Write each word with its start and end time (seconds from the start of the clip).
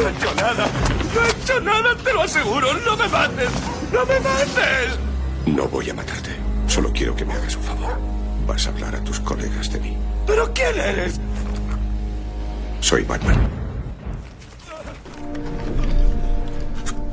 No 0.00 0.08
he 0.08 0.12
hecho 0.12 0.34
nada. 0.34 0.66
No 1.14 1.20
he 1.20 1.30
hecho 1.30 1.60
nada, 1.60 1.94
te 2.02 2.12
lo 2.14 2.22
aseguro. 2.22 2.72
No 2.72 2.96
me 2.96 3.08
mates. 3.08 3.50
No 3.92 4.06
me 4.06 4.18
mates. 4.20 4.98
No 5.44 5.68
voy 5.68 5.90
a 5.90 5.94
matarte. 5.94 6.30
Solo 6.66 6.90
quiero 6.92 7.14
que 7.14 7.24
me 7.26 7.34
hagas 7.34 7.54
un 7.56 7.62
favor. 7.62 7.98
Vas 8.46 8.66
a 8.66 8.70
hablar 8.70 8.96
a 8.96 9.04
tus 9.04 9.20
colegas 9.20 9.70
de 9.70 9.80
mí. 9.80 9.96
¿Pero 10.26 10.50
quién 10.54 10.78
eres? 10.80 11.20
Soy 12.80 13.04
Batman. 13.04 13.38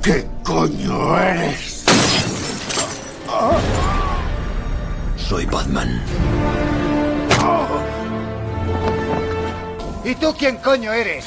¿Qué 0.01 0.25
coño 0.43 1.19
eres? 1.19 1.83
Soy 5.17 5.45
Batman. 5.45 6.01
¿Y 10.05 10.15
tú 10.15 10.33
quién 10.39 10.55
coño 10.57 10.93
eres? 10.93 11.25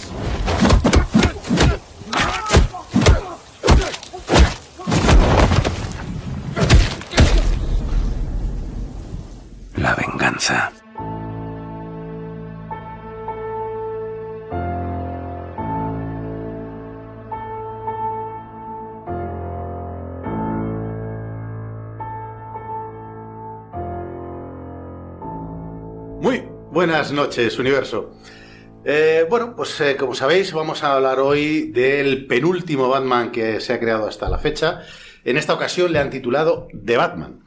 Buenas 26.80 27.12
noches, 27.12 27.58
universo. 27.58 28.10
Eh, 28.86 29.26
bueno, 29.28 29.54
pues 29.54 29.78
eh, 29.82 29.96
como 29.98 30.14
sabéis, 30.14 30.54
vamos 30.54 30.82
a 30.82 30.94
hablar 30.94 31.20
hoy 31.20 31.70
del 31.72 32.26
penúltimo 32.26 32.88
Batman 32.88 33.30
que 33.30 33.60
se 33.60 33.74
ha 33.74 33.78
creado 33.78 34.08
hasta 34.08 34.30
la 34.30 34.38
fecha. 34.38 34.80
En 35.22 35.36
esta 35.36 35.52
ocasión 35.52 35.92
le 35.92 35.98
han 35.98 36.08
titulado 36.08 36.68
The 36.72 36.96
Batman. 36.96 37.44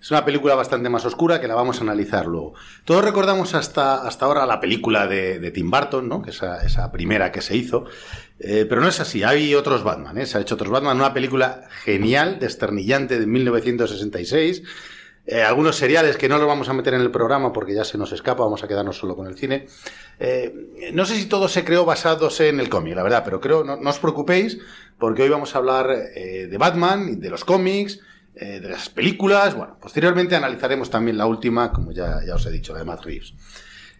Es 0.00 0.12
una 0.12 0.24
película 0.24 0.54
bastante 0.54 0.88
más 0.88 1.04
oscura 1.04 1.40
que 1.40 1.48
la 1.48 1.56
vamos 1.56 1.80
a 1.80 1.82
analizar 1.82 2.26
luego. 2.26 2.54
Todos 2.84 3.04
recordamos 3.04 3.56
hasta, 3.56 4.06
hasta 4.06 4.24
ahora 4.24 4.46
la 4.46 4.60
película 4.60 5.08
de, 5.08 5.50
Tim 5.50 5.68
Burton, 5.68 6.08
¿no? 6.08 6.22
que 6.22 6.30
esa, 6.30 6.64
esa 6.64 6.92
primera 6.92 7.32
que 7.32 7.40
se 7.42 7.56
hizo. 7.56 7.86
Eh, 8.38 8.66
pero 8.68 8.80
no 8.80 8.86
es 8.86 9.00
así, 9.00 9.24
hay 9.24 9.56
otros 9.56 9.82
Batman, 9.82 10.16
¿eh? 10.18 10.26
se 10.26 10.38
ha 10.38 10.42
hecho 10.42 10.54
otros 10.54 10.70
Batman, 10.70 10.96
una 10.96 11.12
película 11.12 11.62
genial, 11.82 12.38
desternillante 12.38 13.18
de 13.18 13.26
1966. 13.26 14.62
Eh, 15.26 15.42
algunos 15.42 15.76
seriales 15.76 16.16
que 16.16 16.28
no 16.28 16.38
los 16.38 16.46
vamos 16.46 16.68
a 16.68 16.72
meter 16.72 16.94
en 16.94 17.00
el 17.00 17.10
programa 17.10 17.52
porque 17.52 17.74
ya 17.74 17.84
se 17.84 17.98
nos 17.98 18.12
escapa, 18.12 18.44
vamos 18.44 18.62
a 18.62 18.68
quedarnos 18.68 18.96
solo 18.96 19.16
con 19.16 19.26
el 19.26 19.36
cine. 19.36 19.66
Eh, 20.20 20.90
no 20.92 21.04
sé 21.04 21.16
si 21.16 21.26
todo 21.26 21.48
se 21.48 21.64
creó 21.64 21.84
basándose 21.84 22.48
en 22.48 22.60
el 22.60 22.68
cómic, 22.68 22.94
la 22.94 23.02
verdad, 23.02 23.22
pero 23.24 23.40
creo, 23.40 23.64
no, 23.64 23.76
no 23.76 23.90
os 23.90 23.98
preocupéis, 23.98 24.58
porque 24.98 25.22
hoy 25.22 25.28
vamos 25.28 25.54
a 25.54 25.58
hablar 25.58 25.90
eh, 26.14 26.46
de 26.46 26.58
Batman, 26.58 27.20
de 27.20 27.30
los 27.30 27.44
cómics, 27.44 28.00
eh, 28.38 28.60
de 28.60 28.68
las 28.68 28.90
películas. 28.90 29.54
Bueno, 29.54 29.78
posteriormente 29.80 30.36
analizaremos 30.36 30.90
también 30.90 31.16
la 31.16 31.24
última, 31.24 31.72
como 31.72 31.92
ya, 31.92 32.20
ya 32.26 32.34
os 32.34 32.44
he 32.44 32.50
dicho, 32.50 32.74
la 32.74 32.80
de 32.80 32.84
Matt 32.84 33.02
Reeves, 33.02 33.32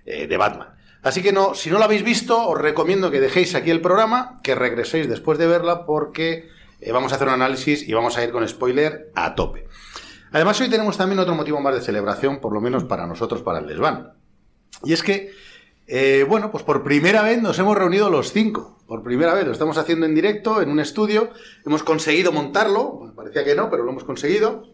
eh, 0.05 0.27
de 0.27 0.37
Batman. 0.37 0.69
Así 1.03 1.23
que 1.23 1.33
no, 1.33 1.55
si 1.55 1.71
no 1.71 1.79
la 1.79 1.87
habéis 1.87 2.03
visto, 2.03 2.47
os 2.47 2.61
recomiendo 2.61 3.11
que 3.11 3.21
dejéis 3.21 3.55
aquí 3.55 3.71
el 3.71 3.81
programa, 3.81 4.39
que 4.43 4.55
regreséis 4.55 5.09
después 5.09 5.39
de 5.39 5.47
verla, 5.47 5.87
porque 5.87 6.51
eh, 6.83 6.93
vamos 6.93 7.13
a 7.13 7.15
hacer 7.15 7.29
un 7.29 7.35
análisis 7.35 7.89
y 7.89 7.95
vamos 7.95 8.19
a 8.19 8.25
ir 8.25 8.31
con 8.31 8.47
spoiler 8.47 9.11
a 9.15 9.35
tope. 9.35 9.66
Además, 10.37 10.61
hoy 10.61 10.69
tenemos 10.69 10.99
también 10.99 11.19
otro 11.19 11.35
motivo 11.35 11.63
más 11.63 11.75
de 11.75 11.81
celebración, 11.81 12.41
por 12.41 12.53
lo 12.53 12.61
menos 12.61 12.85
para 12.85 13.07
nosotros, 13.07 13.41
para 13.41 13.61
el 13.61 13.67
desván. 13.67 14.13
Y 14.85 14.93
es 14.93 15.03
que, 15.03 15.31
eh, 15.87 16.27
bueno, 16.29 16.51
pues 16.51 16.63
por 16.63 16.85
primera 16.85 17.23
vez 17.23 17.41
nos 17.41 17.59
hemos 17.59 17.75
reunido 17.75 18.11
los 18.11 18.33
cinco. 18.33 18.77
Por 18.87 19.03
primera 19.03 19.33
vez 19.33 19.47
lo 19.47 19.53
estamos 19.53 19.79
haciendo 19.79 20.05
en 20.05 20.15
directo, 20.15 20.61
en 20.61 20.69
un 20.69 20.79
estudio. 20.79 21.31
Hemos 21.65 21.83
conseguido 21.83 22.33
montarlo. 22.33 23.15
Parecía 23.17 23.47
que 23.47 23.55
no, 23.55 23.71
pero 23.71 23.85
lo 23.85 23.93
hemos 23.93 24.05
conseguido. 24.05 24.65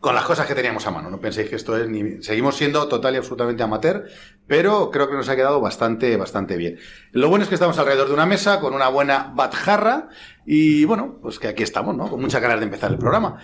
Con 0.00 0.14
las 0.14 0.24
cosas 0.26 0.46
que 0.46 0.54
teníamos 0.54 0.86
a 0.86 0.90
mano. 0.90 1.08
No 1.08 1.18
penséis 1.18 1.48
que 1.48 1.56
esto 1.56 1.74
es 1.74 1.88
ni. 1.88 2.22
Seguimos 2.22 2.54
siendo 2.54 2.86
total 2.88 3.14
y 3.14 3.16
absolutamente 3.16 3.62
amateur, 3.62 4.04
pero 4.46 4.90
creo 4.90 5.08
que 5.08 5.16
nos 5.16 5.30
ha 5.30 5.34
quedado 5.34 5.62
bastante, 5.62 6.14
bastante 6.18 6.58
bien. 6.58 6.78
Lo 7.12 7.30
bueno 7.30 7.42
es 7.42 7.48
que 7.48 7.54
estamos 7.54 7.78
alrededor 7.78 8.08
de 8.08 8.14
una 8.14 8.26
mesa 8.26 8.60
con 8.60 8.74
una 8.74 8.88
buena 8.88 9.32
batjarra. 9.34 10.10
Y 10.44 10.84
bueno, 10.84 11.18
pues 11.22 11.38
que 11.38 11.48
aquí 11.48 11.62
estamos, 11.62 11.96
¿no? 11.96 12.10
Con 12.10 12.20
muchas 12.20 12.42
ganas 12.42 12.60
de 12.60 12.66
empezar 12.66 12.92
el 12.92 12.98
programa. 12.98 13.40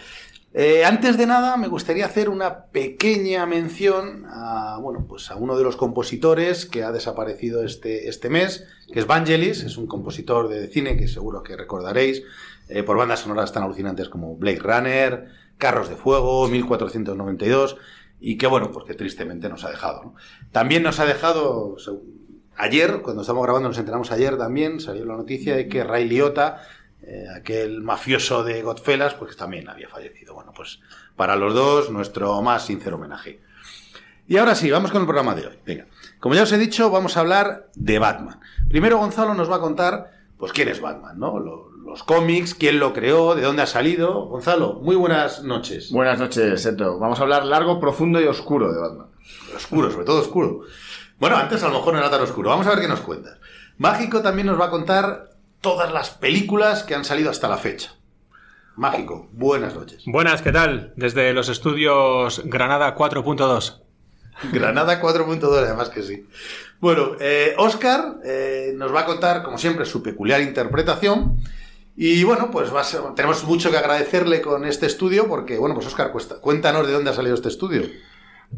Eh, 0.57 0.85
antes 0.85 1.19
de 1.19 1.27
nada, 1.27 1.57
me 1.57 1.67
gustaría 1.67 2.07
hacer 2.07 2.29
una 2.29 2.67
pequeña 2.67 3.45
mención 3.45 4.25
a, 4.29 4.79
bueno, 4.81 5.05
pues 5.09 5.33
a 5.33 5.35
uno 5.35 5.59
de 5.59 5.65
los 5.65 5.75
compositores 5.75 6.65
que 6.65 6.85
ha 6.85 6.93
desaparecido 6.93 7.65
este, 7.65 8.09
este 8.09 8.31
mes, 8.31 8.65
que 8.93 9.01
es 9.01 9.07
Vangelis, 9.09 9.65
es 9.65 9.77
un 9.77 9.89
compositor 9.89 10.49
de 10.49 10.69
cine 10.69 10.97
que 10.97 11.09
seguro 11.09 11.43
que 11.43 11.57
recordaréis 11.57 12.23
eh, 12.69 12.85
por 12.85 12.97
bandas 12.97 13.21
sonoras 13.21 13.53
tan 13.53 13.65
alucinantes 13.65 14.09
como 14.09 14.37
Blade 14.37 14.61
Runner, 14.61 15.29
Carros 15.59 15.89
de 15.89 15.97
Fuego, 15.97 16.47
1492, 16.47 17.77
y 18.21 18.39
que 18.39 18.47
bueno, 18.47 18.71
pues 18.71 18.85
que 18.85 18.95
tristemente 18.95 19.49
nos 19.49 19.65
ha 19.65 19.71
dejado. 19.71 20.15
También 20.53 20.85
nos 20.85 21.01
ha 21.01 21.05
dejado, 21.05 21.75
ayer, 22.57 23.03
cuando 23.03 23.23
estamos 23.23 23.43
grabando, 23.43 23.71
nos 23.71 23.79
enteramos 23.79 24.13
ayer 24.13 24.39
también, 24.39 24.79
salió 24.79 25.05
la 25.05 25.17
noticia 25.17 25.57
de 25.57 25.67
que 25.67 25.83
Ray 25.83 26.09
Liotta, 26.09 26.63
eh, 27.07 27.27
aquel 27.37 27.83
mafioso 27.83 28.43
de 28.45 28.63
Godfellas, 28.63 29.15
pues 29.15 29.37
también 29.37 29.69
había 29.69 29.89
fallecido. 29.89 30.35
Bueno, 30.35 30.53
pues 30.55 30.81
para 31.17 31.37
los 31.37 31.55
dos, 31.55 31.91
nuestro 31.91 32.41
más 32.43 32.67
sincero 32.67 32.97
homenaje. 32.97 33.41
Y 34.27 34.39
ahora 34.39 34.55
sí, 34.55 34.71
vamos 34.71 34.91
con 34.91 35.03
el 35.03 35.07
programa 35.07 35.35
de 35.35 35.47
hoy. 35.47 35.59
Venga, 35.67 35.87
como 36.19 36.35
ya 36.35 36.43
os 36.45 36.53
he 36.53 36.59
dicho, 36.59 36.91
vamos 36.91 37.17
a 37.17 37.21
hablar 37.21 37.69
de 37.75 37.99
Batman. 37.99 38.41
Primero 38.69 38.99
Gonzalo 38.99 39.35
nos 39.35 39.51
va 39.51 39.57
a 39.57 39.61
contar, 39.61 40.13
pues, 40.39 40.53
quién 40.53 40.69
es 40.69 40.81
Batman, 40.81 41.19
¿no? 41.19 41.39
Lo- 41.39 41.71
los 41.85 42.03
cómics, 42.03 42.55
quién 42.55 42.79
lo 42.81 42.95
creó, 42.95 43.35
de 43.35 43.43
dónde 43.43 43.61
ha 43.63 43.67
salido. 43.67 44.25
Gonzalo, 44.25 44.81
muy 44.81 44.97
buenas 44.97 45.43
noches. 45.45 45.93
Buenas 45.93 46.19
noches, 46.19 46.63
Seto. 46.63 46.99
Vamos 46.99 47.19
a 47.21 47.23
hablar 47.23 47.45
largo, 47.45 47.79
profundo 47.79 48.19
y 48.23 48.25
oscuro 48.25 48.73
de 48.73 48.81
Batman. 48.81 49.09
Oscuro, 49.55 49.91
sobre 49.91 50.07
todo 50.07 50.21
oscuro. 50.23 50.61
Bueno, 51.21 51.37
antes 51.37 51.63
a 51.63 51.69
lo 51.69 51.75
mejor 51.75 51.93
no 51.93 52.01
era 52.01 52.11
tan 52.11 52.23
oscuro. 52.23 52.49
Vamos 52.49 52.67
a 52.67 52.71
ver 52.71 52.81
qué 52.81 52.89
nos 52.89 53.01
cuentas. 53.01 53.39
Mágico 53.77 54.23
también 54.23 54.47
nos 54.47 54.59
va 54.59 54.67
a 54.67 54.71
contar 54.71 55.29
todas 55.65 55.91
las 55.91 56.11
películas 56.11 56.83
que 56.83 56.95
han 56.95 57.07
salido 57.07 57.31
hasta 57.31 57.49
la 57.49 57.57
fecha. 57.57 57.95
Mágico, 58.77 59.29
buenas 59.33 59.75
noches. 59.75 60.03
Buenas, 60.05 60.43
¿qué 60.43 60.53
tal? 60.53 60.93
Desde 60.97 61.33
los 61.33 61.49
estudios 61.49 62.43
Granada 62.45 62.95
4.2. 62.95 63.81
Granada 64.53 65.01
4.2, 65.01 65.43
además 65.65 65.89
que 65.89 66.03
sí. 66.03 66.27
Bueno, 66.81 67.13
eh, 67.19 67.55
Oscar 67.57 68.17
eh, 68.27 68.73
nos 68.77 68.95
va 68.95 69.01
a 69.01 69.07
contar, 69.07 69.43
como 69.43 69.57
siempre, 69.57 69.87
su 69.87 70.03
peculiar 70.03 70.43
interpretación. 70.43 71.39
Y 71.97 72.25
bueno, 72.25 72.51
pues 72.51 72.75
va 72.75 72.83
a 72.83 72.85
ser- 72.85 73.01
tenemos 73.17 73.43
mucho 73.45 73.71
que 73.71 73.79
agradecerle 73.79 74.43
con 74.43 74.67
este 74.67 74.85
estudio 74.85 75.29
porque, 75.29 75.57
bueno, 75.57 75.75
pues 75.75 75.87
Oscar, 75.87 76.13
cuesta- 76.13 76.41
cuéntanos 76.43 76.87
de 76.87 76.93
dónde 76.93 77.09
ha 77.11 77.15
salido 77.15 77.37
este 77.37 77.49
estudio. 77.49 77.85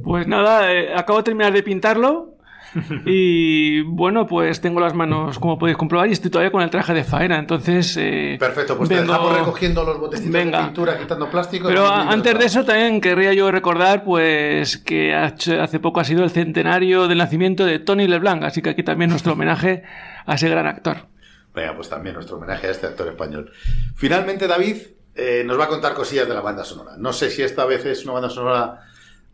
Pues 0.02 0.26
nada, 0.26 0.72
eh, 0.72 0.92
acabo 0.92 1.18
de 1.20 1.24
terminar 1.24 1.52
de 1.52 1.62
pintarlo 1.62 2.35
y 3.06 3.80
bueno, 3.82 4.26
pues 4.26 4.60
tengo 4.60 4.80
las 4.80 4.94
manos, 4.94 5.38
como 5.38 5.58
podéis 5.58 5.76
comprobar, 5.76 6.08
y 6.08 6.12
estoy 6.12 6.30
todavía 6.30 6.50
con 6.50 6.62
el 6.62 6.70
traje 6.70 6.92
de 6.94 7.04
faena, 7.04 7.38
entonces... 7.38 7.96
eh, 7.98 8.36
Perfecto, 8.38 8.76
pues 8.76 8.88
te 8.88 8.96
vengo- 8.96 9.12
dejamos 9.12 9.38
recogiendo 9.38 9.84
los 9.84 9.98
botecitos 9.98 10.32
Venga. 10.32 10.58
de 10.58 10.64
pintura, 10.66 10.98
quitando 10.98 11.30
plástico. 11.30 11.68
Pero 11.68 11.86
antes 11.86 12.38
de 12.38 12.44
eso 12.44 12.64
también 12.64 13.00
querría 13.00 13.32
yo 13.32 13.50
recordar 13.50 14.04
pues 14.04 14.78
que 14.78 15.14
hace 15.14 15.60
hace 15.60 15.78
poco 15.80 16.00
ha 16.00 16.04
sido 16.04 16.24
el 16.24 16.30
centenario 16.30 17.08
del 17.08 17.18
nacimiento 17.18 17.64
de 17.64 17.78
Tony 17.78 18.06
LeBlanc, 18.06 18.42
así 18.44 18.62
que 18.62 18.70
aquí 18.70 18.82
también 18.82 19.10
nuestro 19.10 19.32
homenaje 19.32 19.82
a 20.26 20.34
ese 20.34 20.48
gran 20.48 20.66
actor. 20.66 21.06
Venga, 21.54 21.74
pues 21.74 21.88
también 21.88 22.14
nuestro 22.14 22.36
homenaje 22.36 22.66
a 22.66 22.70
este 22.70 22.86
actor 22.86 23.08
español. 23.08 23.50
Finalmente, 23.94 24.46
David 24.46 24.76
eh, 25.14 25.42
nos 25.46 25.58
va 25.58 25.64
a 25.64 25.68
contar 25.68 25.94
cosillas 25.94 26.28
de 26.28 26.34
la 26.34 26.40
banda 26.42 26.64
sonora. 26.64 26.92
No 26.98 27.12
sé 27.14 27.30
si 27.30 27.42
esta 27.42 27.64
vez 27.64 27.86
es 27.86 28.04
una 28.04 28.12
banda 28.14 28.28
sonora 28.28 28.80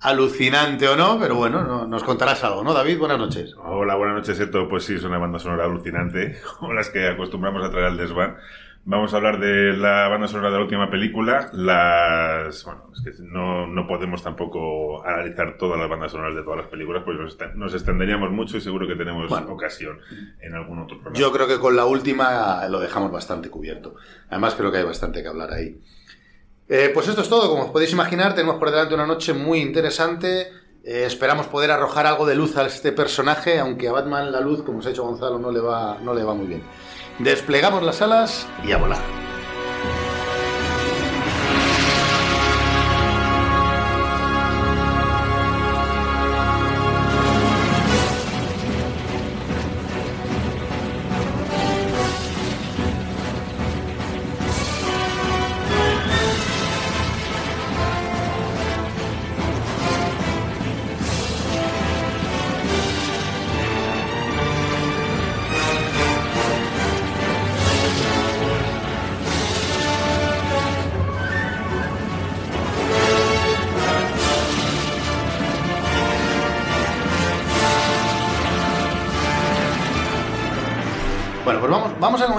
alucinante 0.03 0.89
o 0.89 0.97
no, 0.97 1.19
pero 1.21 1.35
bueno, 1.37 1.63
no- 1.63 1.87
nos 1.87 2.03
contarás 2.05 2.43
algo, 2.45 2.63
¿no, 2.65 2.73
David? 2.75 2.99
Buenas 2.99 3.19
noches. 3.19 3.55
Hola, 3.63 3.95
buenas 3.95 4.17
noches, 4.17 4.39
Eto. 4.41 4.69
Pues 4.69 4.85
sí, 4.85 4.95
es 4.95 5.05
una 5.05 5.19
banda 5.19 5.39
sonora 5.39 5.65
alucinante, 5.65 6.39
como 6.59 6.73
las 6.73 6.91
que 6.91 7.09
acostumbramos 7.09 7.65
a 7.65 7.71
traer 7.71 7.87
al 7.87 7.97
desván. 7.97 8.37
Vamos 8.85 9.15
a 9.15 9.19
hablar 9.19 9.39
de 9.39 9.75
la 9.77 10.09
banda 10.09 10.27
sonora 10.27 10.51
de 10.51 10.57
la 10.57 10.63
última 10.65 10.91
película. 10.91 11.51
Las. 11.53 12.65
Bueno, 12.65 12.83
es 12.93 13.01
que 13.17 13.23
no, 13.23 13.69
no 13.69 13.87
podemos 13.87 14.25
tampoco 14.25 15.07
analizar 15.07 15.57
todas 15.57 15.79
las 15.79 15.89
bandas 15.89 16.11
sonoras 16.11 16.35
de 16.35 16.43
todas 16.43 16.59
las 16.59 16.67
películas, 16.67 17.05
pues 17.05 17.17
nos, 17.17 17.39
nos 17.55 17.73
extenderíamos 17.75 18.33
mucho 18.33 18.57
y 18.57 18.61
seguro 18.61 18.89
que 18.89 18.97
tenemos 18.97 19.29
Bueno. 19.29 19.53
ocasión 19.53 20.01
en 20.41 20.55
algún 20.57 20.81
otro 20.81 20.97
programa. 20.99 21.17
Yo 21.17 21.31
creo 21.31 21.47
que 21.47 21.61
con 21.61 21.77
la 21.77 21.85
última 21.85 22.67
lo 22.69 22.81
dejamos 22.81 23.13
bastante 23.13 23.51
cubierto. 23.51 23.95
Además, 24.29 24.57
creo 24.57 24.73
que 24.73 24.79
hay 24.79 24.85
bastante 24.85 25.23
que 25.23 25.29
hablar 25.29 25.53
ahí. 25.53 25.81
Eh, 26.75 26.91
pues 26.95 27.07
esto 27.07 27.21
es 27.21 27.29
todo. 27.29 27.51
Como 27.51 27.65
os 27.65 27.71
podéis 27.71 27.93
imaginar, 27.93 28.35
tenemos 28.35 28.57
por 28.57 28.71
delante 28.71 28.95
una 28.95 29.05
noche 29.05 29.35
muy 29.35 29.61
interesante. 29.61 30.51
Eh, 30.83 31.05
esperamos 31.07 31.47
poder 31.49 31.71
arrojar 31.71 32.07
algo 32.07 32.25
de 32.25 32.35
luz 32.35 32.57
a 32.57 32.65
este 32.65 32.93
personaje, 32.93 33.59
aunque 33.59 33.89
a 33.89 33.93
Batman 33.93 34.33
la 34.33 34.41
luz, 34.41 34.63
como 34.63 34.79
os 34.79 34.87
ha 34.87 34.89
dicho 34.89 35.05
Gonzalo, 35.05 35.39
no 35.39 35.51
le 35.51 35.61
va, 35.61 35.99
no 36.03 36.15
le 36.15 36.25
va 36.25 36.33
muy 36.33 36.47
bien. 36.47 36.63
Desplegamos 37.19 37.83
las 37.83 38.01
alas 38.01 38.47
y 38.65 38.73
a 38.73 38.79
volar. 38.79 39.32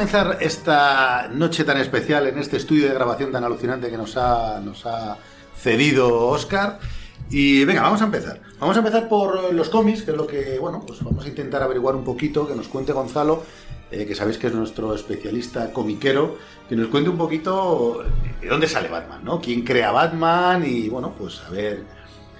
Comenzar 0.03 0.38
esta 0.41 1.29
noche 1.31 1.63
tan 1.63 1.77
especial 1.77 2.27
en 2.27 2.38
este 2.38 2.57
estudio 2.57 2.89
de 2.89 2.94
grabación 2.94 3.31
tan 3.31 3.45
alucinante 3.45 3.89
que 3.89 3.95
nos 3.95 4.17
ha, 4.17 4.59
nos 4.59 4.85
ha 4.85 5.17
cedido 5.57 6.27
Oscar. 6.27 6.77
Y 7.29 7.63
venga, 7.63 7.83
vamos 7.83 8.01
a 8.01 8.05
empezar. 8.05 8.41
Vamos 8.59 8.75
a 8.75 8.79
empezar 8.79 9.07
por 9.07 9.53
los 9.53 9.69
cómics, 9.69 10.01
que 10.01 10.11
es 10.11 10.17
lo 10.17 10.27
que, 10.27 10.59
bueno, 10.59 10.83
pues 10.85 11.01
vamos 11.01 11.23
a 11.23 11.29
intentar 11.29 11.63
averiguar 11.63 11.95
un 11.95 12.03
poquito, 12.03 12.45
que 12.45 12.53
nos 12.53 12.67
cuente 12.67 12.91
Gonzalo, 12.91 13.44
eh, 13.91 14.05
que 14.05 14.13
sabéis 14.13 14.38
que 14.38 14.47
es 14.47 14.53
nuestro 14.53 14.94
especialista 14.94 15.71
comiquero, 15.71 16.35
que 16.67 16.75
nos 16.75 16.89
cuente 16.89 17.09
un 17.09 17.17
poquito 17.17 18.03
de 18.41 18.47
dónde 18.50 18.67
sale 18.67 18.89
Batman, 18.89 19.23
¿no? 19.23 19.39
¿Quién 19.39 19.61
crea 19.61 19.94
Batman? 19.94 20.65
Y 20.65 20.89
bueno, 20.89 21.13
pues 21.17 21.39
a 21.47 21.50
ver 21.50 21.85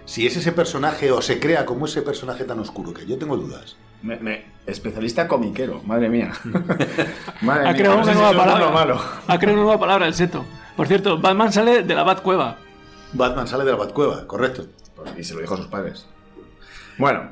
si 0.04 0.28
es 0.28 0.36
ese 0.36 0.52
personaje 0.52 1.14
o 1.14 1.22
se 1.22 1.40
crea 1.40 1.66
como 1.66 1.86
ese 1.86 2.02
personaje 2.02 2.44
tan 2.44 2.60
oscuro, 2.60 2.94
que 2.94 3.06
yo 3.06 3.18
tengo 3.18 3.38
dudas. 3.38 3.78
Me- 4.04 4.18
me- 4.20 4.46
especialista 4.66 5.28
comiquero, 5.28 5.82
madre 5.86 6.10
mía. 6.10 6.32
madre 7.42 7.62
Ha 7.70 7.72
mía, 7.74 7.76
creado 7.78 7.98
una 8.02 8.14
nueva 8.14 8.34
palabra. 8.34 8.70
malo. 8.70 9.02
Ha 9.28 9.38
creado 9.40 9.56
una 9.56 9.64
nueva 9.64 9.80
palabra, 9.80 10.08
el 10.08 10.14
seto. 10.14 10.46
Por 10.76 10.88
cierto, 10.88 11.20
Batman 11.20 11.52
sale 11.52 11.84
de 11.84 11.96
la 11.96 12.04
Batcueva. 12.04 12.58
Batman 13.14 13.48
sale 13.48 13.64
de 13.66 13.72
la 13.72 13.78
Batcueva, 13.78 14.26
correcto. 14.28 14.66
Pues, 14.96 15.12
y 15.18 15.24
se 15.24 15.34
lo 15.36 15.42
dijo 15.42 15.54
a 15.54 15.58
sus 15.58 15.68
padres. 15.68 16.06
Bueno, 16.98 17.30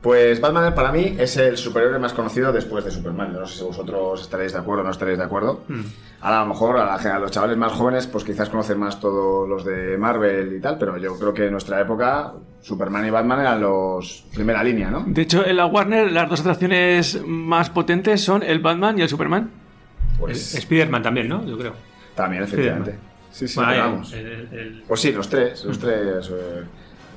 pues 0.00 0.40
Batman 0.40 0.74
para 0.74 0.90
mí 0.92 1.14
es 1.18 1.36
el 1.36 1.56
superhéroe 1.56 1.98
más 1.98 2.12
conocido 2.12 2.52
después 2.52 2.84
de 2.84 2.90
Superman. 2.90 3.32
No 3.32 3.46
sé 3.46 3.58
si 3.58 3.64
vosotros 3.64 4.20
estaréis 4.20 4.52
de 4.52 4.58
acuerdo 4.58 4.82
o 4.82 4.84
no 4.84 4.90
estaréis 4.90 5.18
de 5.18 5.24
acuerdo. 5.24 5.60
Ahora 6.20 6.40
a 6.40 6.42
lo 6.42 6.48
mejor 6.48 6.78
a, 6.78 6.84
la- 6.84 7.14
a 7.14 7.18
los 7.18 7.30
chavales 7.30 7.56
más 7.56 7.72
jóvenes 7.72 8.06
pues 8.06 8.24
quizás 8.24 8.48
conocen 8.48 8.78
más 8.78 9.00
todos 9.00 9.48
los 9.48 9.64
de 9.64 9.96
Marvel 9.98 10.54
y 10.56 10.60
tal, 10.60 10.76
pero 10.78 10.96
yo 10.98 11.18
creo 11.18 11.32
que 11.32 11.46
en 11.46 11.52
nuestra 11.52 11.80
época 11.80 12.32
Superman 12.62 13.04
y 13.06 13.10
Batman 13.10 13.40
eran 13.40 13.60
los 13.60 14.24
primera 14.34 14.62
línea, 14.64 14.90
¿no? 14.90 15.04
De 15.06 15.22
hecho, 15.22 15.44
en 15.44 15.56
la 15.56 15.66
Warner 15.66 16.10
las 16.10 16.28
dos 16.30 16.40
atracciones 16.40 17.20
más 17.26 17.68
potentes 17.70 18.22
son 18.22 18.42
el 18.42 18.60
Batman 18.60 18.98
y 18.98 19.02
el 19.02 19.08
Superman. 19.08 19.50
Pues 20.18 20.54
Spider-Man 20.54 21.02
también, 21.02 21.28
¿no? 21.28 21.44
Yo 21.46 21.58
creo. 21.58 21.74
también, 22.14 22.42
efectivamente. 22.44 22.96
Sí, 23.30 23.48
sí, 23.48 23.58
Bueno, 23.58 23.78
vamos. 23.78 24.12
el- 24.12 24.26
el- 24.26 24.48
el- 24.58 24.82
Pues 24.86 25.00
sí, 25.00 25.10
los 25.12 25.28
tres, 25.28 25.64
los 25.64 25.78
tres. 25.78 26.28
eh. 26.30 26.62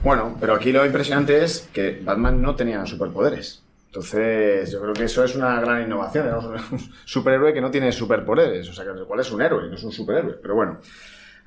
Bueno, 0.04 0.36
pero 0.40 0.54
aquí 0.56 0.72
lo 0.72 0.86
impresionante 0.86 1.44
es 1.44 1.70
que 1.74 2.02
Batman 2.04 2.42
no 2.42 2.56
tenía 2.56 2.86
superpoderes. 2.86 3.62
Entonces, 3.88 4.72
yo 4.72 4.82
creo 4.82 4.94
que 4.94 5.04
eso 5.06 5.24
es 5.24 5.36
una 5.36 5.60
gran 5.62 5.84
innovación. 5.84 6.28
¿no? 6.30 6.40
Un 6.72 6.80
superhéroe 7.06 7.54
que 7.54 7.62
no 7.62 7.70
tiene 7.72 7.92
superpoderes. 7.92 8.68
O 8.70 8.74
sea, 8.74 8.84
que 8.86 8.92
cuál 9.06 9.20
es 9.20 9.32
un 9.32 9.42
héroe, 9.42 9.68
no 9.70 9.76
es 9.76 9.84
un 9.84 9.92
superhéroe. 9.92 10.36
Pero 10.42 10.56
bueno. 10.56 10.80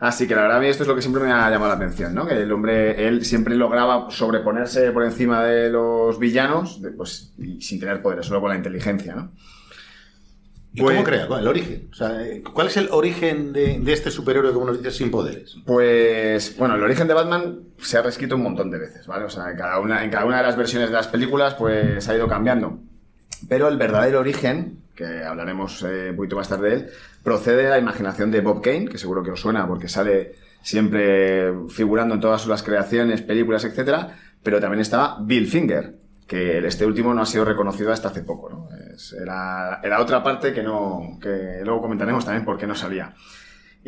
Así 0.01 0.29
que 0.29 0.35
la 0.37 0.43
verdad 0.43 0.59
a 0.59 0.61
mí 0.61 0.67
esto 0.69 0.85
es 0.85 0.89
lo 0.89 0.95
que 0.95 1.03
siempre 1.03 1.23
me 1.25 1.33
ha 1.33 1.51
llamado 1.51 1.71
la 1.71 1.77
atención, 1.77 2.15
¿no? 2.15 2.25
Que 2.27 2.35
el 2.35 2.53
hombre, 2.53 3.09
él 3.09 3.25
siempre 3.25 3.57
lograba 3.57 4.09
sobreponerse 4.11 4.93
por 4.93 5.03
encima 5.05 5.43
de 5.45 5.71
los 5.71 6.19
villanos, 6.21 6.81
pues, 6.97 7.33
y 7.37 7.61
sin 7.61 7.81
tener 7.81 8.01
poderes, 8.01 8.27
solo 8.27 8.41
con 8.41 8.51
la 8.51 8.57
inteligencia, 8.57 9.17
¿no? 9.17 9.33
¿Y 10.73 10.83
Pues- 10.83 10.95
cómo 10.97 11.05
crea? 11.05 11.27
¿Cuál- 11.27 11.41
El 11.41 11.49
origen. 11.49 11.89
O 11.91 11.95
sea, 11.95 12.17
¿Cuál 12.53 12.69
es 12.69 12.77
el 12.77 12.89
origen 12.93 13.53
de, 13.53 13.81
de 13.81 13.93
este 13.93 14.13
superhéroe, 14.13 14.53
como 14.53 14.67
nos 14.67 14.79
dices, 14.79 14.97
sin 14.97 15.11
poderes? 15.11 15.57
Pues, 15.67 16.57
bueno, 16.57 16.77
el 16.77 16.83
origen 16.83 17.09
de 17.09 17.15
Batman 17.15 17.59
se 17.79 17.99
ha 17.99 18.03
reescrito 18.03 18.37
un 18.37 18.43
montón 18.45 18.71
de 18.71 18.79
veces, 18.79 19.05
¿vale? 19.09 19.25
O 19.25 19.31
sea, 19.31 19.51
en 19.51 19.57
cada 19.57 19.81
una, 19.81 20.05
en 20.05 20.11
cada 20.11 20.27
una 20.27 20.37
de 20.37 20.43
las 20.45 20.57
versiones 20.57 20.91
de 20.91 20.95
las 20.95 21.09
películas, 21.09 21.55
pues 21.55 22.09
ha 22.09 22.15
ido 22.15 22.29
cambiando. 22.29 22.79
Pero 23.49 23.67
el 23.69 23.79
verdadero 23.79 24.21
origen, 24.21 24.79
que 24.99 25.23
hablaremos 25.25 25.83
eh, 25.85 26.09
un 26.11 26.17
poquito 26.17 26.35
más 26.35 26.49
tarde 26.49 26.71
de 26.71 26.75
él, 26.75 26.87
procede 27.23 27.63
de 27.63 27.71
la 27.71 27.79
imaginación 27.79 28.33
de 28.33 28.41
Bob 28.41 28.61
Kane, 28.61 28.89
que 28.89 28.99
seguro 28.99 29.23
que 29.23 29.31
os 29.31 29.41
suena 29.41 29.65
porque 29.69 29.87
sale 29.89 30.35
siempre 30.61 31.53
figurando 31.71 32.15
en 32.17 32.21
todas 32.21 32.47
las 32.49 32.65
creaciones, 32.65 33.23
películas, 33.23 33.65
etcétera, 33.65 34.17
pero 34.43 34.59
también 34.61 34.81
estaba 34.81 35.19
Bill 35.23 35.47
Finger, 35.47 35.95
que 36.27 36.59
este 36.67 36.85
último 36.85 37.15
no 37.15 37.23
ha 37.23 37.27
sido 37.27 37.45
reconocido 37.45 37.93
hasta 37.93 38.09
hace 38.09 38.23
poco, 38.23 38.51
¿no? 38.51 38.69
Es- 38.95 39.13
era, 39.13 39.81
era 39.83 40.01
otra 40.03 40.23
parte 40.23 40.53
que 40.53 40.63
no, 40.65 41.19
que 41.23 41.61
luego 41.65 41.81
comentaremos 41.83 42.25
también 42.25 42.45
por 42.45 42.59
qué 42.59 42.67
no 42.67 42.75
salía. 42.75 43.15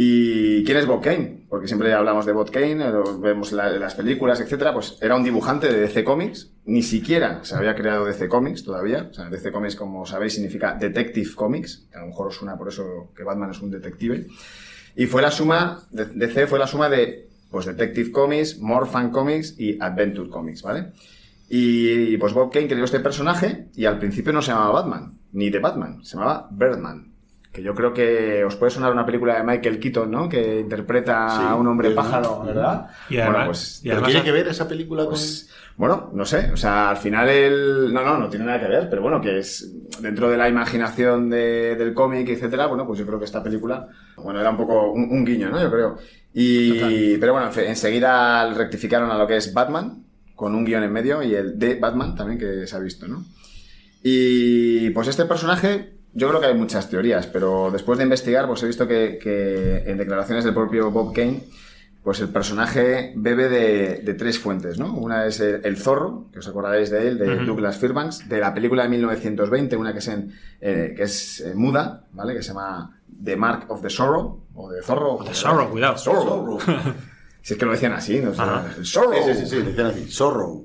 ¿Y 0.02 0.64
quién 0.64 0.78
es 0.78 0.86
Bob 0.86 1.02
Kane? 1.02 1.44
Porque 1.46 1.66
siempre 1.66 1.92
hablamos 1.92 2.24
de 2.24 2.32
Bob 2.32 2.50
Kane, 2.50 2.82
eh, 2.82 2.92
vemos 3.18 3.52
las 3.52 3.94
películas, 3.94 4.40
etcétera. 4.40 4.72
Pues 4.72 4.96
era 5.02 5.14
un 5.14 5.22
dibujante 5.22 5.70
de 5.70 5.78
DC 5.78 6.04
Comics, 6.04 6.52
ni 6.64 6.82
siquiera 6.82 7.44
se 7.44 7.54
había 7.54 7.74
creado 7.74 8.06
DC 8.06 8.26
Comics 8.26 8.64
todavía. 8.64 9.08
O 9.10 9.12
sea, 9.12 9.28
DC 9.28 9.52
Comics, 9.52 9.76
como 9.76 10.06
sabéis, 10.06 10.32
significa 10.32 10.72
Detective 10.72 11.28
Comics, 11.34 11.86
a 11.92 12.00
lo 12.00 12.06
mejor 12.06 12.28
os 12.28 12.36
suena 12.36 12.56
por 12.56 12.68
eso 12.68 13.10
que 13.14 13.24
Batman 13.24 13.50
es 13.50 13.60
un 13.60 13.70
detective. 13.70 14.26
Y 14.96 15.04
fue 15.04 15.20
la 15.20 15.30
suma, 15.30 15.82
DC 15.90 16.46
fue 16.46 16.58
la 16.58 16.66
suma 16.66 16.88
de 16.88 17.28
pues 17.50 17.66
Detective 17.66 18.10
Comics, 18.10 18.58
Morphan 18.58 19.10
Comics 19.10 19.60
y 19.60 19.76
Adventure 19.82 20.30
Comics, 20.30 20.62
¿vale? 20.62 20.92
Y 21.50 22.16
pues 22.16 22.32
Bob 22.32 22.50
Kane 22.50 22.68
creó 22.68 22.86
este 22.86 23.00
personaje 23.00 23.66
y 23.76 23.84
al 23.84 23.98
principio 23.98 24.32
no 24.32 24.40
se 24.40 24.52
llamaba 24.52 24.80
Batman, 24.80 25.18
ni 25.32 25.50
de 25.50 25.58
Batman, 25.58 26.02
se 26.02 26.16
llamaba 26.16 26.48
Birdman. 26.50 27.10
Que 27.52 27.62
yo 27.64 27.74
creo 27.74 27.92
que 27.92 28.44
os 28.44 28.54
puede 28.54 28.70
sonar 28.70 28.92
una 28.92 29.04
película 29.04 29.34
de 29.36 29.42
Michael 29.42 29.80
Keaton, 29.80 30.08
¿no? 30.10 30.28
Que 30.28 30.60
interpreta 30.60 31.28
Sí, 31.30 31.42
a 31.48 31.54
un 31.56 31.66
hombre 31.66 31.90
pájaro, 31.90 32.44
¿verdad? 32.44 32.86
Y 33.08 33.16
además- 33.16 33.32
bueno, 33.34 33.46
pues, 33.46 33.78
y 33.80 33.82
¿Pero 33.88 33.94
además- 33.94 34.10
tiene 34.12 34.24
que 34.24 34.32
ver 34.32 34.48
esa 34.48 34.68
película 34.68 35.02
con...? 35.02 35.10
pues, 35.10 35.50
bueno, 35.76 36.10
no 36.14 36.24
sé, 36.26 36.50
o 36.52 36.56
sea, 36.56 36.90
al 36.90 36.96
final 36.98 37.28
el... 37.28 37.92
No, 37.92 38.04
no, 38.04 38.18
no 38.18 38.28
tiene 38.28 38.44
nada 38.44 38.60
que 38.60 38.68
ver, 38.68 38.88
pero 38.90 39.02
bueno, 39.02 39.20
que 39.20 39.38
es 39.38 39.72
dentro 40.00 40.28
de 40.30 40.36
la 40.36 40.48
imaginación 40.48 41.28
de- 41.30 41.74
del 41.74 41.92
cómic, 41.94 42.28
etcétera, 42.28 42.66
bueno, 42.66 42.86
pues 42.86 42.98
yo 43.00 43.06
creo 43.06 43.18
que 43.18 43.24
esta 43.24 43.42
película, 43.42 43.88
bueno, 44.18 44.38
era 44.40 44.50
un 44.50 44.56
poco 44.58 44.92
un, 44.92 45.04
un 45.10 45.24
guiño, 45.24 45.48
¿no? 45.50 45.60
Yo 45.60 45.70
creo. 45.70 45.96
Y, 46.34 47.16
pero 47.16 47.32
bueno, 47.32 47.50
enseguida 47.56 48.52
rectificaron 48.52 49.10
a 49.10 49.18
lo 49.18 49.26
que 49.26 49.38
es 49.38 49.52
Batman, 49.52 50.04
con 50.36 50.54
un 50.54 50.64
guion 50.64 50.84
en 50.84 50.92
medio, 50.92 51.20
y 51.22 51.34
el 51.34 51.58
de 51.58 51.74
Batman 51.80 52.14
también 52.14 52.38
que 52.38 52.66
se 52.66 52.76
ha 52.76 52.78
visto, 52.78 53.08
¿no? 53.08 53.24
Y 54.02 54.90
pues 54.90 55.08
este 55.08 55.24
personaje, 55.24 55.94
yo 56.12 56.28
creo 56.28 56.40
que 56.40 56.46
hay 56.46 56.54
muchas 56.54 56.88
teorías, 56.90 57.26
pero 57.26 57.70
después 57.70 57.98
de 57.98 58.04
investigar, 58.04 58.46
pues 58.46 58.62
he 58.62 58.66
visto 58.66 58.86
que, 58.88 59.18
que 59.22 59.84
en 59.90 59.96
declaraciones 59.98 60.44
del 60.44 60.54
propio 60.54 60.90
Bob 60.90 61.12
Kane, 61.14 61.44
pues 62.02 62.20
el 62.20 62.30
personaje 62.30 63.12
bebe 63.14 63.48
de, 63.48 63.96
de 64.02 64.14
tres 64.14 64.38
fuentes, 64.38 64.78
¿no? 64.78 64.94
Una 64.94 65.26
es 65.26 65.38
el, 65.40 65.60
el 65.64 65.76
zorro, 65.76 66.26
que 66.32 66.38
os 66.38 66.48
acordaréis 66.48 66.90
de 66.90 67.06
él, 67.06 67.18
de. 67.18 67.44
Douglas 67.44 67.76
Fairbanks, 67.76 68.26
de 68.28 68.40
la 68.40 68.54
película 68.54 68.84
de 68.84 68.88
1920, 68.88 69.76
una 69.76 69.92
que 69.92 69.98
es, 69.98 70.08
en, 70.08 70.32
eh, 70.60 70.94
que 70.96 71.02
es 71.02 71.40
eh, 71.40 71.52
muda, 71.54 72.04
¿vale? 72.12 72.34
Que 72.34 72.42
se 72.42 72.48
llama 72.48 72.98
The 73.22 73.36
Mark 73.36 73.66
of 73.68 73.82
the 73.82 73.90
Sorrow, 73.90 74.40
o 74.54 74.70
de 74.70 74.82
zorro. 74.82 75.16
O 75.16 75.24
de 75.24 75.34
Sorrow, 75.34 75.70
cuidado. 75.70 75.98
Sorrow. 75.98 76.58
si 77.42 77.52
es 77.52 77.58
que 77.58 77.66
lo 77.66 77.72
decían 77.72 77.92
así, 77.92 78.18
¿no? 78.20 78.30
O 78.30 78.34
sea, 78.34 78.44
Ajá. 78.44 78.74
el 78.78 78.86
Sorrow. 78.86 79.12
Sí, 79.12 79.34
sí, 79.34 79.40
sí, 79.40 79.46
sí, 79.46 79.62
decían 79.62 79.86
así, 79.88 80.10
Zorro. 80.10 80.62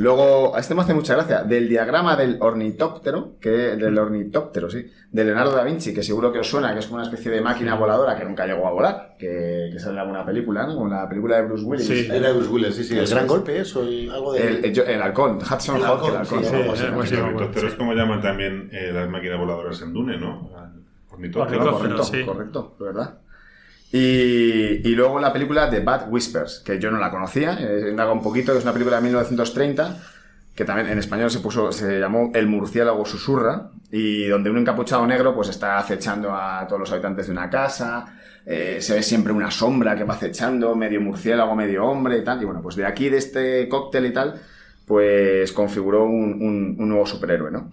Luego, 0.00 0.56
a 0.56 0.60
este 0.60 0.74
me 0.74 0.80
hace 0.80 0.94
mucha 0.94 1.14
gracia, 1.14 1.42
del 1.42 1.68
diagrama 1.68 2.16
del 2.16 2.38
ornitóptero, 2.40 3.32
que 3.38 3.50
del 3.50 3.98
ornitóptero, 3.98 4.70
sí, 4.70 4.90
de 5.12 5.24
Leonardo 5.24 5.52
da 5.52 5.62
Vinci, 5.62 5.92
que 5.92 6.02
seguro 6.02 6.32
que 6.32 6.38
os 6.38 6.48
suena, 6.48 6.72
que 6.72 6.78
es 6.78 6.86
como 6.86 6.96
una 6.96 7.04
especie 7.04 7.30
de 7.30 7.42
máquina 7.42 7.74
voladora 7.74 8.16
que 8.16 8.24
nunca 8.24 8.46
llegó 8.46 8.66
a 8.66 8.70
volar, 8.70 9.16
que, 9.18 9.68
que 9.70 9.78
sale 9.78 9.96
en 9.96 9.98
alguna 10.00 10.24
película, 10.24 10.66
¿no? 10.66 10.74
Como 10.74 10.88
la 10.88 11.06
película 11.06 11.36
de 11.36 11.42
Bruce 11.42 11.64
Willis. 11.64 11.86
Sí. 11.86 12.08
Era 12.10 12.32
Bruce 12.32 12.48
Willis, 12.48 12.74
sí, 12.74 12.84
sí. 12.84 12.98
El 12.98 13.06
gran 13.06 13.24
es. 13.24 13.28
golpe, 13.28 13.60
eso, 13.60 13.84
y 13.84 14.08
algo 14.08 14.32
de... 14.32 14.48
El, 14.48 14.64
el, 14.64 14.78
el 14.78 15.02
halcón, 15.02 15.36
Hudson 15.36 15.76
El 15.76 15.82
Hawk, 15.82 16.08
el 16.08 16.16
halcón, 16.16 16.38
halcón. 16.38 16.44
sí, 16.44 16.76
sí, 16.76 16.86
acuerdo. 16.86 17.26
Helicópteros, 17.28 17.74
como 17.74 17.92
llaman 17.92 18.22
también 18.22 18.70
eh, 18.72 18.92
las 18.94 19.06
máquinas 19.10 19.38
voladoras 19.38 19.82
en 19.82 19.92
Dune, 19.92 20.16
¿no? 20.16 20.50
Ornitóptero, 21.10 21.72
correcto, 21.72 22.04
sí. 22.04 22.24
correcto, 22.24 22.74
de 22.78 22.84
verdad. 22.86 23.18
Y, 23.92 24.94
luego 24.94 25.18
la 25.18 25.32
película 25.32 25.68
The 25.68 25.80
Bad 25.80 26.10
Whispers, 26.10 26.60
que 26.60 26.78
yo 26.78 26.90
no 26.90 26.98
la 26.98 27.10
conocía, 27.10 27.58
he 27.58 27.90
indagado 27.90 28.12
un 28.12 28.22
poquito, 28.22 28.52
que 28.52 28.58
es 28.58 28.64
una 28.64 28.72
película 28.72 28.96
de 28.96 29.02
1930, 29.02 29.96
que 30.54 30.64
también 30.64 30.88
en 30.88 30.98
español 30.98 31.30
se 31.30 31.40
puso, 31.40 31.72
se 31.72 31.98
llamó 31.98 32.30
El 32.34 32.46
murciélago 32.46 33.04
susurra, 33.04 33.70
y 33.90 34.26
donde 34.26 34.50
un 34.50 34.58
encapuchado 34.58 35.06
negro 35.06 35.34
pues 35.34 35.48
está 35.48 35.78
acechando 35.78 36.34
a 36.34 36.66
todos 36.68 36.80
los 36.80 36.92
habitantes 36.92 37.26
de 37.26 37.32
una 37.32 37.50
casa, 37.50 38.16
eh, 38.46 38.78
se 38.80 38.94
ve 38.94 39.02
siempre 39.02 39.32
una 39.32 39.50
sombra 39.50 39.96
que 39.96 40.04
va 40.04 40.14
acechando, 40.14 40.76
medio 40.76 41.00
murciélago, 41.00 41.56
medio 41.56 41.84
hombre 41.86 42.18
y 42.18 42.24
tal, 42.24 42.40
y 42.40 42.44
bueno, 42.44 42.62
pues 42.62 42.76
de 42.76 42.86
aquí, 42.86 43.08
de 43.08 43.18
este 43.18 43.68
cóctel 43.68 44.06
y 44.06 44.12
tal, 44.12 44.40
pues 44.86 45.52
configuró 45.52 46.04
un 46.04 46.76
nuevo 46.76 47.06
superhéroe, 47.06 47.50
¿no? 47.50 47.70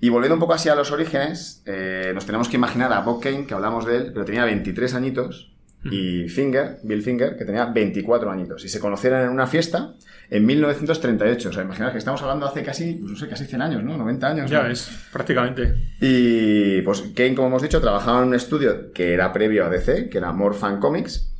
Y 0.00 0.08
volviendo 0.08 0.34
un 0.34 0.40
poco 0.40 0.54
así 0.54 0.68
a 0.68 0.74
los 0.74 0.90
orígenes, 0.90 1.62
eh, 1.66 2.12
nos 2.14 2.24
tenemos 2.24 2.48
que 2.48 2.56
imaginar 2.56 2.92
a 2.92 3.00
Bob 3.00 3.20
Kane, 3.20 3.46
que 3.46 3.54
hablamos 3.54 3.84
de 3.84 3.96
él, 3.96 4.10
pero 4.12 4.24
tenía 4.24 4.44
23 4.44 4.94
añitos, 4.94 5.52
y 5.84 6.28
Finger, 6.28 6.78
Bill 6.82 7.02
Finger, 7.02 7.36
que 7.36 7.44
tenía 7.44 7.64
24 7.66 8.30
añitos. 8.30 8.64
Y 8.64 8.68
se 8.68 8.80
conocieron 8.80 9.22
en 9.22 9.30
una 9.30 9.46
fiesta 9.46 9.94
en 10.28 10.44
1938. 10.44 11.48
O 11.48 11.52
sea, 11.52 11.62
imaginad 11.62 11.92
que 11.92 11.98
estamos 11.98 12.20
hablando 12.22 12.46
hace 12.46 12.62
casi, 12.62 12.94
pues 12.94 13.12
no 13.12 13.16
sé, 13.16 13.28
casi 13.28 13.46
100 13.46 13.62
años, 13.62 13.82
¿no? 13.82 13.96
90 13.96 14.26
años. 14.26 14.50
Ya 14.50 14.62
¿no? 14.62 14.68
ves, 14.68 14.90
prácticamente. 15.12 15.74
Y 16.00 16.82
pues 16.82 17.02
Kane, 17.14 17.34
como 17.34 17.48
hemos 17.48 17.62
dicho, 17.62 17.80
trabajaba 17.80 18.20
en 18.20 18.28
un 18.28 18.34
estudio 18.34 18.92
que 18.92 19.14
era 19.14 19.32
previo 19.32 19.64
a 19.64 19.70
DC, 19.70 20.10
que 20.10 20.18
era 20.18 20.32
Morphan 20.32 20.80
Comics. 20.80 21.30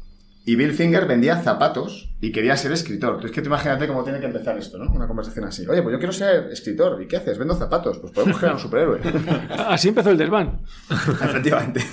Y 0.44 0.56
Bill 0.56 0.72
Finger 0.72 1.06
vendía 1.06 1.36
zapatos 1.42 2.10
y 2.20 2.32
quería 2.32 2.56
ser 2.56 2.72
escritor. 2.72 3.10
Entonces, 3.10 3.32
que 3.32 3.42
tú 3.42 3.48
imagínate 3.48 3.86
cómo 3.86 4.02
tiene 4.02 4.20
que 4.20 4.26
empezar 4.26 4.56
esto, 4.56 4.78
¿no? 4.78 4.90
Una 4.90 5.06
conversación 5.06 5.44
así. 5.44 5.66
Oye, 5.66 5.82
pues 5.82 5.92
yo 5.92 5.98
quiero 5.98 6.12
ser 6.12 6.50
escritor. 6.50 7.00
¿Y 7.02 7.06
qué 7.06 7.18
haces? 7.18 7.38
Vendo 7.38 7.54
zapatos. 7.54 7.98
Pues 7.98 8.12
podemos 8.12 8.38
crear 8.38 8.54
un 8.54 8.60
superhéroe. 8.60 9.00
Así 9.68 9.88
empezó 9.88 10.10
el 10.10 10.16
desván. 10.16 10.60
Efectivamente. 10.90 11.84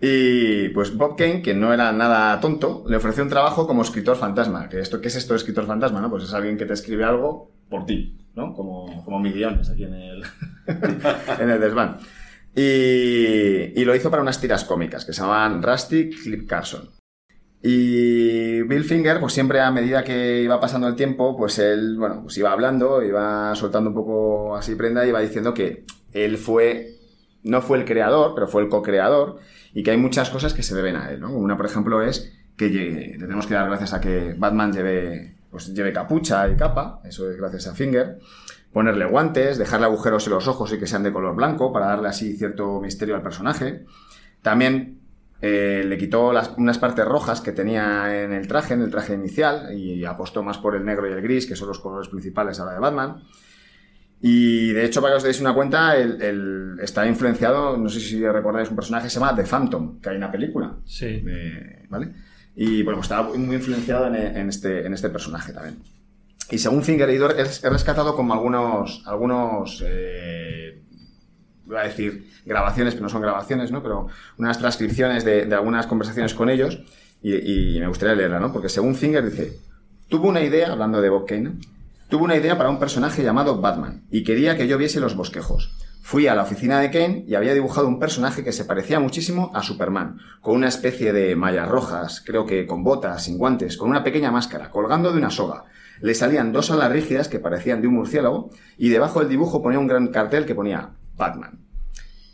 Y 0.00 0.68
pues 0.70 0.94
Bob 0.94 1.16
Kane, 1.16 1.40
que 1.40 1.54
no 1.54 1.72
era 1.72 1.92
nada 1.92 2.38
tonto, 2.40 2.84
le 2.88 2.96
ofreció 2.96 3.22
un 3.22 3.30
trabajo 3.30 3.66
como 3.66 3.82
escritor 3.82 4.16
fantasma. 4.16 4.68
Que 4.68 4.80
esto, 4.80 5.00
¿Qué 5.00 5.08
es 5.08 5.16
esto 5.16 5.32
de 5.32 5.38
escritor 5.38 5.66
fantasma? 5.66 6.00
¿no? 6.00 6.10
Pues 6.10 6.24
es 6.24 6.34
alguien 6.34 6.58
que 6.58 6.66
te 6.66 6.74
escribe 6.74 7.04
algo 7.04 7.52
por 7.70 7.86
ti, 7.86 8.18
¿no? 8.34 8.52
Como, 8.54 9.04
como 9.04 9.20
mi 9.20 9.30
aquí 9.30 9.84
en 9.84 9.94
el, 9.94 10.24
en 11.40 11.50
el 11.50 11.60
desván. 11.60 11.98
Y, 12.54 13.80
y 13.80 13.84
lo 13.84 13.94
hizo 13.94 14.10
para 14.10 14.22
unas 14.22 14.40
tiras 14.40 14.64
cómicas 14.64 15.04
que 15.04 15.12
se 15.12 15.20
llamaban 15.20 15.62
Rusty 15.62 16.10
Clip 16.10 16.48
Carson. 16.48 16.95
Y 17.62 18.62
Bill 18.62 18.84
Finger, 18.84 19.18
pues 19.18 19.32
siempre 19.32 19.60
a 19.60 19.70
medida 19.70 20.04
que 20.04 20.42
iba 20.42 20.60
pasando 20.60 20.88
el 20.88 20.94
tiempo, 20.94 21.36
pues 21.36 21.58
él, 21.58 21.96
bueno, 21.98 22.22
pues 22.22 22.36
iba 22.38 22.52
hablando, 22.52 23.02
iba 23.02 23.54
soltando 23.54 23.90
un 23.90 23.96
poco 23.96 24.56
así 24.56 24.74
prenda 24.74 25.04
y 25.04 25.08
iba 25.08 25.20
diciendo 25.20 25.54
que 25.54 25.84
él 26.12 26.38
fue, 26.38 26.98
no 27.42 27.62
fue 27.62 27.78
el 27.78 27.84
creador, 27.84 28.34
pero 28.34 28.46
fue 28.46 28.62
el 28.62 28.68
co-creador 28.68 29.38
y 29.74 29.82
que 29.82 29.90
hay 29.90 29.96
muchas 29.96 30.30
cosas 30.30 30.54
que 30.54 30.62
se 30.62 30.74
deben 30.74 30.96
a 30.96 31.10
él, 31.10 31.20
¿no? 31.20 31.32
Una, 31.32 31.56
por 31.56 31.66
ejemplo, 31.66 32.02
es 32.02 32.32
que 32.56 32.68
le 32.68 33.18
tenemos 33.18 33.46
que 33.46 33.54
dar 33.54 33.68
gracias 33.68 33.92
a 33.92 34.00
que 34.00 34.34
Batman 34.36 34.72
lleve, 34.72 35.34
pues, 35.50 35.74
lleve 35.74 35.92
capucha 35.92 36.48
y 36.48 36.56
capa, 36.56 37.00
eso 37.04 37.30
es 37.30 37.36
gracias 37.36 37.66
a 37.66 37.74
Finger, 37.74 38.18
ponerle 38.72 39.06
guantes, 39.06 39.58
dejarle 39.58 39.86
agujeros 39.86 40.26
en 40.26 40.34
los 40.34 40.48
ojos 40.48 40.72
y 40.72 40.78
que 40.78 40.86
sean 40.86 41.02
de 41.02 41.12
color 41.12 41.34
blanco 41.34 41.72
para 41.72 41.86
darle 41.86 42.08
así 42.08 42.36
cierto 42.36 42.80
misterio 42.80 43.16
al 43.16 43.22
personaje. 43.22 43.84
También 44.42 45.00
eh, 45.46 45.84
le 45.84 45.96
quitó 45.98 46.32
las- 46.32 46.52
unas 46.56 46.78
partes 46.78 47.04
rojas 47.04 47.40
que 47.40 47.52
tenía 47.52 48.22
en 48.24 48.32
el 48.32 48.46
traje, 48.48 48.74
en 48.74 48.82
el 48.82 48.90
traje 48.90 49.14
inicial, 49.14 49.72
y 49.78 50.04
apostó 50.04 50.42
más 50.42 50.58
por 50.58 50.74
el 50.76 50.84
negro 50.84 51.08
y 51.08 51.12
el 51.12 51.22
gris, 51.22 51.46
que 51.46 51.56
son 51.56 51.68
los 51.68 51.78
colores 51.78 52.08
principales 52.08 52.58
ahora 52.60 52.74
de 52.74 52.80
Batman. 52.80 53.22
Y 54.20 54.72
de 54.72 54.84
hecho, 54.86 55.00
para 55.02 55.12
que 55.12 55.18
os 55.18 55.22
deis 55.24 55.40
una 55.40 55.54
cuenta, 55.54 55.96
el, 55.96 56.20
el- 56.22 56.76
está 56.82 57.06
influenciado, 57.06 57.76
no 57.76 57.88
sé 57.88 58.00
si 58.00 58.26
recordáis 58.26 58.70
un 58.70 58.76
personaje 58.76 59.04
que 59.04 59.10
se 59.10 59.20
llama 59.20 59.36
The 59.36 59.44
Phantom, 59.44 60.00
que 60.00 60.08
hay 60.10 60.16
una 60.16 60.32
película. 60.32 60.74
Sí. 60.84 61.20
de- 61.20 61.84
¿Vale? 61.88 62.12
Y 62.56 62.82
bueno, 62.82 62.96
pues 62.98 63.04
estaba 63.10 63.28
muy 63.36 63.54
influenciado 63.56 64.06
en, 64.08 64.14
en 64.16 64.48
este, 64.48 64.86
en 64.86 64.94
este 64.94 65.10
personaje 65.10 65.52
también. 65.52 65.76
Y 66.50 66.58
según 66.58 66.82
Finger 66.82 67.10
he 67.10 67.68
rescatado 67.68 68.14
como 68.16 68.32
algunos, 68.32 69.02
algunos 69.06 69.82
eh, 69.86 70.82
iba 71.66 71.80
a 71.80 71.84
decir 71.84 72.30
grabaciones, 72.44 72.94
pero 72.94 73.04
no 73.04 73.08
son 73.08 73.22
grabaciones, 73.22 73.72
¿no? 73.72 73.82
Pero 73.82 74.08
unas 74.38 74.58
transcripciones 74.58 75.24
de, 75.24 75.46
de 75.46 75.54
algunas 75.54 75.86
conversaciones 75.86 76.34
con 76.34 76.48
ellos 76.48 76.80
y, 77.22 77.80
me 77.80 77.88
gustaría 77.88 78.14
leerla, 78.14 78.40
¿no? 78.40 78.52
Porque 78.52 78.68
según 78.68 78.94
Finger 78.94 79.24
dice, 79.24 79.58
tuvo 80.08 80.28
una 80.28 80.42
idea, 80.42 80.72
hablando 80.72 81.00
de 81.00 81.08
Bob 81.08 81.26
Kane, 81.26 81.54
tuvo 82.08 82.24
una 82.24 82.36
idea 82.36 82.56
para 82.56 82.70
un 82.70 82.78
personaje 82.78 83.22
llamado 83.22 83.60
Batman 83.60 84.04
y 84.10 84.22
quería 84.22 84.56
que 84.56 84.68
yo 84.68 84.78
viese 84.78 85.00
los 85.00 85.16
bosquejos. 85.16 85.74
Fui 86.02 86.28
a 86.28 86.36
la 86.36 86.44
oficina 86.44 86.78
de 86.78 86.92
Kane 86.92 87.24
y 87.26 87.34
había 87.34 87.52
dibujado 87.52 87.88
un 87.88 87.98
personaje 87.98 88.44
que 88.44 88.52
se 88.52 88.64
parecía 88.64 89.00
muchísimo 89.00 89.50
a 89.54 89.62
Superman, 89.62 90.20
con 90.40 90.54
una 90.54 90.68
especie 90.68 91.12
de 91.12 91.34
mallas 91.34 91.68
rojas, 91.68 92.22
creo 92.24 92.46
que 92.46 92.64
con 92.64 92.84
botas, 92.84 93.24
sin 93.24 93.38
guantes, 93.38 93.76
con 93.76 93.90
una 93.90 94.04
pequeña 94.04 94.30
máscara, 94.30 94.70
colgando 94.70 95.10
de 95.10 95.18
una 95.18 95.30
soga. 95.30 95.64
Le 96.00 96.14
salían 96.14 96.52
dos 96.52 96.70
alas 96.70 96.92
rígidas 96.92 97.26
que 97.26 97.40
parecían 97.40 97.80
de 97.80 97.88
un 97.88 97.94
murciélago 97.94 98.50
y 98.78 98.90
debajo 98.90 99.18
del 99.18 99.28
dibujo 99.28 99.62
ponía 99.62 99.80
un 99.80 99.88
gran 99.88 100.08
cartel 100.08 100.46
que 100.46 100.54
ponía 100.54 100.90
Batman. 101.16 101.58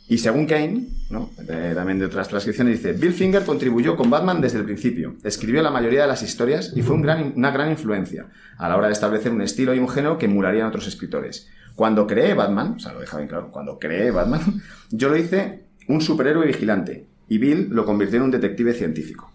Y 0.08 0.18
según 0.18 0.46
Kane, 0.46 0.88
¿no? 1.10 1.30
Eh, 1.48 1.72
también 1.74 1.98
de 1.98 2.06
otras 2.06 2.28
transcripciones, 2.28 2.78
dice, 2.78 2.92
Bill 2.92 3.12
Finger 3.14 3.44
contribuyó 3.44 3.96
con 3.96 4.10
Batman 4.10 4.40
desde 4.40 4.58
el 4.58 4.64
principio, 4.64 5.14
escribió 5.24 5.62
la 5.62 5.70
mayoría 5.70 6.02
de 6.02 6.08
las 6.08 6.22
historias 6.22 6.72
y 6.76 6.82
fue 6.82 6.96
un 6.96 7.02
gran- 7.02 7.32
una 7.36 7.50
gran 7.50 7.70
influencia 7.70 8.26
a 8.58 8.68
la 8.68 8.76
hora 8.76 8.88
de 8.88 8.92
establecer 8.92 9.32
un 9.32 9.40
estilo 9.40 9.74
y 9.74 9.78
un 9.78 9.88
género 9.88 10.18
que 10.18 10.26
emularían 10.26 10.66
otros 10.66 10.86
escritores. 10.86 11.48
Cuando 11.76 12.06
creé 12.06 12.34
Batman, 12.34 12.74
o 12.76 12.78
sea, 12.78 12.92
lo 12.92 13.00
deja 13.00 13.16
bien 13.16 13.28
claro, 13.28 13.50
cuando 13.50 13.78
creé 13.78 14.10
Batman, 14.10 14.40
yo 14.90 15.08
lo 15.08 15.16
hice 15.16 15.64
un 15.88 16.00
superhéroe 16.02 16.46
vigilante 16.46 17.06
y 17.28 17.38
Bill 17.38 17.68
lo 17.70 17.86
convirtió 17.86 18.18
en 18.18 18.24
un 18.24 18.30
detective 18.30 18.74
científico. 18.74 19.32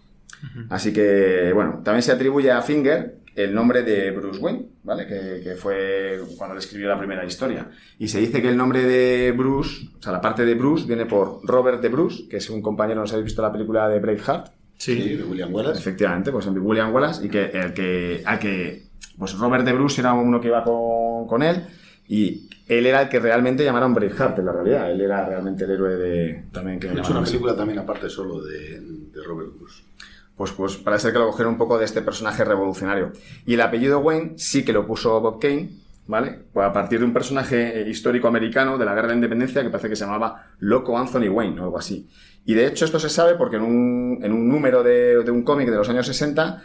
Así 0.68 0.92
que, 0.92 1.50
bueno, 1.52 1.80
también 1.82 2.02
se 2.02 2.12
atribuye 2.12 2.52
a 2.52 2.62
Finger 2.62 3.18
el 3.44 3.54
nombre 3.54 3.82
de 3.82 4.10
Bruce 4.10 4.40
Wayne, 4.40 4.66
¿vale? 4.82 5.06
Que, 5.06 5.40
que 5.42 5.54
fue 5.54 6.18
cuando 6.36 6.54
le 6.54 6.60
escribió 6.60 6.88
la 6.88 6.98
primera 6.98 7.24
historia. 7.24 7.68
Y 7.98 8.08
se 8.08 8.18
dice 8.20 8.42
que 8.42 8.48
el 8.48 8.56
nombre 8.56 8.82
de 8.84 9.32
Bruce, 9.32 9.88
o 9.98 10.02
sea, 10.02 10.12
la 10.12 10.20
parte 10.20 10.44
de 10.44 10.54
Bruce 10.54 10.86
viene 10.86 11.06
por 11.06 11.40
Robert 11.44 11.80
de 11.80 11.88
Bruce, 11.88 12.28
que 12.28 12.38
es 12.38 12.50
un 12.50 12.60
compañero, 12.62 13.00
no 13.00 13.06
sé 13.06 13.10
si 13.10 13.14
habéis 13.16 13.26
visto 13.26 13.42
la 13.42 13.52
película 13.52 13.88
de 13.88 14.00
Braveheart. 14.00 14.48
Sí, 14.76 15.16
de 15.16 15.24
William 15.24 15.52
Wallace. 15.54 15.78
Efectivamente, 15.80 16.30
pues 16.32 16.46
en 16.46 16.58
William 16.58 16.92
Wallace, 16.94 17.24
y 17.26 17.28
que 17.28 17.46
el 17.46 17.72
que, 17.74 18.22
al 18.24 18.38
que, 18.38 18.84
pues 19.18 19.36
Robert 19.38 19.64
de 19.64 19.72
Bruce 19.72 20.00
era 20.00 20.12
uno 20.12 20.40
que 20.40 20.48
iba 20.48 20.62
con, 20.62 21.26
con 21.26 21.42
él, 21.42 21.64
y 22.06 22.48
él 22.68 22.86
era 22.86 23.02
el 23.02 23.08
que 23.08 23.18
realmente 23.20 23.64
llamaron 23.64 23.92
Braveheart 23.94 24.38
en 24.38 24.46
la 24.46 24.52
realidad. 24.52 24.90
Él 24.90 25.00
era 25.00 25.26
realmente 25.26 25.64
el 25.64 25.70
héroe 25.72 25.96
de, 25.96 26.44
también 26.52 26.78
que 26.80 26.86
He 26.88 26.92
hecho 26.92 27.10
una 27.10 27.20
así. 27.20 27.32
película 27.32 27.56
también 27.56 27.78
aparte 27.80 28.08
solo 28.08 28.42
de, 28.42 28.80
de 28.80 29.22
Robert 29.24 29.50
Bruce. 29.58 29.82
Pues, 30.38 30.52
pues 30.52 30.76
parece 30.76 31.12
que 31.12 31.18
lo 31.18 31.26
cogieron 31.26 31.54
un 31.54 31.58
poco 31.58 31.78
de 31.78 31.84
este 31.84 32.00
personaje 32.00 32.44
revolucionario. 32.44 33.12
Y 33.44 33.54
el 33.54 33.60
apellido 33.60 33.98
Wayne 33.98 34.34
sí 34.36 34.64
que 34.64 34.72
lo 34.72 34.86
puso 34.86 35.20
Bob 35.20 35.40
Kane, 35.40 35.70
¿vale? 36.06 36.38
Pues 36.52 36.66
a 36.66 36.72
partir 36.72 37.00
de 37.00 37.04
un 37.04 37.12
personaje 37.12 37.82
eh, 37.82 37.90
histórico 37.90 38.28
americano 38.28 38.78
de 38.78 38.84
la 38.84 38.94
Guerra 38.94 39.08
de 39.08 39.14
la 39.14 39.16
Independencia 39.16 39.62
que 39.62 39.68
parece 39.68 39.88
que 39.90 39.96
se 39.96 40.04
llamaba 40.04 40.46
Loco 40.60 40.96
Anthony 40.96 41.28
Wayne 41.28 41.60
o 41.60 41.64
algo 41.64 41.78
así. 41.78 42.08
Y 42.46 42.54
de 42.54 42.66
hecho 42.66 42.84
esto 42.84 42.98
se 43.00 43.10
sabe 43.10 43.34
porque 43.34 43.56
en 43.56 43.62
un, 43.62 44.20
en 44.22 44.32
un 44.32 44.48
número 44.48 44.82
de, 44.82 45.22
de 45.24 45.30
un 45.30 45.42
cómic 45.42 45.68
de 45.68 45.76
los 45.76 45.88
años 45.88 46.06
60 46.06 46.62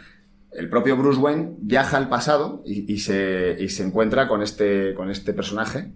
el 0.52 0.68
propio 0.68 0.96
Bruce 0.96 1.18
Wayne 1.18 1.56
viaja 1.58 1.96
al 1.96 2.08
pasado 2.08 2.62
y, 2.64 2.92
y 2.92 2.98
se, 2.98 3.56
y 3.58 3.68
se 3.68 3.82
encuentra 3.82 4.28
con 4.28 4.40
este, 4.40 4.94
con 4.94 5.10
este 5.10 5.32
personaje 5.32 5.90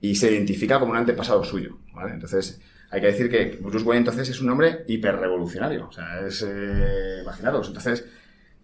y 0.00 0.16
se 0.16 0.30
identifica 0.30 0.78
como 0.78 0.92
un 0.92 0.98
antepasado 0.98 1.42
suyo, 1.42 1.78
¿vale? 1.94 2.12
Entonces, 2.12 2.60
hay 2.94 3.00
que 3.00 3.08
decir 3.08 3.28
que 3.28 3.58
Bruce 3.60 3.84
Wayne 3.84 3.98
entonces 3.98 4.28
es 4.28 4.40
un 4.40 4.50
hombre 4.50 4.84
hiperrevolucionario, 4.86 5.88
o 5.88 5.92
sea, 5.92 6.24
es, 6.24 6.44
eh, 6.46 7.18
imaginaros, 7.22 7.66
entonces, 7.66 8.04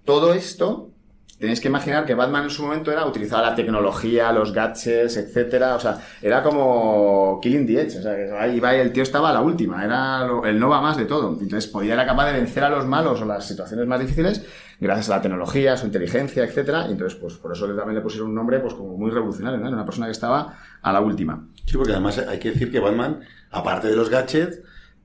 todo 0.04 0.32
esto, 0.32 0.92
tenéis 1.40 1.60
que 1.60 1.68
imaginar 1.68 2.04
que 2.04 2.14
Batman 2.14 2.44
en 2.44 2.50
su 2.50 2.62
momento 2.62 2.92
era 2.92 3.06
utilizar 3.06 3.42
la 3.42 3.54
tecnología, 3.54 4.30
los 4.30 4.52
gadgets, 4.52 5.16
etcétera, 5.16 5.74
o 5.74 5.80
sea, 5.80 5.98
era 6.20 6.42
como 6.42 7.40
Killing 7.42 7.66
the 7.66 7.80
Edge, 7.80 7.98
o 7.98 8.02
sea, 8.02 8.14
que 8.14 8.30
ahí 8.38 8.56
iba 8.58 8.76
y 8.76 8.80
el 8.80 8.92
tío 8.92 9.02
estaba 9.02 9.30
a 9.30 9.32
la 9.32 9.40
última, 9.40 9.82
era 9.84 10.24
lo- 10.26 10.44
el 10.44 10.60
no 10.60 10.68
va 10.68 10.80
más 10.82 10.96
de 10.98 11.06
todo, 11.06 11.30
entonces 11.40 11.66
podía 11.66 11.94
era 11.94 12.04
capaz 12.06 12.26
de 12.26 12.34
vencer 12.34 12.62
a 12.62 12.68
los 12.68 12.86
malos 12.86 13.20
o 13.22 13.24
las 13.24 13.46
situaciones 13.46 13.86
más 13.86 13.98
difíciles 14.00 14.44
gracias 14.78 15.08
a 15.10 15.16
la 15.16 15.22
tecnología, 15.22 15.76
su 15.76 15.86
inteligencia, 15.86 16.44
etcétera, 16.44 16.86
y 16.88 16.92
entonces, 16.92 17.18
pues 17.18 17.34
por 17.34 17.52
eso 17.52 17.66
también 17.74 17.94
le 17.96 18.00
pusieron 18.02 18.28
un 18.28 18.34
nombre, 18.34 18.60
pues 18.60 18.74
como 18.74 18.96
muy 18.96 19.10
revolucionario, 19.10 19.58
¿no? 19.58 19.66
Era 19.66 19.76
una 19.76 19.84
persona 19.84 20.06
que 20.06 20.12
estaba 20.12 20.58
a 20.82 20.92
la 20.92 21.00
última. 21.00 21.46
Sí, 21.66 21.76
porque 21.76 21.92
además 21.92 22.18
hay 22.18 22.38
que 22.38 22.50
decir 22.50 22.70
que 22.70 22.80
Batman, 22.80 23.20
aparte 23.50 23.88
de 23.88 23.96
los 23.96 24.08
gadgets, 24.10 24.60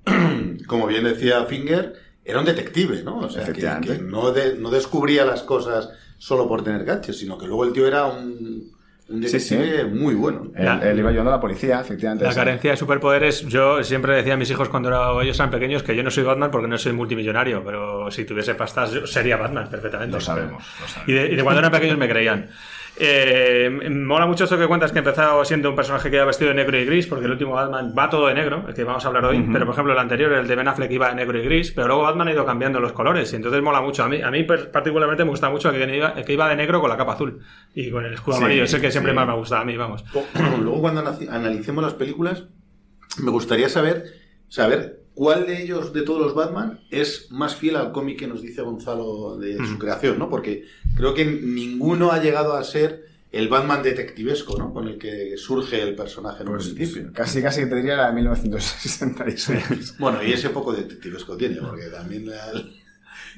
como 0.68 0.88
bien 0.88 1.04
decía 1.04 1.46
Finger, 1.46 1.94
era 2.24 2.40
un 2.40 2.46
detective, 2.46 3.04
¿no? 3.04 3.18
O 3.20 3.30
sea, 3.30 3.44
que, 3.44 3.52
Efectivamente. 3.52 3.98
que 3.98 4.02
no, 4.04 4.32
de- 4.32 4.56
no 4.58 4.70
descubría 4.70 5.26
las 5.26 5.44
cosas 5.44 5.90
solo 6.18 6.48
por 6.48 6.64
tener 6.64 6.84
gadgets, 6.86 7.18
sino 7.20 7.38
que 7.38 7.48
luego 7.48 7.64
el 7.66 7.74
tío 7.74 7.88
era 7.88 8.06
un, 8.06 8.72
un 9.10 9.24
Sí, 9.28 9.40
sí. 9.40 9.56
detective 9.56 9.86
muy 9.86 10.16
bueno. 10.16 10.52
Él, 10.56 10.98
iba 11.00 11.10
ayudando 11.10 11.32
a 11.32 11.36
la 11.36 11.40
policía, 11.42 11.82
efectivamente. 11.82 12.24
La 12.26 12.32
sí. 12.32 12.36
carencia 12.38 12.72
de 12.72 12.78
superpoderes, 12.78 13.42
yo 13.48 13.84
siempre 13.84 14.16
decía 14.16 14.34
a 14.34 14.38
mis 14.38 14.50
hijos 14.50 14.70
cuando 14.70 14.90
era- 14.90 15.12
ellos 15.24 15.38
eran 15.40 15.52
pequeños 15.52 15.84
que 15.84 15.96
yo 15.96 16.02
no 16.04 16.10
soy 16.12 16.24
Batman 16.24 16.50
porque 16.52 16.68
no 16.68 16.78
soy 16.78 16.94
multimillonario, 16.94 17.64
pero 17.64 18.10
si 18.10 18.26
tuviese 18.26 18.56
pastas 18.56 18.92
yo 18.92 19.06
sería 19.06 19.38
Batman 19.38 19.70
perfectamente. 19.70 20.16
Lo 20.16 20.22
sabemos, 20.22 20.64
lo 20.82 20.88
sabemos. 20.88 21.10
Y 21.10 21.14
de, 21.14 21.34
y 21.34 21.36
de 21.36 21.44
cuando 21.44 21.60
eran 21.60 21.72
pequeños 21.72 21.98
me 21.98 22.10
creían. 22.10 22.50
Eh, 22.98 23.70
me 23.70 23.90
mola 23.90 24.26
mucho 24.26 24.46
esto 24.46 24.58
que 24.58 24.68
cuentas 24.68 24.92
que 24.94 25.00
empezado 25.00 25.44
siendo 25.44 25.70
un 25.70 25.76
personaje 25.76 26.10
que 26.10 26.16
iba 26.16 26.26
vestido 26.26 26.50
de 26.50 26.56
negro 26.56 26.78
y 26.78 26.86
gris, 26.86 27.08
porque 27.08 27.26
el 27.26 27.32
último 27.32 27.52
Batman 27.54 27.94
va 27.98 28.10
todo 28.10 28.28
de 28.28 28.34
negro, 28.34 28.64
el 28.68 28.74
que 28.74 28.84
vamos 28.86 29.04
a 29.04 29.08
hablar 29.10 29.26
hoy, 29.26 29.46
pero 29.52 29.66
por 29.66 29.74
ejemplo 29.74 29.94
el 29.94 30.00
anterior, 30.00 30.32
el 30.32 30.48
de 30.48 30.56
Ben 30.56 30.68
Affleck, 30.68 30.92
iba 30.92 31.10
de 31.10 31.16
negro 31.16 31.38
y 31.38 31.44
gris, 31.44 31.72
pero 31.72 31.88
luego 31.88 32.04
Batman 32.04 32.30
ha 32.30 32.32
ido 32.32 32.46
cambiando 32.46 32.80
los 32.80 32.94
colores, 32.94 33.32
y 33.34 33.36
entonces 33.36 33.62
mola 33.62 33.82
mucho. 33.82 34.04
A 34.04 34.08
mí, 34.10 34.22
a 34.22 34.32
mí 34.32 34.44
particularmente 34.44 35.26
me 35.26 35.32
gusta 35.32 35.50
mucho 35.50 35.70
el 35.70 35.86
que 35.86 35.98
iba, 35.98 36.10
el 36.10 36.24
que 36.24 36.34
iba 36.34 36.48
de 36.48 36.56
negro 36.56 36.80
con 36.80 36.90
la 36.90 36.98
capa 36.98 37.14
azul 37.14 37.40
y 37.74 37.92
con 37.92 38.06
el 38.06 38.14
escudo 38.14 38.36
Sí, 38.38 38.42
amarillo, 38.44 38.64
es 38.64 38.74
el 38.74 38.82
que 38.82 38.92
siempre 38.92 39.12
sí. 39.12 39.16
más 39.16 39.28
me 39.28 39.34
gusta 39.36 39.60
a 39.60 39.66
mí, 39.66 39.76
vamos. 39.76 40.06
Luego 40.62 40.80
cuando 40.82 41.04
analicemos 41.30 41.84
las 41.84 41.96
películas, 41.96 42.46
me 43.22 43.32
gustaría 43.32 43.68
saber, 43.68 44.06
saber 44.48 45.05
cuál 45.16 45.48
de 45.48 45.64
ellos, 45.64 45.92
de 45.94 46.04
todos 46.04 46.22
los 46.22 46.36
Batman, 46.36 46.80
es 46.92 47.32
más 47.32 47.56
fiel 47.56 47.78
al 47.78 47.92
cómic 47.92 48.20
que 48.20 48.28
nos 48.28 48.42
dice 48.42 48.62
Gonzalo 48.62 49.38
de 49.38 49.58
su 49.66 49.80
creación, 49.80 50.20
¿no? 50.20 50.30
Porque 50.30 50.66
creo 50.96 51.14
que 51.14 51.26
ninguno 51.26 52.12
ha 52.12 52.22
llegado 52.22 52.54
a 52.56 52.64
ser 52.64 53.06
el 53.32 53.48
Batman 53.50 53.82
detectivesco, 53.84 54.58
¿no? 54.58 54.72
Con 54.74 54.88
el 54.88 54.98
que 54.98 55.36
surge 55.38 55.82
el 55.82 55.96
personaje 55.96 56.44
en 56.44 56.50
un 56.50 56.56
Pues 56.56 56.70
principio. 56.70 57.12
casi, 57.14 57.42
casi 57.42 57.62
que 57.62 57.68
te 57.68 57.76
diría 57.78 57.98
la 57.98 58.08
de 58.08 58.14
1966. 58.14 59.96
Bueno, 60.00 60.24
y 60.24 60.32
ese 60.34 60.50
poco 60.50 60.74
detectivesco 60.74 61.36
tiene, 61.36 61.58
porque 61.58 61.86
también 61.88 62.28
la- 62.30 62.64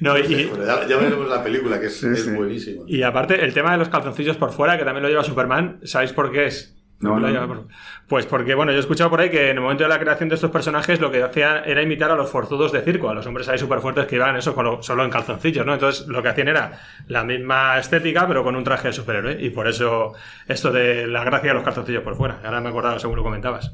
No, 0.00 0.16
y, 0.18 0.44
Bueno, 0.50 0.64
ya, 0.66 0.86
ya 0.86 0.96
veremos 0.98 1.28
la 1.28 1.42
película, 1.42 1.80
que 1.80 1.86
es, 1.86 1.96
Sí, 1.96 2.06
es 2.12 2.24
sí. 2.24 2.30
buenísima. 2.30 2.82
y 2.86 3.02
aparte, 3.02 3.44
el 3.44 3.52
tema 3.52 3.72
de 3.72 3.78
los 3.78 3.88
calzoncillos 3.88 4.36
por 4.36 4.52
fuera, 4.52 4.78
que 4.78 4.84
también 4.84 5.02
lo 5.02 5.08
lleva 5.08 5.24
Superman, 5.24 5.80
¿sabéis 5.84 6.12
por 6.12 6.30
qué 6.32 6.46
es? 6.46 6.74
No, 7.00 7.16
Lo 7.20 7.28
no, 7.30 7.68
Pues 8.08 8.26
porque, 8.26 8.56
bueno, 8.56 8.72
yo 8.72 8.78
he 8.78 8.80
escuchado 8.80 9.08
por 9.08 9.20
ahí 9.20 9.30
que 9.30 9.50
en 9.50 9.56
el 9.56 9.62
momento 9.62 9.84
de 9.84 9.88
la 9.88 10.00
creación 10.00 10.28
de 10.28 10.34
estos 10.34 10.50
personajes 10.50 11.00
lo 11.00 11.12
que 11.12 11.22
hacían 11.22 11.62
era 11.64 11.80
imitar 11.80 12.10
a 12.10 12.16
los 12.16 12.28
forzudos 12.28 12.72
de 12.72 12.80
circo, 12.82 13.08
a 13.08 13.14
los 13.14 13.24
hombres 13.24 13.48
ahí 13.48 13.56
súper 13.56 13.78
fuertes 13.80 14.06
que 14.06 14.16
iban 14.16 14.34
eso 14.34 14.52
con 14.52 14.64
lo- 14.64 14.82
solo 14.82 15.04
en 15.04 15.10
calzoncillos, 15.10 15.64
¿no? 15.64 15.74
Entonces 15.74 16.08
lo 16.08 16.20
que 16.24 16.30
hacían 16.30 16.48
era 16.48 16.80
la 17.06 17.22
misma 17.22 17.78
estética, 17.78 18.26
pero 18.26 18.42
con 18.42 18.56
un 18.56 18.64
traje 18.64 18.88
de 18.88 18.92
superhéroe. 18.94 19.36
Y 19.40 19.50
por 19.50 19.68
eso 19.68 20.14
esto 20.48 20.72
de 20.72 21.06
la 21.06 21.22
gracia 21.22 21.50
de 21.50 21.54
los 21.54 21.62
calzoncillos 21.62 22.02
por 22.02 22.16
fuera. 22.16 22.40
Ahora 22.44 22.60
me 22.60 22.66
he 22.66 22.70
acordado 22.70 22.98
según 22.98 23.14
lo 23.16 23.22
comentabas. 23.22 23.72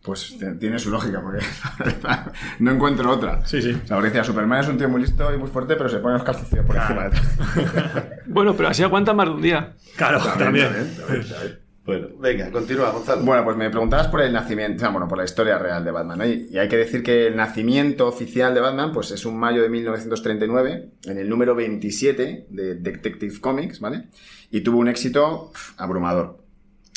Pues 0.00 0.36
tiene 0.60 0.78
su 0.78 0.90
lógica, 0.90 1.20
porque 1.20 1.44
no 2.60 2.70
encuentro 2.70 3.10
otra. 3.10 3.44
Sí, 3.46 3.60
sí. 3.60 3.76
Decía, 4.00 4.22
Superman 4.22 4.60
es 4.60 4.68
un 4.68 4.78
tío 4.78 4.88
muy 4.88 5.00
listo 5.02 5.34
y 5.34 5.36
muy 5.36 5.48
fuerte, 5.50 5.74
pero 5.74 5.88
se 5.88 5.98
pone 5.98 6.14
los 6.14 6.22
calzoncillos 6.22 6.64
por 6.64 6.76
encima 6.76 7.08
de 7.08 7.18
Bueno, 8.26 8.54
pero 8.54 8.68
así 8.68 8.84
aguanta 8.84 9.12
más 9.12 9.26
de 9.26 9.34
un 9.34 9.42
día. 9.42 9.72
Claro, 9.96 10.20
también. 10.38 10.68
Bueno, 11.88 12.08
venga, 12.18 12.50
continúa, 12.50 12.90
Gonzalo. 12.90 13.22
Bueno, 13.24 13.44
pues 13.44 13.56
me 13.56 13.70
preguntabas 13.70 14.08
por 14.08 14.20
el 14.20 14.30
nacimiento, 14.30 14.76
o 14.76 14.80
sea, 14.80 14.90
bueno, 14.90 15.08
por 15.08 15.16
la 15.16 15.24
historia 15.24 15.56
real 15.58 15.82
de 15.82 15.90
Batman, 15.90 16.18
¿no? 16.18 16.26
Y, 16.26 16.54
hay 16.58 16.68
que 16.68 16.76
decir 16.76 17.02
que 17.02 17.28
el 17.28 17.34
nacimiento 17.34 18.06
oficial 18.06 18.52
de 18.52 18.60
Batman, 18.60 18.92
pues 18.92 19.10
es 19.10 19.24
un 19.24 19.38
mayo 19.38 19.62
de 19.62 19.70
1939, 19.70 20.90
en 21.06 21.18
el 21.18 21.26
número 21.30 21.54
27 21.54 22.48
de 22.50 22.74
Detective 22.74 23.40
Comics, 23.40 23.80
¿vale? 23.80 24.08
Y 24.50 24.60
tuvo 24.60 24.80
un 24.80 24.88
éxito 24.88 25.50
abrumador. 25.78 26.44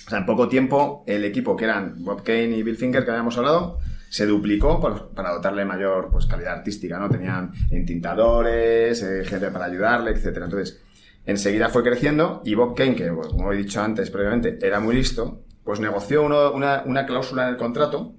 O 0.08 0.10
sea, 0.10 0.20
en 0.20 0.26
poco 0.26 0.50
tiempo, 0.50 1.06
el 1.08 1.24
equipo, 1.24 1.56
que 1.56 1.64
eran 1.64 2.04
Bob 2.04 2.22
Kane 2.24 2.58
y 2.58 2.62
Bill 2.62 2.76
Finger, 2.76 3.06
que 3.06 3.12
habíamos 3.12 3.38
hablado, 3.38 3.78
se 4.10 4.26
duplicó 4.26 4.82
por- 4.82 5.12
para 5.12 5.32
dotarle 5.32 5.64
mayor 5.64 6.10
pues, 6.12 6.26
calidad 6.26 6.56
artística, 6.56 7.00
¿no? 7.00 7.10
Tenían 7.10 7.54
entintadores, 7.70 9.02
eh, 9.04 9.24
gente 9.24 9.52
para 9.52 9.68
ayudarle, 9.68 10.12
etcétera. 10.12 10.48
Entonces, 10.48 10.82
enseguida 11.26 11.70
fue 11.70 11.84
creciendo 11.84 12.42
y 12.46 12.56
Bob 12.56 12.76
Kane, 12.76 12.96
que 12.96 13.10
bueno, 13.10 13.32
como 13.32 13.54
he 13.54 13.58
dicho 13.58 13.82
antes 13.82 14.10
previamente, 14.10 14.58
era 14.62 14.80
muy 14.80 14.96
listo, 14.96 15.44
pues 15.64 15.80
negoció 15.80 16.24
una, 16.24 16.84
una 16.86 17.06
cláusula 17.06 17.44
en 17.44 17.50
el 17.50 17.58
contrato 17.58 18.14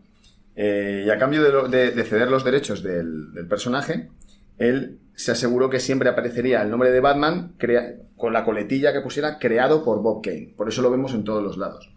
eh, 0.55 1.05
y 1.07 1.11
a 1.11 1.19
cambio 1.19 1.43
de, 1.69 2.05
ceder 2.05 2.29
los 2.29 2.45
derechos 2.45 2.83
del, 2.83 3.47
personaje, 3.49 4.11
él 4.59 4.99
se 5.15 5.33
aseguró 5.33 5.71
que 5.71 5.81
siempre 5.81 6.09
aparecería 6.09 6.63
el 6.63 6.71
nombre 6.71 6.91
de 6.91 7.01
Batman 7.01 7.55
con 8.17 8.33
la 8.33 8.45
coletilla 8.45 8.93
que 8.93 9.01
pusiera 9.01 9.39
creado 9.39 9.85
por 9.85 10.03
Bob 10.03 10.23
Kane. 10.23 10.55
Por 10.57 10.69
eso 10.69 10.83
lo 10.83 10.91
vemos 10.91 11.15
en 11.15 11.25
todos 11.25 11.43
los 11.43 11.57
lados. 11.57 11.91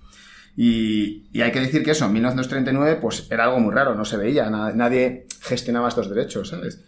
Y, 0.58 1.26
hay 1.42 1.52
que 1.52 1.60
decir 1.60 1.84
que 1.84 1.92
eso, 1.92 2.06
en 2.06 2.14
1939, 2.14 3.00
pues 3.02 3.28
era 3.30 3.44
algo 3.46 3.60
muy 3.60 3.74
raro, 3.74 3.94
no 3.94 4.06
se 4.06 4.16
veía, 4.18 4.50
na- 4.50 4.72
nadie 4.72 5.28
gestionaba 5.42 5.90
estos 5.90 6.10
derechos, 6.10 6.50
¿sabes? 6.50 6.82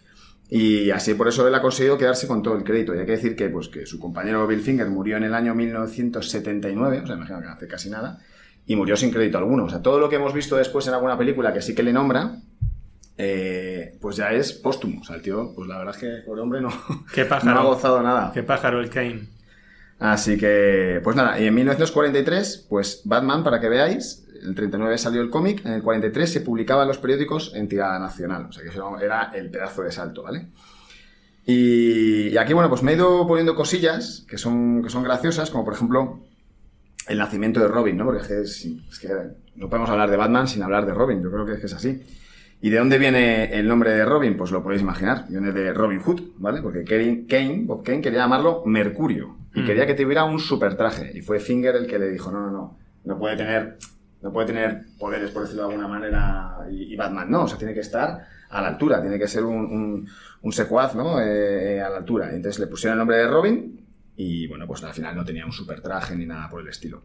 Y 0.50 0.90
así 0.90 1.14
por 1.14 1.28
eso 1.28 1.46
él 1.46 1.54
ha 1.54 1.60
conseguido 1.60 1.98
quedarse 1.98 2.26
con 2.26 2.42
todo 2.42 2.56
el 2.56 2.64
crédito. 2.64 2.94
Y 2.94 2.98
hay 2.98 3.06
que 3.06 3.12
decir 3.12 3.36
que, 3.36 3.48
pues, 3.50 3.68
que 3.68 3.84
su 3.84 3.98
compañero 3.98 4.46
Bill 4.46 4.60
Finger 4.60 4.88
murió 4.88 5.16
en 5.18 5.24
el 5.24 5.34
año 5.34 5.54
1979, 5.54 7.00
o 7.02 7.06
sea, 7.06 7.16
imagino 7.16 7.40
que 7.40 7.46
no 7.46 7.52
hace 7.52 7.68
casi 7.68 7.90
nada, 7.90 8.18
y 8.66 8.74
murió 8.76 8.96
sin 8.96 9.10
crédito 9.10 9.38
alguno. 9.38 9.64
O 9.64 9.70
sea, 9.70 9.82
todo 9.82 9.98
lo 10.00 10.08
que 10.08 10.16
hemos 10.16 10.32
visto 10.32 10.56
después 10.56 10.86
en 10.86 10.94
alguna 10.94 11.18
película 11.18 11.52
que 11.52 11.60
sí 11.60 11.74
que 11.74 11.82
le 11.82 11.92
nombra, 11.92 12.36
eh, 13.18 13.98
pues 14.00 14.16
ya 14.16 14.30
es 14.32 14.52
póstumo. 14.52 15.00
O 15.02 15.04
sea, 15.04 15.16
el 15.16 15.22
tío, 15.22 15.52
pues 15.54 15.68
la 15.68 15.78
verdad 15.78 15.94
es 15.94 16.00
que 16.00 16.30
el 16.32 16.38
hombre 16.38 16.60
no, 16.60 16.70
Qué 17.14 17.24
pájaro. 17.26 17.54
no 17.54 17.60
ha 17.60 17.64
gozado 17.64 18.02
nada. 18.02 18.30
Qué 18.32 18.42
pájaro 18.42 18.80
el 18.80 18.88
Kane. 18.88 19.28
Así 19.98 20.38
que, 20.38 21.00
pues 21.02 21.16
nada, 21.16 21.40
y 21.40 21.46
en 21.46 21.54
1943, 21.54 22.66
pues 22.70 23.02
Batman, 23.04 23.42
para 23.42 23.58
que 23.58 23.68
veáis, 23.68 24.27
el 24.42 24.54
39 24.54 24.98
salió 24.98 25.20
el 25.20 25.30
cómic, 25.30 25.64
en 25.64 25.72
el 25.72 25.82
43 25.82 26.32
se 26.32 26.40
publicaba 26.40 26.82
en 26.82 26.88
los 26.88 26.98
periódicos 26.98 27.52
en 27.54 27.68
tirada 27.68 27.98
nacional, 27.98 28.46
o 28.48 28.52
sea 28.52 28.62
que 28.62 28.70
eso 28.70 28.98
era 28.98 29.30
el 29.34 29.50
pedazo 29.50 29.82
de 29.82 29.92
salto, 29.92 30.22
¿vale? 30.22 30.48
Y, 31.46 32.28
y 32.28 32.36
aquí, 32.36 32.52
bueno, 32.52 32.68
pues 32.68 32.82
me 32.82 32.92
he 32.92 32.94
ido 32.96 33.26
poniendo 33.26 33.54
cosillas 33.54 34.26
que 34.28 34.36
son, 34.36 34.82
que 34.82 34.90
son 34.90 35.02
graciosas, 35.02 35.50
como 35.50 35.64
por 35.64 35.74
ejemplo 35.74 36.20
el 37.08 37.18
nacimiento 37.18 37.60
de 37.60 37.68
Robin, 37.68 37.96
¿no? 37.96 38.04
Porque 38.04 38.20
es 38.22 38.28
que, 38.28 38.40
es- 38.42 38.64
es 38.90 38.98
que 38.98 39.08
no 39.56 39.68
podemos 39.68 39.88
hablar 39.88 40.10
de 40.10 40.16
Batman 40.18 40.46
sin 40.46 40.62
hablar 40.62 40.84
de 40.86 40.92
Robin, 40.94 41.22
yo 41.22 41.30
creo 41.30 41.46
que 41.46 41.54
es 41.54 41.72
así. 41.72 42.02
¿Y 42.60 42.70
de 42.70 42.78
dónde 42.78 42.98
viene 42.98 43.56
el 43.56 43.68
nombre 43.68 43.92
de 43.92 44.04
Robin? 44.04 44.36
Pues 44.36 44.50
lo 44.50 44.64
podéis 44.64 44.82
imaginar. 44.82 45.26
Viene 45.28 45.52
de 45.52 45.72
Robin 45.72 46.00
Hood, 46.00 46.20
¿vale? 46.38 46.60
Porque 46.60 46.82
Kane, 46.84 47.62
Bob 47.64 47.84
Kane 47.84 48.00
quería 48.00 48.18
llamarlo 48.18 48.64
Mercurio. 48.66 49.36
Y 49.54 49.60
Mm. 49.60 49.64
quería 49.64 49.86
que 49.86 49.94
tuviera 49.94 50.24
un 50.24 50.40
super 50.40 50.76
traje. 50.76 51.12
Y 51.16 51.20
fue 51.20 51.38
Finger 51.38 51.76
el 51.76 51.86
que 51.86 52.00
le 52.00 52.10
dijo, 52.10 52.32
no, 52.32 52.40
no, 52.40 52.50
no. 52.50 52.78
No 53.04 53.16
puede 53.16 53.36
tener, 53.36 53.78
no 54.20 54.32
puede 54.32 54.48
tener 54.48 54.84
poderes, 54.98 55.30
por 55.30 55.42
decirlo 55.42 55.68
de 55.68 55.74
alguna 55.74 55.88
manera, 55.88 56.58
y, 56.70 56.96
Batman 56.96 57.30
no. 57.30 57.44
O 57.44 57.48
sea, 57.48 57.58
tiene 57.58 57.74
que 57.74 57.80
estar 57.80 58.26
a 58.50 58.62
la 58.62 58.68
altura. 58.68 59.00
Tiene 59.00 59.18
que 59.18 59.28
ser 59.28 59.44
un, 59.44 60.08
un, 60.42 60.52
secuaz, 60.52 60.94
¿no? 60.94 61.20
Eh, 61.20 61.76
eh, 61.76 61.80
a 61.80 61.88
la 61.88 61.98
altura. 61.98 62.30
Entonces 62.34 62.58
le 62.58 62.66
pusieron 62.66 62.94
el 62.94 62.98
nombre 62.98 63.18
de 63.18 63.28
Robin. 63.28 63.86
Y 64.16 64.48
bueno, 64.48 64.66
pues 64.66 64.82
al 64.82 64.92
final 64.92 65.14
no 65.14 65.24
tenía 65.24 65.46
un 65.46 65.52
super 65.52 65.80
traje 65.80 66.16
ni 66.16 66.26
nada 66.26 66.48
por 66.50 66.60
el 66.60 66.68
estilo. 66.68 67.04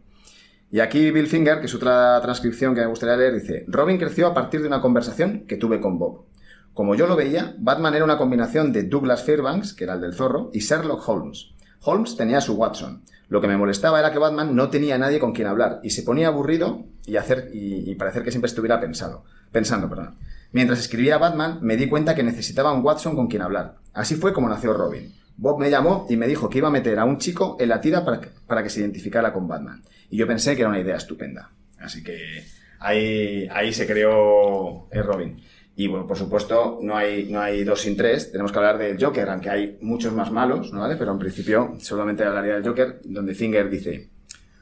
Y 0.70 0.80
aquí 0.80 1.12
Bill 1.12 1.28
Finger, 1.28 1.60
que 1.60 1.66
es 1.66 1.74
otra 1.74 2.20
transcripción 2.20 2.74
que 2.74 2.80
me 2.80 2.88
gustaría 2.88 3.16
leer, 3.16 3.34
dice, 3.34 3.64
Robin 3.68 3.96
creció 3.96 4.26
a 4.26 4.34
partir 4.34 4.60
de 4.60 4.66
una 4.66 4.80
conversación 4.80 5.44
que 5.46 5.56
tuve 5.56 5.80
con 5.80 6.00
Bob. 6.00 6.24
Como 6.72 6.96
yo 6.96 7.06
lo 7.06 7.14
veía, 7.14 7.54
Batman 7.58 7.94
era 7.94 8.04
una 8.04 8.18
combinación 8.18 8.72
de 8.72 8.82
Douglas 8.82 9.22
Fairbanks, 9.22 9.74
que 9.74 9.84
era 9.84 9.94
el 9.94 10.00
del 10.00 10.14
zorro, 10.14 10.50
y 10.52 10.58
Sherlock 10.58 11.08
Holmes. 11.08 11.52
Holmes 11.82 12.16
tenía 12.16 12.40
su 12.40 12.54
Watson. 12.54 13.04
Lo 13.28 13.40
que 13.40 13.48
me 13.48 13.56
molestaba 13.56 13.98
era 13.98 14.12
que 14.12 14.18
Batman 14.18 14.54
no 14.54 14.70
tenía 14.70 14.98
nadie 14.98 15.18
con 15.18 15.32
quien 15.32 15.46
hablar 15.48 15.80
y 15.82 15.90
se 15.90 16.02
ponía 16.02 16.28
aburrido 16.28 16.84
y, 17.06 17.16
hacer, 17.16 17.50
y, 17.52 17.94
parecer 17.94 18.22
que 18.22 18.30
siempre 18.30 18.48
estuviera 18.48 18.80
pensado, 18.80 19.24
pensando. 19.50 19.88
Perdón. 19.88 20.16
Mientras 20.52 20.78
escribía 20.78 21.18
Batman, 21.18 21.58
me 21.62 21.76
di 21.76 21.88
cuenta 21.88 22.14
que 22.14 22.22
necesitaba 22.22 22.72
un 22.72 22.84
Watson 22.84 23.16
con 23.16 23.26
quien 23.26 23.42
hablar. 23.42 23.76
Así 23.92 24.14
fue 24.14 24.32
como 24.32 24.48
nació 24.48 24.72
Robin. 24.72 25.12
Bob 25.36 25.58
me 25.58 25.70
llamó 25.70 26.06
y 26.08 26.16
me 26.16 26.28
dijo 26.28 26.48
que 26.48 26.58
iba 26.58 26.68
a 26.68 26.70
meter 26.70 26.98
a 26.98 27.04
un 27.04 27.18
chico 27.18 27.56
en 27.58 27.68
la 27.70 27.80
tira 27.80 28.04
para 28.04 28.20
que, 28.20 28.28
para 28.46 28.62
que 28.62 28.70
se 28.70 28.80
identificara 28.80 29.32
con 29.32 29.48
Batman. 29.48 29.82
Y 30.10 30.16
yo 30.16 30.26
pensé 30.26 30.54
que 30.54 30.62
era 30.62 30.68
una 30.68 30.78
idea 30.78 30.96
estupenda. 30.96 31.50
Así 31.80 32.04
que 32.04 32.44
ahí, 32.78 33.48
ahí 33.50 33.72
se 33.72 33.86
creó 33.86 34.88
Robin. 34.92 35.42
Y 35.76 35.88
bueno, 35.88 36.06
por 36.06 36.16
supuesto, 36.16 36.78
no 36.82 36.96
hay, 36.96 37.24
no 37.32 37.40
hay 37.40 37.64
dos 37.64 37.80
sin 37.80 37.96
tres. 37.96 38.30
Tenemos 38.30 38.52
que 38.52 38.58
hablar 38.58 38.78
del 38.78 39.02
Joker, 39.02 39.28
aunque 39.28 39.50
hay 39.50 39.78
muchos 39.80 40.12
más 40.12 40.30
malos, 40.30 40.72
¿no 40.72 40.80
vale? 40.80 40.96
Pero 40.96 41.10
en 41.12 41.18
principio 41.18 41.74
solamente 41.80 42.22
hablaría 42.24 42.54
del 42.54 42.64
Joker, 42.66 43.00
donde 43.04 43.34
Finger 43.34 43.68
dice: 43.68 44.10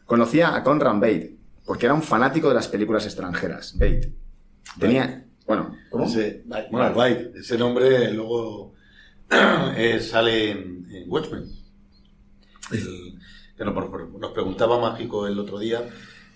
Conocía 0.07 0.55
a 0.55 0.63
Conrad 0.63 0.95
Bate, 0.95 1.37
porque 1.67 1.85
era 1.87 1.95
un 1.95 2.03
fanático 2.03 2.49
de 2.49 2.55
las 2.55 2.69
películas 2.69 3.05
extranjeras. 3.05 3.75
Bate. 3.79 4.13
Tenía. 4.81 5.27
Bueno, 5.47 5.77
¿cómo? 5.91 6.07
Ese, 6.07 6.45
bueno, 6.71 6.93
White, 6.97 7.33
ese 7.41 7.59
nombre 7.59 8.11
luego 8.15 8.73
eh, 9.77 10.01
sale 10.01 10.51
en, 10.53 10.87
en 10.91 11.11
Watchmen. 11.11 11.45
El- 12.73 13.19
nos, 13.59 13.75
nos 14.19 14.33
preguntaba 14.33 14.81
Mágico 14.81 15.27
el 15.27 15.39
otro 15.39 15.59
día. 15.59 15.83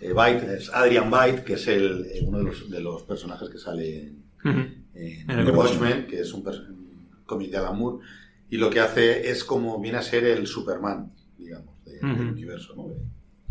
eh, 0.00 0.12
Byte, 0.12 0.44
es 0.58 0.70
Adrian 0.72 1.10
Byte, 1.10 1.44
que 1.44 1.54
es 1.54 1.66
el, 1.66 2.04
eh, 2.12 2.20
uno 2.26 2.38
de 2.38 2.44
los, 2.44 2.70
de 2.70 2.80
los 2.80 3.02
personajes 3.04 3.48
que 3.48 3.58
sale 3.58 4.00
en, 4.02 4.25
En 4.44 4.84
En 4.94 5.44
The. 5.44 5.50
Watchmen, 5.50 6.06
que 6.06 6.20
es 6.20 6.32
un, 6.32 6.46
un 6.46 7.08
cómic 7.26 7.50
de 7.50 7.56
Alan 7.58 7.76
Moore, 7.78 8.04
y 8.48 8.56
lo 8.56 8.70
que 8.70 8.80
hace 8.80 9.28
es 9.30 9.44
como 9.44 9.80
viene 9.80 9.98
a 9.98 10.02
ser 10.02 10.24
el 10.24 10.46
Superman, 10.46 11.12
digamos, 11.36 11.74
de- 11.84 11.98
del 11.98 12.28
universo. 12.28 12.74
¿no? 12.76 12.86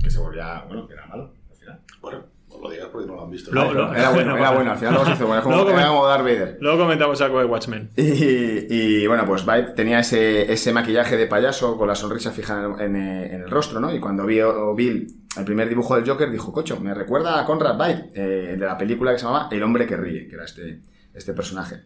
Que 0.01 0.09
se 0.09 0.19
volvía. 0.19 0.63
Bueno, 0.67 0.87
que 0.87 0.93
era 0.93 1.05
malo, 1.07 1.33
al 1.51 1.57
final. 1.57 1.79
Bueno, 2.01 2.23
no 2.49 2.59
lo 2.61 2.69
digas 2.69 2.87
porque 2.91 3.07
no 3.07 3.15
lo 3.15 3.23
han 3.25 3.31
visto. 3.31 3.51
Lo- 3.51 3.73
lo- 3.73 3.93
Era 3.93 4.11
bueno, 4.11 4.37
era 4.37 4.51
bueno. 4.55 4.71
Al 4.71 4.77
final 4.77 4.93
luego 4.93 5.07
se 5.07 5.13
hizo 5.15 5.25
bueno. 5.27 5.39
Es 5.39 5.43
como, 5.43 5.55
Luego 5.57 5.71
era 5.71 5.87
como 5.87 6.05
Darth 6.07 6.23
Vader. 6.23 6.57
Luego 6.61 6.77
comentamos 6.79 7.19
algo 7.21 7.39
de 7.39 7.45
Watchmen. 7.45 7.89
Y, 7.97 8.73
y, 9.03 9.07
bueno, 9.07 9.25
pues 9.25 9.45
Byte 9.45 9.73
tenía 9.75 9.99
ese, 9.99 10.51
ese 10.51 10.71
maquillaje 10.71 11.17
de 11.17 11.27
payaso 11.27 11.77
con 11.77 11.87
la 11.87 11.95
sonrisa 11.95 12.31
fija 12.31 12.63
en, 12.79 12.95
en, 12.95 12.95
en 12.95 13.41
el 13.41 13.49
rostro, 13.49 13.79
¿no? 13.79 13.93
Y 13.93 13.99
cuando 13.99 14.25
vio 14.25 14.73
Bill 14.73 15.24
el 15.37 15.45
primer 15.45 15.67
dibujo 15.67 15.95
del 15.95 16.07
Joker, 16.07 16.31
dijo, 16.31 16.51
cocho, 16.51 16.79
me 16.79 16.93
recuerda 16.93 17.39
a 17.39 17.45
Conrad 17.45 17.77
Byte, 17.77 18.11
eh, 18.15 18.55
de 18.57 18.65
la 18.65 18.77
película 18.77 19.11
que 19.11 19.19
se 19.19 19.25
llamaba 19.25 19.49
El 19.51 19.63
hombre 19.63 19.85
que 19.85 19.97
ríe, 19.97 20.27
que 20.27 20.35
era 20.35 20.45
este, 20.45 20.81
este 21.13 21.33
personaje. 21.33 21.81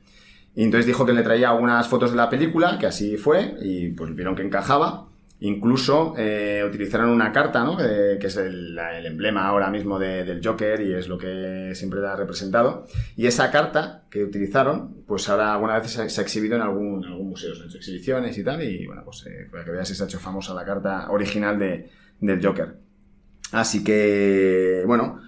Y 0.56 0.64
entonces 0.64 0.86
dijo 0.86 1.06
que 1.06 1.14
le 1.14 1.24
traía 1.24 1.50
algunas 1.50 1.88
fotos 1.88 2.12
de 2.12 2.18
la 2.18 2.30
película, 2.30 2.78
que 2.80 2.88
así 2.88 3.18
fue, 3.18 3.56
y 3.62 3.90
pues 3.90 4.14
vieron 4.16 4.36
que 4.36 4.44
encajaba. 4.44 5.06
Incluso 5.42 6.16
eh, 6.18 6.66
utilizaron 6.68 7.12
una 7.12 7.32
carta, 7.32 7.64
¿no? 7.64 7.78
Eh, 7.80 8.18
que 8.20 8.28
es 8.28 8.36
el, 8.36 8.78
emblema 9.06 9.48
ahora 9.48 9.70
mismo 9.70 9.98
de- 9.98 10.26
del 10.26 10.46
Joker 10.46 10.82
y 10.82 10.94
es 10.94 11.08
lo 11.08 11.18
que 11.18 11.72
siempre 11.76 12.06
ha 12.06 12.16
representado. 12.16 12.86
Y 13.16 13.26
esa 13.26 13.50
carta 13.50 14.04
que 14.10 14.22
utilizaron, 14.22 15.04
pues 15.08 15.30
ahora 15.30 15.54
alguna 15.54 15.80
vez 15.80 15.92
se 15.92 16.02
ha, 16.02 16.24
exhibido 16.24 16.58
en 16.58 16.62
algún, 16.62 17.06
algún 17.06 17.30
museo, 17.30 17.56
se 17.56 17.78
exhibiciones 17.78 18.38
y 18.38 18.44
tal. 18.44 18.62
Y 18.64 18.86
bueno, 18.86 19.02
pues 19.06 19.26
para 19.50 19.64
que 19.64 19.72
veas 19.72 19.88
se 19.88 20.04
ha 20.04 20.08
hecho 20.08 20.20
famosa 20.20 20.54
la 20.54 20.66
carta 20.66 21.10
original 21.10 21.58
de, 21.58 21.90
del 22.20 22.46
Joker. 22.46 22.89
Así 23.52 23.84
que, 23.84 24.84
bueno, 24.86 25.20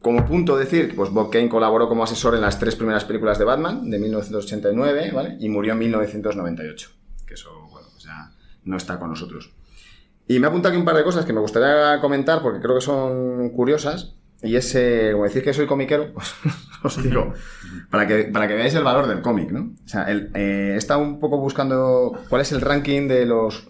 como 0.00 0.26
punto 0.26 0.56
decir, 0.56 0.94
pues 0.96 1.10
Bob 1.10 1.30
Kane 1.30 1.48
colaboró 1.48 1.88
como 1.88 2.04
asesor 2.04 2.34
en 2.34 2.40
las 2.40 2.58
tres 2.58 2.76
primeras 2.76 3.04
películas 3.04 3.38
de 3.38 3.44
Batman 3.44 3.88
de 3.88 3.98
1989, 3.98 5.12
¿vale? 5.14 5.36
Y 5.38 5.48
murió 5.48 5.72
en 5.72 5.78
1998. 5.78 6.90
Que 7.26 7.34
eso, 7.34 7.50
bueno, 7.70 7.88
pues 7.92 8.04
ya 8.04 8.32
no 8.64 8.76
está 8.76 8.98
con 8.98 9.10
nosotros. 9.10 9.52
Y 10.26 10.38
me 10.38 10.46
ha 10.46 10.50
apuntado 10.50 10.72
aquí 10.72 10.78
un 10.78 10.84
par 10.84 10.96
de 10.96 11.04
cosas 11.04 11.24
que 11.24 11.32
me 11.32 11.40
gustaría 11.40 12.00
comentar 12.00 12.42
porque 12.42 12.60
creo 12.60 12.74
que 12.76 12.80
son 12.80 13.50
curiosas. 13.50 14.14
Y 14.42 14.56
es, 14.56 14.74
eh, 14.74 15.10
como 15.12 15.24
decir 15.24 15.44
que 15.44 15.52
soy 15.52 15.66
comiquero, 15.66 16.12
pues 16.82 16.98
os 16.98 17.02
digo, 17.02 17.32
para 17.90 18.08
que, 18.08 18.24
para 18.24 18.48
que 18.48 18.54
veáis 18.54 18.74
el 18.74 18.82
valor 18.82 19.06
del 19.06 19.22
cómic, 19.22 19.52
¿no? 19.52 19.72
O 19.84 19.88
sea, 19.88 20.02
el, 20.04 20.32
eh, 20.34 20.72
he 20.74 20.76
estado 20.76 21.00
un 21.00 21.20
poco 21.20 21.38
buscando 21.38 22.18
cuál 22.28 22.42
es 22.42 22.50
el 22.50 22.60
ranking 22.60 23.06
de 23.06 23.24
los 23.24 23.68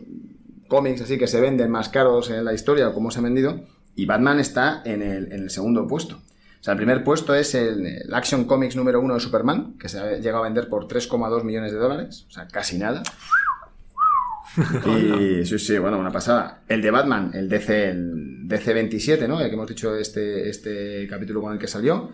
cómics 0.72 1.02
así 1.02 1.18
que 1.18 1.26
se 1.26 1.38
venden 1.38 1.70
más 1.70 1.90
caros 1.90 2.30
en 2.30 2.46
la 2.46 2.54
historia 2.54 2.88
o 2.88 2.94
cómo 2.94 3.10
se 3.10 3.18
han 3.18 3.24
vendido. 3.24 3.60
Y 3.94 4.06
Batman 4.06 4.40
está 4.40 4.80
en 4.86 5.02
el, 5.02 5.30
en 5.30 5.42
el 5.42 5.50
segundo 5.50 5.86
puesto. 5.86 6.16
O 6.16 6.64
sea, 6.64 6.72
el 6.72 6.78
primer 6.78 7.04
puesto 7.04 7.34
es 7.34 7.54
el, 7.54 7.86
el 7.86 8.14
Action 8.14 8.44
Comics 8.44 8.74
número 8.74 8.98
uno 8.98 9.12
de 9.12 9.20
Superman, 9.20 9.76
que 9.78 9.90
se 9.90 9.98
ha 9.98 10.16
llegado 10.16 10.38
a 10.38 10.44
vender 10.44 10.70
por 10.70 10.88
3,2 10.88 11.44
millones 11.44 11.72
de 11.72 11.78
dólares. 11.78 12.24
O 12.26 12.30
sea, 12.30 12.48
casi 12.48 12.78
nada. 12.78 13.02
Y 14.86 15.44
sí, 15.46 15.58
sí, 15.58 15.78
bueno, 15.78 15.98
una 15.98 16.10
pasada. 16.10 16.62
El 16.68 16.82
de 16.82 16.90
Batman, 16.90 17.30
el 17.34 17.48
DC, 17.48 17.88
el 17.88 18.46
DC27, 18.46 19.26
¿no? 19.26 19.40
El 19.40 19.48
que 19.48 19.54
hemos 19.54 19.68
dicho 19.68 19.96
este, 19.96 20.48
este 20.48 21.06
capítulo 21.08 21.40
con 21.40 21.52
el 21.54 21.58
que 21.58 21.66
salió. 21.66 22.10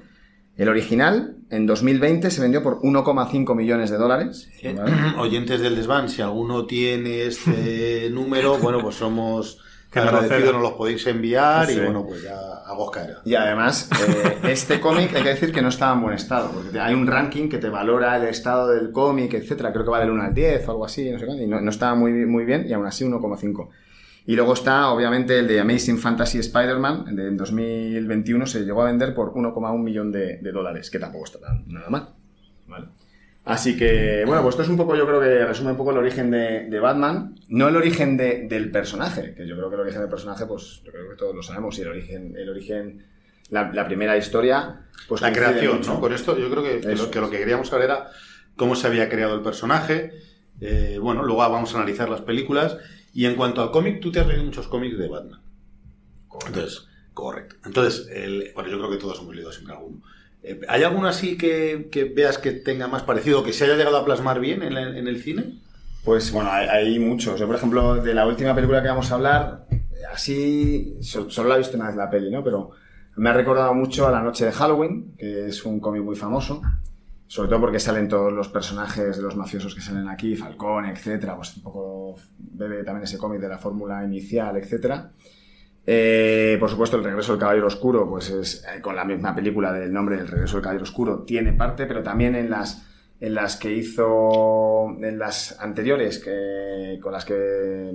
El 0.59 0.69
original, 0.69 1.37
en 1.51 1.67
2020, 1.67 2.31
se 2.31 2.41
vendió 2.43 2.63
por 2.63 2.81
1,5 2.81 3.55
millones 3.55 3.91
de 3.91 3.97
dólares. 3.97 4.51
Eh, 4.61 4.75
¿vale? 4.77 4.93
Oyentes 5.19 5.61
del 5.61 5.77
desván, 5.77 6.09
si 6.11 6.21
alguno 6.21 6.67
tiene 6.67 7.23
este 7.27 8.11
número, 8.13 8.59
bueno, 8.59 8.81
pues 8.83 8.97
somos 8.97 9.61
Que 9.91 10.01
agradecidos, 10.01 10.53
nos 10.53 10.61
los 10.63 10.73
podéis 10.73 11.07
enviar 11.07 11.67
Sí. 11.67 11.73
y 11.73 11.81
bueno, 11.81 12.05
pues 12.07 12.23
ya 12.23 12.37
algo 12.67 12.85
os 12.85 12.91
caerá. 12.91 13.23
Y 13.25 13.35
además, 13.37 13.89
eh, 14.07 14.37
este 14.51 14.81
cómic 14.81 15.15
hay 15.17 15.23
que 15.23 15.31
decir 15.31 15.51
que 15.51 15.63
no 15.63 15.69
estaba 15.71 15.95
en 15.95 16.03
buen 16.03 16.15
estado, 16.15 16.51
porque 16.51 16.79
hay 16.79 16.93
un 16.93 17.07
ranking 17.07 17.49
que 17.49 17.57
te 17.57 17.71
valora 17.71 18.17
el 18.17 18.25
estado 18.25 18.69
del 18.69 18.93
cómic, 18.93 19.33
etcétera. 19.33 19.73
Creo 19.73 19.87
que 19.87 19.91
va 19.91 20.01
del 20.01 20.11
1 20.11 20.23
al 20.25 20.35
10 20.35 20.69
o 20.69 20.71
algo 20.73 20.85
así, 20.85 21.09
no 21.11 21.19
sé 21.19 21.25
cuánto, 21.25 21.43
y 21.43 21.47
no, 21.47 21.63
no 21.63 21.71
estaba 21.71 21.95
muy, 21.95 22.13
muy 22.27 22.45
bien, 22.45 22.67
y 22.69 22.73
aún 22.75 22.85
así 22.85 23.05
1,5. 23.07 23.69
Y 24.29 24.37
luego 24.37 24.53
está, 24.53 24.91
obviamente, 24.91 25.39
el 25.39 25.49
de 25.49 25.59
Amazing 25.59 25.99
Fantasy 25.99 26.39
Spider-Man, 26.41 27.17
de 27.17 27.29
en 27.29 27.37
2021 27.39 28.47
se 28.47 28.61
llegó 28.65 28.83
a 28.83 28.87
vender 28.87 29.15
por 29.15 29.33
1,1 29.33 29.79
millón 29.83 30.13
de, 30.13 30.37
de 30.37 30.53
dólares, 30.53 30.91
que 30.91 30.99
tampoco 30.99 31.25
está 31.25 31.41
tan, 31.41 31.67
nada 31.67 31.89
mal. 31.89 32.09
Vale. 32.67 32.89
Así 33.47 33.75
que, 33.79 34.25
bueno, 34.27 34.43
pues 34.43 34.53
esto 34.53 34.63
es 34.65 34.69
un 34.69 34.77
poco, 34.77 34.95
yo 34.95 35.07
creo 35.07 35.19
que 35.21 35.47
resume 35.47 35.71
un 35.71 35.79
poco 35.79 35.93
el 35.93 35.97
origen 35.97 36.31
de, 36.31 36.67
de 36.69 36.79
Batman. 36.79 37.37
No 37.49 37.69
el 37.69 37.77
origen 37.77 38.19
de- 38.19 38.47
del 38.47 38.71
personaje, 38.71 39.35
que 39.35 39.47
yo 39.49 39.57
creo 39.57 39.71
que 39.71 39.77
el 39.77 39.81
origen 39.81 40.01
del 40.03 40.11
personaje, 40.11 40.45
pues 40.45 40.83
yo 40.85 40.93
creo 40.93 41.09
que 41.09 41.17
todos 41.17 41.35
lo 41.35 41.43
sabemos, 41.43 41.79
y 41.79 41.83
el 41.83 41.89
origen, 41.89 42.35
el 42.37 42.51
origen 42.51 43.07
la, 43.49 43.73
la 43.73 43.87
primera 43.87 44.15
historia, 44.19 44.83
pues 45.09 45.23
la 45.23 45.33
creación, 45.33 45.79
mucho. 45.79 45.95
¿no? 45.95 46.01
Con 46.01 46.13
esto 46.13 46.37
yo 46.39 46.51
creo 46.51 46.63
que, 46.63 46.81
que 46.81 46.95
lo, 46.97 47.11
que 47.11 47.19
lo 47.21 47.25
es. 47.27 47.31
que 47.33 47.39
queríamos 47.39 47.69
saber 47.69 47.87
era 47.87 48.09
cómo 48.57 48.75
se 48.77 48.87
había 48.87 49.09
creado 49.09 49.35
el 49.37 49.41
personaje. 49.41 50.13
Eh, 50.61 50.99
bueno, 51.01 51.23
luego 51.23 51.39
vamos 51.39 51.73
a 51.75 51.79
analizar 51.79 52.11
las 52.11 52.21
películas. 52.21 52.77
Y 53.15 53.27
en 53.27 53.35
cuanto 53.35 53.63
al 53.63 53.71
cómic, 53.71 54.01
tú 54.01 54.13
te 54.13 54.21
has 54.21 54.27
leído 54.27 54.45
muchos 54.45 54.69
cómics 54.69 54.99
de 54.99 55.09
Batman. 55.09 55.41
Entonces, 56.47 56.87
correcto. 57.15 57.57
Entonces, 57.65 58.09
el- 58.13 58.53
bueno, 58.55 58.69
yo 58.71 58.79
creo 58.79 58.91
que 58.91 58.97
todos 58.99 59.19
hemos 59.21 59.35
leído 59.35 59.51
siempre 59.53 59.75
alguno. 59.75 60.01
Eh, 60.43 60.61
¿Hay 60.69 60.83
alguno 60.85 61.09
así 61.09 61.37
que, 61.37 61.89
que 61.91 62.05
veas 62.05 62.39
que 62.39 62.53
tenga 62.53 62.87
más 62.87 63.03
parecido, 63.03 63.43
que 63.43 63.53
se 63.53 63.65
haya 63.65 63.77
llegado 63.77 63.97
a 63.97 64.05
plasmar 64.05 64.39
bien 64.41 64.63
en, 64.63 64.77
el- 64.77 64.97
en 64.97 65.09
el 65.09 65.21
cine? 65.23 65.59
Pues 66.05 66.31
bueno, 66.33 66.51
hay, 66.53 66.69
hay 66.69 66.99
muchos. 67.01 67.41
Yo, 67.41 67.47
por 67.47 67.57
ejemplo, 67.57 67.97
de 67.97 68.15
la 68.15 68.27
última 68.27 68.55
película 68.55 68.81
que 68.83 68.89
vamos 68.89 69.11
a 69.11 69.17
hablar, 69.17 69.67
así, 70.13 70.97
so- 71.01 71.29
solo 71.29 71.49
la 71.49 71.57
he 71.57 71.59
visto 71.59 71.77
una 71.77 71.89
vez 71.89 71.97
la 71.97 72.09
peli, 72.09 72.31
¿no? 72.31 72.45
Pero 72.45 72.71
me 73.17 73.31
ha 73.31 73.33
recordado 73.33 73.75
mucho 73.75 74.07
a 74.07 74.13
La 74.13 74.23
Noche 74.23 74.45
de 74.45 74.53
Halloween, 74.53 75.15
que 75.19 75.49
es 75.49 75.65
un 75.65 75.81
cómic 75.81 76.03
muy 76.03 76.15
famoso. 76.15 76.63
Sobre 77.29 77.51
todo 77.51 77.61
porque 77.61 77.79
salen 77.79 78.09
todos 78.09 78.33
los 78.33 78.49
personajes 78.49 79.19
de 79.19 79.23
los 79.23 79.37
mafiosos 79.37 79.75
que 79.75 79.83
salen 79.83 80.09
aquí, 80.09 80.35
Falcón, 80.35 80.87
etcétera. 80.87 81.37
Pues 81.37 81.57
un 81.59 81.63
poco 81.63 82.17
bebe 82.39 82.83
también 82.83 83.05
ese 83.05 83.19
cómic 83.19 83.39
de 83.39 83.49
la 83.49 83.59
fórmula 83.59 84.03
inicial, 84.03 84.57
etcétera. 84.57 85.13
Eh, 85.87 86.57
por 86.59 86.71
supuesto, 86.71 86.97
El 86.97 87.05
Regreso 87.05 87.33
del 87.33 87.41
Caballero 87.41 87.67
Oscuro, 87.67 88.09
pues 88.09 88.31
es 88.31 88.65
eh, 88.65 88.81
con 88.81 88.97
la 88.97 89.05
misma 89.05 89.35
película 89.35 89.73
del 89.73 89.93
nombre 89.93 90.17
del 90.17 90.29
Regreso 90.29 90.57
del 90.57 90.63
Caballero 90.63 90.85
Oscuro, 90.85 91.23
tiene 91.25 91.53
parte, 91.53 91.87
pero 91.87 92.03
también 92.03 92.35
en 92.35 92.51
las, 92.51 92.87
en 93.21 93.35
las 93.35 93.57
que 93.57 93.73
hizo, 93.73 94.97
en 95.01 95.19
las 95.19 95.59
anteriores, 95.61 96.19
que, 96.19 96.99
con 97.03 97.13
las 97.13 97.25
que, 97.25 97.91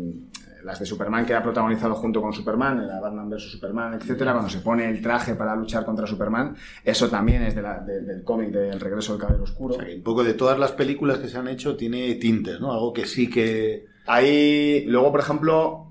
las 0.64 0.80
de 0.80 0.86
Superman 0.86 1.26
que 1.26 1.34
ha 1.34 1.44
protagonizado 1.44 1.96
junto 1.96 2.22
con 2.22 2.34
Superman, 2.34 2.88
la 2.88 3.00
Batman 3.00 3.30
vs. 3.30 3.52
Superman, 3.52 3.94
etcétera, 3.96 4.32
cuando 4.34 4.50
se 4.50 4.60
pone 4.60 4.90
el 4.90 5.02
traje 5.02 5.36
para 5.36 5.56
luchar 5.56 5.86
contra 5.86 6.08
Superman, 6.08 6.56
eso 6.84 7.10
también 7.10 7.44
es 7.44 7.56
de 7.56 7.62
la- 7.62 7.80
de- 7.80 8.02
del 8.02 8.24
cómic 8.24 8.50
del 8.52 8.80
Regreso 8.80 9.14
del 9.14 9.22
Caballero 9.22 9.44
Oscuro. 9.44 9.76
O 9.76 9.78
sea, 9.78 9.86
que 9.88 9.96
un 9.96 10.04
poco 10.04 10.24
de 10.24 10.34
todas 10.34 10.58
las 10.60 10.72
películas 10.72 11.20
que 11.20 11.28
se 11.28 11.38
han 11.38 11.48
hecho 11.48 11.76
tiene 11.76 12.14
tintes, 12.16 12.60
¿no? 12.60 12.72
Algo 12.72 12.94
que 12.94 13.06
sí 13.06 13.30
que... 13.30 13.86
Hay, 14.06 14.86
luego, 14.88 15.12
por 15.12 15.20
ejemplo, 15.22 15.88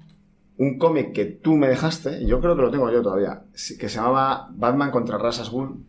un 0.58 0.78
cómic 0.78 1.12
que 1.12 1.24
tú 1.24 1.56
me 1.56 1.68
dejaste, 1.68 2.24
yo 2.26 2.40
creo 2.40 2.54
que 2.56 2.62
lo 2.62 2.70
tengo 2.70 2.90
yo 2.90 3.02
todavía, 3.02 3.42
que 3.52 3.88
se 3.88 3.96
llamaba 3.96 4.48
Batman 4.52 4.90
contra 4.90 5.16
Rasas 5.18 5.50
Ghul. 5.50 5.82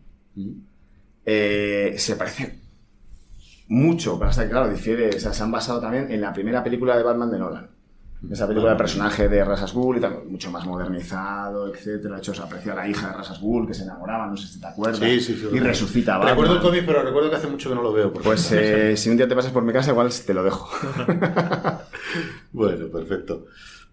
Eh, 1.26 1.94
se 1.98 2.16
parece 2.16 2.58
mucho, 3.68 4.18
pero 4.18 4.30
hasta 4.30 4.44
que, 4.44 4.50
claro, 4.50 4.68
difiere, 4.68 5.08
o 5.08 5.20
sea, 5.20 5.32
se 5.32 5.42
han 5.42 5.50
basado 5.50 5.80
también 5.80 6.10
en 6.10 6.20
la 6.20 6.32
primera 6.32 6.62
película 6.62 6.96
de 6.96 7.02
Batman 7.02 7.30
de 7.30 7.38
Nolan. 7.38 7.68
Esa 8.30 8.46
película 8.46 8.72
de 8.72 8.78
personaje 8.78 9.28
de 9.28 9.44
Rasas 9.44 9.72
Ghul 9.72 9.98
y 9.98 10.00
tal, 10.00 10.24
mucho 10.26 10.50
más 10.50 10.66
modernizado, 10.66 11.72
etcétera. 11.72 12.14
De 12.14 12.20
hecho, 12.20 12.34
se 12.34 12.42
aprecia 12.42 12.72
a 12.72 12.76
la 12.76 12.88
hija 12.88 13.08
de 13.08 13.12
Rasas 13.14 13.40
Ghul 13.40 13.66
que 13.66 13.74
se 13.74 13.82
enamoraba, 13.84 14.26
no 14.26 14.36
sé 14.36 14.48
si 14.48 14.60
te 14.60 14.66
acuerdas. 14.66 14.98
Sí, 14.98 15.20
sí, 15.20 15.34
sí. 15.34 15.48
Y 15.52 15.58
resucita 15.58 16.18
Batman. 16.18 16.34
Recuerdo 16.34 16.54
el 16.54 16.60
cómic, 16.60 16.84
pero 16.86 17.02
recuerdo 17.02 17.30
que 17.30 17.36
hace 17.36 17.46
mucho 17.46 17.68
que 17.68 17.74
no 17.74 17.82
lo 17.82 17.92
veo. 17.92 18.12
Pues 18.12 18.50
eh, 18.52 18.96
si 18.96 19.10
un 19.10 19.16
día 19.16 19.28
te 19.28 19.34
pasas 19.34 19.52
por 19.52 19.62
mi 19.62 19.72
casa, 19.72 19.90
igual 19.90 20.10
te 20.24 20.34
lo 20.34 20.42
dejo. 20.42 20.68
Bueno, 22.52 22.86
perfecto. 22.86 23.46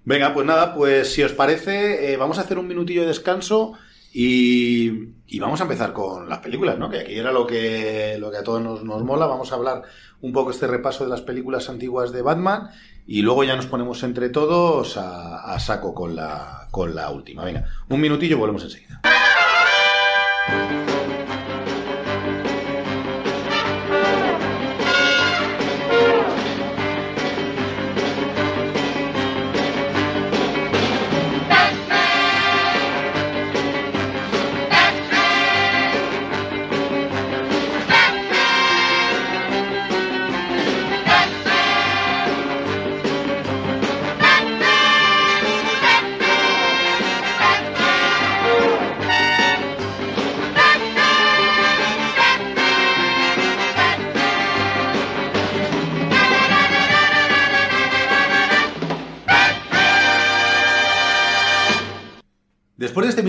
Venga, 0.04 0.34
pues 0.34 0.46
nada, 0.46 0.76
pues 0.76 1.12
si 1.12 1.24
os 1.24 1.32
parece, 1.32 2.14
eh, 2.14 2.18
vamos 2.18 2.38
a 2.38 2.42
hacer 2.42 2.60
un 2.60 2.68
minutillo 2.68 3.02
de 3.02 3.08
descanso 3.08 3.74
y, 4.14 5.14
y 5.28 5.40
vamos 5.40 5.60
a 5.60 5.64
empezar 5.64 5.94
con 5.94 6.28
las 6.28 6.40
películas, 6.40 6.78
¿no? 6.78 6.90
Que 6.90 7.00
aquí 7.00 7.18
era 7.18 7.32
lo 7.32 7.48
que, 7.48 8.18
lo 8.20 8.30
que 8.30 8.38
a 8.38 8.44
todos 8.44 8.62
nos, 8.62 8.84
nos 8.84 9.04
mola. 9.04 9.26
Vamos 9.26 9.52
a 9.52 9.56
hablar 9.56 9.84
un 10.22 10.34
poco 10.34 10.52
este 10.52 10.68
repaso 10.68 11.04
de 11.04 11.10
las 11.10 11.22
películas 11.22 11.70
antiguas 11.70 12.12
de 12.12 12.22
Batman 12.22 12.70
y 13.12 13.24
luego 13.24 13.44
ya 13.44 13.58
nos 13.58 13.66
ponemos 13.66 14.04
entre 14.04 14.30
todos 14.30 14.96
a, 14.96 15.60
saco 15.60 15.94
con 15.94 16.16
la, 16.16 16.70
con 16.72 16.96
la 16.96 17.10
última. 17.10 17.44
Venga, 17.44 17.66
un 17.90 18.00
minutillo, 18.00 18.38
volvemos 18.38 18.64
enseguida. 18.64 19.02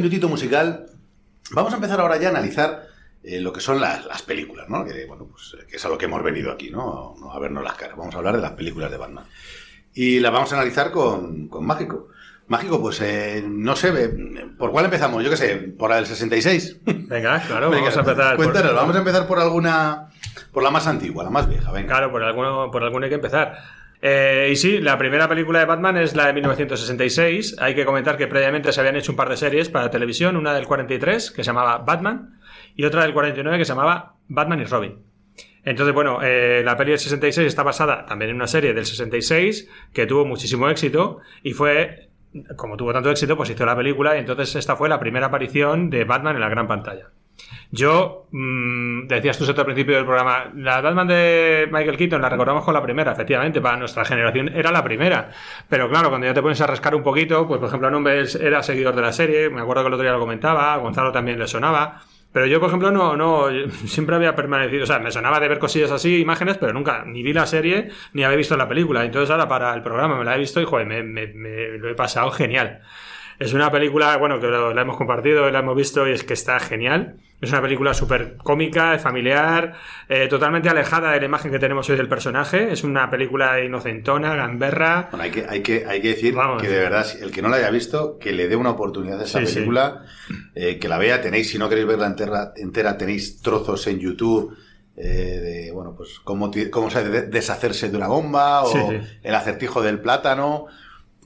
Minutito 0.03 0.29
musical, 0.29 0.87
vamos 1.53 1.73
a 1.73 1.77
empezar 1.77 2.01
ahora 2.01 2.17
ya 2.19 2.29
a 2.29 2.31
analizar 2.33 2.83
eh, 3.23 3.41
lo 3.41 3.53
que 3.53 3.61
son 3.61 3.81
las, 3.81 4.05
las 4.05 4.23
películas, 4.23 4.69
¿no? 4.69 4.85
Que, 4.85 5.07
bueno, 5.07 5.29
pues, 5.31 5.55
eh, 5.61 5.67
que 5.69 5.77
es 5.77 5.85
a 5.85 5.89
lo 5.89 5.97
que 5.97 6.07
hemos 6.07 6.23
venido 6.23 6.51
aquí, 6.51 6.71
¿no? 6.71 7.15
No 7.21 7.33
a 7.33 7.39
vernos 7.39 7.63
las 7.63 7.75
caras. 7.75 7.97
Vamos 7.97 8.15
a 8.15 8.19
hablar 8.19 8.35
de 8.37 8.43
las 8.43 8.53
películas 8.53 8.91
de 8.91 8.97
Batman. 8.97 9.25
Y 9.95 10.19
las 10.21 10.33
vamos 10.33 10.53
a 10.53 10.57
analizar 10.57 10.91
con, 10.91 11.49
con 11.49 11.65
Mágico. 11.65 12.09
Mágico, 12.49 12.81
pues 12.81 13.01
eh, 13.01 13.45
no 13.47 13.77
sé, 13.77 13.89
eh, 13.97 14.09
¿por 14.59 14.73
cuál 14.73 14.87
empezamos? 14.87 15.23
Yo 15.23 15.31
qué 15.31 15.37
sé, 15.37 15.55
por 15.57 15.91
la 15.91 15.97
del 15.97 16.07
66. 16.07 16.79
Venga, 16.85 17.41
claro, 17.47 17.71
Venga, 17.71 17.85
vamos 17.91 17.97
a 17.97 18.01
empezar. 18.01 18.37
por- 18.37 18.45
Cuéntanos, 18.45 18.75
vamos 18.75 18.97
a 18.97 18.99
empezar 18.99 19.27
por 19.29 19.39
alguna, 19.39 20.09
por 20.53 20.63
la 20.65 20.71
más 20.73 20.87
antigua, 20.89 21.23
la 21.23 21.31
más 21.31 21.49
vieja, 21.49 21.71
venga. 21.71 21.89
Claro, 21.89 22.11
por 22.11 22.23
alguno, 22.25 22.71
por 22.73 22.83
alguno 22.83 23.05
hay 23.05 23.11
que 23.11 23.15
empezar. 23.15 23.57
Eh, 24.05 24.49
y 24.51 24.57
sí, 24.57 24.81
la 24.81 24.99
primera 24.99 25.29
película 25.29 25.61
de 25.61 25.65
Batman 25.65 25.97
es 25.97 26.17
la 26.17 26.27
de 26.27 26.33
1966. 26.33 27.57
Hay 27.61 27.77
que 27.77 27.85
comentar 27.85 28.17
que 28.17 28.27
previamente 28.27 28.73
se 28.73 28.81
habían 28.81 28.97
hecho 28.97 29.13
un 29.13 29.17
par 29.17 29.29
de 29.29 29.37
series 29.37 29.69
para 29.69 29.91
televisión, 29.91 30.37
una 30.37 30.53
del 30.53 30.67
43 30.67 31.31
que 31.31 31.45
se 31.45 31.47
llamaba 31.47 31.79
Batman 31.79 32.41
y 32.75 32.85
otra 32.85 33.03
del 33.03 33.13
49 33.13 33.59
que 33.59 33.65
se 33.65 33.71
llamaba 33.71 34.17
Batman 34.27 34.61
y 34.61 34.65
Robin. 34.65 34.99
Entonces, 35.65 35.95
bueno, 35.95 36.19
eh, 36.21 36.63
la 36.65 36.77
peli 36.77 36.91
del 36.91 36.99
66 36.99 37.47
está 37.47 37.63
basada 37.63 38.05
también 38.05 38.31
en 38.31 38.37
una 38.37 38.49
serie 38.49 38.75
del 38.75 38.85
66 38.85 39.71
que 39.93 40.07
tuvo 40.07 40.25
muchísimo 40.25 40.69
éxito 40.69 41.21
y 41.45 41.53
fue, 41.53 42.09
como 42.57 42.77
tuvo 42.77 42.93
tanto 42.93 43.09
éxito, 43.09 43.37
pues 43.37 43.51
hizo 43.51 43.65
la 43.65 43.77
película 43.77 44.17
y 44.17 44.19
entonces 44.19 44.57
esta 44.57 44.75
fue 44.75 44.89
la 44.89 44.99
primera 44.99 45.27
aparición 45.27 45.91
de 45.91 46.03
Batman 46.03 46.35
en 46.35 46.41
la 46.41 46.49
gran 46.49 46.67
pantalla. 46.67 47.11
Yo, 47.75 48.29
mmm, 48.33 49.07
decías 49.07 49.39
tú 49.39 49.45
al 49.45 49.65
principio 49.65 49.97
del 49.97 50.05
programa, 50.05 50.53
la 50.55 50.83
Batman 50.83 51.09
de 51.09 51.69
Michael 51.73 51.97
Keaton 51.97 52.21
la 52.21 52.29
recordamos 52.29 52.65
con 52.65 52.75
la 52.75 52.83
primera, 52.83 53.13
efectivamente, 53.13 53.63
para 53.63 53.79
nuestra 53.79 54.05
generación 54.05 54.49
era 54.55 54.71
la 54.71 54.85
primera. 54.85 55.31
Pero 55.71 55.89
claro, 55.89 56.11
cuando 56.11 56.27
ya 56.27 56.35
te 56.35 56.43
pones 56.43 56.61
a 56.61 56.67
rascar 56.67 56.95
un 56.95 57.03
poquito, 57.03 57.49
pues 57.49 57.59
por 57.59 57.69
ejemplo, 57.69 57.91
Nombres 57.91 58.35
era 58.35 58.63
seguidor 58.63 58.95
de 58.95 59.03
la 59.03 59.13
serie, 59.13 59.49
me 59.49 59.63
acuerdo 59.63 59.85
que 59.85 59.89
el 59.89 59.95
otro 59.95 60.03
día 60.05 60.13
lo 60.13 60.21
comentaba, 60.21 60.75
a 60.75 60.77
Gonzalo 60.77 61.13
también 61.13 61.39
le 61.39 61.47
sonaba. 61.47 62.03
Pero 62.31 62.47
yo, 62.47 62.61
por 62.61 62.69
ejemplo, 62.69 62.91
no, 62.91 63.17
no, 63.17 63.47
siempre 63.87 64.17
había 64.17 64.35
permanecido, 64.35 64.85
o 64.85 64.87
sea, 64.87 64.99
me 64.99 65.11
sonaba 65.11 65.41
de 65.41 65.49
ver 65.49 65.59
cosillas 65.59 65.91
así, 65.91 66.21
imágenes, 66.21 66.59
pero 66.59 66.75
nunca 66.75 67.05
ni 67.07 67.23
vi 67.23 67.33
la 67.33 67.47
serie 67.47 67.89
ni 68.13 68.23
había 68.25 68.37
visto 68.37 68.55
la 68.57 68.69
película. 68.69 69.03
Entonces 69.03 69.31
ahora 69.31 69.49
para 69.49 69.73
el 69.75 69.83
programa 69.83 70.19
me 70.19 70.25
la 70.25 70.37
he 70.37 70.39
visto 70.39 70.61
y, 70.61 70.65
joder, 70.67 70.87
me, 70.87 71.03
me, 71.03 71.27
me 71.29 71.79
lo 71.79 71.89
he 71.89 71.95
pasado 71.95 72.31
genial. 72.33 72.83
Es 73.39 73.55
una 73.55 73.71
película, 73.71 74.17
bueno, 74.19 74.41
que 74.41 74.47
la 74.47 74.83
hemos 74.83 74.97
compartido, 74.97 75.51
la 75.51 75.59
hemos 75.59 75.77
visto 75.77 76.07
y 76.07 76.13
es 76.13 76.23
que 76.23 76.35
está 76.35 76.61
genial. 76.61 77.17
Es 77.43 77.51
una 77.51 77.61
película 77.61 77.93
súper 77.93 78.37
cómica, 78.37 78.97
familiar, 79.01 79.73
eh, 80.09 80.29
totalmente 80.29 80.69
alejada 80.69 81.11
de 81.11 81.19
la 81.19 81.27
imagen 81.27 81.51
que 81.51 81.59
tenemos 81.59 81.91
hoy 81.91 81.97
del 81.97 82.09
personaje. 82.09 82.73
Es 82.73 82.85
una 82.85 83.11
película 83.11 83.61
inocentona, 83.61 84.37
gamberra. 84.37 85.09
Bueno, 85.11 85.25
hay 85.25 85.33
que, 85.33 85.45
hay 85.49 85.61
que, 85.61 85.85
hay 85.85 86.01
que 86.01 86.09
decir 86.11 86.35
Vamos. 86.37 86.63
que 86.63 86.69
de 86.69 86.79
verdad, 86.79 87.05
el 87.21 87.33
que 87.33 87.43
no 87.43 87.49
la 87.49 87.57
haya 87.57 87.71
visto, 87.71 88.17
que 88.17 88.31
le 88.31 88.47
dé 88.47 88.55
una 88.55 88.71
oportunidad 88.71 89.21
a 89.21 89.25
esa 89.25 89.45
sí, 89.45 89.55
película, 89.55 90.05
sí. 90.29 90.35
Eh, 90.55 90.79
que 90.79 90.87
la 90.87 90.99
vea. 90.99 91.21
Tenéis, 91.21 91.51
si 91.51 91.59
no 91.59 91.69
queréis 91.69 91.89
verla 91.89 92.07
entera, 92.07 92.53
entera 92.55 92.97
tenéis 92.97 93.43
trozos 93.43 93.89
en 93.89 93.99
YouTube. 93.99 94.57
Eh, 94.97 95.03
de, 95.03 95.73
bueno, 95.73 95.95
pues 95.97 96.21
cómo, 96.23 96.49
cómo 96.71 96.91
deshacerse 96.91 97.89
de 97.89 97.97
una 97.97 98.07
bomba 98.07 98.63
o 98.63 98.71
sí, 98.71 99.01
el 99.21 99.35
acertijo 99.35 99.83
del 99.83 99.99
plátano. 99.99 100.67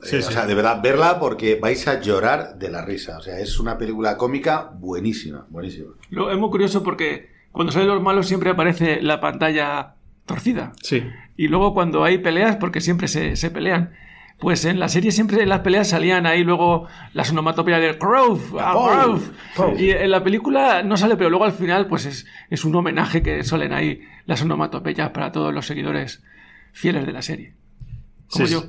Sí, 0.02 0.16
eh, 0.16 0.22
sí. 0.22 0.28
O 0.28 0.30
sea, 0.30 0.46
de 0.46 0.54
verdad, 0.54 0.80
verla 0.82 1.18
porque 1.18 1.58
vais 1.60 1.86
a 1.88 2.00
llorar 2.00 2.58
de 2.58 2.70
la 2.70 2.84
risa. 2.84 3.18
O 3.18 3.22
sea, 3.22 3.38
es 3.38 3.58
una 3.58 3.78
película 3.78 4.16
cómica 4.16 4.70
buenísima, 4.74 5.46
buenísima. 5.48 5.92
Lo, 6.10 6.30
es 6.30 6.38
muy 6.38 6.50
curioso 6.50 6.82
porque 6.82 7.30
cuando 7.52 7.72
salen 7.72 7.88
los 7.88 8.02
malos 8.02 8.26
siempre 8.26 8.50
aparece 8.50 9.00
la 9.00 9.20
pantalla 9.20 9.94
torcida. 10.26 10.72
Sí. 10.82 11.02
Y 11.36 11.48
luego 11.48 11.72
cuando 11.72 12.04
hay 12.04 12.18
peleas, 12.18 12.56
porque 12.56 12.80
siempre 12.80 13.08
se, 13.08 13.36
se 13.36 13.50
pelean, 13.50 13.94
pues 14.38 14.66
en 14.66 14.78
la 14.78 14.88
serie 14.88 15.12
siempre 15.12 15.42
en 15.42 15.48
las 15.48 15.60
peleas 15.60 15.88
salían 15.88 16.26
ahí 16.26 16.44
luego 16.44 16.86
la 17.14 17.22
onomatopeya 17.22 17.78
de 17.78 17.94
Grove, 17.94 18.42
ah. 18.60 19.16
Y 19.78 19.90
en 19.90 20.10
la 20.10 20.22
película 20.22 20.82
no 20.82 20.96
sale, 20.96 21.16
pero 21.16 21.30
luego 21.30 21.46
al 21.46 21.52
final 21.52 21.86
pues 21.86 22.04
es, 22.04 22.26
es 22.50 22.64
un 22.64 22.74
homenaje 22.74 23.22
que 23.22 23.42
suelen 23.44 23.72
ahí 23.72 24.02
las 24.26 24.42
onomatopeyas 24.42 25.10
para 25.10 25.32
todos 25.32 25.54
los 25.54 25.66
seguidores 25.66 26.22
fieles 26.72 27.06
de 27.06 27.12
la 27.12 27.22
serie. 27.22 27.54
Como 28.28 28.46
sí, 28.46 28.52
yo. 28.52 28.64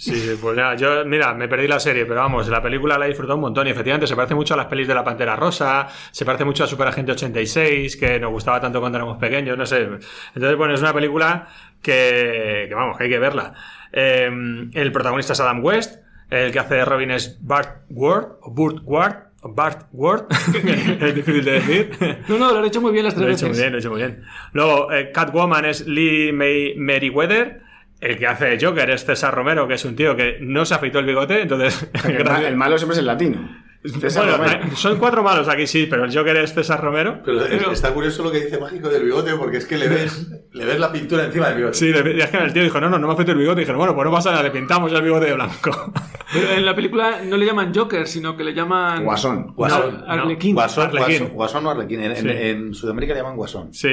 Sí, 0.00 0.14
sí, 0.14 0.38
pues 0.40 0.56
ya, 0.56 0.76
yo, 0.76 1.04
mira, 1.04 1.34
me 1.34 1.48
perdí 1.48 1.66
la 1.66 1.80
serie, 1.80 2.06
pero 2.06 2.20
vamos, 2.20 2.46
la 2.48 2.62
película 2.62 2.96
la 2.96 3.06
he 3.06 3.08
disfrutado 3.08 3.34
un 3.34 3.40
montón 3.40 3.66
y 3.66 3.70
efectivamente 3.70 4.06
se 4.06 4.14
parece 4.14 4.36
mucho 4.36 4.54
a 4.54 4.56
las 4.56 4.66
pelis 4.66 4.86
de 4.86 4.94
la 4.94 5.02
Pantera 5.02 5.34
Rosa, 5.34 5.88
se 6.12 6.24
parece 6.24 6.44
mucho 6.44 6.62
a 6.62 6.68
Super 6.68 6.86
Agente 6.86 7.10
86, 7.10 7.96
que 7.96 8.20
nos 8.20 8.30
gustaba 8.30 8.60
tanto 8.60 8.78
cuando 8.78 8.96
éramos 8.96 9.18
pequeños, 9.18 9.58
no 9.58 9.66
sé. 9.66 9.88
Entonces, 10.36 10.56
bueno, 10.56 10.74
es 10.74 10.80
una 10.82 10.94
película 10.94 11.48
que, 11.82 12.66
que 12.68 12.74
vamos, 12.76 12.96
que 12.96 13.04
hay 13.04 13.10
que 13.10 13.18
verla. 13.18 13.54
Eh, 13.92 14.30
el 14.72 14.92
protagonista 14.92 15.32
es 15.32 15.40
Adam 15.40 15.64
West, 15.64 16.00
el 16.30 16.52
que 16.52 16.60
hace 16.60 16.76
de 16.76 16.84
Robin 16.84 17.10
es 17.10 17.36
Bart 17.44 17.82
Ward, 17.90 18.36
o 18.42 18.52
Burt 18.52 18.78
Ward, 18.84 19.16
o 19.42 19.52
Bart 19.52 19.88
Ward, 19.90 20.26
es 21.00 21.14
difícil 21.16 21.44
de 21.44 21.52
decir. 21.60 21.90
No, 22.28 22.38
no, 22.38 22.52
lo 22.52 22.60
han 22.60 22.66
hecho 22.66 22.80
muy 22.80 22.92
bien 22.92 23.04
las 23.04 23.14
tres 23.16 23.22
lo 23.22 23.26
he 23.26 23.30
veces. 23.32 23.42
hecho 23.42 23.48
muy 23.50 23.58
bien, 23.58 23.72
lo 23.72 23.78
he 23.78 23.80
hecho 23.80 23.90
muy 23.90 23.98
bien. 24.00 24.22
Luego, 24.52 24.92
eh, 24.92 25.10
Catwoman 25.12 25.64
es 25.64 25.88
Lee 25.88 26.30
May 26.32 26.74
Meriwether, 26.76 27.66
el 28.00 28.18
que 28.18 28.26
hace 28.26 28.46
de 28.46 28.64
Joker 28.64 28.90
es 28.90 29.04
César 29.04 29.34
Romero, 29.34 29.66
que 29.66 29.74
es 29.74 29.84
un 29.84 29.96
tío 29.96 30.16
que 30.16 30.38
no 30.40 30.64
se 30.64 30.74
afeitó 30.74 31.00
el 31.00 31.06
bigote, 31.06 31.42
entonces... 31.42 31.90
El, 32.04 32.26
el 32.44 32.56
malo 32.56 32.78
siempre 32.78 32.94
es 32.94 32.98
el 33.00 33.06
latino. 33.06 33.67
Bueno, 33.96 34.76
son 34.76 34.98
cuatro 34.98 35.22
malos 35.22 35.48
aquí, 35.48 35.66
sí, 35.66 35.86
pero 35.88 36.04
el 36.04 36.14
Joker 36.16 36.36
es 36.36 36.54
César 36.54 36.80
Romero. 36.80 37.20
Pero, 37.24 37.40
pero, 37.48 37.72
está 37.72 37.92
curioso 37.92 38.22
lo 38.22 38.30
que 38.30 38.40
dice 38.40 38.58
Mágico 38.58 38.88
del 38.88 39.04
bigote, 39.04 39.34
porque 39.34 39.58
es 39.58 39.66
que 39.66 39.76
le 39.78 39.88
ves, 39.88 40.28
le 40.52 40.64
ves 40.64 40.78
la 40.78 40.92
pintura 40.92 41.24
encima 41.24 41.48
del 41.48 41.56
bigote. 41.56 41.74
Sí, 41.76 41.90
es 41.90 42.28
que 42.30 42.36
el 42.36 42.52
tío 42.52 42.62
dijo, 42.62 42.80
no, 42.80 42.88
no, 42.90 42.98
no 42.98 43.06
me 43.06 43.12
afecta 43.12 43.32
el 43.32 43.38
bigote. 43.38 43.60
Y 43.60 43.64
dijeron, 43.64 43.78
bueno, 43.78 43.94
pues 43.94 44.04
no 44.04 44.12
pasa 44.12 44.30
nada, 44.30 44.42
le 44.42 44.50
pintamos 44.50 44.92
el 44.92 45.02
bigote 45.02 45.26
de 45.26 45.34
blanco. 45.34 45.92
Pero 46.32 46.50
en 46.50 46.66
la 46.66 46.74
película 46.74 47.22
no 47.24 47.38
le 47.38 47.46
llaman 47.46 47.72
Joker, 47.74 48.06
sino 48.06 48.36
que 48.36 48.44
le 48.44 48.52
llaman... 48.52 49.02
Guasón. 49.02 49.54
Guasón. 49.54 50.04
No, 50.06 50.12
Arlequín. 50.12 50.54
Guasón, 50.54 50.88
Arlequín. 50.88 51.18
Guasón, 51.18 51.36
Guasón 51.36 51.66
o 51.66 51.70
Arlequín. 51.70 52.02
En, 52.02 52.16
Sí. 52.16 52.28
en, 52.28 52.36
en 52.36 52.74
Sudamérica 52.74 53.14
le 53.14 53.20
llaman 53.20 53.36
Guasón. 53.36 53.72
Sí, 53.72 53.88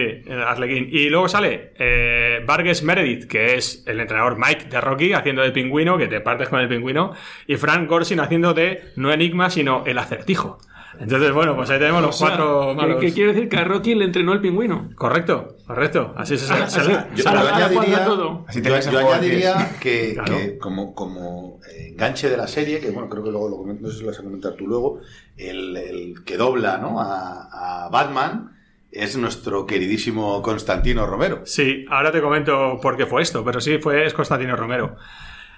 Arlequín. 0.46 0.90
Y 0.92 1.08
luego 1.10 1.30
sale 1.30 1.72
eh, 1.80 2.44
Vargas 2.46 2.84
Meredith, 2.84 3.26
que 3.28 3.56
es 3.56 3.84
el 3.88 4.02
entrenador 4.02 4.38
Mike 4.38 4.66
de 4.70 4.82
Rocky, 4.82 5.14
haciendo 5.14 5.44
de 5.44 5.52
pingüino, 5.52 5.98
que 5.98 6.08
te 6.08 6.20
partes 6.20 6.50
con 6.50 6.60
el 6.60 6.68
pingüino, 6.68 7.14
y 7.48 7.56
Frank 7.56 7.88
Gorsin 7.88 8.20
haciendo 8.20 8.54
de 8.54 8.92
no 8.98 9.14
enigma, 9.14 9.50
sino 9.50 9.85
el 9.86 9.98
acertijo. 9.98 10.58
Entonces, 10.98 11.34
bueno, 11.34 11.58
pues 11.58 11.70
ahí 11.70 11.78
tenemos 11.80 12.02
los 12.02 12.16
O 12.16 12.18
sea, 12.18 12.28
cuatro 12.38 12.74
malos. 12.74 13.02
Que, 13.02 13.12
quiere 13.12 13.34
decir 13.34 13.50
que 13.50 13.58
a 13.58 13.66
Rocky 13.66 13.96
le 13.96 14.06
entrenó 14.06 14.32
el 14.32 14.40
pingüino. 14.40 14.90
Correcto, 14.96 15.58
correcto. 15.68 16.14
Así 16.16 16.38
se 16.38 16.46
sale. 16.46 16.64
Así- 16.64 16.80
Yo, 17.16 17.30
añadiría, 17.30 18.06
todo. 18.06 18.46
Así 18.48 18.62
yo, 18.62 18.80
yo 18.80 19.00
añadiría 19.00 19.76
que, 19.82 20.14
Claro. 20.14 20.38
que 20.38 20.58
como, 20.58 20.96
como 20.96 21.60
eh, 21.70 21.90
enganche 21.90 22.30
de 22.30 22.38
la 22.38 22.48
serie, 22.48 22.80
que 22.80 22.92
bueno, 22.92 23.10
creo 23.10 23.24
que 23.26 23.30
luego 23.32 23.50
lo 23.50 23.58
comento, 23.58 23.82
no 23.84 23.90
sé 23.90 23.96
si 23.98 24.02
lo 24.04 24.08
vas 24.12 24.20
a 24.20 24.24
comentar 24.24 24.54
tú 24.54 24.68
luego, 24.68 25.02
el, 25.36 25.76
el 25.76 26.24
que 26.24 26.38
dobla 26.38 26.78
¿no? 26.78 27.02
a, 27.02 27.86
a 27.86 27.90
Batman 27.90 28.52
es 28.90 29.18
nuestro 29.18 29.66
queridísimo 29.66 30.42
Constantino 30.42 31.06
Romero. 31.06 31.42
Sí, 31.44 31.86
ahora 31.90 32.14
te 32.14 32.22
comento 32.22 32.80
por 32.82 32.96
qué 32.96 33.06
fue 33.06 33.22
esto, 33.22 33.44
pero 33.44 33.60
sí, 33.60 33.80
fue 33.80 34.06
es 34.06 34.14
Constantino 34.14 34.56
Romero. 34.56 34.96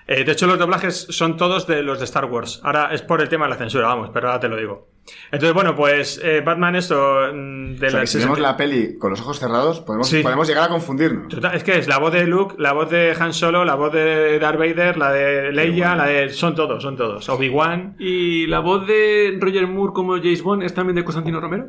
Eh, 0.09 0.23
de 0.23 0.31
hecho, 0.31 0.47
los 0.47 0.57
doblajes 0.57 1.07
son 1.09 1.35
todos 1.35 1.67
de 1.67 1.83
los 1.83 1.99
de 1.99 2.05
Star 2.05 2.25
Wars. 2.25 2.61
Ahora 2.63 2.93
es 2.93 3.01
por 3.01 3.21
el 3.21 3.27
tema 3.27 3.45
de 3.45 3.49
la 3.51 3.57
censura, 3.57 3.87
vamos, 3.87 4.09
pero 4.13 4.27
ahora 4.27 4.39
te 4.39 4.47
lo 4.47 4.55
digo. 4.55 4.87
Entonces, 5.31 5.53
bueno, 5.53 5.75
pues 5.75 6.19
eh, 6.23 6.41
Batman 6.41 6.77
esto 6.77 6.95
mm, 7.33 7.75
de 7.75 7.87
O 7.87 7.89
sea, 7.89 7.99
la 7.99 8.01
que 8.01 8.07
si 8.07 8.17
vemos 8.19 8.39
la 8.39 8.55
peli 8.55 8.97
con 8.97 9.11
los 9.11 9.19
ojos 9.19 9.39
cerrados, 9.39 9.81
podemos, 9.81 10.07
Sí. 10.07 10.21
podemos 10.23 10.47
llegar 10.47 10.63
a 10.65 10.69
confundirnos. 10.69 11.27
Total, 11.27 11.55
Es 11.55 11.63
que 11.63 11.77
es 11.77 11.87
la 11.89 11.97
voz 11.97 12.13
de 12.13 12.25
Luke, 12.25 12.55
la 12.57 12.71
voz 12.71 12.89
de 12.89 13.15
Han 13.19 13.33
Solo, 13.33 13.65
la 13.65 13.75
voz 13.75 13.91
de 13.91 14.39
Darth 14.39 14.57
Vader, 14.57 14.97
la 14.97 15.11
de 15.11 15.51
Leia, 15.51 15.95
la 15.95 16.05
de... 16.05 16.29
Son 16.29 16.55
todos, 16.55 16.81
son 16.81 16.95
todos. 16.95 17.27
Obi-Wan. 17.27 17.95
¿Y 17.99 18.47
la 18.47 18.59
voz 18.59 18.87
de 18.87 19.37
Roger 19.41 19.67
Moore 19.67 19.91
como 19.93 20.15
James 20.17 20.41
Bond 20.41 20.63
es 20.63 20.73
también 20.73 20.95
de 20.95 21.03
Constantino 21.03 21.41
Romero? 21.41 21.67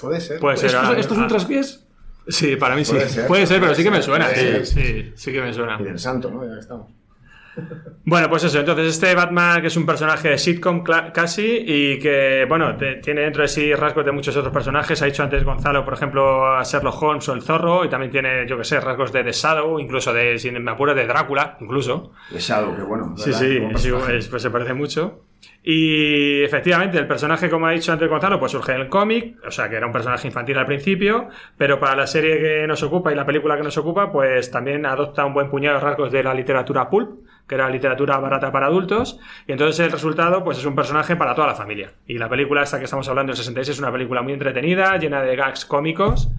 Puede 0.00 0.20
ser. 0.20 0.38
Puede 0.38 0.56
ser. 0.58 0.70
¿Esto, 0.70 0.92
esto 0.94 1.14
es 1.14 1.20
un 1.20 1.28
traspiés? 1.28 1.86
Sí, 2.28 2.56
para 2.56 2.76
mí 2.76 2.84
sí. 2.84 2.92
Puede 2.92 3.08
ser, 3.08 3.26
Puede 3.26 3.46
ser, 3.46 3.56
pero 3.56 3.72
puede 3.72 3.76
sí 3.76 3.84
que 3.84 3.90
me 3.90 4.02
suena. 4.02 4.28
Sí, 4.28 4.64
sí, 4.64 5.12
sí 5.14 5.32
que 5.32 5.40
me 5.40 5.52
suena. 5.52 5.76
Y 5.80 5.84
del 5.84 5.98
santo, 5.98 6.30
¿no? 6.30 6.44
Ya 6.46 6.54
que 6.54 6.60
estamos. 6.60 6.88
Bueno, 8.04 8.28
pues 8.30 8.44
eso, 8.44 8.58
entonces 8.58 8.86
este 8.88 9.14
Batman 9.14 9.60
que 9.60 9.66
es 9.68 9.76
un 9.76 9.84
personaje 9.86 10.30
de 10.30 10.38
sitcom 10.38 10.82
casi 10.82 11.64
y 11.66 11.98
que, 11.98 12.46
bueno, 12.48 12.76
te- 12.76 12.96
tiene 12.96 13.20
dentro 13.22 13.42
de 13.42 13.48
sí 13.48 13.74
rasgos 13.74 14.04
de 14.04 14.12
muchos 14.12 14.36
otros 14.36 14.52
personajes. 14.52 15.00
Ha 15.02 15.06
dicho 15.06 15.22
antes 15.22 15.44
Gonzalo, 15.44 15.84
por 15.84 15.94
ejemplo, 15.94 16.46
a 16.56 16.62
Sherlock 16.62 17.00
Holmes 17.02 17.28
o 17.28 17.34
el 17.34 17.42
Zorro 17.42 17.84
y 17.84 17.88
también 17.88 18.10
tiene, 18.10 18.46
yo 18.48 18.56
que 18.58 18.64
sé, 18.64 18.80
rasgos 18.80 19.12
de 19.12 19.22
The 19.22 19.32
Shadow, 19.32 19.78
incluso 19.78 20.12
de, 20.12 20.38
si 20.38 20.50
me 20.50 20.70
apuro, 20.70 20.94
de 20.94 21.06
Drácula, 21.06 21.56
incluso. 21.60 22.12
De 22.30 22.38
Shadow, 22.38 22.74
que 22.74 22.82
bueno. 22.82 23.14
Sí, 23.16 23.30
¿verdad? 23.30 23.76
sí, 23.76 23.90
pues, 23.92 24.28
pues 24.28 24.42
se 24.42 24.50
parece 24.50 24.74
mucho. 24.74 25.20
Y 25.64 26.42
efectivamente, 26.42 26.98
el 26.98 27.06
personaje, 27.06 27.48
como 27.48 27.66
ha 27.66 27.70
dicho 27.70 27.92
antes 27.92 28.08
Gonzalo, 28.08 28.40
pues 28.40 28.50
surge 28.50 28.72
en 28.72 28.80
el 28.80 28.88
cómic, 28.88 29.36
o 29.46 29.50
sea 29.50 29.68
que 29.68 29.76
era 29.76 29.86
un 29.86 29.92
personaje 29.92 30.26
infantil 30.26 30.58
al 30.58 30.66
principio, 30.66 31.28
pero 31.56 31.78
para 31.78 31.94
la 31.94 32.06
serie 32.08 32.38
que 32.40 32.66
nos 32.66 32.82
ocupa 32.82 33.12
y 33.12 33.14
la 33.14 33.24
película 33.24 33.56
que 33.56 33.62
nos 33.62 33.76
ocupa, 33.78 34.10
pues 34.10 34.50
también 34.50 34.84
adopta 34.86 35.24
un 35.24 35.34
buen 35.34 35.48
puñado 35.50 35.78
de 35.78 35.84
rasgos 35.84 36.10
de 36.10 36.22
la 36.24 36.34
literatura 36.34 36.88
pulp, 36.90 37.20
que 37.52 37.56
era 37.56 37.68
literatura 37.68 38.16
barata 38.18 38.50
para 38.50 38.66
adultos, 38.66 39.18
y 39.46 39.52
entonces 39.52 39.78
el 39.84 39.92
resultado, 39.92 40.42
pues 40.42 40.56
es 40.56 40.64
un 40.64 40.74
personaje 40.74 41.16
para 41.16 41.34
toda 41.34 41.48
la 41.48 41.54
familia. 41.54 41.92
Y 42.06 42.16
la 42.16 42.28
película 42.30 42.62
esta 42.62 42.78
que 42.78 42.84
estamos 42.86 43.06
hablando, 43.08 43.32
el 43.32 43.36
66, 43.36 43.76
es 43.76 43.80
una 43.80 43.92
película 43.92 44.22
muy 44.22 44.32
entretenida, 44.32 44.96
llena 44.96 45.20
de 45.22 45.36
gags 45.36 45.66
cómicos, 45.66 46.30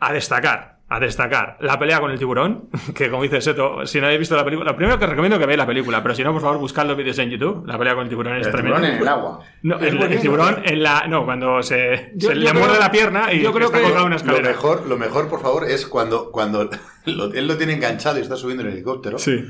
a 0.00 0.12
destacar. 0.12 0.72
A 0.88 1.00
destacar 1.00 1.56
la 1.60 1.78
pelea 1.78 2.00
con 2.00 2.10
el 2.10 2.18
tiburón, 2.18 2.68
que 2.94 3.08
como 3.08 3.22
dice 3.22 3.40
Seto, 3.40 3.86
si 3.86 3.98
no 3.98 4.04
habéis 4.06 4.18
visto 4.18 4.36
la 4.36 4.44
película, 4.44 4.72
lo 4.72 4.76
primero 4.76 4.98
que 4.98 5.06
recomiendo 5.06 5.38
que 5.38 5.46
veáis 5.46 5.56
la 5.56 5.66
película, 5.66 6.02
pero 6.02 6.14
si 6.14 6.22
no, 6.22 6.32
por 6.34 6.42
favor, 6.42 6.58
buscad 6.58 6.84
los 6.86 6.98
vídeos 6.98 7.18
en 7.18 7.30
YouTube. 7.30 7.66
La 7.66 7.78
pelea 7.78 7.94
con 7.94 8.02
el 8.02 8.10
tiburón 8.10 8.36
es 8.36 8.46
El 8.46 8.52
tremenda. 8.52 8.76
tiburón 8.78 8.94
en 8.96 9.00
el 9.02 9.08
agua. 9.08 9.40
No, 9.62 9.78
el, 9.78 10.02
el 10.02 10.20
tiburón 10.20 10.56
en 10.64 10.82
la. 10.82 11.06
No, 11.06 11.24
cuando 11.24 11.62
se, 11.62 12.12
Yo- 12.16 12.28
se 12.28 12.34
yo 12.34 12.40
le 12.42 12.50
creo- 12.50 12.60
muerde 12.62 12.78
la 12.78 12.90
pierna 12.90 13.32
y 13.32 13.40
yo 13.40 13.54
creo 13.54 13.68
está 13.68 13.78
que 13.78 13.84
colgado 13.84 14.04
una 14.04 14.16
Lo 14.16 14.20
escalera. 14.20 14.48
mejor, 14.50 14.86
lo 14.86 14.98
mejor, 14.98 15.30
por 15.30 15.40
favor, 15.40 15.64
es 15.64 15.86
cuando, 15.86 16.30
cuando 16.30 16.68
lo- 17.06 17.32
él 17.32 17.46
lo 17.48 17.56
tiene 17.56 17.72
enganchado 17.72 18.18
y 18.18 18.20
está 18.20 18.36
subiendo 18.36 18.62
en 18.62 18.68
el 18.68 18.74
helicóptero 18.74 19.18
Sí. 19.18 19.42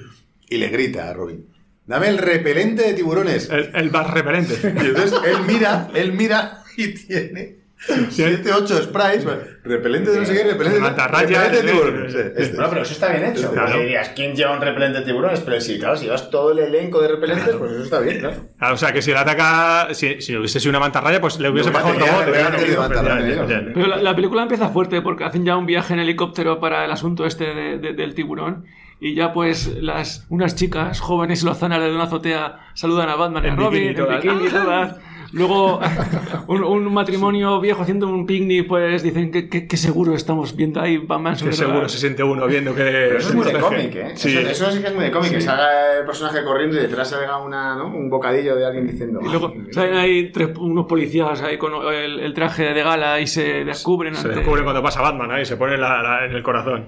Y 0.55 0.59
le 0.59 0.69
grita 0.69 1.09
a 1.11 1.13
Robin, 1.15 1.47
dame 1.87 2.09
el 2.09 2.19
repelente 2.19 2.83
de 2.83 2.95
tiburones. 2.95 3.49
El, 3.51 3.71
el 3.75 3.91
bar 3.91 4.13
repelente. 4.15 4.55
Y 4.63 4.87
entonces 4.87 5.15
él 5.25 5.39
mira, 5.47 5.89
él 5.95 6.13
mira 6.13 6.63
y 6.77 6.89
tiene 6.95 7.63
7, 8.11 8.49
8 8.53 8.83
sprays, 8.85 9.25
repelente 9.65 10.13
de 10.13 10.21
no 10.21 10.25
sé 10.25 10.35
qué, 10.35 10.45
repelente 10.45 10.77
de 10.77 10.81
Mantarraya, 10.83 11.27
repelente 11.49 11.63
de 11.63 11.69
eh, 11.69 11.73
tiburón. 11.73 12.07
eh, 12.07 12.13
eh, 12.15 12.33
este. 12.37 12.57
No, 12.57 12.69
pero 12.71 12.83
eso 12.83 12.93
está 12.93 13.09
bien 13.11 13.25
hecho. 13.25 13.51
Claro. 13.53 13.77
Dirías, 13.81 14.11
¿quién 14.15 14.37
lleva 14.37 14.53
un 14.55 14.61
repelente 14.61 15.01
de 15.01 15.05
tiburones? 15.05 15.41
Pero 15.41 15.61
sí, 15.61 15.81
claro, 15.81 15.97
si 15.97 16.05
llevas 16.05 16.31
todo 16.31 16.53
el 16.53 16.61
elenco 16.61 17.01
de 17.03 17.09
repelentes, 17.09 17.57
pues 17.57 17.73
eso 17.73 17.83
está 17.83 17.99
bien, 17.99 18.21
claro. 18.21 18.37
Ah, 18.61 18.73
o 18.73 18.77
sea, 18.77 18.93
que 18.93 19.03
si 19.03 19.11
le 19.11 19.19
ataca, 19.19 19.89
si, 19.95 20.23
si 20.23 20.37
hubiese 20.37 20.61
sido 20.61 20.71
una 20.71 20.79
mantarraya, 20.79 21.21
pues 21.21 21.41
le 21.41 21.51
hubiese 21.51 21.71
No, 21.71 21.75
bajado 21.75 21.95
otro 21.95 22.07
material, 22.07 22.77
bote. 22.77 22.95
claro. 22.95 23.71
Pero 23.75 23.87
la, 23.89 23.97
la 23.97 24.15
película 24.15 24.43
empieza 24.43 24.69
fuerte 24.69 25.03
porque 25.03 25.25
hacen 25.25 25.45
ya 25.45 25.57
un 25.57 25.67
viaje 25.67 25.93
en 25.95 25.99
helicóptero 25.99 26.61
para 26.61 26.85
el 26.85 26.91
asunto 26.93 27.27
este 27.27 27.47
de- 27.53 27.79
de- 27.79 27.93
del 27.95 28.15
tiburón. 28.15 28.65
Y 29.05 29.15
ya 29.17 29.33
pues 29.33 29.77
las 29.81 30.25
unas 30.29 30.55
chicas 30.55 31.01
jóvenes 31.01 31.43
y 31.43 31.47
lozanas 31.47 31.81
de 31.83 31.93
una 31.93 32.05
azotea 32.05 32.61
saludan 32.75 33.09
a 33.09 33.17
Batman 33.17 33.43
y 33.45 33.47
a 33.49 33.51
En 33.51 33.57
Robin, 33.57 33.71
bikini 33.73 33.89
en 33.89 33.97
todas. 33.97 34.23
bikini 34.23 34.49
todas. 34.65 34.97
Luego 35.33 35.81
un, 36.49 36.63
un 36.63 36.93
matrimonio 36.93 37.59
viejo 37.59 37.83
haciendo 37.83 38.07
un 38.07 38.27
picnic 38.27 38.69
pues 38.69 39.03
dicen 39.03 39.31
que, 39.33 39.49
que- 39.49 39.67
que 39.67 39.77
seguro 39.79 40.15
estamos 40.15 40.55
viendo 40.55 40.79
ahí 40.81 40.99
Batman 40.99 41.35
Que 41.37 41.53
seguro 41.53 41.89
se 41.89 41.99
siente 41.99 42.23
uno 42.23 42.47
viendo 42.47 42.75
que. 42.75 42.83
Pero 42.85 43.19
eso 43.19 43.29
es 43.31 43.35
muy 43.35 43.47
de 43.51 43.59
cómic, 43.59 43.95
¿eh? 43.97 44.13
Sí. 44.15 44.37
Eso, 44.37 44.51
eso 44.51 44.71
sí 44.71 44.81
que 44.83 44.89
es 44.89 44.95
muy 44.95 45.05
de 45.05 45.11
cómic, 45.11 45.31
que 45.33 45.41
salga 45.41 45.99
el 45.99 46.05
personaje 46.05 46.45
corriendo 46.45 46.77
y 46.77 46.81
detrás 46.81 47.09
salga 47.11 47.39
una, 47.39 47.75
¿no? 47.75 47.87
un 47.87 48.09
bocadillo 48.11 48.55
de 48.57 48.67
alguien 48.67 48.87
diciendo... 48.87 49.21
Y 49.25 49.29
luego 49.31 49.53
"Ay, 49.55 49.73
salen 49.73 49.97
ahí 49.97 50.31
tres, 50.31 50.51
unos 50.59 50.85
policías 50.87 51.41
ahí 51.43 51.57
con 51.59 51.73
el, 51.93 52.21
el 52.21 52.35
traje 52.35 52.65
de 52.75 52.83
gala 52.83 53.19
y 53.19 53.27
se 53.27 53.65
descubren. 53.65 54.15
Se 54.15 54.27
ante- 54.29 54.41
descubre 54.41 54.63
cuando 54.63 54.83
pasa 54.83 55.01
Batman 55.01 55.31
ahí, 55.33 55.45
se 55.47 55.57
pone 55.57 55.77
la- 55.79 56.03
la- 56.03 56.27
en 56.27 56.33
el 56.33 56.43
corazón. 56.43 56.85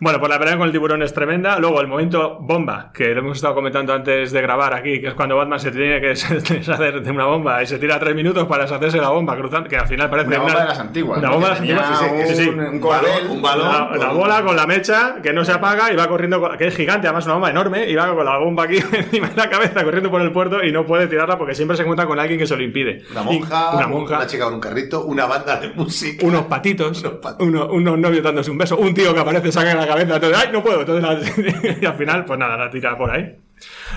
Bueno, 0.00 0.18
pues 0.18 0.30
la 0.30 0.38
pelea 0.38 0.56
con 0.56 0.66
el 0.66 0.72
tiburón 0.72 1.02
es 1.02 1.12
tremenda. 1.12 1.58
Luego 1.58 1.80
el 1.80 1.86
momento 1.86 2.38
bomba, 2.40 2.90
que 2.94 3.08
lo 3.14 3.20
hemos 3.20 3.36
estado 3.36 3.54
comentando 3.54 3.92
antes 3.92 4.32
de 4.32 4.40
grabar 4.40 4.72
aquí, 4.72 4.98
que 5.00 5.08
es 5.08 5.14
cuando 5.14 5.36
Batman 5.36 5.60
se 5.60 5.70
tiene 5.70 6.00
que 6.00 6.06
deshacer 6.54 7.02
de 7.02 7.10
una 7.10 7.26
bomba 7.26 7.62
y 7.62 7.66
se 7.66 7.78
tira 7.78 7.98
tres 8.00 8.14
minutos 8.14 8.46
para 8.46 8.62
deshacerse 8.64 8.96
de 8.96 9.02
la 9.02 9.10
bomba 9.10 9.36
cruzando, 9.36 9.68
que 9.68 9.76
al 9.76 9.86
final 9.86 10.08
parece 10.08 10.28
Una 10.28 10.38
bomba 10.38 10.60
de 10.60 10.66
las 10.68 10.78
antiguas. 10.78 11.18
Una 11.18 11.30
bomba 11.30 11.50
de 11.50 11.66
Que 11.66 11.72
las 11.74 11.90
antiguas, 11.90 12.26
sí, 12.26 12.28
sí, 12.28 12.34
sí, 12.34 12.42
sí. 12.44 12.48
Un, 12.48 12.60
un 12.60 12.66
Un 12.74 12.80
cordel. 12.80 13.02
balón, 13.12 13.30
un 13.30 13.42
balón. 13.42 13.98
La, 14.00 14.08
bola 14.12 14.42
con 14.42 14.56
la 14.56 14.66
mecha 14.66 15.16
que 15.22 15.32
no 15.34 15.44
se 15.44 15.52
apaga 15.52 15.92
y 15.92 15.96
va 15.96 16.08
corriendo, 16.08 16.40
con- 16.40 16.56
que 16.56 16.66
es 16.68 16.74
gigante, 16.76 17.06
además 17.06 17.26
una 17.26 17.34
bomba 17.34 17.50
enorme, 17.50 17.86
y 17.88 17.94
va 17.94 18.14
con 18.14 18.24
la 18.24 18.38
bomba 18.38 18.64
aquí 18.64 18.76
encima 18.92 19.28
de 19.28 19.36
la 19.36 19.50
cabeza 19.50 19.84
corriendo 19.84 20.10
por 20.10 20.22
el 20.22 20.32
puerto 20.32 20.64
y 20.64 20.72
no 20.72 20.86
puede 20.86 21.08
tirarla 21.08 21.36
porque 21.36 21.54
siempre 21.54 21.76
se 21.76 21.82
encuentra 21.82 22.06
con 22.06 22.18
alguien 22.18 22.38
que 22.38 22.46
se 22.46 22.56
lo 22.56 22.62
impide. 22.62 23.02
Una 23.10 23.20
Y- 23.20 23.24
monja, 23.38 23.76
una 23.76 23.86
monja, 23.86 24.16
una 24.16 24.26
chica 24.26 24.44
con 24.44 24.54
un 24.54 24.60
carrito, 24.60 25.04
una 25.04 25.26
banda 25.26 25.56
de 25.60 25.68
música. 25.74 26.24
unos 26.26 26.44
patitos, 26.44 27.00
Unos 27.04 27.12
patitos. 27.20 27.46
uno- 27.46 27.66
unos 27.70 27.98
novios 27.98 28.22
dándose 28.24 28.50
un 28.50 28.56
beso, 28.56 28.78
un 28.78 28.94
tío 28.94 29.12
que 29.12 29.20
aparece, 29.20 29.52
saca 29.52 29.74
la 29.74 29.89
cabeza, 29.90 30.14
entonces, 30.16 30.38
¡ay, 30.42 30.48
no 30.52 30.62
puedo! 30.62 30.80
Entonces, 30.80 31.78
y 31.82 31.86
al 31.86 31.94
final, 31.94 32.24
pues 32.24 32.38
nada, 32.38 32.56
la 32.56 32.70
tira 32.70 32.96
por 32.96 33.10
ahí. 33.10 33.36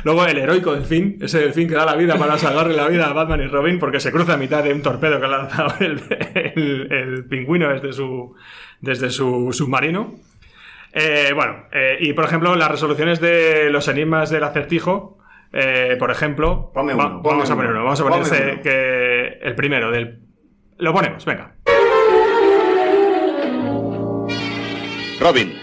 Luego 0.03 0.25
el 0.25 0.37
heroico 0.37 0.73
delfín, 0.73 1.17
ese 1.21 1.39
delfín 1.39 1.69
que 1.69 1.75
da 1.75 1.85
la 1.85 1.95
vida 1.95 2.17
para 2.17 2.37
salvarle 2.37 2.75
la 2.75 2.87
vida 2.89 3.07
a 3.07 3.13
Batman 3.13 3.41
y 3.41 3.47
Robin 3.47 3.79
porque 3.79 4.01
se 4.01 4.11
cruza 4.11 4.33
a 4.33 4.37
mitad 4.37 4.61
de 4.61 4.73
un 4.73 4.81
torpedo 4.81 5.19
que 5.19 5.25
ha 5.25 5.29
lanzado 5.29 5.73
el, 5.79 6.01
el- 6.55 6.91
el 6.91 7.25
pingüino 7.25 7.69
desde 7.71 7.93
su, 7.93 8.35
desde 8.81 9.09
su 9.09 9.53
submarino. 9.53 10.15
Eh, 10.91 11.31
bueno, 11.33 11.65
eh, 11.71 11.97
y 12.01 12.11
por 12.13 12.25
ejemplo, 12.25 12.55
las 12.55 12.69
resoluciones 12.69 13.19
de 13.21 13.69
los 13.69 13.87
enigmas 13.87 14.29
del 14.29 14.43
acertijo, 14.43 15.17
eh, 15.53 15.95
por 15.97 16.11
ejemplo, 16.11 16.69
Ponme 16.73 16.93
va- 16.93 17.05
uno, 17.07 17.21
ponme 17.21 17.35
vamos 17.37 17.49
a 17.51 17.55
poner 17.55 17.71
uno. 17.71 17.83
vamos 17.85 18.01
a 18.01 18.03
poner 18.03 18.21
este, 18.21 18.61
que 18.61 19.39
el 19.41 19.55
primero 19.55 19.91
del... 19.91 20.19
Lo 20.77 20.91
ponemos, 20.93 21.23
venga. 21.23 21.53
Robin, 25.21 25.53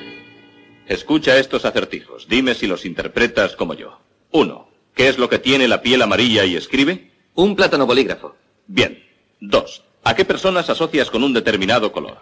escucha 0.91 1.39
estos 1.39 1.65
acertijos. 1.65 2.27
Dime 2.29 2.55
si 2.55 2.67
los 2.67 2.85
interpretas 2.85 3.55
como 3.55 3.75
yo. 3.75 4.01
Uno, 4.33 4.69
¿qué 4.95 5.09
es 5.09 5.19
lo 5.19 5.29
que 5.29 5.39
tiene 5.39 5.69
la 5.69 5.83
piel 5.83 6.03
amarilla 6.03 6.45
y 6.45 6.57
escribe? 6.57 7.13
Un 7.35 7.55
plátano 7.55 7.87
bolígrafo. 7.87 8.35
Bien. 8.67 9.03
Dos, 9.41 9.85
¿a 10.03 10.15
qué 10.15 10.25
personas 10.25 10.69
asocias 10.69 11.09
con 11.09 11.23
un 11.23 11.33
determinado 11.33 11.93
color? 11.93 12.19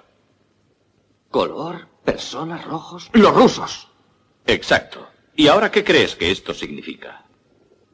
Color, 1.31 1.88
personas, 2.04 2.64
rojos. 2.64 3.11
Los 3.14 3.35
rusos. 3.35 3.88
Exacto. 4.46 5.09
¿Y 5.35 5.48
ahora 5.48 5.70
qué 5.70 5.83
crees 5.83 6.14
que 6.14 6.31
esto 6.31 6.52
significa? 6.52 7.24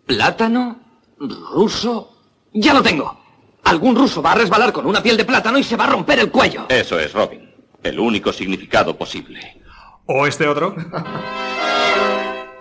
Plátano, 0.06 0.80
ruso. 1.18 2.16
Ya 2.52 2.74
lo 2.74 2.82
tengo. 2.82 3.20
Algún 3.62 3.94
ruso 3.94 4.20
va 4.20 4.32
a 4.32 4.36
resbalar 4.36 4.72
con 4.72 4.86
una 4.86 5.02
piel 5.02 5.16
de 5.16 5.24
plátano 5.24 5.56
y 5.56 5.62
se 5.62 5.76
va 5.76 5.84
a 5.84 5.90
romper 5.90 6.18
el 6.18 6.30
cuello. 6.30 6.66
Eso 6.68 6.98
es, 6.98 7.12
Robin. 7.12 7.48
El 7.82 7.98
único 7.98 8.32
significado 8.32 8.96
posible. 8.96 9.63
O 10.06 10.26
este 10.26 10.46
otro. 10.46 10.74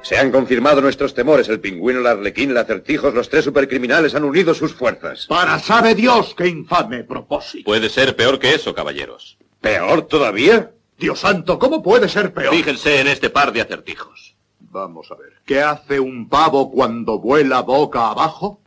Se 0.02 0.18
han 0.18 0.32
confirmado 0.32 0.82
nuestros 0.82 1.14
temores. 1.14 1.48
El 1.50 1.60
pingüino, 1.60 2.00
el 2.00 2.08
arlequín, 2.08 2.52
el 2.52 2.58
acertijos, 2.58 3.14
los 3.14 3.30
tres 3.30 3.46
supercriminales 3.46 4.16
han 4.16 4.24
unido 4.24 4.54
sus 4.54 4.74
fuerzas. 4.74 5.26
Para 5.28 5.60
sabe 5.60 5.96
Dios 5.96 6.36
qué 6.36 6.48
infame 6.48 7.04
propósito. 7.04 7.66
Puede 7.66 7.90
ser 7.90 8.16
peor 8.16 8.40
que 8.40 8.54
eso, 8.54 8.74
caballeros. 8.74 9.38
¿Peor 9.62 10.04
todavía? 10.04 10.72
Dios 10.98 11.20
santo, 11.20 11.58
¿cómo 11.58 11.82
puede 11.82 12.10
ser 12.10 12.34
peor? 12.34 12.54
Fíjense 12.54 13.00
en 13.00 13.08
este 13.08 13.30
par 13.30 13.52
de 13.52 13.62
acertijos. 13.62 14.36
Vamos 14.60 15.12
a 15.12 15.16
ver. 15.16 15.34
¿Qué 15.46 15.62
hace 15.62 16.00
un 16.00 16.28
pavo 16.30 16.72
cuando 16.72 17.20
vuela 17.20 17.62
boca 17.62 18.08
abajo? 18.08 18.62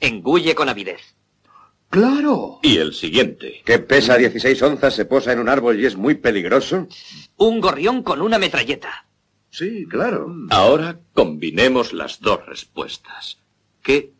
Engulle 0.00 0.54
con 0.54 0.68
avidez. 0.68 1.17
Claro. 1.90 2.60
Y 2.62 2.76
el 2.76 2.92
siguiente. 2.92 3.62
Que 3.64 3.78
pesa 3.78 4.16
16 4.16 4.60
onzas, 4.62 4.94
se 4.94 5.04
posa 5.04 5.32
en 5.32 5.38
un 5.38 5.48
árbol 5.48 5.80
y 5.80 5.86
es 5.86 5.96
muy 5.96 6.14
peligroso. 6.14 6.86
Un 7.36 7.60
gorrión 7.60 8.02
con 8.02 8.20
una 8.20 8.38
metralleta. 8.38 9.06
Sí, 9.50 9.86
claro. 9.88 10.34
Ahora 10.50 11.00
combinemos 11.14 11.92
las 11.92 12.20
dos 12.20 12.44
respuestas. 12.46 13.38
¿Qué 13.82 14.12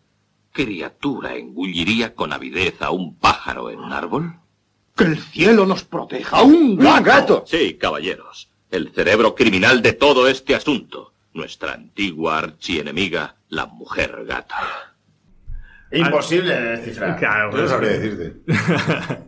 criatura 0.52 1.37
engulliría 1.37 2.14
con 2.14 2.33
avidez 2.33 2.81
a 2.81 2.90
un 2.90 3.16
pájaro 3.16 3.70
en 3.70 3.81
un 3.81 3.92
árbol? 3.92 4.35
Que 4.96 5.04
el 5.04 5.18
cielo 5.18 5.66
nos 5.66 5.85
proteja. 5.85 6.42
¡Un 6.42 6.76
gato! 6.76 6.96
¡Un 6.98 7.04
gato! 7.04 7.44
Sí, 7.46 7.74
caballeros. 7.74 8.48
El 8.70 8.92
cerebro 8.92 9.35
criminal 9.35 9.83
de 9.83 9.92
todo 9.92 10.26
este 10.26 10.54
asunto. 10.54 11.12
Nuestra 11.35 11.74
antigua 11.74 12.38
archienemiga, 12.38 13.37
la 13.48 13.66
mujer 13.66 14.24
gata. 14.26 14.94
Imposible 15.90 16.55
de 16.55 16.70
descifrar. 16.77 17.16
Claro, 17.16 17.51
Yo 17.51 17.57
no 17.57 17.62
pues- 17.62 17.70
sabría 17.70 17.90
decirte. 17.92 18.37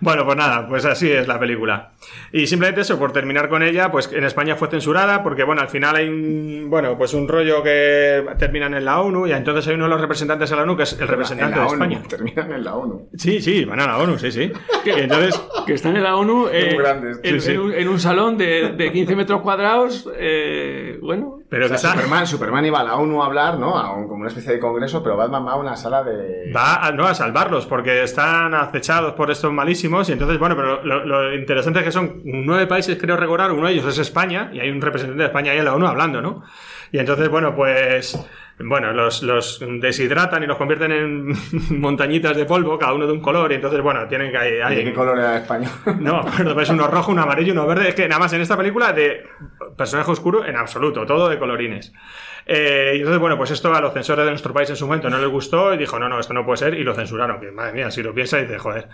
bueno, 0.00 0.24
pues 0.24 0.36
nada, 0.36 0.66
pues 0.68 0.84
así 0.84 1.10
es 1.10 1.26
la 1.28 1.38
película. 1.38 1.92
Y 2.32 2.46
simplemente 2.46 2.82
eso, 2.82 2.98
por 2.98 3.12
terminar 3.12 3.48
con 3.48 3.62
ella, 3.62 3.90
pues 3.90 4.10
en 4.12 4.24
España 4.24 4.56
fue 4.56 4.68
censurada 4.68 5.22
porque, 5.22 5.44
bueno, 5.44 5.62
al 5.62 5.68
final 5.68 5.96
hay 5.96 6.08
un, 6.08 6.66
bueno, 6.68 6.96
pues 6.98 7.14
un 7.14 7.26
rollo 7.28 7.62
que 7.62 8.24
terminan 8.38 8.74
en 8.74 8.84
la 8.84 9.00
ONU 9.00 9.26
y 9.26 9.32
entonces 9.32 9.66
hay 9.68 9.74
uno 9.74 9.84
de 9.84 9.90
los 9.90 10.00
representantes 10.00 10.50
de 10.50 10.56
la 10.56 10.62
ONU 10.62 10.76
que 10.76 10.82
es 10.82 10.92
el 11.00 11.08
representante 11.08 11.54
En 11.54 11.58
la 11.60 11.66
de 11.66 11.72
ONU, 11.72 11.82
España. 11.84 12.02
Terminan 12.08 12.52
en 12.52 12.64
la 12.64 12.74
ONU. 12.74 13.08
Sí, 13.16 13.40
sí, 13.40 13.64
van 13.64 13.80
a 13.80 13.86
la 13.86 13.98
ONU, 13.98 14.18
sí, 14.18 14.30
sí. 14.32 14.52
Y 14.84 14.90
entonces, 14.90 15.40
que 15.66 15.74
están 15.74 15.96
en 15.96 16.02
la 16.02 16.16
ONU 16.16 16.48
eh, 16.52 16.76
grandes. 16.78 17.20
en, 17.22 17.40
Sí, 17.40 17.48
sí. 17.48 17.52
en 17.52 17.60
un, 17.60 17.72
en 17.72 17.88
un 17.88 17.98
salón 18.00 18.36
de, 18.36 18.72
de 18.76 18.92
15 18.92 19.16
metros 19.16 19.40
cuadrados. 19.40 20.08
eh, 20.16 20.98
bueno, 21.00 21.38
pero 21.48 21.66
O 21.66 21.68
sea, 21.68 21.76
está- 21.76 21.92
Superman, 21.92 22.26
Superman 22.26 22.66
iba 22.66 22.80
a 22.80 22.84
la 22.84 22.96
ONU 22.96 23.22
a 23.22 23.26
hablar, 23.26 23.58
¿no? 23.58 23.76
A 23.78 23.94
un- 23.94 24.08
como 24.08 24.20
una 24.20 24.28
especie 24.28 24.52
de 24.52 24.58
congreso, 24.58 25.02
pero 25.02 25.16
Batman 25.16 25.46
va 25.46 25.52
a 25.52 25.56
una 25.56 25.76
sala 25.76 26.02
de... 26.02 26.52
Va 26.54 26.84
a, 26.86 26.90
no, 26.92 27.04
a 27.06 27.14
salvarlos 27.14 27.66
porque 27.66 28.02
están 28.02 28.54
acechados 28.54 29.12
por 29.14 29.30
estos 29.30 29.52
malísimos 29.52 29.83
y 29.84 30.12
entonces, 30.12 30.38
bueno, 30.38 30.56
pero 30.56 30.82
lo, 30.82 31.04
lo 31.04 31.34
interesante 31.34 31.80
es 31.80 31.84
que 31.84 31.92
son 31.92 32.22
nueve 32.24 32.66
países, 32.66 32.96
creo 32.98 33.16
recordar, 33.16 33.52
uno 33.52 33.66
de 33.66 33.74
ellos 33.74 33.86
es 33.86 33.98
España 33.98 34.50
y 34.52 34.60
hay 34.60 34.70
un 34.70 34.80
representante 34.80 35.22
de 35.22 35.26
España 35.26 35.52
ahí 35.52 35.58
en 35.58 35.64
la 35.64 35.74
ONU 35.74 35.86
hablando, 35.86 36.22
¿no? 36.22 36.42
Y 36.90 36.98
entonces, 36.98 37.28
bueno, 37.28 37.54
pues, 37.54 38.16
bueno, 38.60 38.92
los, 38.92 39.22
los 39.24 39.60
deshidratan 39.80 40.42
y 40.44 40.46
los 40.46 40.56
convierten 40.56 40.92
en 40.92 41.34
montañitas 41.80 42.36
de 42.36 42.44
polvo, 42.44 42.78
cada 42.78 42.92
uno 42.92 43.06
de 43.06 43.12
un 43.12 43.20
color 43.20 43.50
y 43.50 43.56
entonces, 43.56 43.80
bueno, 43.82 44.06
tienen 44.06 44.30
que... 44.30 44.62
Hay, 44.62 44.76
¿De 44.76 44.84
qué 44.84 44.94
color 44.94 45.18
era 45.18 45.38
español? 45.38 45.72
no, 46.00 46.24
pero 46.36 46.60
es 46.60 46.70
uno 46.70 46.86
rojo, 46.86 47.12
uno 47.12 47.22
amarillo, 47.22 47.52
uno 47.52 47.66
verde. 47.66 47.88
Es 47.88 47.94
que 47.94 48.06
nada 48.08 48.20
más 48.20 48.32
en 48.32 48.42
esta 48.42 48.56
película 48.56 48.92
de 48.92 49.24
personaje 49.76 50.10
oscuro 50.10 50.44
en 50.44 50.56
absoluto, 50.56 51.04
todo 51.04 51.28
de 51.28 51.38
colorines. 51.38 51.92
Eh, 52.46 52.92
y 52.94 52.98
entonces, 52.98 53.18
bueno, 53.18 53.36
pues 53.36 53.50
esto 53.50 53.74
a 53.74 53.80
los 53.80 53.92
censores 53.92 54.24
de 54.24 54.30
nuestro 54.30 54.54
país 54.54 54.70
en 54.70 54.76
su 54.76 54.86
momento 54.86 55.10
no 55.10 55.18
les 55.18 55.28
gustó 55.28 55.74
y 55.74 55.78
dijo, 55.78 55.98
no, 55.98 56.08
no, 56.08 56.20
esto 56.20 56.32
no 56.32 56.44
puede 56.44 56.58
ser, 56.58 56.74
y 56.74 56.84
lo 56.84 56.94
censuraron. 56.94 57.40
Que 57.40 57.50
madre 57.50 57.72
mía, 57.72 57.90
si 57.90 58.02
lo 58.02 58.14
piensa, 58.14 58.38
dice, 58.38 58.58
joder, 58.58 58.88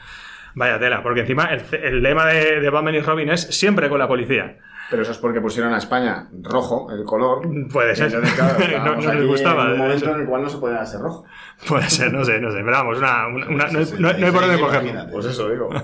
vaya 0.54 0.78
tela. 0.78 1.02
Porque 1.02 1.20
encima 1.20 1.44
el, 1.46 1.62
el 1.82 2.02
lema 2.02 2.26
de, 2.26 2.60
de 2.60 2.70
Batman 2.70 2.94
y 2.94 3.00
Robin 3.00 3.30
es 3.30 3.42
siempre 3.42 3.88
con 3.88 3.98
la 3.98 4.08
policía. 4.08 4.58
Pero 4.90 5.02
eso 5.02 5.12
es 5.12 5.18
porque 5.18 5.40
pusieron 5.40 5.72
a 5.72 5.78
España 5.78 6.26
rojo, 6.42 6.90
el 6.90 7.04
color. 7.04 7.42
Puede 7.72 7.94
ser. 7.94 8.06
entonces, 8.06 8.34
claro, 8.34 8.58
No- 8.84 8.96
no 9.00 9.14
les 9.14 9.26
gustaba, 9.26 9.66
En 9.66 9.72
un 9.74 9.78
momento 9.78 10.04
eso. 10.06 10.14
en 10.16 10.20
el 10.22 10.26
cual 10.26 10.42
no 10.42 10.48
se 10.48 10.58
podía 10.58 10.80
hacer 10.80 11.00
rojo. 11.00 11.24
Puede 11.68 11.88
ser, 11.88 12.12
no 12.12 12.24
sé, 12.24 12.40
no 12.40 12.50
sé. 12.50 12.56
Pero 12.58 12.72
vamos, 12.72 12.98
una, 12.98 13.28
una- 13.28 13.46
una- 13.48 13.66
no, 13.68 13.78
hay- 13.78 13.86
no 13.98 14.08
hay- 14.08 14.20
no 14.20 14.26
hay 14.26 14.32
por 14.32 14.40
dónde 14.46 14.60
cogerlo. 14.60 15.06
Pues 15.12 15.26
eso 15.26 15.48
digo. 15.48 15.70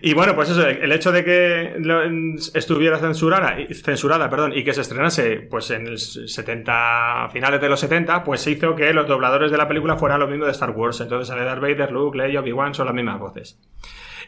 Y 0.00 0.14
bueno, 0.14 0.34
pues 0.34 0.50
eso, 0.50 0.66
el 0.66 0.92
hecho 0.92 1.12
de 1.12 1.24
que 1.24 1.76
estuviera 2.54 2.98
censurada, 2.98 3.56
censurada 3.72 4.28
perdón, 4.28 4.52
y 4.54 4.64
que 4.64 4.72
se 4.72 4.82
estrenase 4.82 5.36
pues 5.50 5.70
en 5.70 5.86
el 5.86 5.98
70, 5.98 7.28
finales 7.32 7.60
de 7.60 7.68
los 7.68 7.80
70, 7.80 8.24
pues 8.24 8.46
hizo 8.46 8.74
que 8.74 8.92
los 8.92 9.06
dobladores 9.06 9.50
de 9.50 9.56
la 9.56 9.68
película 9.68 9.96
fueran 9.96 10.20
los 10.20 10.28
mismos 10.28 10.46
de 10.46 10.52
Star 10.52 10.70
Wars. 10.70 11.00
Entonces 11.00 11.28
sale 11.28 11.44
Darth 11.44 11.60
Vader, 11.60 11.90
Luke, 11.90 12.16
Leia, 12.18 12.40
Obi-Wan, 12.40 12.74
son 12.74 12.86
las 12.86 12.94
mismas 12.94 13.18
voces. 13.18 13.58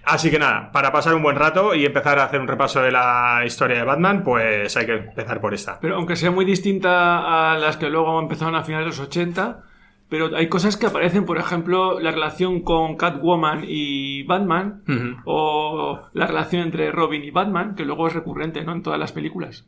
Así 0.04 0.30
que 0.30 0.38
nada, 0.38 0.70
para 0.72 0.92
pasar 0.92 1.14
un 1.14 1.22
buen 1.22 1.36
rato 1.36 1.74
y 1.74 1.84
empezar 1.84 2.18
a 2.18 2.24
hacer 2.24 2.40
un 2.40 2.48
repaso 2.48 2.80
de 2.80 2.92
la 2.92 3.42
historia 3.44 3.78
de 3.78 3.84
Batman, 3.84 4.22
pues 4.24 4.76
hay 4.76 4.86
que 4.86 4.94
empezar 4.94 5.40
por 5.40 5.54
esta. 5.54 5.78
pero 5.80 5.96
aunque 5.96 6.16
sea 6.16 6.30
muy 6.30 6.44
distinta 6.44 7.52
a 7.52 7.58
las 7.58 7.76
que 7.76 7.90
luego 7.90 8.18
empezaron 8.20 8.54
a 8.54 8.62
finales 8.62 8.86
de 8.86 8.90
los 8.90 9.08
80, 9.08 9.64
pero 10.08 10.34
hay 10.36 10.48
cosas 10.48 10.76
que 10.76 10.86
aparecen, 10.86 11.26
por 11.26 11.38
ejemplo, 11.38 12.00
la 12.00 12.10
relación 12.10 12.62
con 12.62 12.96
Catwoman 12.96 13.64
y 13.66 14.22
Batman, 14.22 14.82
o 15.24 16.00
la 16.14 16.26
relación 16.26 16.62
entre 16.62 16.90
Robin 16.90 17.24
y 17.24 17.30
Batman, 17.30 17.74
que 17.74 17.84
luego 17.84 18.06
es 18.08 18.14
recurrente 18.14 18.64
¿no? 18.64 18.72
en 18.72 18.82
todas 18.82 18.98
las 18.98 19.12
películas. 19.12 19.66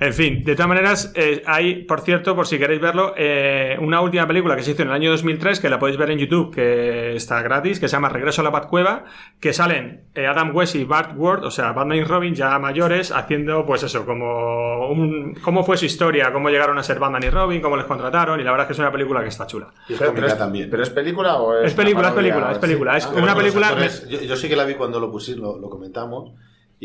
En 0.00 0.12
fin, 0.12 0.42
de 0.44 0.54
todas 0.56 0.68
maneras, 0.68 1.12
eh, 1.14 1.42
hay, 1.46 1.84
por 1.84 2.00
cierto, 2.00 2.34
por 2.34 2.48
si 2.48 2.58
queréis 2.58 2.80
verlo, 2.80 3.14
eh, 3.16 3.76
una 3.80 4.00
última 4.00 4.26
película 4.26 4.56
que 4.56 4.62
se 4.62 4.72
hizo 4.72 4.82
en 4.82 4.88
el 4.88 4.94
año 4.94 5.10
2003, 5.12 5.60
que 5.60 5.68
la 5.68 5.78
podéis 5.78 5.96
ver 5.98 6.10
en 6.10 6.18
YouTube, 6.18 6.52
que 6.52 7.14
está 7.14 7.40
gratis, 7.42 7.78
que 7.78 7.86
se 7.86 7.92
llama 7.96 8.08
Regreso 8.08 8.40
a 8.40 8.44
la 8.44 8.50
Batcueva, 8.50 9.04
que 9.38 9.52
salen 9.52 10.02
eh, 10.16 10.26
Adam 10.26 10.54
West 10.54 10.74
y 10.74 10.82
Bart 10.84 11.12
Ward, 11.16 11.44
o 11.44 11.50
sea, 11.52 11.70
Batman 11.72 11.98
y 11.98 12.04
Robin 12.04 12.34
ya 12.34 12.58
mayores, 12.58 13.12
haciendo, 13.12 13.64
pues 13.64 13.84
eso, 13.84 14.04
como 14.04 14.88
un, 14.88 15.34
cómo 15.42 15.62
fue 15.62 15.76
su 15.76 15.84
historia, 15.84 16.32
cómo 16.32 16.50
llegaron 16.50 16.76
a 16.76 16.82
ser 16.82 16.98
Batman 16.98 17.22
y 17.22 17.30
Robin, 17.30 17.60
cómo 17.60 17.76
les 17.76 17.86
contrataron, 17.86 18.40
y 18.40 18.42
la 18.42 18.50
verdad 18.50 18.64
es 18.64 18.68
que 18.68 18.72
es 18.72 18.78
una 18.80 18.90
película 18.90 19.22
que 19.22 19.28
está 19.28 19.46
chula. 19.46 19.68
Y 19.88 19.92
es 19.92 19.98
Pero, 20.00 20.12
pero 20.12 20.26
es, 20.26 20.36
también. 20.36 20.68
¿Pero 20.70 20.82
es 20.82 20.90
película 20.90 21.36
o 21.36 21.56
es.? 21.56 21.66
Es 21.66 21.74
película, 21.74 22.08
es 22.08 22.14
película, 22.14 22.50
es 22.50 22.58
película. 22.58 22.96
Es 22.96 23.06
Ah, 23.06 23.12
una 23.22 23.34
película- 23.36 23.68
actores- 23.68 24.08
yo, 24.08 24.20
yo 24.22 24.34
sí 24.34 24.48
que 24.48 24.56
la 24.56 24.64
vi 24.64 24.74
cuando 24.74 24.98
lo 24.98 25.10
pusimos, 25.12 25.40
lo, 25.54 25.60
lo 25.60 25.70
comentamos. 25.70 26.32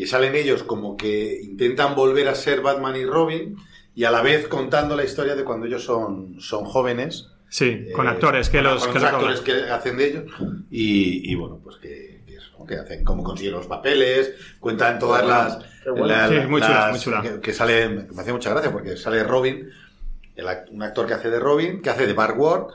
Y 0.00 0.06
salen 0.06 0.34
ellos 0.34 0.62
como 0.62 0.96
que 0.96 1.40
intentan 1.42 1.94
volver 1.94 2.28
a 2.28 2.34
ser 2.34 2.60
Batman 2.62 2.96
y 2.96 3.04
Robin. 3.04 3.56
Y 3.94 4.04
a 4.04 4.10
la 4.10 4.22
vez 4.22 4.48
contando 4.48 4.96
la 4.96 5.04
historia 5.04 5.34
de 5.34 5.44
cuando 5.44 5.66
ellos 5.66 5.84
son, 5.84 6.40
son 6.40 6.64
jóvenes. 6.64 7.28
Sí, 7.50 7.86
con 7.94 8.06
Eh, 8.06 8.10
actores 8.10 8.48
que 8.48 8.58
con- 8.58 8.64
los, 8.64 8.84
con 8.84 8.92
que 8.94 9.00
los 9.00 9.08
actores 9.08 9.40
que 9.40 9.52
hacen 9.70 9.96
de 9.98 10.06
ellos. 10.06 10.24
Y, 10.70 11.30
y 11.30 11.34
bueno, 11.34 11.60
pues 11.62 11.76
que, 11.76 12.22
que 12.26 12.36
eso, 12.36 12.64
que 12.66 12.76
hacen 12.76 13.04
cómo 13.04 13.22
consiguen 13.22 13.52
los 13.54 13.66
papeles. 13.66 14.32
Cuentan 14.60 14.98
todas 14.98 15.26
las. 15.26 15.58
Bueno. 15.84 16.06
la- 16.06 16.28
Sí, 16.28 16.34
muy 16.48 16.60
chula, 16.62 16.74
las- 16.74 16.90
muy 16.92 17.00
chula. 17.00 17.22
Que, 17.22 17.40
que 17.40 17.52
sale. 17.52 17.88
Me 17.88 18.20
hacía 18.22 18.32
mucha 18.32 18.50
gracia 18.50 18.72
porque 18.72 18.96
sale 18.96 19.22
Robin. 19.24 19.68
el 20.36 20.46
un 20.70 20.82
actor 20.82 21.06
que 21.06 21.12
hace 21.14 21.28
de 21.28 21.38
Robin, 21.40 21.82
que 21.82 21.90
hace 21.90 22.06
de 22.06 22.12
Bart 22.14 22.36
Ward. 22.38 22.68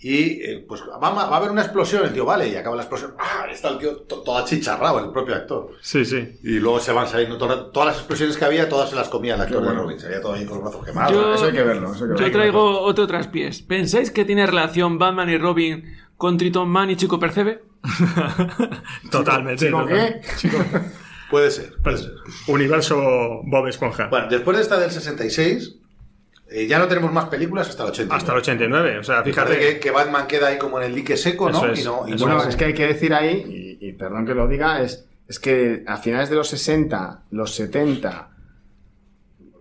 Y 0.00 0.40
eh, 0.42 0.64
pues 0.68 0.80
va, 0.82 1.08
a- 1.08 1.12
va 1.12 1.22
a 1.34 1.36
haber 1.38 1.50
una 1.50 1.62
explosión, 1.62 2.04
el 2.04 2.12
tío, 2.12 2.24
vale, 2.24 2.48
y 2.48 2.54
acaba 2.54 2.76
la 2.76 2.82
explosión. 2.82 3.14
¡Ah! 3.18 3.46
Está 3.50 3.70
el 3.70 3.78
tío 3.78 3.96
to- 4.02 4.20
todo 4.22 4.38
achicharrado, 4.38 5.00
el 5.04 5.10
propio 5.10 5.34
actor. 5.34 5.70
Sí, 5.80 6.04
sí. 6.04 6.38
Y 6.44 6.60
luego 6.60 6.78
se 6.78 6.92
van 6.92 7.08
saliendo 7.08 7.36
todas, 7.36 7.72
todas 7.72 7.88
las 7.88 7.96
explosiones 7.96 8.36
que 8.36 8.44
había, 8.44 8.68
todas 8.68 8.90
se 8.90 8.96
las 8.96 9.08
comía 9.08 9.34
el 9.34 9.40
actor 9.40 9.58
bueno. 9.58 9.72
de 9.74 9.82
Robin. 9.82 9.98
Se 9.98 10.06
veía 10.06 10.20
todo 10.20 10.34
ahí 10.34 10.44
con 10.44 10.58
los 10.58 10.64
brazos 10.70 10.86
quemados. 10.86 11.12
Yo- 11.12 11.34
Eso 11.34 11.44
hay 11.46 11.52
que 11.52 11.62
verlo. 11.64 11.92
Eso 11.92 12.04
hay 12.04 12.10
que 12.14 12.22
Yo 12.22 12.30
traigo 12.30 12.80
otro 12.80 13.06
traspiés. 13.08 13.62
¿Pensáis 13.62 14.12
que 14.12 14.24
tiene 14.24 14.46
relación 14.46 14.98
Batman 14.98 15.30
y 15.30 15.36
Robin 15.38 15.84
con 16.16 16.36
Triton 16.38 16.68
Man 16.68 16.90
y 16.90 16.96
Chico 16.96 17.18
Percebe? 17.18 17.62
Totalmente. 19.10 19.66
¿Chico 19.66 19.78
total. 19.82 20.20
qué? 20.22 20.80
Puede 21.30 21.50
ser. 21.50 21.74
puede 21.82 21.96
Pues, 21.96 22.00
ser. 22.02 22.12
universo 22.54 22.96
Bob 23.44 23.66
Esponja. 23.68 24.08
Bueno, 24.08 24.28
después 24.30 24.56
de 24.56 24.62
esta 24.62 24.78
del 24.78 24.90
66, 24.90 25.76
eh, 26.50 26.66
ya 26.66 26.78
no 26.78 26.86
tenemos 26.88 27.12
más 27.12 27.26
películas 27.28 27.68
hasta 27.68 27.84
el 27.84 27.90
89. 27.90 28.16
Hasta 28.18 28.32
el 28.32 28.38
89. 28.38 28.98
O 28.98 29.04
sea, 29.04 29.22
Fíjate 29.22 29.50
fíjate. 29.54 29.74
que, 29.74 29.80
que 29.80 29.90
Batman 29.90 30.26
queda 30.26 30.48
ahí 30.48 30.58
como 30.58 30.78
en 30.80 30.86
el 30.86 30.94
dique 30.94 31.16
seco, 31.16 31.50
¿no? 31.50 31.66
Es, 31.66 31.80
y 31.80 31.84
no, 31.84 32.04
y 32.06 32.12
no- 32.12 32.16
Bueno, 32.18 32.42
es 32.44 32.56
que 32.56 32.64
hay 32.66 32.74
que 32.74 32.86
decir 32.86 33.12
ahí, 33.14 33.76
y, 33.80 33.86
y 33.88 33.92
perdón 33.92 34.26
que 34.26 34.34
lo 34.34 34.48
diga, 34.48 34.80
es, 34.82 35.04
es 35.28 35.38
que 35.38 35.84
a 35.86 35.96
finales 35.98 36.30
de 36.30 36.36
los 36.36 36.48
60, 36.48 37.22
los 37.32 37.54
70, 37.54 38.30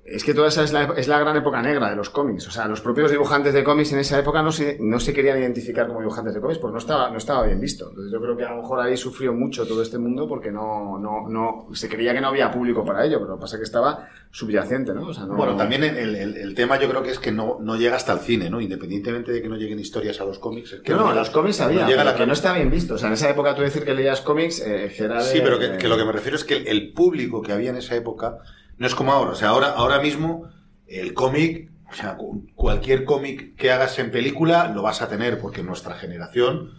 es 0.10 0.24
que 0.24 0.34
toda 0.34 0.48
esa 0.48 0.64
es 0.64 0.72
la, 0.72 0.84
es 0.96 1.08
la 1.10 1.20
gran 1.20 1.36
época 1.36 1.62
negra 1.62 1.90
de 1.90 1.96
los 1.98 2.10
cómics. 2.10 2.48
O 2.48 2.52
sea, 2.52 2.66
los 2.68 2.80
propios 2.80 3.12
dibujantes 3.12 3.54
de 3.54 3.64
cómics 3.64 3.92
en 3.92 4.00
esa 4.00 4.18
época 4.18 4.42
no 4.42 4.52
se, 4.54 4.78
no 4.80 5.00
se 5.02 5.14
querían 5.14 5.38
identificar 5.38 5.86
como 5.88 6.00
dibujantes 6.00 6.34
de 6.34 6.40
cómics 6.40 6.60
porque 6.60 6.72
no 6.74 6.80
estaba, 6.80 7.10
no 7.10 7.18
estaba 7.18 7.46
bien 7.46 7.60
visto. 7.60 7.90
Entonces 7.90 8.12
yo 8.14 8.22
creo 8.22 8.38
que 8.38 8.46
a 8.46 8.52
lo 8.52 8.62
mejor 8.62 8.80
ahí 8.80 8.96
sufrió 8.96 9.34
mucho 9.34 9.68
todo 9.68 9.82
este 9.82 9.98
mundo 9.98 10.26
porque 10.28 10.50
no, 10.52 10.98
no, 10.98 11.28
no, 11.28 11.76
se 11.76 11.90
creía 11.90 12.14
que 12.14 12.22
no 12.22 12.30
había 12.30 12.50
público 12.52 12.86
para 12.86 13.04
ello, 13.06 13.18
pero 13.20 13.32
lo 13.32 13.36
que 13.38 13.42
pasa 13.42 13.58
es 13.58 13.60
que 13.60 13.66
estaba 13.66 14.08
subyacente, 14.32 14.94
¿no? 14.94 15.08
O 15.08 15.14
sea, 15.14 15.26
no- 15.26 15.36
Bueno, 15.36 15.58
también 15.58 15.84
el, 15.84 15.98
el- 16.16 16.38
el 16.38 16.56
tema 16.56 16.80
yo 16.80 16.88
creo 16.90 17.04
que 17.04 17.12
es 17.12 17.20
que 17.20 17.32
no, 17.34 17.58
no 17.60 17.76
llega 17.76 17.98
hasta 17.98 18.14
el 18.14 18.20
cine, 18.20 18.50
¿no? 18.50 18.62
Independientemente 18.62 19.32
de 19.34 19.42
que 19.42 19.50
no 19.50 19.58
lleguen 19.58 19.80
historias 19.80 20.22
a 20.22 20.26
los 20.26 20.40
cómics. 20.40 20.72
es 20.74 20.82
que 20.82 20.92
No, 20.94 21.00
no, 21.00 21.04
llega- 21.10 21.16
los 21.20 21.30
cómics 21.32 21.60
había, 21.60 21.86
llega 21.86 22.04
la 22.06 22.16
que 22.16 22.26
no 22.26 22.32
está 22.34 22.54
bien 22.54 22.70
visto. 22.72 22.94
O 22.94 22.98
sea, 22.98 23.08
en 23.08 23.14
esa 23.16 23.30
época 23.30 23.56
tú 23.56 23.62
decir 23.62 23.84
que 23.84 23.94
leías 23.94 24.22
cómics 24.22 24.62
eh, 24.62 24.90
era 24.98 25.16
de- 25.18 25.24
Sí, 25.30 25.40
pero 25.44 25.60
que, 25.60 25.78
que 25.78 25.88
lo 25.90 25.98
que 25.98 26.06
me 26.06 26.12
refiero 26.14 26.38
es 26.38 26.44
que 26.46 26.56
el, 26.56 26.68
el 26.68 26.94
público 26.94 27.42
que 27.42 27.52
había 27.52 27.72
en 27.72 27.78
esa 27.78 27.96
época 27.96 28.38
no 28.78 28.88
es 28.88 28.96
como 28.96 29.12
ahora. 29.12 29.32
O 29.32 29.36
sea, 29.36 29.50
ahora, 29.50 29.70
ahora 29.70 30.00
mismo 30.00 30.50
el 30.88 31.14
cómic, 31.14 31.70
o 31.90 31.94
sea, 31.94 32.16
cu- 32.16 32.46
cualquier 32.56 33.04
cómic 33.06 33.56
que 33.56 33.72
hagas 33.72 33.98
en 34.00 34.12
película 34.12 34.70
lo 34.74 34.82
vas 34.82 35.02
a 35.02 35.10
tener 35.10 35.40
porque 35.40 35.64
nuestra 35.64 35.96
generación 35.96 36.72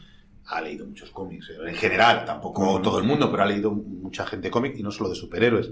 ha 0.47 0.61
leído 0.61 0.87
muchos 0.87 1.11
cómics. 1.11 1.51
eh, 1.51 1.57
En 1.69 1.75
general, 1.75 2.25
tampoco 2.25 2.81
todo 2.81 2.99
el 2.99 3.05
mundo, 3.05 3.31
pero 3.31 3.43
ha 3.43 3.47
leído 3.47 3.71
mucha 3.73 4.27
gente 4.27 4.51
cómic 4.51 4.75
y 4.79 4.83
no 4.83 4.91
solo 4.91 5.11
de 5.11 5.17
superhéroes. 5.17 5.71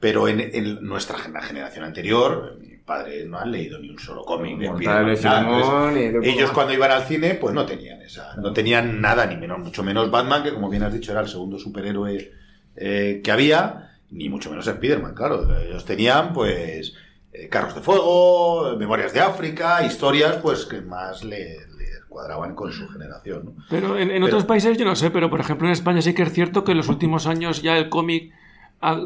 Pero 0.00 0.26
en, 0.26 0.40
en 0.40 0.82
nuestra 0.82 1.16
generación 1.18 1.84
anterior, 1.84 2.58
mi 2.60 2.76
padre 2.78 3.24
no 3.24 3.38
han 3.38 3.52
leído 3.52 3.78
ni 3.78 3.88
un 3.90 3.98
solo 4.00 4.24
cómic 4.24 4.58
Entonces, 4.58 4.74
Ellos 6.34 6.50
cuando 6.50 6.72
iban 6.72 6.90
al 6.90 7.04
cine, 7.04 7.34
pues 7.36 7.54
no 7.54 7.64
tenían 7.66 8.02
esa, 8.02 8.34
no 8.36 8.52
tenían 8.52 9.00
nada, 9.00 9.26
ni 9.26 9.36
menos, 9.36 9.60
mucho 9.60 9.84
menos 9.84 10.10
Batman, 10.10 10.42
que 10.42 10.52
como 10.52 10.68
bien 10.70 10.82
has 10.82 10.92
dicho 10.92 11.12
era 11.12 11.20
el 11.20 11.28
segundo 11.28 11.56
superhéroe 11.58 12.32
eh, 12.74 13.20
que 13.22 13.30
había, 13.30 13.91
ni 14.12 14.28
mucho 14.28 14.50
menos 14.50 14.66
Spider-Man, 14.66 15.14
claro. 15.14 15.46
Ellos 15.58 15.84
tenían, 15.84 16.32
pues, 16.32 16.94
eh, 17.32 17.48
carros 17.48 17.74
de 17.74 17.80
fuego, 17.80 18.76
memorias 18.78 19.12
de 19.12 19.20
África, 19.20 19.84
historias, 19.84 20.36
pues, 20.36 20.66
que 20.66 20.80
más 20.82 21.24
le, 21.24 21.66
le 21.78 21.86
cuadraban 22.08 22.54
con 22.54 22.70
su 22.72 22.86
generación, 22.88 23.44
¿no? 23.46 23.54
Pero 23.70 23.96
en, 23.96 24.02
en 24.02 24.08
Pero- 24.08 24.26
otros 24.26 24.44
países 24.44 24.76
yo 24.76 24.84
no 24.84 24.94
sé, 24.94 25.10
pero 25.10 25.30
por 25.30 25.40
ejemplo 25.40 25.66
en 25.66 25.72
España 25.72 26.02
sí 26.02 26.14
que 26.14 26.22
es 26.22 26.32
cierto 26.32 26.62
que 26.62 26.72
en 26.72 26.76
los 26.78 26.88
últimos 26.90 27.26
años 27.26 27.62
ya 27.62 27.78
el 27.78 27.88
cómic 27.88 28.32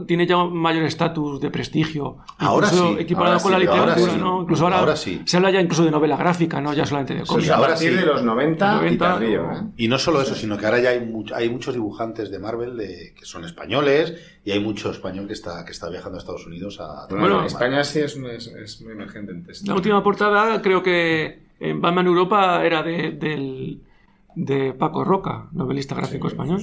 tiene 0.06 0.26
ya 0.26 0.38
un 0.38 0.56
mayor 0.56 0.84
estatus 0.84 1.40
de 1.40 1.50
prestigio. 1.50 2.16
Ahora 2.38 2.66
Incluso 2.68 2.94
sí, 2.96 3.02
equiparado 3.02 3.32
ahora 3.34 3.42
con 3.42 3.52
la 3.52 3.58
sí, 3.58 3.66
ahora 3.66 3.80
literatura, 3.80 4.12
sí. 4.12 4.18
¿no? 4.20 4.42
Incluso 4.42 4.64
ahora, 4.64 4.78
Ahora 4.78 4.96
sí. 4.96 5.22
se 5.24 5.36
habla 5.36 5.50
ya 5.50 5.60
incluso 5.60 5.84
de 5.84 5.90
novela 5.90 6.16
gráfica, 6.16 6.60
no 6.60 6.72
ya 6.72 6.86
solamente 6.86 7.14
de 7.14 7.22
Eso 7.22 7.32
cómic. 7.34 7.44
es 7.44 7.50
a 7.50 7.56
ahora 7.56 7.68
partir 7.68 7.90
sí. 7.90 7.96
de 7.96 8.06
los 8.06 8.22
90, 8.22 8.66
y 8.66 8.76
90, 8.76 9.08
tardío, 9.08 9.52
¿eh? 9.52 9.62
Y 9.76 9.88
no 9.88 9.98
solo 9.98 10.22
eso, 10.22 10.34
sino 10.34 10.56
que 10.56 10.64
ahora 10.66 10.78
ya 10.80 10.90
hay, 10.90 11.00
much- 11.00 11.32
hay 11.34 11.50
muchos 11.50 11.74
dibujantes 11.74 12.30
de 12.30 12.38
Marvel 12.38 12.76
de, 12.76 13.12
que 13.18 13.24
son 13.26 13.44
españoles 13.44 14.14
y 14.44 14.50
hay 14.52 14.60
mucho 14.60 14.90
español 14.90 15.26
que 15.26 15.34
está, 15.34 15.64
que 15.64 15.72
está 15.72 15.88
viajando 15.90 16.16
a 16.16 16.20
Estados 16.20 16.46
Unidos 16.46 16.78
a... 16.80 17.06
Bueno, 17.08 17.20
Bueno, 17.24 17.40
en 17.40 17.46
España 17.46 17.84
sí 17.84 18.00
es, 18.00 18.16
un- 18.16 18.26
es, 18.30 18.46
es 18.46 18.80
muy 18.82 18.92
emergente 18.92 19.32
en 19.32 19.44
texto. 19.44 19.70
La 19.70 19.74
última 19.76 20.02
portada 20.02 20.62
creo 20.62 20.82
que 20.82 21.40
en 21.60 21.80
Batman 21.80 22.06
Europa 22.06 22.64
era 22.64 22.82
de, 22.82 23.12
del- 23.12 23.82
de 24.34 24.72
Paco 24.74 25.04
Roca, 25.04 25.48
novelista 25.52 25.94
gráfico 25.94 26.28
español. 26.28 26.62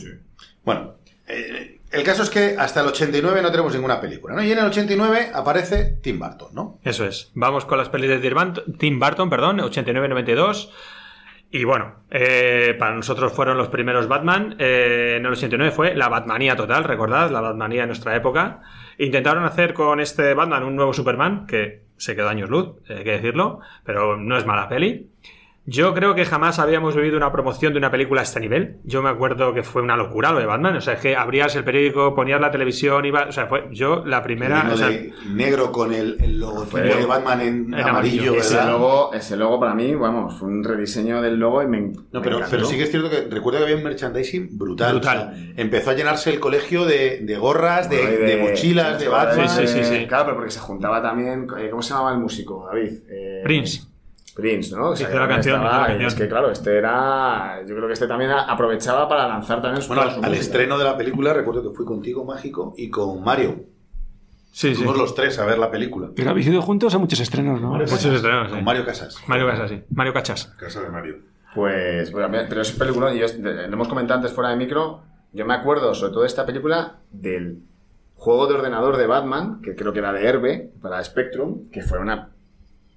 Bueno, 0.64 0.94
eh, 1.28 1.73
el 1.94 2.04
caso 2.04 2.24
es 2.24 2.30
que 2.30 2.56
hasta 2.58 2.82
el 2.82 2.88
89 2.88 3.42
no 3.42 3.52
tenemos 3.52 3.74
ninguna 3.74 4.02
película, 4.02 4.36
¿no? 4.36 4.44
Y 4.44 4.52
en 4.52 4.58
el 4.58 4.66
89 4.66 5.30
aparece 5.34 6.00
Tim 6.02 6.20
Burton, 6.20 6.50
¿no? 6.54 6.80
Eso 6.84 7.06
es. 7.06 7.32
Vamos 7.36 7.66
con 7.66 7.78
las 7.78 7.90
pelis 7.90 8.10
de 8.10 8.54
Tim 8.78 9.00
Burton, 9.00 9.30
perdón, 9.30 9.60
89-92. 9.60 10.72
Y 11.52 11.66
bueno, 11.66 11.98
eh, 12.10 12.76
para 12.80 12.96
nosotros 12.96 13.32
fueron 13.32 13.58
los 13.60 13.68
primeros 13.68 14.08
Batman. 14.08 14.56
Eh, 14.58 15.18
en 15.18 15.26
el 15.26 15.34
89 15.34 15.72
fue 15.72 15.94
la 15.94 16.10
Batmanía 16.10 16.56
total, 16.56 16.84
recordad, 16.84 17.30
la 17.30 17.42
Batmanía 17.42 17.82
de 17.82 17.88
nuestra 17.88 18.16
época. 18.16 18.62
Intentaron 18.98 19.46
hacer 19.46 19.76
con 19.76 20.00
este 20.00 20.34
Batman 20.34 20.64
un 20.64 20.76
nuevo 20.76 20.94
Superman, 20.94 21.46
que 21.46 21.84
se 21.98 22.16
quedó 22.16 22.30
años 22.30 22.50
luz, 22.50 22.78
hay 22.90 23.04
que 23.04 23.12
decirlo, 23.12 23.60
pero 23.86 24.18
no 24.18 24.36
es 24.36 24.48
mala 24.48 24.68
peli. 24.68 25.12
Yo 25.66 25.94
creo 25.94 26.14
que 26.14 26.26
jamás 26.26 26.60
habíamos 26.60 26.94
vivido 26.94 27.16
una 27.16 27.32
promoción 27.32 27.72
de 27.72 27.80
una 27.80 27.90
película 27.90 28.20
a 28.20 28.24
este 28.26 28.42
nivel. 28.42 28.80
Yo 28.84 29.02
me 29.02 29.10
acuerdo 29.10 29.54
que 29.54 29.64
fue 29.64 29.82
una 29.82 29.96
locura 29.96 30.34
lo 30.34 30.40
de 30.40 30.46
Batman. 30.46 30.76
O 30.76 30.82
sea, 30.82 30.96
es 30.96 31.00
que 31.00 31.16
abrías 31.16 31.56
el 31.56 31.64
periódico, 31.64 32.14
ponías 32.14 32.42
la 32.42 32.52
televisión, 32.52 33.06
iba. 33.06 33.28
O 33.30 33.32
sea, 33.32 33.48
fue 33.48 33.70
yo 33.72 34.04
la 34.06 34.22
primera. 34.22 34.70
O 34.74 34.76
sea, 34.76 34.90
de 34.90 35.14
negro 35.30 35.72
con 35.72 35.94
el, 35.94 36.18
el 36.22 36.38
logotipo 36.38 36.78
de 36.80 37.06
Batman 37.06 37.40
en, 37.42 37.74
en 37.74 37.80
amarillo, 37.80 38.24
amarillo. 38.24 38.34
Ese 38.36 38.62
logo, 38.66 39.14
ese 39.14 39.38
logo 39.38 39.60
para 39.60 39.74
mí, 39.74 39.96
vamos, 39.96 40.38
fue 40.38 40.50
un 40.50 40.66
rediseño 40.66 41.22
del 41.22 41.38
logo 41.38 41.64
y 41.64 41.68
me, 41.68 41.94
No, 42.12 42.22
pero, 42.22 42.42
pero 42.50 42.66
sí 42.66 42.76
que 42.76 42.84
es 42.84 42.92
cierto 42.92 43.10
que 43.10 43.22
recuerdo 43.30 43.60
que 43.60 43.64
había 43.64 43.78
un 43.78 43.84
merchandising 43.84 44.58
brutal. 44.58 44.92
Brutal. 44.96 45.18
O 45.18 45.36
sea, 45.36 45.54
empezó 45.56 45.92
a 45.92 45.94
llenarse 45.94 46.30
el 46.30 46.42
colegio 46.42 46.84
de, 46.84 47.20
de 47.22 47.38
gorras, 47.38 47.90
de 47.90 48.38
mochilas, 48.42 49.00
de 49.00 49.08
Batman. 49.08 49.48
Sí, 49.48 49.66
sí, 49.66 49.80
sí, 49.80 49.84
sí. 49.86 50.06
Claro, 50.08 50.26
pero 50.26 50.36
porque 50.36 50.52
se 50.52 50.60
juntaba 50.60 51.02
también, 51.02 51.48
eh, 51.58 51.70
¿cómo 51.70 51.82
se 51.82 51.92
llamaba 51.94 52.12
el 52.12 52.20
músico, 52.20 52.68
David? 52.68 52.92
Eh, 53.10 53.42
Prince. 53.46 53.93
Prince, 54.36 54.76
¿no? 54.76 54.90
O 54.90 54.96
sea, 54.96 55.10
Hizo 55.10 55.20
la 55.20 55.28
canción, 55.28 55.56
estaba- 55.56 55.70
hizo 55.70 55.80
la 55.82 55.84
y 55.84 55.88
canción. 55.92 56.08
Es 56.08 56.16
que 56.16 56.28
claro, 56.28 56.52
este 56.52 56.78
era, 56.78 57.60
yo 57.68 57.76
creo 57.76 57.88
que 57.88 57.94
este 57.94 58.08
también 58.08 58.32
aprovechaba 58.32 59.08
para 59.08 59.28
lanzar 59.28 59.62
también 59.62 59.82
su, 59.82 59.94
Bueno, 59.94 60.10
al 60.22 60.34
estreno 60.34 60.78
de 60.78 60.84
la 60.86 60.98
película 60.98 61.34
recuerdo 61.34 61.62
que 61.64 61.76
fui 61.76 61.86
contigo, 61.86 62.26
Mágico, 62.26 62.74
y 62.78 62.90
con 62.90 63.24
Mario. 63.24 63.66
Sí, 64.52 64.70
sí. 64.70 64.76
Fuimos 64.76 64.98
los 64.98 65.16
tres 65.16 65.40
a 65.40 65.46
ver 65.46 65.58
la 65.58 65.72
película. 65.72 66.10
Pero 66.16 66.30
habéis 66.30 66.48
ido 66.48 66.62
juntos 66.62 66.94
a 66.94 67.00
muchos 67.00 67.20
estrenos, 67.20 67.60
¿no? 67.60 67.70
Muchos 67.72 68.06
estrenos, 68.06 68.50
sí. 68.50 68.56
Con 68.56 68.64
Mario 68.64 68.86
Casas. 68.86 69.18
Mario 69.28 69.48
Casas, 69.48 69.70
sí. 69.70 69.84
Mario 69.90 70.14
Cachas. 70.14 70.46
Casa 70.60 70.82
de 70.82 70.90
Mario. 70.90 71.16
Pues, 71.56 72.12
bueno, 72.12 72.30
mira, 72.30 72.46
pero 72.50 72.62
es 72.62 72.72
un 72.74 72.80
película, 72.80 73.14
y 73.14 73.20
yo, 73.20 73.26
lo 73.40 73.50
hemos 73.64 73.88
comentado 73.88 74.20
antes 74.20 74.32
fuera 74.34 74.50
de 74.52 74.56
micro, 74.58 75.02
yo 75.32 75.46
me 75.46 75.54
acuerdo 75.54 75.94
sobre 75.96 76.12
todo 76.12 76.22
de 76.22 76.28
esta 76.28 76.46
película 76.46 76.98
del 77.12 77.60
juego 78.16 78.48
de 78.48 78.54
ordenador 78.56 78.98
de 78.98 79.06
Batman, 79.08 79.60
que 79.62 79.76
creo 79.76 79.92
que 79.94 80.00
era 80.00 80.14
de 80.14 80.24
Herbe, 80.26 80.72
para 80.82 81.04
Spectrum, 81.04 81.70
que 81.72 81.82
fue 81.82 82.00
una 82.00 82.30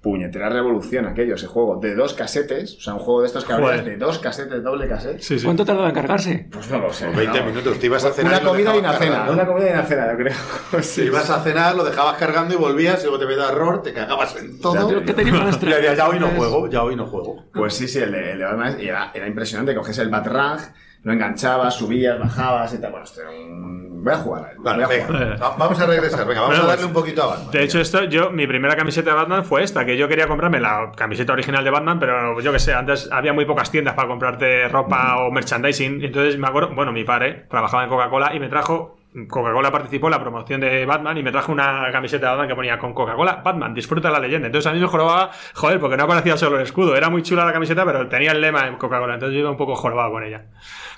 puñetera 0.07 0.47
revolución 0.47 1.05
aquello, 1.05 1.35
ese 1.35 1.47
juego, 1.47 1.79
de 1.81 1.93
dos 1.93 2.13
casetes, 2.13 2.77
o 2.77 2.81
sea, 2.81 2.93
un 2.93 2.99
juego 2.99 3.21
de 3.21 3.27
estos 3.27 3.43
que 3.43 3.51
hablas 3.51 3.83
de 3.83 3.97
dos 3.97 4.19
casetes, 4.19 4.63
doble. 4.63 4.87
Sí, 5.19 5.37
sí. 5.37 5.43
¿Cuánto 5.43 5.65
tardaba 5.65 5.89
en 5.89 5.95
cargarse? 5.95 6.47
Pues 6.49 6.69
no 6.71 6.79
lo 6.79 6.93
sé. 6.93 7.07
20 7.07 7.39
no. 7.39 7.45
minutos, 7.47 7.77
te 7.77 7.87
ibas 7.87 8.05
a 8.05 8.11
cenar. 8.11 8.31
Una 8.33 8.41
y 8.41 8.45
comida 8.45 8.75
y 8.75 8.79
una 8.79 8.93
cena, 8.93 9.29
una 9.29 9.45
comida 9.45 9.69
y 9.69 9.73
una 9.73 9.83
cena, 9.83 10.11
yo 10.11 10.17
creo. 10.17 10.33
Te 10.71 10.83
Sí, 10.83 11.01
ibas 11.03 11.29
a 11.29 11.43
cenar, 11.43 11.75
lo 11.75 11.83
dejabas 11.83 12.17
cargando 12.17 12.53
y 12.53 12.57
volvías, 12.57 13.01
y 13.01 13.03
luego 13.03 13.19
te 13.19 13.25
veía 13.25 13.49
error, 13.49 13.83
te 13.83 13.91
cagabas 13.91 14.37
en 14.37 14.61
todo. 14.61 14.87
Creo 14.87 15.03
que 15.03 15.13
tenía 15.13 15.33
unas 15.33 15.61
Y 15.61 15.65
decías, 15.65 15.97
ya 15.97 16.07
hoy 16.07 16.19
no 16.19 16.27
juego, 16.29 16.69
ya 16.69 16.83
hoy 16.83 16.95
no 16.95 17.05
juego. 17.05 17.43
Pues 17.53 17.73
sí, 17.73 17.87
sí, 17.89 17.99
el 17.99 18.13
de, 18.13 18.31
el 18.31 18.39
de 18.39 18.45
Batman 18.45 18.77
y 18.79 18.87
era, 18.87 19.11
era 19.13 19.27
impresionante. 19.27 19.75
Coges 19.75 19.97
el 19.97 20.09
Batrang, 20.09 20.59
lo 21.03 21.13
enganchabas, 21.13 21.75
subías, 21.75 22.19
bajabas 22.19 22.73
y 22.73 22.81
tal. 22.81 22.91
Bueno, 22.91 23.05
esto 23.05 23.21
era 23.21 23.29
un... 23.31 24.03
Voy 24.03 24.13
a 24.13 24.17
jugar 24.17 24.45
a 24.45 24.51
él. 24.51 24.57
Vale, 24.59 24.85
voy 24.85 24.95
a 24.95 25.05
jugar. 25.05 25.29
venga, 25.29 25.49
vamos 25.57 25.79
a 25.79 25.85
regresar, 25.85 26.27
venga, 26.27 26.41
vamos 26.41 26.55
Bueno, 26.55 26.71
a 26.71 26.75
darle 26.75 26.85
un 26.85 26.93
poquito 26.93 27.23
a 27.23 27.25
Batman. 27.27 27.51
De 27.51 27.63
hecho, 27.63 27.79
esto, 27.79 28.03
yo, 28.05 28.29
mi 28.29 28.45
primera 28.47 28.75
camiseta 28.75 29.09
de 29.09 29.15
Batman 29.15 29.43
fue 29.45 29.63
esta, 29.63 29.85
que 29.85 29.97
yo 29.97 30.07
quería 30.07 30.27
comprarme 30.27 30.59
la 30.59 30.91
camiseta 30.95 31.33
original 31.33 31.63
de 31.63 31.71
Batman, 31.71 31.99
pero 31.99 32.39
yo 32.41 32.51
que 32.51 32.59
sé, 32.59 32.73
antes 32.73 33.09
había 33.11 33.33
muy 33.33 33.45
pocas 33.45 33.71
tiendas 33.71 33.95
para 33.95 34.07
comprarte 34.07 34.67
ropa 34.67 35.17
o 35.17 35.31
merchandising. 35.31 36.03
Entonces 36.03 36.37
me 36.37 36.47
acuerdo, 36.47 36.73
bueno, 36.75 36.91
mi 36.91 37.03
padre 37.03 37.45
trabajaba 37.49 37.83
en 37.83 37.89
Coca-Cola 37.89 38.35
y 38.35 38.39
me 38.39 38.49
trajo. 38.49 38.96
Coca-Cola 39.25 39.71
participó 39.71 40.07
en 40.07 40.11
la 40.11 40.21
promoción 40.21 40.61
de 40.61 40.85
Batman 40.85 41.17
y 41.17 41.23
me 41.23 41.31
trajo 41.31 41.51
una 41.51 41.89
camiseta 41.91 42.27
de 42.27 42.31
Batman 42.31 42.47
que 42.47 42.55
ponía 42.55 42.77
con 42.77 42.93
Coca-Cola, 42.93 43.41
Batman, 43.43 43.73
disfruta 43.73 44.11
la 44.11 44.19
leyenda. 44.19 44.47
Entonces 44.47 44.69
a 44.69 44.73
mí 44.73 44.79
me 44.79 44.87
jorobaba, 44.87 45.31
joder, 45.53 45.79
porque 45.79 45.97
no 45.97 46.03
aparecía 46.03 46.37
solo 46.37 46.57
el 46.57 46.63
escudo. 46.63 46.95
Era 46.95 47.09
muy 47.09 47.23
chula 47.23 47.45
la 47.45 47.53
camiseta, 47.53 47.85
pero 47.85 48.07
tenía 48.07 48.31
el 48.31 48.41
lema 48.41 48.67
en 48.67 48.75
Coca-Cola. 48.75 49.15
Entonces 49.15 49.33
yo 49.33 49.39
iba 49.41 49.51
un 49.51 49.57
poco 49.57 49.75
jorobado 49.75 50.11
con 50.11 50.23
ella. 50.23 50.45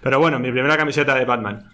Pero 0.02 0.20
bueno, 0.20 0.40
mi 0.40 0.52
primera 0.52 0.76
camiseta 0.76 1.16
de 1.16 1.26
Batman. 1.26 1.70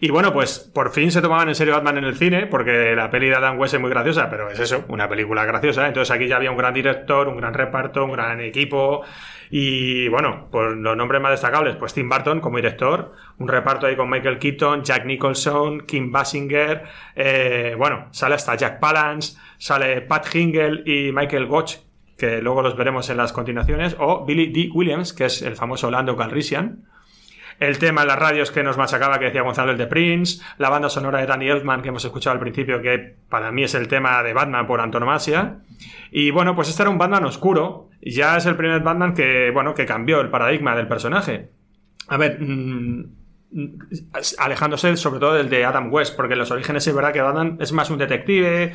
Y 0.00 0.10
bueno, 0.10 0.32
pues 0.32 0.60
por 0.60 0.92
fin 0.92 1.10
se 1.10 1.20
tomaban 1.20 1.48
en 1.48 1.56
serio 1.56 1.74
Batman 1.74 1.98
en 1.98 2.04
el 2.04 2.16
cine, 2.16 2.46
porque 2.46 2.94
la 2.94 3.10
peli 3.10 3.28
de 3.28 3.34
Adam 3.34 3.58
West 3.58 3.74
es 3.74 3.80
muy 3.80 3.90
graciosa, 3.90 4.30
pero 4.30 4.48
es 4.48 4.60
eso, 4.60 4.84
una 4.88 5.08
película 5.08 5.44
graciosa. 5.44 5.88
Entonces 5.88 6.14
aquí 6.14 6.28
ya 6.28 6.36
había 6.36 6.52
un 6.52 6.56
gran 6.56 6.72
director, 6.72 7.26
un 7.26 7.38
gran 7.38 7.52
reparto, 7.52 8.04
un 8.04 8.12
gran 8.12 8.40
equipo. 8.40 9.02
Y 9.50 10.08
bueno, 10.08 10.48
pues 10.50 10.76
los 10.76 10.96
nombres 10.96 11.20
más 11.22 11.32
destacables, 11.32 11.76
pues 11.76 11.94
Tim 11.94 12.08
Burton 12.08 12.40
como 12.40 12.56
director, 12.56 13.14
un 13.38 13.48
reparto 13.48 13.86
ahí 13.86 13.96
con 13.96 14.10
Michael 14.10 14.38
Keaton, 14.38 14.82
Jack 14.82 15.06
Nicholson, 15.06 15.86
Kim 15.86 16.12
Basinger, 16.12 16.84
eh, 17.14 17.74
bueno, 17.78 18.08
sale 18.10 18.34
hasta 18.34 18.56
Jack 18.56 18.78
Palance, 18.80 19.38
sale 19.58 20.02
Pat 20.02 20.34
Hingle 20.34 20.82
y 20.84 21.12
Michael 21.12 21.46
Gotch, 21.46 21.76
que 22.16 22.42
luego 22.42 22.62
los 22.62 22.76
veremos 22.76 23.08
en 23.10 23.16
las 23.16 23.32
continuaciones, 23.32 23.96
o 23.98 24.26
Billy 24.26 24.52
D. 24.52 24.70
Williams, 24.74 25.12
que 25.12 25.26
es 25.26 25.42
el 25.42 25.56
famoso 25.56 25.90
Lando 25.90 26.16
Calrissian. 26.16 26.84
El 27.60 27.78
tema 27.78 28.02
en 28.02 28.08
las 28.08 28.18
radios 28.18 28.52
que 28.52 28.62
nos 28.62 28.76
machacaba, 28.76 29.18
que 29.18 29.26
decía 29.26 29.42
Gonzalo, 29.42 29.72
el 29.72 29.78
de 29.78 29.86
Prince. 29.86 30.42
La 30.58 30.68
banda 30.68 30.88
sonora 30.88 31.18
de 31.18 31.26
Danny 31.26 31.48
Elfman, 31.48 31.82
que 31.82 31.88
hemos 31.88 32.04
escuchado 32.04 32.34
al 32.34 32.40
principio, 32.40 32.80
que 32.80 33.16
para 33.28 33.50
mí 33.50 33.64
es 33.64 33.74
el 33.74 33.88
tema 33.88 34.22
de 34.22 34.32
Batman 34.32 34.66
por 34.66 34.80
antonomasia. 34.80 35.58
Y 36.12 36.30
bueno, 36.30 36.54
pues 36.54 36.68
este 36.68 36.82
era 36.82 36.90
un 36.90 36.98
Batman 36.98 37.24
oscuro. 37.24 37.90
Ya 38.00 38.36
es 38.36 38.46
el 38.46 38.56
primer 38.56 38.80
Batman 38.82 39.12
que, 39.12 39.50
bueno, 39.52 39.74
que 39.74 39.86
cambió 39.86 40.20
el 40.20 40.30
paradigma 40.30 40.76
del 40.76 40.86
personaje. 40.86 41.48
A 42.06 42.16
ver, 42.16 42.40
mm, 42.40 43.04
mm, 43.50 43.78
alejándose 44.38 44.96
sobre 44.96 45.18
todo 45.18 45.34
del 45.34 45.50
de 45.50 45.64
Adam 45.64 45.92
West, 45.92 46.14
porque 46.16 46.34
en 46.34 46.38
los 46.38 46.52
orígenes 46.52 46.86
es 46.86 46.94
verdad 46.94 47.12
que 47.12 47.22
Batman 47.22 47.58
es 47.60 47.72
más 47.72 47.90
un 47.90 47.98
detective, 47.98 48.74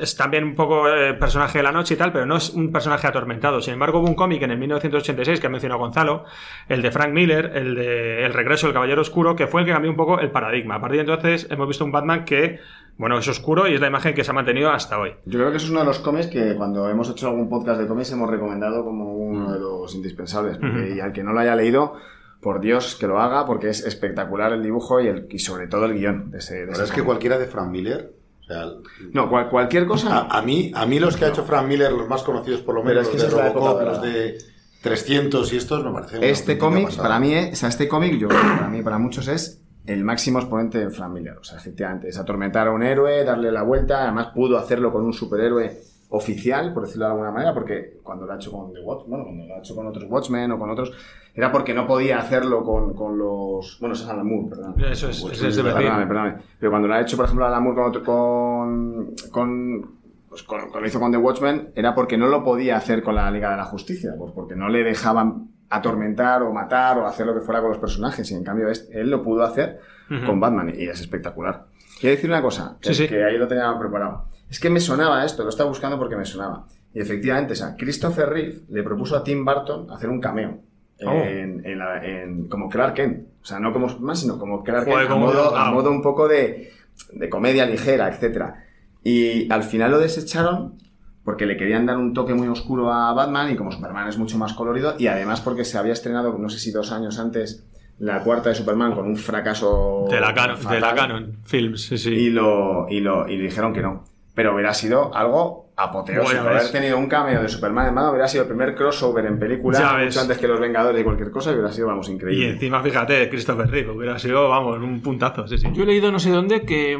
es 0.00 0.16
también 0.16 0.44
un 0.44 0.54
poco 0.54 0.88
eh, 0.88 1.14
personaje 1.14 1.58
de 1.58 1.64
la 1.64 1.72
noche 1.72 1.94
y 1.94 1.96
tal, 1.96 2.12
pero 2.12 2.26
no 2.26 2.36
es 2.36 2.50
un 2.50 2.72
personaje 2.72 3.06
atormentado. 3.06 3.60
Sin 3.60 3.74
embargo, 3.74 4.00
hubo 4.00 4.08
un 4.08 4.14
cómic 4.14 4.42
en 4.42 4.50
el 4.50 4.58
1986 4.58 5.40
que 5.40 5.46
ha 5.46 5.50
mencionado 5.50 5.80
Gonzalo, 5.80 6.24
el 6.68 6.82
de 6.82 6.90
Frank 6.90 7.12
Miller, 7.12 7.52
el 7.54 7.74
de 7.74 8.24
El 8.24 8.32
regreso 8.32 8.66
del 8.66 8.74
Caballero 8.74 9.00
Oscuro, 9.00 9.36
que 9.36 9.46
fue 9.46 9.60
el 9.60 9.66
que 9.66 9.72
cambió 9.72 9.90
un 9.90 9.96
poco 9.96 10.20
el 10.20 10.30
paradigma. 10.30 10.76
A 10.76 10.80
partir 10.80 11.04
de 11.04 11.12
entonces 11.12 11.46
hemos 11.50 11.68
visto 11.68 11.84
un 11.84 11.92
Batman 11.92 12.24
que, 12.24 12.60
bueno, 12.96 13.18
es 13.18 13.28
oscuro 13.28 13.68
y 13.68 13.74
es 13.74 13.80
la 13.80 13.88
imagen 13.88 14.14
que 14.14 14.24
se 14.24 14.30
ha 14.30 14.34
mantenido 14.34 14.70
hasta 14.70 14.98
hoy. 14.98 15.10
Yo 15.24 15.38
creo 15.38 15.50
que 15.50 15.56
eso 15.56 15.66
es 15.66 15.70
uno 15.70 15.80
de 15.80 15.86
los 15.86 15.98
cómics 15.98 16.26
que 16.26 16.54
cuando 16.56 16.88
hemos 16.88 17.10
hecho 17.10 17.28
algún 17.28 17.48
podcast 17.48 17.80
de 17.80 17.86
cómics 17.86 18.12
hemos 18.12 18.30
recomendado 18.30 18.84
como 18.84 19.14
uno 19.14 19.52
de 19.52 19.58
los 19.58 19.94
indispensables. 19.94 20.58
porque-. 20.58 20.94
Y 20.96 21.00
al 21.00 21.12
que 21.12 21.22
no 21.22 21.32
lo 21.32 21.40
haya 21.40 21.54
leído, 21.54 21.94
por 22.40 22.60
Dios 22.60 22.96
que 22.96 23.06
lo 23.06 23.20
haga, 23.20 23.44
porque 23.46 23.70
es 23.70 23.84
espectacular 23.84 24.52
el 24.52 24.62
dibujo 24.62 25.00
y, 25.00 25.08
el, 25.08 25.26
y 25.30 25.38
sobre 25.38 25.66
todo 25.66 25.86
el 25.86 25.94
guion 25.94 26.30
de 26.30 26.38
ese. 26.38 26.66
de 26.66 26.72
es 26.72 26.92
que 26.92 27.02
cualquiera 27.02 27.38
de 27.38 27.46
Frank 27.46 27.70
Miller. 27.70 28.12
O 28.48 28.52
sea, 28.52 28.66
No, 29.12 29.28
cual- 29.28 29.48
cualquier 29.48 29.86
cosa. 29.86 30.18
a, 30.18 30.38
a 30.38 30.42
mí, 30.42 30.70
a 30.74 30.86
mí 30.86 30.98
los 31.00 31.16
que 31.16 31.24
ha 31.24 31.28
hecho 31.28 31.44
Frank 31.44 31.66
Miller, 31.66 31.92
los 31.92 32.08
más 32.08 32.22
conocidos 32.22 32.60
por 32.60 32.74
lo 32.76 32.82
Pero 32.82 33.00
menos, 33.00 33.08
es 33.08 33.16
que 33.16 33.22
los 33.30 33.34
de 33.36 33.48
Robocop, 33.52 33.82
los 33.82 34.02
de 34.02 34.38
300 34.82 35.52
y 35.52 35.56
estos, 35.56 35.84
me 35.84 35.92
parece 35.92 36.18
una 36.18 36.26
Este 36.26 36.58
cómic, 36.58 36.94
para 36.96 37.18
mí, 37.18 37.34
es- 37.34 37.52
o 37.54 37.56
sea, 37.56 37.68
este 37.68 37.88
cómic, 37.88 38.18
yo 38.18 38.28
creo 38.28 38.40
que 38.40 38.46
para 38.56 38.68
mí, 38.68 38.82
para 38.82 38.98
muchos, 38.98 39.26
es 39.28 39.60
el 39.86 40.04
máximo 40.04 40.38
exponente 40.38 40.78
de 40.78 40.90
Frank 40.90 41.12
Miller. 41.12 41.36
O 41.38 41.44
sea, 41.44 41.58
efectivamente, 41.58 42.08
es 42.08 42.18
atormentar 42.18 42.68
a 42.68 42.72
un 42.72 42.82
héroe, 42.82 43.24
darle 43.24 43.50
la 43.52 43.62
vuelta. 43.62 44.02
Además, 44.02 44.28
pudo 44.34 44.58
hacerlo 44.58 44.92
con 44.92 45.04
un 45.04 45.12
superhéroe 45.12 45.80
oficial, 46.08 46.72
por 46.72 46.84
decirlo 46.84 47.06
de 47.06 47.10
alguna 47.12 47.30
manera, 47.32 47.52
porque 47.52 47.98
cuando 48.02 48.26
lo 48.26 48.32
ha 48.32 48.36
hecho 48.36 48.50
con 48.52 48.72
The 48.72 48.80
Watch, 48.80 49.06
bueno, 49.06 49.24
cuando 49.24 49.44
lo 49.46 49.54
ha 49.54 49.58
hecho 49.58 49.74
con 49.74 49.86
otros 49.86 50.04
Watchmen 50.08 50.52
o 50.52 50.58
con 50.58 50.70
otros, 50.70 50.92
era 51.34 51.50
porque 51.52 51.74
no 51.74 51.86
podía 51.86 52.18
hacerlo 52.18 52.62
con, 52.64 52.94
con 52.94 53.18
los. 53.18 53.78
Bueno, 53.80 53.94
eso 53.94 54.04
es 54.04 54.10
Alan 54.10 54.26
Moore, 54.26 54.48
perdón. 54.50 54.74
Eso 54.78 55.08
es, 55.08 55.22
eso 55.22 55.46
es 55.48 55.56
de 55.56 55.62
Perdóname, 55.64 56.06
perdóname. 56.06 56.36
Pero 56.58 56.70
cuando 56.70 56.88
lo 56.88 56.94
ha 56.94 57.00
hecho, 57.00 57.16
por 57.16 57.26
ejemplo, 57.26 57.44
Alan 57.46 57.62
Moore 57.62 57.76
con, 57.76 57.84
otro- 57.88 58.04
con, 58.04 59.14
con, 59.30 59.90
pues 60.28 60.42
con- 60.44 60.60
cuando 60.60 60.80
lo 60.80 60.86
hizo 60.86 61.00
con 61.00 61.10
The 61.12 61.18
Watchmen, 61.18 61.70
era 61.74 61.94
porque 61.94 62.16
no 62.16 62.28
lo 62.28 62.42
podía 62.44 62.76
hacer 62.76 63.02
con 63.02 63.14
la 63.14 63.30
Liga 63.30 63.50
de 63.50 63.56
la 63.56 63.64
Justicia, 63.64 64.14
pues 64.18 64.32
porque 64.32 64.54
no 64.56 64.68
le 64.68 64.82
dejaban 64.84 65.48
atormentar 65.68 66.42
o 66.42 66.52
matar 66.52 66.98
o 66.98 67.06
hacer 67.06 67.26
lo 67.26 67.34
que 67.34 67.40
fuera 67.40 67.60
con 67.60 67.70
los 67.70 67.78
personajes. 67.78 68.30
Y 68.30 68.34
en 68.34 68.44
cambio, 68.44 68.68
este- 68.68 69.00
él 69.00 69.10
lo 69.10 69.22
pudo 69.22 69.42
hacer 69.42 69.80
con 70.24 70.38
Batman 70.38 70.72
y 70.74 70.84
es 70.86 71.00
espectacular. 71.00 71.64
Quiero 72.00 72.14
decir 72.14 72.30
una 72.30 72.40
cosa, 72.42 72.76
que, 72.80 72.90
Sí, 72.94 73.02
sí. 73.02 73.08
que 73.08 73.24
ahí 73.24 73.36
lo 73.36 73.48
tenía 73.48 73.76
preparado. 73.78 74.26
Es 74.50 74.60
que 74.60 74.70
me 74.70 74.80
sonaba 74.80 75.24
esto, 75.24 75.42
lo 75.42 75.48
estaba 75.50 75.68
buscando 75.68 75.98
porque 75.98 76.16
me 76.16 76.24
sonaba. 76.24 76.66
Y 76.94 77.00
efectivamente, 77.00 77.52
o 77.52 77.56
sea, 77.56 77.74
Christopher 77.76 78.28
Reeve 78.28 78.60
le 78.70 78.82
propuso 78.82 79.16
a 79.16 79.24
Tim 79.24 79.44
Burton 79.44 79.90
hacer 79.90 80.08
un 80.08 80.20
cameo. 80.20 80.60
Oh. 81.04 81.10
En, 81.12 81.60
en 81.66 81.78
la- 81.78 82.02
en- 82.04 82.48
como 82.48 82.68
Clark 82.70 82.94
Kent. 82.94 83.26
O 83.42 83.44
sea, 83.44 83.58
no 83.60 83.72
como 83.72 83.88
Superman, 83.88 84.16
sino 84.16 84.38
como 84.38 84.62
Clark 84.62 84.86
Kent. 84.86 85.10
A 85.10 85.14
modo, 85.14 85.44
molaba. 85.50 85.66
a 85.68 85.70
modo 85.70 85.90
un 85.90 86.00
poco 86.00 86.26
de, 86.26 86.70
de 87.12 87.28
comedia 87.28 87.66
ligera, 87.66 88.08
etcétera. 88.08 88.64
Y 89.04 89.50
al 89.52 89.62
final 89.62 89.90
lo 89.90 89.98
desecharon 89.98 90.78
porque 91.22 91.44
le 91.44 91.56
querían 91.56 91.84
dar 91.86 91.96
un 91.98 92.14
toque 92.14 92.34
muy 92.34 92.48
oscuro 92.48 92.92
a 92.92 93.12
Batman 93.12 93.50
y 93.52 93.56
como 93.56 93.72
Superman 93.72 94.08
es 94.08 94.16
mucho 94.16 94.38
más 94.38 94.54
colorido 94.54 94.94
y 94.98 95.08
además 95.08 95.40
porque 95.40 95.64
se 95.64 95.76
había 95.76 95.92
estrenado, 95.92 96.38
no 96.38 96.48
sé 96.48 96.58
si 96.60 96.70
dos 96.70 96.92
años 96.92 97.18
antes, 97.18 97.66
la 97.98 98.22
cuarta 98.22 98.48
de 98.50 98.54
Superman 98.54 98.94
con 98.94 99.06
un 99.06 99.16
fracaso 99.16 100.06
De 100.08 100.20
la 100.20 100.32
Canon, 100.32 100.58
de 100.70 100.80
la 100.80 100.94
Canon 100.94 101.36
Films, 101.44 101.82
sí, 101.82 101.98
sí. 101.98 102.10
Y 102.10 102.30
lo, 102.30 102.86
y 102.88 103.00
lo 103.00 103.28
y 103.28 103.36
le 103.36 103.44
dijeron 103.44 103.72
que 103.72 103.82
no. 103.82 104.04
Pero 104.36 104.54
hubiera 104.54 104.72
sido 104.74 105.12
algo 105.12 105.70
apoteósico. 105.76 106.42
Bueno. 106.42 106.50
Haber 106.50 106.70
tenido 106.70 106.96
un 106.98 107.08
cameo 107.08 107.42
de 107.42 107.48
Superman 107.48 107.88
en 107.88 107.94
Batman 107.96 108.10
hubiera 108.12 108.28
sido 108.28 108.42
el 108.44 108.48
primer 108.48 108.74
crossover 108.76 109.26
en 109.26 109.38
película, 109.38 109.78
Ya 109.78 109.92
ves. 109.94 110.04
mucho 110.06 110.20
antes 110.20 110.38
que 110.38 110.46
Los 110.46 110.60
Vengadores 110.60 111.00
y 111.00 111.04
cualquier 111.04 111.30
cosa, 111.32 111.50
y 111.50 111.54
hubiera 111.54 111.72
sido, 111.72 111.88
vamos, 111.88 112.08
Y 112.08 112.12
increíble. 112.12 112.50
encima, 112.50 112.80
fíjate, 112.82 113.28
Christopher 113.28 113.68
Reeve, 113.68 113.90
hubiera 113.90 114.18
sido, 114.18 114.48
vamos, 114.48 114.78
un 114.78 115.00
puntazo, 115.00 115.48
sí, 115.48 115.58
sí. 115.58 115.66
Yo 115.72 115.82
he 115.82 115.86
leído 115.86 116.12
no 116.12 116.18
sé 116.20 116.30
dónde 116.30 116.62
que 116.62 116.96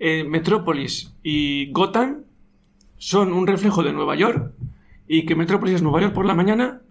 eh, 0.00 0.24
Metrópolis 0.24 1.14
y 1.22 1.70
Gotham 1.72 2.24
son 2.96 3.32
un 3.32 3.46
reflejo 3.46 3.82
de 3.82 3.92
Nueva 3.92 4.16
York 4.16 4.52
y 5.06 5.24
que 5.24 5.34
Metrópolis 5.36 5.76
es 5.76 5.82
Nueva 5.82 6.00
York 6.00 6.12
por 6.14 6.26
la 6.26 6.34
mañana 6.34 6.82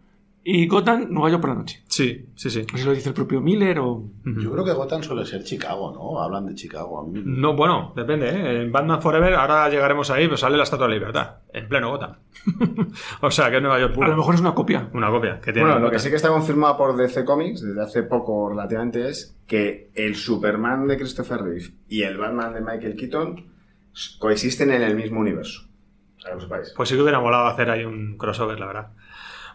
y 0.50 0.66
Gotham 0.68 1.08
Nueva 1.10 1.30
York 1.30 1.42
por 1.42 1.50
la 1.50 1.56
noche. 1.58 1.84
Sí, 1.88 2.26
sí, 2.36 2.50
sí. 2.50 2.66
Así 2.74 2.86
lo 2.86 2.94
dice 2.94 3.10
el 3.10 3.16
propio 3.16 3.42
Miller 3.42 3.80
o... 3.80 4.04
Yo 4.24 4.52
creo 4.54 4.64
que 4.64 4.72
Gotham 4.72 5.04
suele 5.04 5.26
ser 5.26 5.44
Chicago, 5.44 5.92
¿no? 5.94 6.22
Hablan 6.22 6.46
de 6.46 6.56
Chicago. 6.56 7.02
A 7.02 7.04
mí- 7.06 7.22
No, 7.26 7.54
bueno, 7.56 7.92
depende, 7.96 8.30
¿eh? 8.30 8.62
En 8.62 8.72
Batman 8.72 9.02
Forever, 9.02 9.34
ahora 9.36 9.68
llegaremos 9.70 10.10
ahí, 10.10 10.28
pues 10.30 10.40
sale 10.40 10.56
la 10.56 10.64
Estatua 10.64 10.86
de 10.88 10.94
la 10.94 11.00
Libertad, 11.00 11.36
en 11.52 11.68
pleno 11.68 11.90
Gotham. 11.90 12.16
o 13.22 13.30
sea, 13.32 13.50
que 13.50 13.58
es 13.58 13.62
Nueva 13.62 13.80
York 13.80 13.92
A 13.92 13.96
puro. 13.96 14.08
lo 14.08 14.16
mejor 14.18 14.36
es 14.36 14.42
una 14.42 14.54
copia. 14.56 14.90
Una 14.94 15.10
copia 15.10 15.40
que 15.42 15.52
tiene. 15.52 15.68
Bueno, 15.70 15.82
lo 15.82 15.92
que 15.92 16.00
sí 16.00 16.10
que 16.10 16.16
está 16.16 16.30
confirmado 16.30 16.78
por 16.78 16.96
DC 16.96 17.26
Comics 17.26 17.62
desde 17.62 17.82
hace 17.82 18.04
poco 18.04 18.48
relativamente 18.50 19.10
es 19.10 19.36
que 19.48 19.90
el 19.96 20.16
Superman 20.16 20.88
de 20.88 20.98
Christopher 20.98 21.42
Reeve 21.42 21.72
y 21.90 22.04
el 22.04 22.18
Batman 22.18 22.54
de 22.54 22.62
Michael 22.62 22.96
Keaton 22.96 23.46
coexisten 24.20 24.72
en 24.72 24.82
el 24.84 24.96
mismo 24.96 25.20
universo. 25.20 25.64
O 26.18 26.22
sea, 26.22 26.32
que 26.32 26.36
lo 26.36 26.42
sepáis. 26.42 26.74
Pues 26.76 26.90
sí 26.90 26.96
que 26.96 27.02
hubiera 27.02 27.20
molado 27.20 27.48
hacer 27.48 27.70
ahí 27.70 27.84
un 27.86 28.18
crossover, 28.18 28.60
la 28.60 28.66
verdad. 28.68 28.88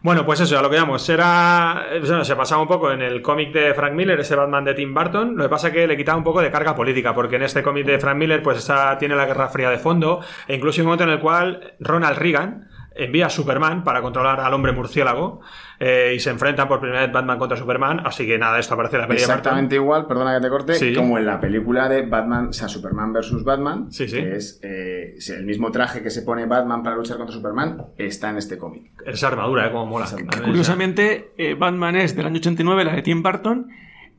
Bueno, 0.02 0.26
pues 0.26 0.40
eso, 0.40 0.58
a 0.58 0.62
lo 0.62 0.68
que 0.68 0.76
vamos. 0.76 1.08
Era. 1.08 1.86
bueno, 2.00 2.24
se 2.24 2.34
pasaba 2.34 2.60
un 2.60 2.66
poco 2.66 2.90
en 2.90 3.02
el 3.02 3.22
cómic 3.22 3.52
de 3.52 3.72
Frank 3.72 3.92
Miller, 3.92 4.18
ese 4.18 4.34
Batman 4.34 4.64
de 4.64 4.74
Tim 4.74 4.92
Burton. 4.92 5.36
Lo 5.36 5.44
que 5.44 5.48
pasa 5.48 5.68
es 5.68 5.74
que 5.74 5.86
le 5.86 5.96
quitaba 5.96 6.18
un 6.18 6.24
poco 6.24 6.42
de 6.42 6.50
carga 6.50 6.74
política, 6.74 7.14
porque 7.14 7.36
en 7.36 7.42
este 7.42 7.62
cómic 7.62 7.86
de 7.86 8.00
Frank 8.00 8.16
Miller, 8.16 8.42
pues 8.42 8.58
está, 8.58 8.98
tiene 8.98 9.14
la 9.14 9.26
Guerra 9.26 9.48
Fría 9.48 9.70
de 9.70 9.78
fondo, 9.78 10.20
e 10.48 10.56
incluso 10.56 10.80
un 10.80 10.86
momento 10.86 11.04
en 11.04 11.10
el 11.10 11.20
cual 11.20 11.74
Ronald 11.78 12.18
Reagan 12.18 12.68
envía 12.96 13.26
a 13.26 13.30
Superman 13.30 13.84
para 13.84 14.02
controlar 14.02 14.40
al 14.40 14.52
hombre 14.54 14.72
murciélago 14.72 15.40
eh, 15.78 16.12
y 16.16 16.20
se 16.20 16.30
enfrentan 16.30 16.68
por 16.68 16.80
primera 16.80 17.00
vez 17.02 17.12
Batman 17.12 17.38
contra 17.38 17.56
Superman. 17.56 18.00
Así 18.04 18.26
que 18.26 18.38
nada, 18.38 18.58
esto 18.58 18.74
aparece 18.74 18.96
en 18.96 19.02
la 19.02 19.08
película. 19.08 19.34
Exactamente 19.34 19.74
igual, 19.76 20.06
perdona 20.06 20.34
que 20.36 20.40
te 20.42 20.48
corte, 20.48 20.74
Sí. 20.74 20.94
como 20.94 21.18
en 21.18 21.26
la 21.26 21.40
película 21.40 21.88
de 21.88 22.02
Batman, 22.02 22.48
o 22.48 22.52
sea, 22.52 22.68
Superman 22.68 23.12
vs. 23.12 23.44
Batman, 23.44 23.90
Sí, 23.92 24.08
sí. 24.08 24.16
que 24.16 24.36
es 24.36 24.60
eh, 24.62 25.16
el 25.36 25.44
mismo 25.44 25.70
traje 25.70 26.02
que 26.02 26.10
se 26.10 26.22
pone 26.22 26.46
Batman 26.46 26.82
para 26.82 26.96
luchar 26.96 27.16
contra 27.16 27.34
Superman, 27.34 27.82
está 27.96 28.30
en 28.30 28.36
este 28.38 28.58
cómic. 28.58 28.92
Esa 29.06 29.28
armadura, 29.28 29.66
¿eh? 29.66 29.70
Como 29.72 29.86
mola. 29.86 30.06
Curiosamente, 30.44 31.32
eh, 31.38 31.54
Batman 31.54 31.96
es 31.96 32.14
del 32.16 32.26
año 32.26 32.36
89, 32.38 32.84
la 32.84 32.94
de 32.94 33.02
Tim 33.02 33.22
Burton, 33.22 33.68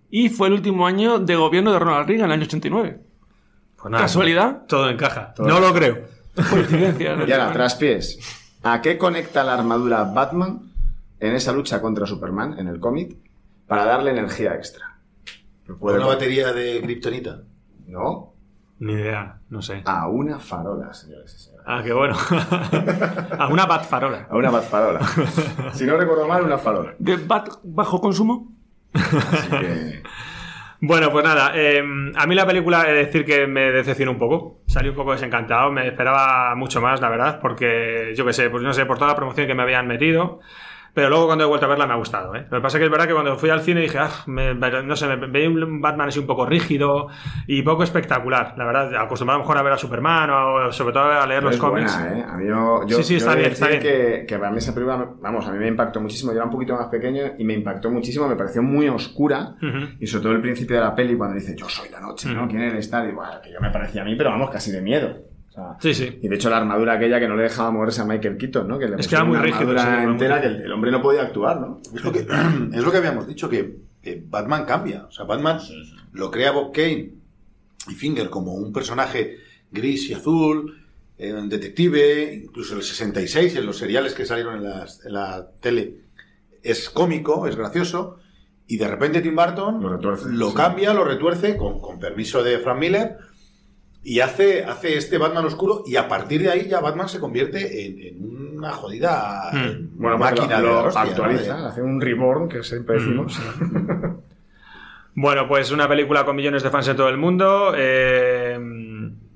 y 0.10 0.30
fue 0.30 0.48
el 0.48 0.54
último 0.54 0.86
año 0.86 1.20
de 1.20 1.36
gobierno 1.36 1.72
de 1.74 1.80
Ronald 1.80 2.08
Reagan, 2.08 2.26
el 2.28 2.32
año 2.34 2.44
89. 2.44 3.00
pues 3.78 3.92
nada, 3.92 4.04
¿Casualidad? 4.04 4.62
Todo 4.68 4.90
encaja. 4.90 5.34
Todo 5.34 5.48
no 5.48 5.60
lo 5.60 5.74
creo. 5.74 6.00
Coincidencia. 6.50 7.16
Y 7.28 7.32
ahora, 7.32 7.52
traspiés. 7.52 8.20
¿A 8.64 8.82
qué 8.82 8.98
conecta 8.98 9.44
la 9.44 9.54
armadura 9.56 10.04
Batman 10.06 10.72
en 11.20 11.36
esa 11.36 11.52
lucha 11.52 11.82
contra 11.82 12.06
Superman 12.06 12.58
en 12.60 12.68
el 12.68 12.80
cómic 12.80 13.18
para 13.68 13.86
darle 13.86 14.12
energía 14.12 14.56
extra? 14.56 14.98
¿Lo 15.66 15.78
puede 15.78 15.98
¿Una 15.98 16.08
batería 16.08 16.54
de 16.54 16.82
kriptonita? 16.82 17.42
No, 17.88 18.34
Ni 18.80 18.94
idea, 18.94 19.40
no 19.50 19.62
sé. 19.62 19.82
a 19.86 20.08
una 20.08 20.40
farola, 20.40 20.94
señores 20.94 21.34
y 21.36 21.40
señores. 21.40 21.66
Ah, 21.68 21.82
qué 21.84 21.94
bueno. 21.94 22.16
a 23.40 23.48
una 23.48 23.66
bat 23.66 23.86
farola. 23.86 24.28
A 24.30 24.36
una 24.36 24.50
bat 24.50 24.64
farola. 24.64 25.02
si 25.74 25.86
no 25.86 25.98
recuerdo 25.98 26.28
mal, 26.28 26.44
una 26.44 26.58
farola. 26.58 26.94
¿De 27.00 27.18
bat 27.18 27.50
bajo 27.64 28.00
consumo? 28.02 28.52
Así 28.94 29.50
que... 29.50 30.04
Bueno, 30.86 31.14
pues 31.14 31.24
nada, 31.24 31.54
eh, 31.56 31.82
a 32.14 32.28
mí 32.28 32.36
la 32.36 32.46
película 32.46 32.84
he 32.86 32.92
de 32.92 33.06
decir 33.06 33.24
que 33.24 33.48
me 33.48 33.72
decepcionó 33.72 34.12
un 34.12 34.18
poco. 34.18 34.64
Salí 34.68 34.90
un 34.90 34.96
poco 34.96 35.14
desencantado, 35.14 35.72
me 35.72 35.88
esperaba 35.88 36.54
mucho 36.56 36.82
más, 36.82 37.00
la 37.00 37.08
verdad, 37.08 37.40
porque 37.42 38.12
yo 38.18 38.26
qué 38.26 38.34
sé, 38.34 38.50
pues 38.50 38.64
no 38.64 38.74
sé, 38.74 38.86
por 38.86 38.98
toda 38.98 39.12
la 39.12 39.16
promoción 39.16 39.48
que 39.48 39.56
me 39.56 39.64
habían 39.64 39.88
metido. 39.88 40.42
Pero 40.94 41.10
luego 41.10 41.26
cuando 41.26 41.44
he 41.44 41.48
vuelto 41.48 41.66
a 41.66 41.70
verla 41.70 41.88
me 41.88 41.94
ha 41.94 41.98
gustado, 41.98 42.36
¿eh? 42.36 42.46
Lo 42.52 42.58
que 42.58 42.62
pasa 42.62 42.78
es 42.78 42.82
que 42.82 42.86
es 42.86 42.92
verdad 42.92 43.08
que 43.08 43.14
cuando 43.14 43.36
fui 43.38 43.50
al 43.50 43.62
cine 43.62 43.82
dije, 43.82 43.98
ah, 43.98 44.12
me- 44.28 44.54
no 44.54 44.96
sé, 44.96 45.08
me 45.08 45.16
veía 45.28 45.50
un 45.50 45.82
Batman 45.82 46.10
así 46.10 46.20
un 46.20 46.28
poco 46.28 46.46
rígido 46.46 47.08
y 47.48 47.64
poco 47.64 47.82
espectacular. 47.84 48.54
La 48.58 48.66
verdad, 48.66 48.96
acostumbrado 48.98 49.38
a 49.38 49.40
lo 49.40 49.44
mejor 49.46 49.58
a 49.58 49.64
ver 49.64 49.74
a 49.74 49.78
Superman 49.78 50.30
o 50.30 50.72
sobre 50.72 50.94
todo 50.94 51.06
a 51.06 51.26
leer 51.26 51.42
los 51.44 51.56
es 51.56 51.60
cómics. 51.60 51.98
buena, 52.00 52.20
¿eh? 52.20 52.26
A 52.30 52.38
mí 52.38 52.48
yo, 52.48 52.86
yo- 52.86 52.98
Sí, 52.98 53.04
sí, 53.04 53.14
yo 53.14 53.18
está 53.18 53.34
bien, 53.36 53.52
está 53.52 53.68
bien. 53.70 53.80
Que, 53.82 54.26
que 54.28 54.38
para 54.38 54.52
mí 54.52 54.60
esa 54.60 54.74
película, 54.76 55.04
vamos, 55.20 55.48
a 55.48 55.52
mí 55.52 55.58
me 55.58 55.68
impactó 55.68 56.00
muchísimo. 56.00 56.32
Yo 56.32 56.36
era 56.38 56.46
un 56.46 56.52
poquito 56.52 56.76
más 56.76 56.86
pequeño 56.88 57.24
y 57.40 57.44
me 57.44 57.54
impactó 57.54 57.90
muchísimo. 57.90 58.28
Me 58.28 58.36
pareció 58.36 58.62
muy 58.62 58.88
oscura. 58.88 59.56
Ujú. 59.62 59.96
Y 60.00 60.06
sobre 60.06 60.22
todo 60.24 60.34
el 60.34 60.42
principio 60.42 60.76
de 60.76 60.84
la 60.84 60.94
peli, 60.94 61.18
cuando 61.18 61.36
dice 61.36 61.56
yo 61.58 61.68
soy 61.70 61.90
la 61.90 62.00
noche, 62.02 62.30
¿no? 62.32 62.48
¿Quién 62.48 62.62
eres? 62.62 62.88
Tal, 62.92 63.10
y 63.10 63.14
bueno, 63.14 63.32
que 63.44 63.52
yo 63.52 63.60
me 63.60 63.72
parecía 63.72 64.04
a 64.04 64.06
mí, 64.06 64.16
pero 64.16 64.30
vamos, 64.30 64.52
casi 64.52 64.72
de 64.72 64.82
miedo. 64.82 65.33
O 65.54 65.56
sea, 65.56 65.78
Sí, 65.80 65.94
sí. 65.94 66.20
y 66.22 66.28
de 66.28 66.36
hecho 66.36 66.50
la 66.50 66.58
armadura 66.58 66.94
aquella 66.94 67.20
que 67.20 67.28
no 67.28 67.36
le 67.36 67.44
dejaba 67.44 67.70
moverse 67.70 68.02
a 68.02 68.06
Michael 68.06 68.38
Keaton, 68.38 68.68
¿no? 68.68 68.80
Que 68.80 68.88
le 68.88 68.96
Es 68.98 69.08
que 69.08 69.16
era 69.16 69.24
muy 69.24 69.36
una 69.36 69.44
rígido, 69.44 69.70
armadura 69.70 69.82
sí, 69.84 69.88
era 69.88 70.02
muy 70.04 70.12
entera 70.14 70.42
que 70.42 70.48
el, 70.48 70.62
el 70.62 70.72
hombre 70.72 70.92
no 70.92 71.02
podía 71.02 71.22
actuar, 71.22 71.62
¿no? 71.62 71.80
Es 71.94 72.04
lo 72.04 72.12
que, 72.12 72.20
es 72.74 72.84
lo 72.84 72.92
que 72.92 72.98
habíamos 72.98 73.28
dicho, 73.28 73.48
que, 73.50 73.78
que 74.02 74.24
Batman 74.28 74.66
cambia. 74.66 75.06
O 75.06 75.12
sea, 75.12 75.26
Batman 75.26 75.60
lo 76.14 76.32
crea 76.32 76.52
Bob 76.52 76.74
Kane 76.74 77.12
y 77.90 77.94
Finger 77.94 78.30
como 78.30 78.54
un 78.56 78.74
personaje 78.74 79.38
gris 79.72 80.10
y 80.10 80.14
azul, 80.16 80.80
eh, 81.20 81.32
un 81.34 81.50
detective, 81.50 82.34
incluso 82.34 82.74
en 82.74 82.80
el 82.80 82.84
66, 82.86 83.56
en 83.56 83.66
los 83.68 83.78
seriales 83.78 84.14
que 84.14 84.26
salieron 84.26 84.56
en, 84.58 84.64
las- 84.64 85.06
en 85.06 85.14
la 85.14 85.48
tele, 85.60 85.98
es 86.64 86.90
cómico, 86.90 87.46
es 87.48 87.56
gracioso, 87.56 88.18
y 88.68 88.78
de 88.78 88.88
repente 88.88 89.22
Tim 89.22 89.36
Burton 89.36 89.82
Lo 89.84 89.90
retuerce, 89.90 90.30
lo 90.30 90.50
sí. 90.50 90.56
cambia, 90.56 90.94
lo 90.94 91.04
retuerce, 91.04 91.58
con, 91.58 91.80
con 91.82 92.00
permiso 92.00 92.42
de 92.44 92.58
Frank 92.60 92.80
Miller, 92.80 93.18
y 94.04 94.20
hace, 94.20 94.64
hace 94.66 94.98
este 94.98 95.18
Batman 95.18 95.46
oscuro, 95.46 95.84
y 95.86 95.96
a 95.96 96.08
partir 96.08 96.42
de 96.42 96.52
ahí 96.52 96.68
ya 96.68 96.80
Batman 96.82 97.08
se 97.08 97.20
convierte 97.20 97.86
en, 97.86 98.00
en 98.00 98.58
una 98.58 98.72
jodida 98.72 99.50
Hmm. 99.52 99.90
Bueno, 99.96 100.18
pues 100.18 100.32
máquina 100.32 100.60
lo, 100.60 100.68
de 100.68 100.74
lo 100.74 100.84
hostia, 100.88 101.02
actualiza, 101.02 101.68
hace 101.68 101.82
un 101.82 102.00
reborn, 102.02 102.50
que 102.50 102.64
siempre 102.64 102.96
decimos. 102.96 103.40
Bueno, 105.16 105.48
pues 105.48 105.72
una 105.72 105.88
película 105.88 106.26
con 106.26 106.36
millones 106.36 106.64
de 106.64 106.72
fans 106.72 106.88
en 106.88 106.98
todo 106.98 107.08
el 107.08 107.18
mundo. 107.18 107.74
eh, 107.78 108.60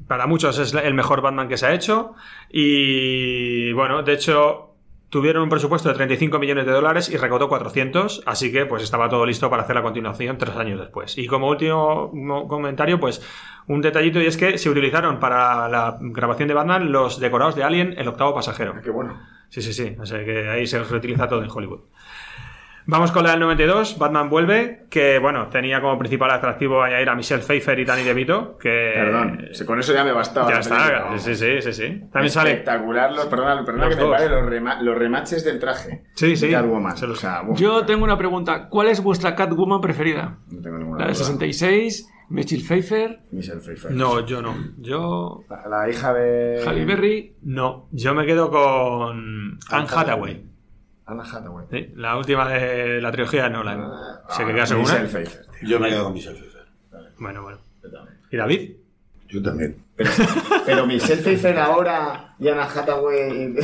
para 0.08 0.26
muchos 0.26 0.58
es 0.58 0.74
el 0.74 0.94
mejor 0.94 1.22
Batman 1.22 1.48
que 1.48 1.58
se 1.58 1.68
ha 1.68 1.74
hecho. 1.74 2.16
Y 2.50 3.74
bueno, 3.74 4.02
de 4.02 4.14
hecho, 4.14 4.77
tuvieron 5.10 5.44
un 5.44 5.50
presupuesto 5.50 5.90
de 5.90 5.96
35 5.96 6.38
millones 6.40 6.66
de 6.66 6.72
dólares 6.72 7.10
y 7.10 7.18
recaudó 7.18 7.48
400. 7.50 8.24
Así 8.26 8.52
que 8.52 8.66
pues 8.66 8.84
estaba 8.84 9.10
todo 9.10 9.26
listo 9.26 9.50
para 9.50 9.64
hacer 9.64 9.76
la 9.76 9.82
continuación 9.84 10.38
tres 10.38 10.56
años 10.56 10.80
después. 10.80 11.18
Y 11.18 11.28
como 11.28 11.50
último 11.50 12.12
mo- 12.14 12.48
comentario, 12.48 13.00
pues 13.00 13.22
un 13.68 13.82
detallito 13.82 14.22
y 14.22 14.26
es 14.28 14.38
que 14.38 14.58
se 14.58 14.70
utilizaron 14.70 15.20
para 15.20 15.68
la 15.70 15.98
grabación 16.02 16.48
de 16.48 16.54
Batman 16.54 16.92
los 16.92 17.20
decorados 17.20 17.56
de 17.56 17.64
Alien, 17.64 17.96
el 17.98 18.08
octavo 18.08 18.34
pasajero. 18.36 18.76
Qué 18.84 18.90
bueno. 18.92 19.18
Sí, 19.50 19.62
sí, 19.62 19.72
sí. 19.74 19.96
O 20.00 20.06
sea 20.06 20.24
que 20.26 20.50
ahí 20.50 20.68
se 20.68 20.84
reutiliza 20.84 21.28
todo 21.28 21.42
en 21.42 21.50
Hollywood. 21.50 21.82
Vamos 22.90 23.12
con 23.12 23.24
la 23.26 23.32
del 23.32 23.42
92, 23.42 23.98
Batman 24.00 24.30
vuelve, 24.30 24.86
que 24.90 25.20
bueno, 25.20 25.48
tenía 25.48 25.82
como 25.82 26.00
principal 26.00 26.32
atractivo 26.32 26.82
añadir 26.82 27.10
a 27.10 27.16
Michelle 27.16 27.44
Pfeiffer 27.44 27.78
y 27.80 27.84
Danny 27.84 28.04
DeVito, 28.04 28.58
que... 28.58 28.94
Perdón, 28.96 29.50
si 29.52 29.66
con 29.66 29.78
eso 29.78 29.94
ya 29.94 30.06
me 30.06 30.14
bastaba. 30.14 30.50
Ya 30.54 30.60
está, 30.60 31.18
sí, 31.18 31.36
sí, 31.36 31.62
sí, 31.62 31.74
sí. 31.74 32.02
También 32.14 32.32
sale... 32.32 32.52
Espectacular, 32.52 33.12
los, 33.12 33.26
perdona, 33.26 33.66
perdona 33.66 33.88
Los 33.88 33.96
que 33.98 34.04
me 34.04 34.10
pare, 34.10 34.30
los, 34.30 34.42
rema- 34.46 34.80
los 34.82 34.98
remaches 34.98 35.44
del 35.44 35.60
traje. 35.60 36.06
Sí, 36.16 36.38
sí. 36.38 36.50
Catwoman. 36.50 36.96
Se 36.96 37.08
los- 37.08 37.18
O 37.18 37.22
sea, 37.22 37.42
uf, 37.46 37.60
Yo 37.60 37.86
tengo 37.86 38.06
una 38.06 38.18
pregunta. 38.18 38.70
¿Cuál 38.70 38.88
es 38.88 39.04
vuestra 39.04 39.36
Catwoman 39.36 39.82
preferida? 39.82 40.38
no 40.50 40.62
tengo 40.62 40.78
ninguna 40.78 41.00
La 41.00 41.08
de 41.08 41.14
duda. 41.14 41.26
66, 41.26 42.10
Michelle 42.30 42.64
Pfeiffer, 42.64 43.20
Michelle 43.32 43.60
Pfeiffer. 43.60 43.92
No, 43.92 44.26
yo 44.26 44.42
no. 44.42 44.56
Yo... 44.78 45.44
La, 45.50 45.68
la 45.68 45.90
hija 45.90 46.14
de... 46.14 46.64
Halle 46.66 46.86
Berry. 46.86 47.36
No, 47.42 47.90
yo 47.92 48.14
me 48.14 48.26
quedo 48.26 48.50
con 48.50 49.60
Anne 49.72 49.88
Hathaway. 49.94 50.46
Anna 51.08 51.24
Hathaway. 51.24 51.66
Sí, 51.72 51.94
la 51.96 52.18
última 52.18 52.50
de 52.50 53.02
la 53.02 53.12
trilogía 53.12 53.44
de 53.46 53.50
Nolan. 53.52 53.82
¿Se 54.30 54.46
que 54.46 54.52
queda 54.54 54.64
Ah, 54.64 54.76
Michelle 54.76 54.86
segura? 54.86 54.94
Pfeiffer. 55.10 55.46
tío. 55.60 55.70
Yo 55.70 55.80
me 55.80 55.90
quedo 55.90 56.04
con 56.04 56.14
Michelle 56.14 56.38
Pfeiffer. 56.38 56.66
Bueno, 57.18 57.42
bueno. 57.44 57.58
¿Y 58.32 58.38
David? 58.38 58.72
Yo 59.30 59.42
también. 59.42 59.84
Pero, 59.96 60.12
pero 60.66 60.86
Michelle 60.86 61.22
Pfeiffer 61.22 61.58
ahora 61.58 62.36
y 62.40 62.48
Anna 62.50 62.64
Hathaway... 62.66 63.56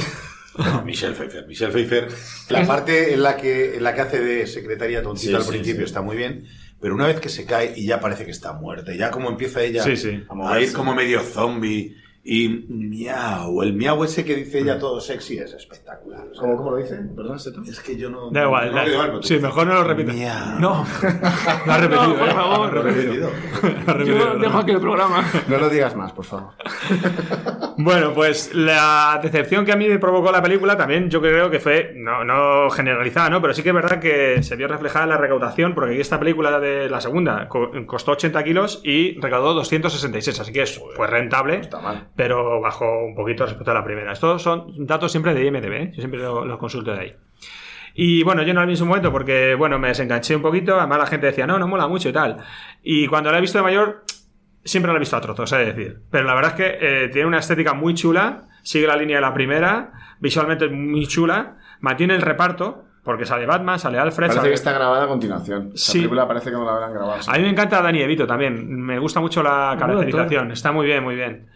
No, 0.58 0.84
Michelle 0.84 1.14
Pfeiffer. 1.16 1.48
Michelle 1.48 1.72
Pfeiffer, 1.72 2.08
la 2.50 2.66
parte 2.68 3.14
en 3.14 3.24
la 3.24 3.36
que, 3.36 3.76
en 3.78 3.84
la 3.84 3.94
que 3.96 4.02
hace 4.02 4.20
de 4.22 4.46
secretaria 4.48 5.02
tontita 5.02 5.30
Sí, 5.30 5.36
al 5.36 5.44
sí, 5.44 5.50
principio 5.50 5.80
sí. 5.82 5.86
está 5.86 6.02
muy 6.02 6.16
bien, 6.16 6.46
pero 6.80 6.94
una 6.94 7.08
vez 7.08 7.20
que 7.20 7.30
se 7.30 7.46
cae 7.46 7.74
y 7.76 7.88
ya 7.88 8.00
parece 8.00 8.24
que 8.26 8.30
está 8.32 8.54
muerta, 8.54 8.94
ya 8.94 9.10
como 9.10 9.30
empieza 9.30 9.62
ella 9.64 9.82
Sí, 9.84 9.98
sí. 9.98 10.24
a 10.30 10.60
ir 10.60 10.72
como 10.74 10.94
medio 10.94 11.22
zombie 11.22 11.98
y 12.26 12.48
miau, 12.70 13.62
el 13.64 13.74
miau 13.74 14.02
ese 14.04 14.24
que 14.24 14.36
dice 14.36 14.60
ella 14.60 14.80
todo 14.80 15.02
sexy 15.02 15.38
es 15.40 15.54
espectacular. 15.54 16.22
O 16.32 16.34
sea, 16.34 16.42
¿Cómo, 16.42 16.56
¿Cómo 16.58 16.72
lo 16.72 16.78
dice? 16.78 16.96
Perdón. 17.16 17.38
Es 17.68 17.80
que 17.82 17.98
yo 17.98 18.10
no... 18.10 18.30
Da 18.32 18.44
igual. 18.44 18.72
no 18.72 18.78
da- 18.78 18.84
pero 18.86 19.24
sí, 19.24 19.40
mejor 19.40 19.68
no 19.68 19.74
lo 19.74 19.84
repitas. 19.84 20.16
Miau. 20.16 20.60
No. 20.60 20.86
Lo 21.66 21.72
has 21.74 21.82
repetido, 21.82 22.08
No, 22.08 22.16
por 22.18 22.30
¿eh? 22.30 22.32
favor. 22.32 22.74
Repetido. 22.74 23.30
Repetido, 23.88 24.18
Yo 24.18 24.26
¿no? 24.36 24.40
dejo 24.40 24.58
aquí 24.58 24.72
el 24.72 24.80
programa. 24.80 25.24
No 25.48 25.58
lo 25.58 25.70
digas 25.70 25.96
más, 25.96 26.14
por 26.14 26.26
favor. 26.26 26.54
Bueno, 27.76 28.14
pues 28.14 28.54
la 28.54 29.20
decepción 29.24 29.66
que 29.66 29.72
a 29.72 29.76
mí 29.76 29.88
me 29.88 29.98
provocó 29.98 30.32
la 30.32 30.44
película 30.44 30.78
también 30.78 31.10
yo 31.10 31.20
creo 31.22 31.50
que 31.50 31.60
fue, 31.60 31.92
no, 31.96 32.24
no 32.24 32.70
generalizada, 32.70 33.32
¿no? 33.32 33.42
Pero 33.42 33.56
sí 33.56 33.64
que 33.64 33.70
es 33.70 33.76
verdad 33.76 34.00
que 34.00 34.44
se 34.44 34.56
vio 34.56 34.68
reflejada 34.68 35.06
en 35.06 35.10
la 35.10 35.18
recaudación, 35.18 35.74
porque 35.74 35.94
aquí 35.94 36.02
esta 36.02 36.20
película 36.20 36.60
de 36.60 36.88
la 36.88 37.02
segunda 37.02 37.48
co- 37.50 37.72
costó 37.88 38.12
80 38.12 38.44
kilos 38.44 38.80
y 38.84 39.20
recaudó 39.20 39.56
266, 39.56 40.40
así 40.40 40.54
que 40.54 40.62
es, 40.62 40.80
fue 40.96 41.08
rentable, 41.08 41.58
Está 41.62 41.80
mal. 41.82 42.10
Pero 42.16 42.62
bajó 42.62 43.06
un 43.06 43.16
poquito 43.16 43.46
respecto 43.46 43.72
a 43.72 43.74
la 43.74 43.84
primera. 43.84 44.12
Estos 44.14 44.42
son 44.42 44.86
datos 44.86 45.12
siempre 45.12 45.34
de 45.34 45.46
IMDB, 45.46 45.72
¿eh? 45.74 45.92
yo 45.94 46.02
siempre 46.02 46.20
los 46.20 46.46
los 46.46 46.58
consulto 46.58 46.94
de 46.94 47.00
ahí. 47.00 47.16
Y 47.96 48.24
bueno, 48.24 48.42
yo 48.42 48.54
no 48.54 48.60
la 48.62 48.66
vi 48.66 48.74
en 48.74 48.78
su 48.78 48.86
momento 48.86 49.12
porque, 49.12 49.54
bueno, 49.56 49.78
me 49.78 49.90
desenganché 49.90 50.36
un 50.36 50.42
poquito. 50.42 50.78
Además, 50.80 50.98
la 50.98 51.06
gente 51.06 51.28
decía, 51.28 51.46
no, 51.46 51.60
no 51.60 51.68
mola 51.68 51.88
mucho 51.88 52.10
y 52.10 52.14
tal. 52.14 52.38
Y 52.82 53.06
cuando 53.08 53.32
la 53.32 53.38
he 53.38 53.42
visto 53.42 53.60
de 53.60 53.64
mayor, 53.64 54.04
siempre 54.64 54.92
la 54.92 54.98
he 54.98 55.00
visto 55.00 55.16
a 55.16 55.22
trozos, 55.22 55.52
es 55.54 55.76
decir. 55.76 56.00
Pero 56.10 56.24
la 56.26 56.34
verdad 56.34 56.52
es 56.52 56.58
que 56.58 56.78
eh, 57.06 57.10
tiene 57.10 57.28
una 57.28 57.38
estética 57.38 57.74
muy 57.76 57.94
chula, 57.94 58.48
sigue 58.64 58.88
la 58.88 58.96
línea 58.96 59.18
de 59.18 59.22
la 59.22 59.34
primera, 59.34 59.92
visualmente 60.20 60.66
es 60.66 60.72
muy 60.72 61.06
chula, 61.06 61.58
mantiene 61.82 62.16
el 62.16 62.22
reparto, 62.24 62.84
porque 63.04 63.26
sale 63.28 63.46
Batman, 63.46 63.78
sale 63.78 64.00
Alfred. 64.00 64.28
Parece 64.28 64.38
sale- 64.38 64.50
que 64.50 64.56
está 64.56 64.72
grabada 64.74 65.04
a 65.04 65.08
continuación. 65.08 65.70
La 65.72 65.78
Sí. 65.78 66.00
película 66.00 66.28
parece 66.28 66.46
que 66.50 66.56
no 66.56 66.66
la 66.66 66.72
habrán 66.74 66.94
grabado. 66.94 67.14
así. 67.20 67.30
A 67.30 67.34
mí 67.36 67.42
me 67.44 67.50
encanta 67.50 67.80
Danny 67.82 68.00
DeVito 68.00 68.26
también. 68.26 68.82
Me 68.82 68.98
gusta 68.98 69.20
mucho 69.20 69.44
la 69.44 69.76
caracterización. 69.78 70.52
Está 70.52 70.72
muy 70.72 70.88
bien, 70.88 71.04
muy 71.04 71.14
bien. 71.16 71.48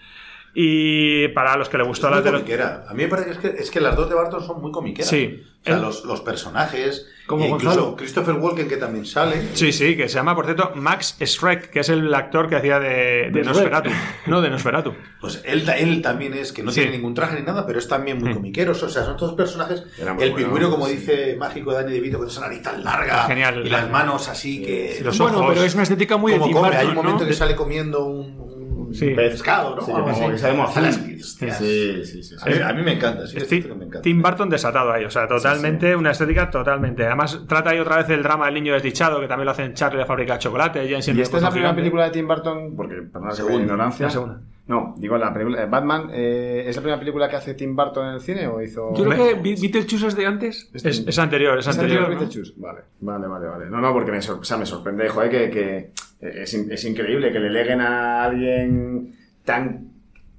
Y 0.60 1.28
para 1.30 1.56
los 1.56 1.70
que 1.70 1.78
le 1.78 1.84
gustó 1.84 2.08
Es 2.08 2.16
la 2.26 2.32
muy 2.32 2.42
de. 2.42 2.64
A 2.64 2.92
mí 2.96 3.04
me 3.04 3.08
parece 3.10 3.28
que 3.30 3.34
es, 3.34 3.38
que 3.38 3.62
es 3.62 3.70
que 3.70 3.80
las 3.80 3.96
dos 3.96 4.10
de 4.10 4.16
Barton 4.16 4.44
son 4.44 4.60
muy 4.60 4.72
comiqueras. 4.72 5.08
Sí. 5.08 5.44
O 5.62 5.64
sea, 5.64 5.76
El- 5.76 5.82
los, 5.84 6.04
los 6.04 6.22
personajes, 6.22 7.06
Como 7.28 7.44
e 7.44 7.48
incluso 7.50 7.76
Gonzalo. 7.76 7.96
Christopher 7.96 8.36
Walken, 8.36 8.68
que 8.68 8.78
también 8.78 9.06
sale. 9.06 9.50
Sí, 9.54 9.72
sí, 9.72 9.96
que 9.96 10.10
se 10.10 10.16
llama, 10.16 10.34
por 10.36 10.46
cierto, 10.46 10.72
Max 10.74 11.16
Schreck, 11.24 11.70
que 11.70 11.82
es 11.82 11.90
el 11.90 12.12
actor 12.12 12.50
que 12.50 12.56
hacía 12.56 12.80
de, 12.80 12.90
de 12.90 13.30
De 13.32 13.44
Nosferatu. 13.44 13.92
No, 14.26 14.42
de 14.42 14.50
Nosferatu. 14.50 14.96
Pues 15.22 15.44
él, 15.46 15.70
él 15.78 16.02
también 16.02 16.34
es, 16.34 16.52
que 16.52 16.64
no 16.64 16.72
Sí. 16.72 16.80
tiene 16.82 16.98
ningún 16.98 17.14
traje 17.14 17.40
ni 17.40 17.46
nada, 17.46 17.64
pero 17.68 17.78
es 17.78 17.88
también 17.88 18.18
muy 18.18 18.32
Mm. 18.32 18.34
comiquero. 18.34 18.72
O 18.72 18.76
sea, 18.76 18.90
son 19.04 19.16
todos 19.16 19.36
personajes. 19.36 19.84
El 20.00 20.14
bueno, 20.16 20.36
pingüino, 20.36 20.72
como 20.72 20.88
sí. 20.88 20.94
dice 20.96 21.36
Mágico 21.38 21.72
Dani 21.72 21.92
DeVito, 21.92 22.18
con 22.18 22.28
esa 22.30 22.42
nariz 22.42 22.64
tan 22.64 22.84
larga. 22.84 23.26
Genial. 23.28 23.64
Y 23.64 23.70
las 23.70 23.92
manos 23.92 24.28
así 24.28 24.64
que. 24.64 24.96
Sí, 24.98 25.04
los 25.04 25.16
Bueno, 25.20 25.38
ojos. 25.40 25.50
pero 25.54 25.66
es 25.66 25.74
una 25.76 25.84
estética 25.84 26.18
muy 26.18 26.32
como 26.34 26.46
Tim 26.46 26.54
come. 26.56 26.76
Hay 26.76 26.88
un 26.88 26.96
momento 26.96 27.22
¿no? 27.24 27.28
que 27.28 27.34
sale 27.36 27.56
comiendo 27.56 28.06
un, 28.06 28.40
un 28.40 28.57
Sí. 28.98 29.10
pescado, 29.12 29.76
¿no? 29.76 29.82
Sí, 29.82 29.92
como 29.92 30.06
que 30.32 30.38
sale 30.38 30.62
Hace 30.62 30.82
las- 30.82 30.96
Sí, 30.96 31.24
sí, 31.52 32.06
sí. 32.06 32.24
sí. 32.24 32.36
A 32.42 32.46
mí, 32.50 32.56
a 32.64 32.74
mí 32.74 32.84
me 32.84 32.94
encanta, 32.94 33.28
sí, 33.28 33.38
Es 33.38 33.44
es 33.44 33.50
Ti- 33.50 33.62
que 33.64 33.68
me 33.70 33.86
encanta. 33.86 34.02
Tim 34.02 34.22
Burton 34.22 34.50
desatado 34.50 34.92
ahí, 34.92 35.04
o 35.06 35.10
sea, 35.10 35.28
totalmente, 35.28 35.96
una 35.96 36.12
estética 36.12 36.50
totalmente. 36.50 37.06
Además, 37.06 37.42
trata 37.48 37.72
ahí 37.72 37.80
otra 37.80 37.98
vez 37.98 38.10
el 38.10 38.24
drama 38.24 38.46
del 38.46 38.56
niño 38.56 38.74
desdichado, 38.74 39.20
que 39.20 39.28
también 39.28 39.46
lo 39.46 39.52
hacen 39.52 39.74
Charlie 39.74 40.00
la 40.00 40.06
fábrica 40.06 40.34
de 40.34 40.40
chocolate. 40.40 40.86
¿Y 40.86 40.94
esta 40.94 41.12
es 41.12 41.16
la 41.18 41.50
primera 41.50 41.52
Gigante. 41.52 41.82
película 41.82 42.04
de 42.06 42.12
Tim 42.12 42.28
Burton? 42.28 42.74
Porque, 42.76 42.96
perdón, 43.12 43.62
ignorancia. 43.62 44.06
La 44.08 44.10
segunda. 44.12 44.42
No, 44.68 44.96
digo, 44.98 45.18
la 45.18 45.32
película. 45.34 45.64
eh, 45.64 45.66
Batman, 45.66 46.10
eh, 46.12 46.66
¿es 46.68 46.76
la 46.76 46.82
primera 46.82 47.00
película 47.00 47.30
que 47.30 47.38
hace 47.38 47.54
Tim 47.54 47.74
Burton 47.74 48.08
en 48.10 48.14
el 48.16 48.20
cine 48.20 48.48
o 48.48 48.62
hizo.? 48.62 48.94
Yo 48.96 49.06
creo 49.06 49.18
que 49.28 49.34
Be- 49.36 49.56
Beetlejuice 49.62 50.08
es 50.08 50.16
de 50.18 50.26
antes. 50.26 50.70
Este- 50.74 50.90
Es, 50.90 51.06
es 51.08 51.20
anterior, 51.20 51.58
es 51.58 51.68
¿Es 51.68 51.78
anterior. 51.78 52.10
Vale, 52.58 52.82
vale, 53.00 53.28
vale, 53.28 53.48
vale. 53.48 53.66
No, 53.70 53.80
no, 53.80 53.94
porque 53.94 54.12
me, 54.12 54.22
sor- 54.22 54.40
o 54.40 54.44
sea, 54.44 54.58
me 54.58 54.66
sorprende, 54.66 55.08
joder, 55.08 55.30
que, 55.30 55.50
que 55.50 55.92
es, 56.22 56.54
in- 56.54 56.72
es 56.72 56.84
increíble 56.86 57.32
que 57.32 57.40
le 57.40 57.50
leguen 57.50 57.82
a 57.82 58.24
alguien 58.24 59.16
tan 59.46 59.92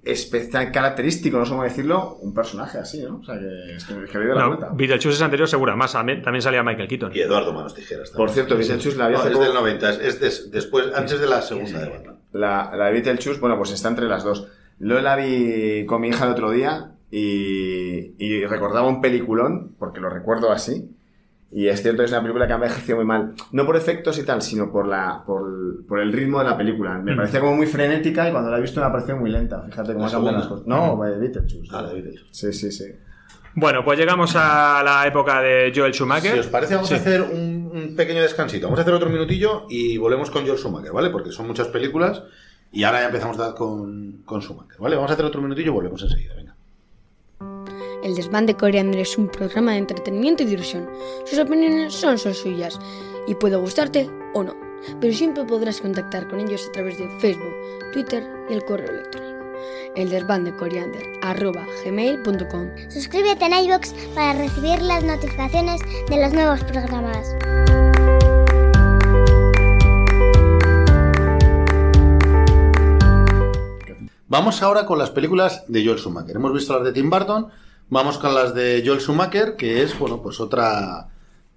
especial, 0.03 0.72
característico, 0.72 1.39
no 1.39 1.45
sé 1.45 1.51
cómo 1.51 1.64
decirlo, 1.64 2.16
un 2.22 2.33
personaje 2.33 2.79
así, 2.79 3.03
¿no? 3.03 3.18
O 3.18 3.24
sea, 3.24 3.39
que 3.39 3.74
es 3.76 3.85
que, 3.85 4.05
es 4.05 4.11
que 4.11 4.18
le 4.18 4.26
doy 4.26 4.35
la 4.37 4.43
No, 4.43 4.49
vuelta. 4.49 4.70
Beetlejuice 4.74 5.11
es 5.16 5.22
anterior, 5.22 5.49
seguro. 5.49 5.72
Además, 5.72 5.93
también 5.93 6.22
también 6.22 6.41
salía 6.43 6.62
Michael 6.62 6.89
Keaton. 6.89 7.12
Y 7.14 7.20
Eduardo 7.20 7.53
Manos 7.53 7.74
Tijeras. 7.74 8.11
Por 8.11 8.31
cierto, 8.31 8.57
Beetlejuice 8.57 8.97
la 8.97 9.09
vi 9.09 9.14
No, 9.14 9.18
hace 9.20 9.29
es 9.29 9.35
poco. 9.35 9.45
del 9.45 9.55
90, 9.55 9.91
es, 9.91 9.99
es 9.99 10.20
des- 10.20 10.51
después, 10.51 10.87
antes 10.95 11.20
de 11.20 11.26
la 11.26 11.43
segunda 11.43 11.81
de 11.81 11.89
Batman. 11.91 12.16
La, 12.33 12.72
la 12.76 12.87
de 12.87 12.93
Beetlejuice, 12.93 13.41
bueno, 13.41 13.57
pues 13.59 13.70
está 13.72 13.89
entre 13.89 14.07
las 14.07 14.24
dos. 14.24 14.47
Yo 14.79 15.01
la 15.01 15.16
vi 15.16 15.85
con 15.87 16.01
mi 16.01 16.09
hija 16.09 16.24
el 16.24 16.31
otro 16.33 16.51
día 16.53 16.93
y, 17.11 18.14
y 18.18 18.47
recordaba 18.47 18.89
un 18.89 19.01
peliculón, 19.01 19.74
porque 19.79 20.01
lo 20.01 20.09
recuerdo 20.09 20.51
así. 20.53 20.91
Y 21.51 21.68
es 21.68 21.80
cierto 21.80 22.01
que 22.03 22.05
es 22.07 22.11
una 22.12 22.20
película 22.20 22.46
que 22.46 22.53
ha 22.53 22.57
envejecido 22.57 22.96
muy 22.99 23.07
mal. 23.07 23.32
No 23.53 23.64
por 23.64 23.76
efectos 23.76 24.18
y 24.18 24.22
tal, 24.24 24.42
sino 24.42 24.70
por, 24.70 24.86
la, 24.86 25.22
por, 25.24 25.84
por 25.86 25.99
el 26.01 26.12
ritmo 26.12 26.38
de 26.40 26.44
la 26.44 26.57
película. 26.59 26.99
Me 26.99 27.14
Mm. 27.14 27.16
parecía 27.16 27.40
como 27.40 27.57
muy 27.57 27.66
frenética 27.66 28.28
y 28.28 28.32
cuando 28.32 28.51
la 28.51 28.59
he 28.59 28.61
visto 28.61 28.80
me 28.80 28.86
ha 28.86 28.92
parecido 28.92 29.16
muy 29.16 29.30
lenta. 29.30 29.62
Fíjate 29.62 29.94
cómo 29.94 30.05
¿La 30.05 30.09
ha 30.09 30.12
cambiado 30.12 30.38
las 30.38 30.46
cosas. 30.46 30.66
No, 30.66 31.03
de 31.03 31.16
Beetlejuice. 31.18 31.68
Ah, 31.74 31.82
de 31.84 31.94
Beetlejuice. 31.94 32.26
Sí, 32.32 32.53
sí, 32.53 32.70
sí. 32.70 32.84
Bueno, 33.55 33.82
pues 33.84 33.99
llegamos 33.99 34.36
a 34.36 34.82
la 34.84 35.07
época 35.07 35.40
de 35.40 35.72
Joel 35.74 35.92
Schumacher. 35.94 36.34
Si 36.34 36.38
os 36.38 36.46
parece, 36.49 36.74
vamos 36.74 36.88
Sí. 36.90 36.94
a 36.94 36.99
hacer 36.99 37.22
un, 37.22 37.70
un 37.74 37.96
pequeño 37.96 38.20
descansito. 38.22 38.66
Vamos 38.66 38.78
a 38.78 38.82
hacer 38.82 38.94
otro 38.94 39.09
minutillo 39.09 39.64
y 39.70 39.96
volvemos 39.96 40.30
con 40.30 40.44
George 40.44 40.62
Schumacher, 40.62 40.92
¿vale? 40.92 41.09
Porque 41.11 41.32
son 41.32 41.46
muchas 41.46 41.68
películas 41.68 42.22
y 42.70 42.84
ahora 42.84 43.01
ya 43.01 43.07
empezamos 43.07 43.38
a 43.38 43.44
dar 43.46 43.55
con, 43.55 44.20
con 44.26 44.42
Schumacher, 44.42 44.78
¿vale? 44.78 44.96
Vamos 44.96 45.11
a 45.11 45.14
hacer 45.14 45.24
otro 45.24 45.40
minutillo 45.40 45.68
y 45.68 45.74
volvemos 45.74 46.03
enseguida, 46.03 46.34
venga. 46.36 46.55
El 48.03 48.14
desván 48.14 48.46
de 48.46 48.57
Coriander 48.57 49.01
es 49.01 49.18
un 49.18 49.28
programa 49.28 49.72
de 49.72 49.78
entretenimiento 49.78 50.42
y 50.42 50.46
diversión. 50.46 50.88
Sus 51.24 51.38
opiniones 51.38 51.94
son 51.94 52.18
solo 52.18 52.34
suyas 52.34 52.78
y 53.26 53.34
puede 53.34 53.57
gustarte 53.57 54.09
o 54.34 54.44
no, 54.44 54.55
pero 55.01 55.12
siempre 55.12 55.44
podrás 55.44 55.80
contactar 55.80 56.28
con 56.28 56.40
ellos 56.40 56.66
a 56.68 56.72
través 56.72 56.99
de 56.99 57.09
Facebook, 57.18 57.55
Twitter 57.92 58.24
y 58.49 58.55
el 58.55 58.64
correo 58.64 58.90
electrónico. 58.90 59.38
El 59.96 60.11
desván 60.11 60.44
de 60.44 60.55
Coriander 60.55 61.03
arroba 61.22 61.66
gmail.com. 61.84 62.68
Suscríbete 62.88 63.46
en 63.46 63.53
iVoox 63.64 63.92
para 64.14 64.34
recibir 64.34 64.80
las 64.82 65.03
notificaciones 65.03 65.80
de 66.09 66.22
los 66.22 66.32
nuevos 66.32 66.62
programas. 66.64 67.34
Vamos 74.28 74.62
ahora 74.62 74.84
con 74.84 74.99
las 74.99 75.11
películas 75.11 75.64
de 75.68 75.84
Joel 75.84 75.99
Schumacher. 75.99 76.36
Hemos 76.36 76.53
visto 76.53 76.74
las 76.74 76.84
de 76.84 76.92
Tim 76.92 77.09
Burton, 77.09 77.49
vamos 77.91 78.18
con 78.18 78.34
las 78.34 78.55
de 78.55 78.82
Joel 78.84 79.01
Schumacher, 79.01 79.57
que 79.57 79.82
es, 79.82 79.99
bueno, 79.99 80.20
pues 80.22 80.41
otra... 80.41 81.09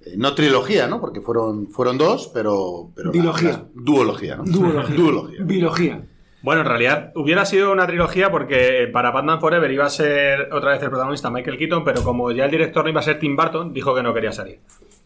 eh, 0.06 0.14
no 0.18 0.34
trilogía, 0.34 0.88
¿no? 0.88 1.00
Porque 1.02 1.22
fueron, 1.22 1.70
fueron 1.70 1.98
dos, 1.98 2.30
pero... 2.34 2.90
pero 2.96 3.12
Dilogía. 3.12 3.52
la- 3.52 3.66
duología, 3.74 4.36
¿no? 4.38 4.44
Duología. 4.46 4.96
Duología. 4.96 5.40
Biología. 5.44 6.02
Bueno, 6.44 6.62
en 6.62 6.68
realidad 6.68 7.12
hubiera 7.16 7.46
sido 7.46 7.72
una 7.72 7.86
trilogía 7.86 8.32
porque 8.32 8.90
para 8.92 9.12
Batman 9.12 9.40
Forever 9.40 9.70
iba 9.70 9.86
a 9.86 9.90
ser 9.92 10.52
otra 10.52 10.72
vez 10.72 10.82
el 10.82 10.90
protagonista 10.90 11.30
Michael 11.30 11.56
Keaton, 11.58 11.84
pero 11.84 12.04
como 12.04 12.32
ya 12.32 12.46
el 12.46 12.52
director 12.52 12.84
no 12.84 12.90
iba 12.90 13.00
a 13.00 13.04
ser 13.04 13.20
Tim 13.20 13.36
Burton, 13.36 13.74
dijo 13.74 13.94
que 13.94 14.02
no 14.02 14.12
quería 14.12 14.32
salir. 14.32 14.60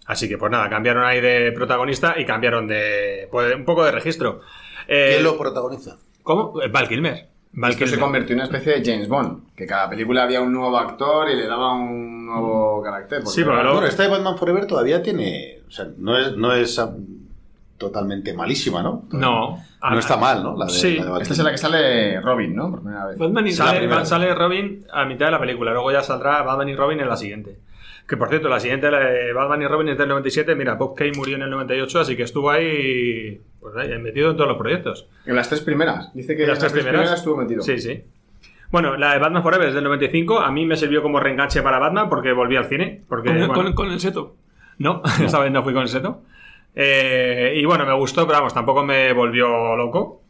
Así 0.05 0.29
que 0.29 0.37
pues 0.37 0.49
nada, 0.49 0.69
cambiaron 0.69 1.03
ahí 1.03 1.19
de 1.19 1.51
protagonista 1.51 2.15
y 2.17 2.25
cambiaron 2.25 2.67
de 2.67 3.27
pues, 3.31 3.53
un 3.53 3.65
poco 3.65 3.83
de 3.83 3.91
registro. 3.91 4.39
Eh, 4.87 5.09
¿Quién 5.15 5.23
lo 5.25 5.37
protagoniza? 5.37 5.97
¿Cómo? 6.23 6.61
Eh, 6.61 6.69
Val 6.69 6.87
Kilmer. 6.87 7.27
Val 7.57 7.71
Esto 7.71 7.87
se 7.87 7.99
convirtió 7.99 8.33
en 8.33 8.39
una 8.39 8.45
especie 8.45 8.79
de 8.79 8.91
James 8.91 9.07
Bond, 9.07 9.53
que 9.55 9.65
cada 9.65 9.89
película 9.89 10.23
había 10.23 10.41
un 10.41 10.51
nuevo 10.51 10.77
actor 10.77 11.29
y 11.29 11.35
le 11.35 11.47
daba 11.47 11.73
un 11.73 12.25
nuevo 12.25 12.81
carácter. 12.83 13.19
porque 13.19 13.33
Sí, 13.33 13.43
pero 13.43 13.55
Bueno, 13.55 13.85
esta 13.85 14.03
de 14.03 14.09
Batman 14.09 14.37
Forever 14.37 14.67
todavía 14.67 15.01
tiene... 15.01 15.59
O 15.67 15.71
sea, 15.71 15.87
no 15.97 16.17
es, 16.17 16.35
no 16.35 16.51
es 16.53 16.77
ah, 16.79 16.93
totalmente 17.77 18.33
malísima, 18.33 18.83
¿no? 18.83 19.03
No. 19.11 19.57
No 19.81 19.99
está 19.99 20.17
mal, 20.17 20.43
¿no? 20.43 20.57
La 20.57 20.65
de, 20.65 20.71
Sí. 20.71 20.97
la 20.97 21.05
de 21.15 21.21
Esta 21.21 21.33
es 21.33 21.39
la 21.39 21.51
que 21.51 21.57
sale 21.57 22.19
Robin, 22.21 22.55
¿no? 22.55 22.71
Por 22.71 22.81
primera 22.81 23.05
vez. 23.05 23.17
Batman 23.17 23.47
y 23.47 23.51
Sale, 23.51 23.79
primera. 23.79 24.05
sale 24.05 24.33
Robin 24.33 24.85
a 24.91 25.05
mitad 25.05 25.27
de 25.27 25.31
la 25.31 25.39
película, 25.39 25.71
luego 25.71 25.91
ya 25.91 26.01
saldrá 26.01 26.41
Batman 26.41 26.69
y 26.69 26.75
Robin 26.75 26.99
en 26.99 27.07
la 27.09 27.15
siguiente. 27.15 27.59
Que 28.07 28.17
por 28.17 28.29
cierto, 28.29 28.49
la 28.49 28.59
siguiente, 28.59 28.91
la 28.91 28.99
de 28.99 29.33
Batman 29.33 29.63
y 29.63 29.67
Robin 29.67 29.89
es 29.89 29.97
del 29.97 30.07
97. 30.09 30.53
Mira, 30.55 30.75
Bob 30.75 30.95
Kane 30.95 31.13
murió 31.15 31.35
en 31.37 31.41
el 31.41 31.49
98, 31.49 31.99
así 32.01 32.15
que 32.15 32.23
estuvo 32.23 32.51
ahí, 32.51 33.41
pues 33.59 33.75
ahí 33.77 33.97
metido 33.97 34.29
en 34.29 34.37
todos 34.37 34.47
los 34.47 34.57
proyectos. 34.59 35.07
En 35.25 35.35
las 35.35 35.49
tres 35.49 35.61
primeras. 35.61 36.13
Dice 36.13 36.35
que 36.35 36.43
¿En 36.43 36.49
en 36.49 36.49
las 36.49 36.59
tres 36.59 36.71
primeras, 36.73 37.11
estuvo 37.13 37.35
metido. 37.37 37.61
Sí, 37.63 37.79
sí. 37.79 38.03
Bueno, 38.69 38.95
la 38.97 39.13
de 39.13 39.19
Batman 39.19 39.41
Forever 39.41 39.69
es 39.69 39.73
del 39.73 39.83
95. 39.85 40.39
A 40.39 40.51
mí 40.51 40.65
me 40.65 40.75
sirvió 40.75 41.01
como 41.01 41.19
reenganche 41.19 41.61
para 41.63 41.79
Batman 41.79 42.07
porque 42.09 42.31
volví 42.31 42.55
al 42.57 42.65
cine. 42.65 43.01
Porque, 43.09 43.29
Con, 43.29 43.37
el- 43.37 43.47
bueno, 43.47 43.63
con- 43.63 43.73
con 43.73 43.91
el 43.91 43.99
seto. 43.99 44.35
No, 44.77 45.01
esta 45.23 45.39
vez 45.39 45.51
no 45.51 45.63
fui 45.63 45.73
con 45.73 45.81
el 45.83 45.87
seto. 45.89 46.21
Eh, 46.75 47.53
y 47.55 47.65
bueno, 47.65 47.85
me 47.85 47.93
gustó, 47.93 48.25
pero 48.27 48.39
vamos, 48.39 48.53
tampoco 48.53 48.83
me 48.83 49.13
volvió 49.13 49.75
loco. 49.75 50.21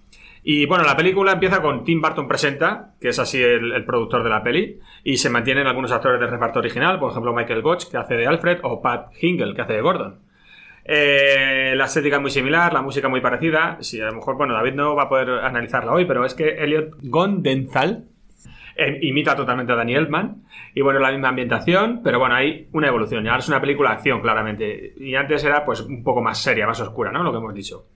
Y 0.48 0.68
bueno, 0.68 0.84
la 0.84 0.96
película 0.96 1.32
empieza 1.32 1.60
con 1.60 1.84
Tim 1.84 2.00
Burton 2.00 2.28
presenta, 2.28 2.94
que 3.02 3.08
es 3.08 3.18
así 3.18 3.42
el, 3.42 3.84
productor 3.84 4.24
de 4.24 4.30
la 4.30 4.44
peli, 4.44 4.80
y 5.04 5.18
se 5.18 5.32
mantienen 5.32 5.66
algunos 5.66 5.92
actores 5.92 6.20
del 6.20 6.30
reparto 6.30 6.60
original, 6.60 7.00
por 7.00 7.10
ejemplo 7.10 7.34
Michael 7.34 7.64
Gotch, 7.64 7.90
que 7.90 7.98
hace 7.98 8.14
de 8.14 8.28
Alfred, 8.28 8.60
o 8.62 8.80
Pat 8.80 9.08
Hingle, 9.20 9.56
que 9.56 9.64
hace 9.64 9.74
de 9.74 9.82
Gordon. 9.82 10.20
Eh, 10.84 11.74
la 11.76 11.86
estética 11.86 12.18
es 12.18 12.22
muy 12.22 12.30
similar, 12.30 12.72
la 12.72 12.84
música 12.84 13.10
muy 13.10 13.22
parecida. 13.22 13.80
Sí, 13.80 14.00
a 14.00 14.06
lo 14.06 14.14
mejor, 14.14 14.38
bueno, 14.38 14.54
David 14.54 14.76
no 14.76 14.94
va 14.94 15.04
a 15.04 15.10
poder 15.10 15.32
analizarla 15.32 15.94
hoy, 15.94 16.06
pero 16.06 16.24
es 16.24 16.36
que 16.36 16.64
Elliot 16.64 16.92
Gondenzal 17.02 18.06
eh, 18.76 19.00
imita 19.02 19.36
totalmente 19.36 19.74
a 19.74 19.76
Danny 19.76 19.96
Elfman. 19.96 20.44
Y 20.76 20.82
bueno, 20.82 21.00
la 21.00 21.10
misma 21.10 21.30
ambientación, 21.30 22.02
pero 22.04 22.20
bueno, 22.20 22.36
hay 22.36 22.70
una 22.72 22.88
evolución. 22.88 23.28
Ahora 23.28 23.40
es 23.40 23.48
una 23.48 23.62
película 23.62 23.90
de 23.90 23.96
acción, 23.96 24.22
claramente. 24.22 24.94
Y 25.00 25.16
antes 25.16 25.44
era 25.44 25.66
pues 25.66 25.82
un 25.82 26.04
poco 26.04 26.22
más 26.22 26.38
seria, 26.38 26.68
más 26.68 26.80
oscura, 26.82 27.12
¿no? 27.12 27.24
Lo 27.24 27.32
que 27.32 27.38
hemos 27.40 27.56
dicho. 27.56 27.88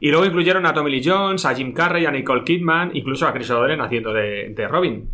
Y 0.00 0.10
luego 0.10 0.26
incluyeron 0.26 0.66
a 0.66 0.74
Tommy 0.74 0.90
Lee 0.90 1.02
Jones, 1.04 1.44
a 1.46 1.54
Jim 1.54 1.72
Carrey, 1.72 2.04
a 2.06 2.10
Nicole 2.10 2.44
Kidman, 2.44 2.90
incluso 2.94 3.26
a 3.26 3.32
Chris 3.32 3.50
O'Donnell 3.50 3.80
haciendo 3.80 4.12
de, 4.12 4.50
de 4.54 4.68
Robin. 4.68 5.08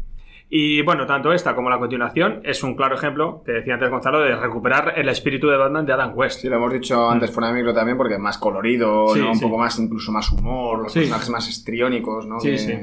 Y 0.52 0.82
bueno, 0.82 1.06
tanto 1.06 1.32
esta 1.32 1.54
como 1.54 1.70
la 1.70 1.78
continuación 1.78 2.40
es 2.42 2.64
un 2.64 2.74
claro 2.74 2.96
ejemplo, 2.96 3.42
que 3.46 3.52
decía 3.52 3.74
antes 3.74 3.88
Gonzalo, 3.88 4.18
de 4.18 4.34
recuperar 4.34 4.94
el 4.96 5.08
espíritu 5.08 5.46
de 5.48 5.56
Batman 5.56 5.86
de 5.86 5.92
Adam 5.92 6.10
West. 6.16 6.40
Sí, 6.40 6.48
lo 6.48 6.56
hemos 6.56 6.72
dicho 6.72 7.08
antes 7.08 7.30
fuera 7.30 7.48
de 7.52 7.54
micro 7.54 7.72
también, 7.72 7.96
porque 7.96 8.14
es 8.14 8.20
más 8.20 8.36
colorido, 8.36 9.14
Sí, 9.14 9.20
¿no? 9.20 9.30
Un 9.30 9.38
poco 9.40 9.58
más, 9.58 9.78
incluso 9.78 10.10
más 10.10 10.28
humor, 10.32 10.80
los 10.82 10.92
Sí. 10.92 11.00
personajes 11.00 11.30
más 11.30 11.48
estriónicos, 11.48 12.26
¿no? 12.26 12.40
Sí, 12.40 12.50
Que- 12.50 12.58
sí. 12.58 12.74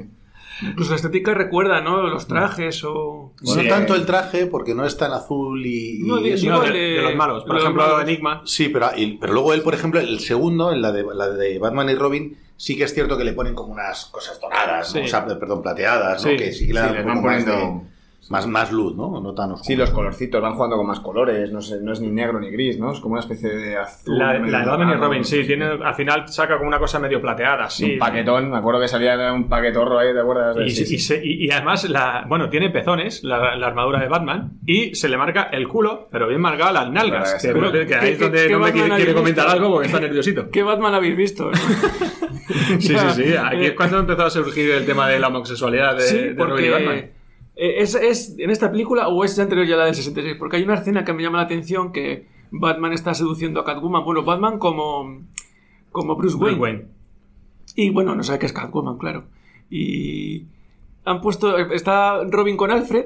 Incluso 0.62 0.92
la 0.92 0.96
estética 0.96 1.34
recuerda, 1.34 1.82
¿no? 1.82 2.02
Los 2.08 2.28
trajes 2.28 2.84
o. 2.84 3.34
No 3.42 3.52
Sí. 3.54 3.68
tanto 3.68 3.96
el 3.96 4.06
traje, 4.06 4.46
porque 4.48 4.74
no 4.74 4.86
es 4.86 4.98
tan 4.98 5.12
azul 5.12 5.66
y... 5.66 6.00
y 6.02 6.04
No, 6.04 6.18
eso. 6.18 6.62
de, 6.62 6.72
de- 6.72 6.80
de 6.80 7.02
los 7.02 7.16
malos. 7.16 7.44
Por 7.46 7.58
ejemplo, 7.58 7.84
malos. 7.84 8.02
Enigma. 8.04 8.42
Sí, 8.46 8.70
pero, 8.70 8.90
y- 8.96 9.18
pero 9.18 9.34
luego 9.34 9.54
él, 9.54 9.62
por 9.62 9.74
ejemplo, 9.74 10.00
el 10.00 10.20
segundo, 10.20 10.72
en 10.72 10.82
la 10.82 10.92
de, 10.92 11.06
la 11.14 11.30
de 11.30 11.60
Batman 11.60 11.90
y 11.90 11.96
Robin, 11.96 12.38
sí 12.56 12.76
que 12.78 12.86
es 12.86 12.94
cierto 12.94 13.18
que 13.18 13.24
le 13.24 13.34
ponen 13.34 13.54
como 13.54 13.74
unas 13.74 14.06
cosas 14.08 14.40
doradas, 14.42 14.94
¿no? 14.96 15.02
Sí. 15.02 15.06
O 15.06 15.08
sea, 15.10 15.26
perdón, 15.28 15.62
plateadas, 15.62 16.24
¿no? 16.24 16.32
Sí. 16.32 16.38
Que 16.38 16.52
sí 16.52 16.66
que 16.68 16.74
le 16.74 16.80
dan 16.80 16.90
Sí, 16.90 16.96
le 16.96 17.02
un 17.02 17.08
van 17.08 17.22
poniendo- 17.22 17.84
más, 18.30 18.48
más 18.48 18.72
luz, 18.72 18.96
¿no? 18.96 19.20
No 19.22 19.34
tan 19.34 19.52
oscuro. 19.52 19.64
Sí, 19.66 19.76
los 19.76 19.90
colorcitos, 19.92 20.42
van 20.42 20.54
jugando 20.56 20.78
con 20.78 20.86
más 20.88 21.00
colores, 21.00 21.52
no, 21.52 21.62
sé, 21.62 21.80
no 21.82 21.94
es 21.94 22.02
ni 22.02 22.10
negro 22.10 22.40
ni 22.40 22.50
gris, 22.50 22.78
¿no? 22.80 22.92
Es 22.92 23.00
como 23.00 23.14
una 23.14 23.22
especie 23.22 23.50
de 23.50 23.78
azul. 23.78 24.18
La, 24.18 24.34
la 24.40 24.60
de 24.60 24.66
Batman 24.66 24.90
y 24.90 24.94
Robin, 24.96 25.24
sí, 25.26 25.44
tiene, 25.46 25.66
al 25.66 25.96
final 25.96 26.28
saca 26.28 26.58
como 26.58 26.68
una 26.68 26.80
cosa 26.80 27.00
medio 27.00 27.22
plateada, 27.22 27.70
Sí, 27.70 27.94
un 27.94 28.00
paquetón, 28.00 28.50
me 28.52 28.58
acuerdo 28.58 28.82
que 28.82 28.88
salía 28.88 29.32
un 29.34 29.48
paquetorro 29.48 30.00
ahí, 30.00 30.14
¿te 30.14 30.20
acuerdas? 30.20 30.58
Y, 30.66 30.70
Sí, 30.72 30.86
sí. 30.86 30.96
y 30.96 31.00
se- 31.00 31.22
y- 31.26 31.46
y 31.46 31.52
además, 31.52 31.90
la, 31.90 32.26
bueno, 32.28 32.50
tiene 32.50 32.70
pezones, 32.70 33.24
la, 33.24 33.56
la 33.56 33.68
armadura 33.68 34.00
de 34.00 34.08
Batman, 34.08 34.54
y 34.66 34.94
se 34.96 35.10
le 35.10 35.18
marca 35.18 35.50
el 35.52 35.68
culo, 35.68 36.08
pero 36.12 36.28
bien 36.28 36.42
marcado 36.42 36.74
las 36.74 36.90
nalgas. 36.92 37.38
Pero 37.42 37.62
Que, 37.62 37.70
seguro. 37.70 37.72
que 37.88 37.96
ahí 37.96 38.02
¿Qué- 38.02 38.12
es 38.14 38.20
donde 38.20 38.50
no 38.50 38.60
me 38.60 38.72
quiere, 38.72 38.96
quiere 38.96 39.14
comentar 39.14 39.46
visto? 39.46 39.58
algo 39.58 39.72
porque 39.72 39.88
está 39.88 40.00
nerviosito. 40.00 40.50
¿Qué 40.50 40.64
Batman 40.64 40.94
habéis 40.96 41.16
visto? 41.18 41.52
Sí, 42.80 42.80
sí, 42.80 42.96
sí. 43.16 43.36
Aquí 43.36 43.66
es 43.66 43.74
cuando 43.74 44.00
empezó 44.00 44.24
a 44.24 44.30
surgir 44.30 44.72
el 44.72 44.86
tema 44.86 45.08
de 45.10 45.20
la 45.20 45.28
homosexualidad 45.28 45.96
de, 45.96 46.02
sí, 46.02 46.18
de 46.18 46.34
Robin 46.34 46.34
y 46.34 46.38
porque 46.38 46.70
Batman. 46.70 47.12
Eh, 47.58 47.82
es, 47.82 47.96
es 47.96 48.36
en 48.38 48.52
esta 48.52 48.72
película 48.72 49.08
o 49.08 49.24
es 49.24 49.38
anterior 49.40 49.66
ya 49.66 49.76
la 49.76 49.86
del 49.86 49.96
66, 49.96 50.38
porque 50.38 50.58
hay 50.58 50.64
una 50.64 50.76
escena 50.76 51.04
que 51.04 51.14
me 51.14 51.24
llama 51.24 51.38
la 51.38 51.46
atención 51.46 51.92
que 51.92 52.28
Batman 52.52 52.94
está 52.94 53.14
seduciendo 53.14 53.60
a 53.60 53.66
Catwoman. 53.66 54.06
Bueno, 54.06 54.24
Batman 54.24 54.60
como, 54.60 55.24
como 55.92 56.16
Bruce 56.16 56.36
Wayne. 56.36 56.58
Bruce 56.58 56.62
Wayne. 56.62 56.86
Y 57.76 57.90
bueno, 57.90 58.16
no 58.16 58.24
sabe 58.24 58.40
que 58.40 58.46
es 58.46 58.54
Catwoman, 58.54 58.98
claro. 58.98 59.26
Y 59.70 60.46
han 61.04 61.20
puesto, 61.22 61.58
está 61.58 62.24
Robin 62.26 62.58
con 62.58 62.72
Alfred 62.72 63.06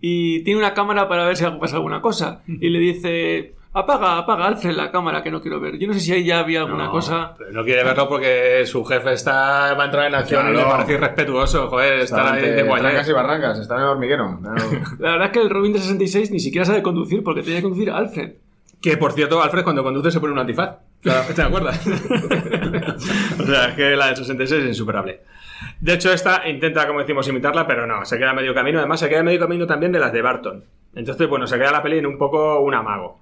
y 0.00 0.40
tiene 0.40 0.58
una 0.58 0.74
cámara 0.74 1.08
para 1.08 1.24
ver 1.24 1.36
si 1.36 1.44
pasa 1.60 1.76
alguna 1.76 2.02
cosa. 2.02 2.42
Y 2.46 2.68
le 2.68 2.78
dice, 2.78 3.54
apaga, 3.74 4.18
apaga 4.18 4.46
Alfred 4.46 4.72
la 4.72 4.90
cámara 4.90 5.22
que 5.22 5.30
no 5.30 5.40
quiero 5.42 5.60
ver. 5.60 5.76
Yo 5.78 5.86
no 5.88 5.92
sé 5.94 6.00
si 6.00 6.12
ahí 6.12 6.24
ya 6.24 6.38
había 6.38 6.60
alguna 6.60 6.84
No, 6.86 6.90
cosa. 6.92 7.34
pero 7.36 7.52
no 7.52 7.64
quiere 7.64 7.84
verlo 7.84 8.08
porque 8.08 8.64
su 8.66 8.84
jefe 8.84 9.12
está, 9.12 9.74
va 9.74 9.82
a 9.82 9.86
entrar 9.86 10.06
en 10.06 10.14
acción 10.14 10.48
y 10.48 10.52
Claro. 10.52 10.68
le 10.68 10.72
parece 10.74 10.92
irrespetuoso, 10.94 11.68
joder, 11.68 11.92
ahí 12.14 12.40
de 12.42 12.62
trancas 12.64 13.08
y 13.08 13.12
barrancas, 13.12 13.58
está 13.58 13.74
en 13.76 13.82
el 13.82 13.86
hormiguero. 13.88 14.40
La 14.98 15.10
verdad 15.12 15.26
es 15.26 15.32
que 15.32 15.40
el 15.40 15.50
Robin 15.50 15.72
de 15.72 15.80
66 15.80 16.30
ni 16.30 16.40
siquiera 16.40 16.64
sabe 16.64 16.82
conducir 16.82 17.22
porque 17.22 17.42
tenía 17.42 17.58
que 17.58 17.62
conducir 17.64 17.90
a 17.90 17.96
Alfred. 17.98 18.32
Que 18.80 18.96
por 18.96 19.12
cierto, 19.12 19.42
Alfred 19.42 19.64
cuando 19.64 19.82
conduce 19.82 20.10
se 20.10 20.20
pone 20.20 20.32
un 20.32 20.38
antifaz. 20.38 20.76
¿Te 21.34 21.42
acuerdas? 21.42 21.86
o 23.38 23.44
sea, 23.46 23.66
es 23.68 23.74
que 23.74 23.96
la 23.96 24.06
del 24.06 24.16
66 24.16 24.62
es 24.62 24.68
insuperable. 24.68 25.20
De 25.80 25.94
hecho, 25.94 26.12
esta 26.12 26.46
intenta, 26.48 26.86
como 26.86 27.00
decimos, 27.00 27.26
imitarla, 27.28 27.66
pero 27.66 27.86
no, 27.86 28.04
se 28.04 28.18
queda 28.18 28.32
medio 28.34 28.54
camino. 28.54 28.78
Además, 28.78 29.00
se 29.00 29.08
queda 29.08 29.22
medio 29.22 29.40
camino 29.40 29.66
también 29.66 29.92
de 29.92 29.98
las 29.98 30.12
de 30.12 30.22
Barton. 30.22 30.64
Entonces, 30.94 31.28
bueno, 31.28 31.46
se 31.46 31.58
queda 31.58 31.72
la 31.72 31.82
peli 31.82 31.98
en 31.98 32.06
un 32.06 32.18
poco 32.18 32.60
un 32.60 32.74
amago. 32.74 33.20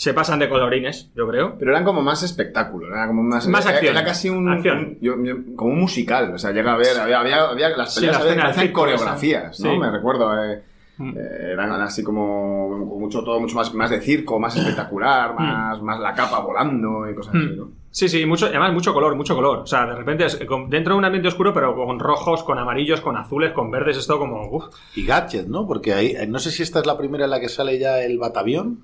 Se 0.00 0.14
pasan 0.14 0.38
de 0.38 0.48
colorines, 0.48 1.10
yo 1.14 1.28
creo. 1.28 1.56
Pero 1.58 1.72
eran 1.72 1.84
como 1.84 2.00
más 2.00 2.22
espectáculo, 2.22 2.86
era 2.86 3.06
como 3.06 3.22
más... 3.22 3.46
Más 3.48 3.66
era- 3.66 3.74
acción. 3.74 3.94
Era 3.94 4.02
casi 4.06 4.30
un... 4.30 4.48
Acción. 4.48 4.78
un- 4.78 4.98
yo- 5.00 5.22
yo- 5.22 5.36
como 5.56 5.72
un 5.74 5.80
musical, 5.80 6.32
o 6.32 6.38
sea, 6.38 6.52
llega 6.52 6.72
a 6.72 6.76
ver, 6.78 6.98
había, 6.98 7.20
había, 7.20 7.42
había 7.50 7.68
las 7.76 7.92
Sí, 7.92 8.00
peleas 8.00 8.16
la 8.24 8.24
parecían 8.34 8.52
circo, 8.54 8.80
coreografías. 8.80 9.60
¿no? 9.60 9.72
Sí. 9.72 9.78
Me 9.78 9.90
recuerdo, 9.90 10.42
eh, 10.42 10.62
Mm. 10.96 11.16
eh, 11.16 11.52
eran 11.52 11.72
así 11.82 12.02
como, 12.02 12.68
como 12.78 12.98
mucho 12.98 13.22
todo 13.24 13.40
mucho 13.40 13.56
más, 13.56 13.74
más 13.74 13.90
de 13.90 14.00
circo, 14.00 14.38
más 14.38 14.54
Mm. 14.56 14.60
espectacular, 14.60 15.34
más, 15.34 15.82
más 15.82 16.00
la 16.00 16.14
capa 16.14 16.40
volando 16.40 17.08
y 17.10 17.14
cosas 17.14 17.34
así, 17.34 17.56
¿no? 17.56 17.68
Sí, 17.90 18.08
sí, 18.08 18.24
mucho, 18.24 18.46
además 18.46 18.72
mucho 18.72 18.94
color, 18.94 19.14
mucho 19.16 19.34
color. 19.34 19.58
O 19.58 19.66
sea, 19.66 19.84
de 19.84 19.96
repente 19.96 20.24
es 20.26 20.36
con- 20.46 20.70
dentro 20.70 20.94
de 20.94 20.98
un 20.98 21.04
ambiente 21.04 21.28
oscuro, 21.28 21.52
pero 21.52 21.74
con 21.74 21.98
rojos, 21.98 22.42
con 22.42 22.58
amarillos, 22.58 23.00
con 23.02 23.16
azules, 23.18 23.52
con 23.52 23.70
verdes, 23.70 23.96
esto 23.98 24.18
como... 24.18 24.48
uf. 24.50 24.64
Y 24.94 25.04
Gadget, 25.04 25.46
¿no? 25.46 25.66
Porque 25.66 25.92
ahí, 25.92 26.14
eh, 26.18 26.26
no 26.26 26.38
sé 26.38 26.50
si 26.50 26.62
esta 26.62 26.78
es 26.80 26.86
la 26.86 26.96
primera 26.96 27.24
en 27.24 27.30
la 27.30 27.38
que 27.40 27.48
sale 27.50 27.78
ya 27.78 28.00
el 28.02 28.18
batavión. 28.18 28.78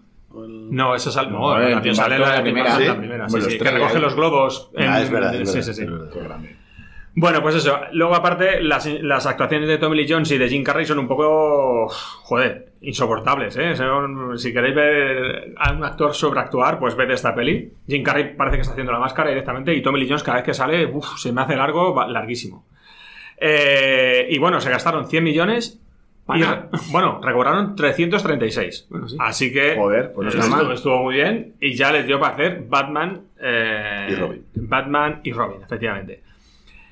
El- 0.45 0.74
No, 0.74 0.95
eso 0.95 1.11
sale, 1.11 1.30
no, 1.30 1.41
No, 1.41 1.59
la 1.59 1.68
el 1.70 1.82
que 1.82 1.95
sale 1.95 2.16
en 2.16 2.20
la, 2.22 2.37
la 2.37 2.43
primera, 2.43 2.78
la 2.78 2.93
¿sí? 2.93 2.99
primera, 2.99 3.28
sí, 3.28 3.41
sí, 3.41 3.45
los 3.51 3.55
que 3.62 3.70
recoge 3.70 3.99
los 3.99 4.14
globos. 4.14 4.70
en- 4.74 4.89
Ah, 4.89 5.01
es 5.03 5.11
verdad, 5.11 5.34
es 5.34 5.51
sí, 5.51 5.57
verdad, 5.59 5.72
sí, 5.72 5.80
sí. 5.84 5.87
Qué 6.12 6.20
grande. 6.24 6.57
Bueno, 7.18 7.41
pues 7.41 7.55
eso. 7.55 7.78
Luego, 7.93 8.14
aparte, 8.14 8.61
las, 8.61 8.84
las 8.87 9.24
actuaciones 9.24 9.68
de 9.68 9.78
Tommy 9.78 9.97
Lee 9.97 10.07
Jones 10.07 10.30
y 10.32 10.37
de 10.37 10.51
Jim 10.51 10.62
Carrey 10.62 10.84
son 10.84 10.99
un 10.99 11.09
poco, 11.09 11.89
joder, 11.89 12.72
insoportables, 12.82 13.57
¿eh? 13.57 13.74
Son- 13.74 14.39
si 14.39 14.53
queréis 14.53 14.74
ver 14.74 15.55
a 15.57 15.72
un 15.72 15.82
actor 15.82 16.14
sobreactuar, 16.14 16.78
pues 16.78 16.95
ved 16.95 17.11
esta 17.11 17.34
peli. 17.34 17.72
Jim 17.89 18.03
Carrey 18.03 18.34
parece 18.37 18.57
que 18.59 18.61
está 18.61 18.72
haciendo 18.72 18.93
la 18.93 18.99
máscara 18.99 19.30
directamente 19.30 19.74
y 19.74 19.80
Tommy 19.80 19.99
Lee 20.01 20.07
Jones 20.09 20.22
cada 20.22 20.37
vez 20.37 20.45
que 20.45 20.53
sale, 20.53 20.84
uf, 20.84 21.16
se 21.16 21.32
me 21.32 21.41
hace 21.41 21.57
largo, 21.57 21.95
va- 21.95 22.07
larguísimo. 22.07 22.66
Eh, 23.39 24.26
y 24.30 24.39
bueno, 24.39 24.61
se 24.61 24.68
gastaron 24.70 25.09
100 25.09 25.24
millones 25.24 25.80
y, 26.34 26.42
bueno, 26.90 27.20
recobraron 27.22 27.76
336. 27.76 28.88
Así 29.20 29.52
que 29.52 29.76
Joder, 29.76 30.12
pues 30.12 30.34
no 30.34 30.42
estuvo, 30.42 30.72
estuvo 30.72 31.02
muy 31.04 31.14
bien 31.14 31.54
y 31.60 31.74
ya 31.74 31.92
les 31.92 32.06
dio 32.06 32.18
para 32.18 32.34
hacer 32.34 32.64
Batman 32.68 33.22
eh, 33.40 34.08
Y 34.10 34.14
Robin. 34.16 34.44
Batman 34.54 35.20
y 35.22 35.32
Robin, 35.32 35.62
efectivamente. 35.62 36.22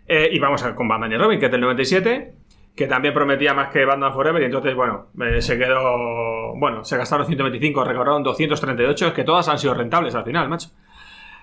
Eh, 0.06 0.28
y 0.32 0.38
vamos 0.38 0.62
a 0.62 0.66
ver 0.66 0.74
con 0.74 0.86
Batman 0.86 1.12
y 1.12 1.16
Robin, 1.16 1.40
que 1.40 1.46
es 1.46 1.52
del 1.52 1.62
97, 1.62 2.34
que 2.76 2.86
también 2.86 3.12
prometía 3.14 3.54
más 3.54 3.70
que 3.72 3.84
Batman 3.84 4.12
Forever, 4.12 4.42
y 4.42 4.44
entonces, 4.44 4.74
bueno, 4.74 5.06
eh, 5.20 5.40
se 5.40 5.58
quedó. 5.58 6.54
Bueno, 6.56 6.84
se 6.84 6.96
gastaron 6.96 7.26
125, 7.26 7.84
recobraron 7.84 8.22
238, 8.22 9.08
es 9.08 9.12
que 9.14 9.24
todas 9.24 9.48
han 9.48 9.58
sido 9.58 9.74
rentables 9.74 10.14
al 10.14 10.24
final, 10.24 10.48
macho. 10.48 10.68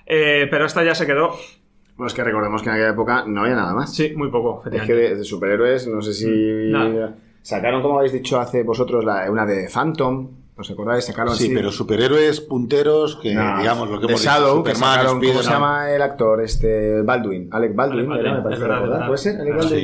Eh, 0.06 0.48
pero 0.50 0.66
esta 0.66 0.84
ya 0.84 0.96
se 0.96 1.06
quedó, 1.06 1.36
Bueno, 1.96 2.08
es 2.08 2.14
que 2.14 2.24
recordemos 2.24 2.62
que 2.62 2.70
en 2.70 2.76
aquella 2.76 2.92
época 2.92 3.24
no 3.28 3.42
había 3.42 3.56
nada 3.56 3.74
más. 3.74 3.94
sí, 3.94 4.14
muy 4.16 4.30
poco, 4.30 4.64
Es 4.72 4.82
que 4.84 4.94
de, 4.94 5.16
de 5.16 5.24
superhéroes, 5.24 5.88
no 5.88 6.02
sé 6.02 6.14
si... 6.14 6.30
Nada. 6.72 7.16
Sacaron, 7.42 7.82
como 7.82 7.98
habéis 7.98 8.14
dicho 8.14 8.40
hace 8.40 8.64
vosotros, 8.64 9.04
la, 9.04 9.30
una 9.32 9.46
de 9.46 9.70
Phantom. 9.70 10.30
¿Os 10.58 10.70
acordáis? 10.70 11.06
Sacaron 11.06 11.36
Sí, 11.36 11.50
pero 11.54 11.72
superhéroes 11.72 12.40
punteros 12.42 13.16
que, 13.16 13.34
No, 13.34 13.58
digamos, 13.58 13.90
lo 13.90 14.00
que 14.00 14.06
hemos 14.06 14.22
dicho, 14.22 14.32
Shadow, 14.32 14.64
que 14.64 14.76
Superman, 14.76 14.96
sacaron, 14.96 15.22
¿cómo 15.22 15.42
se 15.44 15.50
llama 15.50 15.92
el 15.92 16.02
actor? 16.04 16.42
Este, 16.42 17.02
Baldwin. 17.02 17.50
Alec 17.52 17.76
Baldwin, 17.76 18.12
Alec 18.12 18.22
era, 18.26 18.34
Baldwin, 18.34 18.36
me 18.36 18.44
parece 18.44 18.62
verdad. 18.68 19.08
¿Puede 19.08 19.18
ser? 19.18 19.42
Alec 19.42 19.54
Ah, 19.54 19.58
Baldwin. 19.58 19.80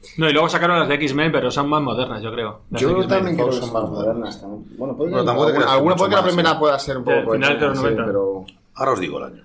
Sí. 0.00 0.14
No, 0.18 0.28
y 0.28 0.32
luego 0.32 0.48
sacaron 0.48 0.78
las 0.80 0.88
de 0.88 0.94
X-Men, 0.94 1.30
pero 1.32 1.50
son 1.50 1.68
más 1.68 1.82
modernas, 1.82 2.22
yo 2.22 2.32
creo. 2.32 2.62
Las 2.70 2.80
Yo 2.80 2.88
X-Men. 2.90 3.08
también 3.08 3.36
creo 3.36 3.46
que 3.50 3.52
son 3.56 3.64
son 3.68 3.72
más 3.74 3.90
modernas. 3.90 4.40
también. 4.40 4.64
Bueno, 4.78 4.96
que 4.96 5.04
alguna, 5.04 5.52
que 5.52 5.64
alguna 5.70 5.96
puede 5.96 6.10
que 6.10 6.16
la 6.16 6.22
primera 6.24 6.50
¿eh? 6.52 6.56
pueda 6.58 6.78
ser 6.78 6.96
un 6.98 7.04
poco... 7.04 7.32
final 7.32 7.60
de 7.60 7.66
los 7.66 7.78
sí, 7.78 7.84
90. 7.84 8.04
pero... 8.06 8.44
Ahora 8.74 8.92
os 8.92 9.00
digo 9.00 9.18
el 9.18 9.24
año. 9.24 9.42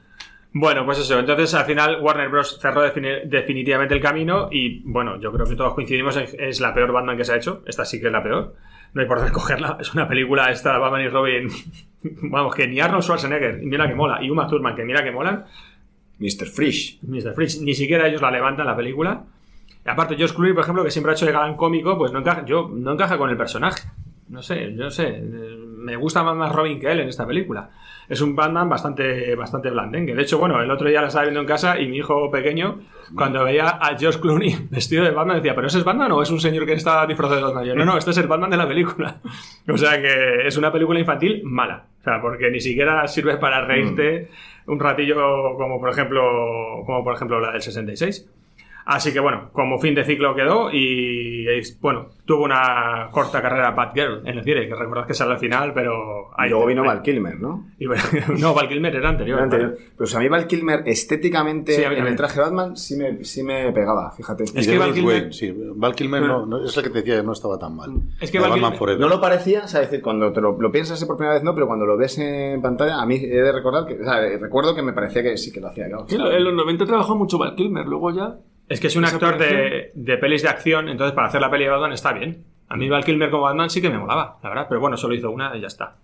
Bueno, 0.60 0.86
pues 0.86 1.00
eso. 1.00 1.20
Entonces, 1.20 1.54
al 1.54 1.66
final, 1.66 2.00
Warner 2.02 2.30
Bros. 2.30 2.58
cerró 2.62 2.82
defini- 2.86 3.24
definitivamente 3.26 3.94
el 3.94 4.02
camino. 4.02 4.48
Y 4.52 4.80
bueno, 4.86 5.20
yo 5.20 5.32
creo 5.32 5.46
que 5.46 5.56
todos 5.56 5.74
coincidimos 5.74 6.16
en 6.18 6.28
es 6.40 6.60
la 6.62 6.74
peor 6.74 6.92
Batman 6.92 7.18
que 7.18 7.26
se 7.26 7.34
ha 7.34 7.38
hecho. 7.38 7.64
Esta 7.66 7.86
sí 7.86 8.00
que 8.00 8.08
es 8.08 8.12
la 8.12 8.24
peor. 8.24 8.56
No 8.94 9.02
hay 9.02 9.08
por 9.08 9.18
dónde 9.18 9.32
cogerla. 9.40 9.78
Es 9.80 9.94
una 9.94 10.08
película, 10.08 10.50
esta 10.50 10.78
Batman 10.78 11.02
y 11.02 11.10
Robin. 11.10 11.50
Vamos, 12.32 12.56
que 12.56 12.68
ni 12.68 12.80
Arnold 12.80 13.04
Schwarzenegger, 13.04 13.60
mira 13.64 13.88
que 13.88 13.96
mola, 13.96 14.24
y 14.24 14.30
Uma 14.30 14.48
Thurman, 14.48 14.76
que 14.76 14.84
mira 14.86 15.04
que 15.04 15.12
molan. 15.12 15.46
Mr. 16.20 16.48
Frisch. 16.48 17.00
Mr. 17.04 17.34
Fridge, 17.36 17.60
ni 17.62 17.74
siquiera 17.76 18.08
ellos 18.08 18.22
la 18.22 18.32
levantan 18.32 18.66
la 18.66 18.76
película. 18.76 19.24
Y 19.86 19.90
aparte, 19.90 20.16
Josh 20.18 20.34
Clooney, 20.34 20.54
por 20.54 20.64
ejemplo, 20.64 20.84
que 20.84 20.92
siempre 20.92 21.12
ha 21.12 21.16
hecho 21.16 21.26
de 21.26 21.32
galán 21.32 21.56
cómico, 21.56 21.98
pues 21.98 22.12
no 22.12 22.20
encaja, 22.20 22.44
yo, 22.46 22.70
no 22.74 22.94
encaja 22.94 23.18
con 23.18 23.30
el 23.30 23.38
personaje. 23.38 23.84
No 24.30 24.42
sé, 24.42 24.74
yo 24.76 24.86
no 24.86 24.90
sé. 24.92 25.08
eh, 25.08 25.58
Me 25.78 25.96
gusta 25.96 26.24
más, 26.24 26.36
más 26.36 26.52
Robin 26.54 26.80
que 26.80 26.92
él 26.92 27.02
en 27.02 27.10
esta 27.10 27.26
película. 27.28 27.70
Es 28.10 28.22
un 28.22 28.36
Batman 28.36 28.70
bastante, 28.70 29.36
bastante 29.36 29.70
blandengue. 29.70 30.16
De 30.16 30.22
hecho, 30.22 30.40
bueno, 30.40 30.62
el 30.62 30.72
otro 30.72 30.88
día 30.88 31.02
la 31.02 31.08
estaba 31.08 31.26
viendo 31.26 31.42
en 31.42 31.46
casa 31.46 31.80
y 31.80 31.88
mi 31.88 31.98
hijo 31.98 32.32
pequeño, 32.32 32.80
cuando 33.16 33.44
veía 33.44 33.68
a 33.68 33.98
Josh 34.00 34.18
Clooney 34.18 34.56
vestido 34.70 35.04
de 35.04 35.12
Batman, 35.12 35.38
decía, 35.38 35.56
¿pero 35.56 35.68
ese 35.68 35.80
es 35.80 35.84
Batman 35.84 36.12
o 36.14 36.22
es 36.22 36.32
un 36.32 36.40
señor 36.40 36.66
que 36.66 36.74
está 36.74 37.06
disfrazado 37.06 37.40
de 37.40 37.44
Batman? 37.46 37.66
Yo, 37.66 37.76
no, 37.76 37.86
no, 37.86 37.98
este 37.98 38.12
es 38.12 38.18
el 38.18 38.28
Batman 38.28 38.50
de 38.50 38.58
la 38.58 38.68
película. 38.68 39.18
o 39.68 39.78
sea 39.78 40.02
que 40.02 40.48
es 40.48 40.58
una 40.58 40.72
película 40.72 41.00
infantil 41.00 41.42
mala. 41.44 41.86
O 42.00 42.04
sea, 42.04 42.22
porque 42.22 42.50
ni 42.50 42.62
siquiera 42.62 43.06
sirve 43.08 43.38
para 43.38 43.66
reírte 43.66 44.30
un 44.68 44.80
ratillo 44.80 45.16
como 45.58 45.80
por 45.80 45.90
ejemplo 45.90 46.84
como 46.86 47.04
por 47.04 47.16
ejemplo 47.16 47.40
la 47.40 47.52
del 47.52 47.62
66. 47.62 48.30
Así 48.90 49.12
que 49.12 49.20
bueno, 49.20 49.50
como 49.52 49.80
fin 49.80 49.94
de 49.96 50.06
ciclo 50.06 50.34
quedó 50.34 50.72
y 50.72 51.46
es- 51.50 51.78
bueno, 51.82 52.08
tuvo 52.26 52.46
una 52.46 53.10
corta 53.12 53.42
carrera 53.42 53.72
Batgirl 53.72 54.22
en 54.26 54.38
el 54.38 54.44
cine, 54.46 54.66
que 54.66 54.76
recordad 54.76 55.06
que 55.06 55.14
sale 55.14 55.34
al 55.34 55.40
final, 55.40 55.74
pero 55.74 56.30
Y 56.46 56.50
luego 56.50 56.66
vino 56.68 56.86
Val 56.86 57.02
Kilmer, 57.02 57.38
¿no? 57.38 57.66
y 57.78 57.86
bueno, 57.86 58.02
no, 58.40 58.54
Val 58.54 58.70
Kilmer 58.70 58.96
era 58.96 59.10
anterior. 59.10 59.38
Era 59.40 59.44
anterior. 59.44 59.76
Pero 59.78 60.04
o 60.06 60.08
sea, 60.08 60.20
a 60.20 60.24
mí 60.24 60.30
Val 60.30 60.48
Kilmer 60.48 60.84
estéticamente 60.86 61.74
Sí, 61.74 61.84
en 61.84 62.08
el 62.08 62.16
traje 62.16 62.40
Batman 62.40 62.78
sí 62.78 62.96
me, 62.96 63.26
sí 63.26 63.44
me 63.44 63.74
pegaba, 63.74 64.12
fíjate. 64.12 64.46
Es 64.46 64.66
Y 64.68 64.72
que 64.72 64.78
Val 64.78 64.94
Kilmer- 64.94 65.06
Wayne, 65.06 65.34
sí. 65.34 65.54
Val 65.76 65.94
Kilmer 65.94 66.22
no, 66.22 66.46
no- 66.46 66.64
es 66.64 66.78
el 66.78 66.84
que 66.84 66.90
te 66.90 67.00
decía 67.00 67.18
que 67.18 67.24
no 67.24 67.34
estaba 67.34 67.60
tan 67.60 67.76
mal. 67.76 67.92
Es 68.22 68.32
que 68.32 68.40
Val 68.40 68.52
Batman 68.52 68.72
Kilmer- 68.72 68.78
Forever. 68.78 69.02
No 69.02 69.10
lo 69.10 69.20
parecía, 69.20 69.64
o 69.66 69.68
sea, 69.68 69.82
es 69.82 69.90
decir, 69.92 70.02
cuando 70.02 70.32
te 70.32 70.40
lo, 70.40 70.58
lo 70.62 70.72
piensas 70.72 71.04
por 71.04 71.18
primera 71.18 71.34
vez 71.34 71.44
no, 71.44 71.54
pero 71.54 71.68
cuando 71.68 71.86
lo 71.86 71.98
ves 71.98 72.18
en 72.20 72.62
pantalla, 72.62 73.02
a 73.02 73.06
mí 73.06 73.16
he 73.16 73.28
de 73.42 73.52
recordar 73.52 73.86
que, 73.86 73.96
o 74.02 74.06
sea, 74.06 74.22
recuerdo 74.40 74.74
que 74.74 74.82
me 74.82 74.94
parecía 74.94 75.24
que 75.24 75.36
sí 75.38 75.52
que 75.52 75.60
lo 75.60 75.68
hacía. 75.68 75.88
Claro, 75.88 76.06
Sí, 76.08 76.16
en 76.16 76.44
los 76.46 76.54
90 76.54 76.86
trabajó 76.86 77.18
mucho 77.18 77.38
Val 77.38 77.54
Kilmer, 77.56 77.86
luego 77.86 78.12
ya. 78.12 78.36
Es 78.70 78.80
que 78.80 78.88
es 78.88 78.96
un 78.96 79.06
Esa 79.06 79.16
actor 79.16 79.38
de, 79.38 79.92
de 79.94 80.18
pelis 80.18 80.44
de 80.44 80.50
acción, 80.50 80.90
entonces 80.90 81.14
para 81.16 81.28
hacer 81.28 81.40
la 81.42 81.50
peli 81.50 81.64
de 81.66 81.70
Batman 81.70 81.94
está 81.94 82.12
bien. 82.14 82.44
A 82.70 82.76
mí 82.76 82.90
Val 82.90 83.06
Kilmer 83.06 83.30
como 83.30 83.44
Batman 83.44 83.70
sí 83.70 83.82
que 83.82 83.90
me 83.90 83.98
molaba, 83.98 84.40
la 84.44 84.50
verdad, 84.50 84.66
pero 84.68 84.82
bueno, 84.82 84.98
solo 84.98 85.14
hizo 85.16 85.32
una 85.32 85.56
y 85.56 85.62
ya 85.62 85.68
está. 85.68 85.96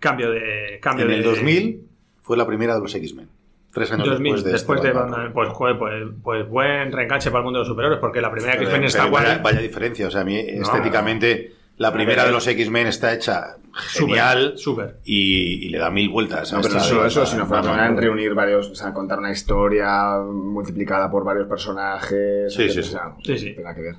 Cambio 0.00 0.30
de... 0.32 0.78
Cambio 0.82 1.04
En 1.04 1.12
el 1.12 1.22
de, 1.22 1.28
2000 1.28 1.86
fue 2.22 2.36
la 2.36 2.46
primera 2.46 2.74
de 2.74 2.80
los 2.80 2.92
X-Men. 2.94 3.28
Tres 3.72 3.90
años 3.92 4.06
2000, 4.08 4.32
después 4.32 4.44
de, 4.44 4.52
después 4.52 4.76
este 4.78 4.88
de 4.88 4.94
Batman. 4.94 5.10
Batman, 5.12 5.32
pues, 5.32 5.48
joder, 5.50 5.78
pues, 5.78 5.94
pues 6.22 6.48
buen 6.48 6.92
reenganche 6.92 7.30
para 7.30 7.38
el 7.38 7.44
mundo 7.44 7.60
de 7.60 7.62
los 7.62 7.68
superhéroes, 7.68 8.00
porque 8.00 8.20
la 8.20 8.30
primera 8.32 8.52
que 8.54 8.64
Pero- 8.66 8.70
fue 8.70 8.84
está 8.84 9.06
vaya, 9.06 9.34
guay. 9.34 9.42
vaya 9.42 9.60
diferencia. 9.60 10.08
O 10.08 10.10
sea, 10.10 10.22
a 10.22 10.24
mí 10.24 10.36
estéticamente 10.38 11.52
la 11.82 11.92
primera 11.92 12.24
de 12.24 12.32
los 12.32 12.46
X-Men 12.46 12.86
está 12.86 13.12
hecha 13.12 13.56
genial 13.74 14.54
Súper. 14.56 14.96
y, 15.04 15.66
y 15.66 15.68
le 15.70 15.78
da 15.78 15.90
mil 15.90 16.08
vueltas. 16.08 16.52
No, 16.52 16.60
pero 16.62 16.74
no 16.74 16.80
solo 16.80 17.02
de- 17.02 17.08
eso, 17.08 17.26
sino 17.26 17.46
fue 17.46 17.56
la 17.56 17.62
Batman. 17.62 17.76
primera 17.76 17.88
en 17.88 17.96
reunir 18.02 18.34
varios, 18.34 18.70
o 18.70 18.74
sea, 18.74 18.92
contar 18.92 19.18
una 19.18 19.30
historia 19.32 20.18
multiplicada 20.20 21.10
por 21.10 21.24
varios 21.24 21.46
personajes. 21.48 22.52
Sí, 22.54 22.68
sí, 22.70 22.78
etcétera, 22.80 22.82
sí. 22.82 22.88
o 22.88 23.24
sea, 23.24 23.36
Sí, 23.36 23.38
sí. 23.38 23.54
Nada 23.58 23.74
que 23.74 23.80
ver. 23.82 23.94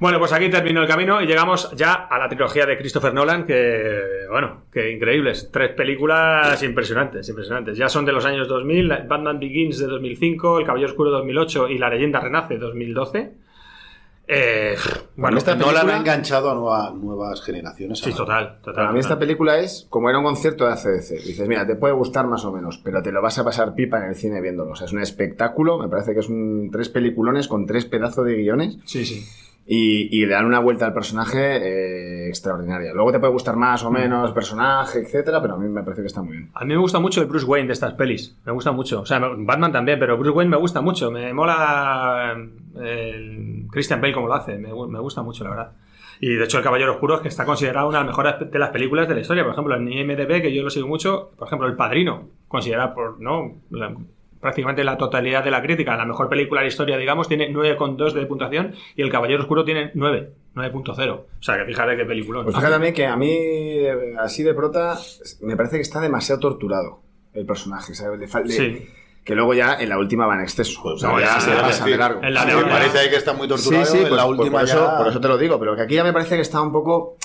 Bueno, 0.00 0.18
pues 0.18 0.32
aquí 0.32 0.50
terminó 0.50 0.82
el 0.82 0.88
camino 0.88 1.22
y 1.22 1.26
llegamos 1.26 1.70
ya 1.76 1.92
a 1.94 2.18
la 2.18 2.28
trilogía 2.28 2.66
de 2.66 2.76
Christopher 2.76 3.14
Nolan, 3.14 3.46
que, 3.46 4.26
bueno, 4.28 4.64
que 4.72 4.90
increíbles. 4.90 5.50
Tres 5.52 5.70
películas 5.70 6.60
impresionantes, 6.64 7.28
impresionantes. 7.28 7.78
Ya 7.78 7.88
son 7.88 8.04
de 8.04 8.12
los 8.12 8.24
años 8.24 8.48
2000, 8.48 8.88
la- 8.88 9.04
Batman 9.06 9.38
Begins 9.38 9.78
de 9.78 9.86
2005, 9.86 10.58
El 10.58 10.66
Caballero 10.66 10.90
Oscuro 10.90 11.10
2008 11.10 11.68
y 11.68 11.78
La 11.78 11.88
Leyenda 11.88 12.20
Renace 12.20 12.58
2012. 12.58 13.43
Eh, 14.26 14.74
bueno, 15.16 15.36
esta 15.36 15.54
Nolan 15.54 15.72
película- 15.74 15.94
ha 15.94 15.98
enganchado 15.98 16.50
a 16.50 16.54
nueva- 16.54 16.90
nuevas 16.90 17.42
generaciones. 17.42 17.98
sí, 17.98 18.12
total, 18.14 18.58
total. 18.62 18.74
Para 18.74 18.92
mí 18.92 18.98
esta 19.00 19.18
película 19.18 19.58
es 19.58 19.86
como 19.90 20.08
era 20.08 20.18
un 20.18 20.24
concierto 20.24 20.64
de 20.66 20.72
ACDC. 20.72 21.22
Dices, 21.26 21.46
mira, 21.46 21.66
te 21.66 21.76
puede 21.76 21.92
gustar 21.94 22.26
más 22.26 22.44
o 22.44 22.52
menos, 22.52 22.78
pero 22.78 23.02
te 23.02 23.12
lo 23.12 23.20
vas 23.20 23.38
a 23.38 23.44
pasar 23.44 23.74
pipa 23.74 23.98
en 23.98 24.04
el 24.10 24.14
cine 24.14 24.40
viéndolo. 24.40 24.72
O 24.72 24.76
sea, 24.76 24.86
es 24.86 24.92
un 24.94 25.00
espectáculo, 25.02 25.78
me 25.78 25.88
parece 25.88 26.14
que 26.14 26.20
es 26.20 26.28
un 26.28 26.70
tres 26.72 26.88
peliculones 26.88 27.48
con 27.48 27.66
tres 27.66 27.84
pedazos 27.84 28.24
de 28.24 28.34
guiones 28.36 28.78
Sí, 28.86 29.04
sí. 29.04 29.22
y, 29.66 30.08
y 30.18 30.24
le 30.24 30.32
dan 30.32 30.46
una 30.46 30.58
vuelta 30.58 30.86
al 30.86 30.94
personaje 30.94 31.56
eh, 32.24 32.28
extraordinaria. 32.28 32.94
Luego 32.94 33.12
te 33.12 33.18
puede 33.20 33.32
gustar 33.34 33.56
más 33.56 33.84
o 33.84 33.90
menos 33.90 34.26
el 34.28 34.34
personaje, 34.34 35.00
etcétera, 35.00 35.42
pero 35.42 35.54
a 35.54 35.58
mí 35.58 35.68
me 35.68 35.82
parece 35.82 36.00
que 36.00 36.06
está 36.08 36.22
muy 36.22 36.38
bien. 36.38 36.50
A 36.54 36.64
mí 36.64 36.68
me 36.72 36.80
gusta 36.80 36.98
mucho 36.98 37.20
el 37.20 37.26
Bruce 37.26 37.44
Wayne 37.44 37.66
de 37.66 37.74
estas 37.74 37.92
pelis. 37.92 38.34
Me 38.46 38.52
gusta 38.52 38.72
mucho. 38.72 39.02
O 39.02 39.06
sea, 39.06 39.18
Batman 39.18 39.70
también, 39.72 39.98
pero 39.98 40.16
Bruce 40.16 40.30
Wayne 40.34 40.50
me 40.50 40.56
gusta 40.56 40.80
mucho. 40.80 41.10
Me 41.10 41.32
mola 41.34 42.34
el 42.82 43.66
Christian 43.70 44.00
Bale 44.00 44.12
como 44.14 44.28
lo 44.28 44.34
hace. 44.34 44.56
Me, 44.58 44.70
gu- 44.72 44.88
me 44.88 44.98
gusta 44.98 45.22
mucho, 45.22 45.44
la 45.44 45.50
verdad. 45.50 45.72
Y 46.20 46.34
de 46.34 46.44
hecho, 46.44 46.58
El 46.58 46.64
Caballero 46.64 46.92
Oscuro 46.92 47.16
es 47.16 47.20
que 47.22 47.28
está 47.28 47.44
considerado 47.44 47.88
una 47.88 47.98
de 47.98 48.04
las 48.04 48.12
mejores 48.16 48.50
de 48.50 48.58
las 48.58 48.70
películas 48.70 49.08
de 49.08 49.14
la 49.14 49.20
historia. 49.20 49.42
Por 49.44 49.52
ejemplo, 49.52 49.76
en 49.76 49.92
IMDB, 49.92 50.40
que 50.42 50.54
yo 50.54 50.62
lo 50.62 50.70
sigo 50.70 50.86
mucho, 50.86 51.32
por 51.36 51.48
ejemplo, 51.48 51.66
El 51.66 51.74
Padrino, 51.76 52.28
considerada 52.48 52.94
por 52.94 53.20
no 53.20 53.56
la- 53.70 53.94
prácticamente 54.40 54.84
la 54.84 54.96
totalidad 54.98 55.42
de 55.42 55.50
la 55.50 55.62
crítica, 55.62 55.96
la 55.96 56.04
mejor 56.04 56.28
película 56.28 56.60
de 56.60 56.66
la 56.66 56.68
historia, 56.68 56.96
digamos, 56.98 57.28
tiene 57.28 57.50
9,2 57.50 58.12
de 58.12 58.26
puntuación 58.26 58.74
y 58.94 59.02
El 59.02 59.10
Caballero 59.10 59.40
Oscuro 59.40 59.64
tiene 59.64 59.90
9, 59.94 60.32
9.0. 60.54 61.12
O 61.14 61.42
sea, 61.42 61.56
que 61.58 61.64
fíjate 61.64 61.96
qué 61.96 62.04
película. 62.04 62.42
Pues 62.44 62.54
fíjate 62.54 62.72
también 62.72 62.92
que 62.94 63.06
a 63.06 63.16
mí, 63.16 63.30
eh, 63.32 64.14
así 64.18 64.42
de 64.42 64.52
prota, 64.54 64.98
me 65.40 65.56
parece 65.56 65.76
que 65.76 65.82
está 65.82 66.00
demasiado 66.00 66.40
torturado 66.40 67.00
el 67.32 67.46
personaje. 67.46 67.94
¿sabes? 67.94 68.20
Le- 68.20 68.52
Sí. 68.52 68.86
Que 69.24 69.34
luego 69.34 69.54
ya 69.54 69.74
en 69.80 69.88
la 69.88 69.98
última 69.98 70.26
va 70.26 70.34
en 70.34 70.42
exceso. 70.42 70.80
O 70.84 70.98
sea, 70.98 71.08
No, 71.10 71.18
ya 71.18 71.26
ya, 71.36 71.40
se 71.40 71.50
ya, 71.50 71.62
pasa 71.62 71.84
de 71.84 71.96
largo. 71.96 72.20
En 72.22 72.34
la 72.34 72.44
me 72.44 72.64
parece 72.64 73.08
que 73.08 73.16
está 73.16 73.32
muy 73.32 73.48
torturado. 73.48 73.84
Sí, 73.86 73.90
sí, 73.92 73.98
en 73.98 74.08
pues, 74.08 74.16
la 74.16 74.26
pues 74.26 74.38
última 74.38 74.58
por, 74.60 74.68
eso, 74.68 74.86
ya- 74.90 74.98
por 74.98 75.08
eso 75.08 75.20
te 75.20 75.28
lo 75.28 75.38
digo, 75.38 75.58
pero 75.58 75.74
que 75.74 75.82
aquí 75.82 75.94
ya 75.94 76.04
me 76.04 76.12
parece 76.12 76.36
que 76.36 76.42
está 76.42 76.60
un 76.60 76.72
poco... 76.72 77.16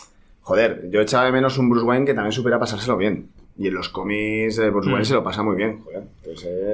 Joder, 0.42 0.90
yo 0.90 1.02
echaba 1.02 1.26
de 1.26 1.32
menos 1.34 1.58
un 1.58 1.70
Bruce 1.70 1.86
Wayne 1.86 2.06
que 2.06 2.14
también 2.14 2.32
supiera 2.32 2.58
pasárselo 2.58 2.96
bien. 2.98 3.30
Y 3.58 3.68
en 3.68 3.74
los 3.74 3.90
cómics 3.90 4.56
de 4.56 4.70
Bruce 4.70 4.88
Wayne 4.88 5.02
Mm. 5.02 5.06
se 5.06 5.14
lo 5.16 5.24
pasa 5.24 5.44
muy 5.44 5.58
bien, 5.58 5.84
joder. 5.84 6.04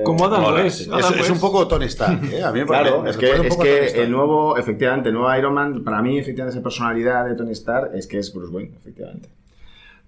Como 0.03 0.26
Adam 0.28 0.53
West, 0.53 0.82
Es, 0.82 1.19
es 1.19 1.30
un 1.32 1.39
poco 1.39 1.67
Tony 1.67 1.86
Stark, 1.86 2.19
¿eh? 2.32 2.43
A 2.43 2.51
mí 2.51 2.59
me 2.59 2.65
Claro, 2.67 3.01
me 3.01 3.09
es 3.09 3.17
que, 3.17 3.32
es 3.47 3.57
que 3.57 4.01
el 4.03 4.11
nuevo, 4.11 4.55
efectivamente, 4.57 5.09
el 5.09 5.15
nuevo 5.15 5.36
Iron 5.36 5.53
Man, 5.55 5.84
para 5.84 6.03
mí, 6.03 6.19
efectivamente, 6.19 6.55
esa 6.59 6.63
personalidad 6.63 7.26
de 7.26 7.34
Tony 7.36 7.53
Stark 7.53 7.89
es 7.95 8.05
que 8.05 8.19
es 8.19 8.32
Bruce 8.32 8.53
Wayne, 8.53 8.71
efectivamente. 8.78 9.28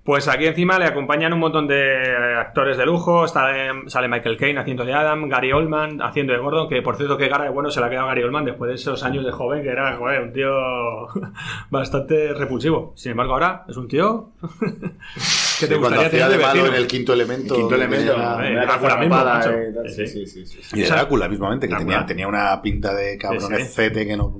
Pues 0.07 0.29
aquí 0.29 0.45
encima 0.45 0.79
le 0.79 0.85
acompañan 0.85 1.33
un 1.33 1.39
montón 1.39 1.67
de 1.67 1.81
eh, 2.01 2.35
actores 2.39 2.77
de 2.77 2.85
lujo. 2.85 3.25
Está, 3.25 3.51
eh, 3.57 3.71
sale 3.87 4.07
Michael 4.07 4.37
Caine 4.37 4.57
haciendo 4.61 4.85
de 4.85 4.93
Adam, 4.93 5.27
Gary 5.27 5.51
Oldman 5.51 6.01
haciendo 6.01 6.31
de 6.31 6.39
Gordon, 6.39 6.69
que 6.69 6.81
por 6.81 6.95
cierto 6.95 7.17
que 7.17 7.27
cara 7.27 7.43
de 7.43 7.49
bueno 7.49 7.69
se 7.69 7.81
la 7.81 7.87
ha 7.87 7.89
quedado 7.89 8.07
Gary 8.07 8.23
Oldman 8.23 8.45
después 8.45 8.69
de 8.69 8.75
esos 8.75 9.03
años 9.03 9.25
de 9.25 9.33
joven, 9.33 9.63
que 9.63 9.67
era 9.69 9.97
joder, 9.97 10.21
un 10.21 10.31
tío 10.31 10.49
bastante 11.69 12.33
repulsivo. 12.33 12.93
Sin 12.95 13.11
embargo, 13.11 13.33
ahora 13.33 13.65
es 13.67 13.75
un 13.75 13.89
tío 13.89 14.29
que 15.59 15.67
Sí, 15.67 15.75
cuando 15.77 15.99
hacía 15.99 16.29
tener 16.29 16.29
de 16.29 16.37
malo 16.37 16.67
en 16.67 16.73
el 16.75 16.87
quinto 16.87 17.11
elemento. 17.11 17.53
Quinto 17.55 17.67
que 17.67 17.75
elemento, 17.75 18.13
eh, 18.41 18.63
eh, 18.63 19.89
Sí, 19.89 20.07
sí, 20.07 20.25
sí, 20.25 20.45
sí, 20.45 20.59
sí. 20.63 20.79
Y 20.79 20.83
de 20.83 20.87
Drácula 20.87 21.27
mismamente, 21.27 21.67
que 21.67 21.73
Drácula. 21.73 22.05
tenía, 22.05 22.05
tenía 22.05 22.27
una 22.29 22.61
pinta 22.61 22.95
de 22.95 23.09
Sí, 23.11 23.11
sí. 23.11 23.17
cabronecete 23.17 24.07
que 24.07 24.15
no 24.15 24.33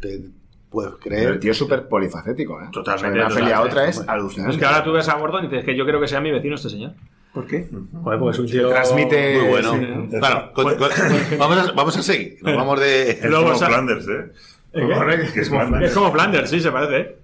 te 0.00 0.39
puedes 0.70 0.92
Pero 0.92 1.00
creer. 1.16 1.28
el 1.32 1.40
tío 1.40 1.50
es 1.52 1.58
súper 1.58 1.88
polifacético, 1.88 2.60
¿eh? 2.60 2.66
Totalmente, 2.72 3.08
O 3.08 3.12
sea, 3.12 3.28
de 3.28 3.32
una 3.32 3.34
peli 3.40 3.52
a 3.52 3.60
otra 3.62 3.88
es 3.88 4.02
alucinante. 4.08 4.52
Es 4.54 4.58
que 4.58 4.64
ahora 4.66 4.84
tú 4.84 4.92
ves 4.92 5.08
a 5.08 5.14
Gordon 5.16 5.44
y 5.44 5.48
dices 5.48 5.64
que 5.64 5.76
yo 5.76 5.84
quiero 5.84 6.00
que 6.00 6.08
sea 6.08 6.20
mi 6.20 6.30
vecino 6.30 6.54
este 6.54 6.70
señor. 6.70 6.92
¿Por 7.34 7.46
qué? 7.46 7.68
Joder, 8.02 8.18
porque 8.18 8.34
es 8.34 8.38
un 8.40 8.46
tío. 8.46 8.70
Transmite- 8.70 9.40
Muy 9.40 9.48
bueno. 9.48 9.72
Sí. 9.74 10.16
Bueno, 10.18 10.52
con- 10.52 10.74
con- 10.76 10.88
vamos, 11.38 11.58
a, 11.58 11.72
vamos 11.72 11.96
a 11.96 12.02
seguir. 12.02 12.38
Nos 12.42 12.56
vamos 12.56 12.80
de. 12.80 13.10
Es 13.10 13.24
Luego 13.24 13.44
como 13.44 13.56
sa- 13.58 13.66
Flanders, 13.66 14.08
¿eh? 14.08 14.32
¿Eh, 14.72 15.28
es 15.36 15.48
Flanders. 15.48 15.84
Es 15.90 15.94
como 15.94 16.12
Flanders, 16.12 16.50
sí, 16.50 16.60
se 16.60 16.70
parece. 16.72 16.96
¿eh? 17.00 17.16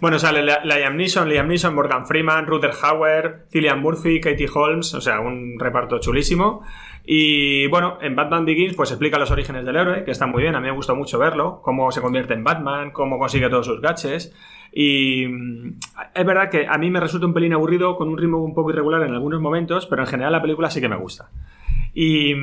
Bueno, 0.00 0.18
sale 0.18 0.42
Li- 0.42 0.52
Liam 0.64 0.96
Neeson, 0.96 1.28
Liam 1.28 1.48
Neeson, 1.48 1.74
Morgan 1.74 2.06
Freeman, 2.06 2.46
Ruther 2.46 2.70
Hauer, 2.82 3.46
Cillian 3.50 3.80
Murphy, 3.80 4.20
Katie 4.20 4.48
Holmes, 4.52 4.94
o 4.94 5.00
sea, 5.00 5.20
un 5.20 5.58
reparto 5.58 5.98
chulísimo. 5.98 6.64
Y 7.04 7.66
bueno, 7.66 7.98
en 8.00 8.14
Batman 8.14 8.44
Begins 8.44 8.74
pues 8.74 8.90
explica 8.90 9.18
los 9.18 9.30
orígenes 9.30 9.64
del 9.64 9.76
héroe, 9.76 10.04
que 10.04 10.12
está 10.12 10.26
muy 10.26 10.42
bien, 10.42 10.54
a 10.54 10.60
mí 10.60 10.66
me 10.68 10.74
gustó 10.74 10.94
mucho 10.94 11.18
verlo, 11.18 11.60
cómo 11.62 11.90
se 11.90 12.00
convierte 12.00 12.34
en 12.34 12.44
Batman, 12.44 12.92
cómo 12.92 13.18
consigue 13.18 13.48
todos 13.48 13.66
sus 13.66 13.80
gadgets. 13.80 14.32
Y 14.72 15.26
mm, 15.26 15.78
es 16.14 16.24
verdad 16.24 16.48
que 16.48 16.66
a 16.66 16.78
mí 16.78 16.90
me 16.90 17.00
resulta 17.00 17.26
un 17.26 17.34
pelín 17.34 17.52
aburrido, 17.52 17.96
con 17.96 18.08
un 18.08 18.18
ritmo 18.18 18.38
un 18.38 18.54
poco 18.54 18.70
irregular 18.70 19.02
en 19.02 19.14
algunos 19.14 19.40
momentos, 19.40 19.86
pero 19.86 20.02
en 20.02 20.08
general 20.08 20.32
la 20.32 20.42
película 20.42 20.70
sí 20.70 20.80
que 20.80 20.88
me 20.88 20.96
gusta. 20.96 21.30
Y... 21.94 22.34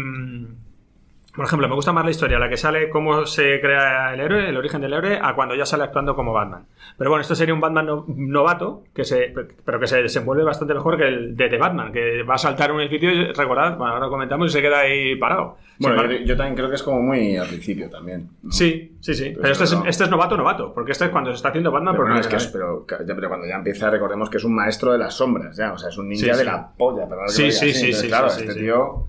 por 1.40 1.46
ejemplo, 1.46 1.70
me 1.70 1.76
gusta 1.76 1.94
más 1.94 2.04
la 2.04 2.12
historia, 2.12 2.38
la 2.38 2.50
que 2.50 2.58
sale 2.58 2.90
cómo 2.90 3.26
se 3.26 3.62
crea 3.62 4.14
el 4.14 4.20
héroe, 4.20 4.50
el 4.50 4.58
origen 4.58 4.82
del 4.82 4.92
héroe, 4.92 5.18
a 5.24 5.34
cuando 5.36 5.56
ya 5.56 5.66
sale 5.66 5.86
actuando 5.86 6.14
como 6.14 6.34
Batman. 6.34 6.66
Pero 6.98 7.12
bueno, 7.12 7.22
esto 7.22 7.34
sería 7.34 7.54
un 7.54 7.62
Batman 7.62 7.86
no- 7.86 8.06
novato, 8.10 8.84
que 8.94 9.06
se, 9.06 9.34
pero 9.64 9.80
que 9.80 9.88
se 9.88 10.02
desenvuelve 10.02 10.44
bastante 10.44 10.74
mejor 10.74 10.98
que 10.98 11.08
el 11.08 11.38
de 11.38 11.48
The 11.48 11.58
Batman, 11.58 11.94
que 11.94 12.24
va 12.24 12.34
a 12.36 12.38
saltar 12.38 12.72
a 12.72 12.74
un 12.74 12.82
edificio 12.82 13.10
y 13.10 13.32
recordad, 13.32 13.78
bueno, 13.78 13.94
ahora 13.94 14.08
lo 14.08 14.12
comentamos 14.12 14.50
y 14.50 14.54
se 14.54 14.62
queda 14.62 14.80
ahí 14.82 15.16
parado. 15.16 15.56
Bueno, 15.82 16.12
yo, 16.12 16.18
yo 16.26 16.36
también 16.36 16.56
creo 16.58 16.68
que 16.68 16.76
es 16.76 16.84
como 16.84 17.00
muy 17.02 17.38
al 17.38 17.48
principio 17.48 17.90
también. 17.90 18.28
¿no? 18.44 18.52
sí, 18.52 18.98
sí, 19.00 19.14
sí. 19.14 19.24
Pero, 19.30 19.42
Pero 19.44 19.52
este, 19.54 19.64
es, 19.64 19.78
este 19.86 20.04
es 20.04 20.10
novato, 20.10 20.36
novato, 20.36 20.74
porque 20.74 20.92
este 20.92 21.06
es 21.06 21.12
cuando 21.12 21.30
se 21.32 21.38
está 21.38 21.50
haciendo 21.50 21.72
Batman 21.72 21.94
Pero, 21.94 22.04
por 22.04 22.14
no, 22.14 22.20
es 22.20 22.28
que 22.28 22.36
es, 22.36 22.48
pero, 22.48 22.86
pero 22.86 23.30
cuando 23.30 23.48
ya 23.48 23.56
empieza, 23.56 23.90
recordemos 23.90 24.30
que 24.30 24.38
es 24.38 24.44
un 24.44 24.56
maestro 24.56 24.92
de 24.92 24.98
las 24.98 25.14
sombras, 25.14 25.56
ya. 25.56 25.72
O 25.72 25.78
sea, 25.78 25.88
es 25.88 25.98
un 25.98 26.10
ninja 26.10 26.26
Sí, 26.26 26.32
sí. 26.34 26.38
de 26.40 26.44
la 26.44 26.68
polla. 26.78 27.08
perdón 27.08 27.28
que 27.28 27.32
Sí, 27.32 27.52
sí, 27.54 27.72
sí, 27.72 27.86
Entonces, 27.86 28.02
sí, 28.02 28.08
Claro, 28.10 28.28
este 28.28 28.54
tío 28.56 29.08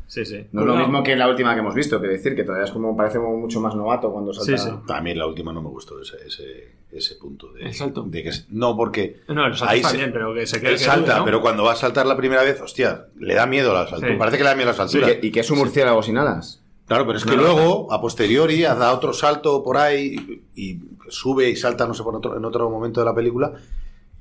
no 0.52 0.60
es 0.60 0.66
lo 0.68 0.76
mismo 0.76 1.02
que 1.02 1.16
la 1.16 1.26
última 1.28 1.54
que 1.54 1.60
hemos 1.60 1.74
visto. 1.74 1.98
Quiero 1.98 2.12
decir 2.22 2.36
que 2.36 2.44
todavía 2.44 2.64
es 2.66 2.70
como, 2.70 2.96
parece 2.96 3.18
mucho 3.18 3.60
más 3.60 3.74
novato 3.74 4.12
cuando 4.12 4.32
salta. 4.32 4.56
Sí, 4.58 4.70
sí. 4.70 4.76
También 4.86 5.18
la 5.18 5.26
última 5.26 5.52
no 5.52 5.62
me 5.62 5.68
gustó 5.68 6.00
ese, 6.00 6.16
ese, 6.26 6.76
ese 6.92 7.14
punto. 7.16 7.52
De, 7.52 7.62
El 7.62 7.74
salto. 7.74 8.02
de 8.04 8.22
que, 8.22 8.30
no, 8.50 8.76
porque. 8.76 9.20
No, 9.28 9.46
el 9.46 9.54
salto 9.56 9.72
ahí 9.72 9.78
está 9.80 9.90
se- 9.90 9.96
bien, 9.98 10.12
pero 10.12 10.34
que 10.34 10.46
se 10.46 10.60
quede 10.60 10.78
salta, 10.78 11.18
¿no? 11.18 11.24
pero 11.24 11.40
cuando 11.40 11.64
va 11.64 11.72
a 11.72 11.76
saltar 11.76 12.06
la 12.06 12.16
primera 12.16 12.42
vez, 12.42 12.60
hostia, 12.60 13.06
le 13.18 13.34
da 13.34 13.46
miedo 13.46 13.70
a 13.72 13.82
las 13.84 13.92
alturas. 13.92 14.12
Sí. 14.14 14.18
Parece 14.18 14.36
que 14.38 14.42
le 14.44 14.50
da 14.50 14.56
miedo 14.56 14.70
a 14.70 14.72
las 14.72 14.78
Y 14.94 14.96
alturas. 14.98 15.16
que, 15.20 15.26
y 15.26 15.30
que 15.32 15.40
es 15.40 15.50
un 15.50 15.58
murciélago 15.58 16.02
sin 16.02 16.18
alas. 16.18 16.62
Claro, 16.86 17.06
pero 17.06 17.18
es 17.18 17.24
que 17.24 17.36
No, 17.36 17.42
luego, 17.42 17.92
a 17.92 18.00
posteriori, 18.00 18.62
da 18.62 18.92
otro 18.92 19.12
salto 19.12 19.62
por 19.62 19.76
ahí 19.76 20.42
y, 20.56 20.72
y 20.72 20.80
sube 21.08 21.48
y 21.48 21.54
salta, 21.56 21.86
no 21.86 21.94
sé, 21.94 22.02
por 22.02 22.16
otro, 22.16 22.36
en 22.36 22.44
otro 22.44 22.68
momento 22.68 23.00
de 23.00 23.06
la 23.06 23.14
película 23.14 23.52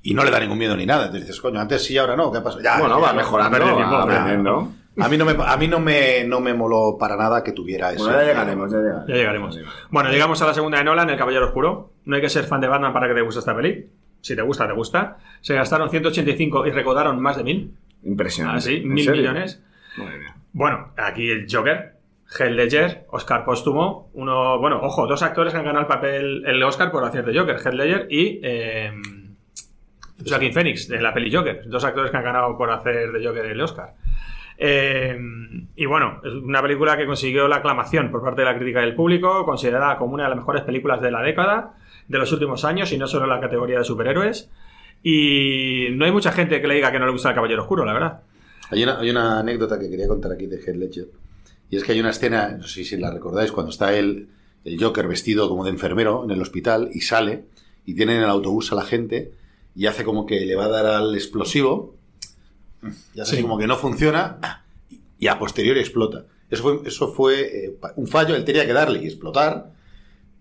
y 0.04 0.14
no 0.14 0.24
le 0.24 0.30
da 0.32 0.40
ningún 0.40 0.58
miedo 0.60 0.78
ni 0.78 0.86
nada. 0.86 1.06
Entonces 1.06 1.28
dices, 1.28 1.42
coño, 1.42 1.60
antes 1.60 1.84
sí, 1.84 1.98
ahora 1.98 2.16
no, 2.16 2.32
¿qué 2.32 2.42
pasa? 2.42 2.60
Ya, 2.64 2.80
bueno, 2.80 3.00
ya, 3.00 3.08
va 3.08 3.14
mejorando, 3.14 3.60
va 3.60 4.04
aprendiendo. 4.04 4.72
A 5.02 5.10
mí 5.10 5.18
no 5.18 5.26
me, 5.26 5.36
a 5.46 5.58
mí 5.58 5.68
no 5.68 5.80
me, 5.80 6.24
no 6.26 6.40
me 6.40 6.54
moló 6.54 6.98
para 7.00 7.16
nada 7.16 7.44
que 7.44 7.52
tuviera 7.52 7.92
eso. 7.92 8.04
Bueno, 8.04 8.20
ya 8.20 8.26
llegaremos, 8.28 8.72
ya 8.72 8.78
llegaremos. 8.80 9.08
Ya 9.08 9.16
llegaremos. 9.16 9.60
Bueno, 9.90 10.10
llegamos 10.12 10.42
a 10.42 10.48
la 10.48 10.54
segunda 10.54 10.78
de 10.78 10.84
Nolan, 10.84 11.10
El 11.10 11.18
Caballero 11.18 11.48
Oscuro. 11.48 11.92
No 12.06 12.16
hay 12.16 12.22
que 12.22 12.30
ser 12.30 12.46
fan 12.46 12.62
de 12.62 12.68
Batman 12.68 12.94
para 12.94 13.08
que 13.08 13.14
te 13.14 13.22
guste 13.22 13.40
esta 13.40 13.56
peli. 13.56 13.88
Si 14.22 14.36
te 14.36 14.42
gusta, 14.42 14.68
te 14.68 14.74
gusta. 14.74 15.18
Se 15.42 15.56
gastaron 15.56 15.90
185 15.90 16.68
y 16.68 16.72
recaudaron 16.72 17.22
más 17.22 17.38
de 17.38 17.44
mil. 17.44 17.74
Impresionante. 18.04 18.58
Ah, 18.58 18.62
sí, 18.62 18.78
¿En 18.78 18.90
mil 18.94 19.06
serio? 19.06 19.22
millones. 19.22 19.62
Bueno, 20.52 20.94
aquí 20.98 21.30
el 21.30 21.48
Joker, 21.50 21.96
Heath 22.38 22.52
Ledger, 22.52 23.06
Oscar 23.10 23.46
póstumo. 23.46 24.10
Uno, 24.14 24.60
bueno, 24.60 24.80
ojo, 24.82 25.08
dos 25.08 25.22
actores 25.24 25.54
que 25.54 25.60
han 25.60 25.66
ganado 25.66 25.82
el 25.82 25.88
papel, 25.88 26.44
el 26.46 26.62
Oscar 26.64 26.92
por 26.92 27.04
hacer 27.04 27.26
de 27.26 27.38
Joker, 27.38 27.56
Heath 27.58 27.74
Ledger 27.74 28.08
y 28.10 28.40
eh, 28.44 28.92
Joaquin 30.28 30.54
Phoenix, 30.54 30.88
de 30.88 31.02
la 31.02 31.14
peli 31.14 31.34
Joker. 31.34 31.64
Dos 31.68 31.84
actores 31.84 32.12
que 32.12 32.18
han 32.18 32.24
ganado 32.24 32.58
por 32.58 32.70
hacer 32.72 33.12
de 33.12 33.26
Joker 33.26 33.46
el 33.46 33.62
Oscar. 33.62 33.94
Eh, 34.62 35.18
y 35.78 35.86
bueno, 35.86 36.20
es 36.22 36.34
una 36.34 36.62
película 36.62 36.98
que 36.98 37.06
consiguió 37.06 37.48
la 37.48 37.58
aclamación 37.58 38.12
por 38.12 38.22
parte 38.22 38.42
de 38.42 38.46
la 38.46 38.58
crítica 38.58 38.82
del 38.82 38.94
público, 38.94 39.46
considerada 39.46 39.98
como 39.98 40.16
una 40.16 40.24
de 40.24 40.30
las 40.30 40.38
mejores 40.38 40.64
películas 40.64 41.02
de 41.02 41.12
la 41.12 41.22
década, 41.22 41.78
de 42.10 42.18
los 42.18 42.30
últimos 42.34 42.66
años, 42.66 42.92
y 42.92 42.98
no 42.98 43.08
solo 43.08 43.24
en 43.24 43.30
la 43.30 43.40
categoría 43.40 43.78
de 43.78 43.86
superhéroes. 43.86 44.50
Y 45.02 45.88
no 45.94 46.04
hay 46.04 46.12
mucha 46.12 46.34
gente 46.34 46.60
que 46.60 46.68
le 46.68 46.76
diga 46.76 46.92
que 46.92 47.00
no 47.00 47.06
le 47.06 47.14
gusta 47.14 47.30
el 47.30 47.36
Caballero 47.36 47.62
Oscuro, 47.62 47.86
la 47.86 47.94
verdad. 47.94 48.20
Hay 48.70 48.84
una, 48.84 49.00
hay 49.00 49.10
una 49.10 49.40
anécdota 49.40 49.80
que 49.80 49.90
quería 49.90 50.10
contar 50.10 50.34
aquí 50.34 50.46
de 50.46 50.58
Heath 50.58 50.76
Ledger. 50.76 51.08
Y 51.70 51.78
es 51.78 51.84
que 51.84 51.94
hay 51.94 52.00
una 52.02 52.10
escena, 52.10 52.58
no 52.58 52.68
sé 52.68 52.84
si 52.84 52.98
la 52.98 53.12
recordáis, 53.12 53.54
cuando 53.54 53.72
está 53.72 53.98
el, 53.98 54.28
el 54.66 54.84
Joker 54.84 55.08
vestido 55.08 55.48
como 55.48 55.64
de 55.64 55.70
enfermero 55.70 56.26
en 56.26 56.32
el 56.32 56.42
hospital 56.42 56.90
y 56.94 57.00
sale 57.02 57.46
y 57.86 57.96
tiene 57.96 58.18
en 58.18 58.24
el 58.24 58.30
autobús 58.30 58.74
a 58.74 58.76
la 58.76 58.84
gente 58.84 59.32
y 59.74 59.86
hace 59.86 60.04
como 60.04 60.26
que 60.26 60.42
le 60.46 60.56
va 60.56 60.66
a 60.66 60.70
dar 60.70 60.86
al 60.86 61.16
explosivo. 61.16 61.96
Ya 63.14 63.26
sé, 63.26 63.36
Sí. 63.38 63.42
como 63.42 63.58
que 63.58 63.68
no 63.68 63.76
funciona 63.78 64.64
y 65.20 65.28
a 65.28 65.38
posteriori 65.38 65.80
explota. 65.80 66.26
Eso 66.50 66.64
fue, 66.64 66.80
eso 66.86 67.12
fue 67.14 67.66
eh, 67.66 67.78
un 67.96 68.08
fallo, 68.08 68.36
él 68.36 68.44
tenía 68.46 68.66
que 68.66 68.74
darle 68.74 69.04
y 69.04 69.08
explotar. 69.08 69.72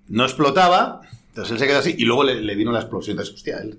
No 0.09 0.25
explotaba, 0.25 1.01
entonces 1.29 1.53
él 1.53 1.59
se 1.59 1.67
queda 1.67 1.79
así 1.81 1.95
y 1.99 2.05
luego 2.05 2.25
le, 2.25 2.41
le 2.41 2.55
vino 2.55 2.73
la 2.73 2.81
explosión. 2.81 3.13
Entonces, 3.15 3.35
hostia, 3.35 3.59
él, 3.59 3.79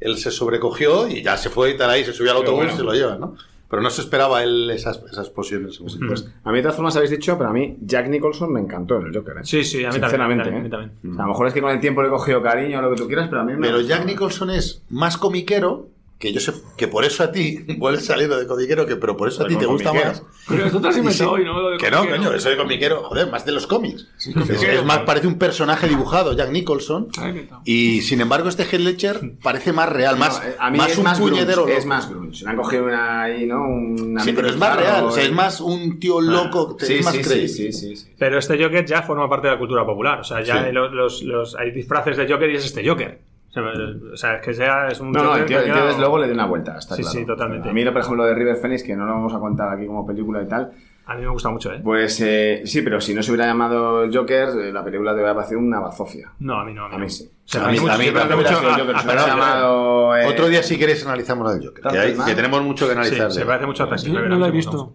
él 0.00 0.18
se 0.18 0.30
sobrecogió 0.30 1.08
y 1.08 1.22
ya 1.22 1.36
se 1.36 1.48
fue 1.50 1.70
y 1.70 1.76
tal 1.76 1.88
ahí, 1.90 2.04
se 2.04 2.12
subió 2.12 2.32
al 2.32 2.38
autobús 2.38 2.58
bueno. 2.58 2.74
y 2.74 2.76
se 2.76 2.82
lo 2.82 2.92
lleva, 2.92 3.16
¿no? 3.16 3.34
Pero 3.70 3.82
no 3.82 3.90
se 3.90 4.00
esperaba 4.02 4.42
él 4.42 4.68
esas, 4.70 4.96
esas 5.10 5.26
explosiones. 5.26 5.78
como 5.78 5.88
si- 5.88 5.98
Pues, 6.00 6.28
a 6.42 6.50
mí 6.50 6.56
de 6.56 6.62
todas 6.62 6.74
formas 6.76 6.96
habéis 6.96 7.12
dicho, 7.12 7.38
pero 7.38 7.50
a 7.50 7.52
mí 7.52 7.76
Jack 7.80 8.08
Nicholson 8.08 8.52
me 8.52 8.58
encantó 8.60 8.98
en 8.98 9.06
el 9.06 9.14
Joker. 9.16 9.36
¿eh? 9.38 9.40
Sí, 9.44 9.62
sí, 9.64 9.84
a 9.84 9.90
mí 9.90 10.00
también, 10.00 10.02
Sinceramente, 10.10 10.48
a 10.48 10.52
mí 10.52 10.66
¿eh? 10.66 10.70
también. 10.70 10.92
O 11.12 11.14
sea, 11.14 11.22
a 11.22 11.26
lo 11.26 11.32
mejor 11.32 11.46
es 11.46 11.54
que 11.54 11.60
con 11.62 11.70
el 11.70 11.80
tiempo 11.80 12.02
le 12.02 12.08
he 12.08 12.10
cogido 12.10 12.42
cariño 12.42 12.80
o 12.80 12.82
lo 12.82 12.90
que 12.90 12.96
tú 12.96 13.06
quieras, 13.06 13.28
pero 13.28 13.42
a 13.42 13.44
mí 13.44 13.52
me 13.54 13.60
Pero. 13.68 13.80
Jack 13.80 14.04
Nicholson 14.06 14.50
es 14.50 14.82
más 14.90 15.16
comiquero, 15.16 15.88
que 16.20 16.32
yo 16.34 16.38
sé 16.38 16.52
que 16.76 16.86
por 16.86 17.04
eso 17.04 17.24
a 17.24 17.32
ti, 17.32 17.64
vuelves 17.78 18.04
saliendo 18.04 18.38
de 18.38 18.46
comiquero, 18.46 18.84
que, 18.86 18.94
pero 18.96 19.16
por 19.16 19.26
eso 19.28 19.42
a 19.42 19.48
ti 19.48 19.56
te 19.56 19.64
gusta 19.64 19.92
más. 19.92 20.22
Pero 20.46 20.66
esto 20.66 20.78
te 20.80 20.88
has 20.88 20.96
inventado 20.98 21.32
hoy, 21.32 21.44
¿no? 21.44 21.58
Lo 21.60 21.70
de 21.70 21.78
Que 21.78 21.90
no, 21.90 22.06
coño, 22.06 22.32
eso 22.34 22.50
de 22.50 22.56
comiquero, 22.58 23.02
joder, 23.04 23.30
más 23.30 23.46
de 23.46 23.52
los 23.52 23.66
cómics. 23.66 24.06
Es, 24.18 24.84
más, 24.84 24.98
parece 25.00 25.26
un 25.26 25.38
personaje 25.38 25.88
dibujado, 25.88 26.34
Jack 26.36 26.50
Nicholson. 26.50 27.08
Y 27.64 28.02
sin 28.02 28.20
embargo, 28.20 28.50
este 28.50 28.64
Heath 28.64 28.80
Ledger 28.82 29.32
parece 29.42 29.72
más 29.72 29.88
real, 29.88 30.18
más, 30.18 30.38
No, 30.42 30.48
eh, 30.48 30.56
a 30.58 30.70
mí 30.70 30.76
más 30.78 30.90
es 30.92 30.98
un 30.98 31.04
más 31.04 31.18
puñetero 31.18 31.62
grunge, 31.62 31.78
es 31.78 31.86
más 31.86 32.08
grunge. 32.10 32.44
Le 32.44 32.50
han 32.50 32.56
cogido 32.56 32.84
una 32.84 33.22
ahí, 33.22 33.46
¿no? 33.46 33.64
Una 33.64 34.22
Sí, 34.22 34.32
pero 34.34 34.48
es 34.48 34.56
más 34.58 34.76
real, 34.76 35.04
o 35.04 35.10
sea, 35.12 35.24
es 35.24 35.32
más 35.32 35.60
un 35.62 35.98
tío 35.98 36.20
loco, 36.20 36.76
Sí, 36.80 36.96
es 36.96 37.04
más 37.04 37.14
sí, 37.14 37.22
creíble. 37.22 37.48
sí, 37.48 37.72
sí, 37.72 37.72
sí, 37.72 37.96
sí. 37.96 38.08
Pero 38.18 38.38
este 38.38 38.62
Joker 38.62 38.84
ya 38.84 39.02
forma 39.02 39.26
parte 39.28 39.46
de 39.46 39.54
la 39.54 39.58
cultura 39.58 39.86
popular. 39.86 40.20
O 40.20 40.24
sea, 40.24 40.42
ya 40.42 40.58
Sí. 40.58 40.64
hay 40.66 40.72
los, 40.72 40.92
los- 40.92 41.22
los- 41.22 41.56
hay 41.56 41.70
disfraces 41.70 42.16
de 42.18 42.28
Joker 42.30 42.50
y 42.50 42.56
es 42.56 42.64
este 42.66 42.86
Joker. 42.86 43.18
O 43.50 43.52
sea, 43.52 43.62
o 44.12 44.16
sea, 44.16 44.34
es 44.36 44.42
que 44.42 44.54
sea, 44.54 44.86
es 44.88 45.00
un 45.00 45.10
No, 45.10 45.24
no, 45.24 45.36
el 45.36 45.44
tío, 45.44 45.58
que 45.58 45.66
el 45.66 45.72
tío 45.72 45.84
desde 45.86 45.98
luego 46.00 46.18
le 46.18 46.26
dio 46.26 46.34
una 46.34 46.46
vuelta, 46.46 46.78
está 46.78 46.94
Sí, 46.94 47.02
claro. 47.02 47.18
sí, 47.18 47.26
totalmente. 47.26 47.68
A 47.68 47.72
mí, 47.72 47.84
por 47.84 47.98
ejemplo, 47.98 48.22
lo 48.22 48.28
de 48.28 48.34
River 48.34 48.56
Phoenix, 48.56 48.82
que 48.84 48.94
no 48.94 49.04
lo 49.06 49.12
vamos 49.14 49.34
a 49.34 49.38
contar 49.40 49.68
aquí 49.76 49.86
como 49.86 50.06
película 50.06 50.40
y 50.42 50.46
tal, 50.46 50.70
A 51.06 51.14
mí 51.16 51.22
me 51.22 51.28
gusta 51.28 51.48
mucho, 51.48 51.72
¿eh? 51.72 51.80
pues 51.82 52.20
eh, 52.20 52.62
sí, 52.66 52.82
pero 52.82 53.00
si 53.00 53.12
no 53.12 53.22
se 53.24 53.32
hubiera 53.32 53.46
llamado 53.46 54.06
Joker, 54.12 54.50
eh, 54.50 54.72
la 54.72 54.84
película 54.84 55.10
te 55.10 55.16
hubiera 55.16 55.34
parecido 55.34 55.58
una 55.58 55.80
bazofia. 55.80 56.30
No, 56.38 56.60
a 56.60 56.64
mí 56.64 56.72
no. 56.72 56.84
A 56.84 56.88
mí, 56.90 56.94
A 56.94 56.98
no. 56.98 57.04
mí 57.04 57.10
sí. 57.10 57.28
Se 57.44 57.58
A 57.58 57.62
parece 57.62 57.80
mí- 57.80 57.86
mucho, 57.88 57.94
a 57.94 57.98
mí 57.98 58.04
se 58.04 58.12
mucho 58.36 58.48
a- 58.48 58.54
sido 58.54 58.70
Joker, 58.70 58.94
a- 58.94 58.98
Si 59.00 59.06
hubiera 59.06 59.24
a- 59.24 59.26
llamado... 59.26 60.16
eh, 60.16 60.26
Otro 60.26 60.46
día, 60.48 60.62
si 60.62 60.78
queréis, 60.78 61.04
analizamos 61.04 61.44
la 61.48 61.54
del 61.54 61.66
Joker. 61.66 61.82
Que, 61.90 61.98
hay- 61.98 62.14
que 62.16 62.34
tenemos 62.36 62.62
mucho 62.62 62.86
que 62.86 62.92
Sí, 62.92 62.98
analizar. 63.00 63.32
se 63.32 63.40
de- 63.40 63.46
parece 63.46 63.66
mucho 63.66 63.82
a 63.82 63.88
Taxi 63.88 64.12
no 64.12 64.20
lo 64.20 64.46
he 64.46 64.50
sí 64.50 64.56
visto. 64.56 64.72
mucho. 64.72 64.92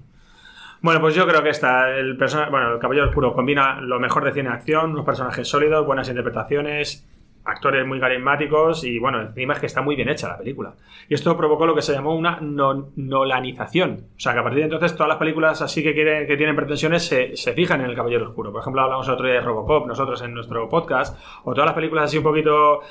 Bueno, 0.82 1.02
pues 1.02 1.16
yo 1.16 1.28
creo 1.28 1.42
que 1.44 1.50
está 1.50 1.90
el 1.90 2.16
persona, 2.16 2.50
bueno, 2.50 2.74
el 2.76 2.80
Caballero 2.80 3.08
Oscuro 3.08 3.34
combina 3.34 3.82
lo 3.82 4.00
mejor 4.00 4.24
de 4.24 4.32
cine 4.34 4.50
acción, 4.50 4.92
unos 4.92 5.04
personajes 5.06 5.48
sólidos, 5.48 5.86
buenas 5.86 6.08
interpretaciones, 6.08 7.06
actores 7.46 7.86
muy 7.86 8.00
carismáticos 8.00 8.84
y 8.84 8.98
bueno, 9.00 9.22
encima 9.22 9.54
es 9.54 9.60
que 9.60 9.66
está 9.68 9.82
muy 9.82 9.96
bien 9.96 10.10
hecha 10.10 10.28
la 10.28 10.38
película. 10.38 10.74
Y 11.08 11.14
esto 11.14 11.38
provocó 11.38 11.66
lo 11.66 11.76
que 11.76 11.82
se 11.82 11.94
llamó 11.94 12.16
una 12.16 12.40
no- 12.42 12.90
nolanización. 12.96 14.06
O 14.16 14.20
sea, 14.20 14.34
que 14.34 14.40
a 14.40 14.44
partir 14.44 14.60
de 14.60 14.66
entonces 14.66 14.94
todas 14.94 15.08
las 15.10 15.18
películas 15.18 15.62
así 15.62 15.84
que, 15.84 15.94
quieren, 15.94 16.28
que 16.28 16.38
tienen 16.38 16.56
pretensiones 16.56 17.06
se, 17.06 17.36
se 17.38 17.54
fijan 17.54 17.82
en 17.82 17.90
el 17.90 17.96
Caballero 17.96 18.28
Oscuro. 18.30 18.52
Por 18.52 18.62
ejemplo, 18.62 18.82
hablamos 18.82 19.08
otro 19.08 19.26
día 19.26 19.36
de 19.36 19.42
Robocop, 19.42 19.88
nosotros 19.88 20.22
en 20.24 20.34
nuestro 20.34 20.68
podcast, 20.70 21.18
o 21.44 21.54
todas 21.54 21.68
las 21.68 21.76
películas 21.76 22.06
así 22.06 22.18
un 22.18 22.24
poquito 22.24 22.82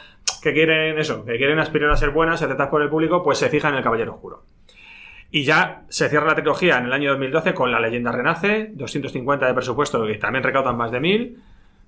que 0.43 0.53
quieren 0.53 0.99
eso, 0.99 1.25
que 1.25 1.37
quieren 1.37 1.59
aspirar 1.59 1.91
a 1.91 1.97
ser 1.97 2.11
buenas 2.11 2.41
aceptadas 2.43 2.71
por 2.71 2.83
el 2.83 2.89
público, 2.89 3.23
pues 3.23 3.39
se 3.39 3.49
fijan 3.49 3.73
en 3.73 3.79
el 3.79 3.85
Caballero 3.85 4.15
Oscuro. 4.15 4.43
Y 5.31 5.43
ya 5.43 5.83
se 5.89 6.09
cierra 6.09 6.27
la 6.29 6.35
trilogía 6.37 6.79
en 6.79 6.85
el 6.85 6.93
año 6.93 7.11
2012 7.11 7.55
con 7.55 7.73
La 7.73 7.81
leyenda 7.81 8.13
renace, 8.13 8.71
250 8.75 9.47
de 9.47 9.55
presupuesto, 9.55 10.07
que 10.07 10.15
también 10.15 10.45
recaudan 10.45 10.77
más 10.77 10.93
de 10.93 11.01
1000. 11.01 11.39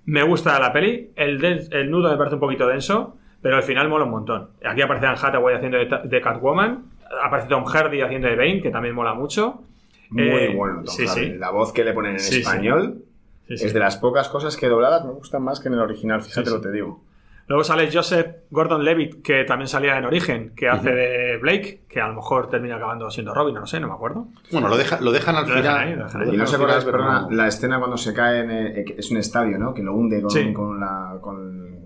Me 0.07 0.23
gusta 0.23 0.59
la 0.59 0.73
peli, 0.73 1.11
el, 1.17 1.41
den- 1.41 1.69
el 1.71 1.91
nudo 1.91 2.11
me 2.11 2.17
parece 2.17 2.35
un 2.35 2.41
poquito 2.41 2.67
denso, 2.67 3.17
pero 3.43 3.57
al 3.57 3.63
final 3.63 3.89
mola 3.89 4.05
un 4.05 4.11
montón. 4.13 4.49
Aquí 4.65 4.81
aparece 4.83 5.07
Anne 5.07 5.19
Hathaway 5.21 5.57
haciendo 5.57 5.79
de, 5.79 5.89
de 6.05 6.21
Catwoman, 6.21 6.85
aparece 7.25 7.49
Tom 7.49 7.65
Hardy 7.65 8.01
haciendo 8.01 8.29
de 8.29 8.37
Bane, 8.37 8.61
que 8.63 8.71
también 8.71 8.95
mola 8.95 9.15
mucho. 9.15 9.63
Muy 10.11 10.23
Eh, 10.29 10.55
bueno, 10.57 10.83
Tom 10.85 10.95
sí, 10.95 11.07
Hardy. 11.07 11.33
sí. 11.33 11.39
La 11.39 11.51
voz 11.51 11.73
que 11.73 11.85
le 11.85 11.93
ponen 11.93 12.13
en 12.13 12.21
Sí, 12.21 12.39
español 12.39 13.03
es 13.49 13.73
de 13.75 13.79
las 13.81 13.97
pocas 13.97 14.29
cosas 14.29 14.57
que 14.57 14.69
dobladas 14.69 15.05
me 15.05 15.13
gustan 15.13 15.43
más 15.43 15.61
que 15.61 15.69
en 15.69 15.75
el 15.75 15.81
original, 15.81 16.23
fíjate 16.23 16.51
lo 16.51 16.61
que 16.61 16.69
te 16.69 16.73
digo. 16.73 17.01
Luego 17.49 17.63
sale 17.63 17.89
Joseph 17.93 18.27
Gordon-Levitt, 18.51 19.23
que 19.23 19.45
también 19.45 19.69
salía 19.69 19.97
en 19.97 20.05
Origen, 20.05 20.53
que 20.57 20.69
hace 20.69 20.91
de 20.91 21.39
Blake, 21.39 21.83
que 21.89 22.01
a 22.01 22.09
lo 22.09 22.15
mejor 22.15 22.49
termina 22.51 22.75
acabando 22.77 23.09
siendo 23.11 23.33
Robin, 23.33 23.55
no 23.55 23.61
lo 23.61 23.67
sé, 23.69 23.79
no 23.79 23.87
me 23.87 23.95
acuerdo. 23.95 24.27
Bueno, 24.51 24.67
lo, 24.69 24.77
deja- 24.77 25.01
lo 25.01 25.13
dejan 25.13 25.37
al 25.37 25.49
Lo 25.49 25.55
dejan 25.55 25.63
final. 25.63 25.79
ahí, 25.89 25.95
lo 25.95 26.05
dejan 26.07 26.21
ahí. 26.23 26.27
Lo 26.27 26.35
Y 26.35 26.37
no 26.39 26.43
dejan 26.45 26.55
al 26.57 26.61
acordáis, 26.63 26.85
perdona, 26.85 27.21
no. 27.23 27.31
la 27.31 27.47
escena 27.47 27.79
cuando 27.79 27.97
se 27.97 28.13
cae 28.13 28.41
en. 28.41 28.51
eh, 28.51 28.85
que 28.85 28.95
es 28.99 29.11
un 29.13 29.19
estadio, 29.19 29.59
¿no? 29.59 29.73
Que 29.73 29.83
lo 29.85 29.95
hunde 29.95 30.21
con, 30.23 30.31
Sí. 30.33 30.53
con 30.53 30.81
la. 30.81 31.17
Con 31.21 31.77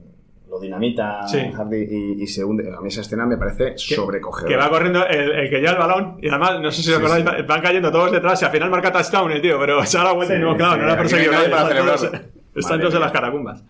lo 0.48 0.58
dinamita 0.58 1.28
Sí. 1.28 1.52
Hardy 1.52 1.76
y, 2.18 2.22
y 2.22 2.26
se 2.26 2.42
hunde. 2.42 2.74
A 2.76 2.80
mí 2.80 2.88
esa 2.88 3.02
escena 3.02 3.24
me 3.26 3.36
parece 3.36 3.74
sobrecogedora. 3.76 4.48
Que 4.48 4.56
va 4.56 4.68
corriendo 4.70 5.06
el, 5.06 5.30
el 5.30 5.50
que 5.50 5.58
lleva 5.58 5.72
el 5.72 5.78
balón, 5.78 6.16
y 6.22 6.28
además, 6.28 6.58
no 6.61 6.70
sé 6.72 6.82
si 6.82 6.90
os 6.90 6.96
Sí, 6.96 7.04
acordáis, 7.04 7.24
sí. 7.38 7.42
van 7.46 7.61
cayendo 7.61 7.92
todos 7.92 8.11
detrás 8.11 8.40
y 8.42 8.44
al 8.46 8.50
final 8.50 8.70
marca 8.70 8.90
touchdown 8.90 9.30
el 9.30 9.40
tío, 9.42 9.61
pero 9.61 9.84
se 9.84 9.98
da 9.98 10.04
la 10.04 10.12
vuelta 10.12 10.34
Sí, 10.34 10.40
y 10.40 10.42
no, 10.42 10.56
claro, 10.56 10.72
sí, 10.74 10.80
no 10.80 10.86
la 10.86 10.92
ha 10.94 10.96
perseguido 10.96 11.32
están 12.54 12.80
todos- 12.80 12.94
en 12.94 13.00
las 13.00 13.12
catacumbas. 13.12 13.62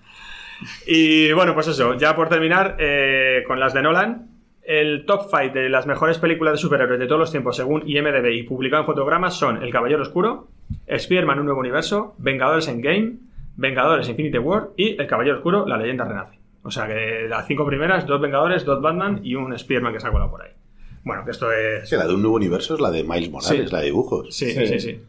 Y 0.86 1.32
bueno, 1.32 1.54
pues 1.54 1.68
eso, 1.68 1.94
ya 1.94 2.14
por 2.14 2.28
terminar, 2.28 2.76
eh, 2.78 3.42
con 3.46 3.60
las 3.60 3.74
de 3.74 3.82
Nolan, 3.82 4.28
el 4.62 5.04
top 5.06 5.22
5 5.30 5.54
de 5.54 5.68
las 5.68 5.86
mejores 5.86 6.18
películas 6.18 6.54
de 6.54 6.58
superhéroes 6.58 7.00
de 7.00 7.06
todos 7.06 7.18
los 7.18 7.30
tiempos, 7.30 7.56
según 7.56 7.82
IMDb 7.88 8.26
y 8.32 8.42
publicado 8.44 8.82
en 8.82 8.86
fotogramas, 8.86 9.34
son 9.34 9.62
El 9.62 9.70
Caballero 9.70 10.02
Oscuro, 10.02 10.48
Spider-Man 10.86 11.40
Un 11.40 11.46
Nuevo 11.46 11.60
Universo, 11.60 12.14
Vengadores 12.18 12.68
Endgame, 12.68 13.14
Vengadores 13.56 14.08
Infinity 14.08 14.38
War 14.38 14.68
y 14.76 15.00
El 15.00 15.06
Caballero 15.06 15.36
Oscuro, 15.36 15.66
La 15.66 15.76
Leyenda 15.76 16.04
Renace. 16.04 16.38
O 16.62 16.70
sea 16.70 16.86
que 16.86 17.26
las 17.28 17.46
cinco 17.46 17.66
primeras, 17.66 18.06
dos 18.06 18.20
Vengadores, 18.20 18.64
dos 18.64 18.80
Batman 18.80 19.20
y 19.22 19.34
un 19.34 19.52
Spider-Man 19.52 19.92
que 19.92 20.00
se 20.00 20.06
ha 20.06 20.12
colado 20.12 20.30
por 20.30 20.42
ahí. 20.42 20.50
Bueno, 21.02 21.24
que 21.24 21.30
esto 21.30 21.50
es... 21.50 21.88
Sí, 21.88 21.96
la 21.96 22.06
de 22.06 22.14
un 22.14 22.20
nuevo 22.20 22.36
universo 22.36 22.74
es 22.74 22.80
la 22.80 22.90
de 22.90 23.02
Miles 23.04 23.30
Morales, 23.30 23.66
Sí. 23.68 23.72
la 23.72 23.78
de 23.80 23.86
dibujos. 23.86 24.34
Sí, 24.36 24.52
sí, 24.52 24.78
sí. 24.80 25.00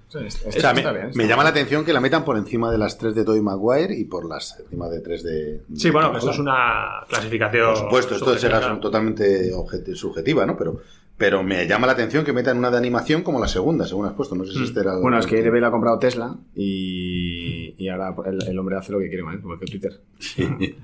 O 0.48 0.52
sea, 0.52 0.74
me, 0.74 0.84
me 1.16 1.28
llama 1.28 1.44
la 1.44 1.50
atención 1.50 1.84
que 1.84 1.92
la 1.92 2.00
metan 2.00 2.24
por 2.24 2.38
encima 2.38 2.72
de 2.72 2.78
las 2.78 2.98
tres 2.98 3.14
de 3.14 3.26
Tobey 3.26 3.42
Maguire 3.42 3.94
y 3.98 4.06
por 4.06 4.26
las 4.26 4.58
encima 4.60 4.88
de 4.88 5.02
tres 5.02 5.22
de. 5.24 5.62
Sí, 5.76 5.90
de 5.90 5.92
bueno, 5.92 6.08
Tom 6.08 6.14
que 6.14 6.20
esto 6.20 6.32
es 6.32 6.40
una 6.40 7.04
clasificación... 7.10 7.74
Por 7.74 7.78
supuesto, 7.78 8.16
esto 8.16 8.38
será 8.38 8.80
totalmente 8.80 9.52
subjetiva, 9.94 10.46
¿no? 10.46 10.56
Pero, 10.58 10.80
pero 11.18 11.44
me 11.44 11.68
llama 11.68 11.88
la 11.88 11.94
atención 11.94 12.24
que 12.24 12.32
metan 12.32 12.58
una 12.58 12.72
de 12.72 12.78
animación 12.78 13.22
como 13.22 13.42
la 13.42 13.50
segunda, 13.50 13.86
según 13.86 14.06
has 14.06 14.14
puesto. 14.14 14.34
No 14.34 14.46
sé 14.46 14.54
si 14.54 14.60
Mm. 14.60 14.64
este 14.64 14.80
era 14.80 14.94
el- 14.96 15.02
Bueno, 15.02 15.20
es 15.20 15.28
que 15.28 15.40
IDB 15.40 15.60
la 15.60 15.68
ha 15.68 15.72
comprado 15.72 16.00
Tesla 16.00 16.36
y, 16.56 17.76
y 17.78 17.90
ahora 17.90 18.16
el, 18.28 18.48
el 18.48 18.58
hombre 18.60 18.78
hace 18.78 18.94
lo 18.94 19.00
que 19.00 19.10
quiere, 19.10 19.24
¿vale? 19.24 19.40
Que 19.60 19.66
Twitter. 19.66 20.00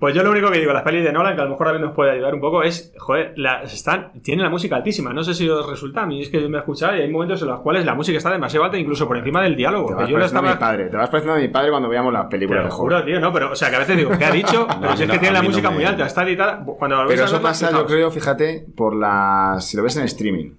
Pues 0.00 0.14
yo 0.14 0.22
lo 0.22 0.30
único 0.30 0.50
que 0.50 0.58
digo, 0.58 0.72
las 0.72 0.82
pelis 0.82 1.04
de 1.04 1.12
Nolan, 1.12 1.34
que 1.36 1.42
a 1.42 1.44
lo 1.44 1.50
mejor 1.50 1.66
también 1.66 1.84
nos 1.84 1.94
puede 1.94 2.12
ayudar 2.12 2.34
un 2.34 2.40
poco, 2.40 2.62
es, 2.62 2.90
joder, 2.98 3.34
las 3.36 3.70
están, 3.74 4.12
tienen 4.22 4.42
la 4.42 4.48
música 4.48 4.76
altísima. 4.76 5.12
No 5.12 5.22
sé 5.22 5.34
si 5.34 5.46
os 5.46 5.68
resulta, 5.68 6.04
a 6.04 6.06
mí 6.06 6.22
es 6.22 6.30
que 6.30 6.40
me 6.48 6.56
he 6.56 6.60
escuchado 6.60 6.96
y 6.96 7.02
hay 7.02 7.10
momentos 7.10 7.42
en 7.42 7.48
los 7.48 7.60
cuales 7.60 7.84
la 7.84 7.94
música 7.94 8.16
está 8.16 8.30
demasiado 8.32 8.64
alta, 8.64 8.78
incluso 8.78 9.06
por 9.06 9.18
encima 9.18 9.42
del 9.42 9.54
diálogo. 9.56 9.88
Te 9.88 9.94
vas 9.94 10.08
yo 10.08 10.16
lo 10.16 10.20
pareciendo 10.24 10.48
a 10.48 10.52
mi 10.54 10.58
padre. 10.58 10.88
Te 10.88 10.96
vas 10.96 11.10
pareciendo 11.10 11.36
a 11.38 11.40
mi 11.42 11.48
padre 11.48 11.70
cuando 11.70 11.88
veíamos 11.90 12.12
las 12.14 12.24
Te 12.24 12.30
películas 12.30 12.62
lo 12.64 12.70
de 12.70 12.74
juro, 12.74 13.04
tío, 13.04 13.20
no, 13.20 13.30
pero, 13.30 13.52
o 13.52 13.54
sea, 13.54 13.68
que 13.68 13.76
a 13.76 13.78
veces 13.80 13.96
digo, 13.98 14.10
¿qué 14.18 14.24
ha 14.24 14.30
dicho? 14.30 14.66
pero 14.80 14.96
si 14.96 15.02
es 15.04 15.10
que 15.10 15.18
tiene 15.18 15.34
la 15.34 15.42
no 15.42 15.48
música 15.50 15.68
me- 15.68 15.76
muy 15.76 15.84
alta, 15.84 16.06
está 16.06 16.22
editada. 16.22 16.64
Cuando 16.64 17.02
lo 17.02 17.08
Pero 17.08 17.24
eso 17.26 17.42
pasa, 17.42 17.70
yo 17.70 17.84
creo, 17.84 18.10
fíjate, 18.10 18.64
por 18.74 18.96
las. 18.96 19.66
Si 19.66 19.76
lo 19.76 19.82
ves 19.82 19.98
en 19.98 20.04
streaming. 20.04 20.52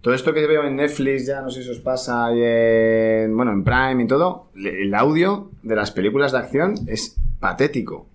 Todo 0.00 0.14
esto 0.14 0.32
que 0.32 0.46
veo 0.46 0.62
en 0.64 0.76
Netflix, 0.76 1.26
ya 1.26 1.42
no 1.42 1.50
sé 1.50 1.62
si 1.62 1.68
os 1.70 1.80
pasa, 1.80 2.32
y 2.34 2.40
en, 2.42 3.36
bueno, 3.36 3.52
en 3.52 3.64
Prime 3.64 4.02
y 4.02 4.06
todo, 4.06 4.46
el 4.54 4.94
audio 4.94 5.50
de 5.62 5.76
las 5.76 5.90
películas 5.90 6.32
de 6.32 6.38
acción 6.38 6.74
es 6.86 7.20
patético. 7.38 8.06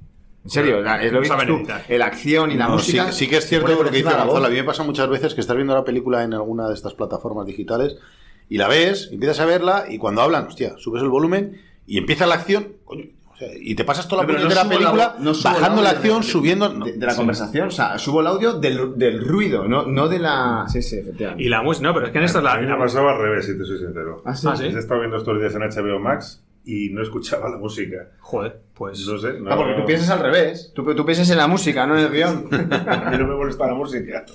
En 0.46 0.50
serio, 0.50 0.82
la- 0.82 1.02
es 1.02 1.12
lo 1.14 1.22
que 1.22 1.30
dices 1.30 1.48
tú, 1.48 1.64
la 1.98 2.06
acción 2.06 2.52
y 2.52 2.56
la 2.56 2.68
No, 2.68 2.74
música. 2.74 3.12
sí, 3.12 3.20
sí 3.26 3.28
que 3.30 3.38
es 3.38 3.48
cierto 3.48 3.70
lo 3.70 3.78
que 3.78 3.84
dice 3.86 3.98
encima 4.00 4.12
de 4.12 4.18
la 4.18 4.24
Gonzalo. 4.26 4.46
A 4.48 4.50
mí 4.50 4.56
me 4.58 4.64
pasa 4.66 4.84
muchas 4.84 5.08
veces 5.10 5.34
que 5.34 5.42
estás 5.42 5.56
viendo 5.56 5.74
la 5.74 5.86
película 5.86 6.24
en 6.24 6.34
alguna 6.34 6.68
de 6.68 6.74
estas 6.74 6.94
plataformas 6.94 7.46
digitales 7.46 7.96
y 8.50 8.58
la 8.58 8.68
ves, 8.68 9.10
empiezas 9.14 9.40
a 9.40 9.46
verla 9.46 9.86
y 9.90 9.98
cuando 9.98 10.22
hablan, 10.22 10.48
hostia, 10.48 10.74
subes 10.78 11.02
el 11.02 11.08
volumen 11.10 11.62
y 11.88 11.98
empieza 11.98 12.26
la 12.28 12.36
acción, 12.36 12.74
coño, 12.84 13.06
o 13.34 13.38
sea, 13.38 13.48
y 13.58 13.74
te 13.76 13.86
pasas 13.86 14.08
toda 14.10 14.26
la 14.26 14.34
No, 14.34 14.50
la 14.50 14.68
película 14.70 15.16
no 15.20 15.32
bajando 15.44 15.82
la 15.82 15.92
acción, 15.92 16.22
de- 16.22 16.28
subiendo. 16.28 16.70
De, 16.70 16.92
de 16.92 17.06
la 17.06 17.14
Sí. 17.14 17.18
conversación, 17.18 17.70
o 17.70 17.72
sea, 17.72 17.98
subo 17.98 18.20
el 18.20 18.28
audio 18.28 18.54
del, 18.60 18.98
del 18.98 19.26
ruido, 19.26 19.66
no, 19.68 19.86
no 19.88 20.08
de 20.10 20.20
la. 20.20 20.66
Sí, 20.68 20.82
sí, 20.82 20.98
efectivamente. 20.98 21.42
Y 21.44 21.48
la 21.50 21.62
música, 21.62 21.88
no, 21.88 21.94
pero 21.94 22.08
es 22.08 22.12
que 22.12 22.18
en 22.20 22.26
esto 22.26 22.40
es 22.40 22.44
la... 22.44 22.54
A 22.54 22.60
mí 22.60 22.68
me 22.68 22.76
pasaba 22.78 23.14
al 23.14 23.18
revés, 23.20 23.46
si 23.46 23.58
te 23.58 23.64
soy 23.64 23.80
sincero. 23.80 24.22
Ah, 24.26 24.36
sí. 24.36 24.46
Ah, 24.50 24.56
sí. 24.58 24.66
He 24.66 24.78
estado 24.78 25.00
viendo 25.00 25.18
estos 25.18 25.40
días 25.40 25.56
en 25.56 25.62
HBO 25.62 26.00
Max 26.00 26.44
y 26.66 26.90
no 26.90 27.02
escuchaba 27.02 27.50
la 27.50 27.58
música. 27.58 28.10
Joder, 28.20 28.58
pues... 28.74 29.06
No 29.08 29.18
sé. 29.18 29.34
No, 29.40 29.52
Ah, 29.52 29.56
porque 29.58 29.74
tú 29.74 29.86
piensas 29.86 30.10
al 30.10 30.20
revés. 30.20 30.72
Tú, 30.74 30.84
tú 30.96 31.06
piensas 31.06 31.30
en 31.30 31.38
la 31.38 31.48
música, 31.48 31.86
no 31.86 31.98
en 31.98 32.06
el 32.06 32.12
guion. 32.12 32.48
A 32.88 33.12
mí 33.12 33.18
no 33.18 33.28
me 33.28 33.36
molesta 33.36 33.68
la 33.68 33.74
música. 33.74 34.26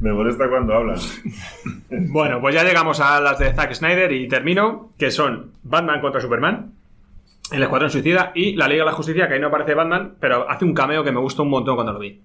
Me 0.00 0.12
molesta 0.12 0.48
cuando 0.48 0.74
hablan. 0.74 0.96
Bueno, 1.90 2.40
pues 2.40 2.54
ya 2.54 2.64
llegamos 2.64 3.00
a 3.00 3.20
las 3.20 3.38
de 3.38 3.52
Zack 3.52 3.72
Snyder 3.74 4.10
y 4.12 4.26
termino, 4.28 4.90
que 4.98 5.10
son 5.10 5.52
Batman 5.62 6.00
contra 6.00 6.20
Superman, 6.20 6.72
El 7.52 7.62
Escuadrón 7.62 7.90
Suicida 7.90 8.32
y 8.34 8.54
La 8.56 8.68
Liga 8.68 8.84
de 8.84 8.90
la 8.90 8.96
Justicia, 8.96 9.28
que 9.28 9.34
ahí 9.34 9.40
no 9.40 9.48
aparece 9.48 9.74
Batman, 9.74 10.14
pero 10.20 10.48
hace 10.50 10.64
un 10.64 10.74
cameo 10.74 11.04
que 11.04 11.12
me 11.12 11.20
gustó 11.20 11.42
un 11.42 11.50
montón 11.50 11.74
cuando 11.76 11.92
lo 11.92 11.98
vi. 11.98 12.20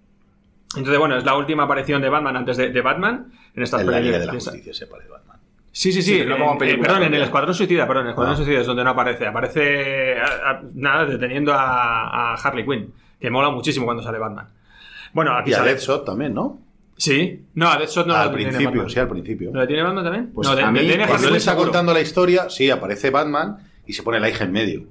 Entonces, 0.75 0.99
bueno, 0.99 1.17
es 1.17 1.23
la 1.25 1.35
última 1.37 1.63
aparición 1.63 2.01
de 2.01 2.09
Batman 2.09 2.35
antes 2.37 2.57
de, 2.57 2.69
de 2.69 2.81
Batman 2.81 3.31
en 3.55 3.63
estas 3.63 3.81
En 3.81 3.91
la 3.91 3.99
Liga 3.99 4.19
de 4.19 4.25
la 4.25 4.33
Justicia 4.33 4.73
se. 4.73 4.87
Sí, 5.77 5.91
sí, 5.91 6.01
sí. 6.01 6.13
Sí, 6.13 6.17
pero 6.19 6.29
no 6.29 6.37
como 6.37 6.51
en- 6.53 6.57
película 6.57 6.83
eh, 6.83 6.87
perdón, 6.93 7.03
en 7.07 7.13
el 7.15 7.21
Escuadrón 7.23 7.53
Suicida, 7.53 7.85
perdón, 7.85 8.03
en 8.03 8.07
el 8.07 8.11
Escuadrón 8.11 8.33
Ah. 8.35 8.37
Suicida 8.37 8.61
es 8.61 8.67
donde 8.67 8.83
no 8.85 8.89
aparece. 8.91 9.27
Aparece, 9.27 10.15
a- 10.19 10.49
a- 10.51 10.61
nada, 10.73 11.05
deteniendo 11.05 11.53
a, 11.53 12.33
a 12.33 12.35
Harley 12.35 12.65
Quinn, 12.65 12.93
que 13.19 13.29
mola 13.29 13.49
muchísimo 13.49 13.85
cuando 13.85 14.01
sale 14.01 14.17
Batman. 14.17 14.47
Bueno, 15.13 15.35
aquí 15.37 15.49
Y 15.49 15.53
a 15.53 15.57
sale... 15.57 15.71
Deadshot 15.71 16.05
también, 16.05 16.33
¿no? 16.33 16.61
Sí. 16.95 17.43
No, 17.55 17.69
a 17.69 17.77
Deadshot 17.77 18.07
no 18.07 18.15
al 18.15 18.27
lo 18.29 18.33
principio, 18.33 18.69
Batman. 18.69 18.89
sí, 18.89 18.99
al 19.01 19.07
principio. 19.09 19.51
¿Lo 19.53 19.59
detiene 19.59 19.83
Batman 19.83 20.03
también? 20.05 20.31
Pues 20.33 20.47
no, 20.47 20.55
de- 20.55 20.63
a 20.63 20.71
mí, 20.71 20.79
detiene 20.79 21.07
Cuando 21.07 21.27
él 21.27 21.35
está 21.35 21.51
seguro. 21.51 21.67
contando 21.71 21.93
la 21.93 21.99
historia, 21.99 22.49
sí, 22.49 22.69
aparece 22.71 23.09
Batman 23.09 23.57
y 23.85 23.91
se 23.91 24.01
pone 24.01 24.21
la 24.21 24.29
hija 24.29 24.45
en 24.45 24.51
medio. 24.53 24.83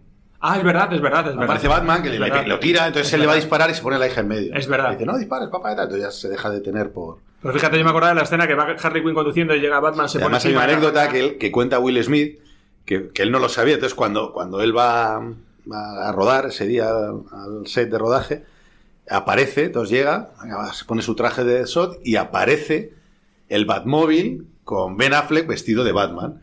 Ah, 0.46 0.58
es 0.58 0.64
verdad, 0.64 0.92
es 0.92 1.00
verdad, 1.00 1.20
es 1.20 1.26
verdad. 1.28 1.44
Aparece 1.44 1.68
Batman 1.68 2.02
que 2.02 2.10
le, 2.10 2.18
lo 2.46 2.58
tira, 2.58 2.86
entonces 2.86 3.08
Es 3.08 3.14
él 3.14 3.20
le 3.22 3.26
va 3.26 3.32
a 3.32 3.36
disparar 3.36 3.70
y 3.70 3.74
se 3.74 3.80
pone 3.80 3.98
la 3.98 4.06
hija 4.06 4.20
en 4.20 4.28
medio. 4.28 4.54
Es 4.54 4.66
verdad. 4.68 4.90
Y 4.90 4.92
dice, 4.96 5.06
no 5.06 5.16
dispares, 5.16 5.48
papá, 5.48 5.72
y 5.72 5.76
tal. 5.76 5.84
Entonces 5.84 6.06
ya 6.06 6.10
se 6.10 6.28
deja 6.28 6.50
detener 6.50 6.92
por. 6.92 7.16
Pero 7.44 7.54
fíjate, 7.54 7.76
yo 7.78 7.84
me 7.84 7.90
acordaba 7.90 8.14
de 8.14 8.16
la 8.20 8.22
escena 8.24 8.46
que 8.46 8.54
va 8.54 8.74
Harley 8.82 9.02
Quinn 9.02 9.12
conduciendo 9.14 9.54
y 9.54 9.60
llega 9.60 9.78
Batman, 9.78 10.08
se 10.08 10.16
Y 10.16 10.20
pone 10.22 10.24
además 10.36 10.44
hay 10.46 10.52
una 10.54 10.64
anécdota 10.64 11.08
que, 11.10 11.20
él- 11.20 11.36
que 11.38 11.52
cuenta 11.52 11.78
Will 11.78 12.02
Smith, 12.02 12.38
que, 12.86 13.10
que 13.10 13.22
él 13.22 13.30
no 13.30 13.38
lo 13.38 13.50
sabía. 13.50 13.74
Entonces, 13.74 13.94
cuando, 13.94 14.32
cuando 14.32 14.62
él 14.62 14.74
va, 14.76 15.16
a 15.18 16.12
rodar 16.12 16.46
ese 16.46 16.66
día 16.66 16.88
al, 16.88 17.66
set 17.66 17.90
de 17.90 17.98
rodaje, 17.98 18.44
aparece, 19.10 19.64
entonces 19.64 19.90
llega, 19.96 20.30
se 20.72 20.86
pone 20.86 21.02
su 21.02 21.14
traje 21.14 21.44
de 21.44 21.66
SOT 21.66 21.98
y 22.02 22.16
aparece 22.16 22.94
el 23.50 23.66
Batmóvil 23.66 24.46
con 24.64 24.96
Ben 24.96 25.12
Affleck 25.12 25.46
vestido 25.46 25.84
de 25.84 25.92
Batman. 25.92 26.40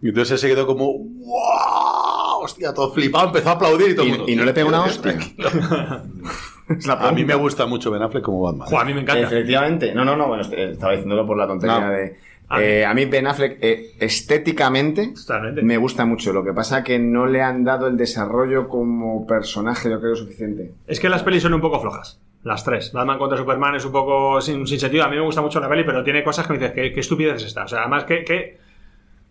Y 0.00 0.08
entonces 0.10 0.30
él 0.32 0.38
se 0.38 0.48
quedó 0.48 0.64
como, 0.66 0.92
¡wow! 0.96 2.42
Hostia, 2.44 2.72
todo 2.72 2.92
flipado, 2.92 3.26
empezó 3.26 3.48
a 3.48 3.52
aplaudir 3.52 3.90
y 3.90 3.94
todo 3.96 4.04
el 4.06 4.10
mundo. 4.12 4.24
Y, 4.28 4.36
no 4.36 4.44
le 4.44 4.52
pega 4.52 4.68
una 4.68 4.84
"Tío, 4.84 5.12
hostia. 6.70 6.78
tranquilo". 6.94 7.08
A 7.08 7.12
mí 7.12 7.24
me 7.24 7.34
gusta 7.34 7.66
mucho 7.66 7.90
Ben 7.90 8.02
Affleck 8.02 8.24
como 8.24 8.40
Batman. 8.42 8.68
Jo, 8.68 8.78
a 8.78 8.84
mí 8.84 8.94
me 8.94 9.00
encanta. 9.02 9.22
Efectivamente. 9.26 9.94
No, 9.94 10.04
no, 10.04 10.16
no, 10.16 10.28
bueno, 10.28 10.42
est- 10.42 10.52
estaba 10.52 10.92
diciéndolo 10.92 11.26
por 11.26 11.36
la 11.36 11.46
tontería 11.46 11.80
No. 11.80 11.90
de. 11.90 12.16
A 12.48 12.62
eh, 12.62 12.86
a 12.86 12.94
mí 12.94 13.06
Ben 13.06 13.26
Affleck 13.26 13.58
eh, 13.60 13.90
estéticamente 13.98 15.08
Totalmente. 15.14 15.62
me 15.62 15.76
gusta 15.78 16.04
mucho. 16.04 16.32
Lo 16.32 16.44
que 16.44 16.52
pasa 16.52 16.84
que 16.84 16.98
no 16.98 17.26
le 17.26 17.42
han 17.42 17.64
dado 17.64 17.86
el 17.88 17.96
desarrollo 17.96 18.68
como 18.68 19.26
personaje, 19.26 19.90
yo 19.90 20.00
creo, 20.00 20.14
suficiente. 20.14 20.72
Es 20.86 21.00
que 21.00 21.08
las 21.08 21.22
pelis 21.22 21.42
son 21.42 21.54
un 21.54 21.60
poco 21.60 21.80
flojas. 21.80 22.20
Las 22.44 22.62
tres. 22.64 22.92
Batman 22.92 23.18
contra 23.18 23.36
Superman 23.36 23.74
es 23.74 23.84
un 23.84 23.90
poco 23.92 24.40
sin, 24.40 24.64
sin 24.66 24.78
sentido. 24.78 25.02
A 25.04 25.08
mí 25.08 25.16
me 25.16 25.22
gusta 25.22 25.42
mucho 25.42 25.58
la 25.58 25.68
peli, 25.68 25.82
pero 25.84 26.04
tiene 26.04 26.22
cosas 26.22 26.46
que 26.46 26.52
me 26.52 26.58
dices, 26.60 26.74
¿qué, 26.74 26.92
qué 26.92 27.00
estupidez 27.00 27.36
es 27.36 27.44
esta? 27.48 27.64
O 27.64 27.68
sea, 27.68 27.80
además, 27.80 28.04
¿qué, 28.04 28.22
qué, 28.24 28.58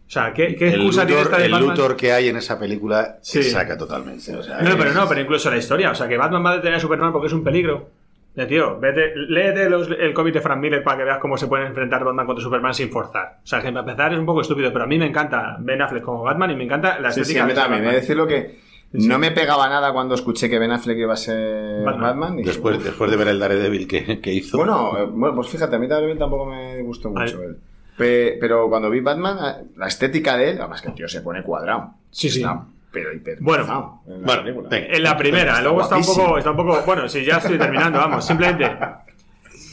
o 0.07 0.09
sea, 0.09 0.33
¿qué, 0.33 0.55
qué 0.55 0.67
el 0.69 0.75
excusa 0.75 1.05
tiene 1.05 1.21
Luthor, 1.21 1.31
esta 1.33 1.39
de 1.39 1.45
el 1.47 1.51
Batman? 1.51 1.69
Luthor 1.71 1.95
que 1.95 2.11
hay 2.13 2.29
en 2.29 2.37
esa 2.37 2.59
película 2.59 3.17
Sí. 3.21 3.41
se 3.43 3.49
saca 3.49 3.77
totalmente. 3.77 4.35
o 4.35 4.43
sea, 4.43 4.61
No, 4.61 4.77
pero 4.77 4.89
es- 4.91 4.95
no, 4.95 5.07
pero 5.09 5.21
incluso 5.21 5.49
la 5.49 5.57
historia. 5.57 5.91
O 5.91 5.95
sea, 5.95 6.07
que 6.07 6.17
Batman 6.17 6.45
va 6.45 6.51
a 6.51 6.55
detener 6.57 6.75
a 6.75 6.79
Superman 6.79 7.11
porque 7.11 7.27
es 7.27 7.33
un 7.33 7.43
peligro. 7.43 7.89
De 8.35 8.45
tío, 8.45 8.77
vete, 8.81 9.13
léete 9.15 9.69
los- 9.69 9.89
el 9.89 10.13
cómic 10.13 10.33
de 10.33 10.41
Frank 10.41 10.59
Miller 10.59 10.83
para 10.83 10.97
que 10.97 11.03
veas 11.05 11.19
cómo 11.19 11.37
se 11.37 11.47
pueden 11.47 11.67
enfrentar 11.67 12.03
Batman 12.03 12.25
contra 12.25 12.43
Superman 12.43 12.73
sin 12.73 12.89
forzar. 12.91 13.37
O 13.43 13.47
sea, 13.47 13.61
que 13.61 13.69
para 13.69 13.79
empezar 13.79 14.11
es 14.13 14.19
un 14.19 14.25
poco 14.25 14.41
estúpido, 14.41 14.73
pero 14.73 14.83
a 14.83 14.87
mí 14.87 14.97
me 14.99 15.05
encanta 15.05 15.55
Ben 15.59 15.81
Affleck 15.81 16.03
como 16.03 16.21
Batman 16.21 16.51
y 16.51 16.55
me 16.57 16.65
encanta 16.65 16.99
la 16.99 17.11
Sí, 17.11 17.21
estética 17.21 17.39
sí, 17.39 17.43
a 17.43 17.47
mí 17.47 17.53
también. 17.53 17.85
He 17.85 17.87
de 17.91 17.95
decirlo 17.95 18.27
que 18.27 18.59
no 18.91 19.17
me 19.19 19.31
pegaba 19.31 19.69
nada 19.69 19.93
cuando 19.93 20.15
escuché 20.15 20.49
que 20.49 20.59
Ben 20.59 20.71
Affleck 20.71 20.97
iba 20.97 21.13
a 21.13 21.17
ser 21.17 21.85
Batman. 21.85 22.01
Batman. 22.01 22.35
Dije, 22.37 22.49
Después, 22.49 22.83
después 22.83 23.09
de 23.09 23.15
ver 23.17 23.29
el 23.29 23.39
Daredevil 23.39 23.87
que, 23.87 24.19
que 24.19 24.33
hizo. 24.33 24.57
Bueno, 24.57 24.97
eh, 24.97 25.05
bueno, 25.09 25.33
pues 25.35 25.47
fíjate, 25.47 25.77
a 25.77 25.79
mí 25.79 25.87
Daredevil 25.87 26.17
tampoco 26.19 26.45
me 26.45 26.81
gustó 26.83 27.09
mucho 27.09 27.41
él. 27.41 27.57
Pe- 27.97 28.37
pero 28.39 28.67
cuando 28.69 28.89
vi 28.89 28.99
Batman, 28.99 29.37
eh, 29.41 29.63
la 29.77 29.87
estética 29.87 30.35
de 30.37 30.51
él, 30.51 30.59
además 30.59 30.81
que 30.81 30.89
el 30.89 30.93
tío 30.95 31.07
se 31.07 31.21
pone 31.21 31.43
cuadrado. 31.43 31.93
Sí, 32.11 32.29
sí. 32.29 32.45
Pero 32.91 33.13
hiper 33.13 33.37
Bueno, 33.41 34.01
en 34.07 34.21
la 34.21 34.25
bueno, 34.25 34.41
película. 34.43 34.69
venga. 34.69 34.87
En 34.95 35.03
la 35.03 35.17
primera, 35.17 35.51
Está 35.51 35.61
luego 35.63 35.81
está 35.81 35.97
un, 35.97 36.05
poco, 36.05 36.37
está 36.37 36.51
un 36.51 36.57
poco. 36.57 36.81
Bueno, 36.85 37.09
si 37.09 37.25
ya 37.25 37.37
estoy 37.37 37.57
terminando, 37.57 37.99
vamos. 37.99 38.25
Simplemente 38.25 38.71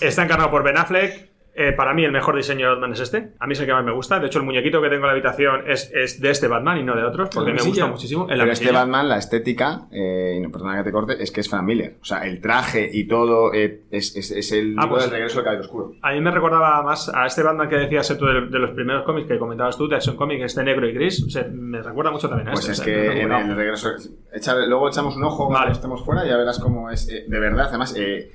está 0.01 0.24
encarnado 0.24 0.51
por 0.51 0.62
Ben 0.65 0.77
Affleck. 0.77 1.31
Eh, 1.55 1.73
para 1.73 1.93
mí 1.93 2.03
el 2.03 2.12
mejor 2.12 2.35
diseño 2.35 2.66
de 2.66 2.73
Batman 2.73 2.93
es 2.93 3.01
este. 3.01 3.33
A 3.39 3.47
mí 3.47 3.53
es 3.53 3.61
el 3.61 3.66
que 3.66 3.74
más 3.74 3.85
me 3.85 3.93
gusta. 3.93 4.19
De 4.19 4.27
hecho, 4.27 4.39
el 4.39 4.45
muñequito 4.47 4.81
que 4.81 4.89
tengo 4.89 5.03
en 5.03 5.07
la 5.09 5.12
habitación 5.12 5.70
es, 5.70 5.91
es 5.95 6.19
de 6.19 6.31
este 6.31 6.49
Batman 6.49 6.79
y 6.79 6.83
no 6.83 6.97
de 6.97 7.05
otros, 7.05 7.29
porque 7.35 7.53
me 7.53 7.61
gusta 7.62 7.87
muchísimo. 7.89 8.23
En 8.31 8.39
la 8.39 8.45
Pero 8.45 8.53
este. 8.55 8.73
Batman, 8.73 9.07
la 9.09 9.19
estética, 9.19 9.83
eh, 9.93 10.35
y 10.39 10.41
no, 10.41 10.51
perdona 10.51 10.79
que 10.79 10.85
te 10.85 10.93
corte, 10.93 11.23
es 11.23 11.31
que 11.31 11.41
es 11.43 11.51
Frank 11.51 11.65
Miller. 11.65 11.97
O 12.01 12.05
sea, 12.07 12.27
el 12.27 12.41
traje 12.41 12.89
y 12.91 13.07
todo 13.07 13.53
eh, 13.53 13.83
es, 13.91 14.16
es- 14.16 14.31
es 14.31 14.51
el 14.53 14.77
Ah, 14.79 14.89
pues- 14.89 15.03
del 15.03 15.11
regreso 15.12 15.37
del 15.37 15.45
Caballero 15.45 15.65
Oscuro. 15.66 15.93
A 16.01 16.12
mí 16.12 16.20
me 16.23 16.31
recordaba 16.31 16.83
más 16.83 17.11
a 17.15 17.27
este 17.27 17.43
Batman 17.43 17.69
que 17.69 17.77
decías 17.77 18.16
tú 18.19 18.24
de, 18.24 18.47
de 18.47 18.59
los 18.59 18.70
primeros 18.70 19.05
cómics 19.05 19.29
que 19.29 19.39
comentabas 19.39 19.77
tú, 19.77 19.87
de 19.89 19.97
Action 19.97 20.16
Comics, 20.16 20.45
este 20.45 20.65
negro 20.65 20.89
y 20.89 20.93
gris. 20.93 21.23
O 21.23 21.29
sea, 21.29 21.47
me 21.53 21.83
recuerda 21.83 22.11
mucho 22.11 22.29
también 22.31 22.49
a 22.49 22.53
Pues 22.53 22.66
este. 22.66 22.73
es 22.73 22.81
o 22.81 22.85
sea, 22.85 23.12
que 23.15 23.20
en 23.23 23.31
el 23.33 23.55
regreso. 23.57 23.91
echa- 24.35 24.57
luego 24.66 24.89
echamos 24.89 25.16
un 25.16 25.24
ojo 25.24 25.49
cuando 25.49 25.73
estemos 25.73 26.03
fuera 26.03 26.24
y 26.24 26.29
ya 26.31 26.37
verás 26.39 26.59
cómo 26.59 26.91
es. 26.91 27.07
eh, 27.11 27.24
de 27.29 27.39
verdad, 27.41 27.66
además. 27.69 27.95
eh, 27.97 28.33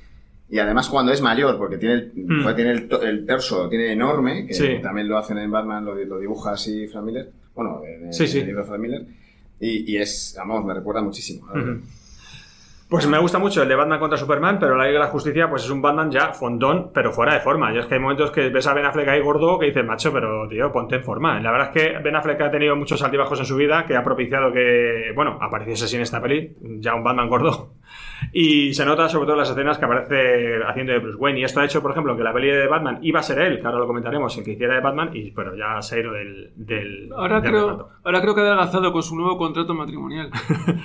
y 0.49 0.59
además 0.59 0.87
cuando 0.89 1.11
es 1.11 1.21
mayor, 1.21 1.57
porque 1.57 1.77
tiene 1.77 1.95
el, 1.95 2.11
Mm. 2.15 2.55
tiene 2.55 2.71
el, 2.71 2.89
el 3.03 3.25
torso, 3.25 3.63
lo 3.63 3.69
tiene 3.69 3.91
enorme, 3.91 4.45
que 4.47 4.53
Sí. 4.53 4.67
también 4.81 5.07
lo 5.07 5.17
hacen 5.17 5.37
en 5.39 5.51
Batman, 5.51 5.83
lo, 5.85 5.95
lo 5.95 6.19
dibuja 6.19 6.51
así 6.51 6.87
Frank 6.87 7.05
Miller. 7.05 7.29
Bueno, 7.55 7.81
en 7.85 8.13
Sí, 8.13 8.27
sí. 8.27 8.37
en 8.37 8.41
el 8.41 8.47
libro 8.47 8.61
de 8.63 8.67
Frank 8.67 8.79
Miller. 8.81 9.05
Y, 9.59 9.91
y 9.91 9.97
es, 9.97 10.35
vamos, 10.37 10.63
me 10.65 10.73
recuerda 10.73 11.01
muchísimo. 11.01 11.47
Pues 12.89 13.05
me 13.05 13.17
gusta 13.19 13.37
mucho 13.37 13.63
el 13.63 13.67
de 13.67 13.75
Batman 13.75 13.99
contra 13.99 14.17
Superman, 14.17 14.59
pero 14.59 14.77
la 14.77 14.85
Liga 14.85 14.99
de 14.99 15.05
la 15.05 15.11
Justicia 15.11 15.49
pues 15.49 15.65
es 15.65 15.69
un 15.69 15.81
Batman 15.81 16.09
ya 16.09 16.31
fondón, 16.31 16.91
pero 16.93 17.11
fuera 17.11 17.33
de 17.33 17.41
forma. 17.41 17.73
Y 17.73 17.77
es 17.77 17.85
que 17.85 17.95
hay 17.95 17.99
momentos 17.99 18.31
que 18.31 18.47
ves 18.47 18.65
a 18.65 18.73
Ben 18.73 18.85
Affleck 18.85 19.09
ahí 19.09 19.19
gordo 19.19 19.59
que 19.59 19.65
dices, 19.65 19.83
macho, 19.83 20.13
pero 20.13 20.47
tío, 20.47 20.71
ponte 20.71 20.95
en 20.95 21.03
forma. 21.03 21.37
La 21.41 21.51
verdad 21.51 21.71
es 21.75 21.81
que 21.83 21.99
Ben 21.99 22.15
Affleck 22.15 22.39
ha 22.39 22.49
tenido 22.49 22.77
muchos 22.77 23.03
altibajos 23.03 23.39
en 23.41 23.45
su 23.45 23.57
vida 23.57 23.85
que 23.85 23.97
ha 23.97 24.05
propiciado 24.05 24.53
que, 24.53 25.11
bueno, 25.13 25.37
apareciese 25.41 25.83
así 25.83 25.97
en 25.97 26.03
esta 26.03 26.21
peli, 26.21 26.55
ya 26.79 26.95
un 26.95 27.03
Batman 27.03 27.27
gordo. 27.27 27.73
Y 28.31 28.73
se 28.73 28.85
nota 28.85 29.09
sobre 29.09 29.25
todo 29.25 29.33
en 29.35 29.39
las 29.39 29.49
escenas 29.49 29.77
que 29.77 29.83
aparece 29.85 30.63
haciendo 30.65 30.93
de 30.93 30.99
Bruce 30.99 31.17
Wayne. 31.17 31.41
Y 31.41 31.43
esto 31.43 31.59
ha 31.59 31.65
hecho, 31.65 31.81
por 31.81 31.91
ejemplo, 31.91 32.15
que 32.15 32.23
la 32.23 32.31
peli 32.33 32.47
de 32.51 32.67
Batman 32.67 32.99
iba 33.01 33.19
a 33.19 33.23
ser 33.23 33.39
él, 33.39 33.59
que 33.59 33.65
ahora 33.67 33.79
lo 33.79 33.87
comentaremos, 33.87 34.37
el 34.37 34.45
que 34.45 34.51
hiciera 34.51 34.75
de 34.75 34.81
Batman, 34.81 35.09
y, 35.13 35.31
pero 35.31 35.57
ya 35.57 35.81
se 35.81 35.97
ha 35.97 35.99
ido 35.99 36.13
del... 36.13 36.51
del 36.55 37.09
Ahora 37.13 37.41
del 37.41 37.51
creo, 37.51 37.69
reparto. 37.69 37.89
ahora 38.05 38.21
creo 38.21 38.33
que 38.33 38.41
ha 38.41 38.45
adelgazado 38.45 38.93
con 38.93 39.03
su 39.03 39.17
nuevo 39.17 39.37
contrato 39.37 39.73
matrimonial. 39.73 40.29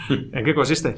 ¿En 0.33 0.45
qué 0.45 0.53
consiste? 0.53 0.97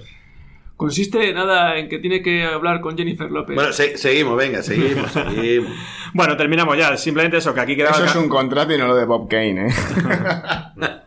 Consiste 0.84 1.32
nada 1.32 1.78
en 1.78 1.88
que 1.88 1.98
tiene 1.98 2.20
que 2.20 2.44
hablar 2.44 2.82
con 2.82 2.94
Jennifer 2.94 3.30
López. 3.30 3.54
Bueno, 3.54 3.72
se- 3.72 3.96
seguimos, 3.96 4.36
venga, 4.36 4.62
seguimos, 4.62 5.10
seguimos. 5.12 5.70
Bueno, 6.12 6.36
terminamos 6.36 6.76
ya. 6.76 6.94
Simplemente 6.98 7.38
eso, 7.38 7.54
que 7.54 7.60
aquí 7.60 7.74
quedaba... 7.74 7.96
Eso 7.96 8.04
es 8.04 8.16
un 8.16 8.28
contrato 8.28 8.74
y 8.74 8.76
no 8.78 8.86
lo 8.86 8.94
de 8.94 9.06
Bob 9.06 9.26
Kane, 9.28 9.68
¿eh? 9.68 9.72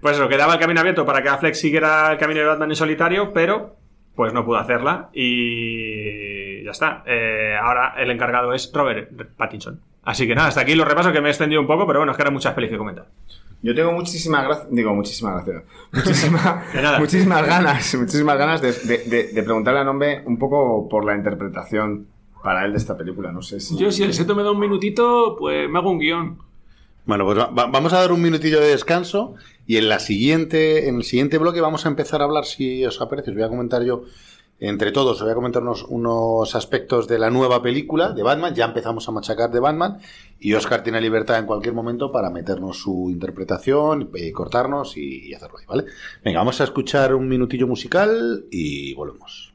Pues 0.00 0.16
eso, 0.16 0.28
quedaba 0.28 0.54
el 0.54 0.60
camino 0.60 0.78
abierto 0.78 1.04
para 1.04 1.20
que 1.20 1.28
Affleck 1.30 1.54
siguiera 1.54 2.12
el 2.12 2.18
camino 2.18 2.38
de 2.38 2.46
Batman 2.46 2.70
en 2.70 2.76
solitario, 2.76 3.32
pero 3.32 3.74
pues 4.14 4.32
no 4.32 4.44
pudo 4.44 4.58
hacerla 4.58 5.08
y 5.12 6.62
ya 6.64 6.70
está. 6.70 7.02
Eh, 7.04 7.56
ahora 7.60 7.94
el 7.98 8.08
encargado 8.12 8.52
es 8.52 8.70
Robert 8.72 9.10
Pattinson. 9.36 9.80
Así 10.04 10.28
que 10.28 10.36
nada, 10.36 10.46
hasta 10.48 10.60
aquí 10.60 10.76
los 10.76 10.86
repasos 10.86 11.12
que 11.12 11.20
me 11.20 11.26
he 11.26 11.30
extendido 11.32 11.60
un 11.60 11.66
poco, 11.66 11.84
pero 11.88 11.98
bueno, 11.98 12.12
es 12.12 12.16
que 12.16 12.22
eran 12.22 12.32
muchas 12.32 12.54
pelis 12.54 12.70
que 12.70 12.78
comentar. 12.78 13.06
Yo 13.62 13.74
tengo 13.74 13.92
muchísimas 13.92 14.44
gracias, 14.44 14.68
digo 14.70 14.94
muchísimas 14.94 15.44
gracias, 15.44 15.64
muchísima- 15.92 16.64
muchísimas 17.00 17.46
ganas, 17.46 17.94
muchísimas 17.96 18.38
ganas 18.38 18.62
de, 18.62 18.72
de- 18.72 18.98
de- 19.04 19.24
de 19.32 19.42
preguntarle 19.42 19.80
a 19.80 19.84
Nombre 19.84 20.22
un 20.26 20.38
poco 20.38 20.88
por 20.88 21.04
la 21.04 21.16
interpretación 21.16 22.06
para 22.42 22.64
él 22.64 22.70
de 22.72 22.78
esta 22.78 22.96
película. 22.96 23.32
No 23.32 23.42
sé 23.42 23.58
si. 23.60 23.76
Yo, 23.76 23.90
si 23.90 24.04
el 24.04 24.14
seto 24.14 24.36
me 24.36 24.44
da 24.44 24.52
un 24.52 24.60
minutito, 24.60 25.34
pues 25.36 25.68
me 25.68 25.78
hago 25.78 25.90
un 25.90 25.98
guion. 25.98 26.38
Bueno, 27.04 27.24
pues 27.24 27.36
va- 27.38 27.46
va- 27.50 27.66
vamos 27.66 27.92
a 27.92 27.98
dar 28.00 28.12
un 28.12 28.22
minutillo 28.22 28.60
de 28.60 28.68
descanso 28.68 29.34
y 29.66 29.76
en 29.76 29.88
la 29.88 29.98
siguiente, 29.98 30.88
en 30.88 30.96
el 30.96 31.04
siguiente 31.04 31.38
bloque 31.38 31.60
vamos 31.60 31.84
a 31.84 31.88
empezar 31.88 32.20
a 32.20 32.24
hablar, 32.24 32.44
si 32.44 32.84
os 32.86 33.00
aparece, 33.00 33.30
os 33.30 33.36
voy 33.36 33.44
a 33.44 33.48
comentar 33.48 33.82
yo, 33.82 34.04
entre 34.60 34.92
todos, 34.92 35.16
os 35.16 35.22
voy 35.22 35.30
a 35.30 35.34
comentar 35.34 35.62
unos, 35.62 35.84
unos 35.88 36.54
aspectos 36.54 37.06
de 37.06 37.18
la 37.18 37.30
nueva 37.30 37.62
película 37.62 38.10
de 38.10 38.22
Batman, 38.22 38.54
ya 38.54 38.64
empezamos 38.64 39.08
a 39.08 39.12
machacar 39.12 39.50
de 39.50 39.60
Batman 39.60 39.98
y 40.40 40.54
Oscar 40.54 40.82
tiene 40.82 41.00
libertad 41.00 41.38
en 41.38 41.46
cualquier 41.46 41.74
momento 41.74 42.10
para 42.10 42.30
meternos 42.30 42.78
su 42.78 43.08
interpretación, 43.10 44.10
eh, 44.14 44.32
cortarnos 44.32 44.96
y, 44.96 45.28
y 45.28 45.34
hacerlo 45.34 45.58
ahí, 45.58 45.66
¿vale? 45.66 45.84
Venga, 46.24 46.40
vamos 46.40 46.60
a 46.60 46.64
escuchar 46.64 47.14
un 47.14 47.28
minutillo 47.28 47.66
musical 47.66 48.46
y 48.50 48.94
volvemos. 48.94 49.54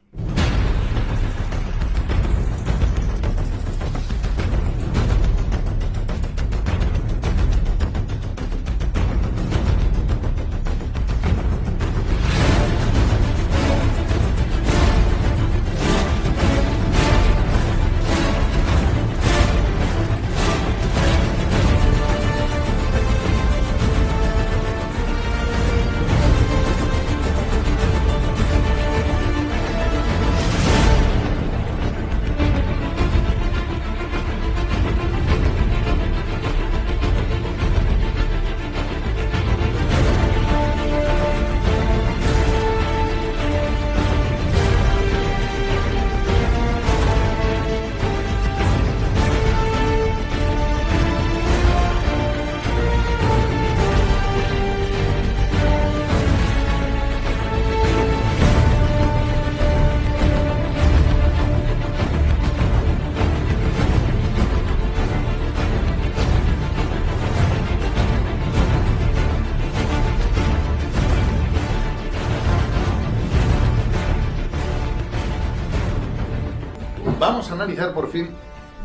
A 77.54 77.64
analizar 77.64 77.94
por 77.94 78.10
fin 78.12 78.30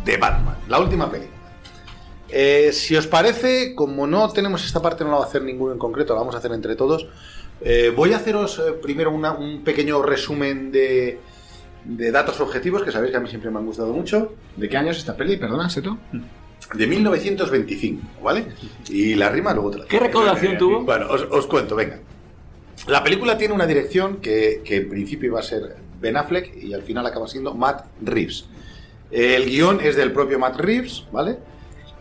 de 0.05 0.16
Batman, 0.16 0.57
la 0.69 0.78
última 0.78 1.11
película. 1.11 1.36
Eh, 2.31 2.70
si 2.73 2.95
os 2.95 3.07
parece, 3.07 3.74
como 3.74 4.07
no 4.07 4.31
tenemos 4.31 4.65
esta 4.65 4.82
parte, 4.82 5.03
no 5.05 5.11
la 5.11 5.16
va 5.19 5.24
a 5.24 5.27
hacer 5.28 5.43
ninguno 5.43 5.73
en 5.73 5.78
concreto, 5.78 6.12
la 6.15 6.20
vamos 6.20 6.35
a 6.35 6.39
hacer 6.39 6.53
entre 6.53 6.77
todos. 6.77 7.07
eh, 7.61 7.93
voy 7.97 8.12
a 8.12 8.19
haceros 8.19 8.59
eh, 8.61 8.73
primero 8.81 9.11
una- 9.11 9.32
un 9.32 9.65
pequeño 9.65 10.01
resumen 10.03 10.70
de, 10.70 11.19
de 11.85 12.11
datos 12.12 12.40
objetivos, 12.40 12.85
que 12.85 12.93
sabéis 12.93 13.11
que 13.11 13.16
a 13.16 13.20
mí 13.20 13.28
siempre 13.28 13.51
me 13.51 13.59
han 13.59 13.66
gustado 13.66 13.93
mucho. 13.93 14.35
¿De 14.57 14.69
qué 14.69 14.77
año 14.77 14.93
es 14.93 14.99
esta 14.99 15.16
peli? 15.16 15.36
Perdona, 15.39 15.69
Seto. 15.69 15.99
De 16.74 16.86
1925, 16.86 18.03
¿vale? 18.23 18.47
Y 18.90 19.15
la 19.15 19.28
rima 19.31 19.55
luego 19.55 19.73
la 19.74 19.86
¿Qué 19.86 19.99
recaudación 19.99 20.57
tuvo? 20.59 20.82
Bueno, 20.82 21.07
os, 21.11 21.23
os 21.31 21.47
cuento, 21.49 21.74
venga. 21.74 21.99
La 22.86 23.03
película 23.03 23.36
tiene 23.39 23.55
una 23.55 23.66
dirección 23.66 24.19
que, 24.19 24.61
que 24.65 24.77
en 24.77 24.89
principio 24.89 25.28
iba 25.31 25.40
a 25.40 25.43
ser 25.43 25.77
Ben 26.01 26.16
Affleck 26.16 26.62
y 26.62 26.74
al 26.74 26.82
final 26.82 27.05
acaba 27.07 27.27
siendo 27.27 27.55
Matt 27.55 27.86
Reeves. 28.03 28.47
El 29.10 29.47
guion 29.47 29.80
es 29.82 29.97
del 29.97 30.12
propio 30.12 30.39
Matt 30.39 30.56
Reeves, 30.60 31.05
¿vale? 31.12 31.39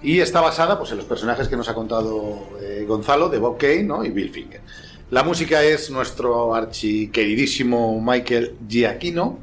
Y 0.01 0.19
está 0.19 0.41
basada 0.41 0.77
pues, 0.77 0.91
en 0.91 0.97
los 0.97 1.05
personajes 1.05 1.47
que 1.47 1.55
nos 1.57 1.69
ha 1.69 1.73
contado 1.73 2.47
eh, 2.61 2.85
Gonzalo, 2.87 3.29
de 3.29 3.39
Bob 3.39 3.57
Kane 3.57 3.83
¿no? 3.83 4.03
y 4.05 4.09
Bill 4.09 4.29
Finger. 4.29 4.61
La 5.09 5.23
música 5.23 5.63
es 5.63 5.89
nuestro 5.89 6.53
archiqueridísimo 6.53 7.99
Michael 8.01 8.55
Giacchino. 8.67 9.39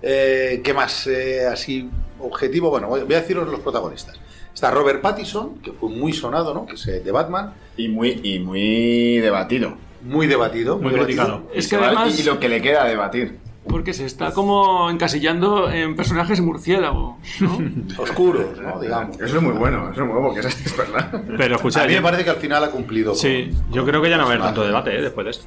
Eh, 0.00 0.60
¿Qué 0.62 0.72
más? 0.72 1.06
Eh, 1.08 1.46
así, 1.46 1.90
objetivo. 2.20 2.70
Bueno, 2.70 2.88
voy 2.88 3.00
a 3.00 3.04
deciros 3.04 3.48
los 3.48 3.60
protagonistas. 3.60 4.18
Está 4.54 4.70
Robert 4.70 5.02
Pattinson, 5.02 5.58
que 5.60 5.72
fue 5.72 5.90
muy 5.90 6.12
sonado, 6.12 6.54
¿no? 6.54 6.66
Que 6.66 6.74
es 6.76 6.86
eh, 6.86 7.00
de 7.00 7.10
Batman. 7.10 7.52
Y 7.76 7.88
muy, 7.88 8.20
y 8.22 8.38
muy 8.38 9.18
debatido. 9.18 9.76
Muy 10.02 10.26
debatido. 10.28 10.78
Muy 10.78 10.92
debatido. 10.92 11.24
criticado. 11.24 11.50
Es 11.52 11.66
Y 11.66 11.70
que 11.70 11.76
además- 11.76 12.18
Y 12.18 12.22
lo 12.22 12.38
que 12.38 12.48
le 12.48 12.62
queda 12.62 12.84
a 12.84 12.88
debatir. 12.88 13.38
Porque 13.68 13.92
se 13.92 14.04
está 14.06 14.32
como 14.32 14.88
encasillando 14.90 15.70
en 15.70 15.96
personajes 15.96 16.40
murciélago. 16.40 17.18
¿no? 17.40 17.58
Oscuros, 17.98 18.58
¿no? 18.60 18.80
Digamos. 18.80 19.16
Eso 19.20 19.36
es 19.36 19.42
muy 19.42 19.52
bueno, 19.52 19.90
eso 19.90 20.02
es 20.02 20.06
muy 20.06 20.14
bueno, 20.20 20.28
porque 20.34 20.40
eso 20.40 20.48
es 20.64 20.76
verdad. 20.76 21.22
Pero 21.36 21.56
escucha, 21.56 21.82
A 21.82 21.86
mí 21.86 21.94
me 21.94 22.02
parece 22.02 22.24
que 22.24 22.30
al 22.30 22.36
final 22.36 22.62
ha 22.64 22.70
cumplido. 22.70 23.12
con- 23.12 23.18
sí, 23.20 23.50
yo 23.70 23.84
creo 23.84 24.00
que 24.00 24.10
ya 24.10 24.16
no 24.16 24.22
va 24.24 24.30
a 24.30 24.32
haber 24.32 24.44
tanto 24.44 24.64
debate 24.64 24.96
¿eh? 24.98 25.02
después 25.02 25.24
de 25.24 25.30
esto. 25.32 25.46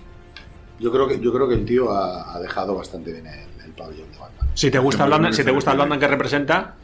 Yo 0.79 0.91
creo 0.91 1.07
que, 1.07 1.19
yo 1.19 1.33
creo 1.33 1.47
que 1.47 1.55
el 1.55 1.65
tío 1.65 1.91
ha, 1.91 2.33
ha 2.35 2.39
dejado 2.39 2.75
bastante 2.75 3.11
bien 3.11 3.25
el, 3.27 3.39
el 3.65 3.71
pabellón 3.71 4.11
de 4.11 4.17
Batman. 4.17 4.47
Si 4.53 4.69
te 4.71 4.79
gusta 4.79 5.05
Batman, 5.07 5.33
si 5.33 5.43
te 5.43 5.51
gusta 5.51 5.71
el 5.71 5.77
Batman 5.77 5.99
que 5.99 6.07
representa, 6.07 6.75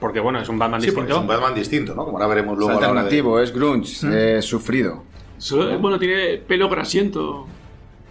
porque 0.00 0.20
bueno, 0.20 0.40
es 0.40 0.48
un 0.48 0.58
Batman 0.58 0.80
Sí, 0.80 0.86
distinto. 0.88 1.12
es 1.12 1.18
un 1.20 1.26
Batman 1.26 1.54
distinto, 1.54 1.94
¿no? 1.94 2.04
Como 2.04 2.18
ahora 2.18 2.28
veremos 2.28 2.54
Es 2.54 2.58
luego 2.58 2.70
a 2.78 2.80
la 2.80 2.90
hora 2.90 3.00
de... 3.02 3.06
alternativo, 3.06 3.40
es 3.40 3.52
grunge, 3.52 4.38
es 4.38 4.44
sufrido. 4.44 5.04
Su- 5.38 5.78
Bueno, 5.80 5.98
tiene 5.98 6.38
pelo 6.38 6.68
grasiento. 6.68 7.46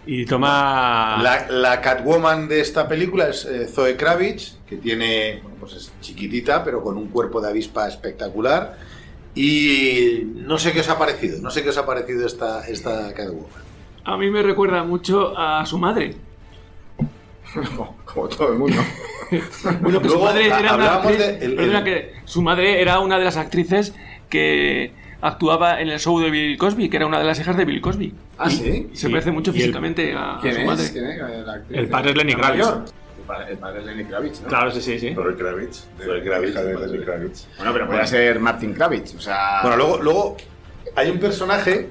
Y 0.06 0.26
toma. 0.26 1.18
La, 1.22 1.46
la 1.48 1.80
Catwoman 1.80 2.48
de 2.48 2.60
esta 2.60 2.88
película 2.88 3.28
es 3.28 3.44
eh, 3.44 3.66
Zoe 3.68 3.96
Kravitz, 3.96 4.56
que 4.68 4.76
tiene, 4.76 5.38
bueno, 5.42 5.56
pues 5.60 5.74
es 5.74 5.92
chiquitita, 6.00 6.64
pero 6.64 6.82
con 6.82 6.96
un 6.96 7.08
cuerpo 7.08 7.40
de 7.40 7.50
avispa 7.50 7.86
espectacular. 7.88 8.78
Y 9.34 10.22
no 10.34 10.58
sé 10.58 10.72
qué 10.72 10.80
os 10.80 10.88
ha 10.88 10.98
parecido, 10.98 11.40
no 11.40 11.50
sé 11.50 11.62
qué 11.62 11.68
os 11.70 11.78
ha 11.78 11.86
parecido 11.86 12.26
esta, 12.26 12.66
esta 12.66 13.14
Catwoman. 13.14 13.46
A 14.04 14.16
mí 14.16 14.28
me 14.30 14.42
recuerda 14.42 14.82
mucho 14.82 15.32
a 15.38 15.64
su 15.64 15.78
madre. 15.78 16.16
Como 18.04 18.28
todo 18.28 18.52
el 18.52 18.58
mundo. 18.58 18.76
Bueno, 19.80 20.02
que 20.02 20.08
su 20.08 20.14
Luego, 20.16 20.24
madre 20.26 20.42
a- 20.52 20.58
era 20.58 20.58
una 20.58 20.70
hablábamos 20.72 21.12
actriz- 21.12 21.18
de 21.38 21.44
el- 21.46 21.54
perdona, 21.54 21.78
el- 21.78 21.84
que 21.84 22.12
su 22.26 22.42
madre 22.42 22.82
era 22.82 22.98
una 23.00 23.18
de 23.18 23.24
las 23.24 23.38
actrices 23.38 23.94
que 24.28 24.92
actuaba 25.22 25.80
en 25.80 25.88
el 25.88 25.98
show 25.98 26.20
de 26.20 26.30
Bill 26.30 26.58
Cosby, 26.58 26.88
que 26.90 26.96
era 26.98 27.06
una 27.06 27.18
de 27.18 27.24
las 27.24 27.38
hijas 27.40 27.56
de 27.56 27.64
Bill 27.64 27.80
Cosby. 27.80 28.12
Ah, 28.38 28.50
¿sí? 28.50 28.90
Se 28.92 29.06
Sí. 29.06 29.08
parece 29.08 29.30
mucho 29.30 29.50
el- 29.52 29.56
físicamente 29.56 30.12
a, 30.12 30.36
a 30.36 30.40
¿Quién 30.40 30.54
su 30.54 30.60
es? 30.60 30.66
madre. 30.66 30.84
¿Quién 30.92 31.06
es? 31.06 31.18
La 31.46 31.52
actriz 31.54 31.78
El 31.78 31.88
padre 31.88 32.10
es 32.10 32.16
Lenny 32.16 32.34
Kravitz. 32.34 32.64
mayor. 32.66 32.84
El 33.48 33.56
padre, 33.58 33.76
el 33.76 33.78
es 33.80 33.86
Lenny 33.86 34.04
Kravitz, 34.04 34.40
¿no? 34.42 34.48
Claro, 34.48 34.70
sí, 34.72 34.80
sí, 34.82 34.98
sí. 34.98 35.14
Zoe 35.14 35.36
Kravitz. 35.36 35.86
Zoe 36.04 36.22
Kravitz, 36.22 36.50
hija 36.50 36.62
de. 36.64 36.86
Lenny 36.86 37.04
Kravitz. 37.04 37.46
Bueno, 37.56 37.72
pero 37.72 37.86
puede 37.86 38.06
ser 38.06 38.38
Martin 38.40 38.74
Kravitz. 38.74 39.14
O 39.14 39.20
sea. 39.20 39.60
Bueno, 39.62 39.76
luego, 39.76 39.98
luego 40.02 40.36
hay 40.96 41.08
un 41.10 41.18
personaje 41.18 41.88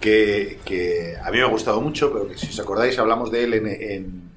que, 0.00 0.58
que 0.64 1.14
a 1.22 1.30
mí 1.30 1.36
me 1.36 1.42
ha 1.44 1.48
gustado 1.48 1.80
mucho, 1.82 2.10
pero 2.12 2.26
que 2.28 2.38
si 2.38 2.48
os 2.48 2.58
acordáis 2.58 2.98
hablamos 2.98 3.30
de 3.30 3.44
él 3.44 3.54
en, 3.54 3.66
en- 3.66 4.30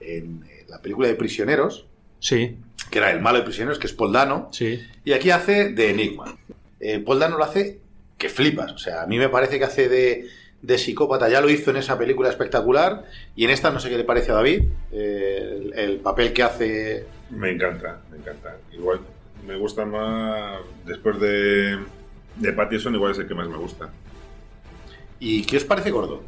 en 0.00 0.44
la 0.68 0.80
película 0.80 1.08
de 1.08 1.14
Prisioneros, 1.14 1.86
Sí, 2.18 2.58
que 2.90 2.98
era 2.98 3.10
el 3.10 3.20
malo 3.22 3.38
de 3.38 3.44
Prisioneros, 3.44 3.78
que 3.78 3.86
es 3.86 3.94
Paul 3.94 4.12
Dano, 4.12 4.48
sí. 4.52 4.78
y 5.04 5.12
aquí 5.12 5.30
hace 5.30 5.70
de 5.70 5.90
Enigma. 5.90 6.36
Eh, 6.80 6.98
Paul 7.04 7.18
Dano 7.18 7.38
lo 7.38 7.44
hace 7.44 7.78
que 8.18 8.28
flipas, 8.28 8.72
o 8.72 8.78
sea, 8.78 9.02
a 9.02 9.06
mí 9.06 9.18
me 9.18 9.28
parece 9.28 9.58
que 9.58 9.64
hace 9.64 9.88
de, 9.88 10.28
de 10.62 10.78
psicópata, 10.78 11.28
ya 11.28 11.40
lo 11.40 11.48
hizo 11.48 11.70
en 11.70 11.76
esa 11.76 11.98
película 11.98 12.28
espectacular, 12.28 13.04
y 13.36 13.44
en 13.44 13.50
esta 13.50 13.70
no 13.70 13.80
sé 13.80 13.88
qué 13.88 13.96
le 13.96 14.04
parece 14.04 14.32
a 14.32 14.34
David, 14.34 14.64
eh, 14.92 15.70
el, 15.74 15.78
el 15.78 15.96
papel 15.98 16.32
que 16.32 16.42
hace... 16.42 17.06
Me 17.30 17.50
encanta, 17.50 18.00
me 18.10 18.18
encanta. 18.18 18.56
Igual 18.72 19.00
me 19.46 19.56
gusta 19.56 19.84
más. 19.84 20.60
Después 20.84 21.20
de, 21.20 21.78
de 22.36 22.52
Pattinson, 22.52 22.94
igual 22.94 23.12
es 23.12 23.18
el 23.18 23.28
que 23.28 23.34
más 23.34 23.48
me 23.48 23.56
gusta. 23.56 23.88
¿Y 25.18 25.44
qué 25.44 25.56
os 25.58 25.64
parece 25.64 25.90
Gordon? 25.90 26.20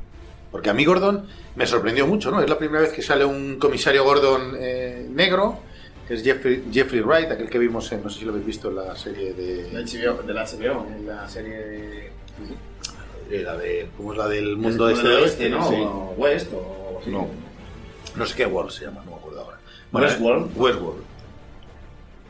Porque 0.50 0.70
a 0.70 0.74
mí 0.74 0.84
Gordon 0.84 1.26
me 1.56 1.66
sorprendió 1.66 2.06
mucho, 2.06 2.30
¿no? 2.30 2.40
Es 2.40 2.48
la 2.48 2.58
primera 2.58 2.82
vez 2.82 2.92
que 2.92 3.02
sale 3.02 3.24
un 3.24 3.58
comisario 3.58 4.04
Gordon 4.04 4.54
eh, 4.58 5.06
negro, 5.10 5.60
que 6.06 6.14
es 6.14 6.22
Jeffrey, 6.22 6.64
Jeffrey 6.72 7.00
Wright, 7.00 7.30
aquel 7.30 7.48
que 7.48 7.58
vimos 7.58 7.90
en, 7.92 8.02
no 8.02 8.10
sé 8.10 8.20
si 8.20 8.24
lo 8.24 8.32
habéis 8.32 8.46
visto 8.46 8.68
en 8.70 8.76
la 8.76 8.96
serie 8.96 9.32
de... 9.34 9.64
De 9.64 9.84
HBO, 9.84 10.22
de 10.22 10.34
la 10.34 10.44
HBO, 10.44 10.86
en 10.94 11.06
la 11.06 11.28
serie 11.28 11.56
de. 13.30 13.42
la 13.42 13.56
de 13.56 13.88
¿Cómo 13.96 14.12
es 14.12 14.18
la 14.18 14.28
del 14.28 14.56
mundo 14.56 14.86
Del 14.86 14.96
este 14.96 15.08
de 15.08 15.14
oeste, 15.16 15.44
oeste? 15.44 15.50
¿no? 15.50 15.68
Sí. 15.68 15.76
O 15.80 16.14
West 16.16 16.52
o. 16.52 17.00
sí. 17.04 17.10
No. 17.10 17.28
No 18.16 18.26
sé 18.26 18.36
qué 18.36 18.46
World 18.46 18.70
se 18.70 18.84
llama, 18.84 19.02
no 19.04 19.12
me 19.12 19.16
acuerdo 19.16 19.40
ahora. 19.40 19.58
Westworld. 19.92 20.46
eh, 20.50 20.52
Westworld. 20.56 21.02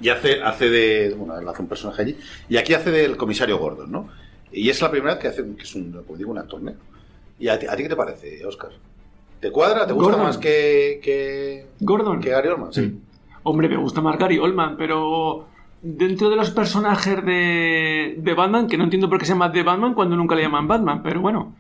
Y 0.01 0.09
hace, 0.09 0.43
hace 0.43 0.71
de. 0.71 1.15
Bueno, 1.17 1.51
hace 1.51 1.63
un 1.63 1.69
personaje 1.69 2.03
allí. 2.03 2.19
Y 2.49 2.57
aquí 2.57 2.75
hace 2.75 2.91
del 2.91 3.17
comisario 3.17 3.59
Gordon, 3.59 3.91
¿no? 3.91 4.09
Y 4.53 4.69
es 4.69 4.81
la 4.81 4.91
primera 4.91 5.15
vez 5.15 5.23
que 5.23 5.29
hace, 5.29 5.45
que 5.57 5.63
es 5.63 5.75
un, 5.75 5.93
como 6.05 6.17
digo, 6.17 6.31
un 6.31 6.39
actor 6.39 6.61
negro. 6.63 6.81
¿Y 7.39 7.49
a 7.49 7.59
ti, 7.59 7.67
a 7.69 7.75
ti 7.75 7.83
qué 7.85 7.89
te 7.89 7.97
parece, 7.97 8.45
Oscar? 8.47 8.71
¿Te 9.41 9.51
cuadra? 9.51 9.87
¿Te 9.87 9.93
gusta 9.93 10.11
Gordon. 10.11 10.27
más 10.27 10.39
que, 10.39 11.01
que, 11.03 11.67
Gordon. 11.81 12.21
que 12.21 12.31
Gary 12.31 12.49
Oldman? 12.49 12.73
Sí. 12.73 13.01
Hombre, 13.45 13.69
me 13.69 13.77
gusta 13.77 14.01
más 14.01 14.19
Gary 14.19 14.39
Oldman, 14.39 14.77
pero 14.77 15.47
dentro 15.83 16.31
de 16.31 16.37
los 16.37 16.51
personajes 16.51 17.25
de, 17.25 18.15
de 18.19 18.35
Batman, 18.35 18.69
que 18.69 18.79
no 18.79 18.85
entiendo 18.85 19.09
por 19.09 19.19
qué 19.19 19.25
se 19.27 19.33
llama 19.33 19.49
de 19.49 19.63
Batman 19.63 19.95
cuando 19.95 20.17
nunca 20.17 20.35
le 20.35 20.43
llaman 20.43 20.69
Batman, 20.69 21.03
pero 21.03 21.21
bueno. 21.21 21.55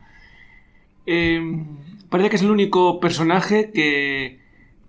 Eh, 1.07 1.65
parece 2.09 2.31
que 2.31 2.37
es 2.37 2.43
el 2.43 2.51
único 2.51 3.01
personaje 3.01 3.73
que 3.73 4.39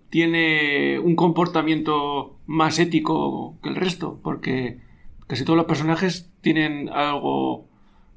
tiene 0.09 0.99
un 0.99 1.15
comportamiento 1.15 2.35
más 2.45 2.77
ético 2.77 3.55
que 3.63 3.69
el 3.69 3.75
resto, 3.75 4.19
porque 4.21 4.77
casi 5.25 5.43
todos 5.43 5.57
los 5.57 5.65
personajes 5.65 6.29
tienen 6.41 6.89
algo 6.89 7.65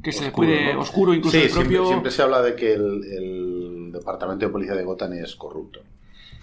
que 0.02 0.12
se 0.12 0.26
Oscuro, 0.26 0.46
puede 0.46 0.74
¿no? 0.74 0.80
oscuro, 0.80 1.14
incluso 1.14 1.38
Sí, 1.38 1.44
el 1.44 1.50
propio... 1.50 1.68
siempre, 1.68 1.88
siempre 1.88 2.10
se 2.10 2.22
habla 2.22 2.42
de 2.42 2.54
que 2.54 2.74
el, 2.74 3.02
el 3.04 3.92
departamento 3.92 4.44
de 4.44 4.52
policía 4.52 4.74
de 4.74 4.84
Gotham 4.84 5.14
es 5.14 5.34
corrupto. 5.36 5.80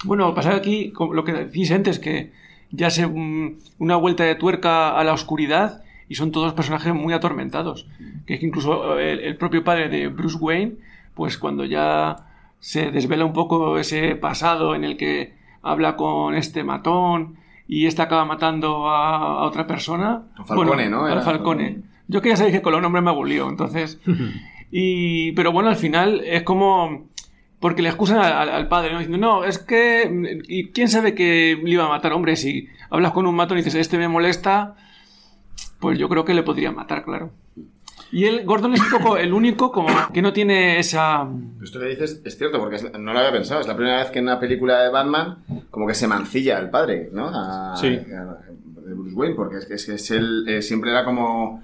Bueno, 0.04 0.34
pasa 0.34 0.56
aquí 0.56 0.94
lo 1.00 1.24
que 1.24 1.34
decís 1.34 1.72
antes, 1.72 2.00
que 2.00 2.32
ya 2.72 2.90
se 2.90 3.08
mm, 3.08 3.58
una 3.80 3.96
vuelta 3.96 4.24
de 4.24 4.36
tuerca 4.36 4.98
a 4.98 5.04
la 5.04 5.14
oscuridad 5.14 5.84
y 6.10 6.16
son 6.16 6.32
todos 6.32 6.54
personajes 6.54 6.94
muy 6.94 7.14
atormentados. 7.14 7.88
Que 8.26 8.36
es 8.36 8.40
que 8.40 8.46
incluso 8.46 9.00
eh, 9.00 9.14
el, 9.14 9.20
el 9.20 9.38
propio 9.38 9.64
padre 9.64 9.90
de 9.90 10.08
Bruce 10.08 10.38
Wayne, 10.38 10.74
pues 11.14 11.38
cuando 11.38 11.66
ya 11.66 12.18
se 12.60 12.92
desvela 12.92 13.26
un 13.26 13.34
poco 13.34 13.78
ese 13.78 14.16
pasado 14.16 14.76
en 14.76 14.84
el 14.84 14.98
que 14.98 15.34
habla 15.62 15.96
con 15.96 16.36
este 16.36 16.64
matón 16.64 17.36
y 17.68 17.88
este 17.88 18.02
acaba 18.02 18.26
matando 18.26 18.90
a, 18.90 19.18
a 19.18 19.44
otra 19.44 19.66
persona. 19.68 20.24
Falcone, 20.46 20.90
¿no? 20.90 21.06
Al 21.06 21.14
Era 21.14 21.22
Falcone. 21.22 21.82
Yo 22.08 22.22
que 22.22 22.30
ya 22.30 22.36
sabéis 22.36 22.56
que 22.56 22.62
con 22.62 22.74
los 22.74 22.82
nombres 22.82 23.04
me 23.04 23.26
lío, 23.26 23.50
entonces... 23.50 24.00
Y, 24.76 25.34
pero 25.34 25.52
bueno, 25.52 25.70
al 25.70 25.76
final 25.76 26.22
es 26.26 26.42
como... 26.42 27.06
Porque 27.64 27.82
le 27.82 27.88
excusan 27.88 28.20
al, 28.20 28.68
padre, 28.68 28.92
¿no? 28.92 29.00
Diciendo, 29.00 29.26
no, 29.26 29.46
es 29.46 29.58
que... 29.58 30.12
¿Y 30.50 30.72
quién 30.72 30.90
sabe 30.90 31.16
que 31.16 31.58
le 31.64 31.70
iba 31.72 31.86
a 31.86 31.88
matar? 31.88 32.12
Hombre, 32.12 32.36
si 32.36 32.68
hablas 32.90 33.14
con 33.14 33.26
un 33.26 33.34
matón 33.36 33.58
y 33.58 33.62
dices, 33.62 33.76
este 33.76 33.98
me 33.98 34.10
molesta, 34.10 34.76
pues 35.80 35.98
yo 35.98 36.10
creo 36.10 36.26
que 36.26 36.34
le 36.34 36.44
podría 36.44 36.74
matar, 36.74 37.06
claro. 37.06 37.32
Y 38.12 38.26
él, 38.26 38.44
Gordon 38.44 38.74
es 38.74 38.82
un 38.82 38.90
poco 38.92 39.16
el 39.16 39.32
único 39.32 39.72
como 39.72 39.88
que 40.14 40.22
no 40.22 40.34
tiene 40.34 40.78
esa... 40.78 41.26
Esto 41.64 41.80
que 41.80 41.86
dices 41.86 42.22
es 42.26 42.38
cierto, 42.38 42.60
porque 42.60 42.76
es- 42.76 43.00
no 43.00 43.14
lo 43.14 43.20
había 43.20 43.32
pensado. 43.32 43.62
Es 43.62 43.68
la 43.68 43.78
primera 43.78 44.00
vez 44.00 44.12
que 44.12 44.20
en 44.20 44.26
una 44.26 44.42
película 44.42 44.82
de 44.82 44.90
Batman 44.90 45.38
como 45.72 45.88
que 45.88 45.94
se 45.94 46.06
mancilla 46.08 46.58
al 46.58 46.70
padre, 46.70 47.12
¿no? 47.14 47.30
A, 47.34 47.78
Sí. 47.78 47.88
a- 48.14 48.40
Bruce 48.86 49.16
Wayne, 49.16 49.36
porque 49.36 49.56
es 49.60 49.66
que, 49.66 49.76
es 49.76 49.88
es 49.88 50.12
él 50.12 50.44
eh, 50.50 50.62
siempre 50.62 50.92
era 50.92 51.06
como 51.06 51.64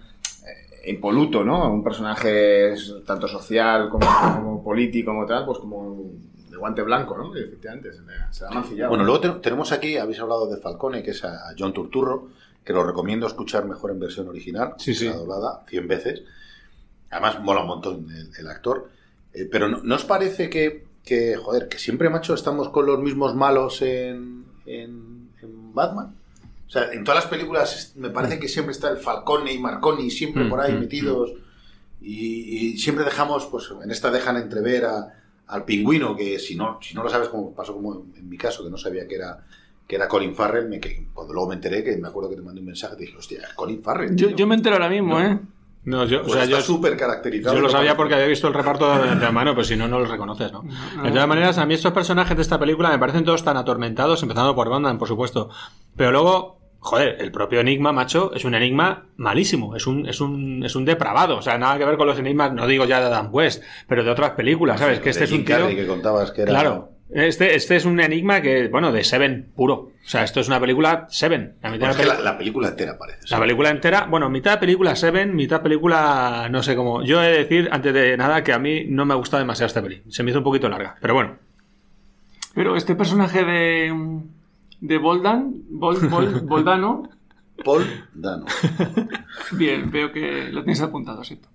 impoluto, 0.85 1.43
¿no? 1.43 1.71
Un 1.71 1.83
personaje 1.83 2.73
tanto 3.05 3.27
social 3.27 3.89
como, 3.89 4.05
como 4.35 4.63
político, 4.63 5.11
como 5.11 5.25
tal, 5.25 5.45
pues 5.45 5.59
como 5.59 6.11
de 6.49 6.57
guante 6.57 6.81
blanco, 6.81 7.17
¿no? 7.17 7.35
Y 7.37 7.41
efectivamente, 7.43 7.91
se 7.93 8.01
le 8.01 8.47
ha 8.47 8.51
mancillado. 8.51 8.89
Bueno, 8.89 9.03
luego 9.03 9.19
te- 9.19 9.39
tenemos 9.41 9.71
aquí, 9.71 9.97
habéis 9.97 10.19
hablado 10.19 10.47
de 10.49 10.57
Falcone, 10.57 11.03
que 11.03 11.11
es 11.11 11.23
a, 11.23 11.49
a 11.49 11.53
John 11.57 11.73
Turturro, 11.73 12.29
que 12.63 12.73
lo 12.73 12.83
recomiendo 12.83 13.25
escuchar 13.27 13.65
mejor 13.65 13.91
en 13.91 13.99
versión 13.99 14.27
original, 14.27 14.73
Sí, 14.77 14.93
sí. 14.93 15.05
la 15.07 15.15
doblada, 15.15 15.63
100 15.67 15.87
veces. 15.87 16.23
Además, 17.11 17.41
mola 17.41 17.61
un 17.61 17.67
montón 17.67 18.07
el, 18.11 18.29
el 18.37 18.47
actor. 18.47 18.89
Eh, 19.33 19.47
pero 19.51 19.67
¿no, 19.67 19.79
¿no 19.83 19.95
os 19.95 20.05
parece 20.05 20.49
que, 20.49 20.85
que, 21.03 21.35
joder, 21.37 21.67
que 21.67 21.77
siempre, 21.79 22.09
macho, 22.09 22.33
estamos 22.33 22.69
con 22.69 22.85
los 22.85 22.99
mismos 22.99 23.35
malos 23.35 23.81
en, 23.81 24.45
en, 24.65 25.29
en 25.41 25.73
Batman? 25.73 26.15
O 26.69 26.71
sea, 26.71 26.91
en 26.93 27.03
todas 27.03 27.23
las 27.23 27.29
películas 27.31 27.93
me 27.97 28.11
parece 28.11 28.39
que 28.39 28.47
siempre 28.47 28.73
está 28.73 28.89
el 28.91 28.97
Falcone 28.97 29.51
y 29.51 29.57
Marconi 29.59 30.09
siempre 30.11 30.43
Mm, 30.45 30.49
por 30.49 30.61
ahí 30.61 30.71
mm, 30.73 30.79
metidos. 30.79 31.31
Y, 32.01 32.69
y 32.73 32.77
siempre 32.77 33.03
dejamos, 33.03 33.47
pues 33.47 33.69
en 33.83 33.91
esta 33.91 34.09
dejan 34.11 34.37
entrever 34.37 34.85
a, 34.85 35.13
al 35.47 35.65
pingüino, 35.65 36.15
que 36.15 36.39
si 36.39 36.55
no, 36.55 36.77
si 36.81 36.93
no 36.95 37.03
lo 37.03 37.09
sabes, 37.09 37.27
como 37.29 37.53
pasó 37.53 37.73
como 37.73 37.95
en, 37.95 38.13
en 38.17 38.29
mi 38.29 38.37
caso, 38.37 38.63
que 38.63 38.69
no 38.69 38.77
sabía 38.77 39.07
que 39.07 39.15
era 39.15 39.43
que 39.87 39.95
era 39.95 40.07
Colin 40.07 40.35
Farrell, 40.35 40.69
me, 40.69 40.79
que, 40.79 41.07
cuando 41.15 41.33
luego 41.33 41.49
me 41.49 41.55
enteré, 41.55 41.83
que 41.83 41.97
me 41.97 42.07
acuerdo 42.07 42.29
que 42.29 42.35
te 42.35 42.43
mandé 42.43 42.59
un 42.59 42.67
mensaje, 42.67 42.95
te 42.95 43.01
dije, 43.05 43.17
hostia, 43.17 43.39
es 43.41 43.53
Colin 43.55 43.81
Farrell. 43.81 44.15
Yo, 44.15 44.27
tío". 44.27 44.35
yo 44.37 44.45
me 44.45 44.53
entero 44.53 44.75
ahora 44.75 44.87
mismo, 44.87 45.19
No. 45.19 45.25
¿eh? 45.25 45.39
No, 45.85 46.05
yo, 46.05 46.19
Pues 46.21 46.33
o 46.33 46.35
sea, 46.35 46.43
está 46.43 46.57
yo, 46.57 46.61
súper 46.61 46.95
caracterizado. 46.95 47.55
yo 47.55 47.61
lo 47.61 47.69
sabía 47.69 47.97
porque 47.97 48.13
había 48.13 48.27
visto 48.27 48.47
el 48.47 48.53
reparto 48.53 48.85
de 49.01 49.09
antemano, 49.09 49.55
pues 49.55 49.65
si 49.67 49.75
no, 49.75 49.87
no 49.87 49.97
los 49.97 50.09
reconoces, 50.09 50.51
¿no? 50.51 50.61
De 51.01 51.09
todas 51.09 51.27
maneras, 51.27 51.57
a 51.57 51.65
mí 51.65 51.73
estos 51.73 51.91
personajes 51.93 52.35
de 52.35 52.43
esta 52.43 52.59
película 52.59 52.89
me 52.89 52.99
parecen 52.99 53.23
todos 53.23 53.43
tan 53.43 53.57
atormentados, 53.57 54.21
empezando 54.21 54.53
por 54.53 54.69
Batman, 54.69 54.99
por 54.99 55.07
supuesto. 55.07 55.49
Pero 55.95 56.11
luego, 56.11 56.58
joder, 56.79 57.17
el 57.19 57.31
propio 57.31 57.59
Enigma, 57.59 57.91
macho, 57.91 58.33
es 58.33 58.45
un 58.45 58.55
enigma 58.55 59.05
malísimo, 59.17 59.75
es 59.75 59.85
un, 59.87 60.07
es 60.07 60.19
un, 60.21 60.63
es 60.65 60.75
un 60.75 60.85
depravado, 60.85 61.37
o 61.37 61.41
sea, 61.41 61.57
nada 61.57 61.77
que 61.77 61.85
ver 61.85 61.97
con 61.97 62.07
los 62.07 62.17
enigmas, 62.19 62.53
no 62.53 62.65
digo 62.67 62.85
ya 62.85 62.99
de 62.99 63.07
Adam 63.07 63.29
West, 63.31 63.63
pero 63.87 64.03
de 64.03 64.09
otras 64.11 64.31
películas, 64.31 64.79
¿sabes? 64.79 64.99
Que 64.99 65.09
este 65.09 65.25
es 65.25 65.31
un 65.31 65.43
tío... 65.45 65.67
Que 65.67 65.85
contabas 65.87 66.31
que 66.31 66.43
era... 66.43 66.51
Claro. 66.51 66.89
Este, 67.11 67.55
este 67.55 67.75
es 67.75 67.85
un 67.85 67.99
enigma 67.99 68.39
que, 68.39 68.67
bueno, 68.67 68.91
de 68.91 69.03
Seven 69.03 69.51
puro. 69.55 69.73
O 69.75 69.91
sea, 70.07 70.23
esto 70.23 70.41
es 70.41 70.47
una 70.47 70.59
película 70.59 71.07
Seven. 71.09 71.55
La 71.63 71.71
mitad 71.71 71.87
Bueno, 71.87 71.93
de 71.95 72.01
que 72.03 72.05
la 72.07 72.13
la, 72.13 72.17
peli- 72.17 72.23
la 72.23 72.37
película 72.37 72.67
entera 72.67 72.97
parece. 72.99 73.19
la 73.31 73.39
película 73.39 73.69
entera, 73.71 74.05
bueno, 74.07 74.29
mitad 74.29 74.59
película 74.59 74.95
Seven, 74.95 75.35
mitad 75.35 75.63
película 75.63 76.47
no 76.51 76.61
sé 76.61 76.75
cómo. 76.75 77.03
Yo 77.03 77.23
he 77.23 77.31
de 77.31 77.37
decir, 77.39 77.67
antes 77.71 77.95
de 77.95 78.15
nada, 78.15 78.43
que 78.43 78.53
a 78.53 78.59
mí 78.59 78.85
no 78.87 79.05
me 79.05 79.15
gusta 79.15 79.39
demasiado 79.39 79.65
esta 79.65 79.81
peli. 79.81 80.03
Se 80.07 80.21
me 80.21 80.29
hizo 80.29 80.37
un 80.37 80.43
poquito 80.43 80.69
larga, 80.69 80.97
pero 81.01 81.15
bueno. 81.15 81.37
Pero 82.53 82.75
este 82.75 82.93
personaje 82.95 83.43
de... 83.43 84.21
De 84.81 84.97
Boldan, 84.97 85.53
Bol- 85.69 86.09
Bol- 86.09 86.41
Boldano, 86.47 87.09
Paul 87.63 87.83
Dano. 88.13 88.45
Bien, 89.51 89.89
veo 89.91 90.11
que 90.11 90.49
lo 90.51 90.63
tienes 90.63 90.81
apuntado, 90.81 91.23
¿cierto? 91.23 91.47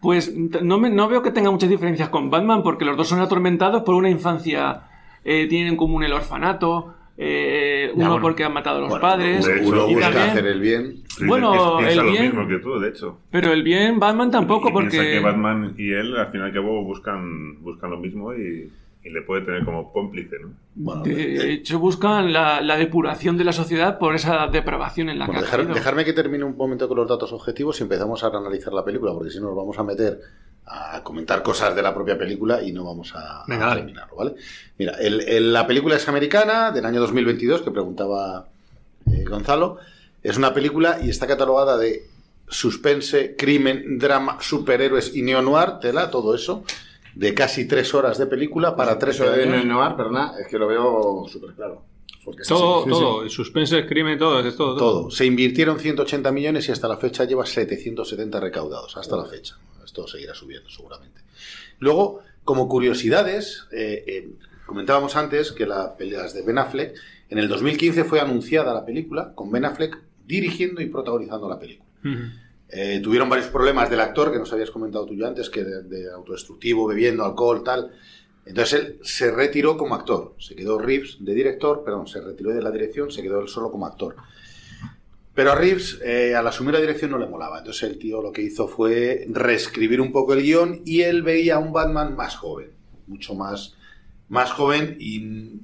Pues 0.00 0.32
no, 0.36 0.78
me- 0.78 0.90
no 0.90 1.08
veo 1.08 1.22
que 1.22 1.30
tenga 1.30 1.50
muchas 1.50 1.70
diferencias 1.70 2.08
con 2.10 2.30
Batman, 2.30 2.62
porque 2.62 2.84
los 2.84 2.96
dos 2.96 3.08
son 3.08 3.20
atormentados 3.20 3.82
por 3.82 3.94
una 3.94 4.10
infancia. 4.10 4.82
eh, 5.26 5.46
tienen 5.48 5.68
en 5.68 5.76
común 5.78 6.04
el 6.04 6.12
orfanato, 6.12 6.94
eh, 7.16 7.90
uno 7.94 8.08
bueno. 8.10 8.20
porque 8.20 8.44
han 8.44 8.52
matado 8.52 8.76
a 8.76 8.80
los 8.82 8.90
Bueno, 8.90 9.00
padres. 9.00 9.46
de 9.46 9.56
hecho, 9.60 9.68
Uno 9.70 9.86
busca 9.86 10.00
también- 10.10 10.30
hacer 10.30 10.46
el 10.46 10.60
bien. 10.60 10.96
Sí, 11.08 11.24
Bueno, 11.26 11.80
el 11.80 11.96
lo 11.96 12.10
bien- 12.10 12.22
mismo 12.26 12.46
que 12.46 12.58
tú, 12.58 12.78
de 12.78 12.90
hecho. 12.90 13.20
Pero 13.30 13.50
el 13.54 13.62
bien, 13.62 13.98
Batman 13.98 14.30
tampoco, 14.30 14.68
Y 14.68 14.72
porque. 14.72 14.90
piensa 14.90 15.10
que 15.10 15.20
Batman 15.20 15.74
y 15.78 15.92
él, 15.92 16.14
al 16.18 16.26
final 16.26 16.48
y 16.48 16.50
al 16.50 16.54
cabo, 16.56 16.84
buscan, 16.84 17.62
buscan 17.62 17.90
lo 17.90 17.96
mismo 17.98 18.34
y... 18.34 18.70
y 19.04 19.10
le 19.10 19.20
puede 19.22 19.42
tener 19.42 19.64
como 19.64 19.92
cómplice, 19.92 20.36
¿no? 20.74 21.02
De 21.02 21.52
hecho, 21.52 21.78
buscan 21.78 22.32
la, 22.32 22.60
la 22.62 22.76
depuración 22.76 23.36
de 23.36 23.44
la 23.44 23.52
sociedad 23.52 23.98
por 23.98 24.14
esa 24.14 24.46
depravación 24.48 25.10
en 25.10 25.18
la 25.18 25.26
Bueno, 25.26 25.40
que 25.40 25.46
ha 25.46 25.50
dejar- 25.50 25.60
caído. 25.60 25.74
dejarme 25.74 26.04
que 26.06 26.12
termine 26.14 26.42
un 26.44 26.56
momento 26.56 26.88
con 26.88 26.96
los 26.96 27.08
datos 27.08 27.32
objetivos 27.32 27.78
y 27.80 27.82
empezamos 27.82 28.24
a 28.24 28.28
analizar 28.28 28.72
la 28.72 28.84
película, 28.84 29.12
porque 29.12 29.30
si 29.30 29.38
no 29.40 29.48
nos 29.48 29.56
vamos 29.56 29.78
a 29.78 29.82
meter 29.84 30.20
a 30.66 31.02
comentar 31.02 31.42
cosas 31.42 31.76
de 31.76 31.82
la 31.82 31.92
propia 31.94 32.16
película 32.16 32.62
y 32.62 32.72
no 32.72 32.84
vamos 32.84 33.12
a, 33.14 33.44
Venga, 33.46 33.74
terminarlo, 33.74 34.16
¿vale? 34.16 34.34
Mira, 34.78 34.94
el- 34.98 35.20
el- 35.20 35.52
la 35.52 35.66
película 35.66 35.96
es 35.96 36.08
americana, 36.08 36.70
del 36.70 36.86
año 36.86 37.00
2022, 37.00 37.60
que 37.60 37.70
preguntaba 37.70 38.46
eh, 39.12 39.24
Gonzalo. 39.28 39.76
Es 40.22 40.38
una 40.38 40.54
película 40.54 40.98
y 41.02 41.10
está 41.10 41.26
catalogada 41.26 41.76
de 41.76 42.06
suspense, 42.48 43.34
crimen, 43.36 43.98
drama, 43.98 44.38
superhéroes 44.40 45.14
y 45.14 45.20
neo-noir, 45.22 45.78
tela, 45.80 46.10
todo 46.10 46.34
eso, 46.34 46.64
de 47.14 47.34
casi 47.34 47.66
tres 47.66 47.94
horas 47.94 48.18
de 48.18 48.26
película 48.26 48.74
para 48.74 48.98
tres 48.98 49.16
Eso 49.16 49.30
de. 49.30 49.46
Noir, 49.64 49.96
perdona, 49.96 50.32
es 50.40 50.48
que 50.48 50.58
lo 50.58 50.66
veo 50.66 51.26
súper 51.28 51.54
claro. 51.54 51.84
Todo, 52.48 52.84
todo. 52.84 53.22
El 53.22 53.30
suspense, 53.30 53.84
crimen, 53.86 54.18
todo. 54.18 54.40
Es 54.40 54.56
todo, 54.56 54.76
Todo. 54.76 55.10
Se 55.10 55.26
invirtieron 55.26 55.78
180 55.78 56.32
millones 56.32 56.68
y 56.68 56.72
hasta 56.72 56.88
la 56.88 56.96
fecha 56.96 57.24
lleva 57.24 57.44
770 57.44 58.40
recaudados. 58.40 58.96
Hasta 58.96 59.16
la 59.16 59.26
fecha. 59.26 59.56
Esto 59.84 60.06
seguirá 60.08 60.34
subiendo 60.34 60.70
seguramente. 60.70 61.20
Luego, 61.80 62.20
como 62.42 62.68
curiosidades, 62.68 63.66
eh, 63.72 64.04
eh, 64.06 64.30
comentábamos 64.64 65.16
antes 65.16 65.52
que 65.52 65.66
la 65.66 65.96
peleas 65.96 66.32
de 66.32 66.42
Ben 66.42 66.58
Affleck, 66.58 66.94
en 67.28 67.38
el 67.38 67.48
2015 67.48 68.04
fue 68.04 68.20
anunciada 68.20 68.72
la 68.72 68.84
película 68.84 69.32
con 69.34 69.50
Ben 69.50 69.64
Affleck 69.64 69.98
dirigiendo 70.26 70.80
y 70.80 70.86
protagonizando 70.86 71.48
la 71.48 71.58
película. 71.58 71.90
Eh, 72.68 73.00
tuvieron 73.02 73.28
varios 73.28 73.48
problemas 73.48 73.90
del 73.90 74.00
actor, 74.00 74.32
que 74.32 74.38
nos 74.38 74.52
habías 74.52 74.70
comentado 74.70 75.06
tú 75.06 75.14
ya 75.14 75.28
antes, 75.28 75.50
que 75.50 75.64
de, 75.64 75.82
de 75.82 76.10
autodestructivo, 76.10 76.86
bebiendo 76.86 77.24
alcohol, 77.24 77.62
tal. 77.62 77.92
Entonces 78.46 78.80
él 78.80 78.98
se 79.02 79.30
retiró 79.30 79.76
como 79.76 79.94
actor. 79.94 80.34
Se 80.38 80.54
quedó 80.54 80.78
Reeves 80.78 81.16
de 81.20 81.34
director, 81.34 81.82
perdón, 81.84 82.06
se 82.06 82.20
retiró 82.20 82.50
de 82.50 82.62
la 82.62 82.70
dirección, 82.70 83.10
se 83.10 83.22
quedó 83.22 83.40
él 83.40 83.48
solo 83.48 83.70
como 83.70 83.86
actor. 83.86 84.16
Pero 85.34 85.50
a 85.50 85.54
Reeves, 85.56 86.00
eh, 86.04 86.34
al 86.34 86.46
asumir 86.46 86.74
la 86.74 86.80
dirección, 86.80 87.10
no 87.10 87.18
le 87.18 87.26
molaba. 87.26 87.58
Entonces 87.58 87.82
el 87.90 87.98
tío 87.98 88.22
lo 88.22 88.32
que 88.32 88.42
hizo 88.42 88.68
fue 88.68 89.26
reescribir 89.28 90.00
un 90.00 90.12
poco 90.12 90.32
el 90.32 90.42
guion 90.42 90.82
y 90.84 91.02
él 91.02 91.22
veía 91.22 91.56
a 91.56 91.58
un 91.58 91.72
Batman 91.72 92.14
más 92.14 92.36
joven, 92.36 92.70
mucho 93.06 93.34
más, 93.34 93.74
más 94.28 94.52
joven 94.52 94.96
y 95.00 95.60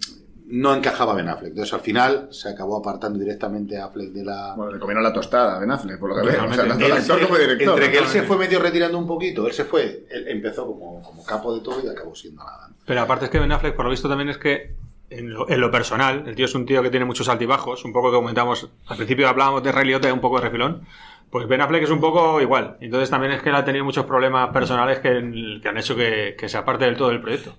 no 0.50 0.74
encajaba 0.74 1.14
Ben 1.14 1.28
Affleck. 1.28 1.50
Entonces 1.50 1.72
al 1.72 1.80
final 1.80 2.28
se 2.30 2.48
acabó 2.48 2.78
apartando 2.78 3.18
directamente 3.18 3.78
a 3.78 3.86
Affleck 3.86 4.10
de 4.10 4.24
la... 4.24 4.54
Bueno, 4.56 4.72
le 4.72 4.78
comieron 4.78 5.02
la 5.02 5.12
tostada 5.12 5.56
a 5.56 5.60
Ben 5.60 5.70
Affleck, 5.70 5.98
por 5.98 6.10
lo 6.10 6.16
que 6.16 6.22
veo. 6.22 6.30
O 6.30 6.32
sea, 6.32 6.48
Totalmente. 6.48 6.68
tanto 6.68 6.86
el 6.86 6.92
actor 7.00 7.20
como 7.26 7.38
director. 7.38 7.74
Entre 7.74 7.90
que 7.92 7.98
él 7.98 8.06
se 8.06 8.22
fue 8.24 8.36
medio 8.36 8.58
retirando 8.58 8.98
un 8.98 9.06
poquito, 9.06 9.46
él 9.46 9.52
se 9.52 9.64
fue, 9.64 10.06
él 10.10 10.28
empezó 10.28 10.66
como, 10.66 11.02
como 11.02 11.24
capo 11.24 11.54
de 11.54 11.60
todo 11.60 11.80
y 11.84 11.88
acabó 11.88 12.14
siendo 12.14 12.42
nada. 12.44 12.70
Pero 12.84 13.00
aparte 13.00 13.26
es 13.26 13.30
que 13.30 13.38
Ben 13.38 13.52
Affleck, 13.52 13.76
por 13.76 13.84
lo 13.84 13.90
visto, 13.90 14.08
también 14.08 14.28
es 14.28 14.38
que 14.38 14.74
en 15.10 15.32
lo, 15.32 15.48
en 15.48 15.60
lo 15.60 15.70
personal, 15.70 16.24
el 16.26 16.34
tío 16.34 16.44
es 16.44 16.54
un 16.54 16.66
tío 16.66 16.82
que 16.82 16.90
tiene 16.90 17.04
muchos 17.06 17.28
altibajos, 17.28 17.84
un 17.84 17.92
poco 17.92 18.10
que 18.10 18.16
comentamos, 18.16 18.68
al 18.86 18.96
principio 18.96 19.28
hablábamos 19.28 19.62
de 19.62 19.72
Ray 19.72 19.86
Liotta, 19.86 20.12
un 20.12 20.20
poco 20.20 20.36
de 20.36 20.42
refilón, 20.46 20.82
pues 21.30 21.46
Ben 21.46 21.60
Affleck 21.60 21.84
es 21.84 21.90
un 21.90 22.00
poco 22.00 22.40
igual. 22.40 22.76
Entonces 22.80 23.08
también 23.10 23.32
es 23.32 23.42
que 23.42 23.50
él 23.50 23.54
ha 23.54 23.64
tenido 23.64 23.84
muchos 23.84 24.04
problemas 24.04 24.50
personales 24.52 24.98
que, 24.98 25.60
que 25.62 25.68
han 25.68 25.78
hecho 25.78 25.94
que, 25.94 26.34
que 26.36 26.48
se 26.48 26.58
aparte 26.58 26.84
del 26.86 26.96
todo 26.96 27.10
del 27.10 27.20
proyecto. 27.20 27.54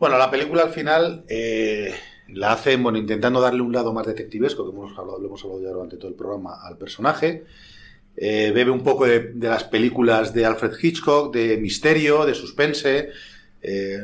Bueno, 0.00 0.16
la 0.16 0.30
película 0.30 0.62
al 0.62 0.70
final 0.70 1.24
eh, 1.28 1.92
la 2.28 2.52
hacen, 2.52 2.82
bueno, 2.82 2.96
intentando 2.96 3.38
darle 3.38 3.60
un 3.60 3.70
lado 3.72 3.92
más 3.92 4.06
detectivesco, 4.06 4.64
que 4.64 4.74
hemos 4.74 4.98
hablado, 4.98 5.18
lo 5.18 5.26
hemos 5.26 5.44
hablado 5.44 5.62
ya 5.62 5.68
durante 5.68 5.98
todo 5.98 6.08
el 6.08 6.14
programa, 6.14 6.56
al 6.66 6.78
personaje. 6.78 7.44
Eh, 8.16 8.50
bebe 8.54 8.70
un 8.70 8.82
poco 8.82 9.04
de, 9.04 9.34
de 9.34 9.48
las 9.48 9.64
películas 9.64 10.32
de 10.32 10.46
Alfred 10.46 10.72
Hitchcock, 10.80 11.34
de 11.34 11.58
misterio, 11.58 12.24
de 12.24 12.34
suspense 12.34 13.10
eh, 13.60 13.98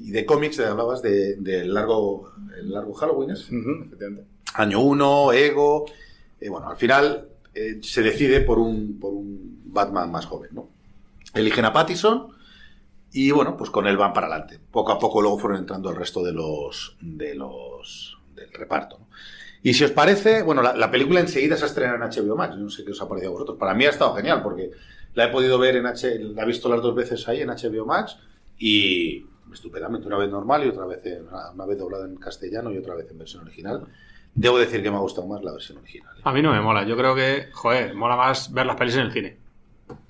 y 0.00 0.12
de 0.12 0.24
cómics, 0.24 0.56
te 0.56 0.64
hablabas 0.64 1.02
de, 1.02 1.34
de 1.34 1.64
largo, 1.66 2.32
el 2.56 2.70
largo 2.70 2.94
Halloween, 2.94 3.30
¿es? 3.32 3.50
Año 4.54 4.80
1, 4.80 5.32
Ego. 5.32 5.86
eh, 6.40 6.48
bueno, 6.48 6.70
al 6.70 6.76
final 6.76 7.28
se 7.82 8.02
decide 8.02 8.40
por 8.40 8.60
un, 8.60 9.00
por 9.00 9.12
un 9.12 9.62
Batman 9.64 10.12
más 10.12 10.26
joven, 10.26 10.50
¿no? 10.52 10.68
Eligen 11.34 11.64
a 11.64 11.72
Pattison 11.72 12.37
y 13.12 13.30
bueno, 13.30 13.56
pues 13.56 13.70
con 13.70 13.86
él 13.86 13.96
van 13.96 14.12
para 14.12 14.26
adelante. 14.26 14.58
Poco 14.70 14.92
a 14.92 14.98
poco 14.98 15.22
luego 15.22 15.38
fueron 15.38 15.60
entrando 15.60 15.90
el 15.90 15.96
resto 15.96 16.22
de 16.22 16.32
los, 16.32 16.96
de 17.00 17.34
los 17.34 18.18
del 18.34 18.52
reparto. 18.52 18.98
Y 19.62 19.74
si 19.74 19.84
os 19.84 19.90
parece, 19.90 20.42
bueno, 20.42 20.62
la, 20.62 20.76
la 20.76 20.90
película 20.90 21.20
enseguida 21.20 21.56
se 21.56 21.66
estrena 21.66 21.94
en 21.94 22.00
HBO 22.00 22.36
Max. 22.36 22.56
No 22.56 22.70
sé 22.70 22.84
qué 22.84 22.92
os 22.92 23.02
ha 23.02 23.08
parecido 23.08 23.30
a 23.30 23.34
vosotros. 23.34 23.58
Para 23.58 23.74
mí 23.74 23.84
ha 23.86 23.90
estado 23.90 24.14
genial 24.14 24.42
porque 24.42 24.70
la 25.14 25.24
he 25.24 25.28
podido 25.28 25.58
ver 25.58 25.76
en 25.76 25.86
H, 25.86 26.18
la 26.18 26.42
he 26.42 26.46
visto 26.46 26.68
las 26.68 26.80
dos 26.80 26.94
veces 26.94 27.26
ahí 27.28 27.40
en 27.40 27.48
HBO 27.48 27.84
Max 27.84 28.18
y 28.58 29.26
estupendamente, 29.52 30.06
una 30.06 30.18
vez 30.18 30.30
normal 30.30 30.64
y 30.64 30.68
otra 30.68 30.86
vez 30.86 31.02
una 31.54 31.66
vez 31.66 31.78
doblada 31.78 32.06
en 32.06 32.16
castellano 32.16 32.70
y 32.70 32.78
otra 32.78 32.94
vez 32.94 33.10
en 33.10 33.18
versión 33.18 33.42
original. 33.42 33.84
Debo 34.34 34.58
decir 34.58 34.82
que 34.82 34.90
me 34.90 34.96
ha 34.96 35.00
gustado 35.00 35.26
más 35.26 35.42
la 35.42 35.52
versión 35.52 35.78
original. 35.78 36.14
A 36.22 36.32
mí 36.32 36.42
no 36.42 36.52
me 36.52 36.60
mola, 36.60 36.84
yo 36.86 36.96
creo 36.96 37.14
que, 37.14 37.48
joder, 37.52 37.94
mola 37.94 38.16
más 38.16 38.52
ver 38.52 38.66
las 38.66 38.76
pelis 38.76 38.94
en 38.94 39.00
el 39.00 39.12
cine. 39.12 39.36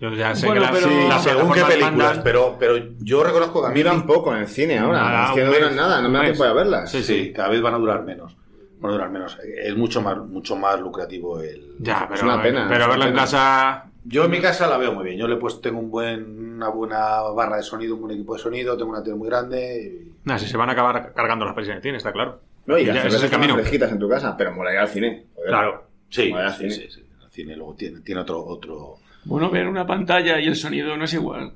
Yo 0.01 0.11
ya 0.13 0.35
sé 0.35 0.47
Bueno, 0.47 0.63
que 0.63 0.69
pero 0.73 1.09
las 1.09 1.23
según 1.23 1.53
qué 1.53 1.63
películas, 1.65 1.93
mandan- 1.93 2.21
pero, 2.23 2.57
pero 2.59 2.77
yo 3.01 3.23
reconozco 3.25 3.61
que 3.63 3.67
a 3.69 3.71
mí 3.71 3.83
Duran 3.83 4.07
poco 4.07 4.35
en 4.35 4.43
el 4.43 4.49
cine 4.49 4.79
ahora. 4.79 4.99
Nada, 5.03 5.25
es 5.29 5.31
que 5.35 5.45
no 5.45 5.53
duran 5.53 5.77
nada, 5.77 6.01
no 6.03 6.09
me 6.09 6.19
da 6.19 6.25
tiempo 6.25 6.45
de 6.45 6.53
verlas. 6.55 6.91
Sí, 6.91 7.03
sí, 7.03 7.33
cada 7.33 7.49
vez 7.49 7.61
van 7.61 7.75
a 7.75 7.79
durar 7.79 8.05
menos. 8.05 8.37
Van 8.81 8.91
a 8.91 8.95
durar 8.95 9.11
menos. 9.11 9.39
Es 9.43 9.77
mucho 9.77 10.01
más, 10.01 10.17
mucho 10.19 10.55
más 10.57 10.81
lucrativo 10.81 11.41
el. 11.41 11.75
Ya, 11.81 12.03
pero, 12.09 12.15
Es 12.15 12.23
una 12.23 12.41
pena, 12.43 12.67
pero 12.69 12.89
verlo 12.89 13.05
en 13.07 13.15
casa... 13.15 13.85
Yo 14.05 14.25
en 14.25 14.31
mi 14.31 14.41
casa 14.41 14.67
la 14.69 14.79
veo 14.79 14.93
muy 14.93 15.05
bien. 15.05 15.19
Yo 15.19 15.27
le 15.29 15.35
he 15.35 15.39
puesto, 15.39 15.61
tengo 15.61 15.81
un 15.81 15.91
buen, 15.91 16.55
una 16.55 16.69
buena 16.69 17.21
barra 17.35 17.57
de 17.57 17.63
sonido, 17.63 17.95
un 17.97 18.03
buen 18.03 18.15
equipo 18.15 18.35
de 18.35 18.41
sonido, 18.41 18.77
tengo 18.77 18.91
una 18.91 19.03
tele 19.03 19.17
muy 19.17 19.29
grande. 19.29 20.03
y- 20.07 20.13
Nah, 20.25 20.39
si 20.39 20.47
se 20.47 20.57
van 20.57 20.69
a 20.71 20.73
acabar 20.73 21.13
cargando 21.15 21.45
las 21.45 21.55
pelis 21.55 21.69
en 21.71 21.77
el 21.77 21.83
cine, 21.83 21.97
está 21.99 22.13
claro. 22.13 22.41
No, 22.67 22.79
y 22.79 22.87
Ya, 22.87 22.95
las 22.95 23.07
ese 23.07 23.17
es 23.17 23.23
el 23.25 23.31
camino. 23.31 23.55
fresquitas 23.55 23.91
en 23.93 23.99
tu 23.99 24.09
casa, 24.09 24.35
pero 24.37 24.53
mola 24.53 24.73
ir 24.73 24.79
al 24.79 24.89
cine. 24.89 25.27
joder. 25.35 25.49
Claro. 25.51 25.85
Sí, 26.09 26.33
al 26.33 26.51
sí, 26.53 26.59
cine. 26.59 26.71
sí, 26.71 26.87
sí. 26.91 27.07
El 27.23 27.31
cine 27.31 27.57
luego 27.57 27.75
tiene, 27.75 28.01
tiene 28.01 28.21
otro, 28.23 28.43
otro. 28.47 28.97
Bueno, 29.29 29.51
ver 29.51 29.69
una 29.69 29.87
pantalla 29.87 30.41
y 30.41 30.47
el 30.47 30.57
sonido 30.57 30.97
no 30.97 31.05
es 31.05 31.13
igual. 31.15 31.53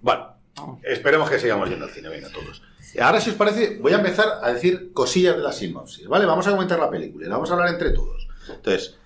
Bueno, 0.00 0.36
esperemos 0.82 1.28
que 1.30 1.38
sigamos 1.38 1.68
yendo 1.68 1.86
al 1.86 1.90
cine, 1.90 2.08
venga, 2.08 2.28
todos. 2.30 2.62
Ahora, 3.00 3.20
si 3.20 3.30
os 3.30 3.36
parece, 3.36 3.78
voy 3.80 3.92
a 3.92 3.96
empezar 3.96 4.26
a 4.42 4.52
decir 4.52 4.92
cosillas 4.92 5.36
de 5.36 5.42
la 5.42 5.52
sinopsis, 5.52 6.06
¿vale? 6.08 6.26
Vamos 6.26 6.46
a 6.46 6.50
comentar 6.50 6.78
la 6.78 6.90
película 6.90 7.24
y 7.24 7.28
la 7.28 7.36
vamos 7.36 7.50
a 7.50 7.54
hablar 7.54 7.68
entre 7.70 7.90
todos. 7.90 8.28
Entonces, 8.48 8.96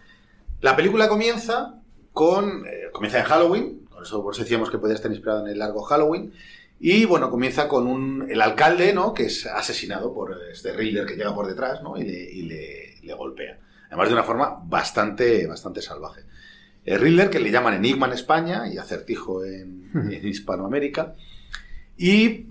la 0.61 0.75
película 0.75 1.09
comienza 1.09 1.75
con. 2.13 2.67
eh, 2.67 2.91
comienza 2.93 3.19
en 3.21 3.25
Halloween, 3.27 3.87
por 3.89 4.03
eso, 4.03 4.23
por 4.23 4.35
eso 4.35 4.43
decíamos 4.43 4.71
que 4.71 4.79
podía 4.79 4.95
estar 4.97 5.11
inspirada 5.13 5.43
en 5.43 5.49
el 5.49 5.59
largo 5.59 5.83
Halloween. 5.83 6.33
Y 6.81 7.05
bueno, 7.05 7.31
comienza 7.31 7.69
con 7.69 7.87
un, 7.87 8.27
el 8.31 8.41
alcalde, 8.43 8.93
¿no? 8.93 9.15
Que 9.15 9.27
es 9.27 9.47
asesinado 9.47 10.13
por 10.13 10.37
este 10.53 10.73
Riddler 10.73 11.07
que 11.07 11.15
llega 11.15 11.35
por 11.35 11.47
detrás, 11.47 11.81
¿no? 11.83 11.97
Y 11.97 12.03
le, 12.05 12.31
y 12.33 12.43
le- 12.43 12.95
le 13.03 13.15
golpea. 13.15 13.59
Además 13.87 14.09
de 14.09 14.15
una 14.15 14.25
forma 14.25 14.59
bastante, 14.65 15.47
bastante 15.47 15.81
salvaje. 15.81 16.23
El 16.87 17.01
Riddler, 17.01 17.29
que 17.31 17.41
le 17.41 17.51
llaman 17.51 17.75
Enigma 17.75 18.07
en 18.07 18.13
España 18.13 18.69
y 18.73 18.79
Acertijo 18.79 19.45
en, 19.45 19.91
en 19.95 20.27
Hispanoamérica. 20.27 21.15
Y 21.99 22.47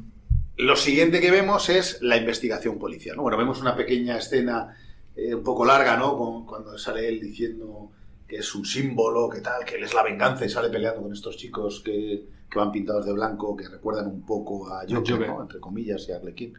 lo 0.58 0.76
siguiente 0.76 1.22
que 1.22 1.32
vemos 1.32 1.70
es 1.70 2.02
la 2.02 2.18
investigación 2.18 2.78
policial. 2.78 3.16
¿no? 3.16 3.22
Bueno, 3.24 3.38
vemos 3.38 3.62
una 3.62 3.76
pequeña 3.76 4.18
escena 4.18 4.76
eh, 5.16 5.34
un 5.34 5.44
poco 5.44 5.66
larga, 5.66 5.98
¿no? 5.98 6.18
Con- 6.18 6.46
cuando 6.46 6.78
sale 6.78 7.08
él 7.08 7.20
diciendo 7.22 7.92
que 8.28 8.38
es 8.38 8.56
un 8.56 8.66
símbolo, 8.66 9.30
que 9.30 9.40
tal, 9.42 9.64
que 9.66 9.76
él 9.76 9.84
es 9.84 9.94
la 9.94 10.04
venganza 10.04 10.46
y 10.46 10.50
sale 10.50 10.70
peleando 10.70 11.02
con 11.04 11.14
estos 11.14 11.38
chicos 11.38 11.82
que, 11.86 12.26
que 12.50 12.60
van 12.60 12.72
pintados 12.72 13.06
de 13.06 13.14
blanco, 13.14 13.56
que 13.56 13.68
recuerdan 13.70 14.08
un 14.08 14.26
poco 14.26 14.68
a 14.74 14.82
Joker. 14.82 14.96
¿no? 15.28 15.42
entre 15.44 15.60
comillas, 15.60 16.08
y 16.10 16.12
a 16.12 16.18
Arlequín. 16.18 16.54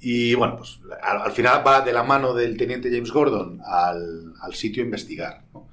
Y 0.00 0.34
bueno, 0.34 0.56
pues 0.56 0.78
al, 1.02 1.18
al 1.22 1.32
final 1.32 1.62
va 1.66 1.82
de 1.82 1.92
la 1.92 2.04
mano 2.04 2.32
del 2.32 2.56
teniente 2.56 2.90
James 2.90 3.10
Gordon 3.10 3.60
al, 3.64 4.32
al 4.40 4.54
sitio 4.54 4.82
a 4.82 4.86
investigar. 4.86 5.42
¿no? 5.52 5.68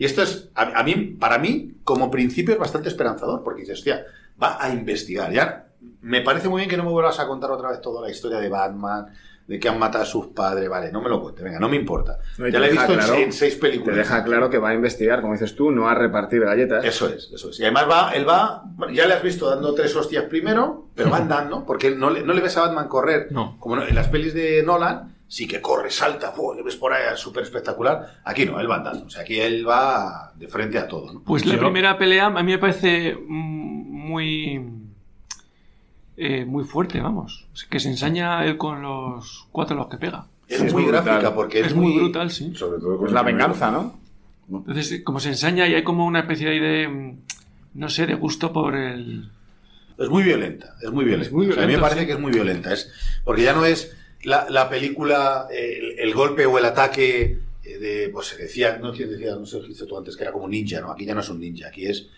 Y 0.00 0.04
esto 0.06 0.22
es, 0.22 0.48
a, 0.54 0.80
a 0.80 0.82
mí, 0.82 0.94
para 1.20 1.38
mí, 1.38 1.74
como 1.84 2.10
principio 2.10 2.54
es 2.54 2.58
bastante 2.60 2.88
esperanzador, 2.88 3.42
porque 3.44 3.60
dices, 3.60 3.78
hostia, 3.78 4.04
va 4.42 4.56
a 4.58 4.70
investigar. 4.70 5.30
Ya 5.30 5.66
me 6.00 6.22
parece 6.22 6.48
muy 6.48 6.60
bien 6.60 6.70
que 6.70 6.76
no 6.78 6.84
me 6.84 6.90
vuelvas 6.90 7.20
a 7.20 7.26
contar 7.26 7.50
otra 7.50 7.68
vez 7.70 7.80
toda 7.82 8.00
la 8.00 8.10
historia 8.10 8.38
de 8.38 8.48
Batman, 8.48 9.06
de 9.46 9.58
que 9.58 9.68
han 9.68 9.78
matado 9.78 10.04
a 10.04 10.06
sus 10.06 10.28
padres, 10.28 10.68
vale, 10.68 10.90
no 10.92 11.02
me 11.02 11.08
lo 11.10 11.20
cuente, 11.20 11.42
venga, 11.42 11.58
no 11.58 11.68
me 11.68 11.74
importa. 11.76 12.18
No, 12.38 12.46
ya 12.48 12.60
la 12.60 12.66
he 12.66 12.70
deja 12.70 12.82
visto 12.86 12.92
en 12.94 12.98
claro- 13.00 13.14
se- 13.14 13.22
en, 13.24 13.32
seis 13.32 13.56
películas. 13.56 13.94
Te 13.94 13.98
deja 13.98 14.22
claro 14.24 14.48
que 14.48 14.58
va 14.58 14.68
a 14.70 14.74
investigar, 14.74 15.20
como 15.20 15.32
dices 15.34 15.54
tú, 15.56 15.70
no 15.72 15.88
a 15.88 15.94
repartir 15.94 16.40
galletas. 16.44 16.84
Eso 16.84 17.08
es, 17.08 17.30
eso 17.34 17.50
es. 17.50 17.58
Y 17.60 17.64
además 17.64 17.86
va, 17.90 18.12
él 18.12 18.26
va, 18.28 18.62
ya 18.94 19.06
le 19.06 19.14
has 19.14 19.22
visto 19.22 19.50
dando 19.50 19.74
tres 19.74 19.94
hostias 19.96 20.24
primero, 20.26 20.86
pero 20.94 21.10
va 21.10 21.16
andando, 21.18 21.66
porque 21.66 21.90
no 21.90 22.10
le, 22.10 22.22
no 22.22 22.32
le 22.32 22.40
ves 22.40 22.56
a 22.56 22.60
Batman 22.62 22.88
correr, 22.88 23.26
No. 23.32 23.56
como 23.58 23.82
en 23.82 23.94
las 23.94 24.08
pelis 24.08 24.32
de 24.34 24.62
Nolan, 24.62 25.16
sí 25.30 25.46
que 25.46 25.60
corre, 25.60 25.90
salta, 25.92 26.32
¡buah! 26.36 26.56
le 26.56 26.62
ves 26.64 26.74
por 26.74 26.92
ahí 26.92 27.02
súper 27.16 27.44
espectacular. 27.44 28.20
Aquí 28.24 28.44
no, 28.44 28.58
él 28.58 28.68
va 28.68 28.76
andando, 28.76 29.06
o 29.06 29.10
sea, 29.10 29.22
aquí 29.22 29.38
él 29.38 29.66
va 29.66 30.32
de 30.34 30.48
frente 30.48 30.76
a 30.76 30.88
todo, 30.88 31.12
¿no? 31.12 31.20
Pues 31.22 31.46
la 31.46 31.54
Yo- 31.54 31.60
primera 31.60 31.96
pelea 31.96 32.26
a 32.26 32.42
mí 32.42 32.50
me 32.52 32.58
parece 32.58 33.14
muy 33.16 34.60
eh, 36.16 36.44
muy 36.44 36.64
fuerte, 36.64 37.00
vamos. 37.00 37.46
Es 37.54 37.64
que 37.64 37.78
se 37.80 37.88
ensaña 37.88 38.44
él 38.44 38.56
con 38.56 38.82
los 38.82 39.46
cuatro 39.52 39.76
los 39.76 39.86
que 39.88 39.96
pega. 39.98 40.26
Es 40.48 40.60
es 40.60 40.72
muy 40.72 40.84
gráfica 40.84 41.14
brutal. 41.14 41.34
porque 41.34 41.60
es, 41.60 41.66
Es 41.68 41.74
muy 41.74 41.96
brutal, 41.96 42.30
sí. 42.30 42.52
Sobre 42.54 42.80
todo 42.80 42.98
con 42.98 43.14
la 43.14 43.22
venganza, 43.22 43.70
¿no? 43.70 43.98
Entonces, 44.50 45.02
como 45.04 45.20
se 45.20 45.28
ensaña 45.28 45.68
y 45.68 45.74
hay 45.74 45.84
como 45.84 46.04
una 46.04 46.20
especie 46.20 46.48
ahí 46.50 46.58
de, 46.58 46.88
mm, 46.88 47.18
no 47.74 47.88
sé, 47.88 48.06
de 48.06 48.14
gusto 48.16 48.52
por 48.52 48.74
el... 48.74 49.30
Es 49.96 50.08
muy 50.08 50.24
violenta, 50.24 50.74
es 50.82 50.90
muy 50.90 51.04
violenta. 51.04 51.32
muy 51.32 51.48
O 51.48 51.52
sea, 51.52 51.62
a 51.62 51.66
mí 51.66 51.74
me 51.74 51.78
parece 51.78 52.00
sí. 52.00 52.06
que 52.06 52.12
es 52.14 52.18
muy 52.18 52.32
violenta. 52.32 52.72
Es, 52.72 52.90
porque 53.24 53.42
ya 53.44 53.52
no 53.52 53.64
es 53.64 53.96
la, 54.24 54.46
la 54.50 54.68
película, 54.68 55.46
el, 55.50 55.98
el 55.98 56.14
golpe 56.14 56.46
o 56.46 56.58
el 56.58 56.64
ataque 56.64 57.38
eh, 57.64 57.78
de, 57.78 58.08
pues 58.12 58.28
se 58.28 58.36
decía, 58.36 58.78
no 58.80 58.92
quién 58.92 59.10
decía, 59.10 59.34
no 59.36 59.46
sé 59.46 59.56
lo 59.56 59.62
que 59.62 59.68
dijiste 59.68 59.86
tú 59.86 59.96
antes, 59.98 60.16
que 60.16 60.22
era 60.24 60.32
como 60.32 60.44
un 60.44 60.50
ninja, 60.50 60.80
¿no? 60.80 60.90
Aquí 60.92 61.04
ya 61.04 61.14
no 61.14 61.20
es 61.20 61.28
un 61.30 61.40
ninja, 61.40 61.68
aquí 61.68 61.86
es 61.86 62.08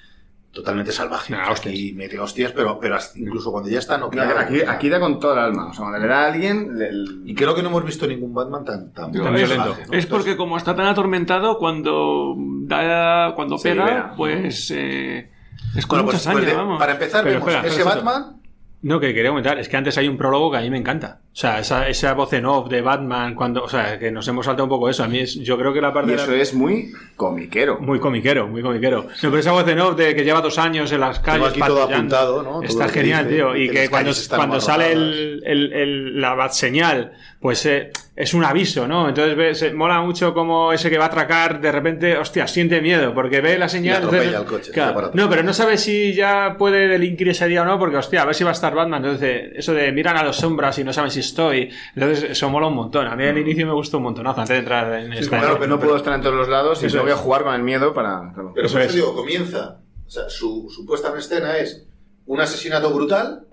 totalmente 0.53 0.93
salvaje. 0.93 1.33
O 1.35 1.57
sea, 1.57 1.71
aquí 1.71 1.95
mete 1.95 2.19
hostias, 2.19 2.53
pero, 2.53 2.79
pero 2.79 2.99
incluso 3.15 3.51
cuando 3.51 3.71
ya 3.71 3.79
está 3.79 3.97
No, 3.97 4.05
noqueado. 4.07 4.39
aquí, 4.39 4.61
aquí 4.61 4.89
da 4.91 5.01
con 5.01 5.19
toda 5.19 5.33
el 5.35 5.39
alma. 5.47 5.69
O 5.69 5.73
sea, 5.73 5.85
cuando 5.85 5.99
le 5.99 6.07
da 6.07 6.25
a 6.25 6.33
alguien. 6.33 6.79
le- 6.79 6.91
Y 7.25 7.35
creo 7.35 7.55
que 7.55 7.63
no 7.63 7.71
hemos 7.71 7.85
visto 7.87 8.07
ningún 8.07 8.35
Batman 8.35 8.63
tan, 8.63 8.93
tan, 8.93 9.11
tan 9.13 9.35
es, 9.37 9.49
salvaje, 9.49 9.87
¿no? 9.87 9.93
es 9.95 10.05
porque 10.07 10.37
como 10.37 10.59
está 10.59 10.77
tan 10.77 10.87
atormentado, 10.87 11.57
cuando 11.59 12.35
da, 12.67 13.33
cuando 13.35 13.57
Se 13.57 13.71
pega, 13.71 14.13
pues 14.15 14.71
eh, 14.77 15.31
es 15.75 15.87
con 15.87 16.01
Bueno, 16.01 16.05
mucha 16.05 16.17
pues- 16.17 16.23
sangre, 16.23 16.43
pues 16.43 16.53
de- 16.53 16.59
vamos. 16.59 16.79
para 16.79 16.93
empezar, 16.93 17.25
Pero 17.25 17.37
vemos 17.41 17.49
espera, 17.55 17.69
ese 17.75 17.83
Batman. 17.83 18.37
No, 18.83 19.01
que 19.01 19.15
quería 19.15 19.31
comentar, 19.31 19.59
es 19.59 19.71
que 19.71 19.77
antes 19.79 19.97
hay 19.97 20.07
un 20.09 20.19
prólogo 20.19 20.51
que 20.51 20.59
a 20.59 20.61
mí 20.61 20.69
me 20.69 20.77
encanta. 20.77 21.22
O 21.33 21.35
sea, 21.35 21.61
esa, 21.61 21.89
esa 21.89 22.13
voz 22.13 22.31
en 22.35 22.45
off 22.45 22.69
de 22.69 22.83
Batman, 22.83 23.35
cuando, 23.35 23.65
o 23.65 23.69
sea, 23.69 23.99
que 23.99 24.11
nos 24.11 24.29
hemos 24.29 24.45
saltado 24.45 24.65
un 24.65 24.69
poco 24.69 24.91
eso. 24.91 25.03
A 25.03 25.09
mí 25.09 25.19
es, 25.21 25.35
yo 25.37 25.57
creo 25.57 25.73
que 25.73 25.81
la 25.81 25.91
parte 25.91 26.11
Y 26.11 26.13
de 26.13 26.17
la- 26.19 26.23
eso 26.25 26.35
es 26.35 26.53
muy 26.53 26.93
comiquero. 27.17 27.79
Muy 27.81 27.99
comiquero, 28.01 28.47
muy 28.49 28.61
comiquero. 28.61 29.05
No, 29.23 29.31
pero 29.31 29.39
esa 29.39 29.53
voz 29.53 29.67
en 29.67 29.81
off 29.81 29.97
de 29.97 30.15
que 30.15 30.25
lleva 30.25 30.43
dos 30.43 30.59
años 30.59 30.93
en 30.93 31.01
las 31.01 31.21
calles 31.21 31.49
aquí 31.49 31.61
todo 31.61 31.85
apuntado, 31.85 32.43
¿no? 32.43 32.51
Todo 32.61 32.63
Está 32.65 32.87
genial, 32.89 33.25
dice, 33.25 33.37
tío. 33.37 33.57
Y 33.57 33.69
que 33.71 33.75
que 33.83 33.89
cuando, 33.89 34.13
cuando 34.37 34.61
sale 34.61 34.93
el, 34.93 35.43
el- 35.47 35.73
el- 35.73 36.21
la 36.21 36.35
bat 36.35 36.53
señal, 36.53 37.13
pues 37.41 37.65
eh, 37.65 37.91
es 38.15 38.35
un 38.35 38.45
aviso, 38.45 38.87
¿no? 38.87 39.09
Entonces 39.09 39.35
ves, 39.35 39.63
eh, 39.63 39.73
mola 39.73 40.01
mucho 40.03 40.35
como 40.35 40.71
ese 40.73 40.91
que 40.91 40.99
va 40.99 41.05
a 41.05 41.09
atracar, 41.09 41.61
de 41.63 41.73
repente, 41.73 42.17
hostia, 42.19 42.47
siente 42.47 42.81
miedo, 42.83 43.15
porque 43.15 43.41
ve 43.41 43.59
la 43.59 43.71
señal. 43.71 43.95
Y 43.95 43.97
atropella 43.97 44.23
entonces- 44.25 44.41
al 44.41 44.47
coche, 44.47 44.73
Claro. 44.73 45.11
no, 45.15 45.31
pero 45.31 45.43
no 45.43 45.55
sabe 45.55 45.79
si 45.79 46.13
ya 46.13 46.57
puede 46.59 46.89
delinquir 46.89 47.31
ese 47.31 47.49
día 47.49 47.63
o 47.63 47.65
no, 47.65 47.79
porque, 47.79 47.97
hostia, 47.97 48.21
a 48.21 48.27
ver 48.27 48.35
si 48.35 48.45
va 48.45 48.51
a 48.51 48.53
estar 48.53 48.75
Batman. 48.75 49.03
Entonces, 49.03 49.53
eso 49.57 49.73
de 49.73 49.91
miran 49.93 50.19
a 50.19 50.23
las 50.25 50.37
sombras 50.37 50.79
y 50.79 50.85
no 50.85 50.93
saben 50.93 51.11
si 51.11 51.22
estoy. 51.23 51.71
Entonces, 51.97 52.31
eso 52.31 52.49
mola 52.51 52.67
un 52.67 52.75
montón. 52.75 53.07
A 53.07 53.17
mí 53.17 53.25
al 53.25 53.39
inicio 53.39 53.67
me 53.67 53.73
gustó 53.73 53.97
un 53.97 54.05
montonazo 54.05 54.43
antes 54.43 54.55
de 54.55 54.59
entrar 54.61 54.93
en 55.01 55.13
esta. 55.15 55.39
Claro, 55.39 55.55
pero 55.59 55.69
no 55.69 55.81
puedo 55.81 55.97
estar 55.97 56.15
en 56.15 56.21
todos 56.21 56.37
los 56.37 56.49
lados 56.49 56.83
y 56.83 56.87
Eso 56.87 56.97
tengo 56.97 57.07
que 57.07 57.13
es. 57.13 57.19
jugar 57.19 57.43
con 57.45 57.55
el 57.55 57.63
miedo 57.63 57.93
para. 57.95 58.31
claro. 58.35 58.53
Pero 58.55 58.67
Eso 58.67 58.75
por 58.75 58.83
eso 58.83 58.91
es. 58.91 58.95
digo, 58.97 59.15
comienza. 59.15 59.79
O 60.07 60.11
sea, 60.11 60.29
su, 60.29 60.69
su 60.71 60.85
puesta 60.87 61.11
en 61.11 61.19
escena 61.19 61.57
es 61.57 61.87
un 62.27 62.41
asesinato 62.41 62.93
brutal. 62.93 63.47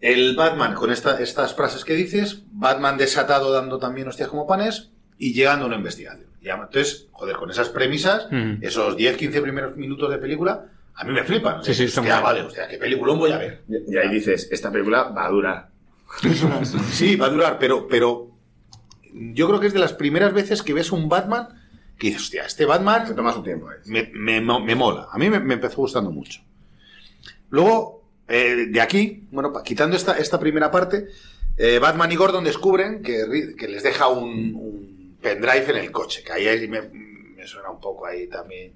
El 0.00 0.34
Batman 0.34 0.74
con 0.74 0.90
esta- 0.90 1.20
estas 1.20 1.54
frases 1.54 1.84
que 1.84 1.94
dices, 1.94 2.42
Batman 2.52 2.96
desatado 2.96 3.52
dando 3.52 3.78
también 3.78 4.08
hostias 4.08 4.28
como 4.28 4.46
panes 4.46 4.90
y 5.18 5.34
llegando 5.34 5.64
a 5.64 5.68
una 5.68 5.76
investigación. 5.76 6.28
Entonces, 6.42 7.08
joder, 7.12 7.36
con 7.36 7.50
esas 7.50 7.68
premisas, 7.68 8.26
Mm. 8.30 8.62
esos 8.62 8.96
10-15 8.96 9.42
primeros 9.42 9.76
minutos 9.76 10.10
de 10.10 10.16
película, 10.16 10.64
a 10.94 11.04
mí 11.04 11.12
me 11.12 11.22
flipan. 11.22 11.62
Sí, 11.62 11.74
sí, 11.74 11.84
hostia, 11.84 12.00
muy 12.02 12.10
vale, 12.22 12.40
hostia, 12.42 12.66
qué 12.66 12.78
peliculón 12.78 13.18
voy 13.18 13.30
a 13.32 13.36
ver. 13.38 13.62
Y 13.68 13.94
y 13.94 13.98
ahí 13.98 14.08
dices, 14.08 14.48
esta 14.50 14.72
película 14.72 15.02
va 15.04 15.26
a 15.26 15.30
durar. 15.30 15.68
Sí, 16.92 17.16
va 17.16 17.26
a 17.26 17.30
durar, 17.30 17.58
pero, 17.58 17.88
pero 17.88 18.30
yo 19.12 19.48
creo 19.48 19.60
que 19.60 19.66
es 19.68 19.72
de 19.72 19.78
las 19.78 19.92
primeras 19.92 20.32
veces 20.32 20.62
que 20.62 20.74
ves 20.74 20.92
un 20.92 21.08
Batman 21.08 21.48
que 21.98 22.08
dices, 22.08 22.22
hostia, 22.22 22.46
este 22.46 22.64
Batman 22.64 23.06
Se 23.06 23.14
toma 23.14 23.32
su 23.32 23.42
tiempo. 23.42 23.70
eh. 23.70 23.76
me, 23.84 24.10
me, 24.12 24.40
me 24.40 24.74
mola. 24.74 25.08
A 25.12 25.18
mí 25.18 25.28
me, 25.28 25.38
me 25.40 25.54
empezó 25.54 25.76
gustando 25.76 26.10
mucho. 26.10 26.40
Luego, 27.50 28.04
eh, 28.28 28.66
de 28.70 28.80
aquí, 28.80 29.26
bueno, 29.30 29.52
quitando 29.62 29.96
esta, 29.96 30.16
esta 30.16 30.38
primera 30.40 30.70
parte, 30.70 31.08
eh, 31.56 31.78
Batman 31.78 32.10
y 32.12 32.16
Gordon 32.16 32.44
descubren 32.44 33.02
que, 33.02 33.54
que 33.58 33.68
les 33.68 33.82
deja 33.82 34.08
un, 34.08 34.54
un 34.54 35.18
pendrive 35.20 35.70
en 35.70 35.76
el 35.76 35.90
coche, 35.92 36.22
que 36.24 36.32
ahí, 36.32 36.46
ahí 36.48 36.68
me, 36.68 36.82
me 36.82 37.46
suena 37.46 37.70
un 37.70 37.80
poco 37.80 38.06
ahí 38.06 38.28
también. 38.28 38.72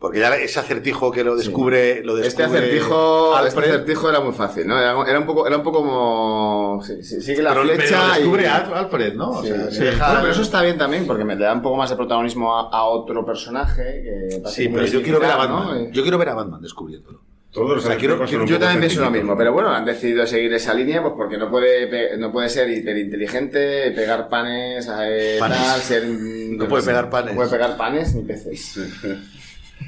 Porque 0.00 0.18
ya 0.18 0.34
ese 0.34 0.58
acertijo 0.58 1.12
que 1.12 1.22
lo 1.22 1.36
descubre, 1.36 2.02
lo 2.02 2.16
Este 2.16 2.42
descubre 2.42 2.60
acertijo, 2.60 3.34
este 3.36 3.48
Alfred, 3.58 3.70
acertijo 3.74 4.08
era 4.08 4.20
muy 4.20 4.32
fácil, 4.32 4.66
¿no? 4.66 4.78
Era, 4.80 4.94
era 5.06 5.18
un 5.18 5.26
poco, 5.26 5.46
era 5.46 5.58
un 5.58 5.62
poco 5.62 5.82
como. 5.82 6.82
Sí, 6.82 7.02
sí, 7.02 7.20
sigue 7.20 7.42
la 7.42 7.50
pero, 7.52 7.64
flecha 7.64 8.14
descubre 8.14 8.42
y. 8.44 8.46
Al- 8.46 8.72
Alfred, 8.74 9.12
¿no? 9.14 9.28
O 9.30 9.42
Sí, 9.42 9.48
sea, 9.48 9.70
sí. 9.70 9.78
le 9.80 9.84
deja- 9.90 10.06
Bueno, 10.06 10.20
pero 10.22 10.32
eso 10.32 10.40
está 10.42 10.62
bien 10.62 10.78
también, 10.78 11.06
porque 11.06 11.22
me 11.24 11.36
le 11.36 11.44
da 11.44 11.52
un 11.52 11.60
poco 11.60 11.76
más 11.76 11.90
de 11.90 11.96
protagonismo 11.96 12.56
a, 12.56 12.70
a 12.70 12.84
otro 12.84 13.26
personaje. 13.26 13.82
Que 14.02 14.42
Sí, 14.48 14.70
pero 14.70 14.86
yo 14.86 15.02
quiero 15.02 15.20
ver 15.20 15.30
a 15.32 15.36
Batman. 15.36 15.84
¿no? 15.84 15.90
Yo 15.90 16.00
quiero 16.02 16.16
ver 16.16 16.30
a 16.30 16.34
Batman 16.34 16.62
descubriéndolo. 16.62 17.20
Todos 17.52 17.68
los 17.68 17.84
O 17.84 17.88
sea, 17.88 17.96
quiero- 17.98 18.14
acertijos 18.14 18.30
son 18.30 18.40
un 18.42 18.46
Yo 18.46 18.58
también 18.58 18.80
pienso 18.80 19.00
lo 19.02 19.10
mismo, 19.10 19.36
pero 19.36 19.52
bueno, 19.52 19.68
han 19.68 19.84
decidido 19.84 20.26
seguir 20.26 20.54
esa 20.54 20.72
línea 20.72 21.02
pues 21.02 21.12
porque 21.14 21.36
no 21.36 21.50
puede, 21.50 22.16
no 22.16 22.32
puede 22.32 22.48
ser 22.48 22.70
hiperinteligente, 22.70 23.90
pegar 23.90 24.28
panes, 24.30 24.88
eh, 24.98 25.36
Panes. 25.38 25.58
tal, 25.58 25.80
ser... 25.80 26.06
No 26.06 26.68
puede 26.68 26.84
pegar 26.84 27.10
panes. 27.10 27.32
No 27.34 27.36
puede 27.36 27.50
pegar 27.50 27.76
panes 27.76 28.14
ni 28.14 28.22
peces. 28.22 28.78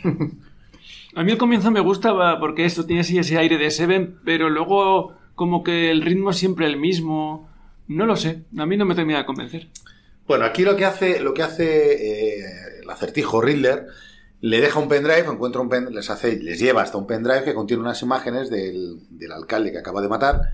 A 1.15 1.25
mí 1.25 1.33
el 1.33 1.39
comienzo 1.39 1.71
me 1.71 1.81
gustaba 1.81 2.41
porque 2.41 2.65
esto 2.65 2.87
tiene 2.87 3.03
así 3.03 3.19
ese 3.19 3.37
aire 3.37 3.59
de 3.59 3.71
Seven, 3.71 4.19
pero 4.25 4.49
luego 4.49 5.15
como 5.35 5.63
que 5.63 5.91
el 5.91 6.01
ritmo 6.01 6.31
es 6.31 6.39
siempre 6.39 6.67
el 6.67 6.79
mismo. 6.79 7.51
No 7.87 8.07
lo 8.07 8.17
sé, 8.17 8.45
a 8.57 8.65
mí 8.65 8.77
no 8.79 8.87
me 8.87 8.95
termina 8.95 9.19
de 9.19 9.27
convencer. 9.27 9.69
Bueno, 10.27 10.47
aquí 10.47 10.63
lo 10.63 10.75
que 10.77 10.87
hace, 10.87 11.21
lo 11.21 11.35
que 11.35 11.43
hace 11.43 12.39
eh, 12.39 12.45
el 12.83 12.89
acertijo 12.89 13.43
Riddler, 13.43 13.89
le 14.41 14.61
deja 14.61 14.79
un 14.79 14.89
pendrive, 14.89 15.27
encuentra 15.27 15.61
un 15.61 15.69
pen, 15.69 15.95
les 15.95 16.09
hace, 16.09 16.41
les 16.41 16.59
lleva 16.59 16.83
hasta 16.83 16.97
un 16.97 17.07
pendrive 17.07 17.45
que 17.45 17.55
contiene 17.55 17.83
unas 17.83 18.01
imágenes 18.03 18.49
del, 18.49 19.01
del 19.11 19.33
alcalde 19.33 19.73
que 19.73 19.79
acaba 19.79 20.01
de 20.01 20.09
matar 20.09 20.53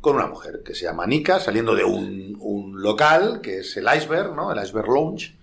con 0.00 0.16
una 0.16 0.26
mujer 0.26 0.62
que 0.64 0.74
se 0.74 0.84
llama 0.84 1.06
Nika, 1.06 1.40
saliendo 1.40 1.74
de 1.74 1.84
un, 1.84 2.36
un 2.40 2.80
local 2.80 3.40
que 3.42 3.58
es 3.58 3.76
el 3.76 3.86
Iceberg, 3.94 4.34
¿no? 4.34 4.52
El 4.52 4.64
Iceberg 4.64 4.88
Lounge, 4.88 5.36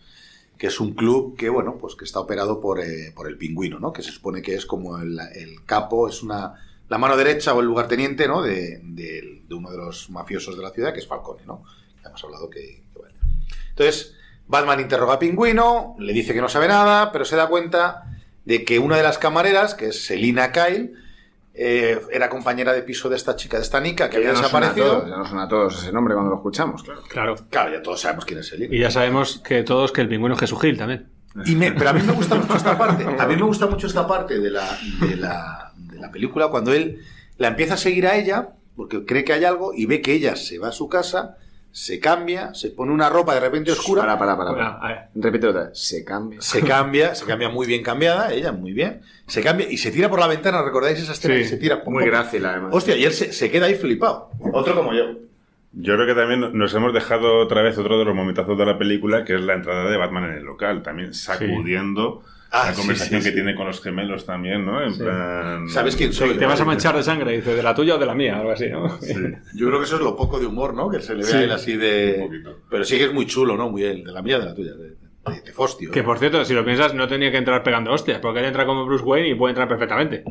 que 0.57 0.68
es 0.68 0.80
un 0.80 0.94
club 0.94 1.36
que, 1.38 1.49
bueno, 1.49 1.77
pues 1.80 1.95
que 1.95 2.06
está 2.06 2.19
operado 2.19 2.61
por, 2.61 2.80
eh, 2.82 3.11
por 3.15 3.27
el 3.27 3.38
pingüino, 3.38 3.80
¿no? 3.80 3.91
Que 3.94 4.02
se 4.03 4.11
supone 4.11 4.41
que 4.41 4.56
es 4.56 4.65
como 4.65 4.98
el, 4.98 5.19
el 5.36 5.64
capo, 5.65 6.07
es 6.07 6.23
una 6.23 6.53
la 6.88 6.98
mano 6.99 7.18
derecha 7.18 7.53
o 7.53 7.60
el 7.61 7.65
lugarteniente, 7.65 8.27
¿no? 8.27 8.41
De, 8.41 8.80
de- 8.84 9.41
de 9.48 9.56
uno 9.56 9.69
de 9.72 9.77
los 9.77 10.10
mafiosos 10.10 10.56
de 10.57 10.64
la 10.64 10.69
ciudad, 10.72 10.94
que 10.94 10.99
es 10.99 11.07
Falcone, 11.07 11.41
¿no? 11.45 11.64
Ya 12.03 12.10
hemos 12.10 12.23
hablado 12.23 12.49
que. 12.49 12.84
Entonces, 13.69 14.14
Batman 14.48 14.80
interroga 14.80 15.15
a 15.15 15.19
Pingüino, 15.19 15.95
le 15.99 16.14
dice 16.14 16.34
que 16.34 16.41
no 16.41 16.48
sabe 16.49 16.68
nada, 16.68 17.11
pero 17.11 17.26
se 17.26 17.36
da 17.36 17.48
cuenta 17.48 18.03
de 18.45 18.64
que 18.64 18.80
una 18.80 18.95
de 18.98 19.03
las 19.03 19.18
camareras, 19.18 19.73
que 19.76 19.88
es 19.88 20.06
Selina 20.06 20.52
Kyle, 20.52 20.94
eh, 21.57 21.99
era 22.11 22.30
compañera 22.30 22.73
de 22.73 22.82
piso 22.84 23.07
de 23.10 23.15
esta 23.15 23.36
chica, 23.36 23.57
de 23.57 23.64
esta 23.64 23.80
Nika, 23.80 24.10
que 24.10 24.18
había 24.18 24.30
desaparecido. 24.32 24.88
todos, 24.99 25.10
ya 25.10 25.18
no 25.18 25.26
suena 25.26 25.44
a 25.44 25.48
todos 25.48 25.82
ese 25.84 25.91
nombre 25.91 26.14
cuando 26.14 26.32
lo 26.32 26.38
escuchamos, 26.38 26.84
claro. 26.84 27.02
Claro. 27.07 27.36
Claro, 27.49 27.72
ya 27.73 27.82
todos 27.82 28.02
sabemos 28.02 28.26
quién 28.26 28.40
es 28.40 28.48
Selina. 28.48 28.76
Y 28.76 28.80
ya 28.80 28.91
sabemos 28.91 29.40
que 29.44 29.64
todos 29.64 29.91
que 29.91 30.02
el 30.02 30.10
pingüino 30.10 30.36
es 30.36 30.40
Jesús 30.41 30.60
Gil 30.61 30.77
también. 30.77 31.07
Y 31.45 31.56
me- 31.56 31.72
pero 31.72 31.90
a 31.90 31.94
mí 31.94 32.02
me 32.02 32.14
gusta 32.14 32.36
mucho 32.36 32.56
esta 32.56 32.77
parte. 32.77 33.03
A 33.06 33.26
mí 33.27 33.36
me 33.36 33.44
gusta 33.44 33.68
mucho 33.68 33.88
esta 33.88 34.07
parte 34.07 34.40
de 34.40 34.49
la, 34.52 34.77
de 35.02 35.15
la, 35.15 35.72
de 35.76 35.99
la 35.99 36.11
película 36.11 36.48
cuando 36.49 36.73
él 36.73 37.02
la 37.38 37.49
empieza 37.49 37.73
a 37.73 37.77
seguir 37.77 38.07
a 38.07 38.15
ella 38.15 38.49
porque 38.76 39.06
cree 39.06 39.23
que 39.23 39.34
hay 39.34 39.45
algo 39.45 39.72
y 39.73 39.86
ve 39.86 40.02
que 40.02 40.14
ella 40.14 40.36
se 40.36 40.60
va 40.60 40.68
a 40.69 40.72
su 40.73 40.90
casa, 40.90 41.38
se 41.77 41.99
cambia, 41.99 42.53
se 42.53 42.69
pone 42.69 42.93
una 42.93 43.10
ropa 43.10 43.34
de 43.34 43.41
repente 43.41 43.69
oscura. 43.69 44.03
Para, 44.03 44.18
para, 44.18 44.38
para. 44.38 44.80
Para. 44.80 45.10
Repite 45.14 45.47
otra 45.47 45.64
vez. 45.65 45.77
Se 45.77 46.06
cambia. 46.06 46.39
Se 46.41 46.61
cambia, 46.61 47.14
se 47.15 47.26
cambia 47.26 47.49
muy 47.49 47.68
bien 47.68 47.84
cambiada, 47.84 48.31
ella 48.31 48.53
muy 48.53 48.72
bien. 48.72 49.02
Se 49.27 49.41
cambia 49.43 49.69
y 49.69 49.76
se 49.76 49.91
tira 49.91 50.10
por 50.10 50.19
la 50.22 50.27
ventana, 50.27 50.61
¿recordáis 50.64 50.99
esa 50.99 51.11
escena 51.11 51.35
Sí, 51.35 51.41
que 51.41 51.47
se 51.49 51.57
tira? 51.57 51.84
pum, 51.84 51.93
Muy 51.95 52.03
pum? 52.03 52.11
grácil, 52.14 52.45
además. 52.45 52.69
Hostia, 52.73 52.95
y 52.95 53.03
él 53.03 53.11
se, 53.11 53.34
se 53.34 53.52
queda 53.52 53.65
ahí 53.65 53.76
flipado. 53.76 54.30
Otro 54.53 54.73
como 54.73 54.93
yo. 54.93 55.03
Yo 55.73 55.95
creo 55.95 56.07
que 56.07 56.14
también 56.15 56.57
nos 56.57 56.73
hemos 56.76 56.93
dejado 56.93 57.39
otra 57.39 57.61
vez 57.61 57.77
otro 57.77 57.99
de 57.99 58.06
los 58.06 58.15
momentazos 58.15 58.57
de 58.57 58.65
la 58.65 58.77
película, 58.77 59.26
que 59.26 59.35
es 59.35 59.41
la 59.41 59.56
entrada 59.56 59.89
de 59.91 59.97
Batman 59.97 60.23
en 60.31 60.38
el 60.38 60.43
local, 60.45 60.81
también 60.81 61.14
sacudiendo 61.14 62.23
Ah, 62.57 62.68
la 62.68 62.73
sí, 62.73 62.80
conversación 62.82 63.22
sí, 63.22 63.26
que 63.26 63.32
sí. 63.32 63.36
tiene 63.36 63.53
con 63.56 63.68
los 63.68 63.82
gemelos 63.82 64.26
también, 64.26 64.65
¿no? 64.65 64.82
En 64.84 64.94
Sí. 64.94 64.99
plan... 65.03 65.68
¿Sabes 65.68 65.95
quién 65.95 66.14
soy? 66.14 66.38
Te 66.38 66.45
vas 66.45 66.61
a 66.61 66.65
manchar 66.65 66.95
de 66.95 67.03
sangre, 67.03 67.34
dice, 67.36 67.53
de 67.53 67.61
la 67.61 67.76
tuya 67.76 67.95
o 67.95 67.98
de 67.98 68.06
la 68.06 68.15
mía, 68.15 68.38
algo 68.38 68.52
así, 68.52 68.69
¿no? 68.69 68.98
Sí. 69.02 69.14
Yo 69.56 69.68
creo 69.68 69.80
que 69.80 69.86
eso 69.86 69.95
es 69.98 70.02
lo 70.02 70.15
poco 70.15 70.40
de 70.40 70.45
humor, 70.45 70.73
¿no? 70.73 70.90
Que 70.90 71.02
se 71.02 71.14
le 71.15 71.23
ve 71.23 71.30
Sí. 71.30 71.36
a 71.38 71.41
él 71.44 71.52
así 71.52 71.73
Un 71.73 71.80
de. 71.82 72.18
poquito. 72.27 72.60
Pero 72.69 72.84
sí 72.86 72.98
que 72.98 73.03
es 73.06 73.14
muy 73.14 73.26
chulo, 73.26 73.57
¿no? 73.57 73.69
Muy 73.69 73.84
él, 73.84 74.03
de 74.03 74.11
la 74.11 74.22
mía, 74.22 74.40
de 74.40 74.45
la 74.45 74.53
tuya, 74.53 74.73
de, 74.73 74.90
de, 74.90 75.41
de 75.44 75.52
Fostio. 75.53 75.91
Que 75.91 76.03
por 76.03 76.18
cierto, 76.18 76.45
si 76.45 76.53
lo 76.53 76.64
piensas, 76.64 76.94
no 76.94 77.07
tenía 77.07 77.30
que 77.32 77.38
entrar 77.38 77.61
pegando 77.64 77.91
hostias, 77.91 78.19
porque 78.19 78.40
él 78.40 78.45
entra 78.45 78.65
como 78.65 78.86
Bruce 78.86 79.03
Wayne 79.03 79.30
y 79.30 79.36
puede 79.36 79.52
entrar 79.52 79.68
perfectamente. 79.68 80.23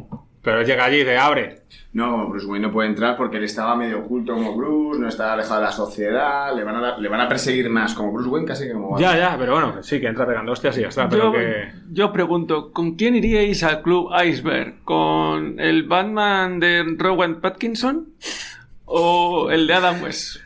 Pero 0.44 0.60
él 0.60 0.66
llega 0.66 0.84
allí 0.84 0.96
y 0.96 1.00
dice, 1.00 1.16
abre. 1.16 1.62
No, 1.94 2.28
Bruce 2.28 2.46
Wayne 2.46 2.66
no 2.66 2.72
puede 2.72 2.88
entrar 2.88 3.16
porque 3.16 3.36
él 3.38 3.44
estaba 3.44 3.74
medio 3.76 4.00
oculto 4.00 4.34
como 4.34 4.54
Bruce, 4.56 5.00
no 5.00 5.08
está 5.08 5.32
alejado 5.32 5.60
de 5.60 5.66
la 5.66 5.72
sociedad, 5.72 6.54
le 6.54 6.62
van 6.64 6.76
a, 6.76 6.80
dar- 6.80 6.98
le 6.98 7.08
van 7.08 7.20
a 7.20 7.28
perseguir 7.28 7.70
más 7.70 7.94
como 7.94 8.12
Bruce 8.12 8.28
Wayne 8.28 8.46
casi 8.46 8.66
que 8.66 8.72
como 8.72 8.98
Ya, 8.98 9.10
Batman. 9.12 9.30
ya, 9.32 9.38
pero 9.38 9.52
bueno, 9.52 9.82
sí, 9.82 10.00
que 10.00 10.08
entra 10.08 10.26
pegando 10.26 10.52
hostias 10.52 10.76
y 10.76 10.82
ya 10.82 10.88
está. 10.88 11.04
Yo, 11.04 11.08
Pero 11.08 11.32
que. 11.32 11.68
yo 11.92 12.12
pregunto, 12.12 12.72
¿con 12.72 12.96
quién 12.96 13.14
iríais 13.14 13.62
al 13.62 13.80
club 13.82 14.10
Iceberg? 14.24 14.82
¿Con 14.84 15.58
el 15.60 15.84
Batman 15.84 16.58
de 16.60 16.84
Rowan 16.98 17.40
Patkinson? 17.40 18.08
¿O 18.86 19.50
el 19.50 19.66
de 19.66 19.74
Adam 19.74 20.02
West? 20.02 20.40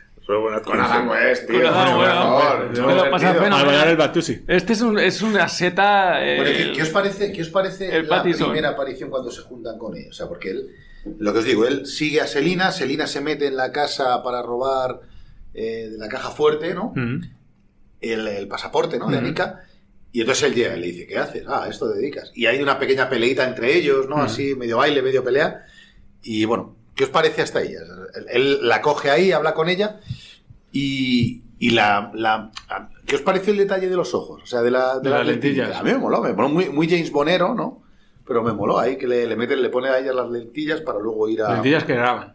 Con 0.63 0.79
Adam 0.79 1.09
West, 1.09 1.47
tío. 1.47 1.57
Con 1.57 1.65
Adam 1.73 1.99
West, 1.99 2.11
favor, 2.13 2.55
hombre, 2.61 2.81
no, 2.81 2.87
me 2.87 2.95
lo 2.95 3.01
tío. 3.01 3.11
pasa 3.11 3.33
fenomenal. 3.33 3.65
bailar 3.65 3.87
el 3.87 3.97
Batusi. 3.97 4.43
Este 4.47 4.73
es, 4.73 4.81
un, 4.81 4.99
es 4.99 5.21
una 5.23 5.47
seta. 5.49 6.23
eh, 6.23 6.37
Bueno, 6.37 6.51
¿qué, 6.55 6.71
qué 6.73 6.81
os 6.83 6.89
parece, 6.89 7.31
qué 7.31 7.41
os 7.41 7.49
parece 7.49 7.95
el 7.95 8.07
la 8.07 8.17
Pattison. 8.17 8.47
primera 8.49 8.69
aparición 8.69 9.09
cuando 9.09 9.31
se 9.31 9.41
juntan 9.41 9.77
con 9.79 9.95
ellos? 9.97 10.11
O 10.11 10.13
sea, 10.13 10.27
porque 10.27 10.51
él, 10.51 10.67
lo 11.17 11.33
que 11.33 11.39
os 11.39 11.45
digo, 11.45 11.65
él 11.65 11.87
sigue 11.87 12.21
a 12.21 12.27
Selina, 12.27 12.71
Selina 12.71 13.07
se 13.07 13.21
mete 13.21 13.47
en 13.47 13.55
la 13.55 13.71
casa 13.71 14.21
para 14.21 14.43
robar 14.43 14.99
eh, 15.55 15.87
de 15.91 15.97
la 15.97 16.07
caja 16.07 16.29
fuerte, 16.29 16.75
¿no? 16.75 16.93
Mm. 16.95 17.21
El, 18.01 18.27
el 18.27 18.47
pasaporte, 18.47 18.99
¿no? 18.99 19.07
De. 19.09 19.17
Anika. 19.17 19.63
Y 20.11 20.21
entonces 20.21 20.43
él 20.45 20.55
llega 20.55 20.75
y 20.75 20.79
le 20.79 20.87
dice, 20.87 21.05
¿qué 21.07 21.17
haces? 21.17 21.43
Ah, 21.47 21.67
esto 21.69 21.91
te 21.91 21.97
dedicas. 21.99 22.31
Y 22.33 22.45
hay 22.47 22.61
una 22.61 22.79
pequeña 22.79 23.09
peleita 23.09 23.47
entre 23.47 23.75
ellos, 23.75 24.07
¿no? 24.09 24.17
Así, 24.21 24.55
medio 24.55 24.77
baile, 24.77 25.01
medio 25.01 25.23
pelea. 25.23 25.65
Y 26.23 26.45
bueno, 26.45 26.75
¿qué 26.99 27.05
os 27.05 27.09
parece 27.11 27.41
hasta 27.41 27.61
ella? 27.61 27.79
Él, 28.13 28.25
él 28.29 28.67
la 28.67 28.81
coge 28.81 29.09
ahí, 29.09 29.31
habla 29.31 29.53
con 29.53 29.69
ella 29.69 30.01
y, 30.73 31.43
y 31.57 31.69
la, 31.69 32.11
la- 32.13 32.51
¿Qué 33.05 33.15
os 33.15 33.21
pareció 33.21 33.53
el 33.53 33.59
detalle 33.59 33.87
de 33.87 33.95
los 33.95 34.13
ojos? 34.13 34.41
O 34.43 34.45
sea, 34.45 34.61
de, 34.61 34.69
la, 34.69 34.95
de 34.97 35.03
De 35.03 35.09
las 35.09 35.19
las 35.19 35.27
lentillas. 35.27 35.77
A 35.77 35.81
mí 35.83 35.91
me 35.93 35.97
moló, 35.97 36.21
me 36.21 36.33
moló 36.33 36.49
muy, 36.49 36.67
muy 36.67 36.89
James 36.89 37.09
Bonero, 37.09 37.55
¿no? 37.55 37.81
Pero 38.27 38.43
me 38.43 38.51
moló 38.51 38.77
ahí 38.77 38.97
que 38.97 39.07
le, 39.07 39.25
le 39.25 39.37
meten, 39.37 39.61
le 39.61 39.69
pone 39.69 39.87
a 39.87 39.97
ella 39.97 40.11
las 40.11 40.29
lentillas 40.29 40.81
para 40.81 40.99
luego 40.99 41.29
ir 41.29 41.41
a. 41.41 41.53
Lentillas 41.53 41.85
que 41.85 41.95
graban. 41.95 42.33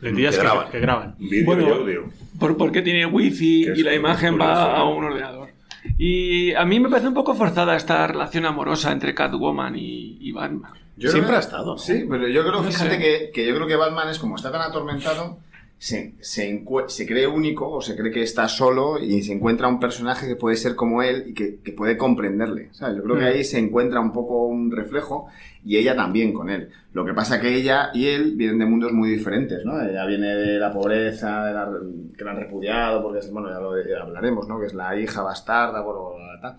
Lentillas 0.00 0.34
Que 0.34 0.40
que, 0.40 0.46
graban. 0.48 0.70
que 0.72 0.80
graban. 0.80 1.16
Bueno, 1.44 1.62
y 1.68 1.70
audio. 1.70 2.04
Por, 2.40 2.56
porque 2.56 2.82
tiene 2.82 3.06
wifi 3.06 3.62
y 3.76 3.82
la 3.84 3.94
imagen 3.94 4.32
curioso. 4.32 4.52
va 4.52 4.76
a 4.76 4.84
un 4.84 5.04
ordenador. 5.04 5.48
Y 5.96 6.52
a 6.54 6.64
mí 6.66 6.80
me 6.80 6.88
parece 6.90 7.08
un 7.08 7.14
poco 7.14 7.34
forzada 7.34 7.76
esta 7.76 8.06
relación 8.08 8.44
amorosa 8.44 8.90
entre 8.92 9.14
Catwoman 9.14 9.76
y, 9.76 10.18
y 10.20 10.32
Batman. 10.32 10.72
Yo 11.00 11.10
Siempre 11.10 11.28
creo- 11.28 11.36
ha 11.38 11.40
estado, 11.40 11.72
¿no? 11.72 11.78
Sí, 11.78 12.06
pero 12.08 12.28
yo 12.28 12.42
creo, 12.46 12.62
fíjate 12.62 12.98
que, 12.98 13.30
que 13.32 13.46
yo 13.46 13.54
creo 13.54 13.66
que 13.66 13.76
Batman 13.76 14.08
es 14.10 14.18
como 14.18 14.36
está 14.36 14.52
tan 14.52 14.60
atormentado, 14.62 15.38
se, 15.78 16.12
se, 16.20 16.62
se 16.88 17.06
cree 17.06 17.26
único 17.26 17.70
o 17.70 17.80
se 17.80 17.96
cree 17.96 18.12
que 18.12 18.22
está 18.22 18.46
solo 18.48 18.98
y 18.98 19.22
se 19.22 19.32
encuentra 19.32 19.66
un 19.66 19.80
personaje 19.80 20.28
que 20.28 20.36
puede 20.36 20.56
ser 20.56 20.76
como 20.76 21.02
él 21.02 21.24
y 21.28 21.32
que, 21.32 21.60
que 21.64 21.72
puede 21.72 21.96
comprenderle. 21.96 22.68
¿sabes? 22.72 22.98
Yo 22.98 23.02
creo 23.02 23.16
que 23.16 23.22
Mm. 23.24 23.28
ahí 23.28 23.44
se 23.44 23.58
encuentra 23.58 23.98
un 24.00 24.12
poco 24.12 24.44
un 24.46 24.70
reflejo 24.70 25.28
y 25.64 25.78
ella 25.78 25.96
también 25.96 26.34
con 26.34 26.50
él. 26.50 26.68
Lo 26.92 27.06
que 27.06 27.14
pasa 27.14 27.40
que 27.40 27.54
ella 27.56 27.90
y 27.94 28.08
él 28.08 28.34
vienen 28.36 28.58
de 28.58 28.66
mundos 28.66 28.92
muy 28.92 29.08
diferentes, 29.08 29.64
¿no? 29.64 29.80
Ella 29.80 30.04
viene 30.04 30.26
de 30.34 30.58
la 30.58 30.70
pobreza, 30.70 31.46
de 31.46 31.54
la, 31.54 31.70
que 32.18 32.24
la 32.24 32.32
han 32.32 32.36
repudiado, 32.40 33.02
porque 33.02 33.20
es, 33.20 33.30
bueno, 33.32 33.48
ya 33.48 33.58
lo 33.58 33.74
ya 33.82 34.02
hablaremos, 34.02 34.46
¿no? 34.48 34.60
Que 34.60 34.66
es 34.66 34.74
la 34.74 34.94
hija 35.00 35.22
bastarda, 35.22 35.82
por 35.82 35.96
tal. 36.42 36.56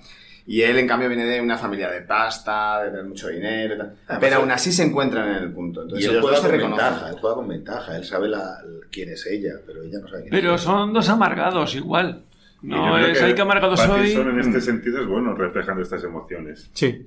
Y 0.47 0.61
él, 0.63 0.77
en 0.79 0.87
cambio, 0.87 1.07
viene 1.07 1.25
de 1.25 1.39
una 1.39 1.57
familia 1.57 1.89
de 1.89 2.01
pasta, 2.01 2.83
de 2.83 2.89
tener 2.89 3.05
mucho 3.05 3.27
dinero 3.29 3.75
y 3.75 3.77
tal. 3.77 3.87
Además, 4.07 4.17
Pero 4.19 4.35
él- 4.35 4.41
aún 4.41 4.51
así 4.51 4.71
se 4.71 4.83
encuentran 4.83 5.29
en 5.37 5.43
el 5.43 5.51
punto. 5.51 5.81
Y 5.81 5.83
Entonces, 5.83 6.09
él 6.09 6.15
el 6.15 6.21
juego 6.21 6.37
juega 6.37 6.49
se 6.55 6.61
con 6.61 6.71
ventaja, 6.71 7.09
él 7.09 7.15
juega 7.21 7.35
con 7.35 7.47
ventaja, 7.47 7.97
él 7.97 8.03
sabe 8.05 8.27
la, 8.27 8.57
quién 8.91 9.09
es 9.09 9.25
ella, 9.27 9.53
pero 9.65 9.83
ella 9.83 9.99
no 10.01 10.07
sabe 10.07 10.21
quién 10.23 10.31
Pero 10.31 10.55
es. 10.55 10.61
son 10.61 10.93
dos 10.93 11.07
amargados 11.09 11.75
igual. 11.75 12.23
Y 12.63 12.67
No 12.67 12.97
es 12.99 13.21
hay 13.21 13.33
que 13.33 13.41
amargado 13.41 13.75
soy. 13.77 14.11
En 14.13 14.39
este 14.39 14.61
sentido 14.61 15.01
es 15.01 15.07
bueno 15.07 15.33
reflejando 15.33 15.81
estas 15.81 16.03
emociones. 16.03 16.69
Sí. 16.73 17.05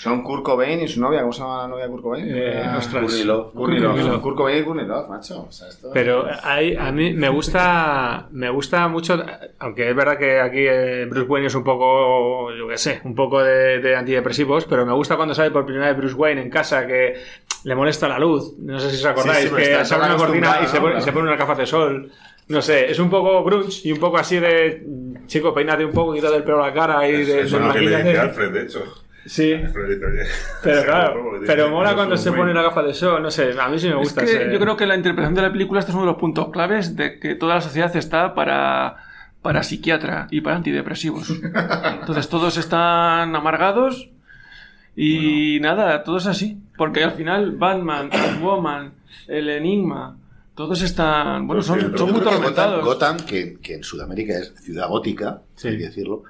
Son 0.00 0.22
Kurt 0.22 0.42
Cobain 0.42 0.80
y 0.80 0.88
su 0.88 0.98
novia. 0.98 1.20
¿Cómo 1.20 1.30
se 1.32 1.40
llama 1.40 1.58
la 1.62 1.68
novia 1.68 1.84
de 1.84 1.90
Kurt 1.90 2.02
Cobain? 2.02 2.24
Eh, 2.26 2.62
Ah, 2.64 2.76
ostras. 2.78 3.02
Courtney 3.04 3.24
Love. 3.24 3.52
Kurt 4.22 4.36
Cobain 4.36 4.58
y 4.58 4.62
Courtney 4.64 4.86
Love, 4.86 5.08
macho. 5.10 5.46
O 5.46 5.52
sea, 5.52 5.68
esto- 5.68 5.90
Pero 5.92 6.24
hay, 6.42 6.74
a 6.74 6.90
mí 6.90 7.12
me 7.12 7.28
gusta, 7.28 8.26
me 8.30 8.48
gusta 8.48 8.88
mucho, 8.88 9.22
aunque 9.58 9.90
es 9.90 9.94
verdad 9.94 10.16
que 10.16 10.40
aquí 10.40 10.64
eh, 10.66 11.04
Bruce 11.04 11.28
Wayne 11.28 11.48
es 11.48 11.54
un 11.54 11.64
poco, 11.64 12.50
yo 12.54 12.66
qué 12.66 12.78
sé, 12.78 13.02
un 13.04 13.14
poco 13.14 13.42
de, 13.42 13.80
de 13.80 13.94
antidepresivos, 13.94 14.64
pero 14.64 14.86
me 14.86 14.94
gusta 14.94 15.16
cuando 15.16 15.34
sale 15.34 15.50
por 15.50 15.66
primera 15.66 15.88
vez 15.88 15.96
Bruce 15.98 16.14
Wayne 16.14 16.40
en 16.42 16.50
casa 16.50 16.86
que 16.86 17.16
le 17.64 17.74
molesta 17.74 18.08
la 18.08 18.18
luz. 18.18 18.54
No 18.58 18.80
sé 18.80 18.88
si 18.88 18.96
os 18.96 19.04
acordáis, 19.04 19.50
Sí, 19.50 19.54
sí, 19.54 19.54
que 19.54 19.74
abre 19.74 20.06
una 20.06 20.16
cortina 20.16 20.60
y 20.62 20.66
se, 20.66 20.80
pone, 20.80 20.94
¿no? 20.94 20.98
y 20.98 21.02
se 21.02 21.12
pone 21.12 21.26
una 21.28 21.36
gafas 21.36 21.58
de 21.58 21.66
sol. 21.66 22.10
No 22.48 22.62
sé, 22.62 22.90
es 22.90 22.98
un 22.98 23.10
poco 23.10 23.44
grunge 23.44 23.82
y 23.86 23.92
un 23.92 23.98
poco 24.00 24.16
así 24.16 24.38
de, 24.40 24.82
chico, 25.26 25.52
peínate 25.54 25.84
un 25.84 25.92
poco, 25.92 26.14
quítate 26.14 26.36
el 26.36 26.42
pelo 26.42 26.64
a 26.64 26.68
la 26.68 26.72
cara 26.72 27.06
y 27.06 27.22
de, 27.22 27.42
Eso 27.42 27.58
es 27.58 27.62
lo 27.64 27.72
que 27.72 27.80
le 27.80 27.96
dice 28.02 28.18
Alfred, 28.18 28.50
de 28.50 28.62
hecho. 28.62 28.82
Sí. 29.26 29.54
Pero 30.62 30.82
claro, 30.84 31.22
pero 31.46 31.68
mola 31.70 31.90
"Eres 31.90 31.96
cuando 31.96 32.16
se 32.16 32.30
buen". 32.30 32.40
pone 32.40 32.52
una 32.52 32.62
gafa 32.62 32.82
de 32.82 32.94
sol, 32.94 33.22
no 33.22 33.30
sé, 33.30 33.52
a 33.60 33.68
mí 33.68 33.78
sí 33.78 33.86
me 33.88 33.92
Es 33.94 33.98
gusta. 33.98 34.22
que 34.24 34.30
ese- 34.30 34.52
yo 34.52 34.58
creo 34.58 34.76
que 34.76 34.86
la 34.86 34.96
interpretación 34.96 35.34
de 35.34 35.42
la 35.42 35.52
película 35.52 35.80
este 35.80 35.90
es 35.92 35.94
uno 35.94 36.04
de 36.06 36.12
los 36.12 36.20
puntos 36.20 36.48
claves 36.50 36.96
de 36.96 37.18
que 37.20 37.34
toda 37.34 37.56
la 37.56 37.60
sociedad 37.60 37.94
está 37.96 38.34
para, 38.34 38.96
para 39.42 39.62
psiquiatra 39.62 40.26
y 40.30 40.40
para 40.40 40.56
antidepresivos. 40.56 41.30
Entonces 42.00 42.28
todos 42.28 42.56
están 42.56 43.36
amargados 43.36 44.08
y 44.96 45.58
nada, 45.60 46.02
todo 46.02 46.16
es 46.18 46.26
así. 46.26 46.58
Porque 46.76 47.04
al 47.04 47.12
final 47.12 47.52
Batman, 47.52 48.08
Catwoman, 48.08 48.92
el 49.28 49.48
Enigma, 49.50 50.16
todos 50.54 50.80
están, 50.82 51.46
bueno, 51.46 51.62
son, 51.62 51.78
son 51.96 52.10
muy 52.10 52.20
que 52.20 52.24
Gotham, 52.24 52.34
tormentados. 52.38 52.84
Gotham, 52.84 53.16
que, 53.18 53.58
que 53.62 53.74
en 53.74 53.84
Sudamérica 53.84 54.38
es 54.38 54.54
ciudad 54.56 54.88
gótica, 54.88 55.42
hay 55.64 55.76
que 55.78 55.84
decirlo, 55.84 56.24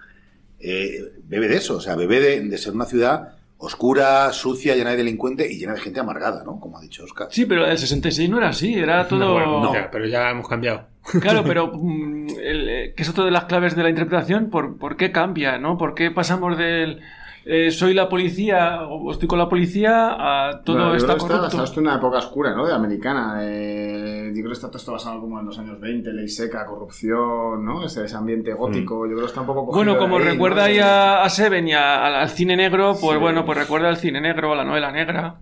eh, 0.61 1.13
bebe 1.25 1.49
de 1.49 1.57
eso, 1.57 1.77
o 1.77 1.81
sea, 1.81 1.97
bebe 1.97 2.21
de, 2.21 2.41
de 2.41 2.59
ser 2.59 2.75
una 2.75 2.85
ciudad 2.85 3.35
oscura, 3.61 4.33
sucia, 4.33 4.75
llena 4.75 4.91
de 4.91 4.97
delincuentes 4.99 5.51
y 5.51 5.59
llena 5.59 5.75
de 5.75 5.81
gente 5.81 6.01
amargada, 6.01 6.43
¿no? 6.45 6.59
Como 6.59 6.79
ha 6.79 6.81
dicho 6.81 7.05
Oscar. 7.05 7.29
Sí, 7.31 7.45
pero 7.45 7.67
el 7.67 7.77
66 7.77 8.31
no 8.31 8.39
era 8.39 8.49
así, 8.49 8.75
era 8.75 9.07
todo... 9.07 9.19
No, 9.19 9.33
bueno, 9.71 9.89
pero 9.93 10.07
ya 10.07 10.31
hemos 10.31 10.49
cambiado. 10.49 10.87
Claro, 11.21 11.45
pero 11.45 11.67
mm, 11.75 12.29
el, 12.43 12.69
eh, 12.69 12.95
que 12.97 13.03
es 13.03 13.09
otra 13.11 13.25
de 13.25 13.31
las 13.31 13.45
claves 13.45 13.77
de 13.77 13.83
la 13.83 13.91
interpretación, 13.91 14.49
¿por, 14.49 14.79
por 14.79 14.97
qué 14.97 15.13
cambia? 15.13 15.59
¿no? 15.59 15.77
¿Por 15.77 15.95
qué 15.95 16.11
pasamos 16.11 16.57
del 16.57 17.01
eh, 17.45 17.71
soy 17.71 17.95
la 17.95 18.09
policía 18.09 18.83
o 18.83 19.11
estoy 19.13 19.27
con 19.27 19.39
la 19.39 19.49
policía 19.49 20.49
a 20.49 20.63
todo 20.63 20.77
Bueno, 20.77 20.95
está 20.95 21.15
que 21.15 21.19
está 21.19 21.27
corrupto? 21.27 21.43
basado 21.45 21.65
esto 21.65 21.81
en 21.81 21.87
una 21.87 21.97
época 21.97 22.19
oscura, 22.19 22.55
¿no? 22.55 22.67
De 22.67 22.75
americana. 22.75 23.39
Eh, 23.43 24.27
yo 24.29 24.35
creo 24.43 24.47
que 24.49 24.53
está 24.53 24.69
todo 24.69 24.79
esto 24.79 24.93
basado 24.93 25.21
como 25.21 25.41
en 25.41 25.47
los 25.47 25.59
años 25.59 25.81
20, 25.81 26.13
ley 26.13 26.29
seca, 26.29 26.67
corrupción, 26.67 27.65
¿no? 27.65 27.85
Ese, 27.85 28.05
ese 28.05 28.17
ambiente 28.17 28.53
gótico. 28.53 29.07
Yo 29.07 29.13
creo 29.13 29.21
que 29.23 29.27
está 29.31 29.41
un 29.41 29.47
poco 29.47 29.67
Bueno, 29.73 29.97
como 29.99 30.19
ahí, 30.19 30.25
¿no? 30.25 30.31
recuerda 30.31 30.65
ahí 30.65 30.79
a, 30.79 31.23
a 31.23 31.29
Seven 31.31 31.69
y 31.69 31.73
a- 31.73 32.05
al, 32.07 32.15
al 32.15 32.29
cine 32.31 32.57
negro, 32.57 32.97
pues 33.01 33.15
Sí. 33.15 33.21
bueno, 33.21 33.45
pues 33.45 33.57
recuerda 33.59 33.89
al 33.89 33.97
cine 33.97 34.21
negro, 34.21 34.53
a 34.53 34.57
la 34.57 34.65
novela 34.65 34.93
negra. 34.93 35.37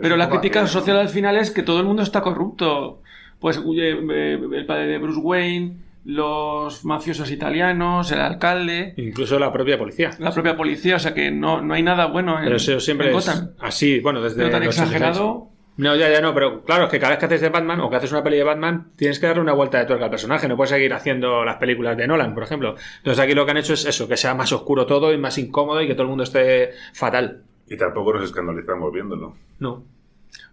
Pero 0.00 0.16
la 0.16 0.28
crítica 0.28 0.66
social 0.66 0.98
al 0.98 1.08
final 1.08 1.36
es 1.38 1.50
que 1.50 1.62
todo 1.62 1.80
el 1.80 1.86
mundo 1.86 2.02
está 2.02 2.20
corrupto. 2.20 3.00
Pues 3.40 3.56
eh, 3.58 3.62
eh, 4.10 4.40
el 4.52 4.66
padre 4.66 4.86
de 4.86 4.98
Bruce 4.98 5.20
Wayne, 5.20 5.76
los 6.06 6.84
mafiosos 6.84 7.30
italianos, 7.32 8.12
el 8.12 8.20
alcalde, 8.20 8.94
Incluso 8.96 9.38
la 9.40 9.52
propia 9.52 9.76
policía. 9.76 10.10
la 10.20 10.30
propia 10.30 10.56
policía, 10.56 10.96
o 10.96 10.98
sea 11.00 11.12
que 11.12 11.32
no, 11.32 11.60
no 11.60 11.74
hay 11.74 11.82
nada 11.82 12.06
bueno 12.06 12.38
en, 12.38 12.44
Pero 12.44 12.56
eso 12.56 12.78
siempre 12.80 13.10
en 13.10 13.16
es 13.16 13.26
Gotham. 13.26 13.50
así, 13.58 13.98
bueno, 14.00 14.22
desde 14.22 14.36
Pero 14.36 14.50
tan 14.50 14.64
los 14.64 14.74
86. 14.78 14.96
exagerado. 15.02 15.48
No, 15.78 15.94
ya, 15.94 16.08
ya 16.08 16.20
no, 16.22 16.32
pero 16.32 16.62
claro, 16.64 16.84
es 16.84 16.90
que 16.90 16.98
cada 16.98 17.10
vez 17.10 17.18
que 17.18 17.26
haces 17.26 17.40
de 17.42 17.48
Batman 17.50 17.80
o 17.80 17.90
que 17.90 17.96
haces 17.96 18.10
una 18.12 18.22
peli 18.22 18.36
de 18.38 18.44
Batman, 18.44 18.92
tienes 18.96 19.18
que 19.18 19.26
darle 19.26 19.42
una 19.42 19.52
vuelta 19.52 19.78
de 19.78 19.84
tuerca 19.84 20.04
al 20.06 20.10
personaje. 20.10 20.48
No 20.48 20.56
puedes 20.56 20.70
seguir 20.70 20.94
haciendo 20.94 21.44
las 21.44 21.56
películas 21.56 21.96
de 21.98 22.06
Nolan, 22.06 22.32
por 22.32 22.44
ejemplo. 22.44 22.76
Entonces 22.98 23.22
aquí 23.22 23.34
lo 23.34 23.44
que 23.44 23.50
han 23.50 23.56
hecho 23.58 23.74
es 23.74 23.84
eso, 23.84 24.08
que 24.08 24.16
sea 24.16 24.34
más 24.34 24.50
oscuro 24.52 24.86
todo 24.86 25.12
y 25.12 25.18
más 25.18 25.36
incómodo 25.36 25.82
y 25.82 25.86
que 25.86 25.92
todo 25.92 26.04
el 26.04 26.08
mundo 26.08 26.24
esté 26.24 26.70
fatal. 26.94 27.42
Y 27.68 27.76
tampoco 27.76 28.14
nos 28.14 28.24
escandalizamos 28.24 28.90
viéndolo. 28.90 29.34
No. 29.58 29.82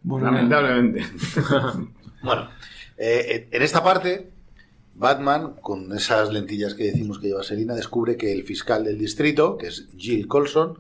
Bueno, 0.01 0.25
Lamentablemente. 0.31 1.05
Bueno, 2.21 2.49
eh, 2.97 3.47
en 3.51 3.61
esta 3.61 3.83
parte, 3.83 4.29
Batman, 4.95 5.55
con 5.61 5.91
esas 5.95 6.31
lentillas 6.31 6.73
que 6.75 6.85
decimos 6.85 7.19
que 7.19 7.27
lleva 7.27 7.43
Selina, 7.43 7.73
descubre 7.75 8.15
que 8.17 8.31
el 8.31 8.43
fiscal 8.43 8.83
del 8.83 8.97
distrito, 8.97 9.57
que 9.57 9.67
es 9.67 9.87
Jill 9.97 10.27
Colson, 10.27 10.77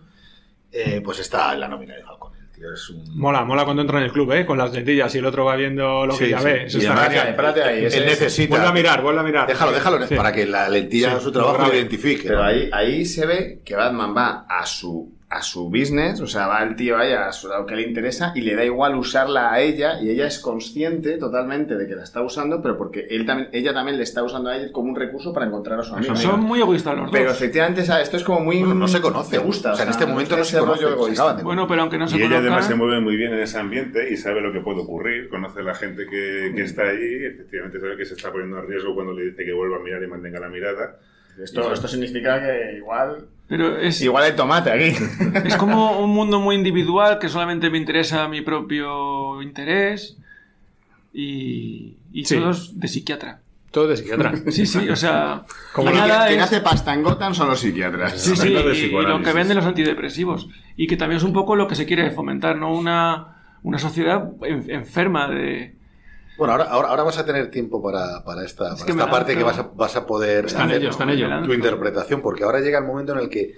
eh, 0.71 1.01
pues 1.03 1.19
está 1.19 1.53
en 1.53 1.59
la 1.59 1.67
nómina 1.67 1.95
de 1.95 2.03
Falcon. 2.03 2.31
Es 2.73 2.89
un... 2.91 3.17
Mola, 3.19 3.43
mola 3.43 3.65
cuando 3.65 3.81
entra 3.81 3.97
en 3.97 4.05
el 4.05 4.11
club, 4.13 4.31
¿eh? 4.31 4.45
Con 4.45 4.57
las 4.57 4.71
lentillas 4.71 5.13
y 5.15 5.17
el 5.17 5.25
otro 5.25 5.43
va 5.43 5.55
viendo 5.57 6.05
lo 6.05 6.17
que 6.17 6.25
Sí, 6.25 6.31
ya 6.31 6.39
sí. 6.39 6.45
ve. 6.45 6.63
Eso 6.65 6.77
Y 6.77 6.81
está 6.81 6.93
además, 6.93 7.07
genial. 7.09 7.27
Espérate 7.29 7.63
ahí. 7.63 7.85
ese 7.85 7.97
Él 7.97 8.03
es- 8.03 8.09
necesita... 8.21 8.49
Vuelve 8.51 8.67
a 8.67 8.71
mirar, 8.71 9.01
vuelve 9.01 9.19
a 9.19 9.23
mirar. 9.23 9.47
Déjalo, 9.47 9.71
déjalo, 9.73 10.07
Sí. 10.07 10.15
para 10.15 10.31
que 10.31 10.45
la 10.45 10.69
lentilla 10.69 11.17
Sí, 11.17 11.23
su 11.25 11.31
trabajo 11.33 11.67
lo 11.67 11.73
identifique. 11.73 12.23
Pero 12.27 12.37
¿no? 12.39 12.43
ahí, 12.45 12.69
ahí 12.71 13.03
se 13.05 13.25
ve 13.25 13.61
que 13.65 13.75
Batman 13.75 14.15
va 14.15 14.45
a 14.47 14.65
su, 14.65 15.12
a 15.33 15.41
su 15.41 15.69
business, 15.69 16.21
o 16.21 16.27
sea, 16.27 16.47
va 16.47 16.61
el 16.63 16.75
tío 16.75 16.97
ahí 16.97 17.11
a, 17.11 17.31
lo 17.57 17.65
que 17.65 17.75
le 17.75 17.87
interesa 17.87 18.31
y 18.35 18.41
le 18.41 18.55
da 18.55 18.63
igual 18.63 18.95
usarla 18.95 19.51
a 19.51 19.59
ella 19.61 19.99
y 19.99 20.09
ella 20.09 20.27
es 20.27 20.37
consciente 20.39 21.17
totalmente 21.17 21.75
de 21.75 21.87
que 21.87 21.95
la 21.95 22.03
está 22.03 22.21
usando, 22.21 22.61
pero 22.61 22.77
porque 22.77 23.07
él 23.09 23.25
también, 23.25 23.49
ella 23.51 23.73
también 23.73 23.97
le 23.97 24.03
está 24.03 24.23
usando 24.23 24.49
a 24.49 24.57
él 24.57 24.71
como 24.71 24.89
un 24.89 24.95
recurso 24.95 25.33
para 25.33 25.47
encontrar 25.47 25.79
a 25.79 25.83
su 25.83 25.95
amigo. 25.95 26.15
Son 26.15 26.39
muy 26.41 26.59
egoístas 26.59 26.95
los 26.95 27.05
dos. 27.05 27.11
Pero 27.11 27.31
efectivamente, 27.31 27.83
¿sabes? 27.83 28.03
esto 28.03 28.17
es 28.17 28.23
como 28.23 28.41
muy... 28.41 28.59
Bueno, 28.59 28.75
no 28.75 28.87
se 28.87 29.01
conoce. 29.01 29.37
Me 29.37 29.43
gusta. 29.43 29.73
O 29.73 29.75
sea, 29.75 29.85
en 29.85 29.91
este 29.91 30.05
momento 30.05 30.37
no 30.37 30.43
se 30.43 30.57
de 30.57 31.43
Bueno, 31.43 31.67
pero 31.67 31.81
aunque 31.81 31.97
no 31.97 32.07
se 32.07 32.17
Y 32.17 32.21
ella 32.21 32.37
además 32.37 32.65
se 32.65 32.73
conozcan... 32.73 32.77
mueve 32.77 33.01
muy 33.01 33.15
bien 33.15 33.33
en 33.33 33.39
ese 33.39 33.57
ambiente 33.57 34.11
y 34.11 34.17
sabe 34.17 34.41
lo 34.41 34.53
que 34.53 34.59
puede 34.59 34.81
ocurrir, 34.81 35.29
conoce 35.29 35.61
a 35.61 35.63
la 35.63 35.73
gente 35.73 36.05
que, 36.05 36.53
que 36.55 36.61
está 36.61 36.83
ahí, 36.83 37.25
efectivamente 37.25 37.79
sabe 37.79 37.97
que 37.97 38.05
se 38.05 38.13
está 38.13 38.31
poniendo 38.31 38.59
en 38.59 38.67
riesgo 38.67 38.93
cuando 38.93 39.13
le 39.13 39.31
dice 39.31 39.43
que 39.43 39.53
vuelva 39.53 39.77
a 39.77 39.79
mirar 39.79 40.03
y 40.03 40.07
mantenga 40.07 40.39
la 40.39 40.49
mirada. 40.49 40.99
Esto, 41.41 41.73
esto 41.73 41.87
significa 41.87 42.39
que 42.39 42.77
igual... 42.77 43.27
Pero 43.47 43.77
es, 43.77 44.01
Igual 44.01 44.23
hay 44.23 44.35
tomate 44.35 44.71
aquí. 44.71 44.97
es 45.45 45.55
como 45.57 45.99
un 45.99 46.11
mundo 46.11 46.39
muy 46.39 46.55
individual 46.55 47.19
que 47.19 47.29
solamente 47.29 47.69
me 47.69 47.77
interesa 47.77 48.27
mi 48.27 48.41
propio 48.41 49.41
interés 49.41 50.17
y, 51.13 51.97
y 52.11 52.25
Sí. 52.25 52.35
todos 52.37 52.79
de 52.79 52.87
psiquiatra. 52.87 53.39
Todo 53.71 53.87
de 53.87 53.97
psiquiatra. 53.97 54.33
Sí, 54.51 54.65
sí, 54.65 54.87
o 54.89 54.95
sea, 54.95 55.43
Como 55.73 55.89
Quien- 55.89 55.97
nada 56.07 56.27
quien 56.27 56.39
es- 56.39 56.45
hace 56.45 56.61
pasta 56.61 56.93
en 56.93 57.01
Gotham 57.03 57.33
son 57.33 57.49
los 57.49 57.59
psiquiatras. 57.59 58.19
Sí, 58.21 58.35
sí, 58.35 58.49
y, 58.49 58.85
y 58.85 58.91
lo 58.91 59.21
que 59.21 59.33
venden 59.33 59.57
los 59.57 59.65
antidepresivos. 59.65 60.47
Y 60.77 60.87
que 60.87 60.95
también 60.95 61.17
es 61.17 61.23
un 61.23 61.33
poco 61.33 61.55
lo 61.55 61.67
que 61.67 61.75
se 61.75 61.85
quiere 61.85 62.11
fomentar, 62.11 62.55
¿no? 62.55 62.71
Una, 62.73 63.37
una 63.63 63.79
sociedad 63.79 64.29
en- 64.43 64.69
enferma 64.69 65.27
de... 65.27 65.75
Bueno, 66.43 66.51
ahora, 66.53 66.65
ahora, 66.65 66.89
ahora 66.89 67.03
vas 67.03 67.17
a 67.17 67.25
tener 67.25 67.49
tiempo 67.49 67.81
para, 67.81 68.23
para 68.25 68.43
esta, 68.43 68.73
para 68.75 68.85
que 68.85 68.91
esta 68.91 69.09
parte 69.09 69.37
que 69.37 69.43
vas 69.43 69.59
a, 69.59 69.61
vas 69.73 69.95
a 69.95 70.05
poder 70.05 70.45
Está 70.47 70.63
en 70.63 70.69
hacer 70.71 70.81
ello, 70.81 70.89
está 70.89 71.03
en 71.03 71.09
ello. 71.11 71.23
Me 71.25 71.29
lanzo. 71.29 71.47
tu 71.47 71.53
interpretación, 71.53 72.21
porque 72.21 72.43
ahora 72.43 72.59
llega 72.59 72.79
el 72.79 72.85
momento 72.85 73.13
en 73.13 73.19
el 73.19 73.29
que 73.29 73.53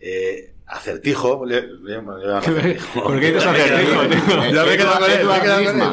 eh, 0.00 0.54
Acertijo... 0.66 1.46
le- 1.46 1.62
le- 1.62 2.02
le 2.02 2.34
Acertijo. 2.34 3.04
¿Por 3.04 3.20
qué 3.20 3.26
dices 3.32 3.46
acertijo? 3.46 4.02
Ya 4.52 4.64
me 4.64 4.74
he 4.74 4.76
quedado 4.76 4.98
con 4.98 5.10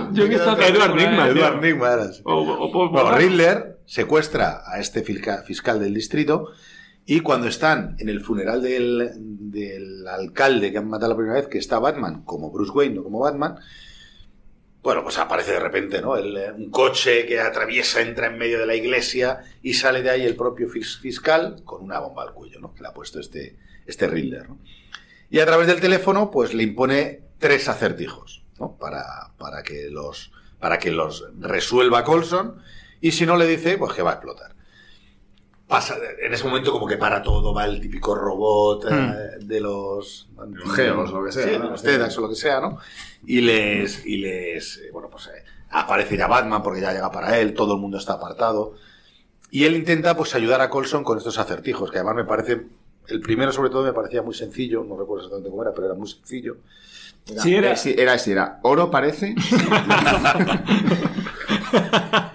él. 0.09 0.13
Yo 0.13 0.23
he 0.23 0.27
visto 0.27 0.49
a 0.49 0.67
Edward 0.67 0.95
Nigma. 0.95 1.27
Edward 1.27 1.61
Nigma 1.61 1.97
Bueno, 2.23 3.11
Riddler 3.15 3.77
secuestra 3.85 4.63
a 4.65 4.79
este 4.79 5.03
fisca- 5.03 5.43
fiscal 5.43 5.79
del 5.79 5.93
distrito 5.93 6.47
y 7.05 7.19
cuando 7.19 7.47
están 7.47 7.95
en 7.99 8.09
el 8.09 8.21
funeral 8.21 8.61
del, 8.63 9.11
del 9.17 10.07
alcalde 10.07 10.71
que 10.71 10.79
han 10.79 10.87
matado 10.89 11.11
la 11.11 11.17
primera 11.17 11.35
vez, 11.35 11.47
que 11.47 11.59
está 11.59 11.77
Batman 11.77 12.23
como 12.23 12.49
Bruce 12.49 12.71
Wayne, 12.71 12.95
no 12.95 13.03
como 13.03 13.19
Batman, 13.19 13.57
bueno, 14.83 15.01
pues 15.03 15.17
aparece 15.17 15.53
de 15.53 15.59
repente, 15.59 16.01
¿no? 16.01 16.17
Eh, 16.17 16.51
un 16.51 16.69
coche 16.69 17.25
que 17.25 17.39
atraviesa, 17.39 18.01
entra 18.01 18.27
en 18.27 18.37
medio 18.37 18.59
de 18.59 18.65
la 18.65 18.75
iglesia 18.75 19.39
y 19.61 19.73
sale 19.75 20.01
de 20.01 20.09
ahí 20.09 20.23
el 20.25 20.35
propio 20.35 20.67
fis- 20.69 20.99
fiscal 20.99 21.61
con 21.63 21.81
una 21.83 21.99
bomba 21.99 22.23
al 22.23 22.33
cuello, 22.33 22.59
¿no? 22.59 22.73
Que 22.73 22.81
le 22.81 22.89
ha 22.89 22.93
puesto 22.93 23.19
este, 23.19 23.55
este 23.85 24.07
Riddler, 24.07 24.49
¿no? 24.49 24.59
Y 25.29 25.39
a 25.39 25.45
través 25.45 25.67
del 25.67 25.79
teléfono, 25.81 26.29
pues 26.29 26.53
le 26.53 26.63
impone 26.63 27.21
tres 27.39 27.67
acertijos, 27.69 28.43
¿no? 28.59 28.77
Para, 28.77 29.31
para, 29.39 29.63
que, 29.63 29.89
los, 29.89 30.31
para 30.59 30.77
que 30.77 30.91
los 30.91 31.25
resuelva 31.39 32.03
Colson. 32.03 32.61
Y 33.01 33.11
si 33.13 33.25
no 33.25 33.35
le 33.37 33.47
dice, 33.47 33.77
pues 33.77 33.93
que 33.93 34.01
va 34.03 34.11
a 34.11 34.13
explotar. 34.15 34.52
Pasa, 35.73 35.97
en 36.23 36.31
ese 36.31 36.43
momento 36.43 36.71
como 36.71 36.85
que 36.85 36.97
para 36.97 37.19
todo, 37.23 37.51
va 37.51 37.65
el 37.65 37.81
típico 37.81 38.13
robot 38.13 38.85
eh, 38.91 39.39
de 39.39 39.59
los... 39.59 40.29
Geos, 40.75 41.11
lo 41.11 41.25
que 41.25 41.31
sea, 41.31 41.45
Sí, 41.45 41.57
¿no? 41.57 41.63
de 41.63 41.69
los 41.71 41.81
TEDx 41.81 42.15
o 42.19 42.21
lo 42.21 42.29
que 42.29 42.35
sea, 42.35 42.59
¿no? 42.59 42.77
Y 43.25 43.41
les... 43.41 44.05
Y 44.05 44.17
les 44.17 44.77
eh, 44.77 44.91
bueno, 44.93 45.09
pues 45.09 45.29
eh, 45.29 45.43
aparece 45.71 46.15
ya 46.15 46.27
Batman 46.27 46.61
porque 46.61 46.79
ya 46.79 46.93
llega 46.93 47.11
para 47.11 47.39
él, 47.39 47.55
todo 47.55 47.73
el 47.73 47.79
mundo 47.79 47.97
está 47.97 48.13
apartado. 48.13 48.75
Y 49.49 49.63
él 49.63 49.75
intenta 49.75 50.15
pues 50.15 50.35
ayudar 50.35 50.61
a 50.61 50.69
Colson 50.69 51.03
con 51.03 51.17
estos 51.17 51.39
acertijos, 51.39 51.89
que 51.89 51.97
además 51.97 52.17
me 52.17 52.25
parece... 52.25 52.67
El 53.07 53.19
primero 53.21 53.51
sobre 53.51 53.71
todo 53.71 53.81
me 53.81 53.93
parecía 53.93 54.21
muy 54.21 54.35
sencillo, 54.35 54.83
no 54.83 54.95
recuerdo 54.95 55.23
exactamente 55.23 55.49
cómo 55.49 55.63
era, 55.63 55.73
pero 55.73 55.87
era 55.87 55.95
muy 55.95 56.07
sencillo. 56.07 56.57
Sí, 57.41 57.55
era, 57.55 57.75
sí, 57.75 57.95
era 57.97 58.13
así, 58.13 58.31
era 58.31 58.59
oro 58.61 58.91
parece. 58.91 59.33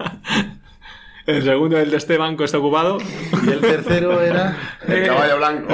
El 1.29 1.43
segundo, 1.43 1.77
el 1.77 1.91
de 1.91 1.97
este 1.97 2.17
banco, 2.17 2.43
está 2.43 2.57
ocupado. 2.57 2.97
Y 3.45 3.49
el 3.49 3.61
tercero 3.61 4.21
era... 4.21 4.57
El 4.87 5.05
caballo 5.07 5.37
blanco. 5.37 5.73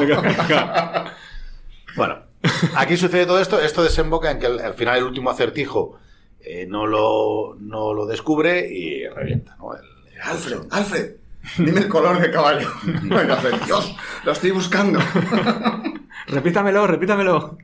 Bueno, 1.95 2.17
aquí 2.75 2.97
sucede 2.97 3.25
todo 3.25 3.39
esto. 3.39 3.59
Esto 3.59 3.83
desemboca 3.83 4.31
en 4.31 4.39
que 4.39 4.45
al, 4.47 4.59
al 4.59 4.73
final 4.73 4.97
el 4.97 5.03
último 5.05 5.29
acertijo 5.29 5.97
eh, 6.41 6.65
no, 6.67 6.85
lo, 6.85 7.55
no 7.59 7.93
lo 7.93 8.05
descubre 8.05 8.67
y 8.69 9.07
revienta. 9.07 9.55
¿no? 9.57 9.73
El- 9.75 9.81
Alfred, 10.21 10.59
Alfred, 10.71 11.11
dime 11.57 11.81
el 11.81 11.87
color 11.89 12.19
de 12.19 12.31
caballo. 12.31 12.69
Dios, 13.65 13.95
lo 14.23 14.31
estoy 14.31 14.51
buscando. 14.51 14.99
repítamelo, 16.27 16.87
repítamelo. 16.87 17.57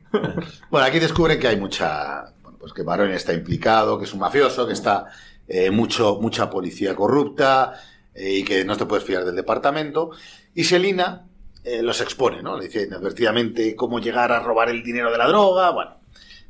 Bueno, 0.70 0.86
aquí 0.86 0.98
descubre 0.98 1.38
que 1.38 1.48
hay 1.48 1.56
mucha. 1.58 2.24
Bueno, 2.42 2.58
pues 2.58 2.72
que 2.74 2.82
Baroni 2.82 3.14
está 3.14 3.32
implicado, 3.32 3.98
que 3.98 4.04
es 4.04 4.12
un 4.12 4.20
mafioso, 4.20 4.66
que 4.66 4.74
está 4.74 5.06
eh, 5.48 5.70
mucho, 5.70 6.18
mucha 6.20 6.48
policía 6.50 6.94
corrupta 6.94 7.74
eh, 8.14 8.38
y 8.38 8.42
que 8.44 8.64
no 8.64 8.76
te 8.76 8.86
puedes 8.86 9.04
fiar 9.04 9.24
del 9.24 9.36
departamento. 9.36 10.10
Y 10.54 10.64
Selina 10.64 11.26
eh, 11.64 11.82
los 11.82 12.00
expone, 12.00 12.42
¿no? 12.42 12.56
Le 12.58 12.66
dice 12.66 12.84
inadvertidamente 12.84 13.74
cómo 13.76 13.98
llegar 14.00 14.32
a 14.32 14.40
robar 14.40 14.68
el 14.70 14.82
dinero 14.82 15.10
de 15.10 15.18
la 15.18 15.28
droga. 15.28 15.70
Bueno, 15.70 15.96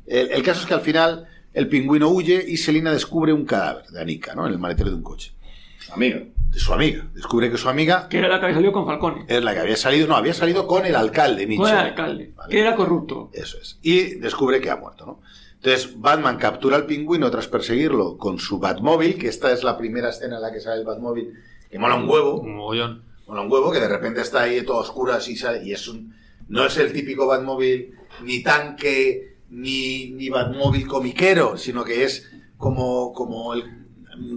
el, 0.05 0.31
el 0.31 0.43
caso 0.43 0.61
es 0.61 0.65
que 0.65 0.73
al 0.73 0.81
final 0.81 1.27
el 1.53 1.67
pingüino 1.67 2.09
huye 2.09 2.43
y 2.47 2.57
Selina 2.57 2.91
descubre 2.91 3.31
un 3.33 3.45
cadáver 3.45 3.85
de 3.87 4.01
Anika, 4.01 4.33
¿no? 4.35 4.47
En 4.47 4.53
el 4.53 4.59
maletero 4.59 4.89
de 4.89 4.95
un 4.95 5.03
coche. 5.03 5.33
Amigo. 5.91 6.19
De 6.49 6.59
su 6.59 6.71
amiga. 6.73 7.07
Descubre 7.13 7.49
que 7.49 7.57
su 7.57 7.67
amiga 7.67 8.07
Que 8.07 8.19
era 8.19 8.27
la 8.27 8.39
que 8.39 8.45
había 8.45 8.55
salido 8.55 8.73
con 8.73 8.85
Falcone. 8.85 9.25
es 9.27 9.43
la 9.43 9.53
que 9.53 9.59
había 9.59 9.75
salido, 9.75 10.07
no, 10.07 10.15
había 10.15 10.33
salido 10.35 10.67
con 10.67 10.85
el 10.85 10.95
alcalde, 10.95 11.47
Mitchell. 11.47 11.65
Con 11.65 11.71
el 11.73 11.77
alcalde. 11.85 12.33
Que 12.49 12.59
era 12.59 12.75
corrupto. 12.75 13.31
Eso 13.33 13.57
es. 13.59 13.79
Y 13.81 14.15
descubre 14.15 14.61
que 14.61 14.69
ha 14.69 14.75
muerto, 14.75 15.05
¿no? 15.05 15.21
Entonces, 15.65 15.97
Batman 15.97 16.37
captura 16.37 16.75
al 16.75 16.85
pingüino 16.85 17.31
tras 17.31 17.47
perseguirlo 17.47 18.17
con 18.17 18.37
su 18.37 18.59
Batmóvil, 18.59 19.17
que 19.17 19.29
esta 19.29 19.49
es 19.53 19.63
la 19.63 19.77
primera 19.77 20.09
escena 20.09 20.35
en 20.35 20.41
la 20.41 20.51
que 20.51 20.59
sale 20.59 20.81
el 20.81 20.85
Batmóvil, 20.85 21.33
que 21.71 21.79
mola 21.79 21.95
un 21.95 22.09
huevo. 22.09 22.41
Un 22.41 22.57
mogollón. 22.57 23.03
Mola 23.27 23.41
un 23.43 23.49
huevo, 23.51 23.71
que 23.71 23.79
de 23.79 23.87
repente 23.87 24.19
está 24.19 24.41
ahí 24.41 24.61
todo 24.63 24.79
oscuro 24.79 25.13
así 25.13 25.37
sale, 25.37 25.63
y 25.63 25.71
es 25.71 25.87
un... 25.87 26.13
No 26.49 26.65
es 26.65 26.75
el 26.75 26.91
típico 26.91 27.27
Batmóvil 27.27 27.95
ni 28.25 28.43
tanque, 28.43 29.37
ni, 29.51 30.11
ni 30.11 30.27
Batmóvil 30.27 30.85
comiquero, 30.85 31.55
sino 31.57 31.85
que 31.85 32.03
es 32.03 32.29
como, 32.57 33.13
como 33.13 33.53
el... 33.53 33.63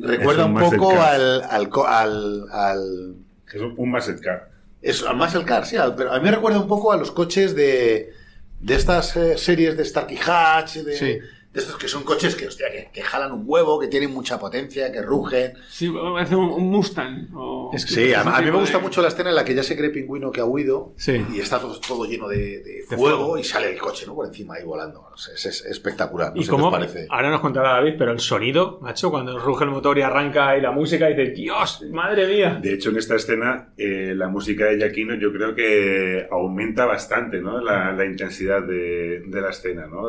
Recuerda 0.03 0.43
Es 0.45 0.49
un 0.49 0.59
poco 0.79 0.91
car. 0.91 1.15
al, 1.15 1.43
al, 1.43 1.71
al, 1.89 2.45
al 2.53 3.17
Es 3.53 3.61
un, 3.61 3.75
un 3.77 3.91
muscle 3.91 4.21
car. 4.21 4.49
es 4.81 5.03
al 5.03 5.17
muscle 5.17 5.45
car, 5.45 5.67
sí, 5.67 5.75
al- 5.77 5.97
pero 5.97 6.13
a 6.13 6.19
mí 6.19 6.25
me 6.25 6.31
recuerda 6.31 6.61
un 6.61 6.69
poco 6.69 6.93
a 6.93 6.97
los 6.97 7.11
coches 7.11 7.57
de, 7.57 8.13
de 8.61 8.75
estas 8.75 9.17
eh, 9.17 9.39
series 9.39 9.77
de 9.77 9.85
Starkey 9.85 10.19
Hatch, 10.25 10.77
de, 10.77 10.97
Sí. 10.97 11.19
De 11.57 11.63
estos 11.63 11.77
que 11.79 11.89
son 11.89 12.05
coches 12.05 12.37
que, 12.37 12.47
hostia, 12.47 12.71
que, 12.71 12.91
que 12.93 13.01
jalan 13.03 13.33
un 13.33 13.45
huevo, 13.47 13.81
que 13.81 13.89
tienen 13.89 14.13
mucha 14.13 14.39
potencia, 14.39 14.93
que 14.93 15.01
rugen. 15.01 15.55
Sí, 15.69 15.89
parece 15.91 16.37
un, 16.37 16.51
un 16.51 16.71
Mustang. 16.71 17.29
o- 17.35 17.71
Sí, 17.77 18.13
a, 18.13 18.21
a 18.21 18.41
mí 18.43 18.51
me 18.51 18.59
gusta 18.59 18.77
de- 18.79 18.85
mucho 18.85 19.01
la 19.03 19.09
escena 19.09 19.31
en 19.31 19.37
la 19.37 19.45
que 19.45 19.55
ya 19.55 19.63
se 19.63 19.77
cree 19.77 19.89
pingüino 19.91 20.31
que 20.31 20.41
ha 20.41 20.45
huido 20.45 20.93
Sí. 20.97 21.25
y 21.35 21.41
está 21.41 21.59
todo, 21.59 21.79
todo 21.81 22.05
lleno 22.05 22.29
de, 22.29 22.37
de 22.61 22.85
De 22.89 22.97
fuego, 22.97 23.39
y 23.39 23.43
sale 23.45 23.73
el 23.73 23.79
coche, 23.79 24.05
¿no? 24.07 24.15
Por 24.15 24.27
encima 24.27 24.55
ahí 24.57 24.65
volando. 24.65 25.07
No 25.11 25.17
sé, 25.17 25.33
es, 25.35 25.47
es 25.47 25.65
espectacular. 25.65 26.33
No 26.35 26.41
Y 26.41 26.45
sé 26.45 26.51
cómo, 26.51 26.71
qué 26.71 26.77
os 26.77 26.87
parece. 26.87 27.07
ahora 27.11 27.31
nos 27.31 27.41
contará 27.41 27.71
David, 27.71 27.95
pero 27.99 28.13
el 28.13 28.21
sonido, 28.21 28.79
macho, 28.83 29.11
cuando 29.11 29.39
ruge 29.39 29.65
el 29.65 29.71
motor 29.71 29.97
y 29.99 30.03
arranca 30.03 30.51
ahí 30.51 30.61
la 30.61 30.73
música, 30.73 31.09
y 31.11 31.15
dices, 31.15 31.35
Dios, 31.35 31.83
madre 31.91 32.27
mía. 32.27 32.59
De 32.63 32.75
hecho, 32.75 32.91
en 32.91 32.99
esta 32.99 33.17
escena, 33.17 33.73
eh, 33.79 34.13
la 34.15 34.29
música 34.29 34.67
de 34.67 34.77
Giacchino 34.77 35.15
yo 35.15 35.33
creo 35.33 35.55
que 35.55 36.27
aumenta 36.31 36.85
bastante 36.85 37.41
¿no? 37.41 37.61
la, 37.61 37.93
la 37.93 38.05
intensidad 38.05 38.63
de, 38.63 39.23
de 39.27 39.41
la 39.41 39.51
escena. 39.51 39.87
¿no? 39.87 40.09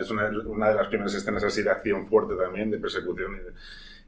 Es 0.00 0.10
una, 0.10 0.30
una 0.46 0.70
de 0.70 0.74
las 0.74 0.87
primeras 0.88 1.14
escenas 1.14 1.44
así 1.44 1.62
de 1.62 1.70
acción 1.70 2.06
fuerte 2.06 2.34
también, 2.34 2.70
de 2.70 2.78
persecución. 2.78 3.36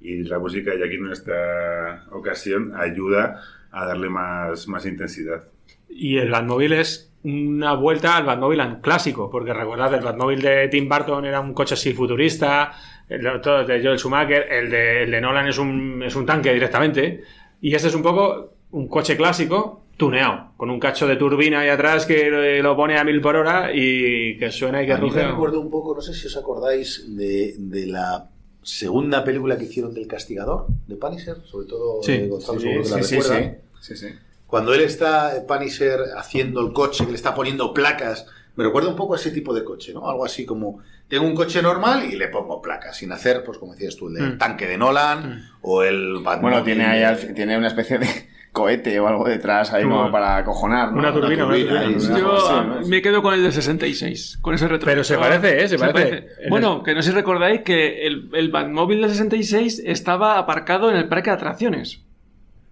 Y, 0.01 0.13
y 0.13 0.25
la 0.25 0.39
música 0.39 0.71
de 0.71 0.79
Giacchino 0.79 1.07
en 1.07 1.13
esta 1.13 2.07
ocasión 2.11 2.73
ayuda 2.75 3.43
a 3.71 3.87
darle 3.87 4.09
más, 4.09 4.67
más 4.69 4.85
intensidad. 4.87 5.45
Y 5.89 6.19
el 6.19 6.31
Batmóvil 6.31 6.73
es 6.73 7.13
una 7.23 7.75
vuelta 7.75 8.17
al 8.17 8.25
Batmóvil 8.25 8.61
clásico, 8.81 9.31
porque 9.31 9.53
recordad, 9.53 9.93
el 9.93 10.01
Batmóvil 10.01 10.41
de 10.41 10.69
Tim 10.69 10.89
Burton 10.89 11.25
era 11.25 11.41
un 11.41 11.53
coche 11.53 11.75
así 11.75 11.93
futurista, 11.93 12.73
el 13.09 13.23
de 13.23 13.81
Joel 13.83 13.99
Schumacher, 13.99 14.47
el 14.51 14.71
de, 14.71 15.03
el 15.03 15.11
de 15.11 15.21
Nolan 15.21 15.49
es 15.49 15.59
un, 15.59 16.03
es 16.03 16.15
un 16.17 16.25
tanque 16.25 16.55
directamente, 16.55 17.23
y 17.61 17.75
este 17.75 17.89
es 17.89 17.95
un 17.95 18.03
poco 18.03 18.55
un 18.71 18.89
coche 18.89 19.17
clásico 19.17 19.85
tuneado, 20.01 20.53
con 20.57 20.71
un 20.71 20.81
cacho 20.81 21.07
de 21.07 21.15
turbina 21.17 21.61
ahí 21.61 21.69
atrás 21.69 22.07
que 22.07 22.27
eh, 22.59 22.63
lo 22.63 22.75
pone 22.75 22.99
a 22.99 23.05
mil 23.05 23.21
por 23.21 23.37
hora 23.37 23.71
y 23.73 24.37
que 24.39 24.51
suena 24.51 24.83
y 24.83 24.87
que 24.87 24.93
A 24.95 24.97
mí 24.97 25.03
me 25.11 25.15
ruge. 25.17 25.27
recuerdo 25.29 25.61
un 25.61 25.71
poco, 25.71 25.95
no 25.95 26.01
sé 26.01 26.13
si 26.15 26.27
os 26.27 26.37
acordáis 26.37 27.05
de, 27.17 27.55
de 27.59 27.87
la 27.87 28.29
segunda 28.63 29.23
película 29.23 29.57
que 29.57 29.65
hicieron 29.65 29.95
del 29.95 30.07
Castigador, 30.07 30.67
de 30.87 30.97
Punisher, 30.97 31.37
sobre 31.45 31.67
todo 31.67 32.03
Sí. 32.03 32.13
eh, 32.13 32.29
Gonzalo 32.29 32.59
Sí, 32.61 32.67
seguro 32.67 32.83
que 32.85 32.91
la 32.91 32.97
sí, 32.97 33.05
sí, 33.05 33.21
recuerda. 33.21 33.59
sí. 33.81 33.95
Sí, 33.95 33.97
sí. 34.09 34.15
Cuando 34.47 34.75
él 34.75 34.81
está, 34.81 35.45
Punisher, 35.47 36.01
haciendo 36.17 36.61
el 36.67 36.73
coche, 36.73 37.05
que 37.05 37.11
le 37.13 37.17
está 37.17 37.35
poniendo 37.35 37.73
placas, 37.73 38.27
me 38.57 38.65
recuerda 38.65 38.89
un 38.91 38.97
poco 38.97 39.15
a 39.15 39.17
ese 39.17 39.31
tipo 39.31 39.55
de 39.55 39.63
coche, 39.63 39.95
¿no? 39.95 40.11
Algo 40.11 40.25
así 40.25 40.45
como, 40.45 40.81
tengo 41.09 41.25
un 41.25 41.35
coche 41.37 41.63
normal 41.63 42.05
y 42.13 42.17
le 42.17 42.27
pongo 42.29 42.61
placas, 42.61 42.97
sin 42.97 43.13
hacer, 43.13 43.45
pues 43.45 43.59
como 43.59 43.73
decías 43.75 43.95
tú, 43.97 44.09
el 44.09 44.15
del 44.15 44.35
Mm. 44.35 44.39
tanque 44.39 44.67
de 44.67 44.77
Nolan 44.77 45.49
o 45.63 45.83
el 45.85 46.15
Batmóvil 46.23 46.41
Bueno, 46.59 46.65
tiene 46.65 46.85
ahí 46.85 47.33
tiene 47.35 47.57
una 47.57 47.69
especie 47.69 47.99
de 47.99 48.07
cohete 48.53 48.99
o 48.99 49.07
algo 49.07 49.25
detrás 49.29 49.73
ahí 49.73 49.85
como 49.85 50.11
para 50.11 50.37
acojonar. 50.39 50.93
¿no? 50.93 50.99
Una 50.99 51.13
turbina, 51.13 51.47
una 51.47 51.55
turbina. 51.57 51.81
ahí, 51.81 52.01
sí. 52.01 52.09
Yo 52.19 52.81
Sí, 52.83 52.89
me 52.91 53.01
quedo 53.03 53.23
con 53.23 53.35
el 53.35 53.43
del 53.43 53.53
66, 53.53 54.39
con 54.43 54.55
ese 54.55 54.67
retro. 54.69 54.87
Pero 54.87 55.05
se 55.05 55.17
parece, 55.19 55.63
¿eh? 55.63 55.69
Se 55.69 55.79
parece. 55.79 56.27
En 56.41 56.51
Bueno, 56.51 56.83
que 56.83 56.95
no 56.95 57.03
sé 57.03 57.11
si 57.11 57.15
recordáis 57.15 57.63
que 57.63 58.07
el, 58.07 58.29
el 58.33 58.51
Batmóvil 58.51 59.01
del 59.03 59.11
66 59.11 59.83
estaba 59.87 60.39
aparcado 60.39 60.91
en 60.91 60.97
el 60.97 61.09
parque 61.09 61.31
de 61.31 61.37
atracciones. 61.37 62.01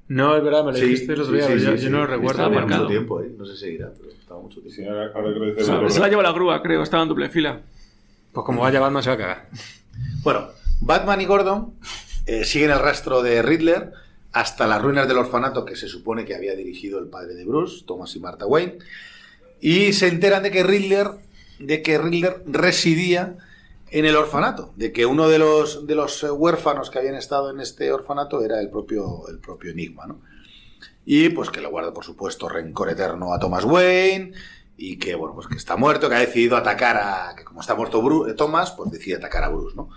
No, 0.09 0.35
es 0.37 0.43
verdad, 0.43 0.65
me 0.65 0.73
lo 0.73 0.79
Sí, 0.79 0.85
dijiste 0.87 1.13
el 1.13 1.21
otro 1.21 1.33
sí, 1.35 1.39
día, 1.39 1.47
sí, 1.47 1.53
pero 1.53 1.71
yo, 1.73 1.77
sí, 1.77 1.85
yo 1.85 1.91
no 1.91 1.97
sí. 1.99 2.01
lo 2.03 2.07
recuerdo 2.07 2.31
Estaba 2.43 2.49
aparcado. 2.57 2.83
mucho 2.85 2.91
tiempo, 2.93 3.21
¿eh? 3.23 3.31
No 3.37 3.45
sé 3.45 3.53
si 3.55 3.61
seguirá, 3.61 3.91
pero 3.97 4.11
estaba 4.11 4.41
mucho 4.41 4.61
tiempo. 4.61 4.75
Sí, 4.75 4.87
ahora, 4.87 5.11
ahora 5.15 5.33
que 5.35 5.39
lo 5.39 5.47
dices, 5.47 5.67
Se, 5.67 5.91
se 5.91 6.01
la 6.01 6.09
lleva 6.09 6.23
la 6.23 6.33
grúa, 6.33 6.63
creo, 6.63 6.83
estaba 6.83 7.03
en 7.03 7.09
doble 7.11 7.29
fila. 7.29 7.61
Pues 8.33 8.45
como 8.47 8.63
vaya 8.63 8.81
Batman 8.81 9.03
se 9.03 9.11
va 9.11 9.15
a 9.15 9.19
cagar. 9.19 9.49
Bueno, 10.23 10.47
Batman 10.81 11.21
y 11.21 11.25
Gordon 11.27 11.75
eh, 12.27 12.45
siguen 12.45 12.71
el 12.71 12.79
rastro 12.79 13.21
de 13.23 13.43
Riddler 13.43 13.93
hasta 14.39 14.67
las 14.67 14.81
ruinas 14.81 15.09
del 15.09 15.19
orfanato 15.19 15.65
que 15.65 15.75
se 15.75 15.89
supone 15.89 16.25
que 16.25 16.35
había 16.35 16.55
dirigido 16.55 16.99
el 17.01 17.09
padre 17.09 17.35
de 17.35 17.45
Bruce, 17.45 17.85
Thomas 17.85 18.15
y 18.15 18.21
Martha 18.21 18.47
Wayne, 18.47 18.79
y 19.61 19.93
se 19.93 20.07
enteran 20.07 20.45
de 20.45 20.51
que 20.53 20.63
Riddler, 20.63 21.09
de 21.59 21.83
que 21.83 21.99
Riddler 21.99 22.43
residía 22.47 23.37
en 23.91 24.05
el 24.05 24.15
orfanato, 24.15 24.73
de 24.77 24.93
que 24.93 25.07
uno 25.07 25.29
de 25.29 25.39
los, 25.39 25.87
de 25.87 25.95
los 25.97 26.23
huérfanos 26.23 26.91
que 26.91 26.99
habían 26.99 27.17
estado 27.17 27.51
en 27.51 27.59
este 27.59 27.91
orfanato 27.91 28.45
era 28.45 28.61
el 28.61 28.71
propio, 28.71 29.27
el 29.29 29.39
propio 29.39 29.73
Enigma, 29.73 30.07
¿no? 30.07 30.21
Y 31.05 31.31
pues 31.31 31.51
que 31.51 31.61
le 31.63 31.69
guarda, 31.69 31.93
por 31.93 32.05
supuesto, 32.05 32.49
rencor 32.49 32.91
eterno 32.91 33.33
a 33.33 33.39
Thomas 33.41 33.65
Wayne 33.65 34.33
y 34.77 34.99
que, 34.99 35.15
bueno, 35.15 35.35
pues 35.35 35.47
que 35.49 35.57
está 35.57 35.75
muerto, 35.77 36.09
que 36.09 36.15
ha 36.15 36.21
decidido 36.21 36.57
atacar 36.57 36.97
a... 36.99 37.35
que 37.35 37.45
como 37.45 37.63
está 37.63 37.75
muerto 37.75 38.03
Bru- 38.03 38.31
eh, 38.31 38.35
Thomas, 38.35 38.73
pues 38.73 38.91
decide 38.91 39.17
atacar 39.17 39.43
a 39.43 39.49
Bruce, 39.49 39.75
¿no? 39.75 39.89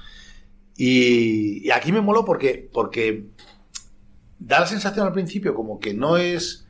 Y, 0.78 1.68
y 1.68 1.70
aquí 1.72 1.92
me 1.92 2.00
moló 2.02 2.24
porque, 2.24 2.70
porque 2.72 3.26
da 4.44 4.60
la 4.60 4.66
sensación 4.66 5.06
al 5.08 5.14
principio 5.14 5.54
como 5.56 5.80
que 5.80 5.94
no 5.94 6.18
es... 6.18 6.66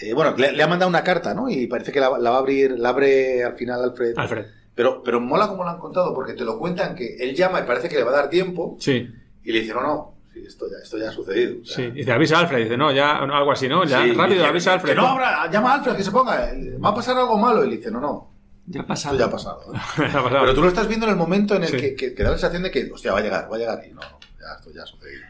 eh, 0.00 0.12
bueno, 0.12 0.34
le, 0.36 0.52
le 0.52 0.62
ha 0.62 0.66
mandado 0.66 0.88
una 0.88 1.02
carta, 1.04 1.32
¿no? 1.34 1.48
Y 1.48 1.66
parece 1.66 1.92
que 1.92 2.00
la, 2.00 2.18
la 2.18 2.30
va 2.30 2.36
a 2.36 2.40
abrir, 2.40 2.72
la 2.78 2.90
abre 2.90 3.44
al 3.44 3.54
final 3.54 3.82
Alfred. 3.82 4.14
Alfred. 4.16 4.46
Pero, 4.74 5.02
pero 5.02 5.20
mola 5.20 5.48
como 5.48 5.64
lo 5.64 5.70
han 5.70 5.78
contado 5.78 6.12
porque 6.12 6.34
te 6.34 6.44
lo 6.44 6.58
cuentan 6.58 6.94
que 6.94 7.16
él 7.16 7.34
llama 7.34 7.60
y 7.60 7.62
parece 7.62 7.88
que 7.88 7.96
le 7.96 8.02
va 8.04 8.10
a 8.10 8.16
dar 8.16 8.28
tiempo 8.30 8.76
Sí, 8.78 9.08
y 9.42 9.52
le 9.52 9.60
dice, 9.60 9.72
no, 9.72 9.80
no, 9.82 10.14
esto, 10.34 10.66
ya, 10.70 10.76
esto 10.82 10.98
ya 10.98 11.08
ha 11.08 11.12
sucedido. 11.12 11.62
O 11.62 11.64
sea, 11.64 11.76
sí. 11.76 11.90
Dice, 11.92 12.12
avisa 12.12 12.36
a 12.36 12.40
Alfred. 12.40 12.64
Dice, 12.64 12.76
no, 12.76 12.92
ya, 12.92 13.24
no, 13.24 13.34
algo 13.34 13.52
así, 13.52 13.68
¿no? 13.68 13.84
Ya, 13.86 14.02
Sí, 14.02 14.12
rápido, 14.12 14.34
dice, 14.36 14.46
avisa 14.46 14.70
a 14.72 14.74
Alfred. 14.74 14.90
Que 14.90 14.96
no, 14.96 15.06
abra, 15.06 15.50
llama 15.50 15.70
a 15.70 15.74
Alfred, 15.76 15.96
que 15.96 16.02
se 16.02 16.10
ponga. 16.10 16.50
Va 16.84 16.88
a 16.90 16.94
pasar 16.94 17.16
algo 17.16 17.38
malo. 17.38 17.64
Y 17.64 17.70
le 17.70 17.76
dice, 17.78 17.90
no, 17.90 18.00
no. 18.00 18.30
Ya 18.66 18.82
ha 18.82 18.86
pasado. 18.86 19.14
Esto 19.14 19.24
ya 19.24 19.28
ha 19.28 19.30
pasado. 19.32 19.72
¿eh? 19.72 19.76
Ha 19.96 20.22
pasado. 20.22 20.40
Pero 20.40 20.54
tú 20.54 20.60
lo 20.62 20.68
estás 20.68 20.88
viendo 20.88 21.06
en 21.06 21.12
el 21.12 21.16
momento 21.18 21.54
en 21.54 21.62
el 21.62 21.70
Sí. 21.70 21.76
que, 21.78 21.94
que- 21.94 22.14
que 22.14 22.22
da 22.22 22.30
la 22.32 22.36
sensación 22.36 22.64
de 22.64 22.70
que, 22.70 22.90
hostia, 22.92 23.12
va 23.12 23.20
a 23.20 23.22
llegar, 23.22 23.48
va 23.50 23.56
a 23.56 23.58
llegar. 23.60 23.82
Y 23.88 23.94
no, 23.94 24.00
no, 24.02 24.18
ya, 24.38 24.56
esto 24.58 24.70
ya 24.74 24.82
ha 24.82 24.86
sucedido. 24.86 25.22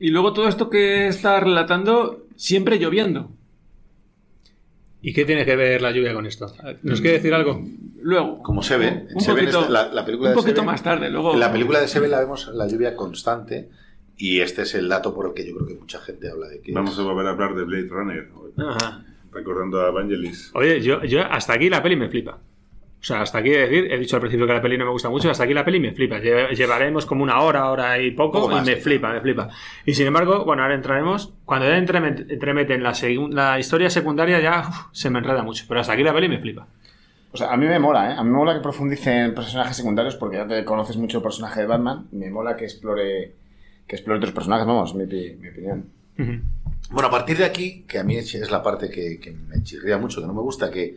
Y 0.00 0.10
luego 0.10 0.32
todo 0.32 0.48
esto 0.48 0.68
que 0.70 1.08
está 1.08 1.40
relatando, 1.40 2.26
siempre 2.36 2.78
lloviendo. 2.78 3.30
¿Y 5.02 5.12
qué 5.12 5.24
tiene 5.24 5.44
que 5.44 5.54
ver 5.56 5.82
la 5.82 5.90
lluvia 5.92 6.14
con 6.14 6.26
esto? 6.26 6.46
¿Nos 6.82 7.00
quiere 7.00 7.18
decir 7.18 7.34
algo? 7.34 7.62
Luego. 8.00 8.42
Como 8.42 8.62
se 8.62 8.76
ve, 8.78 8.88
en 8.88 9.08
Un 9.14 9.20
Seven 9.20 9.44
poquito- 9.44 9.60
está- 9.60 9.70
la, 9.72 9.92
la 9.92 10.04
película 10.04 10.30
un 10.30 10.34
de 10.34 10.40
poquito 10.40 10.56
Seven- 10.56 10.66
más 10.66 10.82
tarde, 10.82 11.10
luego- 11.10 11.34
En 11.34 11.40
la 11.40 11.52
película 11.52 11.80
de 11.80 11.88
Seven 11.88 12.10
la 12.10 12.20
vemos 12.20 12.48
la 12.54 12.66
lluvia 12.66 12.96
constante 12.96 13.68
y 14.16 14.40
este 14.40 14.62
es 14.62 14.74
el 14.74 14.88
dato 14.88 15.14
por 15.14 15.26
el 15.28 15.34
que 15.34 15.46
yo 15.46 15.54
creo 15.56 15.66
que 15.68 15.74
mucha 15.74 16.00
gente 16.00 16.30
habla 16.30 16.48
de 16.48 16.60
que 16.60 16.72
Vamos 16.72 16.98
a 16.98 17.02
volver 17.02 17.26
a 17.26 17.30
hablar 17.30 17.54
de 17.54 17.64
Blade 17.64 17.88
Runner. 17.88 18.28
Ajá. 18.56 19.04
Recordando 19.30 19.80
a 19.80 19.88
Evangelis. 19.88 20.50
Oye, 20.54 20.80
yo, 20.80 21.02
yo 21.04 21.22
hasta 21.22 21.54
aquí 21.54 21.68
la 21.68 21.82
peli 21.82 21.96
me 21.96 22.08
flipa. 22.08 22.38
O 23.04 23.06
sea, 23.06 23.20
hasta 23.20 23.36
aquí 23.40 23.50
he 23.50 23.58
de 23.58 23.68
decir, 23.68 23.92
he 23.92 23.98
dicho 23.98 24.16
al 24.16 24.20
principio 24.22 24.46
que 24.46 24.54
la 24.54 24.62
peli 24.62 24.78
no 24.78 24.86
me 24.86 24.90
gusta 24.90 25.10
mucho, 25.10 25.30
hasta 25.30 25.44
aquí 25.44 25.52
la 25.52 25.62
peli 25.62 25.78
me 25.78 25.92
flipa. 25.92 26.20
Lle- 26.20 26.54
Llevaremos 26.56 27.04
como 27.04 27.22
una 27.22 27.38
hora, 27.42 27.70
hora 27.70 27.98
y 28.00 28.12
poco, 28.12 28.40
Poco 28.40 28.48
más, 28.54 28.66
y 28.66 28.70
me 28.70 28.76
flipa, 28.78 29.12
me 29.12 29.20
flipa. 29.20 29.50
Y 29.84 29.92
sin 29.92 30.06
embargo, 30.06 30.46
bueno, 30.46 30.62
ahora 30.62 30.74
entraremos. 30.74 31.34
Cuando 31.44 31.68
ya 31.68 31.76
entremet- 31.78 32.24
entremeten 32.30 32.82
la, 32.82 32.94
la 33.30 33.58
historia 33.60 33.90
secundaria, 33.90 34.40
ya 34.40 34.64
uf, 34.66 34.76
se 34.92 35.10
me 35.10 35.18
enreda 35.18 35.42
mucho. 35.42 35.66
Pero 35.68 35.80
hasta 35.80 35.92
aquí 35.92 36.02
la 36.02 36.14
peli 36.14 36.30
me 36.30 36.38
flipa. 36.38 36.66
O 37.32 37.36
sea, 37.36 37.52
a 37.52 37.58
mí 37.58 37.66
me 37.66 37.78
mola, 37.78 38.12
¿eh? 38.12 38.14
A 38.16 38.24
mí 38.24 38.30
me 38.30 38.36
mola 38.38 38.54
que 38.54 38.60
profundice 38.60 39.14
en 39.24 39.34
personajes 39.34 39.76
secundarios 39.76 40.16
porque 40.16 40.38
ya 40.38 40.46
te 40.48 40.64
conoces 40.64 40.96
mucho 40.96 41.18
el 41.18 41.22
personaje 41.22 41.60
de 41.60 41.66
Batman. 41.66 42.06
Me 42.10 42.30
mola 42.30 42.56
que 42.56 42.64
explore 42.64 43.32
que 43.86 43.96
explore 43.96 44.16
otros 44.16 44.32
personajes, 44.32 44.66
vamos, 44.66 44.94
mi, 44.94 45.04
mi 45.04 45.48
opinión. 45.50 45.90
Bueno, 46.90 47.08
a 47.08 47.10
partir 47.10 47.36
de 47.36 47.44
aquí, 47.44 47.84
que 47.86 47.98
a 47.98 48.02
mí 48.04 48.16
es 48.16 48.34
es 48.34 48.50
la 48.50 48.62
parte 48.62 48.88
que, 48.88 49.18
que 49.20 49.30
me 49.32 49.62
chirría 49.62 49.98
mucho, 49.98 50.22
que 50.22 50.26
no 50.26 50.32
me 50.32 50.40
gusta, 50.40 50.70
que, 50.70 50.96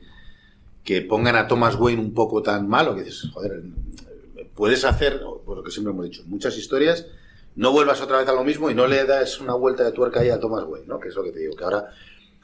que 0.87 1.01
pongan 1.01 1.35
a 1.35 1.49
Thomas 1.49 1.75
Wayne 1.75 1.99
un 2.01 2.13
poco 2.13 2.41
tan 2.41 2.69
malo, 2.69 2.95
que 2.95 3.03
dices, 3.03 3.29
joder, 3.33 3.61
puedes 4.55 4.85
hacer, 4.85 5.21
pues 5.45 5.57
lo 5.57 5.61
que 5.61 5.69
siempre 5.69 5.91
hemos 5.91 6.05
dicho, 6.05 6.23
muchas 6.27 6.57
historias, 6.57 7.07
no 7.57 7.73
vuelvas 7.73 7.99
otra 7.99 8.19
vez 8.19 8.27
a 8.29 8.31
lo 8.31 8.45
mismo 8.45 8.71
y 8.71 8.73
no 8.73 8.87
le 8.87 9.03
das 9.03 9.41
una 9.41 9.53
vuelta 9.53 9.83
de 9.83 9.91
tuerca 9.91 10.21
ahí 10.21 10.29
a 10.29 10.39
Thomas 10.39 10.63
Wayne, 10.65 10.87
¿no? 10.87 10.97
Que 10.97 11.09
es 11.09 11.15
lo 11.15 11.25
que 11.25 11.33
te 11.33 11.39
digo, 11.39 11.57
que 11.57 11.65
ahora, 11.65 11.89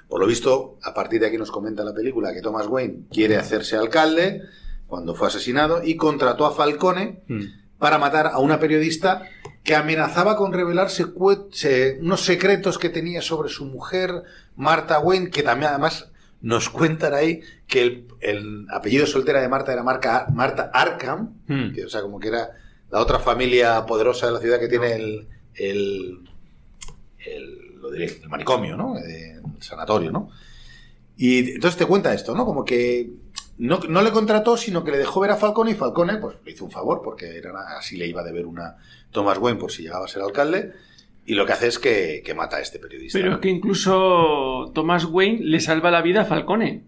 por 0.09 0.19
lo 0.19 0.27
visto, 0.27 0.77
a 0.83 0.93
partir 0.93 1.21
de 1.21 1.27
aquí 1.27 1.37
nos 1.37 1.51
comenta 1.51 1.85
la 1.85 1.93
película 1.93 2.33
que 2.33 2.41
Thomas 2.41 2.67
Wayne 2.67 3.05
quiere 3.09 3.37
hacerse 3.37 3.77
alcalde 3.77 4.41
cuando 4.87 5.15
fue 5.15 5.29
asesinado 5.29 5.81
y 5.81 5.95
contrató 5.95 6.45
a 6.45 6.51
Falcone 6.51 7.23
para 7.79 7.97
matar 7.97 8.27
a 8.27 8.39
una 8.39 8.59
periodista 8.59 9.21
que 9.63 9.73
amenazaba 9.73 10.35
con 10.35 10.51
revelar 10.51 10.89
unos 12.01 12.25
secretos 12.25 12.77
que 12.77 12.89
tenía 12.89 13.21
sobre 13.21 13.47
su 13.47 13.63
mujer, 13.63 14.23
Marta 14.57 14.99
Wayne, 14.99 15.29
que 15.29 15.43
también 15.43 15.69
además 15.69 16.09
nos 16.43 16.69
cuentan 16.69 17.13
ahí 17.15 17.41
que 17.67 17.81
el, 17.81 18.07
el 18.21 18.67
apellido 18.69 19.07
soltera 19.07 19.41
de 19.41 19.49
Marta 19.49 19.73
era 19.73 19.81
Marca- 19.81 20.27
Marta 20.31 20.69
Arkham, 20.73 21.33
que, 21.73 21.85
o 21.85 21.89
sea, 21.89 22.01
como 22.01 22.19
que 22.19 22.27
era 22.27 22.51
la 22.91 22.99
otra 22.99 23.17
familia 23.17 23.85
poderosa 23.87 24.27
de 24.27 24.33
la 24.33 24.39
ciudad 24.39 24.59
que 24.59 24.67
tiene 24.67 24.93
el, 24.93 25.27
el, 25.55 26.19
el- 27.25 27.75
lo 27.81 27.91
diré, 27.91 28.05
el 28.21 28.29
manicomio, 28.29 28.77
¿no? 28.77 28.97
Eh, 28.99 29.39
El 29.55 29.61
sanatorio, 29.63 30.11
¿no? 30.11 30.29
Y 31.17 31.53
entonces 31.55 31.77
te 31.77 31.85
cuenta 31.85 32.13
esto, 32.13 32.33
¿no? 32.35 32.45
Como 32.45 32.63
que 32.65 33.09
no, 33.57 33.79
no 33.89 34.01
le 34.01 34.11
contrató, 34.11 34.57
sino 34.57 34.83
que 34.83 34.91
le 34.91 34.97
dejó 34.97 35.19
ver 35.19 35.31
a 35.31 35.35
Falcone 35.37 35.71
y 35.71 35.75
Falcone 35.75 36.17
pues 36.17 36.37
le 36.45 36.51
hizo 36.51 36.65
un 36.65 36.71
favor, 36.71 37.01
porque 37.03 37.37
era 37.37 37.51
así 37.77 37.97
le 37.97 38.07
iba 38.07 38.21
a 38.21 38.25
deber 38.25 38.45
una 38.45 38.77
Thomas 39.11 39.37
Wayne 39.37 39.59
por 39.59 39.71
si 39.71 39.83
llegaba 39.83 40.05
a 40.05 40.07
ser 40.07 40.21
alcalde, 40.23 40.73
y 41.25 41.35
lo 41.35 41.45
que 41.45 41.53
hace 41.53 41.67
es 41.67 41.79
que, 41.79 42.21
que 42.25 42.33
mata 42.33 42.57
a 42.57 42.61
este 42.61 42.79
periodista. 42.79 43.17
Pero 43.17 43.33
es 43.33 43.37
que 43.39 43.49
incluso 43.49 44.71
Thomas 44.73 45.05
Wayne 45.05 45.39
le 45.43 45.59
salva 45.59 45.89
la 45.91 46.01
vida 46.01 46.21
a 46.21 46.25
Falcone. 46.25 46.83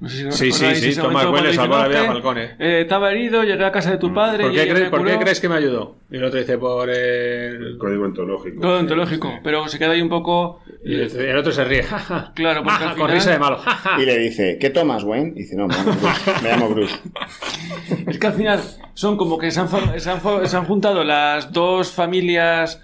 No 0.00 0.08
sé 0.08 0.16
si 0.16 0.30
Sí, 0.32 0.52
sí, 0.52 0.74
sí, 0.74 0.88
ese 0.90 1.00
Thomas 1.00 1.24
Wayne 1.26 1.48
le 1.48 1.54
salvó 1.54 1.78
la 1.78 1.88
vida 1.88 2.00
a 2.00 2.06
"No, 2.06 2.12
Falcone". 2.14 2.42
eh, 2.58 2.80
estaba 2.82 3.10
herido, 3.12 3.42
llegué 3.44 3.64
a 3.64 3.72
casa 3.72 3.90
de 3.92 3.98
tu 3.98 4.12
padre. 4.12 4.44
¿Por 4.44 4.52
y 4.52 4.56
qué, 4.56 4.68
crees, 4.68 4.90
por 4.90 5.00
qué 5.04 5.12
curó". 5.12 5.20
crees 5.20 5.40
que 5.40 5.48
me 5.48 5.54
ayudó? 5.54 5.96
Y 6.10 6.16
el 6.16 6.24
otro 6.24 6.38
dice 6.40 6.58
por 6.58 6.90
el 6.90 7.78
código 7.78 8.04
ontológico. 8.04 8.60
Todo 8.60 8.78
ontológico, 8.80 9.32
pero 9.42 9.66
se 9.68 9.78
queda 9.78 9.92
ahí 9.92 10.02
un 10.02 10.08
poco. 10.08 10.60
Y 10.84 10.94
el 10.94 11.16
el 11.16 11.36
otro 11.36 11.50
se 11.52 11.64
ríe. 11.64 11.84
Claro, 12.34 12.62
porque 12.62 12.84
Ajá, 12.84 12.90
al 12.90 12.96
con 12.98 13.10
risa 13.10 13.30
de 13.30 13.38
malo. 13.38 13.58
Y 13.98 14.04
le 14.04 14.18
dice, 14.18 14.58
¿qué 14.60 14.70
tomas, 14.70 15.02
Wayne? 15.02 15.32
Y 15.34 15.40
dice, 15.40 15.56
no, 15.56 15.66
me 15.66 15.74
llamo 15.74 15.94
Bruce. 15.94 16.42
Me 16.42 16.48
llamo 16.50 16.68
Bruce. 16.68 16.94
Es 18.06 18.18
que 18.18 18.26
al 18.26 18.32
final 18.32 18.60
son 18.94 19.16
como 19.16 19.38
que 19.38 19.50
se 19.50 19.60
han, 19.60 19.68
se 19.68 20.10
han 20.10 20.48
se 20.48 20.56
han 20.56 20.64
juntado 20.64 21.04
las 21.04 21.52
dos 21.52 21.90
familias 21.90 22.82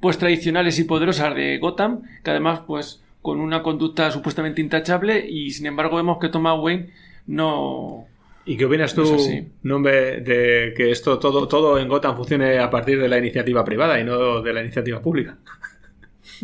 pues 0.00 0.18
tradicionales 0.18 0.78
y 0.78 0.84
poderosas 0.84 1.34
de 1.34 1.58
Gotham, 1.58 2.02
que 2.22 2.30
además 2.30 2.60
pues 2.66 3.02
con 3.22 3.40
una 3.40 3.62
conducta 3.62 4.10
supuestamente 4.10 4.60
intachable 4.60 5.24
y 5.26 5.50
sin 5.50 5.64
embargo 5.64 5.96
vemos 5.96 6.18
que 6.20 6.28
Thomas 6.28 6.58
Wayne 6.60 6.90
no... 7.26 8.04
¿Y 8.44 8.58
qué 8.58 8.66
opinas 8.66 8.94
tú. 8.94 9.16
Nombre, 9.62 10.20
de 10.20 10.74
que 10.76 10.90
esto 10.90 11.18
todo, 11.18 11.48
todo 11.48 11.78
en 11.78 11.88
Gotham 11.88 12.16
funcione 12.16 12.58
a 12.58 12.68
partir 12.68 13.00
de 13.00 13.08
la 13.08 13.16
iniciativa 13.16 13.64
privada 13.64 13.98
y 13.98 14.04
no 14.04 14.42
de 14.42 14.52
la 14.52 14.60
iniciativa 14.60 15.00
pública? 15.00 15.38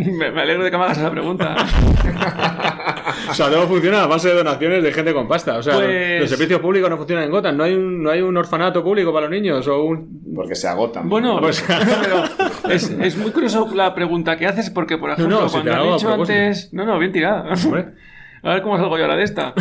me, 0.19 0.31
me 0.31 0.41
alegro 0.43 0.65
de 0.65 0.71
que 0.71 0.77
me 0.79 0.85
hagas 0.85 0.99
esa 0.99 1.11
pregunta. 1.11 1.57
O 3.29 3.35
sea, 3.35 3.49
todo 3.49 3.67
funciona 3.69 4.03
a 4.03 4.07
base 4.07 4.29
de 4.29 4.35
donaciones 4.35 4.83
de 4.83 4.93
gente 4.93 5.13
con 5.13 5.29
pasta. 5.29 5.59
O 5.59 5.63
sea, 5.63 5.75
Pues- 5.75 6.21
los 6.21 6.31
servicios 6.31 6.61
públicos 6.61 6.89
no 6.91 6.97
funcionan 6.97 7.25
en 7.25 7.31
Gotham. 7.31 7.57
No 7.57 7.65
hay 7.65 7.75
un, 7.75 8.03
no 8.03 8.11
hay 8.11 8.21
un 8.21 8.37
orfanato 8.37 8.83
público 8.83 9.13
para 9.13 9.27
los 9.27 9.31
niños 9.31 9.67
o 9.69 9.85
un... 9.85 10.21
Porque 10.35 10.55
se 10.55 10.67
agotan. 10.69 11.09
Bueno, 11.09 11.39
Pues- 11.41 11.65
pero 11.67 12.25
es, 12.73 12.91
es 12.91 13.17
muy 13.17 13.31
curioso 13.31 13.69
la 13.75 13.95
pregunta 13.95 14.37
que 14.37 14.47
haces 14.47 14.71
porque, 14.71 14.99
por 14.99 15.11
ejemplo, 15.11 15.41
no, 15.43 15.49
si 15.49 15.55
cuando 15.55 15.73
has 15.73 15.79
a 15.79 15.83
dicho 15.95 16.13
antes... 16.13 16.73
No, 16.73 16.85
no, 16.85 16.99
bien 16.99 17.13
tirada. 17.13 17.53
A 18.43 18.55
ver 18.55 18.63
cómo 18.63 18.79
salgo 18.79 18.97
yo 18.97 19.05
ahora 19.05 19.17
de 19.17 19.25
esta. 19.25 19.53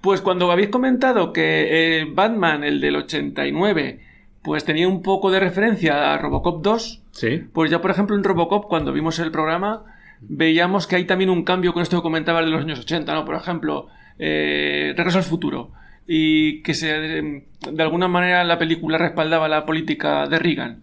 Pues 0.00 0.20
cuando 0.20 0.50
habéis 0.50 0.70
comentado 0.70 1.32
que 1.32 2.00
eh, 2.00 2.06
Batman, 2.12 2.64
el 2.64 2.80
del 2.80 2.96
89, 2.96 4.00
pues 4.48 4.64
tenía 4.64 4.88
un 4.88 5.02
poco 5.02 5.30
de 5.30 5.38
referencia 5.38 6.12
a 6.12 6.18
Robocop 6.18 6.62
2, 6.62 7.02
Sí. 7.12 7.44
pues 7.52 7.70
ya 7.70 7.80
por 7.80 7.90
ejemplo 7.92 8.16
en 8.16 8.24
Robocop, 8.24 8.66
cuando 8.66 8.92
vimos 8.92 9.18
el 9.20 9.30
programa, 9.30 9.84
veíamos 10.20 10.86
que 10.86 10.96
hay 10.96 11.04
también 11.04 11.30
un 11.30 11.44
cambio 11.44 11.72
con 11.72 11.82
esto 11.82 11.96
que 11.98 12.02
comentabas 12.02 12.44
de 12.44 12.50
los 12.50 12.62
años 12.64 12.80
80, 12.80 13.14
¿no? 13.14 13.24
Por 13.24 13.36
ejemplo, 13.36 13.86
eh, 14.18 14.94
Regreso 14.96 15.18
al 15.18 15.24
futuro. 15.24 15.70
Y 16.06 16.62
que 16.62 16.72
se, 16.74 16.86
de 16.88 17.82
alguna 17.82 18.08
manera 18.08 18.42
la 18.42 18.58
película 18.58 18.96
respaldaba 18.98 19.46
la 19.48 19.66
política 19.66 20.26
de 20.26 20.38
Reagan. 20.38 20.82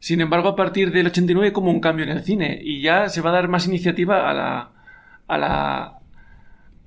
Sin 0.00 0.20
embargo, 0.20 0.48
a 0.48 0.56
partir 0.56 0.90
del 0.92 1.06
89 1.06 1.46
hay 1.46 1.52
como 1.52 1.70
un 1.70 1.80
cambio 1.80 2.04
en 2.04 2.10
el 2.10 2.22
cine 2.22 2.58
y 2.62 2.82
ya 2.82 3.08
se 3.08 3.20
va 3.20 3.30
a 3.30 3.34
dar 3.34 3.48
más 3.48 3.66
iniciativa 3.68 4.28
a 4.28 4.34
la, 4.34 4.70
a 5.28 5.38
la, 5.38 5.98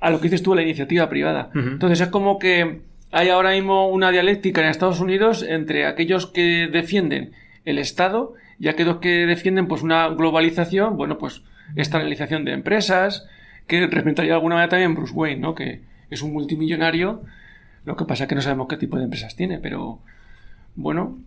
a 0.02 0.10
lo 0.10 0.18
que 0.20 0.24
dices 0.28 0.44
tú, 0.44 0.54
a 0.54 0.58
la 0.58 0.62
iniciativa 0.64 1.08
privada. 1.10 1.50
Entonces 1.56 2.02
es 2.02 2.08
como 2.10 2.38
que 2.40 2.82
hay 3.12 3.30
ahora 3.30 3.52
mismo 3.52 3.90
una 3.90 4.12
dialéctica 4.12 4.62
en 4.62 4.68
Estados 4.68 5.00
Unidos 5.00 5.46
entre 5.48 5.86
aquellos 5.86 6.28
que 6.28 6.68
defienden 6.72 7.34
el 7.66 7.78
Estado 7.78 8.34
y 8.60 8.68
aquellos 8.68 8.98
que 8.98 9.26
defienden 9.26 9.68
pues 9.68 9.82
una 9.82 10.08
globalización, 10.10 10.98
bueno, 10.98 11.18
pues 11.18 11.42
estandaralización 11.76 12.46
de 12.46 12.54
empresas, 12.54 13.28
que 13.68 13.82
representaría 13.82 14.32
de 14.32 14.36
alguna 14.36 14.56
manera 14.56 14.70
también 14.70 14.96
Bruce 14.96 15.14
Wayne, 15.14 15.42
¿no? 15.42 15.56
Que 15.56 15.82
es 16.10 16.22
un 16.22 16.34
multimillonario, 16.34 17.22
lo 17.86 17.96
que 17.96 18.06
pasa 18.06 18.24
es 18.24 18.30
que 18.30 18.36
no 18.36 18.42
sabemos 18.42 18.68
qué 18.68 18.78
tipo 18.78 18.98
de 18.98 19.06
empresas 19.06 19.36
tiene, 19.36 19.60
pero 19.60 20.00
bueno, 20.76 21.18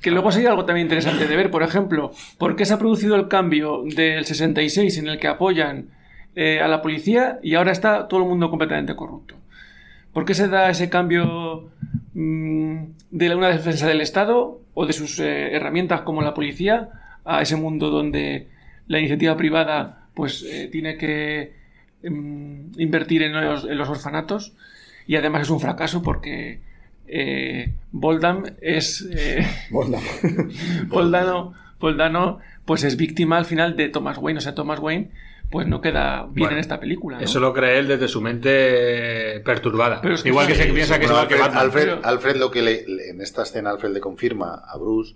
que 0.00 0.10
luego 0.10 0.32
sería 0.32 0.50
algo 0.50 0.64
también 0.64 0.86
interesante 0.86 1.26
de 1.26 1.36
ver, 1.36 1.50
por 1.50 1.62
ejemplo, 1.62 2.12
por 2.38 2.56
qué 2.56 2.64
se 2.64 2.74
ha 2.74 2.78
producido 2.78 3.16
el 3.16 3.28
cambio 3.28 3.82
del 3.84 4.24
66 4.24 4.98
en 4.98 5.08
el 5.08 5.18
que 5.18 5.28
apoyan 5.28 5.88
eh, 6.34 6.60
a 6.60 6.68
la 6.68 6.82
policía 6.82 7.38
y 7.42 7.54
ahora 7.54 7.72
está 7.72 8.08
todo 8.08 8.20
el 8.20 8.26
mundo 8.26 8.50
completamente 8.50 8.94
corrupto. 8.96 9.36
¿Por 10.16 10.24
qué 10.24 10.32
se 10.32 10.48
da 10.48 10.70
ese 10.70 10.88
cambio 10.88 11.68
mm, 12.14 12.84
de 13.10 13.34
una 13.34 13.48
defensa 13.48 13.86
del 13.86 14.00
Estado 14.00 14.62
o 14.72 14.86
de 14.86 14.94
sus 14.94 15.18
eh, 15.18 15.54
herramientas 15.54 16.00
como 16.00 16.22
la 16.22 16.32
policía 16.32 16.88
a 17.26 17.42
ese 17.42 17.56
mundo 17.56 17.90
donde 17.90 18.46
la 18.88 18.98
iniciativa 18.98 19.36
privada 19.36 20.06
pues 20.14 20.42
eh, 20.42 20.70
tiene 20.72 20.96
que 20.96 21.52
mm, 22.02 22.80
invertir 22.80 23.24
en 23.24 23.34
los, 23.34 23.66
en 23.66 23.76
los 23.76 23.90
orfanatos 23.90 24.54
y 25.06 25.16
además 25.16 25.42
es 25.42 25.50
un 25.50 25.60
fracaso 25.60 26.02
porque 26.02 26.60
eh, 27.08 27.74
Boldam 27.92 28.44
es 28.62 29.06
Boldam. 29.70 30.00
Boldano, 30.88 31.52
Boldano 31.78 32.38
pues 32.64 32.84
es 32.84 32.96
víctima 32.96 33.36
al 33.36 33.44
final 33.44 33.76
de 33.76 33.90
Thomas 33.90 34.16
Wayne 34.16 34.38
o 34.38 34.40
sea 34.40 34.54
Thomas 34.54 34.80
Wayne 34.80 35.10
pues 35.50 35.66
no 35.66 35.80
queda 35.80 36.22
bien 36.24 36.34
Bueno, 36.34 36.52
en 36.52 36.58
esta 36.58 36.80
película 36.80 37.18
¿no? 37.18 37.24
Eso 37.24 37.40
lo 37.40 37.52
cree 37.54 37.78
él 37.78 37.88
desde 37.88 38.08
su 38.08 38.20
mente 38.20 39.40
perturbada. 39.44 40.00
Pero 40.00 40.14
es 40.14 40.22
que 40.22 40.30
igual 40.30 40.46
que 40.46 40.54
sí, 40.54 40.62
se 40.62 40.72
piensa 40.72 40.98
que 40.98 41.04
es 41.06 41.10
Bueno, 41.10 41.28
que 41.28 41.34
Alfred, 41.34 41.46
Batman. 41.46 41.64
Alfred, 41.64 41.84
Pero- 41.84 42.00
Alfred 42.04 42.36
lo 42.36 42.50
que 42.50 42.62
le, 42.62 42.84
le- 42.86 43.10
en 43.10 43.20
esta 43.20 43.42
escena 43.42 43.70
Alfred 43.70 43.90
le 43.92 44.00
confirma 44.00 44.54
a 44.66 44.76
Bruce 44.78 45.14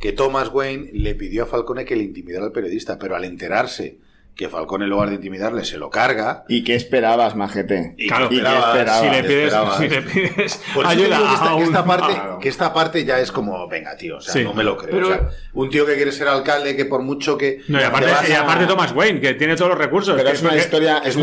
que 0.00 0.12
Thomas 0.12 0.50
Wayne 0.52 0.90
le 0.92 1.14
pidió 1.14 1.42
a 1.42 1.46
Falcone 1.46 1.84
que 1.84 1.96
le 1.96 2.04
intimidara 2.04 2.46
al 2.46 2.52
periodista, 2.52 2.98
pero 2.98 3.16
al 3.16 3.24
enterarse 3.24 3.98
que 4.38 4.48
Falcone 4.48 4.84
en 4.84 4.90
lugar 4.90 5.08
de 5.08 5.16
intimidarle 5.16 5.64
se 5.64 5.78
lo 5.78 5.90
carga. 5.90 6.44
¿Y 6.48 6.62
qué 6.62 6.76
esperabas, 6.76 7.34
majete? 7.34 7.94
Y 7.98 8.06
Claro, 8.06 8.28
qué 8.28 8.36
esperabas, 8.36 9.00
si 9.00 9.06
le 9.10 9.16
qué 9.22 9.28
pides, 9.28 9.44
esperabas. 9.46 9.78
si 9.78 9.88
le 9.88 10.02
pides 10.02 10.60
Por 10.74 10.84
eso 10.86 10.94
te 10.94 11.00
ayuda 11.02 11.18
que 11.18 11.34
esta, 11.34 11.52
a 11.52 11.56
que 11.56 11.62
esta 11.64 11.80
un- 11.82 11.86
parte, 11.88 12.12
Claro. 12.14 12.38
que 12.38 12.48
esta 12.48 12.72
parte 12.72 13.04
ya 13.04 13.18
es 13.18 13.32
como, 13.32 13.66
venga, 13.68 13.96
tío, 13.96 14.18
o 14.18 14.20
sea, 14.20 14.32
Sí. 14.32 14.44
no 14.44 14.54
me 14.54 14.62
lo 14.62 14.76
creo. 14.76 14.92
Pero- 14.94 15.06
o 15.08 15.10
sea, 15.10 15.28
un 15.54 15.70
tío 15.70 15.84
que 15.84 15.96
quiere 15.96 16.12
ser 16.12 16.28
alcalde, 16.28 16.76
que 16.76 16.84
por 16.84 17.02
mucho 17.02 17.36
que. 17.36 17.62
No, 17.66 17.80
y 17.80 17.82
aparte, 17.82 18.06
te 18.06 18.12
vas 18.12 18.28
y 18.28 18.32
a- 18.32 18.42
aparte 18.42 18.66
Thomas 18.66 18.92
Wayne, 18.92 19.20
que 19.20 19.34
tiene 19.34 19.56
todos 19.56 19.70
los 19.70 19.78
recursos. 19.78 20.14
Pero 20.16 20.28
es 20.30 20.40
una 20.40 20.56
historia, 20.56 20.98
es 21.04 21.16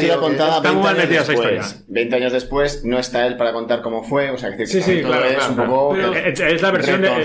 si 0.00 0.06
la 0.08 0.14
que 0.14 0.20
contada 0.20 0.56
está 0.56 0.60
20 0.62 0.74
muy 0.76 0.82
mal 0.82 0.94
años 0.96 1.04
metida 1.04 1.22
esa 1.22 1.30
después. 1.32 1.66
historia. 1.66 1.84
20 1.86 2.16
años 2.16 2.32
después 2.32 2.84
no 2.84 2.98
está 2.98 3.26
él 3.28 3.36
para 3.36 3.52
contar 3.52 3.80
cómo 3.80 4.02
fue, 4.02 4.30
o 4.30 4.36
sea, 4.38 4.56
que 4.56 4.66
Sí, 4.66 4.82
sí, 4.82 5.02
claro, 5.02 5.24
es 5.24 5.36
claro, 5.36 5.50
un 5.52 5.56
poco 5.68 5.94
Pero 5.94 6.14
es- 6.14 6.40
es 6.40 6.62
la 6.62 6.70
versión 6.72 7.04
es 7.04 7.10
del- 7.10 7.24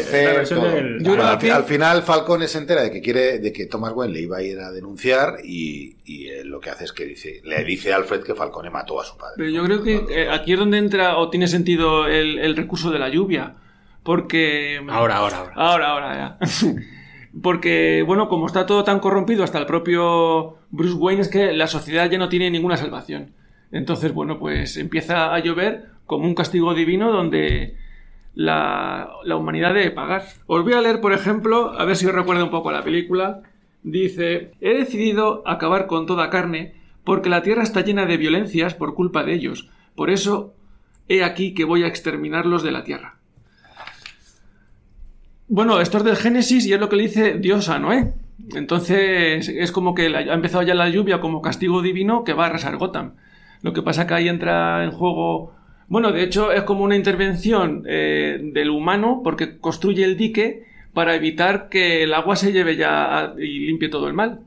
al, 1.52 1.64
final 1.64 2.04
Falcone 2.04 2.48
se 2.48 2.60
entera 2.60 2.84
de 2.84 2.92
que 2.92 3.02
quiere 3.02 3.40
de 3.40 3.52
que 3.52 3.66
Thomas 3.66 3.92
Wayne 3.96 4.14
le 4.14 4.22
iba 4.22 4.38
a 4.38 4.42
ir 4.44 4.60
a 4.60 4.72
denunciar 4.72 5.15
y, 5.44 5.98
y 6.06 6.28
él 6.28 6.48
lo 6.48 6.60
que 6.60 6.70
hace 6.70 6.86
es 6.86 6.94
que 6.94 7.06
dice 7.06 7.42
le 7.44 7.64
dice 7.64 7.94
a 7.94 7.98
Alfred 7.98 8.24
que 8.24 8.36
Falcone 8.36 8.70
mató 8.70 9.00
a 9.00 9.06
su 9.06 9.18
padre. 9.18 9.36
Pero 9.38 9.50
yo 9.50 9.64
creo 9.64 9.84
que 9.84 10.06
eh, 10.10 10.30
aquí 10.30 10.54
es 10.54 10.60
donde 10.60 10.78
entra 10.78 11.18
o 11.18 11.30
tiene 11.30 11.48
sentido 11.48 12.08
el, 12.08 12.40
el 12.40 12.56
recurso 12.56 12.92
de 12.92 13.00
la 13.00 13.10
lluvia. 13.10 13.56
Porque. 14.06 14.80
Ahora, 14.88 15.18
ahora, 15.18 15.38
ahora. 15.38 15.54
Ahora, 15.56 15.90
ahora, 15.90 16.38
ya. 16.40 16.48
Porque, 17.42 18.04
bueno, 18.08 18.30
como 18.30 18.46
está 18.46 18.66
todo 18.66 18.86
tan 18.86 19.00
corrompido, 19.00 19.44
hasta 19.44 19.58
el 19.58 19.66
propio 19.66 20.58
Bruce 20.70 20.94
Wayne, 20.94 21.22
es 21.22 21.28
que 21.28 21.52
la 21.52 21.68
sociedad 21.68 22.10
ya 22.10 22.18
no 22.18 22.30
tiene 22.30 22.50
ninguna 22.50 22.78
salvación. 22.78 23.34
Entonces, 23.72 24.14
bueno, 24.14 24.40
pues 24.40 24.78
empieza 24.78 25.34
a 25.34 25.40
llover 25.40 25.88
como 26.06 26.26
un 26.26 26.36
castigo 26.36 26.74
divino 26.74 27.12
donde 27.12 27.76
la, 28.36 29.10
la 29.24 29.36
humanidad 29.36 29.74
debe 29.74 29.92
pagar. 29.92 30.24
Os 30.46 30.64
voy 30.64 30.74
a 30.74 30.82
leer, 30.82 31.02
por 31.02 31.12
ejemplo, 31.12 31.78
a 31.78 31.84
ver 31.84 31.98
si 31.98 32.06
os 32.06 32.14
recuerda 32.14 32.44
un 32.44 32.52
poco 32.52 32.72
la 32.72 32.84
película. 32.84 33.42
Dice, 33.86 34.50
he 34.62 34.74
decidido 34.74 35.48
acabar 35.48 35.86
con 35.86 36.08
toda 36.08 36.32
carne 36.32 36.74
porque 37.04 37.30
la 37.30 37.44
tierra 37.44 37.62
está 37.62 37.82
llena 37.82 38.08
de 38.08 38.18
violencias 38.18 38.74
por 38.74 38.96
culpa 38.96 39.24
de 39.24 39.34
ellos. 39.34 39.70
Por 39.96 40.10
eso, 40.10 40.56
he 41.08 41.24
aquí 41.24 41.54
que 41.54 41.66
voy 41.66 41.84
a 41.84 41.88
exterminarlos 41.88 42.64
de 42.64 42.72
la 42.72 42.84
tierra. 42.84 43.20
Bueno, 45.48 45.80
esto 45.82 46.00
es 46.00 46.04
del 46.04 46.16
Génesis 46.16 46.66
y 46.66 46.74
es 46.74 46.80
lo 46.80 46.90
que 46.90 46.96
le 46.96 47.04
dice 47.04 47.38
Dios 47.38 47.70
a 47.70 47.78
Noé. 47.78 48.14
Entonces 48.56 49.48
es 49.50 49.72
como 49.72 49.94
que 49.94 50.08
ha 50.08 50.34
empezado 50.34 50.64
ya 50.64 50.74
la 50.74 50.90
lluvia 50.90 51.20
como 51.20 51.44
castigo 51.44 51.84
divino 51.84 52.24
que 52.24 52.34
va 52.34 52.46
a 52.46 52.48
arrasar 52.48 52.78
Gotham. 52.78 53.14
Lo 53.62 53.72
que 53.72 53.84
pasa 53.84 54.08
que 54.08 54.16
ahí 54.16 54.28
entra 54.28 54.84
en 54.84 54.90
juego... 54.90 55.54
Bueno, 55.88 56.12
de 56.12 56.24
hecho 56.24 56.52
es 56.52 56.64
como 56.64 56.84
una 56.84 56.96
intervención 56.96 57.84
eh, 57.88 58.40
del 58.52 58.72
humano 58.72 59.22
porque 59.24 59.60
construye 59.60 60.04
el 60.04 60.18
dique 60.18 60.64
para 60.96 61.14
evitar 61.16 61.70
que 61.70 62.02
el 62.02 62.14
agua 62.16 62.36
se 62.36 62.52
lleve 62.52 62.76
ya 62.76 63.36
y 63.38 63.68
limpie 63.68 63.90
todo 63.90 64.08
el 64.08 64.14
mal. 64.14 64.40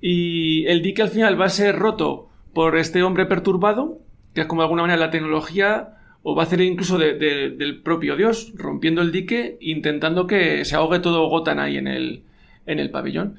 Y 0.00 0.66
el 0.66 0.82
dique 0.82 1.00
al 1.02 1.08
final 1.08 1.40
va 1.40 1.46
a 1.46 1.50
ser 1.50 1.76
roto 1.76 2.28
por 2.52 2.76
este 2.76 3.02
hombre 3.02 3.24
perturbado, 3.24 3.98
que 4.34 4.42
es 4.42 4.46
como 4.46 4.60
de 4.60 4.66
alguna 4.66 4.82
manera 4.82 4.98
la 5.00 5.10
tecnología, 5.10 5.94
o 6.22 6.34
va 6.34 6.42
a 6.42 6.46
hacer 6.46 6.60
incluso 6.60 6.98
de- 6.98 7.14
de- 7.14 7.50
del 7.50 7.80
propio 7.80 8.16
Dios, 8.16 8.52
rompiendo 8.56 9.00
el 9.02 9.12
dique, 9.12 9.56
intentando 9.60 10.26
que 10.26 10.64
se 10.64 10.76
ahogue 10.76 10.98
todo 10.98 11.28
Gotham 11.28 11.58
ahí 11.60 11.76
en 11.78 11.86
el, 11.86 12.22
en 12.66 12.78
el 12.80 12.90
pabellón. 12.90 13.36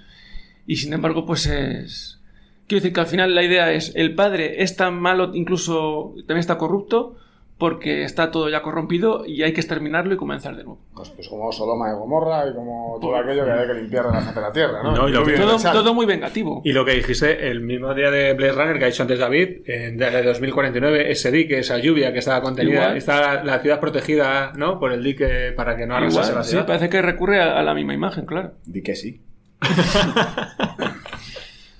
Y 0.65 0.77
sin 0.77 0.93
embargo, 0.93 1.25
pues 1.25 1.45
es... 1.45 2.19
Quiero 2.67 2.81
decir 2.81 2.93
que 2.93 2.99
al 3.01 3.07
final 3.07 3.33
la 3.35 3.43
idea 3.43 3.71
es, 3.73 3.91
el 3.95 4.13
padre 4.15 4.61
es 4.63 4.75
tan 4.75 4.99
malo, 4.99 5.31
incluso 5.33 6.13
también 6.19 6.39
está 6.39 6.57
corrupto, 6.57 7.17
porque 7.59 8.03
está 8.05 8.31
todo 8.31 8.47
ya 8.49 8.61
corrompido 8.61 9.25
y 9.25 9.43
hay 9.43 9.51
que 9.51 9.59
exterminarlo 9.59 10.13
y 10.13 10.17
comenzar 10.17 10.55
de 10.55 10.63
nuevo. 10.63 10.79
Pues, 10.95 11.09
pues 11.09 11.27
como 11.27 11.51
Sodoma 11.51 11.89
y 11.91 11.93
Gomorra 11.93 12.47
y 12.49 12.53
como 12.55 12.97
todo 13.01 13.17
aquello 13.17 13.43
que 13.43 13.51
hay 13.51 13.67
que 13.67 13.73
limpiar 13.73 14.05
de 14.07 14.13
la 14.13 14.21
faz 14.21 14.33
de 14.33 14.41
la 14.41 14.51
tierra, 14.53 14.81
¿no? 14.81 14.93
No, 14.95 15.09
y 15.09 15.11
lo 15.11 15.25
que- 15.25 15.33
Todo, 15.33 15.93
muy 15.93 16.05
vengativo. 16.05 16.61
Y 16.63 16.71
lo 16.71 16.85
que 16.85 16.93
dijiste 16.93 17.49
el 17.49 17.59
mismo 17.59 17.93
día 17.93 18.09
de 18.11 18.33
Blade 18.33 18.53
Runner 18.53 18.79
que 18.79 18.85
ha 18.85 18.87
dicho 18.87 19.03
antes 19.03 19.19
David, 19.19 19.57
en 19.65 19.97
de 19.97 20.09
de 20.09 20.23
2049, 20.23 21.11
ese 21.11 21.31
dique, 21.31 21.59
esa 21.59 21.77
lluvia 21.79 22.13
que 22.13 22.19
estaba 22.19 22.41
contenida, 22.41 22.79
Igual. 22.83 22.97
está 22.97 23.43
la 23.43 23.59
ciudad 23.59 23.79
protegida 23.81 24.53
¿no? 24.55 24.79
por 24.79 24.93
el 24.93 25.03
dique 25.03 25.51
para 25.53 25.75
que 25.75 25.85
no 25.85 25.95
arrasase 25.97 26.29
Igual, 26.29 26.35
la 26.37 26.43
sí, 26.45 26.49
ciudad. 26.51 26.65
parece 26.65 26.89
que 26.89 27.01
recurre 27.01 27.41
a, 27.41 27.59
a 27.59 27.63
la 27.63 27.73
misma 27.73 27.93
imagen, 27.93 28.25
claro. 28.25 28.53
Di 28.65 28.81
que 28.81 28.95
sí. 28.95 29.21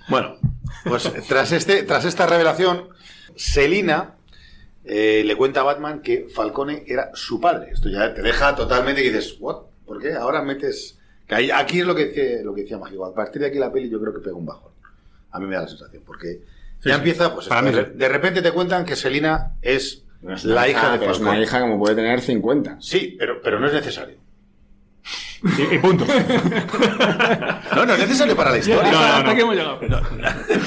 Bueno, 0.10 0.36
pues 0.86 1.12
tras, 1.28 1.52
este, 1.52 1.84
tras 1.84 2.04
esta 2.06 2.26
revelación, 2.26 2.90
Selina 3.36 4.16
eh, 4.90 5.24
le 5.26 5.36
cuenta 5.36 5.62
a 5.62 5.64
Batman 5.64 6.02
que 6.02 6.28
Falcone 6.34 6.84
era 6.88 7.12
su 7.14 7.40
padre. 7.40 7.72
Esto 7.72 7.90
ya 7.90 8.14
te 8.14 8.22
deja 8.22 8.56
totalmente 8.56 9.02
que 9.04 9.12
dices, 9.12 9.38
¿what? 9.40 9.58
¿Por 9.86 10.02
qué? 10.02 10.14
Ahora 10.14 10.42
metes... 10.42 10.98
que 11.28 11.36
ahí- 11.36 11.52
aquí 11.52 11.80
es 11.82 11.86
lo 11.86 11.96
que, 11.96 12.06
dice, 12.08 12.42
lo 12.44 12.54
que 12.56 12.62
decía 12.64 12.78
Mágico. 12.78 13.06
A 13.06 13.14
partir 13.14 13.42
de 13.42 13.48
aquí 13.48 13.58
la 13.60 13.72
peli 13.72 13.90
yo 13.90 14.00
creo 14.02 14.14
que 14.14 14.20
pega 14.20 14.36
un 14.36 14.46
bajón. 14.46 14.72
A 15.32 15.40
mí 15.40 15.46
me 15.46 15.56
da 15.56 15.62
la 15.62 15.68
sensación, 15.68 16.04
porque 16.06 16.42
Sí, 16.82 16.90
ya 16.90 16.94
sí. 16.96 16.98
empieza, 17.00 17.34
pues 17.34 17.48
Para 17.48 17.68
esto, 17.68 17.78
mí 17.80 17.86
de, 17.86 17.92
sí. 17.92 17.98
de 17.98 18.10
repente 18.10 18.42
te 18.42 18.52
cuentan 18.52 18.86
que 18.86 18.96
Selina 18.96 19.54
es 19.62 20.04
la 20.44 20.68
hija 20.68 20.92
de 20.94 21.00
pero 21.00 21.12
es 21.12 21.18
Falcone. 21.18 21.38
una 21.38 21.44
hija 21.44 21.60
como 21.62 21.78
puede 21.80 21.96
tener 21.96 22.20
50. 22.22 22.78
Sí, 22.82 23.16
pero, 23.20 23.42
pero 23.42 23.60
no 23.60 23.68
es 23.68 23.74
necesario. 23.74 24.18
Y, 25.44 25.76
y 25.76 25.80
punto. 25.80 26.06
No, 27.76 27.86
no 27.86 27.94
es 27.94 28.00
necesario 28.00 28.36
para 28.36 28.52
la 28.52 28.58
historia. 28.58 28.92
No, 28.92 29.00
no, 29.00 29.06
Hasta 29.06 29.32
aquí 29.32 29.42
hemos 29.42 29.56
llegado. 29.56 29.80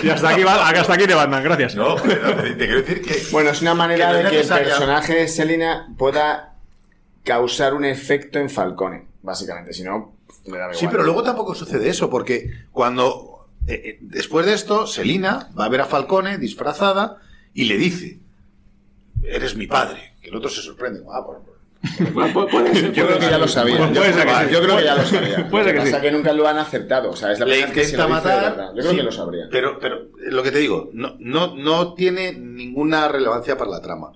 Y 0.02 0.08
hasta 0.08 0.28
aquí, 0.30 0.42
va, 0.44 0.68
hasta 0.68 0.94
aquí 0.94 1.06
de 1.06 1.14
Batman, 1.14 1.42
gracias. 1.42 1.74
No, 1.74 1.96
pero 1.96 2.36
te, 2.36 2.50
te 2.50 2.56
quiero 2.66 2.80
decir 2.80 3.02
que... 3.02 3.22
Bueno, 3.32 3.50
es 3.50 3.60
una 3.60 3.74
manera 3.74 4.06
Que 4.06 4.12
no 4.12 4.18
es 4.18 4.24
de 4.24 4.30
que 4.30 4.40
el 4.40 4.64
personaje 4.64 5.14
de 5.14 5.28
Selina 5.28 5.92
pueda 5.98 6.54
causar 7.24 7.74
un 7.74 7.84
efecto 7.84 8.38
en 8.38 8.48
Falcone, 8.48 9.06
básicamente. 9.22 9.72
Si 9.72 9.82
no, 9.82 10.14
le 10.46 10.52
da 10.52 10.64
igual. 10.64 10.76
Sí, 10.76 10.88
pero 10.90 11.02
luego 11.02 11.22
tampoco 11.22 11.54
sucede 11.54 11.88
eso, 11.88 12.08
porque 12.08 12.50
cuando 12.70 13.48
eh, 13.66 13.80
eh, 13.84 13.98
después 14.00 14.46
de 14.46 14.54
esto, 14.54 14.86
Selina 14.86 15.50
va 15.58 15.66
a 15.66 15.68
ver 15.68 15.80
a 15.82 15.86
Falcone 15.86 16.38
disfrazada 16.38 17.18
y 17.52 17.64
le 17.64 17.76
dice: 17.76 18.18
Eres 19.24 19.56
mi 19.56 19.66
padre. 19.66 20.14
Que 20.22 20.30
el 20.30 20.36
otro 20.36 20.48
se 20.48 20.62
sorprende. 20.62 21.00
Ah, 21.12 21.24
Yo 21.82 23.06
creo 23.06 23.18
que 23.18 23.26
ya 23.30 23.38
lo 23.38 23.48
sabía. 23.48 23.76
Puede 23.78 23.94
Yo, 23.94 24.02
ser 24.04 24.26
que 24.26 24.32
sí. 24.46 24.52
yo 24.52 24.62
creo 24.62 24.76
que 24.76 24.84
ya 24.84 24.94
lo 24.96 25.04
sabía. 25.04 25.48
Puede 25.50 25.64
ser 25.64 25.74
que 25.74 25.80
pasa 25.80 25.96
sí. 25.96 26.02
que 26.02 26.12
nunca 26.12 26.32
lo 26.32 26.46
han 26.48 26.58
aceptado. 26.58 27.10
O 27.10 27.16
sea, 27.16 27.32
es 27.32 27.40
la 27.40 27.46
Le 27.46 27.66
que 27.72 27.84
se 27.84 27.96
lo 27.96 28.04
intenta 28.04 28.06
dice 28.06 28.28
de 28.28 28.34
matar. 28.36 28.50
verdad. 28.56 28.68
Yo 28.68 28.80
creo 28.80 28.90
sí, 28.90 28.96
que 28.96 29.02
lo 29.02 29.12
sabría. 29.12 29.48
Pero, 29.50 29.78
pero 29.80 30.08
lo 30.30 30.42
que 30.42 30.52
te 30.52 30.58
digo, 30.58 30.90
no, 30.92 31.16
no, 31.18 31.56
no 31.56 31.94
tiene 31.94 32.32
ninguna 32.32 33.08
relevancia 33.08 33.56
para 33.56 33.70
la 33.72 33.80
trama. 33.82 34.12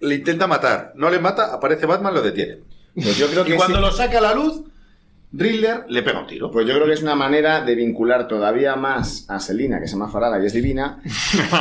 Le 0.00 0.14
intenta 0.16 0.46
matar, 0.46 0.92
no 0.96 1.10
le 1.10 1.20
mata, 1.20 1.54
aparece 1.54 1.86
Batman, 1.86 2.12
lo 2.14 2.22
detiene. 2.22 2.58
Pues 2.94 3.16
yo 3.16 3.28
creo 3.28 3.44
Y 3.46 3.50
que 3.50 3.56
cuando 3.56 3.76
sí. 3.78 3.82
lo 3.82 3.90
saca 3.92 4.18
a 4.18 4.20
la 4.20 4.34
luz, 4.34 4.62
Riddler 5.32 5.84
le 5.88 6.02
pega 6.02 6.20
un 6.20 6.26
tiro. 6.26 6.50
Pues 6.50 6.66
yo 6.66 6.74
creo 6.74 6.86
que 6.86 6.92
es 6.92 7.02
una 7.02 7.14
manera 7.14 7.62
de 7.62 7.74
vincular 7.74 8.28
todavía 8.28 8.76
más 8.76 9.24
a 9.30 9.40
Selina, 9.40 9.80
que 9.80 9.86
se 9.86 9.92
llama 9.94 10.08
Farada 10.10 10.42
y 10.42 10.46
es 10.46 10.52
divina, 10.52 11.00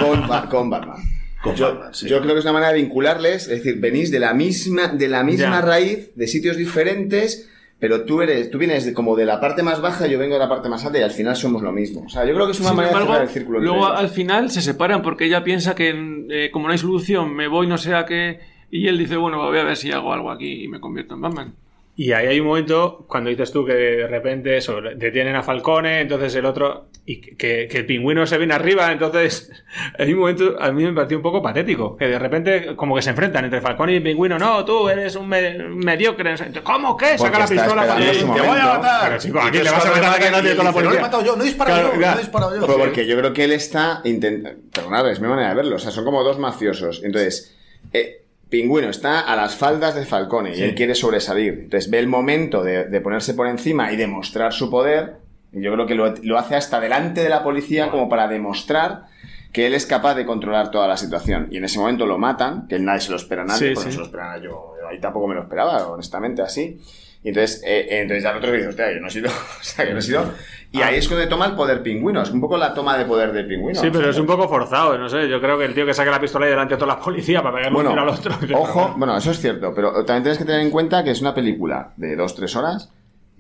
con, 0.02 0.28
Ba- 0.28 0.50
con 0.50 0.70
Batman. 0.70 0.98
Con 1.44 1.56
yo, 1.56 1.68
Batman, 1.74 1.94
sí. 1.94 2.08
yo 2.08 2.22
creo 2.22 2.34
que 2.34 2.40
es 2.40 2.46
una 2.46 2.54
manera 2.54 2.72
de 2.74 2.80
vincularles, 2.82 3.44
es 3.48 3.64
decir, 3.64 3.80
venís 3.80 4.12
de 4.12 4.20
la 4.20 4.34
misma, 4.34 4.88
de 4.90 5.08
la 5.08 5.24
misma 5.24 5.60
Ya. 5.60 5.62
raíz, 5.62 6.16
de 6.16 6.28
sitios 6.28 6.56
diferentes, 6.58 7.50
pero 7.80 8.06
tú 8.06 8.22
eres, 8.22 8.52
tú 8.52 8.60
vienes 8.60 8.86
de- 8.86 8.94
como 8.94 9.16
de 9.16 9.26
la 9.26 9.40
parte 9.40 9.64
más 9.64 9.82
baja, 9.82 10.06
yo 10.06 10.20
vengo 10.20 10.36
de 10.36 10.40
la 10.40 10.48
parte 10.50 10.70
más 10.70 10.86
alta 10.86 11.00
y 11.00 11.02
al 11.02 11.10
final 11.12 11.36
somos 11.36 11.64
lo 11.64 11.72
mismo. 11.72 12.04
O 12.06 12.10
sea, 12.10 12.26
yo 12.26 12.34
creo 12.36 12.46
que 12.46 12.52
es 12.52 12.60
una 12.60 12.70
Sin 12.70 12.78
manera 12.78 12.94
de 12.96 13.02
embargo, 13.02 13.14
cerrar 13.16 13.28
el 13.28 13.34
círculo. 13.34 13.60
luego 13.60 13.88
ellos. 13.88 14.00
al 14.00 14.10
final 14.10 14.52
se 14.52 14.62
separan 14.62 15.02
porque 15.02 15.26
ella 15.26 15.44
piensa 15.44 15.74
que 15.74 16.26
eh, 16.30 16.50
como 16.52 16.68
no 16.68 16.74
hay 16.74 16.78
solución 16.78 17.34
me 17.34 17.48
voy 17.48 17.66
no 17.66 17.80
sé 17.80 17.96
a 17.96 18.06
qué 18.06 18.40
y 18.70 18.88
él 18.88 18.98
dice 19.00 19.18
bueno 19.18 19.38
voy 19.40 19.58
a 19.58 19.64
ver 19.64 19.76
si 19.78 19.92
hago 19.92 20.14
algo 20.14 20.30
aquí 20.30 20.66
y 20.66 20.68
me 20.68 20.80
convierto 20.80 21.16
en 21.16 21.22
Batman. 21.22 21.54
Y 21.98 22.12
ahí 22.14 22.28
hay 22.28 22.40
un 22.40 22.48
momento 22.48 23.04
cuando 23.08 23.32
dices 23.32 23.52
tú 23.52 23.66
que 23.66 23.74
de 23.74 24.08
repente 24.08 24.56
eso, 24.58 24.80
detienen 24.96 25.36
a 25.36 25.42
Falcone, 25.44 26.02
entonces 26.02 26.34
el 26.36 26.46
otro, 26.46 26.86
y 27.04 27.20
que, 27.20 27.68
que 27.68 27.78
el 27.80 27.86
pingüino 27.88 28.26
se 28.28 28.38
viene 28.38 28.54
arriba, 28.54 28.92
entonces 28.92 29.52
hay 29.98 30.14
un 30.14 30.20
momento, 30.20 30.56
a 30.62 30.72
mí 30.72 30.84
me 30.84 30.94
pareció 30.94 31.18
un 31.18 31.24
poco 31.24 31.42
patético, 31.42 31.98
que 31.98 32.06
de 32.08 32.20
repente 32.20 32.76
como 32.76 32.96
que 32.96 33.02
se 33.02 33.10
enfrentan 33.10 33.44
entre 33.46 33.60
Falcone 33.60 33.94
y 33.94 33.96
el 33.98 34.04
pingüino, 34.04 34.38
no, 34.38 34.64
tú 34.64 34.88
eres 34.88 35.16
un, 35.16 35.28
me- 35.28 35.58
mediocre, 35.58 36.36
no. 36.36 36.64
¿cómo 36.64 36.96
qué? 36.96 37.18
Saca 37.18 37.24
Porque 37.24 37.40
la 37.40 37.48
pistola, 37.48 37.82
esperando 37.82 38.12
"Ey, 38.12 38.20
su 38.20 38.20
te 38.22 38.26
voy 38.26 38.40
a 38.40 38.44
momento". 38.44 38.68
matar. 38.80 39.10
Pero 39.10 39.22
chico, 39.22 39.40
Y 39.44 39.48
aquí 39.48 39.58
le 39.58 39.72
vas 39.72 39.86
a 39.86 39.92
matar 39.92 40.04
a 40.24 40.32
nadie 40.32 40.32
con 40.32 40.32
la 40.32 40.40
y 40.40 40.44
dice, 40.44 40.56
"Lo 40.64 40.70
he 40.70 40.74
policía. 40.84 41.02
matado 41.02 41.26
yo, 41.26 41.36
no 41.36 41.42
he 41.42 41.46
disparado 41.46 41.78
Claro, 41.80 41.94
yo, 41.94 42.00
claro. 42.00 42.14
no 42.14 42.20
he 42.20 42.24
disparado 42.24 42.56
yo. 42.56 42.62
Sí. 42.68 42.74
porque 42.78 43.08
yo 43.08 43.18
creo 43.18 43.34
que 43.34 43.44
él 43.46 43.52
está 43.54 44.02
intentando. 44.04 44.60
Perdonad, 44.72 45.10
es 45.12 45.20
mi 45.20 45.28
manera 45.28 45.50
de 45.50 45.56
verlo. 45.56 45.76
O 45.78 45.80
sea, 45.80 45.92
son 45.92 46.06
como 46.06 46.24
dos 46.24 46.38
mafiosos. 46.40 47.02
Entonces, 47.04 47.58
eh, 47.94 48.24
Pingüino 48.50 48.90
está 48.90 49.22
a 49.22 49.36
las 49.36 49.56
faldas 49.56 49.96
de 49.96 50.06
Falcone 50.06 50.56
y 50.56 50.62
él 50.62 50.76
quiere 50.76 50.94
sobresalir. 50.94 51.54
Entonces 51.64 51.90
ve 51.90 52.00
el 52.00 52.08
momento 52.08 52.64
de, 52.64 52.84
de 52.86 53.02
ponerse 53.02 53.34
por 53.34 53.48
encima 53.48 53.92
y 53.92 53.96
demostrar 53.96 54.54
su 54.54 54.70
poder. 54.70 55.14
Y 55.54 55.62
yo 55.62 55.74
creo 55.74 55.86
que 55.86 55.96
lo, 55.96 56.14
lo 56.24 56.38
hace 56.38 56.56
hasta 56.56 56.80
delante 56.80 57.24
de 57.24 57.30
la 57.30 57.44
policía 57.44 57.90
como 57.90 58.08
para 58.08 58.28
demostrar 58.28 59.06
que 59.52 59.68
él 59.68 59.74
es 59.74 59.86
capaz 59.86 60.16
de 60.16 60.26
controlar 60.26 60.72
toda 60.72 60.88
la 60.88 60.98
situación. 60.98 61.48
Y 61.52 61.58
en 61.58 61.66
ese 61.66 61.78
momento 61.80 62.06
lo 62.06 62.18
matan, 62.18 62.68
que 62.68 62.80
nadie 62.80 63.02
se 63.02 63.12
lo 63.12 63.18
espera 63.18 63.42
a 63.44 63.46
nadie, 63.46 63.70
Sí, 63.70 63.74
porque 63.74 63.86
no 63.86 63.92
sí. 63.92 63.92
se 63.92 64.00
lo 64.00 64.06
esperaba 64.06 64.38
yo. 64.38 64.74
Ahí 64.90 65.00
tampoco 65.00 65.28
me 65.28 65.36
lo 65.36 65.42
esperaba, 65.42 65.88
honestamente, 65.88 66.42
así. 66.42 66.80
Y 67.24 67.30
entonces, 67.30 67.62
eh, 67.64 67.82
eh, 67.82 68.02
entonces 68.02 68.24
ya 68.24 68.32
el 68.32 68.38
otro 68.38 68.52
dice, 68.52 68.68
hostia, 68.70 68.94
yo 68.94 69.00
no 69.00 69.08
he 69.08 69.12
sido. 69.12 69.30
o 69.60 69.64
sea, 69.64 69.86
que 69.86 69.94
no 69.94 70.00
he 70.00 70.02
sido. 70.02 70.24
Y 70.72 70.82
ahí 70.82 70.96
es 70.96 71.08
cuando 71.08 71.28
toma 71.28 71.46
el 71.48 71.56
poder 71.56 71.84
pingüino. 71.84 72.22
Es 72.22 72.32
un 72.32 72.40
poco 72.40 72.58
la 72.58 72.74
toma 72.74 72.98
de 72.98 73.06
poder 73.06 73.34
del 73.34 73.46
pingüino. 73.46 73.80
Sí, 73.80 73.90
pero 73.92 74.10
es 74.10 74.18
un 74.18 74.26
poco 74.26 74.48
forzado, 74.48 74.98
no 74.98 75.10
sé. 75.10 75.28
Yo 75.28 75.42
creo 75.42 75.58
que 75.60 75.66
el 75.66 75.74
tío 75.74 75.86
que 75.86 75.94
saca 75.94 76.12
la 76.12 76.20
pistola 76.20 76.46
ahí 76.46 76.52
delante 76.52 76.76
de 76.76 76.80
toda 76.80 76.96
la 76.96 77.00
policía 77.00 77.44
para 77.44 77.56
pegarle 77.56 77.78
un 77.78 77.84
Bueno, 77.84 77.90
tiro 77.92 78.02
al 78.02 78.10
otro. 78.10 78.34
ojo, 78.58 78.96
bueno, 78.98 79.18
eso 79.18 79.32
es 79.32 79.40
cierto, 79.40 79.74
pero 79.76 79.92
también 80.06 80.24
tienes 80.24 80.38
que 80.40 80.46
tener 80.46 80.62
en 80.62 80.72
cuenta 80.72 81.04
que 81.04 81.12
es 81.12 81.22
una 81.22 81.36
película 81.36 81.92
de 81.98 82.18
2-3 82.18 82.56
horas 82.56 82.92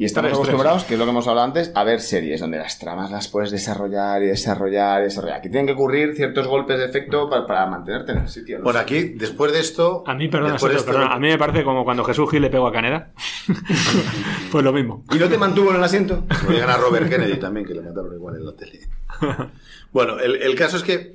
Y 0.01 0.05
estamos 0.05 0.29
Tres, 0.31 0.39
tres. 0.39 0.47
acostumbrados, 0.49 0.83
que 0.85 0.93
es 0.95 0.99
lo 0.99 1.05
que 1.05 1.11
hemos 1.11 1.27
hablado 1.27 1.45
antes, 1.45 1.71
a 1.75 1.83
ver 1.83 2.01
series 2.01 2.39
donde 2.41 2.57
las 2.57 2.79
tramas 2.79 3.11
las 3.11 3.27
puedes 3.27 3.51
desarrollar 3.51 4.23
y 4.23 4.25
desarrollar 4.25 5.01
y 5.01 5.03
desarrollar. 5.03 5.37
Aquí 5.37 5.49
tienen 5.49 5.67
que 5.67 5.73
ocurrir 5.73 6.15
ciertos 6.15 6.47
golpes 6.47 6.79
de 6.79 6.85
efecto 6.85 7.29
para, 7.29 7.45
para 7.45 7.67
mantenerte 7.67 8.13
en 8.13 8.17
el 8.17 8.27
sitio. 8.29 8.57
¿no? 8.57 8.63
Bueno, 8.63 8.79
aquí, 8.79 9.09
después 9.09 9.53
de 9.53 9.59
esto. 9.59 10.03
A 10.07 10.15
mí, 10.15 10.27
perdona, 10.27 10.53
después 10.53 10.71
de 10.73 10.79
Sergio, 10.79 10.91
esto- 10.93 10.99
perdona, 11.01 11.15
a 11.15 11.19
mí 11.19 11.27
me 11.27 11.37
parece 11.37 11.63
como 11.63 11.83
cuando 11.83 12.03
Jesús 12.03 12.31
Gil 12.31 12.41
le 12.41 12.49
pegó 12.49 12.65
a 12.65 12.71
Caneda. 12.71 13.11
pues 14.51 14.63
lo 14.63 14.73
mismo. 14.73 15.03
¿Y 15.13 15.19
no 15.19 15.29
te 15.29 15.37
mantuvo 15.37 15.69
en 15.69 15.75
el 15.75 15.83
asiento? 15.83 16.25
Llegan 16.49 16.71
a 16.71 16.77
Robert 16.77 17.07
Kennedy 17.07 17.37
también, 17.37 17.67
que 17.67 17.75
le 17.75 17.81
mataron 17.81 18.13
igual 18.15 18.35
en 18.37 18.45
la 18.47 18.55
tele. 18.55 18.79
Bueno, 19.91 20.19
el, 20.19 20.41
el 20.41 20.55
caso 20.55 20.77
es 20.77 20.83
que 20.83 21.13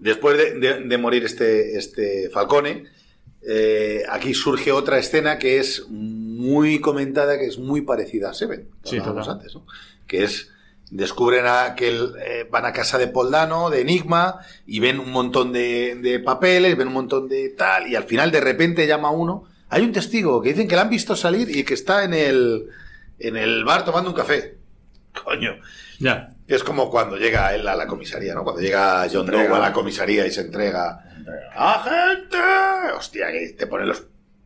después 0.00 0.36
de, 0.38 0.58
de- 0.58 0.80
de 0.80 0.98
morir 0.98 1.24
este, 1.24 1.76
este 1.76 2.30
Falcone, 2.32 2.84
eh, 3.48 4.02
aquí 4.10 4.34
surge 4.34 4.72
otra 4.72 4.98
escena 4.98 5.38
que 5.38 5.58
es 5.58 5.84
muy 6.36 6.80
comentada, 6.80 7.38
que 7.38 7.46
es 7.46 7.58
muy 7.58 7.82
parecida 7.82 8.30
a 8.30 8.34
Seven, 8.34 8.68
que 8.82 8.90
Sí, 8.90 8.98
hablábamos 8.98 9.28
antes, 9.28 9.54
¿no? 9.54 9.66
que 10.06 10.24
es 10.24 10.50
descubren 10.90 11.46
a, 11.46 11.74
que 11.74 11.88
el- 11.88 12.12
eh, 12.22 12.46
van 12.50 12.66
a 12.66 12.72
casa 12.72 12.98
de 12.98 13.06
Poldano, 13.08 13.70
de 13.70 13.80
Enigma, 13.80 14.40
y 14.66 14.78
ven 14.80 15.00
un 15.00 15.10
montón 15.10 15.52
de, 15.52 15.94
de 16.02 16.18
papeles, 16.20 16.76
ven 16.76 16.88
un 16.88 16.94
montón 16.94 17.28
de 17.28 17.48
tal, 17.50 17.86
y 17.88 17.96
al 17.96 18.04
final 18.04 18.30
de 18.30 18.40
repente 18.42 18.86
llama 18.86 19.10
uno. 19.10 19.44
Hay 19.70 19.82
un 19.82 19.92
testigo 19.92 20.42
que 20.42 20.50
dicen 20.50 20.68
que 20.68 20.76
la 20.76 20.82
han 20.82 20.90
visto 20.90 21.16
salir 21.16 21.48
y 21.56 21.64
que 21.64 21.72
está 21.72 22.04
en 22.04 22.12
el, 22.12 22.66
en 23.18 23.38
el 23.38 23.64
bar 23.64 23.86
tomando 23.86 24.10
un 24.10 24.16
café. 24.16 24.58
Coño. 25.24 25.52
Ya. 25.98 26.28
Es 26.46 26.62
como 26.62 26.90
cuando 26.90 27.16
llega 27.16 27.54
él 27.54 27.66
a 27.66 27.74
la 27.74 27.86
comisaría, 27.86 28.34
¿no? 28.34 28.44
Cuando 28.44 28.60
llega 28.60 29.06
John. 29.10 29.26
Doe 29.26 29.46
a 29.46 29.58
la 29.58 29.72
comisaría 29.72 30.26
y 30.26 30.30
se 30.30 30.42
entrega. 30.42 31.02
¡Agente! 31.54 32.36
Hostia, 32.98 33.30
que 33.32 33.54
te 33.56 33.66
pone 33.66 33.86
los 33.86 34.02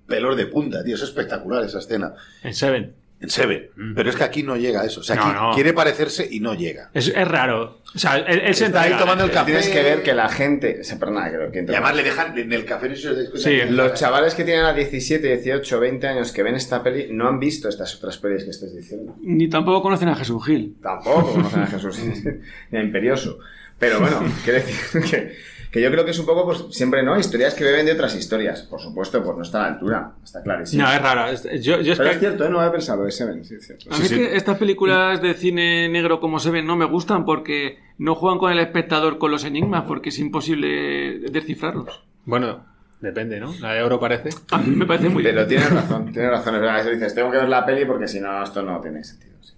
pelos 0.07 0.37
de 0.37 0.47
punta, 0.47 0.83
tío. 0.85 0.95
Es 0.95 1.03
espectacular 1.03 1.65
esa 1.65 1.79
escena. 1.79 2.13
En 2.43 2.55
Seven. 2.55 2.95
En 3.19 3.31
Seven. 3.31 3.71
Pero 3.95 4.11
es 4.11 4.17
que 4.17 4.25
aquí 4.25 4.43
no 4.43 4.57
llega 4.57 4.83
a 4.83 4.85
eso. 4.85 5.01
O 5.01 5.03
sea, 5.03 5.17
No, 5.17 5.23
aquí 5.23 5.35
no. 5.35 5.51
quiere 5.55 5.73
parecerse 5.73 6.29
y 6.31 6.41
no 6.41 6.53
llega. 6.55 6.91
Es, 6.93 7.09
es 7.09 7.27
raro. 7.29 7.81
O 7.95 7.99
sea, 7.99 8.19
él, 8.19 8.41
él 8.45 8.55
se 8.55 8.67
Está 8.67 8.83
ahí 8.83 8.93
tomando 8.99 9.25
el 9.25 9.31
café. 9.31 9.53
Tienes 9.53 9.69
que 9.71 9.83
ver 9.83 10.03
que 10.03 10.13
la 10.13 10.29
gente... 10.29 10.85
Se 10.85 10.97
perdona, 10.97 11.31
que, 11.31 11.51
que 11.51 11.73
Y 11.73 11.75
además 11.75 11.97
le 11.97 12.03
dejan 12.03 12.37
en 12.37 12.53
el 12.53 12.67
café. 12.67 12.91
No 12.91 12.95
Sí, 12.95 13.61
Los 13.71 13.95
chavales 13.95 14.35
que 14.35 14.45
tienen 14.45 14.67
a 14.67 14.75
17, 14.75 15.27
18, 15.39 15.81
20 15.81 16.07
años 16.07 16.31
que 16.31 16.43
ven 16.43 16.57
esta 16.57 16.83
peli 16.83 17.09
no 17.11 17.27
han 17.27 17.41
visto 17.41 17.71
estas 17.71 17.95
otras 17.97 18.19
pelis 18.19 18.45
que 18.45 18.51
estés 18.51 18.77
diciendo. 18.77 19.17
Ni 19.23 19.49
tampoco 19.49 19.81
conocen 19.81 20.11
a 20.11 20.15
Jesús 20.15 20.45
Gil. 20.45 20.77
Tampoco 20.83 21.33
conocen 21.33 21.63
a 21.63 21.67
Jesús 21.69 21.99
ni 22.71 22.79
a 22.79 22.83
Imperioso. 22.83 23.39
Pero 23.79 23.99
bueno, 24.01 24.23
quiero 24.45 24.59
decir 24.61 25.03
que, 25.11 25.37
que 25.77 25.83
yo 25.83 25.91
creo 25.91 26.05
que 26.07 26.13
es 26.13 26.19
un 26.19 26.25
poco, 26.25 26.47
pues 26.47 26.65
siempre, 26.75 27.03
¿no? 27.03 27.19
Historias 27.19 27.53
que 27.55 27.63
beben 27.63 27.85
de 27.85 27.93
otras 27.93 28.15
historias. 28.15 28.63
Por 28.63 28.81
supuesto, 28.81 29.23
pues 29.23 29.37
no 29.37 29.43
está 29.43 29.59
a 29.59 29.63
la 29.63 29.69
altura. 29.75 30.13
Está 30.25 30.43
clarísimo. 30.43 30.83
No, 30.85 30.91
es 30.91 31.03
raro. 31.03 31.27
Es- 31.29 31.43
Yo, 31.63 31.81
yo 31.83 31.93
es 31.93 31.99
Pero 31.99 32.09
que- 32.11 32.15
es 32.15 32.21
cierto, 32.21 32.45
¿eh? 32.47 32.49
No 32.49 32.61
había 32.61 32.73
pensado 32.73 33.05
de 33.05 33.11
Seven, 33.11 33.45
sí, 33.45 33.57
es 33.57 33.67
cierto. 33.67 33.93
A 33.95 33.99
mí 33.99 34.05
es 34.07 34.11
que 34.13 34.37
estas 34.37 34.57
películas 34.57 35.21
de 35.21 35.35
cine 35.35 35.89
negro 35.91 36.19
como 36.19 36.39
se 36.39 36.51
ven 36.51 36.67
no 36.67 36.77
me 36.77 36.87
gustan 36.87 37.27
porque 37.27 37.79
no 37.99 38.15
juegan 38.15 38.39
con 38.39 38.51
el 38.53 38.59
espectador 38.59 39.19
con 39.19 39.31
los 39.31 39.45
enigmas 39.45 39.85
porque 39.87 40.09
es 40.09 40.19
imposible 40.19 41.19
descifrarlos. 41.31 42.03
Bueno, 42.25 42.65
depende, 43.01 43.39
¿no? 43.39 43.55
La 43.61 43.75
de 43.75 43.83
oro 43.83 44.01
parece. 44.01 44.31
A 44.53 44.59
mí 44.59 44.75
me 44.75 44.87
parece 44.87 45.11
muy 45.11 45.23
Pero 45.23 45.47
tienes 45.47 45.71
razón, 45.71 46.11
tienes 46.13 46.31
razón. 46.31 46.55
Es 46.55 46.61
verdad, 46.63 46.81
eso 46.81 46.91
dices, 46.91 47.15
tengo 47.15 47.31
que 47.31 47.37
ver 47.37 47.49
la 47.51 47.67
peli 47.67 47.85
porque 47.85 48.09
si 48.09 48.19
no, 48.21 48.43
esto 48.43 48.63
no 48.63 48.81
tiene 48.81 49.05
sentido. 49.05 49.35
sí. 49.43 49.53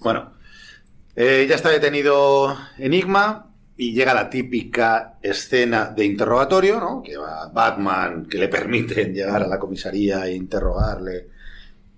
Bueno, 0.00 0.32
eh, 1.16 1.46
ya 1.48 1.54
está 1.54 1.68
detenido 1.70 2.56
Enigma 2.78 3.46
y 3.88 3.92
llega 3.94 4.14
la 4.14 4.28
típica 4.30 5.18
escena 5.22 5.86
de 5.86 6.04
interrogatorio, 6.04 6.78
¿no? 6.80 7.02
Que 7.02 7.16
va 7.16 7.48
Batman, 7.48 8.26
que 8.26 8.38
le 8.38 8.48
permiten 8.48 9.12
llegar 9.14 9.42
a 9.42 9.46
la 9.48 9.58
comisaría 9.58 10.26
e 10.26 10.34
interrogarle. 10.34 11.28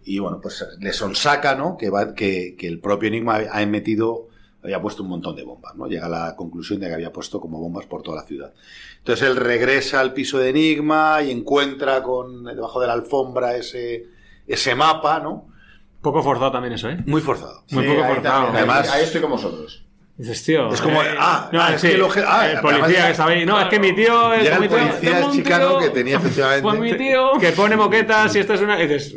Y 0.04 0.18
bueno, 0.18 0.38
pues 0.40 0.64
le 0.80 0.92
sonsaca, 0.92 1.54
¿no? 1.54 1.76
Que, 1.76 1.90
va, 1.90 2.14
que, 2.14 2.54
que 2.58 2.66
el 2.68 2.78
propio 2.80 3.08
Enigma 3.08 3.40
ha 3.50 3.64
metido, 3.66 4.28
había 4.62 4.80
puesto 4.80 5.02
un 5.02 5.08
montón 5.10 5.34
de 5.36 5.44
bombas, 5.44 5.74
¿no? 5.76 5.86
Llega 5.86 6.06
a 6.06 6.08
la 6.10 6.36
conclusión 6.36 6.80
de 6.80 6.88
que 6.88 6.94
había 6.94 7.12
puesto 7.12 7.40
como 7.40 7.58
bombas 7.58 7.86
por 7.86 8.02
toda 8.02 8.18
la 8.22 8.26
ciudad. 8.26 8.52
Entonces 8.98 9.26
él 9.28 9.36
regresa 9.36 10.00
al 10.00 10.12
piso 10.12 10.38
de 10.38 10.50
Enigma 10.50 11.22
y 11.22 11.30
encuentra 11.30 12.02
con 12.02 12.44
debajo 12.44 12.80
de 12.80 12.86
la 12.86 12.92
alfombra 12.94 13.56
ese, 13.56 14.04
ese 14.46 14.74
mapa, 14.74 15.20
¿no? 15.20 15.48
Poco 16.00 16.22
forzado 16.22 16.52
también 16.52 16.74
eso, 16.74 16.88
¿eh? 16.90 16.98
Muy 17.06 17.20
forzado. 17.22 17.64
Muy 17.70 17.84
Sí, 17.84 17.90
poco 17.90 18.06
forzado. 18.06 18.22
también, 18.44 18.56
Además- 18.56 18.90
ahí 18.90 19.04
estoy 19.04 19.20
con 19.22 19.30
vosotros. 19.30 19.84
Dices, 20.16 20.44
tío. 20.44 20.72
Es 20.72 20.80
como, 20.80 21.02
eh, 21.02 21.06
ah, 21.18 21.50
no, 21.52 21.60
ah, 21.60 21.74
es 21.74 21.80
sí, 21.80 21.88
que 21.88 22.00
ah, 22.24 22.48
el 22.48 22.60
policía 22.60 23.06
que 23.06 23.10
estaba 23.10 23.30
ahí. 23.32 23.44
No, 23.44 23.60
es 23.60 23.66
que 23.66 23.80
mi 23.80 23.92
tío. 23.96 24.32
Es 24.32 24.44
Llega 24.44 24.54
el 24.56 24.60
mi 24.62 24.68
tío, 24.68 24.78
policía 24.78 25.26
un 25.26 25.32
chicano 25.32 25.68
tío- 25.70 25.78
que 25.80 25.90
tenía 25.90 26.16
efectivamente. 26.18 26.62
Pues 26.62 26.78
mi 26.78 26.96
tío. 26.96 27.32
Que 27.40 27.50
pone 27.50 27.76
moquetas 27.76 28.36
y 28.36 28.38
esto 28.38 28.54
es 28.54 28.60
una. 28.60 28.80
Y 28.80 28.86
dices, 28.86 29.12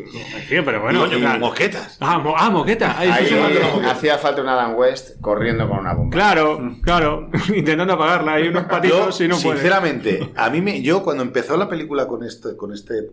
tío, 0.49 0.65
pero 0.65 0.81
bueno. 0.81 1.05
Moquetas. 1.37 1.97
Ah, 1.99 2.17
mo- 2.17 2.33
ah, 2.35 2.49
moqueta. 2.49 2.97
Ahí, 2.97 3.09
Ahí 3.11 3.31
moqueta. 3.31 3.91
hacía 3.91 4.17
falta 4.17 4.41
un 4.41 4.49
Adam 4.49 4.73
West 4.75 5.21
corriendo 5.21 5.69
con 5.69 5.77
una 5.77 5.93
bomba. 5.93 6.09
Claro, 6.15 6.75
claro. 6.81 7.29
Intentando 7.55 7.93
apagarla. 7.93 8.33
Hay 8.33 8.47
unos 8.47 8.63
patitos 8.65 9.19
Yo, 9.19 9.25
y 9.25 9.27
no 9.27 9.37
puede. 9.37 9.55
sinceramente, 9.57 10.31
a 10.35 10.49
mí 10.49 10.61
me, 10.61 10.81
yo 10.81 11.03
cuando 11.03 11.21
empezó 11.21 11.57
la 11.57 11.69
película 11.69 12.07
con 12.07 12.23
este, 12.23 12.57
con 12.57 12.73
este, 12.73 13.11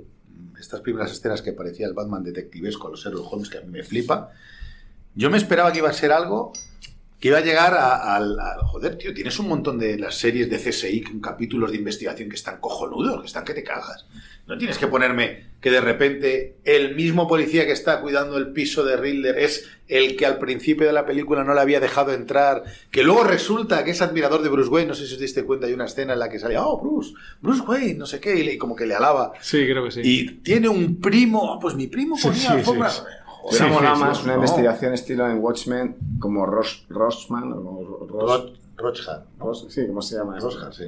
estas 0.58 0.80
primeras 0.80 1.12
escenas 1.12 1.42
que 1.42 1.52
parecía 1.52 1.86
el 1.86 1.92
Batman 1.92 2.24
detectivesco, 2.24 2.88
los 2.88 3.04
Sherlock 3.04 3.30
Holmes, 3.30 3.50
que 3.50 3.58
a 3.58 3.60
mí 3.60 3.68
me 3.68 3.82
flipa, 3.82 4.30
yo 5.14 5.28
me 5.28 5.36
esperaba 5.36 5.70
que 5.70 5.78
iba 5.80 5.90
a 5.90 5.92
ser 5.92 6.10
algo 6.12 6.52
que 7.24 7.28
iba 7.28 7.38
a 7.38 7.40
llegar 7.40 7.72
a- 7.72 8.16
al, 8.16 8.36
joder, 8.66 8.98
tío, 8.98 9.14
tienes 9.14 9.38
un 9.38 9.48
montón 9.48 9.78
de 9.78 9.98
las 9.98 10.14
series 10.14 10.50
de 10.50 10.58
CSI, 10.58 11.00
con 11.00 11.20
capítulos 11.22 11.70
de 11.70 11.78
investigación 11.78 12.28
que 12.28 12.34
están 12.36 12.60
cojonudos, 12.60 13.22
que 13.22 13.26
están 13.28 13.46
que 13.46 13.54
te 13.54 13.64
cagas. 13.64 14.04
No 14.46 14.58
tienes 14.58 14.76
que 14.76 14.88
ponerme 14.88 15.46
que 15.62 15.70
de 15.70 15.80
repente 15.80 16.56
el 16.64 16.94
mismo 16.94 17.26
policía 17.26 17.64
que 17.64 17.72
está 17.72 18.02
cuidando 18.02 18.36
el 18.36 18.52
piso 18.52 18.84
de 18.84 18.98
Riddler 18.98 19.38
es 19.38 19.66
el 19.88 20.16
que 20.16 20.26
al 20.26 20.36
principio 20.38 20.86
de 20.86 20.92
la 20.92 21.06
película 21.06 21.42
no 21.44 21.54
le 21.54 21.62
había 21.62 21.80
dejado 21.80 22.12
entrar, 22.12 22.62
que 22.90 23.02
luego 23.02 23.24
resulta 23.24 23.84
que 23.84 23.92
es 23.92 24.02
admirador 24.02 24.42
de 24.42 24.50
Bruce 24.50 24.68
Wayne, 24.68 24.88
no 24.88 24.94
sé 24.94 25.06
si 25.06 25.14
os 25.14 25.18
diste 25.20 25.44
cuenta, 25.44 25.66
hay 25.66 25.72
una 25.72 25.86
escena 25.86 26.12
en 26.12 26.18
la 26.18 26.28
que 26.28 26.38
salía, 26.38 26.62
oh, 26.62 26.78
Bruce, 26.78 27.14
Bruce 27.40 27.62
Wayne, 27.62 27.94
no 27.94 28.04
sé 28.04 28.20
qué, 28.20 28.36
y, 28.36 28.42
le- 28.42 28.52
y 28.52 28.58
como 28.58 28.76
que 28.76 28.84
le 28.84 28.96
alaba. 28.96 29.32
Sí, 29.40 29.64
creo 29.64 29.82
que 29.82 29.92
sí. 29.92 30.00
Y 30.04 30.30
tiene 30.42 30.68
un 30.68 31.00
primo, 31.00 31.58
pues 31.58 31.74
mi 31.74 31.86
primo 31.86 32.16
ponía 32.22 32.38
sí, 32.38 32.46
alfombra. 32.48 32.90
sí, 32.90 32.98
sí. 33.00 33.23
Hubiera 33.46 33.66
Sí, 33.68 33.72
molado 33.72 33.96
sí, 33.96 34.00
más 34.02 34.16
sí, 34.18 34.24
una 34.24 34.32
no. 34.32 34.38
investigación 34.40 34.94
estilo 34.94 35.30
en 35.30 35.38
Watchmen 35.38 35.96
como 36.18 36.46
Ross, 36.46 36.86
Rossman 36.88 37.52
o 37.52 38.06
Ross, 38.08 38.10
Ro- 38.10 38.52
Rochard, 38.76 39.22
sí, 39.68 39.86
¿cómo 39.86 40.02
se 40.02 40.16
llama? 40.16 40.38
eso? 40.38 40.50
Rochard, 40.50 40.72
sí. 40.72 40.84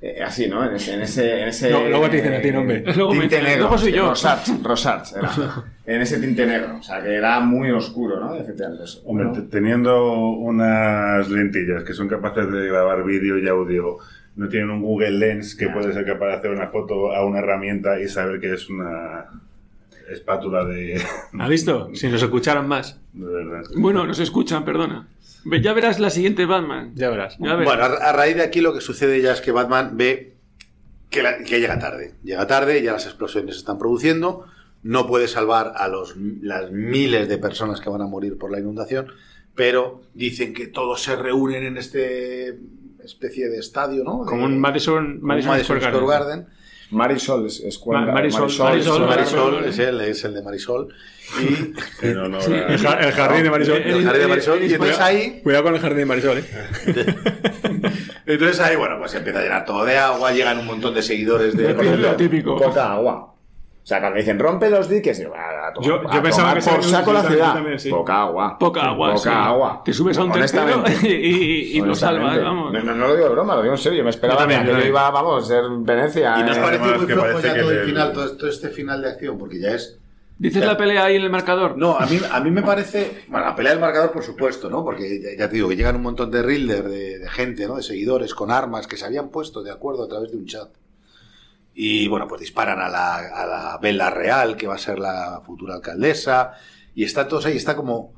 Eh, 0.00 0.20
así, 0.20 0.48
¿no? 0.48 0.64
En 0.68 0.74
ese... 0.74 0.94
En 0.94 1.02
ese, 1.02 1.42
en 1.42 1.48
ese 1.48 1.70
No, 1.70 1.88
luego 1.88 2.10
te 2.10 2.16
dicen 2.16 2.34
a 2.34 2.40
ti, 2.40 2.50
nombre. 2.50 2.80
Tinte 2.80 3.40
negro. 3.42 3.60
luego 3.60 3.78
soy 3.78 3.92
yo. 3.92 4.08
Rosarts, 4.08 4.62
Rosarts 4.62 5.12
era. 5.14 5.30
en 5.86 6.00
ese 6.00 6.18
tinte 6.18 6.44
negro. 6.44 6.76
O 6.78 6.82
sea, 6.82 7.00
que 7.02 7.14
era 7.14 7.38
muy 7.38 7.70
oscuro, 7.70 8.18
¿no? 8.18 8.34
Efectivamente. 8.34 8.82
eso. 8.84 9.00
Hombre, 9.04 9.42
teniendo 9.50 10.12
unas 10.30 11.28
lentillas 11.28 11.84
que 11.84 11.92
son 11.94 12.08
capaces 12.08 12.50
de 12.50 12.66
grabar 12.66 13.04
vídeo 13.04 13.38
y 13.38 13.46
audio, 13.46 13.98
no 14.34 14.48
tienen 14.48 14.70
un 14.70 14.82
Google 14.82 15.12
Lens 15.12 15.54
que 15.54 15.68
puede 15.68 15.92
ser 15.92 16.04
capaz 16.04 16.26
de 16.26 16.32
hacer 16.34 16.50
una 16.50 16.66
foto 16.66 17.12
a 17.14 17.24
una 17.24 17.38
herramienta 17.38 18.00
y 18.00 18.08
saber 18.08 18.40
que 18.40 18.54
es 18.54 18.68
una 18.70 19.26
espátula 20.10 20.64
de, 20.64 21.00
¿Has 21.38 21.48
visto? 21.48 21.90
Si 21.94 22.08
nos 22.08 22.22
escucharan 22.22 22.66
más. 22.68 22.98
de 23.12 23.26
verdad. 23.26 23.62
Bueno, 23.76 24.06
nos 24.06 24.18
escuchan, 24.18 24.64
perdona. 24.64 25.08
Ya 25.60 25.72
verás 25.72 25.98
la 25.98 26.10
siguiente 26.10 26.46
Batman. 26.46 26.92
Ya 26.94 27.10
verás. 27.10 27.36
Ya 27.38 27.54
verás. 27.56 27.64
Bueno, 27.64 27.82
a, 27.82 28.08
a 28.08 28.12
raíz 28.12 28.36
de 28.36 28.42
aquí 28.42 28.60
lo 28.60 28.72
que 28.72 28.80
sucede 28.80 29.20
ya 29.20 29.32
es 29.32 29.40
que 29.40 29.50
Batman 29.52 29.96
ve 29.96 30.36
que, 31.10 31.22
la- 31.22 31.38
que 31.38 31.60
llega 31.60 31.78
tarde. 31.78 32.14
Llega 32.22 32.46
tarde, 32.46 32.80
ya 32.82 32.92
las 32.92 33.06
explosiones 33.06 33.56
se 33.56 33.58
están 33.60 33.78
produciendo, 33.78 34.46
no 34.82 35.06
puede 35.06 35.28
salvar 35.28 35.72
a 35.76 35.88
los, 35.88 36.14
las 36.16 36.70
miles 36.70 37.28
de 37.28 37.38
personas 37.38 37.80
que 37.80 37.90
van 37.90 38.02
a 38.02 38.06
morir 38.06 38.38
por 38.38 38.50
la 38.52 38.60
inundación, 38.60 39.06
pero 39.54 40.02
dicen 40.14 40.54
que 40.54 40.66
todos 40.68 41.02
se 41.02 41.16
reúnen 41.16 41.64
en 41.64 41.76
este 41.76 42.58
especie 43.04 43.48
de 43.48 43.58
estadio, 43.58 44.04
¿no? 44.04 44.24
De- 44.24 44.30
Como 44.30 44.44
un 44.44 44.60
Madison, 44.60 45.14
como 45.16 45.26
Madison, 45.26 45.50
Madison 45.50 45.80
Square 45.80 45.80
Square 45.80 46.06
Garden. 46.06 46.38
Garden. 46.44 46.61
Marisol 46.92 47.46
es, 47.46 47.60
es 47.60 47.84
Ma- 47.86 48.06
Marisol, 48.06 48.40
Marisol, 48.42 48.66
Marisol, 48.68 49.06
Marisol, 49.06 49.64
es, 49.64 49.78
él, 49.78 50.00
es 50.02 50.24
el 50.24 50.34
de 50.34 50.42
Marisol. 50.42 50.88
Y 51.40 51.72
El, 52.06 52.78
ja- 52.78 52.98
el 53.00 53.12
jardín 53.12 53.42
de 53.44 53.50
Marisol. 53.50 53.76
el 53.76 54.04
jardín 54.04 54.22
de 54.22 54.28
Marisol. 54.28 54.62
Y 54.62 54.72
entonces 54.72 55.00
ahí 55.00 55.40
Cuidado 55.42 55.64
con 55.64 55.74
el 55.74 55.80
jardín 55.80 55.98
de 55.98 56.06
Marisol, 56.06 56.38
eh. 56.38 56.44
Entonces 58.26 58.60
ahí, 58.60 58.76
bueno, 58.76 58.96
pues 58.98 59.10
se 59.10 59.18
empieza 59.18 59.38
a 59.40 59.42
llenar 59.42 59.64
todo 59.64 59.84
de 59.84 59.96
agua, 59.98 60.32
llegan 60.32 60.58
un 60.58 60.66
montón 60.66 60.94
de 60.94 61.02
seguidores 61.02 61.56
de... 61.56 61.72
Lo 61.74 62.14
típico. 62.16 62.56
Poca 62.56 62.92
agua. 62.92 63.31
O 63.82 63.86
sea, 63.86 63.98
cuando 64.00 64.18
dicen 64.18 64.38
rompe 64.38 64.70
los 64.70 64.88
diques, 64.88 65.18
digo, 65.18 65.32
"Ah, 65.36 65.68
a 65.68 65.72
tomar- 65.72 65.88
Yo- 65.88 66.02
yo 66.02 66.08
a 66.18 66.22
pensaba 66.22 66.48
tomar 66.50 66.62
que 66.62 66.70
por 66.70 66.84
saco 66.84 67.12
la 67.12 67.22
ciudad. 67.24 67.54
también, 67.54 67.78
sí. 67.80 67.90
Poca 67.90 68.22
agua. 68.22 68.56
Poca 68.58 68.82
agua. 68.82 69.08
Poca 69.14 69.18
sí. 69.20 69.28
agua. 69.36 69.82
Te 69.84 69.92
subes 69.92 70.16
a 70.18 70.24
un 70.24 70.30
tercero 70.32 70.62
Honestamente. 70.62 71.08
y, 71.08 71.26
y- 71.74 71.78
y 71.78 71.80
lo 71.80 71.94
salvas, 71.96 72.40
vamos. 72.40 72.72
No, 72.72 72.80
no, 72.80 72.94
no 72.94 73.06
lo 73.08 73.14
digo 73.16 73.26
de 73.28 73.32
broma, 73.34 73.56
lo 73.56 73.62
digo 73.62 73.74
en 73.74 73.80
serio. 73.80 73.98
Yo 73.98 74.04
me 74.04 74.10
esperaba 74.10 74.46
que 74.46 74.64
yo 74.64 74.78
iba, 74.86 75.10
vamos, 75.10 75.44
a 75.44 75.46
ser 75.48 75.64
Venecia. 75.68 76.36
Y 76.38 76.44
nos 76.44 76.56
eh, 76.56 76.60
parece 76.62 76.84
muy 76.84 77.06
flojo 77.06 77.20
parece 77.22 77.48
ya 77.48 77.54
que 77.54 77.60
todo 77.60 77.70
el 77.72 77.78
el- 77.78 77.84
final, 77.86 78.12
todo, 78.12 78.36
todo 78.36 78.48
este 78.50 78.68
final 78.68 79.02
de 79.02 79.08
acción, 79.10 79.36
porque 79.36 79.58
ya 79.58 79.70
es... 79.72 79.98
¿Dices 80.38 80.64
la 80.64 80.76
pelea 80.76 81.04
ahí 81.04 81.16
en 81.16 81.22
el 81.22 81.30
marcador? 81.30 81.76
No, 81.76 81.96
a 81.96 82.06
mí, 82.06 82.18
a 82.30 82.40
mí 82.40 82.50
me 82.50 82.62
parece... 82.62 83.24
Bueno, 83.28 83.46
la 83.46 83.54
pelea 83.54 83.72
del 83.72 83.80
marcador, 83.80 84.10
por 84.12 84.22
supuesto, 84.24 84.68
¿no? 84.70 84.84
Porque 84.84 85.20
ya, 85.20 85.30
ya 85.38 85.48
te 85.48 85.54
digo, 85.56 85.68
que 85.68 85.76
llegan 85.76 85.94
un 85.96 86.02
montón 86.02 86.30
de 86.32 86.42
Riddler, 86.42 86.84
de, 86.88 87.18
de 87.18 87.28
gente, 87.30 87.66
¿no? 87.68 87.76
De 87.76 87.82
seguidores 87.82 88.34
con 88.34 88.50
armas 88.50 88.86
que 88.88 88.96
se 88.96 89.04
habían 89.06 89.28
puesto 89.28 89.62
de 89.62 89.70
acuerdo 89.70 90.04
a 90.04 90.08
través 90.08 90.30
de 90.32 90.36
un 90.38 90.46
chat. 90.46 90.68
Y 91.74 92.08
bueno, 92.08 92.28
pues 92.28 92.40
disparan 92.40 92.80
a 92.80 92.88
la, 92.88 93.16
a 93.16 93.46
la 93.46 93.78
Vela 93.78 94.10
Real, 94.10 94.56
que 94.56 94.66
va 94.66 94.74
a 94.74 94.78
ser 94.78 94.98
la 94.98 95.40
futura 95.44 95.74
alcaldesa. 95.74 96.52
y 96.94 97.04
están 97.04 97.28
todos 97.28 97.46
ahí, 97.46 97.56
está 97.56 97.76
como... 97.76 98.14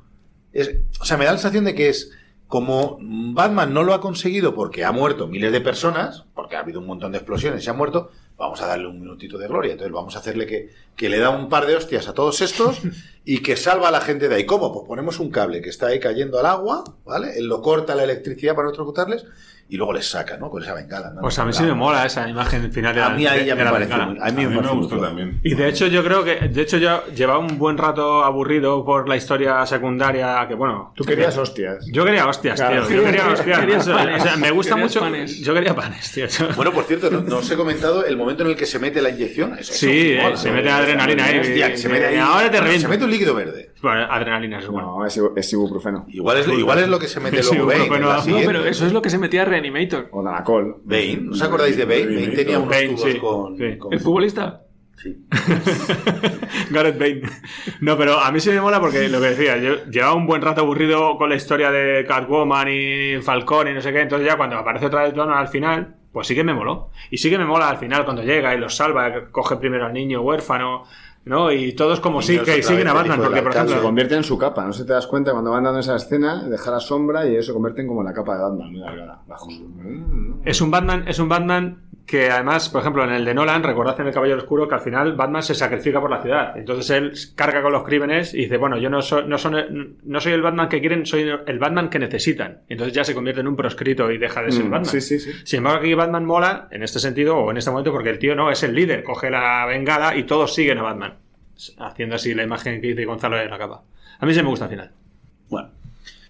Es, 0.51 0.71
o 0.99 1.05
sea, 1.05 1.17
me 1.17 1.25
da 1.25 1.31
la 1.31 1.37
sensación 1.37 1.65
de 1.65 1.75
que 1.75 1.89
es 1.89 2.11
como 2.47 2.99
Batman 3.01 3.73
no 3.73 3.83
lo 3.83 3.93
ha 3.93 4.01
conseguido 4.01 4.53
porque 4.53 4.85
ha 4.85 4.91
muerto 4.91 5.27
miles 5.27 5.51
de 5.51 5.61
personas, 5.61 6.25
porque 6.35 6.55
ha 6.55 6.59
habido 6.59 6.79
un 6.79 6.85
montón 6.85 7.11
de 7.11 7.17
explosiones 7.17 7.61
y 7.61 7.65
se 7.65 7.71
ha 7.71 7.73
muerto, 7.73 8.11
vamos 8.37 8.61
a 8.61 8.67
darle 8.67 8.87
un 8.87 8.99
minutito 8.99 9.37
de 9.37 9.47
gloria. 9.47 9.71
Entonces 9.71 9.93
vamos 9.93 10.15
a 10.15 10.19
hacerle 10.19 10.45
que, 10.45 10.69
que 10.95 11.09
le 11.09 11.19
da 11.19 11.29
un 11.29 11.49
par 11.49 11.65
de 11.65 11.75
hostias 11.75 12.07
a 12.07 12.13
todos 12.13 12.41
estos 12.41 12.79
y 13.25 13.39
que 13.39 13.57
salva 13.57 13.89
a 13.89 13.91
la 13.91 14.01
gente 14.01 14.29
de 14.29 14.35
ahí. 14.35 14.45
¿Cómo? 14.45 14.71
Pues 14.73 14.87
ponemos 14.87 15.19
un 15.19 15.29
cable 15.31 15.61
que 15.61 15.69
está 15.69 15.87
ahí 15.87 15.99
cayendo 15.99 16.39
al 16.39 16.45
agua, 16.45 16.83
¿vale? 17.05 17.37
Él 17.37 17.47
lo 17.47 17.61
corta 17.61 17.95
la 17.95 18.03
electricidad 18.03 18.55
para 18.55 18.67
electrocutarles 18.67 19.25
y 19.67 19.77
luego 19.77 19.93
les 19.93 20.07
saca, 20.07 20.37
¿no? 20.37 20.51
Con 20.51 20.61
esa 20.61 20.75
bengala. 20.75 21.09
¿no? 21.09 21.21
Pues 21.21 21.39
a 21.39 21.43
mí 21.43 21.51
sí 21.51 21.63
me 21.63 21.73
mola 21.73 22.05
esa 22.05 22.29
imagen 22.29 22.71
final 22.71 22.93
de 22.93 23.01
A 23.01 23.09
la- 23.09 23.15
mí 23.15 23.25
ahí 23.25 23.47
ya 23.47 23.55
me 23.55 23.63
la 23.63 23.71
parece 23.71 23.89
bengala. 23.93 24.11
muy- 24.11 24.19
a 24.21 24.25
mí 24.31 24.45
me 24.45 24.55
parece 24.57 24.73
muy 24.75 24.87
guay. 24.87 25.39
Y 25.43 25.55
de 25.55 25.67
hecho 25.67 25.87
yo 25.87 26.03
creo 26.03 26.23
que, 26.23 26.35
de 26.35 26.61
hecho 26.61 26.77
yo 26.77 27.03
llevaba 27.15 27.39
un 27.39 27.57
buen 27.57 27.75
rato 27.75 28.23
aburrido 28.23 28.85
por 28.85 29.09
la 29.09 29.15
historia 29.15 29.65
secundaria, 29.65 30.45
que 30.47 30.53
bueno... 30.53 30.93
Tú 30.95 31.03
querías 31.03 31.35
hostias. 31.35 31.83
Yo 31.91 32.05
quería 32.05 32.27
hostias, 32.27 32.59
Claro. 32.59 32.85
tío. 32.85 32.97
Yo 32.97 33.03
quería 33.05 33.27
hostias. 33.33 33.59
Querías 33.59 33.81
Eso- 33.87 33.95
panes. 33.95 34.21
o 34.21 34.23
sea, 34.23 34.37
me 34.37 34.51
gusta 34.51 34.75
mucho... 34.75 34.99
panes. 34.99 35.39
Yo 35.39 35.51
quería 35.55 35.75
panes, 35.75 36.11
tío. 36.11 36.27
Bueno, 36.55 36.71
por 36.71 36.83
cierto, 36.83 37.09
no, 37.09 37.21
no 37.21 37.37
os 37.37 37.49
he 37.49 37.55
comentado 37.55 38.05
el 38.05 38.17
momento 38.17 38.43
en 38.43 38.49
el 38.51 38.55
que 38.55 38.67
se 38.67 38.77
mete 38.77 39.01
la 39.01 39.09
inyección. 39.09 39.53
Eso, 39.57 39.73
eso 39.73 39.79
Sí, 39.79 40.13
me 40.15 40.21
mola, 40.21 40.35
eh, 40.35 40.37
se 40.37 40.49
¿no? 40.49 40.55
mete 40.57 40.69
adrenalina. 40.93 41.41
Hostia, 41.41 41.71
que 41.71 41.77
se 41.77 41.89
mete 41.89 42.05
ahí. 42.07 42.17
Ahora 42.17 42.49
te 42.51 42.59
reviento. 42.59 42.81
Se 42.83 42.87
mete 42.87 43.03
un 43.05 43.11
líquido 43.11 43.35
verde. 43.35 43.71
Bueno, 43.81 44.01
adrenalina 44.09 44.59
es 44.59 44.67
bueno. 44.67 44.97
No, 44.99 45.05
es, 45.05 45.17
ibu- 45.17 45.33
es 45.35 45.53
ibuprofeno. 45.53 46.05
Igual 46.09 46.37
es, 46.37 46.47
igual 46.47 46.79
es 46.79 46.87
lo 46.87 46.99
que 46.99 47.07
se 47.07 47.19
mete 47.19 47.41
luego 47.43 47.65
Bane. 47.67 47.87
la 48.05 48.23
no, 48.25 48.37
pero 48.45 48.65
eso 48.65 48.85
es 48.85 48.93
lo 48.93 49.01
que 49.01 49.09
se 49.09 49.17
metía 49.17 49.45
Reanimator. 49.45 50.09
O 50.11 50.23
Danacol. 50.23 50.77
Bane, 50.83 51.17
¿no 51.21 51.31
os 51.33 51.41
acordáis 51.41 51.77
de 51.77 51.85
Bane? 51.85 52.05
Bane 52.05 52.27
tenía 52.29 52.57
unos 52.59 52.69
Bane, 52.69 52.87
tubos 52.89 53.01
sí, 53.01 53.17
con, 53.19 53.57
sí. 53.57 53.77
con- 53.77 53.93
¿El 53.93 53.99
futbolista? 53.99 54.61
Sí. 54.97 55.25
Gareth 56.71 56.97
Bale. 56.97 57.21
No, 57.81 57.97
pero 57.97 58.19
a 58.19 58.31
mí 58.31 58.39
sí 58.39 58.49
me 58.49 58.61
mola 58.61 58.79
porque 58.79 59.09
lo 59.09 59.19
que 59.21 59.27
decía, 59.29 59.57
yo 59.57 59.85
llevaba 59.85 60.13
un 60.15 60.25
buen 60.25 60.41
rato 60.41 60.61
aburrido 60.61 61.17
con 61.17 61.29
la 61.29 61.35
historia 61.35 61.69
de 61.71 62.05
Catwoman 62.05 62.67
y 62.69 63.21
Falcón 63.21 63.67
y 63.67 63.73
no 63.73 63.81
sé 63.81 63.91
qué, 63.91 64.01
entonces 64.01 64.27
ya 64.27 64.37
cuando 64.37 64.55
aparece 64.57 64.85
otra 64.87 65.03
vez 65.03 65.13
Donald 65.13 65.39
al 65.39 65.47
final, 65.49 65.95
pues 66.15 66.27
sí 66.27 66.33
que 66.33 66.45
me 66.45 66.53
moló. 66.53 66.91
Y 67.11 67.17
sí 67.17 67.29
que 67.29 67.37
me 67.37 67.43
mola 67.43 67.67
al 67.67 67.75
final 67.77 68.05
cuando 68.05 68.23
llega 68.23 68.55
y 68.55 68.57
los 68.57 68.73
salva, 68.73 69.25
coge 69.33 69.57
primero 69.57 69.85
al 69.85 69.91
niño 69.91 70.21
huérfano, 70.21 70.85
¿no? 71.25 71.51
Y 71.51 71.73
todos 71.73 71.99
como 71.99 72.21
sí, 72.21 72.39
que 72.39 72.63
siguen 72.63 72.87
a 72.87 72.93
Batman, 72.93 73.19
porque 73.21 73.41
por 73.41 73.49
alcalde. 73.49 73.67
Se 73.67 73.73
ejemplo... 73.73 73.89
convierte 73.89 74.15
en 74.15 74.23
su 74.23 74.37
capa, 74.37 74.63
no 74.63 74.71
se 74.71 74.85
te 74.85 74.93
das 74.93 75.07
cuenta 75.07 75.33
cuando 75.33 75.51
van 75.51 75.65
dando 75.65 75.81
esa 75.81 75.97
escena, 75.97 76.41
deja 76.47 76.71
la 76.71 76.79
sombra 76.79 77.27
y 77.27 77.31
ellos 77.31 77.47
se 77.47 77.51
convierten 77.51 77.85
como 77.85 77.99
en 77.99 78.05
la 78.05 78.13
capa 78.13 78.37
de 78.37 78.43
Batman, 78.43 78.71
muy 78.71 78.81
alargada, 78.81 79.23
bajo 79.27 79.51
su... 79.51 80.39
Es 80.45 80.61
un 80.61 80.71
Batman, 80.71 81.03
es 81.05 81.19
un 81.19 81.27
Batman 81.27 81.84
que 82.05 82.29
además, 82.29 82.69
por 82.69 82.81
ejemplo, 82.81 83.03
en 83.03 83.09
el 83.11 83.25
de 83.25 83.33
Nolan, 83.33 83.63
recordad 83.63 83.99
en 83.99 84.07
el 84.07 84.13
Caballero 84.13 84.37
Oscuro 84.37 84.67
que 84.67 84.75
al 84.75 84.81
final 84.81 85.13
Batman 85.15 85.41
se 85.41 85.55
sacrifica 85.55 85.99
por 85.99 86.11
la 86.11 86.21
ciudad. 86.21 86.55
Entonces 86.55 86.89
él 86.91 87.11
carga 87.35 87.63
con 87.63 87.71
los 87.71 87.83
crímenes 87.83 88.33
y 88.35 88.41
dice, 88.43 88.57
bueno, 88.57 88.77
yo 88.77 88.91
no 88.91 89.01
soy, 89.01 89.25
no 89.27 89.39
son, 89.39 89.97
no 90.03 90.19
soy 90.21 90.33
el 90.33 90.43
Batman 90.43 90.69
que 90.69 90.79
quieren, 90.79 91.05
soy 91.07 91.27
el 91.47 91.57
Batman 91.59 91.89
que 91.89 91.97
necesitan. 91.97 92.59
Entonces 92.69 92.93
ya 92.93 93.03
se 93.03 93.15
convierte 93.15 93.41
en 93.41 93.47
un 93.47 93.55
proscrito 93.55 94.11
y 94.11 94.19
deja 94.19 94.43
de 94.43 94.51
ser 94.51 94.65
Mm, 94.65 94.69
Batman. 94.69 94.85
sí, 94.91 95.01
sí, 95.01 95.19
sí. 95.19 95.31
Sin 95.43 95.57
embargo, 95.57 95.79
aquí 95.79 95.93
Batman 95.95 96.25
mola 96.25 96.67
en 96.69 96.83
este 96.83 96.99
sentido 96.99 97.37
o 97.37 97.49
en 97.49 97.57
este 97.57 97.71
momento 97.71 97.91
porque 97.91 98.09
el 98.11 98.19
tío 98.19 98.35
no 98.35 98.51
es 98.51 98.61
el 98.61 98.75
líder, 98.75 99.03
coge 99.03 99.31
la 99.31 99.65
bengala 99.65 100.15
y 100.15 100.23
todos 100.25 100.53
siguen 100.53 100.77
a 100.77 100.83
Batman. 100.83 101.15
Haciendo 101.79 102.15
así 102.17 102.35
la 102.35 102.43
imagen 102.43 102.81
que 102.81 102.87
dice 102.89 103.05
Gonzalo 103.05 103.37
de 103.37 103.47
la 103.49 103.57
capa. 103.57 103.81
A 104.19 104.25
mí 104.27 104.33
sí 104.33 104.43
me 104.43 104.49
gusta 104.49 104.65
al 104.65 104.71
final. 104.71 104.91
Bueno. 105.49 105.69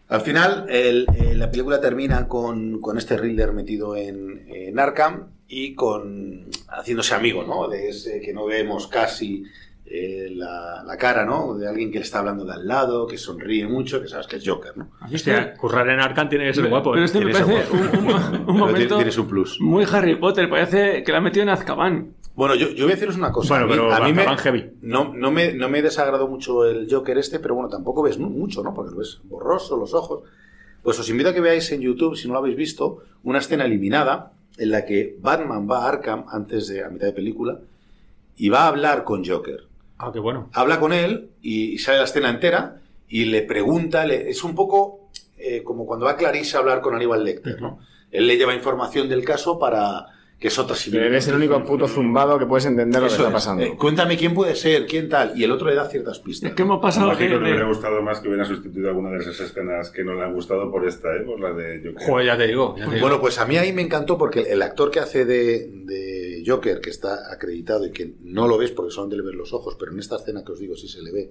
Al 0.07 0.21
final, 0.21 0.67
el- 0.69 1.05
eh, 1.17 1.33
la 1.35 1.49
película 1.49 1.81
termina 1.81 2.27
con, 2.27 2.79
con 2.79 2.97
este 2.97 3.17
Riddler 3.17 3.51
metido 3.53 3.95
en, 3.97 4.45
en 4.47 4.79
Arkham 4.79 5.29
y 5.47 5.75
con 5.75 6.45
haciéndose 6.69 7.13
amigo, 7.15 7.43
¿no? 7.43 7.67
De 7.67 7.89
ese 7.89 8.19
que 8.21 8.33
no 8.33 8.45
vemos 8.45 8.87
casi 8.87 9.43
eh, 9.85 10.29
la, 10.31 10.83
la 10.83 10.97
cara, 10.97 11.23
¿no? 11.25 11.55
De 11.55 11.67
alguien 11.67 11.91
que 11.91 11.99
le 11.99 12.05
está 12.05 12.19
hablando 12.19 12.43
de 12.45 12.53
al 12.53 12.67
lado, 12.67 13.05
que 13.05 13.17
sonríe 13.17 13.67
mucho, 13.67 14.01
que 14.01 14.07
sabes 14.07 14.25
que 14.25 14.37
es 14.37 14.43
Joker, 14.47 14.75
¿no? 14.75 14.89
Hostia, 15.13 15.53
currar 15.53 15.87
en 15.89 15.99
Arkham 15.99 16.27
tiene 16.29 16.45
que 16.47 16.53
ser 16.55 16.67
guapo. 16.69 16.91
Pero 16.91 17.03
¿eh? 17.03 17.05
este 17.05 17.19
me 17.23 17.31
Tiene 17.31 17.45
parece 17.45 17.63
ese 17.63 17.71
un, 17.73 17.79
un- 17.81 17.95
un 17.95 18.05
Pero 18.31 18.53
momento 18.53 18.77
tiene, 18.79 18.95
tiene 18.95 19.11
su 19.11 19.27
plus. 19.27 19.59
muy 19.61 19.85
Harry 19.91 20.15
Potter. 20.15 20.49
Parece 20.49 21.03
que 21.03 21.11
la 21.11 21.19
ha 21.19 21.21
metido 21.21 21.43
en 21.43 21.49
Azkaban. 21.49 22.15
Bueno, 22.35 22.55
yo, 22.55 22.69
yo 22.71 22.83
voy 22.85 22.91
a 22.93 22.95
deciros 22.95 23.15
una 23.15 23.31
cosa. 23.31 23.63
Bueno, 23.63 23.83
a 23.93 23.99
mí, 24.01 24.11
pero 24.13 24.27
a 24.29 24.31
mí 24.31 24.35
me, 24.35 24.37
heavy. 24.41 24.71
No, 24.81 25.13
no, 25.13 25.31
me, 25.31 25.53
no 25.53 25.69
me 25.69 25.81
desagradó 25.83 26.27
mucho 26.27 26.65
el 26.65 26.87
Joker 26.91 27.17
este, 27.19 27.39
pero 27.39 27.53
bueno, 27.55 27.69
tampoco 27.69 28.01
ves 28.01 28.17
mucho, 28.17 28.61
¿no? 28.63 28.73
Porque 28.73 28.91
lo 28.91 28.97
ves 28.97 29.19
borroso, 29.25 29.77
los 29.77 29.93
ojos. 29.93 30.23
Pues 30.81 30.99
os 30.99 31.09
invito 31.09 31.29
a 31.29 31.33
que 31.33 31.39
veáis 31.41 31.71
en 31.71 31.81
YouTube, 31.81 32.15
si 32.17 32.27
no 32.27 32.33
lo 32.33 32.39
habéis 32.39 32.57
visto, 32.57 33.03
una 33.23 33.39
escena 33.39 33.65
eliminada 33.65 34.33
en 34.57 34.71
la 34.71 34.85
que 34.85 35.17
Batman 35.19 35.67
va 35.69 35.85
a 35.85 35.89
Arkham 35.89 36.25
antes 36.29 36.67
de 36.67 36.83
a 36.83 36.89
mitad 36.89 37.07
de 37.07 37.13
película 37.13 37.59
y 38.37 38.49
va 38.49 38.63
a 38.63 38.67
hablar 38.67 39.03
con 39.03 39.23
Joker. 39.25 39.61
Ah, 39.97 40.11
qué 40.13 40.19
bueno. 40.19 40.49
Habla 40.53 40.79
con 40.79 40.93
él 40.93 41.29
y, 41.41 41.77
sale 41.77 41.97
la 41.99 42.03
escena 42.05 42.29
entera 42.29 42.81
y 43.07 43.25
le 43.25 43.41
pregunta, 43.43 44.05
le- 44.05 44.29
es 44.29 44.43
un 44.43 44.55
poco 44.55 45.09
eh, 45.37 45.63
como 45.63 45.85
cuando 45.85 46.05
va 46.05 46.17
Clarice 46.17 46.57
a 46.57 46.59
hablar 46.61 46.81
con 46.81 46.95
Aníbal 46.95 47.23
Lecter, 47.23 47.61
¿no? 47.61 47.79
Él 48.11 48.27
le 48.27 48.37
lleva 48.37 48.55
información 48.55 49.07
del 49.09 49.23
caso 49.25 49.59
para 49.59 50.05
que 50.39 50.49
es 50.49 50.59
otra 50.59 50.75
Que 50.75 50.97
eres 50.97 51.27
el 51.29 51.35
único 51.35 51.63
puto 51.63 51.87
zumbado 51.87 52.37
que 52.37 52.45
puedes 52.45 52.65
entender 52.65 53.01
lo 53.01 53.07
que 53.07 53.13
Eso 53.13 53.23
está 53.23 53.29
es. 53.29 53.33
pasando. 53.33 53.63
Eh, 53.63 53.75
cuéntame 53.77 54.17
quién 54.17 54.33
puede 54.33 54.53
ser, 54.55 54.85
quién 54.85 55.07
tal. 55.07 55.31
Y 55.35 55.43
el 55.45 55.51
otro 55.51 55.67
le 55.69 55.75
da 55.75 55.87
ciertas 55.87 56.19
pistas. 56.19 56.49
Es 56.49 56.55
que 56.55 56.63
hemos 56.63 56.81
pasado 56.81 57.09
de, 57.11 57.17
que 57.17 57.29
me 57.29 57.37
hubiera 57.37 57.65
gustado 57.65 58.01
más 58.01 58.19
que 58.19 58.27
hubiera 58.27 58.43
sustituido 58.43 58.89
alguna 58.89 59.11
de 59.11 59.19
esas 59.19 59.39
escenas 59.39 59.89
que 59.91 60.03
no 60.03 60.13
le 60.13 60.23
han 60.23 60.33
gustado 60.33 60.69
por 60.69 60.85
esta, 60.85 61.15
¿eh? 61.15 61.21
Por 61.21 61.39
la 61.39 61.53
de 61.53 61.81
Joker. 61.85 62.05
Joder, 62.07 62.25
ya 62.25 62.37
te 62.37 62.47
digo. 62.47 62.75
ya 62.77 62.85
te 62.85 62.95
digo. 62.95 63.01
Bueno, 63.07 63.21
pues 63.21 63.39
a 63.39 63.45
mí 63.45 63.57
ahí 63.57 63.71
me 63.71 63.81
encantó 63.81 64.17
porque 64.17 64.41
el 64.41 64.61
actor 64.61 64.91
que 64.91 64.99
hace 64.99 65.23
de, 65.23 65.71
de 65.85 66.43
Joker, 66.45 66.81
que 66.81 66.89
está 66.89 67.31
acreditado 67.31 67.85
y 67.85 67.91
que 67.91 68.15
no 68.21 68.47
lo 68.49 68.57
ves 68.57 68.71
porque 68.71 68.91
solamente 68.91 69.15
le 69.15 69.23
ves 69.23 69.35
los 69.35 69.53
ojos, 69.53 69.77
pero 69.79 69.93
en 69.93 69.99
esta 69.99 70.17
escena 70.17 70.43
que 70.45 70.51
os 70.51 70.59
digo 70.59 70.75
sí 70.75 70.89
se 70.89 71.01
le 71.01 71.11
ve, 71.13 71.29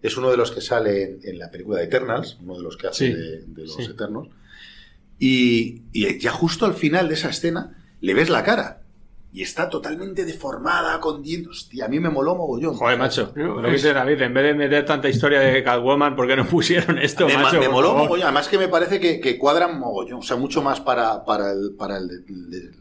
es 0.00 0.16
uno 0.16 0.30
de 0.30 0.36
los 0.36 0.52
que 0.52 0.60
sale 0.60 1.02
en, 1.02 1.18
en 1.24 1.38
la 1.40 1.50
película 1.50 1.78
de 1.78 1.84
Eternals, 1.86 2.38
uno 2.40 2.56
de 2.56 2.62
los 2.62 2.76
que 2.76 2.86
hace 2.86 3.08
Sí, 3.08 3.12
de, 3.12 3.40
de 3.46 3.62
los 3.62 3.74
sí. 3.74 3.82
Eternos. 3.82 4.28
Y, 5.18 5.82
y 5.92 6.18
ya 6.18 6.30
justo 6.30 6.66
al 6.66 6.74
final 6.74 7.08
de 7.08 7.14
esa 7.14 7.30
escena 7.30 7.80
le 8.04 8.14
ves 8.14 8.28
la 8.30 8.42
cara. 8.42 8.80
Y 9.36 9.42
está 9.42 9.68
totalmente 9.68 10.24
deformada, 10.24 11.00
con 11.00 11.20
dientes. 11.20 11.50
Hostia, 11.50 11.86
a 11.86 11.88
mí 11.88 11.98
me 11.98 12.08
moló 12.08 12.36
mogollón. 12.36 12.74
Joder, 12.76 12.96
macho. 12.96 13.32
Lo 13.34 13.60
que 13.62 13.70
dice 13.72 13.92
David, 13.92 14.22
en 14.22 14.32
vez 14.32 14.44
de 14.44 14.54
meter 14.54 14.84
tanta 14.84 15.08
historia 15.08 15.40
de 15.40 15.60
Catwoman, 15.64 16.14
¿por 16.14 16.28
qué 16.28 16.36
no 16.36 16.44
pusieron 16.46 16.98
esto, 16.98 17.26
me, 17.26 17.36
macho? 17.36 17.58
me 17.58 17.64
Por 17.66 17.74
moló 17.74 17.94
mogollón. 17.94 18.26
Además 18.26 18.46
que 18.46 18.58
me 18.58 18.68
parece 18.68 19.00
que, 19.00 19.18
que 19.18 19.36
cuadran 19.36 19.80
mogollón. 19.80 20.20
O 20.20 20.22
sea, 20.22 20.36
mucho 20.36 20.62
más 20.62 20.78
para, 20.80 21.24
para, 21.24 21.50
el, 21.50 21.74
para, 21.76 21.96
el, 21.98 22.08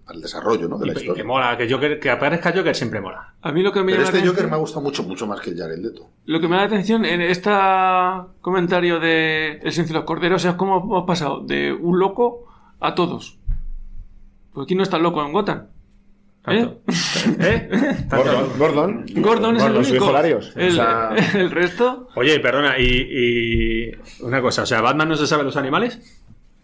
para 0.06 0.16
el 0.16 0.22
desarrollo 0.22 0.68
¿no? 0.68 0.78
de 0.78 0.86
la 0.86 0.94
Y- 0.94 0.96
y 0.96 1.00
historia. 1.00 1.24
que 1.24 1.28
mola, 1.28 1.58
que, 1.58 1.68
Joker, 1.74 2.00
que 2.00 2.12
aparezca 2.12 2.54
Joker 2.56 2.76
siempre 2.76 3.02
mola. 3.02 3.34
A 3.42 3.52
mí 3.52 3.64
lo 3.64 3.72
que 3.74 3.82
me 3.82 3.94
Pero 3.94 4.04
este 4.04 4.18
Joker 4.18 4.30
atención- 4.30 4.50
me 4.52 4.56
ha 4.56 4.60
gustado 4.60 4.82
mucho, 4.82 5.02
mucho 5.02 5.26
más 5.26 5.42
que 5.42 5.50
el 5.50 5.58
Jared 5.58 5.80
Leto. 5.80 6.08
Lo 6.26 6.40
que 6.40 6.48
me 6.48 6.56
da 6.56 6.62
la 6.62 6.68
atención 6.68 7.04
en 7.04 7.22
este 7.22 7.50
comentario 8.42 9.00
de 9.00 9.54
El 9.64 9.72
silencio 9.72 9.94
de 9.94 10.00
los 10.02 10.06
corderos 10.06 10.46
es 10.46 10.54
cómo 10.54 10.82
hemos 10.84 11.06
pasado 11.08 11.40
de 11.42 11.74
un 11.74 11.98
loco 11.98 12.46
a 12.80 12.94
todos. 12.96 13.40
Pues 14.54 14.66
aquí 14.66 14.76
no 14.76 14.84
está 14.84 14.98
el 14.98 15.04
loco 15.04 15.24
en 15.26 15.32
Gotham. 15.32 15.68
¿Eh? 16.48 16.70
¿Eh? 17.40 17.70
Gordon, 18.10 18.50
Gordon. 18.58 19.06
Gordon 19.16 19.56
es 19.56 19.64
el 19.64 19.70
Gordon, 19.70 19.86
su 19.86 19.90
único. 19.92 20.06
hijo 20.06 20.14
Larios. 20.14 20.52
El, 20.56 20.72
O 20.72 20.74
sea, 20.76 21.16
el 21.36 21.52
resto. 21.52 22.10
Oye, 22.16 22.40
perdona, 22.40 22.78
y, 22.78 22.86
y 22.86 23.92
una 24.22 24.42
cosa, 24.42 24.64
o 24.64 24.66
sea, 24.66 24.82
¿Batman 24.82 25.08
no 25.10 25.16
se 25.16 25.26
sabe 25.28 25.44
los 25.44 25.56
animales? 25.56 26.23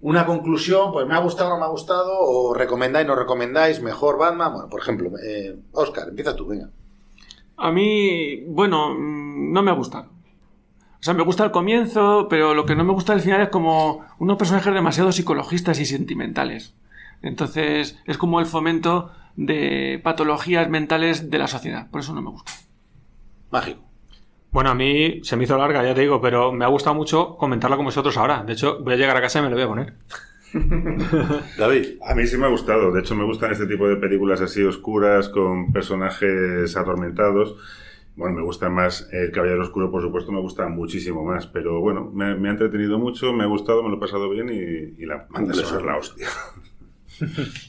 una 0.00 0.26
conclusión, 0.26 0.92
pues 0.92 1.06
me 1.06 1.14
ha 1.14 1.18
gustado 1.18 1.50
o 1.50 1.52
no 1.54 1.58
me 1.58 1.64
ha 1.64 1.68
gustado, 1.68 2.18
o 2.20 2.54
recomendáis, 2.54 3.06
no 3.06 3.16
recomendáis, 3.16 3.82
mejor 3.82 4.18
Batman. 4.18 4.52
Bueno, 4.52 4.68
por 4.68 4.80
ejemplo, 4.80 5.10
eh, 5.18 5.56
Oscar, 5.72 6.08
empieza 6.08 6.36
tú, 6.36 6.46
venga. 6.46 6.70
A 7.56 7.72
mí, 7.72 8.44
bueno, 8.46 8.94
mm, 8.94 9.52
no 9.52 9.62
me 9.62 9.70
ha 9.70 9.74
gustado. 9.74 10.10
O 11.00 11.02
sea, 11.02 11.14
me 11.14 11.22
gusta 11.22 11.44
el 11.44 11.50
comienzo, 11.50 12.26
pero 12.28 12.54
lo 12.54 12.66
que 12.66 12.76
no 12.76 12.84
me 12.84 12.92
gusta 12.92 13.12
del 13.12 13.22
final 13.22 13.40
es 13.40 13.48
como 13.48 14.04
unos 14.18 14.36
personajes 14.36 14.72
demasiado 14.74 15.12
psicologistas 15.12 15.78
y 15.80 15.86
sentimentales. 15.86 16.74
Entonces, 17.22 17.98
es 18.04 18.18
como 18.18 18.40
el 18.40 18.46
fomento 18.46 19.10
de 19.36 20.00
patologías 20.02 20.68
mentales 20.68 21.30
de 21.30 21.38
la 21.38 21.46
sociedad. 21.46 21.88
Por 21.90 22.00
eso 22.00 22.14
no 22.14 22.22
me 22.22 22.30
gusta. 22.30 22.52
Mágico. 23.50 23.87
Bueno, 24.50 24.70
a 24.70 24.74
mí 24.74 25.20
se 25.22 25.36
me 25.36 25.44
hizo 25.44 25.58
larga, 25.58 25.82
ya 25.82 25.94
te 25.94 26.00
digo, 26.00 26.20
pero 26.20 26.52
me 26.52 26.64
ha 26.64 26.68
gustado 26.68 26.96
mucho 26.96 27.36
comentarla 27.36 27.76
con 27.76 27.84
vosotros 27.84 28.16
ahora. 28.16 28.42
De 28.44 28.54
hecho, 28.54 28.78
voy 28.82 28.94
a 28.94 28.96
llegar 28.96 29.16
a 29.16 29.20
casa 29.20 29.40
y 29.40 29.42
me 29.42 29.50
lo 29.50 29.56
voy 29.56 29.64
a 29.64 29.68
poner. 29.68 29.92
David. 31.58 31.98
A 32.06 32.14
mí 32.14 32.26
sí 32.26 32.38
me 32.38 32.46
ha 32.46 32.50
gustado. 32.50 32.90
De 32.90 33.00
hecho, 33.00 33.14
me 33.14 33.24
gustan 33.24 33.52
este 33.52 33.66
tipo 33.66 33.86
de 33.86 33.96
películas 33.96 34.40
así 34.40 34.62
oscuras, 34.62 35.28
con 35.28 35.72
personajes 35.72 36.76
atormentados. 36.76 37.56
Bueno, 38.16 38.36
me 38.36 38.42
gusta 38.42 38.68
más 38.68 39.08
El 39.12 39.30
Caballero 39.30 39.62
Oscuro, 39.62 39.90
por 39.90 40.02
supuesto, 40.02 40.32
me 40.32 40.40
gusta 40.40 40.66
muchísimo 40.68 41.24
más. 41.24 41.46
Pero 41.46 41.80
bueno, 41.80 42.10
me, 42.12 42.34
me 42.34 42.48
ha 42.48 42.52
entretenido 42.52 42.98
mucho, 42.98 43.32
me 43.32 43.44
ha 43.44 43.46
gustado, 43.46 43.82
me 43.82 43.90
lo 43.90 43.96
he 43.96 44.00
pasado 44.00 44.28
bien 44.30 44.48
y, 44.48 45.02
y 45.02 45.06
la 45.06 45.26
banda 45.30 45.54
sonora 45.54 45.78
es 45.78 45.84
la 45.84 45.96
hostia. 45.96 46.26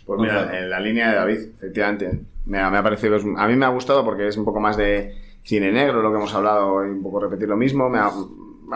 Pues 0.06 0.19
mira, 0.19 0.60
en 0.60 0.69
la 0.69 0.80
línea 0.80 1.10
de 1.10 1.15
David, 1.15 1.39
efectivamente. 1.57 2.19
Me 2.45 2.60
ha, 2.60 2.69
me 2.69 2.77
ha 2.77 2.84
parecido, 2.84 3.18
a 3.35 3.47
mí 3.47 3.56
me 3.56 3.65
ha 3.65 3.69
gustado 3.69 4.06
porque 4.06 4.27
es 4.27 4.38
un 4.38 4.45
poco 4.45 4.60
más 4.60 4.77
de 4.77 5.15
cine 5.44 5.72
negro, 5.72 6.02
lo 6.02 6.11
que 6.11 6.18
hemos 6.18 6.34
hablado, 6.34 6.86
y 6.86 6.90
un 6.90 7.03
poco 7.03 7.20
repetir 7.20 7.48
lo 7.48 7.57
mismo. 7.57 7.90
Me 7.90 7.99
ha, 7.99 8.10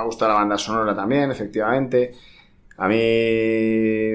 gustado 0.04 0.32
la 0.32 0.40
banda 0.40 0.58
sonora 0.58 0.96
también, 0.96 1.32
efectivamente. 1.32 2.14
A 2.78 2.88
mí, 2.88 4.14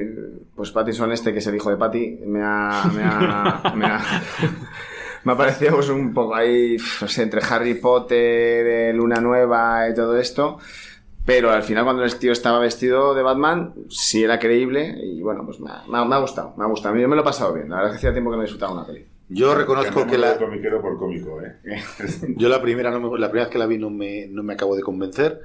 pues 0.55 0.73
Pattinson 0.73 1.13
este, 1.13 1.33
que 1.33 1.39
es 1.39 1.47
el 1.47 1.57
hijo 1.57 1.71
de 1.71 1.77
Patty, 1.77 2.21
me 2.27 2.41
ha... 2.43 2.91
Me 2.95 3.03
ha, 3.05 3.73
me 5.25 5.33
ha, 5.33 5.37
parecido 5.37 5.77
pues, 5.77 5.89
un 5.89 6.13
poco 6.13 6.35
ahí, 6.35 6.77
no 7.01 7.09
sé, 7.09 7.23
entre 7.23 7.41
Harry 7.49 7.75
Potter, 7.75 8.95
Luna 8.95 9.21
Nueva 9.21 9.89
y 9.89 9.95
todo 9.95 10.19
esto. 10.19 10.59
Pero 11.29 11.51
al 11.51 11.63
final, 11.63 11.85
cuando 11.85 12.05
el 12.05 12.17
tío 12.17 12.33
estaba 12.33 12.59
vestido 12.59 13.15
de 13.15 13.23
Batman, 13.23 13.75
sí 13.91 14.25
era 14.25 14.39
creíble 14.39 14.97
y 14.99 15.21
bueno, 15.21 15.45
pues 15.45 15.61
me 15.61 15.71
ha, 15.71 16.21
gustado, 16.21 16.55
me 16.57 16.65
ha 16.65 16.69
gustado. 16.69 16.97
Yo 16.97 17.07
me 17.07 17.17
lo 17.17 17.21
he 17.21 17.25
pasado 17.25 17.53
bien. 17.53 17.69
La 17.69 17.77
verdad 17.77 17.91
es 17.91 17.93
que 17.93 17.99
hacía 17.99 18.13
tiempo 18.15 18.31
que 18.31 18.39
no 18.39 18.43
disfrutaba 18.45 18.73
una 18.73 18.87
peli. 18.87 19.07
Yo 19.29 19.55
reconozco 19.55 20.07
que 20.07 20.17
la, 20.19 20.37
comiquero 20.39 20.81
por 20.81 20.99
cómico, 20.99 21.41
¿eh? 21.43 21.57
Yo 22.37 22.49
la 22.49 22.63
primera, 22.63 22.91
no 22.91 22.99
me- 23.01 23.19
la 23.19 23.29
primera 23.29 23.45
vez 23.47 23.53
que 23.53 23.59
la 23.59 23.67
vi 23.67 23.79
no 23.79 23.91
me, 23.91 24.27
no 24.29 24.43
me 24.43 24.55
acabo 24.55 24.75
de 24.77 24.83
convencer. 24.83 25.43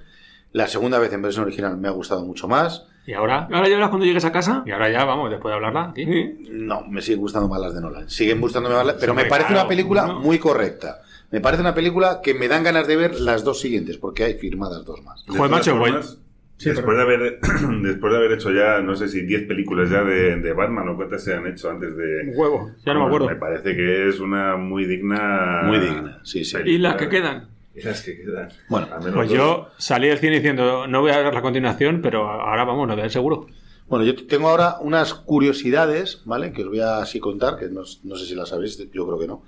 La 0.51 0.67
segunda 0.67 0.99
vez 0.99 1.11
en 1.13 1.21
versión 1.21 1.45
original 1.45 1.77
me 1.77 1.87
ha 1.87 1.91
gustado 1.91 2.23
mucho 2.23 2.47
más. 2.47 2.85
¿Y 3.05 3.13
ahora? 3.13 3.49
¿Ahora 3.51 3.67
ya 3.67 3.75
verás 3.75 3.89
cuando 3.89 4.05
llegues 4.05 4.23
a 4.23 4.31
casa? 4.31 4.63
Y 4.65 4.71
ahora 4.71 4.89
ya, 4.89 5.03
vamos, 5.03 5.29
después 5.31 5.51
de 5.51 5.55
hablarla 5.55 5.89
aquí. 5.89 6.05
No, 6.51 6.81
me 6.87 7.01
siguen 7.01 7.19
gustando 7.19 7.49
más 7.49 7.59
las 7.59 7.73
de 7.75 7.81
Nolan. 7.81 8.09
Siguen 8.09 8.39
gustándome 8.39 8.75
más 8.75 8.85
las- 8.85 8.95
Pero 8.97 9.13
me 9.13 9.25
parece 9.25 9.49
claro, 9.49 9.63
una 9.63 9.67
película 9.69 10.07
no. 10.07 10.19
muy 10.21 10.39
correcta. 10.39 11.01
Me 11.31 11.41
parece 11.41 11.61
una 11.61 11.73
película 11.73 12.21
que 12.23 12.33
me 12.35 12.47
dan 12.47 12.63
ganas 12.63 12.87
de 12.87 12.95
ver 12.95 13.19
las 13.19 13.43
dos 13.43 13.59
siguientes, 13.59 13.97
porque 13.97 14.23
hay 14.23 14.35
firmadas 14.35 14.85
dos 14.85 15.01
más. 15.01 15.25
De 15.25 15.33
todas 15.35 15.67
formas, 15.67 16.19
después, 16.59 16.97
de 16.97 17.03
haber, 17.03 17.39
después 17.81 18.11
de 18.13 18.17
haber 18.17 18.31
hecho 18.33 18.51
ya, 18.51 18.79
no 18.81 18.95
sé 18.95 19.07
si 19.07 19.21
10 19.21 19.47
películas 19.47 19.89
ya 19.89 20.03
de, 20.03 20.37
de 20.37 20.53
Batman 20.53 20.89
o 20.89 20.95
cuántas 20.95 21.23
se 21.23 21.33
han 21.33 21.45
hecho 21.47 21.69
antes 21.69 21.95
de... 21.97 22.21
Un 22.29 22.37
huevo, 22.37 22.71
ya 22.85 22.93
no 22.93 23.01
me 23.01 23.05
acuerdo. 23.07 23.27
Me 23.27 23.35
parece 23.35 23.75
que 23.75 24.09
es 24.09 24.19
una 24.19 24.55
muy 24.57 24.85
digna... 24.85 25.61
Muy 25.65 25.79
digna, 25.79 26.19
sí, 26.23 26.43
sí. 26.45 26.57
¿Y 26.65 26.77
las 26.77 26.95
que 26.95 27.09
quedan? 27.09 27.49
Y 27.75 27.81
las 27.81 28.01
que 28.03 28.17
quedan. 28.19 28.49
Bueno, 28.69 28.87
Al 28.91 28.99
menos 28.99 29.15
Pues 29.15 29.29
dos. 29.29 29.37
yo 29.37 29.67
salí 29.77 30.07
del 30.07 30.19
cine 30.19 30.35
diciendo, 30.35 30.87
no 30.87 31.01
voy 31.01 31.11
a 31.11 31.17
ver 31.21 31.33
la 31.33 31.41
continuación, 31.41 32.01
pero 32.01 32.29
ahora 32.29 32.63
vamos, 32.65 32.87
lo 32.87 32.93
voy 32.93 33.01
a 33.01 33.03
ver 33.03 33.11
seguro. 33.11 33.47
Bueno, 33.87 34.05
yo 34.05 34.15
tengo 34.27 34.49
ahora 34.49 34.77
unas 34.79 35.13
curiosidades, 35.13 36.21
¿vale? 36.25 36.53
Que 36.53 36.63
os 36.63 36.69
voy 36.69 36.79
a 36.79 36.97
así 36.99 37.19
contar, 37.19 37.57
que 37.57 37.67
no, 37.69 37.81
no 38.03 38.15
sé 38.15 38.25
si 38.25 38.33
las 38.35 38.49
sabéis, 38.49 38.77
yo 38.91 39.05
creo 39.05 39.19
que 39.19 39.27
no. 39.27 39.43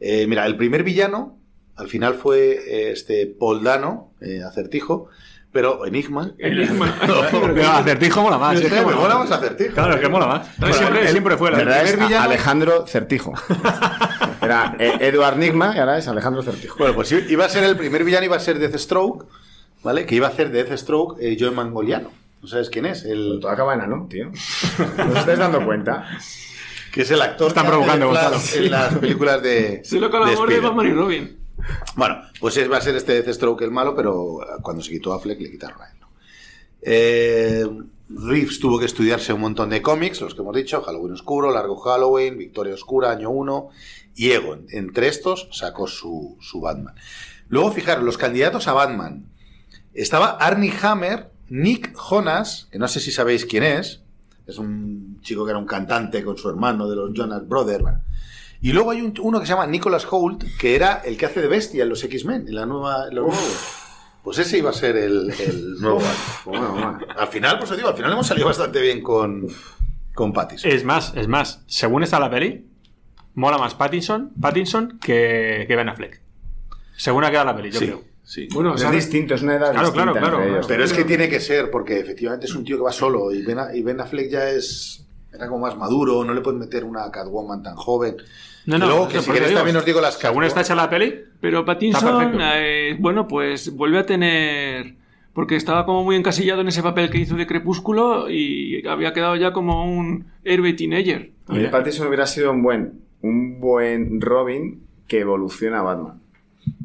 Eh, 0.00 0.26
mira, 0.26 0.44
el 0.46 0.56
primer 0.56 0.82
villano, 0.82 1.38
al 1.76 1.88
final 1.88 2.14
fue 2.14 2.52
eh, 2.52 2.90
este 2.90 3.26
Paul 3.26 3.62
Dano, 3.62 4.12
eh, 4.20 4.40
acertijo, 4.42 5.08
pero 5.52 5.84
Enigma. 5.86 6.32
Enigma. 6.38 6.94
Pero 7.30 7.68
acertijo 7.72 8.22
mola 8.22 8.38
más. 8.38 8.60
Es 8.60 8.70
que 8.70 8.80
mola 8.82 8.96
mola 8.96 9.18
más. 9.18 9.30
acertijo. 9.30 9.74
Claro, 9.74 9.94
es 9.94 10.00
que 10.00 10.08
mola 10.08 10.26
más. 10.26 10.58
Bueno, 10.58 10.74
siempre, 10.74 11.02
él- 11.02 11.08
siempre 11.08 11.36
fue 11.36 11.50
la 11.50 11.58
¿verdad? 11.58 11.82
Es 11.84 11.98
villano- 11.98 12.22
Alejandro 12.24 12.86
Certijo. 12.86 13.32
Era 14.42 14.76
eh, 14.78 14.98
Edward 15.00 15.36
Nigma 15.36 15.74
y 15.74 15.78
ahora 15.78 15.98
es 15.98 16.06
Alejandro 16.08 16.42
Certijo. 16.42 16.76
Bueno, 16.78 16.94
pues 16.94 17.10
iba 17.12 17.44
a 17.44 17.48
ser 17.48 17.64
el 17.64 17.76
primer 17.76 18.04
villano, 18.04 18.24
iba 18.26 18.36
a 18.36 18.40
ser 18.40 18.58
Deathstroke, 18.58 19.26
¿vale? 19.82 20.06
Que 20.06 20.14
iba 20.14 20.26
a 20.26 20.30
hacer 20.30 20.50
Deathstroke 20.50 21.16
eh, 21.20 21.36
Joe 21.38 21.50
Mangoliano. 21.50 22.10
¿No 22.40 22.46
sabes 22.48 22.70
quién 22.70 22.86
es? 22.86 23.04
El... 23.04 23.38
Todo 23.40 23.50
acaba 23.50 23.74
en 23.74 23.80
ano, 23.80 24.06
tío. 24.08 24.26
¿No 24.96 25.12
os 25.12 25.18
estáis 25.18 25.38
dando 25.38 25.64
cuenta? 25.64 26.06
Que 26.92 27.02
es 27.02 27.10
el 27.10 27.20
actor 27.20 27.48
Están 27.48 27.66
provocando, 27.66 28.06
Gonzalo. 28.06 28.36
en 28.54 28.70
las 28.70 28.94
películas 28.94 29.42
de. 29.42 29.80
Se 29.84 29.98
lo 30.00 30.10
con 30.10 30.24
de. 30.28 30.60
Batman 30.60 30.86
y 30.86 30.92
Robin. 30.92 31.38
Bueno, 31.96 32.22
pues 32.40 32.56
es, 32.56 32.70
va 32.70 32.78
a 32.78 32.80
ser 32.80 32.96
este 32.96 33.22
Deathstroke 33.22 33.62
el 33.62 33.70
malo, 33.70 33.94
pero 33.94 34.40
cuando 34.62 34.82
se 34.82 34.90
quitó 34.90 35.12
a 35.12 35.20
Fleck 35.20 35.40
le 35.40 35.50
quitaron 35.50 35.80
a 35.80 35.90
él. 35.90 35.98
Eh, 36.80 37.66
Reeves 38.08 38.58
tuvo 38.60 38.78
que 38.78 38.86
estudiarse 38.86 39.32
un 39.32 39.40
montón 39.40 39.70
de 39.70 39.82
cómics, 39.82 40.20
los 40.20 40.34
que 40.34 40.40
hemos 40.40 40.54
dicho, 40.54 40.80
Halloween 40.82 41.12
Oscuro, 41.12 41.52
Largo 41.52 41.76
Halloween, 41.76 42.38
Victoria 42.38 42.74
Oscura, 42.74 43.10
Año 43.10 43.30
1, 43.30 43.68
y 44.16 44.30
Egon. 44.30 44.66
Entre 44.70 45.08
estos 45.08 45.48
sacó 45.52 45.86
su, 45.86 46.36
su 46.40 46.60
Batman. 46.60 46.94
Luego, 47.48 47.72
fijaros, 47.72 48.04
los 48.04 48.18
candidatos 48.18 48.68
a 48.68 48.72
Batman. 48.72 49.26
Estaba 49.92 50.30
Arnie 50.30 50.72
Hammer, 50.82 51.30
Nick 51.48 51.94
Jonas, 51.94 52.68
que 52.70 52.78
no 52.78 52.88
sé 52.88 53.00
si 53.00 53.10
sabéis 53.10 53.44
quién 53.44 53.62
es, 53.62 54.02
es 54.46 54.58
un 54.58 55.20
chico 55.22 55.44
que 55.44 55.50
era 55.50 55.58
un 55.58 55.66
cantante 55.66 56.24
con 56.24 56.38
su 56.38 56.48
hermano 56.48 56.88
de 56.88 56.96
los 56.96 57.12
Jonas 57.12 57.46
Brothers. 57.46 57.84
Y 58.60 58.72
luego 58.72 58.90
hay 58.90 59.00
un- 59.02 59.14
uno 59.20 59.38
que 59.40 59.46
se 59.46 59.52
llama 59.52 59.66
Nicholas 59.66 60.06
Hoult, 60.10 60.44
que 60.58 60.74
era 60.74 61.02
el 61.04 61.16
que 61.16 61.26
hace 61.26 61.40
de 61.40 61.48
bestia 61.48 61.84
en 61.84 61.88
los 61.88 62.02
X-Men, 62.02 62.48
en 62.48 62.54
la 62.54 62.66
nueva, 62.66 63.06
en 63.08 63.14
los 63.14 63.26
nuevos. 63.26 63.74
Pues 64.24 64.38
ese 64.38 64.58
iba 64.58 64.70
a 64.70 64.72
ser 64.72 64.96
el, 64.96 65.30
el 65.38 65.80
nuevo. 65.80 66.00
Bueno, 66.44 66.72
bueno. 66.72 66.98
Al 67.16 67.28
final, 67.28 67.58
pues 67.58 67.70
os 67.70 67.76
digo, 67.76 67.88
al 67.88 67.94
final 67.96 68.12
hemos 68.12 68.26
salido 68.26 68.46
bastante 68.48 68.80
bien 68.80 69.00
con, 69.02 69.46
con 70.14 70.32
Pattinson. 70.32 70.70
Es 70.70 70.84
más, 70.84 71.12
es 71.16 71.28
más, 71.28 71.62
según 71.66 72.02
está 72.02 72.18
la 72.18 72.28
peli, 72.30 72.66
mola 73.34 73.58
más 73.58 73.74
Pattinson, 73.74 74.32
Pattinson 74.40 74.98
que, 75.00 75.64
que 75.68 75.76
Ben 75.76 75.88
Affleck. 75.88 76.20
Según 76.96 77.22
ha 77.24 77.30
quedado 77.30 77.46
la 77.46 77.56
peli, 77.56 77.70
yo 77.70 77.78
Sí, 77.78 77.86
creo. 77.86 78.02
sí. 78.24 78.48
Bueno, 78.52 78.74
es 78.74 78.90
distinto, 78.90 79.34
es 79.34 79.42
una 79.42 79.54
edad 79.54 79.70
Claro, 79.70 79.86
distinta 79.92 80.12
claro, 80.12 80.36
claro, 80.38 80.48
claro. 80.50 80.66
Pero 80.66 80.84
es 80.84 80.92
que 80.92 81.04
tiene 81.04 81.28
que 81.28 81.38
ser, 81.40 81.70
porque 81.70 82.00
efectivamente 82.00 82.46
es 82.46 82.54
un 82.56 82.64
tío 82.64 82.76
que 82.76 82.82
va 82.82 82.92
solo 82.92 83.32
y 83.32 83.42
Ben, 83.42 83.58
y 83.72 83.82
Ben 83.82 84.00
Affleck 84.00 84.28
ya 84.30 84.50
es. 84.50 85.04
Era 85.32 85.46
como 85.46 85.60
más 85.60 85.76
maduro, 85.76 86.24
no 86.24 86.34
le 86.34 86.40
puedes 86.40 86.58
meter 86.58 86.82
una 86.84 87.08
Catwoman 87.12 87.62
tan 87.62 87.76
joven. 87.76 88.16
No, 88.68 88.76
Y 88.76 88.80
no, 88.80 88.86
luego, 88.86 89.08
que 89.08 89.22
si 89.22 89.32
digo, 89.32 89.46
también 89.54 89.76
os 89.76 89.84
digo 89.86 89.98
las 89.98 90.18
Según 90.18 90.44
está 90.44 90.60
hecha 90.60 90.74
la 90.74 90.90
peli, 90.90 91.14
Pero 91.40 91.64
Pattinson, 91.64 92.38
eh, 92.38 92.96
bueno, 93.00 93.26
pues 93.26 93.74
vuelve 93.74 93.98
a 93.98 94.04
tener. 94.04 94.94
Porque 95.32 95.56
estaba 95.56 95.86
como 95.86 96.04
muy 96.04 96.16
encasillado 96.16 96.60
en 96.60 96.68
ese 96.68 96.82
papel 96.82 97.08
que 97.08 97.16
hizo 97.16 97.34
de 97.36 97.46
Crepúsculo 97.46 98.28
y 98.28 98.86
había 98.86 99.14
quedado 99.14 99.36
ya 99.36 99.54
como 99.54 99.90
un 99.90 100.26
héroe 100.44 100.74
teenager. 100.74 101.30
A 101.46 101.54
mí 101.54 101.64
Pattinson 101.68 102.08
hubiera 102.08 102.26
sido 102.26 102.50
un 102.50 102.62
buen, 102.62 103.00
un 103.22 103.58
buen 103.58 104.20
Robin 104.20 104.82
que 105.06 105.20
evoluciona 105.20 105.78
a 105.78 105.82
Batman. 105.82 106.20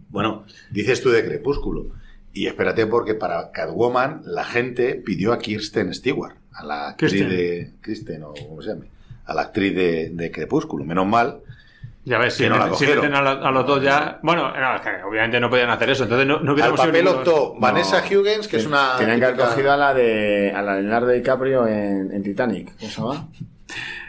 Bueno, 0.07 0.45
dices 0.71 1.01
tú 1.01 1.09
de 1.09 1.25
Crepúsculo. 1.25 1.87
Y 2.31 2.45
espérate, 2.47 2.85
porque 2.87 3.13
para 3.13 3.51
Catwoman 3.51 4.21
la 4.23 4.45
gente 4.45 4.95
pidió 4.95 5.33
a 5.33 5.39
Kirsten 5.39 5.93
Stewart, 5.93 6.35
a 6.53 6.63
la 6.63 6.89
actriz 6.91 7.11
Kirsten. 7.11 7.29
de. 7.29 7.71
Kristen, 7.81 8.23
o 8.23 8.33
como 8.33 8.61
se 8.61 8.69
llame. 8.69 8.85
A 9.25 9.33
la 9.33 9.41
actriz 9.41 9.75
de, 9.75 10.11
de 10.11 10.31
Crepúsculo. 10.31 10.85
Menos 10.85 11.07
mal. 11.07 11.41
Ya 12.05 12.17
ves, 12.17 12.33
si, 12.35 12.49
no 12.49 12.57
la 12.57 12.73
si 12.75 12.85
meten 12.85 13.13
a, 13.15 13.21
lo- 13.21 13.45
a 13.45 13.51
los 13.51 13.65
dos 13.65 13.81
ya. 13.81 14.19
Bueno, 14.21 14.51
no, 14.51 14.75
es 14.75 14.81
que 14.81 14.89
obviamente 15.03 15.39
no 15.39 15.49
podían 15.49 15.69
hacer 15.69 15.89
eso, 15.89 16.03
entonces 16.03 16.27
no, 16.27 16.39
no 16.39 16.49
Al 16.51 16.53
hubiéramos 16.53 16.79
sido 16.81 16.91
papel 16.91 17.07
optó 17.07 17.55
Vanessa 17.59 18.03
Hughes, 18.09 18.47
que 18.47 18.57
es 18.57 18.65
una. 18.65 18.95
Tenían 18.97 19.19
que 19.19 19.25
haber 19.25 19.37
típica- 19.37 19.49
cogido 19.51 19.71
a 19.71 19.77
la 19.77 19.93
de 19.93 20.51
a 20.55 20.61
la 20.61 20.75
de 20.75 20.81
Leonardo 20.81 21.07
DiCaprio 21.09 21.67
en, 21.67 22.11
en 22.11 22.23
Titanic. 22.23 22.73
¿Cómo 22.77 22.91
se 22.91 23.01
llama? 23.01 23.27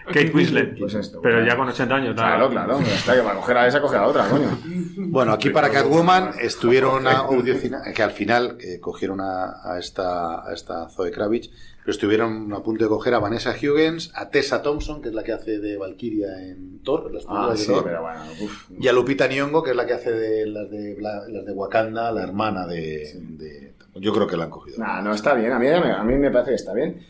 Kate 0.07 0.31
Winslet. 0.35 0.79
Pues 0.79 0.95
esto. 0.95 1.21
pero 1.23 1.37
bueno. 1.37 1.49
ya 1.51 1.57
con 1.57 1.69
80 1.69 1.95
años. 1.95 2.15
Claro, 2.15 2.51
claro. 2.51 2.81
ya 2.81 2.95
Está 2.95 3.15
que 3.15 3.23
para 3.23 3.37
coger 3.37 3.57
a 3.57 3.67
esa, 3.67 3.81
coger 3.81 3.99
a 4.01 4.07
otra, 4.07 4.29
coño. 4.29 4.49
Bueno, 4.97 5.33
aquí 5.33 5.51
para 5.51 5.71
Catwoman 5.71 6.33
estuvieron 6.41 7.07
a 7.07 7.13
audicionar, 7.19 7.93
que 7.93 8.03
al 8.03 8.11
final 8.11 8.57
eh, 8.61 8.81
cogieron 8.81 9.21
a, 9.21 9.61
a 9.65 9.79
esta, 9.79 10.47
a 10.49 10.53
esta 10.53 10.89
Zoe 10.89 11.11
Kravitz, 11.11 11.51
pero 11.81 11.93
estuvieron 11.93 12.53
a 12.53 12.61
punto 12.63 12.85
de 12.85 12.89
coger 12.89 13.15
a 13.15 13.19
Vanessa 13.19 13.53
Hughes, 13.53 14.11
a 14.15 14.31
Tessa 14.31 14.63
Thompson, 14.63 15.03
que 15.03 15.09
es 15.09 15.15
la 15.15 15.23
que 15.23 15.33
hace 15.33 15.59
de 15.59 15.77
Valkyria 15.77 16.41
en 16.43 16.81
Thor, 16.83 17.05
en 17.09 17.15
las 17.15 17.25
Ah, 17.29 17.29
películas 17.53 17.59
de 17.59 17.65
sí, 17.65 17.73
Thor, 17.73 17.85
pero 17.85 18.03
bueno. 18.03 18.21
uf. 18.43 18.71
y 18.79 18.89
a 18.89 18.93
Lupita 18.93 19.27
Nyong'o, 19.27 19.63
que 19.63 19.71
es 19.71 19.77
la 19.77 19.87
que 19.87 19.93
hace 19.95 20.11
de 20.13 20.47
las 20.47 20.71
de, 20.71 20.97
las 21.01 21.27
de 21.47 21.53
Wakanda, 21.53 22.11
la 22.13 22.23
hermana 22.23 22.67
de, 22.67 23.19
de- 23.21 23.75
Yo 23.97 24.13
creo 24.13 24.27
que 24.27 24.37
la 24.37 24.45
han 24.45 24.51
cogido. 24.51 24.79
Nah, 24.79 25.03
no, 25.03 25.13
está 25.15 25.35
bien. 25.35 25.53
A 25.53 25.59
mí, 25.59 25.69
a 25.69 26.03
mí 26.03 26.15
me 26.15 26.31
parece 26.31 26.51
que 26.51 26.57
está 26.57 26.73
bien. 26.73 27.01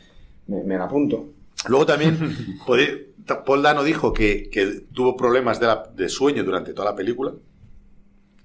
Me, 0.48 0.62
me 0.64 0.76
la 0.76 0.84
apunto. 0.84 1.24
Luego 1.68 1.86
también 1.86 2.58
Paul 3.46 3.62
Dano 3.62 3.82
dijo 3.82 4.12
que, 4.12 4.48
que 4.50 4.84
tuvo 4.92 5.16
problemas 5.16 5.58
de, 5.60 5.66
la- 5.66 5.90
de 5.94 6.08
sueño 6.08 6.44
durante 6.44 6.72
toda 6.74 6.90
la 6.90 6.96
película, 6.96 7.32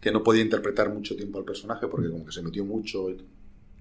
que 0.01 0.11
no 0.11 0.23
podía 0.23 0.41
interpretar 0.41 0.89
mucho 0.89 1.15
tiempo 1.15 1.37
al 1.39 1.43
personaje 1.45 1.87
porque 1.87 2.09
como 2.09 2.25
que 2.25 2.31
se 2.31 2.41
metió 2.41 2.63
mucho. 2.63 3.09
y- 3.09 3.17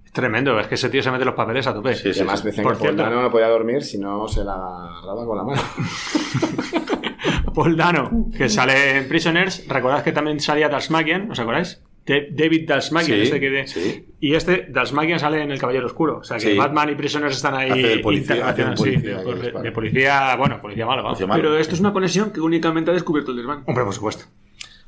Es 0.05 0.13
tremendo, 0.13 0.59
es 0.59 0.67
que 0.67 0.75
ese 0.75 0.89
tío 0.91 1.03
se 1.03 1.11
mete 1.13 1.25
los 1.25 1.35
papeles 1.35 1.67
a 1.69 1.75
tope. 1.75 1.93
Y 2.05 2.09
además 2.11 2.43
decían 2.43 2.65
Por 2.65 2.73
que 2.73 2.79
Paul 2.79 2.89
cierto, 2.97 3.03
Dano 3.03 3.23
no 3.23 3.31
podía 3.31 3.49
dormir 3.49 3.83
si 3.85 3.99
no 3.99 4.27
se 4.27 4.43
la 4.43 4.55
agarraba 4.55 5.25
con 5.27 5.37
la 5.37 5.45
mano. 5.45 5.63
Paul 7.55 7.77
Dano, 7.77 8.27
que 8.37 8.49
sale 8.49 8.99
en 8.99 9.09
Prisoners, 9.09 9.67
recordad 9.69 10.03
que 10.05 10.13
también 10.13 10.39
salía 10.41 10.69
Dalsmagian, 10.69 11.31
¿os 11.31 11.39
acordáis? 11.39 11.81
De- 12.09 12.29
David 12.33 12.67
Dalsmagian, 12.67 13.19
Sí, 13.19 13.23
este 13.25 13.39
que 13.39 13.51
de- 13.51 14.07
y 14.21 14.35
este 14.35 14.67
Dalsmagian 14.71 15.21
sale 15.21 15.43
en 15.43 15.51
El 15.53 15.59
Caballero 15.61 15.87
Oscuro, 15.87 16.19
o 16.19 16.25
sea 16.25 16.39
que 16.39 16.53
Sí. 16.53 16.57
Batman 16.57 16.91
y 16.91 16.95
Prisoners 16.95 17.37
están 17.37 17.55
ahí 17.55 17.71
Hace 17.71 17.81
de 17.83 17.99
policía, 17.99 18.49
hace 18.49 18.65
de 18.65 18.71
sí, 18.71 18.83
policía, 18.83 19.19
de- 19.19 19.25
que 19.25 19.31
les 19.33 19.43
de, 19.43 19.51
para. 19.53 19.63
de 19.63 19.73
policía, 19.73 20.37
bueno, 20.37 20.61
policía 20.61 20.87
malo, 20.87 21.03
vamos. 21.03 21.19
Pero 21.31 21.57
esto 21.59 21.75
es 21.75 21.81
una 21.81 21.93
conexión 21.93 22.31
que 22.33 22.41
únicamente 22.41 22.91
ha 22.91 22.95
descubierto 22.95 23.31
el 23.33 23.37
desván. 23.37 23.63
Hombre, 23.67 23.85
por 23.85 23.93
supuesto. 23.95 24.25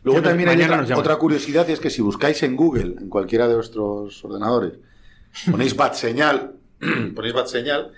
Luego 0.02 0.22
también 0.22 0.48
hay 0.48 0.62
otra, 0.94 1.16
curiosidad 1.16 1.68
y 1.68 1.72
es 1.72 1.80
que 1.80 1.90
si 1.90 2.00
buscáis 2.00 2.42
en 2.42 2.56
Google, 2.56 2.94
en 2.98 3.10
cualquiera 3.10 3.46
de 3.46 3.54
vuestros 3.56 4.24
ordenadores, 4.24 4.72
ponéis 5.50 5.76
bat 5.76 5.92
señal, 5.94 6.54
ponéis 7.14 7.34
bat 7.34 7.46
señal, 7.48 7.92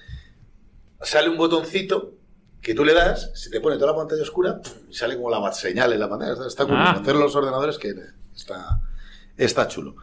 sale 1.01 1.29
un 1.29 1.37
botoncito 1.37 2.15
que 2.61 2.75
tú 2.75 2.85
le 2.85 2.93
das, 2.95 3.31
se 3.35 3.51
te 3.51 3.61
pone 3.61 3.77
toda 3.77 3.93
la 3.93 3.97
pantalla 3.99 4.23
oscura 4.23 4.61
y 4.91 4.95
sale 4.95 5.15
como 5.17 5.31
la 5.31 5.39
bat 5.39 5.53
señal 5.55 5.93
en 5.93 6.01
la 6.01 6.09
pantalla. 6.09 6.33
Está, 6.33 6.47
está 6.49 6.65
curioso. 6.65 6.85
Ah. 6.89 6.99
Hacer 7.01 7.15
los 7.17 7.35
ordenadores 7.37 7.79
que 7.79 7.93
está, 8.35 8.81
está 9.37 9.69
chulo. 9.69 9.97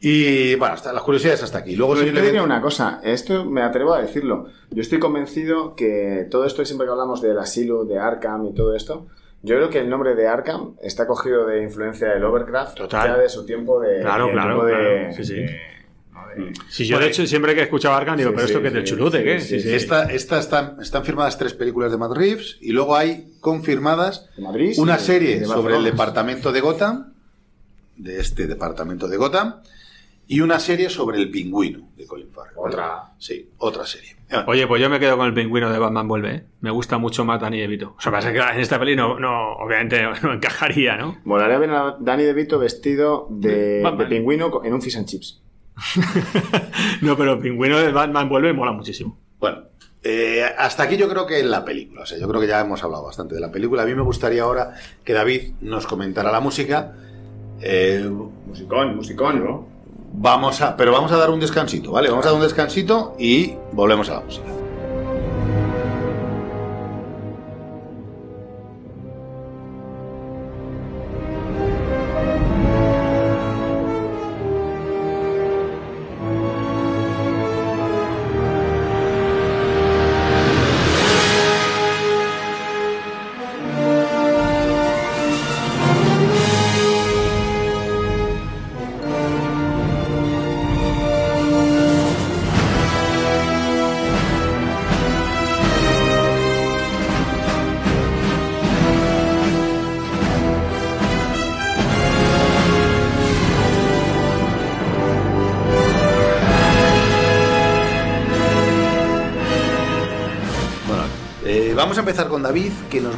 Y 0.00 0.54
bueno, 0.54 0.74
hasta, 0.74 0.92
las 0.92 1.02
curiosidades 1.02 1.42
hasta 1.42 1.58
aquí. 1.58 1.74
Luego 1.74 1.94
Pero 1.94 2.02
yo 2.02 2.04
te 2.04 2.08
simplemente- 2.20 2.30
diría 2.32 2.42
una 2.44 2.60
cosa, 2.62 3.00
esto 3.02 3.44
me 3.44 3.62
atrevo 3.62 3.94
a 3.94 4.00
decirlo. 4.00 4.46
Yo 4.70 4.80
estoy 4.80 5.00
convencido 5.00 5.74
que 5.74 6.26
todo 6.30 6.44
esto, 6.44 6.64
siempre 6.64 6.86
que 6.86 6.92
hablamos 6.92 7.20
del 7.20 7.38
asilo, 7.38 7.84
de 7.84 7.98
Arkham 7.98 8.46
y 8.46 8.54
todo 8.54 8.76
esto, 8.76 9.08
yo 9.42 9.56
creo 9.56 9.70
que 9.70 9.78
el 9.80 9.88
nombre 9.90 10.14
de 10.14 10.28
Arkham 10.28 10.74
está 10.82 11.06
cogido 11.06 11.46
de 11.46 11.62
influencia 11.62 12.08
del 12.10 12.22
Overcraft, 12.24 12.76
Total. 12.76 13.08
ya 13.08 13.16
de 13.18 13.28
su 13.28 13.44
tiempo 13.44 13.80
de. 13.80 14.00
Claro, 14.02 14.26
de 14.26 14.32
claro, 14.32 14.48
tiempo 14.54 14.66
de- 14.66 14.98
claro, 14.98 15.12
sí, 15.16 15.24
sí. 15.24 15.34
de- 15.34 15.60
Si 16.68 16.86
yo, 16.86 16.98
de 17.00 17.08
hecho, 17.08 17.26
siempre 17.26 17.54
que 17.54 17.60
he 17.60 17.64
escuchado 17.64 17.94
a 17.94 17.98
Arkham, 17.98 18.16
digo, 18.16 18.30
Sí, 18.30 18.34
pero 18.36 18.46
esto 18.46 18.58
sí, 18.58 18.62
que 18.62 18.68
es 18.68 18.74
del 18.74 18.86
sí, 18.86 18.90
chulute, 18.94 19.18
sí, 19.18 19.24
¿qué? 19.24 19.40
sí, 19.40 19.60
Sí, 19.60 19.68
sí. 19.68 19.74
Esta, 19.74 20.04
esta 20.12 20.38
están, 20.38 20.76
están 20.80 21.04
firmadas 21.04 21.36
tres 21.38 21.54
películas 21.54 21.90
de 21.90 21.96
Matt 21.98 22.12
Reeves 22.16 22.58
y 22.60 22.70
luego 22.72 22.94
hay 22.96 23.32
confirmadas 23.40 24.28
Madrid, 24.38 24.74
una 24.78 24.98
sí, 24.98 25.06
serie 25.06 25.44
sobre 25.44 25.76
el 25.76 25.84
departamento 25.84 26.52
de 26.52 26.60
Gotham, 26.60 27.14
de 27.98 28.20
este 28.20 28.46
departamento 28.46 29.08
de 29.08 29.16
Gotham, 29.16 29.56
y 30.26 30.40
una 30.40 30.60
serie 30.60 30.90
sobre 30.90 31.18
el 31.18 31.30
pingüino 31.30 31.88
de 31.96 32.06
Colin 32.06 32.30
Farrell. 32.30 32.54
Otra. 32.56 33.14
Sí, 33.18 33.50
otra 33.58 33.86
serie. 33.86 34.16
Oye, 34.46 34.66
pues 34.66 34.82
yo 34.82 34.90
me 34.90 35.00
quedo 35.00 35.16
con 35.16 35.26
el 35.26 35.32
pingüino 35.32 35.72
de 35.72 35.78
Batman 35.78 36.06
Vuelve, 36.06 36.34
¿eh? 36.34 36.44
Me 36.60 36.70
gusta 36.70 36.98
mucho 36.98 37.24
más 37.24 37.40
Danny 37.40 37.58
DeVito. 37.58 37.94
O 37.96 38.00
sea, 38.00 38.12
pasa 38.12 38.30
que 38.30 38.38
en 38.38 38.60
esta 38.60 38.78
peli 38.78 38.94
no, 38.94 39.18
no 39.18 39.54
obviamente 39.54 40.02
no 40.22 40.34
encajaría, 40.34 40.96
¿no? 40.96 41.18
Molaría 41.24 41.58
ver 41.58 41.70
a 41.70 41.96
Danny 41.98 42.24
DeVito 42.24 42.58
vestido 42.58 43.26
de, 43.30 43.82
pingüino 44.08 44.62
en 44.62 44.74
un 44.74 44.82
fish 44.82 44.96
and 44.96 45.06
chips. 45.06 45.42
No, 47.02 47.16
pero 47.16 47.34
el 47.34 47.38
pingüino 47.38 47.78
de 47.78 47.90
Batman 47.90 48.28
Vuelve 48.28 48.52
mola 48.52 48.72
muchísimo. 48.72 49.18
Bueno, 49.38 49.62
eh, 50.02 50.44
hasta 50.58 50.82
aquí 50.82 50.96
yo 50.96 51.08
creo 51.08 51.26
que 51.26 51.40
en 51.40 51.50
la 51.50 51.64
película. 51.64 52.02
O 52.02 52.06
sea, 52.06 52.18
yo 52.18 52.28
creo 52.28 52.40
que 52.40 52.46
ya 52.46 52.60
hemos 52.60 52.82
hablado 52.84 53.04
bastante 53.04 53.34
de 53.34 53.40
la 53.40 53.50
película. 53.50 53.82
A 53.82 53.86
mí 53.86 53.94
me 53.94 54.02
gustaría 54.02 54.42
ahora 54.42 54.74
que 55.04 55.12
David 55.12 55.52
nos 55.60 55.86
comentara 55.86 56.30
la 56.30 56.40
música. 56.40 56.94
Eh, 57.60 58.08
musicón, 58.46 58.96
musicón, 58.96 59.44
¿no? 59.44 59.66
Vamos 60.12 60.60
a, 60.62 60.76
pero 60.76 60.92
vamos 60.92 61.12
a 61.12 61.16
dar 61.16 61.30
un 61.30 61.40
descansito, 61.40 61.92
¿vale? 61.92 62.08
Vamos 62.08 62.24
a 62.24 62.30
dar 62.30 62.36
un 62.36 62.42
descansito 62.42 63.14
y 63.18 63.54
volvemos 63.72 64.08
a 64.08 64.14
la 64.14 64.20
música. 64.20 64.46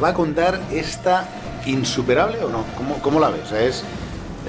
Nos 0.01 0.03
va 0.03 0.09
a 0.09 0.13
contar 0.15 0.59
esta 0.71 1.27
insuperable 1.67 2.43
o 2.43 2.49
no. 2.49 2.65
¿Cómo, 2.75 2.99
cómo 3.03 3.19
la 3.19 3.29
ves? 3.29 3.43
O 3.43 3.45
sea, 3.49 3.61
es, 3.61 3.83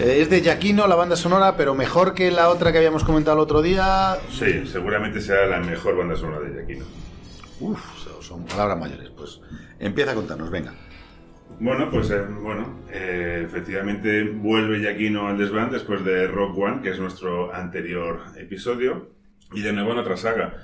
es 0.00 0.30
de 0.30 0.40
Giacchino 0.40 0.86
la 0.86 0.94
banda 0.94 1.14
sonora, 1.14 1.58
pero 1.58 1.74
mejor 1.74 2.14
que 2.14 2.30
la 2.30 2.48
otra 2.48 2.72
que 2.72 2.78
habíamos 2.78 3.04
comentado 3.04 3.36
el 3.36 3.42
otro 3.42 3.60
día. 3.60 4.16
Sí, 4.30 4.66
seguramente 4.66 5.20
sea 5.20 5.44
la 5.44 5.60
mejor 5.60 5.94
banda 5.98 6.16
sonora 6.16 6.40
de 6.40 6.54
Giacchino. 6.54 6.86
Uf, 7.60 7.80
son- 8.22 8.46
palabras 8.46 8.78
mayores. 8.78 9.10
Pues 9.10 9.40
empieza 9.78 10.12
a 10.12 10.14
contarnos, 10.14 10.50
venga. 10.50 10.72
Bueno, 11.60 11.90
pues 11.90 12.10
eh, 12.10 12.22
bueno, 12.40 12.80
eh, 12.90 13.42
efectivamente 13.44 14.22
vuelve 14.24 14.78
Giacchino 14.80 15.28
al 15.28 15.36
desván 15.36 15.70
después 15.70 16.02
de 16.02 16.28
Rock 16.28 16.56
One, 16.56 16.80
que 16.80 16.90
es 16.92 16.98
nuestro 16.98 17.54
anterior 17.54 18.20
episodio, 18.38 19.10
y 19.52 19.60
de 19.60 19.74
nuevo 19.74 19.92
en 19.92 19.98
otra 19.98 20.16
saga. 20.16 20.54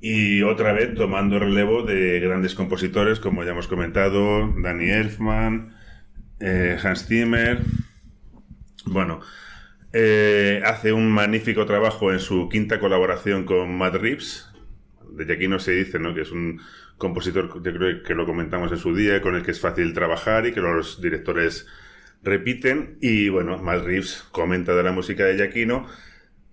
Y 0.00 0.42
otra 0.42 0.72
vez 0.72 0.94
tomando 0.94 1.38
relevo 1.38 1.82
de 1.82 2.20
grandes 2.20 2.54
compositores, 2.54 3.20
como 3.20 3.44
ya 3.44 3.50
hemos 3.50 3.68
comentado, 3.68 4.50
Danny 4.56 4.90
Elfman, 4.90 5.76
eh, 6.40 6.78
Hans 6.82 7.06
Zimmer. 7.06 7.60
Bueno, 8.86 9.20
eh, 9.92 10.62
hace 10.64 10.94
un 10.94 11.10
magnífico 11.10 11.66
trabajo 11.66 12.12
en 12.12 12.18
su 12.18 12.48
quinta 12.48 12.80
colaboración 12.80 13.44
con 13.44 13.76
Matt 13.76 13.96
Reeves. 13.96 14.48
De 15.10 15.26
Giacchino 15.26 15.58
se 15.58 15.72
dice 15.72 15.98
¿no? 15.98 16.14
que 16.14 16.22
es 16.22 16.30
un 16.30 16.62
compositor, 16.96 17.62
yo 17.62 17.72
creo 17.74 18.02
que 18.02 18.14
lo 18.14 18.24
comentamos 18.24 18.72
en 18.72 18.78
su 18.78 18.94
día, 18.94 19.20
con 19.20 19.34
el 19.34 19.42
que 19.42 19.50
es 19.50 19.60
fácil 19.60 19.92
trabajar 19.92 20.46
y 20.46 20.52
que 20.52 20.60
los 20.60 21.02
directores 21.02 21.66
repiten. 22.22 22.96
Y 23.02 23.28
bueno, 23.28 23.58
Matt 23.58 23.84
Reeves 23.84 24.24
comenta 24.32 24.74
de 24.74 24.82
la 24.82 24.92
música 24.92 25.24
de 25.24 25.36
Giacchino 25.36 25.86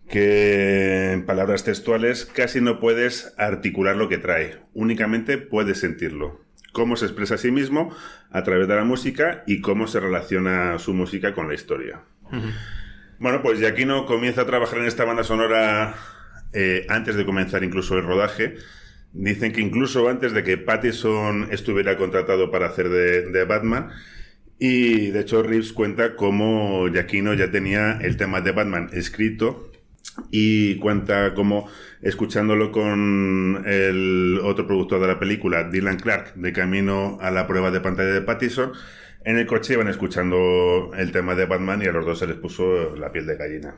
que 0.08 1.12
en 1.12 1.26
palabras 1.26 1.64
textuales 1.64 2.26
casi 2.26 2.62
no 2.62 2.80
puedes 2.80 3.34
articular 3.38 3.96
lo 3.96 4.10
que 4.10 4.18
trae, 4.18 4.60
únicamente 4.74 5.38
puedes 5.38 5.80
sentirlo. 5.80 6.42
Cómo 6.72 6.96
se 6.96 7.06
expresa 7.06 7.36
a 7.36 7.40
sí 7.40 7.52
mismo 7.52 7.96
a 8.32 8.44
través 8.44 8.68
de 8.68 8.76
la 8.76 8.84
música 8.84 9.44
y 9.48 9.62
cómo 9.62 9.88
se 9.88 10.00
relaciona 10.00 10.78
su 10.80 10.94
música 10.94 11.34
con 11.34 11.48
la 11.48 11.56
historia. 11.56 12.02
Bueno, 13.20 13.42
pues 13.42 13.60
Giacchino 13.60 14.06
comienza 14.06 14.42
a 14.42 14.46
trabajar 14.46 14.80
en 14.80 14.86
esta 14.86 15.04
banda 15.04 15.24
sonora 15.24 15.96
eh, 16.54 16.86
antes 16.90 17.16
de 17.16 17.26
comenzar 17.26 17.64
incluso 17.64 17.98
el 17.98 18.04
rodaje. 18.04 18.56
Dicen 19.12 19.54
que 19.54 19.62
incluso 19.62 20.08
antes 20.08 20.34
de 20.34 20.44
que 20.44 20.58
Pattison 20.58 21.48
estuviera 21.52 21.98
contratado 21.98 22.52
para 22.52 22.68
hacer 22.68 22.90
de, 22.90 23.32
de 23.32 23.46
Batman. 23.46 23.90
Y 24.60 25.12
de 25.12 25.22
hecho 25.22 25.42
Reeves 25.42 25.74
cuenta 25.74 26.16
cómo 26.16 26.88
Giacchino 26.90 27.34
ya 27.34 27.50
tenía 27.50 27.98
el 28.02 28.18
tema 28.18 28.42
de 28.42 28.52
Batman 28.52 28.90
escrito 28.94 29.67
y 30.32 30.78
cuenta 30.80 31.34
cómo 31.34 31.68
escuchándolo 32.02 32.72
con 32.72 33.64
el 33.66 34.40
otro 34.44 34.66
productor 34.68 35.00
de 35.02 35.08
la 35.08 35.20
película, 35.20 35.70
Dylan 35.70 35.98
Clark, 36.00 36.34
de 36.36 36.54
camino 36.54 37.18
a 37.22 37.32
la 37.32 37.48
prueba 37.48 37.72
de 37.72 37.82
pantalla 37.82 38.10
de 38.12 38.22
Pattison, 38.22 38.72
en 39.24 39.38
el 39.38 39.46
coche 39.46 39.74
iban 39.74 39.88
escuchando 39.88 40.92
el 40.96 41.12
tema 41.12 41.36
de 41.36 41.46
Batman 41.46 41.82
y 41.82 41.86
a 41.88 41.92
los 41.92 42.06
dos 42.06 42.20
se 42.20 42.28
les 42.28 42.38
puso 42.38 42.96
la 42.96 43.12
piel 43.12 43.26
de 43.26 43.36
gallina. 43.36 43.76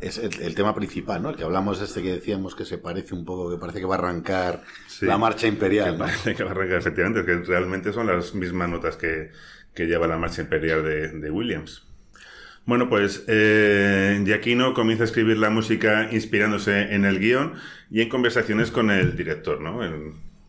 Es 0.00 0.16
el, 0.16 0.40
el 0.40 0.54
tema 0.54 0.74
principal, 0.74 1.22
¿no? 1.22 1.30
El 1.30 1.36
que 1.36 1.44
hablamos 1.44 1.82
este 1.82 2.02
que 2.02 2.12
decíamos 2.12 2.54
que 2.54 2.64
se 2.64 2.78
parece 2.78 3.14
un 3.14 3.26
poco, 3.26 3.50
que 3.50 3.58
parece 3.60 3.78
que 3.80 3.84
va 3.84 3.96
a 3.96 3.98
arrancar 3.98 4.62
Sí. 4.86 5.04
la 5.06 5.18
marcha 5.18 5.46
imperial. 5.46 5.92
Que 5.92 5.98
¿no? 5.98 5.98
parece 5.98 6.34
que 6.34 6.44
va 6.44 6.50
a 6.50 6.52
arrancar, 6.52 6.78
efectivamente, 6.78 7.24
que 7.26 7.34
realmente 7.46 7.92
son 7.92 8.06
las 8.06 8.34
mismas 8.34 8.70
notas 8.70 8.96
que, 8.96 9.30
que 9.74 9.86
lleva 9.86 10.06
la 10.06 10.16
marcha 10.16 10.40
imperial 10.42 10.82
de, 10.82 11.08
de 11.08 11.30
Williams. 11.30 11.86
Bueno, 12.66 12.88
pues 12.88 13.24
eh, 13.26 14.20
Giacchino 14.24 14.74
comienza 14.74 15.04
a 15.04 15.06
escribir 15.06 15.38
la 15.38 15.50
música 15.50 16.08
inspirándose 16.12 16.94
en 16.94 17.04
el 17.04 17.18
guion 17.18 17.54
y 17.90 18.00
en 18.02 18.08
conversaciones 18.08 18.70
con 18.70 18.90
el 18.90 19.16
director, 19.16 19.60
¿no? 19.60 19.80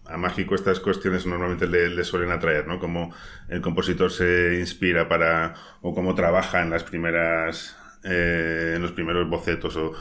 A 0.06 0.18
Mágico 0.18 0.56
estas 0.56 0.80
cuestiones 0.82 1.26
normalmente 1.26 1.68
le, 1.68 1.90
le 1.90 2.04
suelen 2.04 2.32
atraer, 2.32 2.68
¿no? 2.68 2.80
Cómo 2.80 3.14
el 3.48 3.62
compositor 3.62 4.12
se 4.12 4.58
inspira 4.60 5.08
para, 5.08 5.56
o 5.82 5.96
cómo 5.96 6.14
trabaja 6.14 6.62
en 6.62 6.70
las 6.70 6.84
primeras, 6.84 7.78
eh, 8.04 8.74
en 8.76 8.82
los 8.82 8.92
primeros 8.92 9.28
bocetos 9.30 9.76
o 9.78 9.94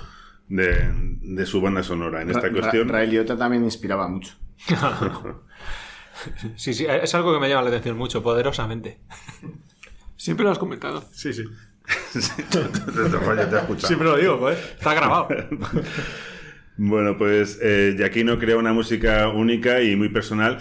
de, 0.48 0.90
de 1.22 1.46
su 1.46 1.60
banda 1.60 1.82
sonora. 1.84 2.22
En 2.22 2.30
esta 2.30 2.48
Ra- 2.48 2.50
cuestión... 2.52 2.88
Ra- 2.88 2.98
Ray 2.98 3.08
Liotta 3.10 3.36
también 3.38 3.64
inspiraba 3.64 4.08
mucho. 4.08 4.34
Sí, 6.56 6.74
sí, 6.74 6.84
es 6.86 7.14
algo 7.14 7.32
que 7.32 7.40
me 7.40 7.48
llama 7.48 7.62
la 7.62 7.68
atención 7.70 7.96
mucho, 7.96 8.22
poderosamente. 8.22 8.98
Siempre 10.16 10.44
lo 10.44 10.50
has 10.50 10.58
comentado. 10.58 11.02
Sí, 11.12 11.32
sí. 11.32 11.44
Siempre 13.86 14.08
lo 14.08 14.16
digo, 14.16 14.38
pues. 14.40 14.58
Está 14.58 14.94
grabado. 14.94 15.28
Bueno, 16.76 17.16
pues 17.18 17.58
eh, 17.62 17.94
Giacchino 17.96 18.38
crea 18.38 18.56
una 18.56 18.72
música 18.72 19.28
única 19.28 19.82
y 19.82 19.96
muy 19.96 20.08
personal, 20.08 20.58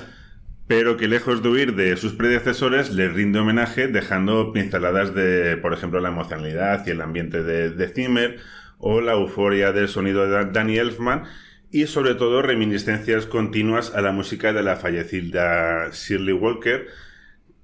pero 0.68 0.98
que 0.98 1.08
lejos 1.08 1.42
de 1.42 1.50
huir 1.50 1.76
de 1.76 1.96
sus 1.98 2.14
predecesores, 2.14 2.92
le 2.92 3.08
rinde 3.10 3.40
homenaje 3.40 3.88
dejando 3.88 4.52
pinceladas 4.52 5.16
de, 5.16 5.56
por 5.58 5.74
ejemplo, 5.74 6.00
la 6.02 6.10
emocionalidad 6.10 6.86
y 6.86 6.90
el 6.92 7.02
ambiente 7.02 7.42
de, 7.44 7.70
de 7.70 7.88
Zimmer 7.88 8.38
o 8.80 9.02
la 9.02 9.14
euforia 9.14 9.72
del 9.72 9.88
sonido 9.88 10.26
de 10.26 10.32
Dan- 10.32 10.54
Danny 10.54 10.78
Elfman 10.78 11.24
y 11.72 11.86
sobre 11.88 12.16
todo 12.16 12.42
reminiscencias 12.42 13.26
continuas 13.26 13.94
a 13.96 14.02
la 14.02 14.12
música 14.12 14.52
de 14.54 14.64
la 14.64 14.76
fallecida 14.76 15.90
Shirley 15.92 16.34
Walker, 16.34 16.88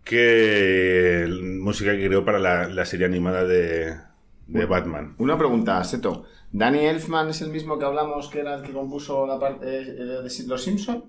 que 0.05 1.27
música 1.59 1.91
que 1.91 2.05
creó 2.05 2.23
para 2.23 2.39
la, 2.39 2.69
la 2.69 2.85
serie 2.85 3.05
animada 3.07 3.43
de, 3.43 3.97
de 4.47 4.65
Batman. 4.65 5.15
Una 5.17 5.37
pregunta, 5.37 5.83
Seto. 5.83 6.25
¿Danny 6.51 6.85
Elfman 6.85 7.27
es 7.29 7.41
el 7.41 7.49
mismo 7.49 7.77
que 7.77 7.83
hablamos 7.85 8.29
que 8.29 8.39
era 8.39 8.55
el 8.55 8.61
que 8.61 8.71
compuso 8.71 9.27
la 9.27 9.37
parte 9.37 9.65
eh, 9.67 9.83
de 9.83 10.47
Los 10.47 10.63
Simpson? 10.63 11.03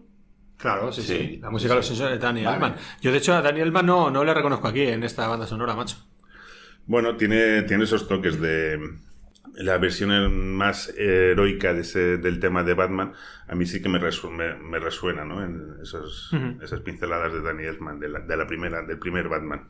Claro, 0.56 0.90
sí, 0.90 1.02
sí. 1.02 1.16
Sí, 1.16 1.38
La 1.40 1.50
música 1.50 1.74
de 1.74 1.76
los 1.76 1.86
Simpsons 1.86 2.10
de 2.12 2.18
Danny 2.18 2.42
Vale. 2.42 2.56
Elfman. 2.56 2.76
Yo, 3.02 3.12
de 3.12 3.18
hecho, 3.18 3.34
a 3.34 3.42
Danny 3.42 3.60
Elfman 3.60 3.86
no, 3.86 4.10
no 4.10 4.24
le 4.24 4.32
reconozco 4.34 4.66
aquí 4.66 4.82
en 4.82 5.04
esta 5.04 5.28
banda 5.28 5.46
sonora, 5.46 5.76
macho. 5.76 5.98
Bueno, 6.86 7.16
tiene, 7.16 7.62
tiene 7.62 7.84
esos 7.84 8.08
toques 8.08 8.40
de 8.40 8.78
la 9.54 9.78
versión 9.78 10.54
más 10.56 10.92
heroica 10.96 11.72
de 11.74 11.80
ese- 11.82 12.18
del 12.18 12.40
tema 12.40 12.62
de 12.64 12.74
Batman. 12.74 13.12
A 13.48 13.54
mí 13.54 13.66
sí 13.66 13.80
que 13.80 13.88
me, 13.88 14.00
resu- 14.00 14.30
me, 14.30 14.54
me 14.56 14.78
resuena, 14.78 15.24
¿no? 15.24 15.42
En 15.44 15.74
esos, 15.82 16.30
esas 16.62 16.80
pinceladas 16.80 17.32
de 17.32 17.40
Danny 17.42 17.64
Elfman, 17.64 17.98
de 18.00 18.08
la, 18.08 18.20
de 18.20 18.36
la 18.36 18.46
primera, 18.46 18.82
del 18.82 18.98
primer 18.98 19.28
Batman. 19.28 19.68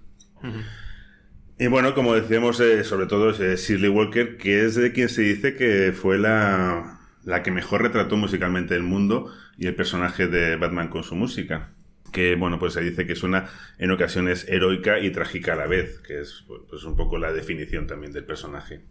Y 1.58 1.68
bueno, 1.68 1.94
como 1.94 2.14
decíamos, 2.14 2.60
eh, 2.60 2.84
sobre 2.84 3.06
todo 3.06 3.30
es 3.30 3.40
eh, 3.40 3.56
Shirley 3.56 3.88
Walker, 3.88 4.36
que 4.36 4.64
es 4.64 4.74
de 4.74 4.92
quien 4.92 5.08
se 5.08 5.22
dice 5.22 5.54
que 5.56 5.92
fue 5.94 6.18
la, 6.18 7.00
la 7.24 7.42
que 7.42 7.50
mejor 7.50 7.82
retrató 7.82 8.16
musicalmente 8.18 8.74
el 8.74 8.82
mundo 8.82 9.32
y 9.56 9.66
el 9.66 9.74
personaje 9.74 10.26
de 10.26 10.56
Batman 10.56 10.88
con 10.88 11.02
su 11.02 11.14
música. 11.14 11.70
Que, 12.12 12.34
bueno, 12.36 12.58
pues 12.58 12.74
se 12.74 12.82
dice 12.82 13.06
que 13.06 13.14
es 13.14 13.22
una, 13.22 13.46
en 13.78 13.90
ocasiones, 13.90 14.46
heroica 14.48 15.00
y 15.00 15.10
trágica 15.10 15.54
a 15.54 15.56
la 15.56 15.66
vez, 15.66 15.98
que 16.00 16.20
es 16.20 16.44
pues, 16.68 16.84
un 16.84 16.94
poco 16.96 17.18
la 17.18 17.32
definición 17.32 17.86
también 17.86 18.12
del 18.12 18.24
personaje. 18.24 18.82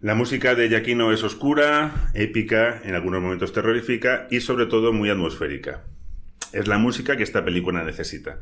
La 0.00 0.14
música 0.14 0.54
de 0.54 0.68
Giacchino 0.68 1.10
es 1.10 1.24
oscura, 1.24 2.12
épica, 2.14 2.80
en 2.84 2.94
algunos 2.94 3.20
momentos 3.20 3.52
terrorífica 3.52 4.28
y 4.30 4.38
sobre 4.38 4.66
todo 4.66 4.92
muy 4.92 5.10
atmosférica. 5.10 5.82
Es 6.52 6.68
la 6.68 6.78
música 6.78 7.16
que 7.16 7.24
esta 7.24 7.44
película 7.44 7.82
necesita. 7.82 8.38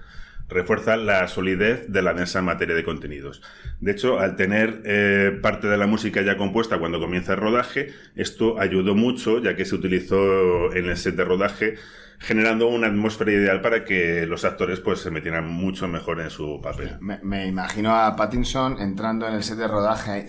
Refuerza 0.49 0.97
la 0.97 1.27
solidez 1.27 1.87
de 1.89 2.03
la 2.03 2.15
densa 2.15 2.41
materia 2.41 2.77
de 2.77 2.85
contenidos. 2.85 3.43
De 3.81 3.93
hecho, 3.93 4.21
al 4.21 4.37
tener 4.37 4.83
eh, 4.85 5.37
parte 5.43 5.67
de 5.67 5.77
la 5.77 5.87
música 5.87 6.23
ya 6.23 6.37
compuesta 6.37 6.79
cuando 6.79 7.01
comienza 7.01 7.33
el 7.33 7.41
rodaje, 7.41 7.93
esto 8.15 8.61
ayudó 8.61 8.95
mucho, 8.95 9.43
ya 9.43 9.57
que 9.57 9.65
se 9.65 9.75
utilizó 9.75 10.73
en 10.73 10.87
el 10.87 10.97
set 10.97 11.17
de 11.17 11.25
rodaje, 11.25 11.75
generando 12.19 12.69
una 12.69 12.87
atmósfera 12.87 13.33
ideal 13.33 13.61
para 13.61 13.85
que 13.85 14.25
los 14.27 14.45
actores 14.45 14.81
pues, 14.81 15.01
se 15.01 15.11
metieran 15.11 15.49
mucho 15.49 15.89
mejor 15.89 16.21
en 16.21 16.31
su 16.31 16.61
papel. 16.63 16.97
Me, 17.01 17.19
me 17.23 17.47
imagino 17.47 17.95
a 17.95 18.15
Pattinson 18.17 18.81
entrando 18.81 19.27
en 19.27 19.35
el 19.35 19.43
set 19.43 19.59
de 19.59 19.69
rodaje 19.69 20.27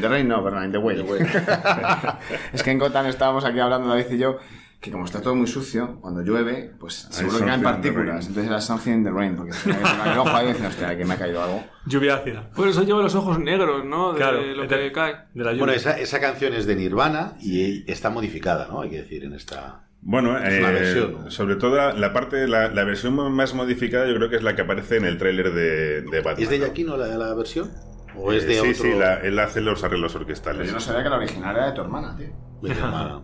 the 0.00 0.08
rain. 0.08 0.28
No, 0.28 0.44
perdón, 0.44 0.70
the 0.70 0.78
way. 0.78 0.98
es 2.52 2.62
que 2.62 2.70
en 2.70 2.78
Gotham 2.78 3.06
estábamos 3.06 3.44
aquí 3.44 3.58
hablando 3.58 3.88
David 3.88 4.10
y 4.10 4.18
yo 4.18 4.38
que 4.80 4.92
como 4.92 5.04
está 5.04 5.20
todo 5.20 5.34
muy 5.34 5.48
sucio, 5.48 5.98
cuando 6.00 6.22
llueve, 6.22 6.72
pues 6.78 7.08
seguro 7.10 7.38
que 7.38 7.44
caen 7.46 7.62
partículas. 7.62 8.26
Entonces 8.28 8.48
era 8.50 8.60
something 8.60 8.92
in 8.92 9.04
the 9.04 9.10
rain, 9.10 9.34
porque 9.34 9.52
tenía 9.64 9.78
que 9.78 9.84
tener 9.84 10.06
el 10.12 10.18
ojo 10.18 10.28
ahí 10.36 10.44
y 10.44 10.48
decir, 10.52 10.66
hostia, 10.66 10.88
aquí 10.90 11.04
me 11.04 11.14
ha 11.14 11.18
caído 11.18 11.42
algo. 11.42 11.64
Lluvia 11.86 12.14
ácida. 12.14 12.48
Por 12.54 12.68
eso 12.68 12.84
lleva 12.84 13.02
los 13.02 13.14
ojos 13.16 13.40
negros, 13.40 13.84
¿no? 13.84 14.12
De 14.12 14.18
Claro, 14.18 14.40
lo 14.40 14.62
de- 14.62 14.68
que 14.68 14.92
cae. 14.92 15.14
De 15.34 15.42
la 15.44 15.50
lluvia. 15.50 15.58
Bueno, 15.64 15.72
esa, 15.72 15.98
esa 15.98 16.20
canción 16.20 16.54
es 16.54 16.66
de 16.66 16.76
Nirvana 16.76 17.34
y 17.40 17.90
está 17.90 18.10
modificada, 18.10 18.68
¿no? 18.68 18.82
Hay 18.82 18.90
que 18.90 18.98
decir, 18.98 19.24
en 19.24 19.32
esta... 19.34 19.84
Bueno, 20.00 20.38
Es 20.38 20.54
eh, 20.54 20.60
versión, 20.62 21.12
¿no? 21.24 21.30
sobre 21.32 21.56
todo 21.56 21.92
la 21.92 22.12
parte, 22.12 22.46
la, 22.46 22.68
la 22.68 22.84
versión 22.84 23.14
más 23.34 23.52
modificada 23.54 24.06
yo 24.06 24.14
creo 24.14 24.30
que 24.30 24.36
es 24.36 24.44
la 24.44 24.54
que 24.54 24.62
aparece 24.62 24.96
en 24.98 25.06
el 25.06 25.18
tráiler 25.18 25.52
de, 25.52 26.02
de 26.02 26.20
Batman. 26.20 26.36
¿Es 26.42 26.50
de 26.50 26.58
¿no? 26.60 26.64
Giacchino 26.66 26.96
la, 26.96 27.08
la 27.08 27.34
versión? 27.34 27.68
¿O 28.16 28.32
Eh, 28.32 28.36
es 28.36 28.46
de 28.46 28.54
sí, 28.54 28.60
otro...? 28.60 28.74
sí, 28.74 28.92
la- 28.96 29.16
él 29.22 29.36
hace 29.40 29.60
los 29.60 29.82
arreglos 29.82 30.14
orquestales. 30.14 30.58
Pero 30.58 30.68
yo 30.68 30.74
no 30.74 30.80
sabía 30.80 31.02
que 31.02 31.08
la 31.08 31.16
original 31.16 31.56
era 31.56 31.66
de 31.66 31.72
tu 31.72 31.80
hermana, 31.80 32.16
tío. 32.16 32.28
De 32.62 32.70
mi 32.70 32.74
hermana. 32.76 33.20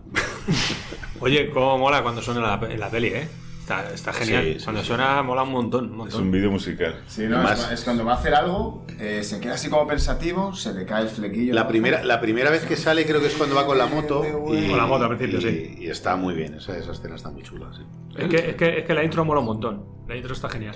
Oye, 1.19 1.49
cómo 1.49 1.77
mola 1.77 2.01
cuando 2.03 2.21
suena 2.21 2.41
la, 2.41 2.67
en 2.71 2.79
la 2.79 2.89
peli, 2.89 3.07
¿eh? 3.07 3.27
Está, 3.59 3.91
está 3.91 4.13
genial. 4.13 4.43
Sí, 4.43 4.59
sí, 4.59 4.63
cuando 4.63 4.81
sí. 4.81 4.87
suena 4.89 5.23
mola 5.23 5.41
un 5.41 5.51
montón. 5.51 5.99
un 5.99 6.07
Es 6.07 6.13
un 6.13 6.29
vídeo 6.29 6.51
musical. 6.51 7.01
Sí, 7.07 7.23
no, 7.27 7.49
es, 7.51 7.71
es 7.71 7.83
cuando 7.83 8.05
va 8.05 8.11
a 8.11 8.15
hacer 8.17 8.35
algo, 8.35 8.85
eh, 8.99 9.23
se 9.23 9.39
queda 9.39 9.55
así 9.55 9.69
como 9.69 9.87
pensativo, 9.87 10.53
se 10.53 10.71
le 10.71 10.85
cae 10.85 11.01
el 11.01 11.09
flequillo. 11.09 11.51
La 11.55 11.67
primera, 11.67 12.03
la 12.03 12.21
primera 12.21 12.51
vez 12.51 12.63
que 12.65 12.75
sale 12.75 13.07
creo 13.07 13.19
que 13.19 13.25
es 13.27 13.33
cuando 13.33 13.55
va 13.55 13.65
con 13.65 13.79
la 13.79 13.87
moto. 13.87 14.23
Y, 14.23 14.67
Con 14.69 14.77
la 14.77 14.85
moto 14.85 15.05
al 15.05 15.17
principio, 15.17 15.39
y- 15.49 15.51
sí. 15.51 15.75
Y 15.79 15.87
está 15.89 16.15
muy 16.15 16.35
bien, 16.35 16.53
esa, 16.53 16.77
esa 16.77 16.91
escena 16.91 17.15
está 17.15 17.31
muy 17.31 17.41
chula, 17.41 17.71
sí. 17.75 17.81
Es 18.15 18.29
que, 18.29 18.49
es, 18.51 18.55
que, 18.55 18.79
es 18.79 18.85
que 18.85 18.93
la 18.93 19.03
intro 19.03 19.25
mola 19.25 19.39
un 19.39 19.47
montón. 19.47 19.83
La 20.07 20.15
intro 20.15 20.33
está 20.33 20.47
genial. 20.47 20.75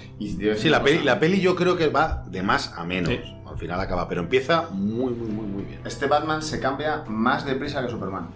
Sí, 0.58 0.68
la 0.70 0.82
peli, 0.82 1.04
la 1.04 1.20
peli 1.20 1.40
yo 1.42 1.56
creo 1.56 1.78
que 1.78 1.90
va 1.90 2.24
de 2.28 2.42
más 2.42 2.74
a 2.76 2.86
menos. 2.86 3.12
Sí. 3.12 3.20
Al 3.48 3.58
final 3.58 3.80
acaba, 3.80 4.08
pero 4.10 4.22
empieza 4.22 4.68
muy, 4.72 5.14
muy, 5.14 5.28
muy, 5.30 5.46
muy 5.46 5.64
bien. 5.64 5.82
Este 5.86 6.08
Batman 6.08 6.42
se 6.42 6.60
cambia 6.60 7.04
más 7.08 7.46
deprisa 7.46 7.84
que 7.84 7.90
Superman. 7.92 8.30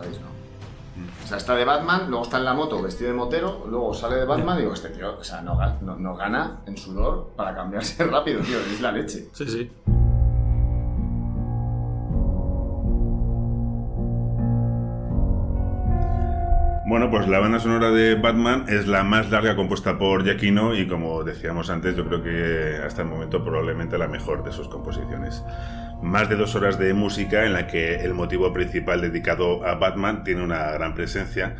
Sabéis, 0.00 0.20
¿no? 0.20 0.26
O 1.24 1.26
sea, 1.28 1.36
está 1.36 1.54
de 1.54 1.64
Batman, 1.64 2.06
luego 2.08 2.24
está 2.24 2.38
en 2.38 2.44
la 2.44 2.54
moto 2.54 2.82
vestido 2.82 3.10
de 3.10 3.16
motero, 3.16 3.64
luego 3.68 3.94
sale 3.94 4.16
de 4.16 4.24
Batman 4.24 4.58
y 4.58 4.62
digo, 4.62 4.74
este 4.74 4.88
tío, 4.90 5.18
o 5.18 5.24
sea, 5.24 5.40
no, 5.40 5.58
no- 5.82 5.96
no 5.96 6.16
gana 6.16 6.60
en 6.66 6.76
sudor 6.76 7.30
para 7.36 7.54
cambiarse 7.54 8.04
rápido, 8.06 8.40
tío, 8.42 8.58
es 8.58 8.80
la 8.80 8.92
leche. 8.92 9.28
Sí, 9.32 9.46
sí. 9.46 9.70
Bueno, 16.86 17.08
pues 17.08 17.28
la 17.28 17.38
banda 17.38 17.60
sonora 17.60 17.90
de 17.92 18.16
Batman 18.16 18.64
es 18.68 18.88
la 18.88 19.04
más 19.04 19.30
larga 19.30 19.54
compuesta 19.54 19.96
por 19.96 20.24
Giacchino 20.24 20.74
y 20.74 20.88
como 20.88 21.22
decíamos 21.22 21.70
antes, 21.70 21.94
yo 21.94 22.04
creo 22.06 22.22
que 22.22 22.82
hasta 22.84 23.02
el 23.02 23.08
momento 23.08 23.44
probablemente 23.44 23.96
la 23.96 24.08
mejor 24.08 24.42
de 24.42 24.50
sus 24.50 24.68
composiciones. 24.68 25.44
Más 26.02 26.28
de 26.28 26.36
dos 26.36 26.54
horas 26.54 26.78
de 26.78 26.94
música 26.94 27.44
en 27.44 27.52
la 27.52 27.66
que 27.66 27.96
el 27.96 28.14
motivo 28.14 28.52
principal 28.52 29.00
dedicado 29.00 29.66
a 29.66 29.74
Batman 29.74 30.24
tiene 30.24 30.42
una 30.42 30.70
gran 30.72 30.94
presencia. 30.94 31.56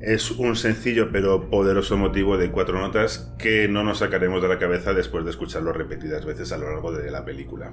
Es 0.00 0.30
un 0.30 0.56
sencillo 0.56 1.10
pero 1.12 1.50
poderoso 1.50 1.96
motivo 1.96 2.38
de 2.38 2.50
cuatro 2.50 2.80
notas 2.80 3.32
que 3.38 3.68
no 3.68 3.84
nos 3.84 3.98
sacaremos 3.98 4.42
de 4.42 4.48
la 4.48 4.58
cabeza 4.58 4.94
después 4.94 5.24
de 5.24 5.30
escucharlo 5.30 5.72
repetidas 5.72 6.24
veces 6.24 6.52
a 6.52 6.58
lo 6.58 6.70
largo 6.70 6.92
de 6.92 7.10
la 7.10 7.24
película. 7.24 7.72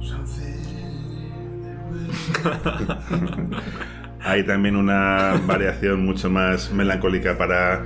Hay 4.20 4.44
también 4.44 4.76
una 4.76 5.40
variación 5.46 6.04
mucho 6.04 6.30
más 6.30 6.72
melancólica 6.72 7.38
para 7.38 7.84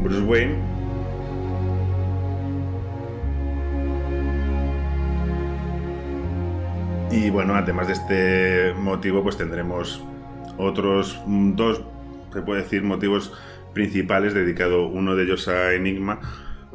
Bruce 0.00 0.22
Wayne. 0.22 0.79
Y 7.10 7.28
bueno, 7.30 7.56
además 7.56 7.88
de 7.88 7.92
este 7.94 8.74
motivo, 8.80 9.22
pues 9.22 9.36
tendremos 9.36 10.00
otros 10.58 11.20
mm, 11.26 11.56
dos, 11.56 11.82
se 12.32 12.42
puede 12.42 12.62
decir, 12.62 12.84
motivos 12.84 13.32
principales, 13.72 14.32
dedicado 14.32 14.86
uno 14.86 15.16
de 15.16 15.24
ellos 15.24 15.48
a 15.48 15.72
Enigma, 15.74 16.20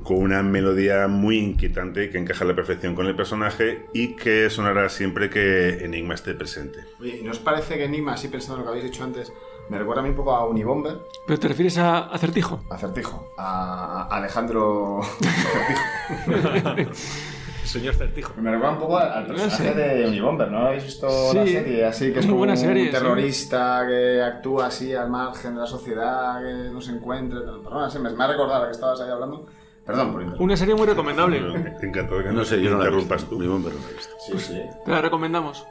con 0.04 0.18
una 0.18 0.44
melodía 0.44 1.08
muy 1.08 1.38
inquietante 1.38 2.10
que 2.10 2.18
encaja 2.18 2.44
a 2.44 2.48
la 2.48 2.56
perfección 2.56 2.96
con 2.96 3.08
el 3.08 3.16
personaje 3.16 3.86
y 3.94 4.16
que 4.16 4.50
sonará 4.50 4.90
siempre 4.90 5.30
que 5.30 5.86
Enigma 5.86 6.16
esté 6.16 6.34
presente. 6.34 6.80
Oye, 7.00 7.20
¿y 7.22 7.24
¿no 7.24 7.32
os 7.32 7.40
parece 7.40 7.78
que 7.78 7.86
Enigma, 7.86 8.14
así 8.14 8.28
pensando 8.28 8.56
en 8.56 8.60
lo 8.60 8.66
que 8.66 8.78
habéis 8.78 8.92
dicho 8.92 9.06
antes, 9.06 9.32
me 9.70 9.80
recuerda 9.80 10.02
a 10.02 10.04
mí 10.04 10.10
un 10.10 10.16
poco 10.16 10.36
a 10.36 10.46
Unibomber? 10.46 11.00
¿Pero 11.26 11.40
te 11.40 11.48
refieres 11.48 11.78
a 11.78 12.08
Acertijo? 12.08 12.62
Acertijo. 12.70 13.34
A 13.38 14.04
a 14.10 14.18
Alejandro 14.18 15.00
Acertijo. 16.28 16.92
Señor 17.66 17.94
Certijo. 17.96 18.34
Me 18.40 18.52
recuerda 18.52 18.74
un 18.74 18.80
poco 18.80 18.98
al, 18.98 19.26
personaje 19.28 19.64
sé. 19.64 19.74
de 19.74 20.08
Unibomber, 20.08 20.52
¿no 20.52 20.68
habéis 20.68 20.84
visto 20.86 21.08
la 21.34 21.46
Sí, 21.46 21.52
serie? 21.54 21.86
Así 21.86 22.14
que 22.14 22.20
es 22.20 22.26
como 22.26 22.38
buena 22.38 22.54
un 22.54 22.60
serie, 22.60 22.86
sí. 22.86 22.92
terrorista 22.92 23.86
que 23.88 24.22
actúa 24.22 24.68
así 24.68 24.94
al 24.94 25.10
margen 25.10 25.56
de 25.56 25.62
la 25.62 25.68
sociedad, 25.68 26.42
que 26.42 26.70
no 26.72 26.80
se 26.82 26.92
encuentra. 26.92 27.44
tal. 27.44 27.62
Perdona, 27.62 27.90
sí, 27.90 28.00
me, 28.00 28.10
me 28.12 28.24
ha 28.24 28.28
recordado 28.28 28.62
la 28.62 28.66
que 28.68 28.74
estabas 28.74 29.02
ahí 29.02 29.10
hablando. 29.10 29.46
Perdón 29.86 30.12
por 30.14 30.22
interrumpir. 30.22 30.44
Una 30.46 30.58
serie 30.58 30.76
muy 30.76 30.88
recomendable. 30.88 31.38
Encantado 31.82 32.24
que 32.24 32.30
No 32.32 32.44
sé, 32.44 32.62
yo 32.62 32.72
no 32.72 32.78
la 32.78 32.86
interrumpas 32.86 33.24
tú. 33.26 33.40
Ni 33.40 33.48
Bomber 33.48 33.74
no 33.74 33.80
la 33.80 33.90
he 33.90 33.94
visto. 33.94 34.14
Sí, 34.20 34.40
sí. 34.40 34.62
Te 34.84 34.92
la 34.92 35.02
recomendamos. 35.02 35.66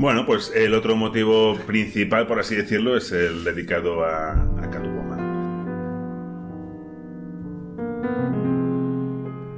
Bueno, 0.00 0.24
pues 0.26 0.52
el 0.54 0.74
otro 0.74 0.94
motivo 0.94 1.56
principal, 1.66 2.28
por 2.28 2.38
así 2.38 2.54
decirlo, 2.54 2.96
es 2.96 3.10
el 3.10 3.42
dedicado 3.42 4.04
a, 4.04 4.30
a 4.32 4.70
Catwoman. 4.70 5.18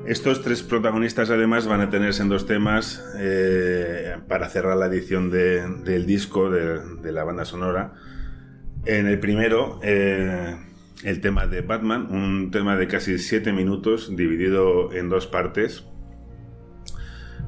Estos 0.06 0.42
tres 0.42 0.62
protagonistas 0.62 1.28
además 1.28 1.66
van 1.66 1.82
a 1.82 1.90
tenerse 1.90 2.22
en 2.22 2.30
dos 2.30 2.46
temas 2.46 3.04
eh, 3.18 4.16
para 4.28 4.48
cerrar 4.48 4.78
la 4.78 4.86
edición 4.86 5.30
de- 5.30 5.68
del 5.84 6.06
disco 6.06 6.50
de, 6.50 6.80
de 7.02 7.12
la 7.12 7.22
banda 7.24 7.44
sonora. 7.44 7.92
En 8.86 9.06
el 9.08 9.20
primero, 9.20 9.78
eh, 9.82 10.56
el 11.04 11.20
tema 11.20 11.46
de 11.46 11.60
Batman, 11.60 12.08
un 12.10 12.50
tema 12.50 12.76
de 12.76 12.88
casi 12.88 13.18
siete 13.18 13.52
minutos 13.52 14.16
dividido 14.16 14.90
en 14.94 15.10
dos 15.10 15.26
partes, 15.26 15.84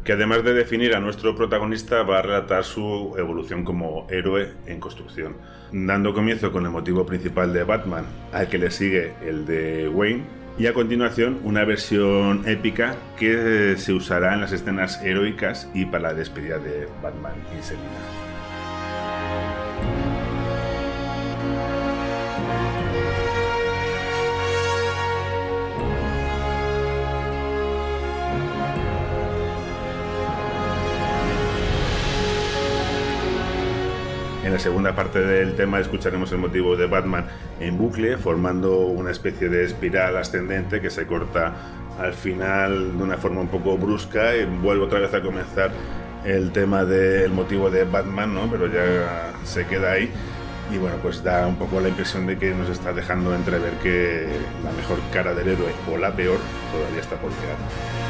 que 0.04 0.12
además 0.12 0.42
de 0.42 0.52
definir 0.52 0.94
a 0.94 1.00
nuestro 1.00 1.36
protagonista 1.36 2.02
va 2.02 2.18
a 2.18 2.22
relatar 2.22 2.64
su 2.64 3.14
evolución 3.16 3.64
como 3.64 4.06
héroe 4.10 4.52
en 4.66 4.80
construcción, 4.80 5.36
dando 5.70 6.12
comienzo 6.12 6.50
con 6.50 6.64
el 6.64 6.70
motivo 6.70 7.06
principal 7.06 7.52
de 7.52 7.64
Batman, 7.64 8.06
al 8.32 8.48
que 8.48 8.58
le 8.58 8.70
sigue 8.70 9.12
el 9.24 9.46
de 9.46 9.88
Wayne, 9.88 10.24
y 10.58 10.66
a 10.66 10.74
continuación 10.74 11.40
una 11.44 11.64
versión 11.64 12.46
épica 12.46 12.96
que 13.16 13.74
se 13.78 13.92
usará 13.92 14.34
en 14.34 14.42
las 14.42 14.52
escenas 14.52 15.02
heroicas 15.02 15.70
y 15.72 15.86
para 15.86 16.10
la 16.10 16.14
despedida 16.14 16.58
de 16.58 16.88
Batman 17.02 17.34
y 17.58 17.62
Selina. 17.62 18.21
Segunda 34.62 34.94
parte 34.94 35.18
del 35.18 35.56
tema 35.56 35.80
escucharemos 35.80 36.30
el 36.30 36.38
motivo 36.38 36.76
de 36.76 36.86
Batman 36.86 37.26
en 37.58 37.76
bucle, 37.76 38.16
formando 38.16 38.78
una 38.86 39.10
especie 39.10 39.48
de 39.48 39.64
espiral 39.64 40.16
ascendente 40.16 40.80
que 40.80 40.88
se 40.88 41.04
corta 41.04 41.52
al 41.98 42.12
final 42.12 42.96
de 42.96 43.02
una 43.02 43.16
forma 43.16 43.40
un 43.40 43.48
poco 43.48 43.76
brusca 43.76 44.36
y 44.36 44.44
vuelve 44.44 44.84
otra 44.84 45.00
vez 45.00 45.12
a 45.14 45.20
comenzar 45.20 45.72
el 46.24 46.52
tema 46.52 46.84
del 46.84 47.32
motivo 47.32 47.70
de 47.70 47.82
Batman, 47.82 48.32
¿no? 48.32 48.48
Pero 48.48 48.68
ya 48.68 49.32
se 49.42 49.66
queda 49.66 49.92
ahí 49.92 50.12
y 50.72 50.78
bueno, 50.78 50.96
pues 51.02 51.24
da 51.24 51.44
un 51.48 51.56
poco 51.56 51.80
la 51.80 51.88
impresión 51.88 52.24
de 52.28 52.38
que 52.38 52.54
nos 52.54 52.68
está 52.68 52.92
dejando 52.92 53.34
entrever 53.34 53.72
que 53.82 54.28
la 54.62 54.70
mejor 54.70 54.98
cara 55.12 55.34
del 55.34 55.48
héroe 55.48 55.72
o 55.92 55.98
la 55.98 56.12
peor 56.14 56.38
todavía 56.72 57.00
está 57.00 57.16
por 57.16 57.30
llegar. 57.32 58.01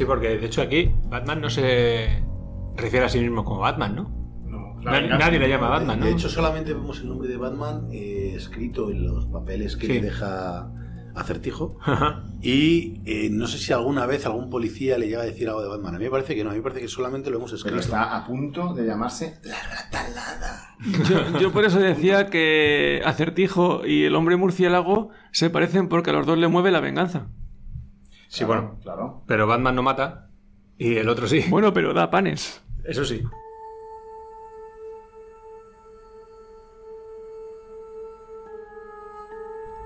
Sí, 0.00 0.06
porque 0.06 0.38
de 0.38 0.46
hecho 0.46 0.62
aquí 0.62 0.90
Batman 1.10 1.42
no 1.42 1.50
se 1.50 2.22
refiere 2.74 3.04
a 3.04 3.08
sí 3.10 3.20
mismo 3.20 3.44
como 3.44 3.60
Batman, 3.60 3.94
¿no? 3.96 4.80
Na- 4.82 4.98
nadie 5.18 5.38
le 5.38 5.46
llama 5.46 5.68
Batman, 5.68 6.00
¿no? 6.00 6.06
De 6.06 6.12
hecho, 6.12 6.30
solamente 6.30 6.72
vemos 6.72 7.00
el 7.00 7.08
nombre 7.10 7.28
de 7.28 7.36
Batman 7.36 7.88
eh, 7.92 8.32
escrito 8.34 8.90
en 8.90 9.06
los 9.06 9.26
papeles 9.26 9.76
que 9.76 9.86
Sí. 9.86 9.92
le 9.92 10.00
deja 10.00 10.70
acertijo. 11.14 11.76
Ajá. 11.82 12.24
Y 12.40 13.02
eh, 13.04 13.28
no 13.30 13.46
sé 13.46 13.58
si 13.58 13.74
alguna 13.74 14.06
vez 14.06 14.24
algún 14.24 14.48
policía 14.48 14.96
le 14.96 15.08
llega 15.08 15.20
a 15.20 15.26
decir 15.26 15.48
algo 15.50 15.60
de 15.60 15.68
Batman. 15.68 15.96
A 15.96 15.98
mí 15.98 16.04
me 16.04 16.10
parece 16.10 16.34
que 16.34 16.42
no, 16.44 16.48
a 16.48 16.52
mí 16.54 16.60
me 16.60 16.62
parece 16.62 16.80
que 16.80 16.88
solamente 16.88 17.28
lo 17.28 17.36
hemos 17.36 17.52
escrito. 17.52 17.72
Pero 17.76 17.80
está 17.82 18.16
a 18.16 18.26
punto 18.26 18.72
de 18.72 18.86
llamarse 18.86 19.34
Yo, 21.08 21.38
yo 21.40 21.52
por 21.52 21.66
eso 21.66 21.78
decía 21.78 22.30
que 22.30 23.02
Acertijo 23.04 23.84
y 23.86 24.04
el 24.04 24.14
hombre 24.14 24.36
murciélago 24.36 25.10
se 25.32 25.50
parecen 25.50 25.88
porque 25.88 26.08
a 26.08 26.12
los 26.14 26.26
dos 26.26 26.38
le 26.38 26.48
mueve 26.48 26.70
la 26.70 26.80
venganza. 26.80 27.26
Sí, 28.30 28.44
bueno. 28.44 28.78
Claro. 28.82 29.22
Pero 29.26 29.46
Batman 29.48 29.74
no 29.74 29.82
mata 29.82 30.30
y 30.78 30.96
el 30.96 31.08
otro 31.08 31.26
sí. 31.26 31.44
Bueno, 31.48 31.72
pero 31.72 31.92
da 31.92 32.10
panes. 32.10 32.62
Eso 32.84 33.04
sí. 33.04 33.22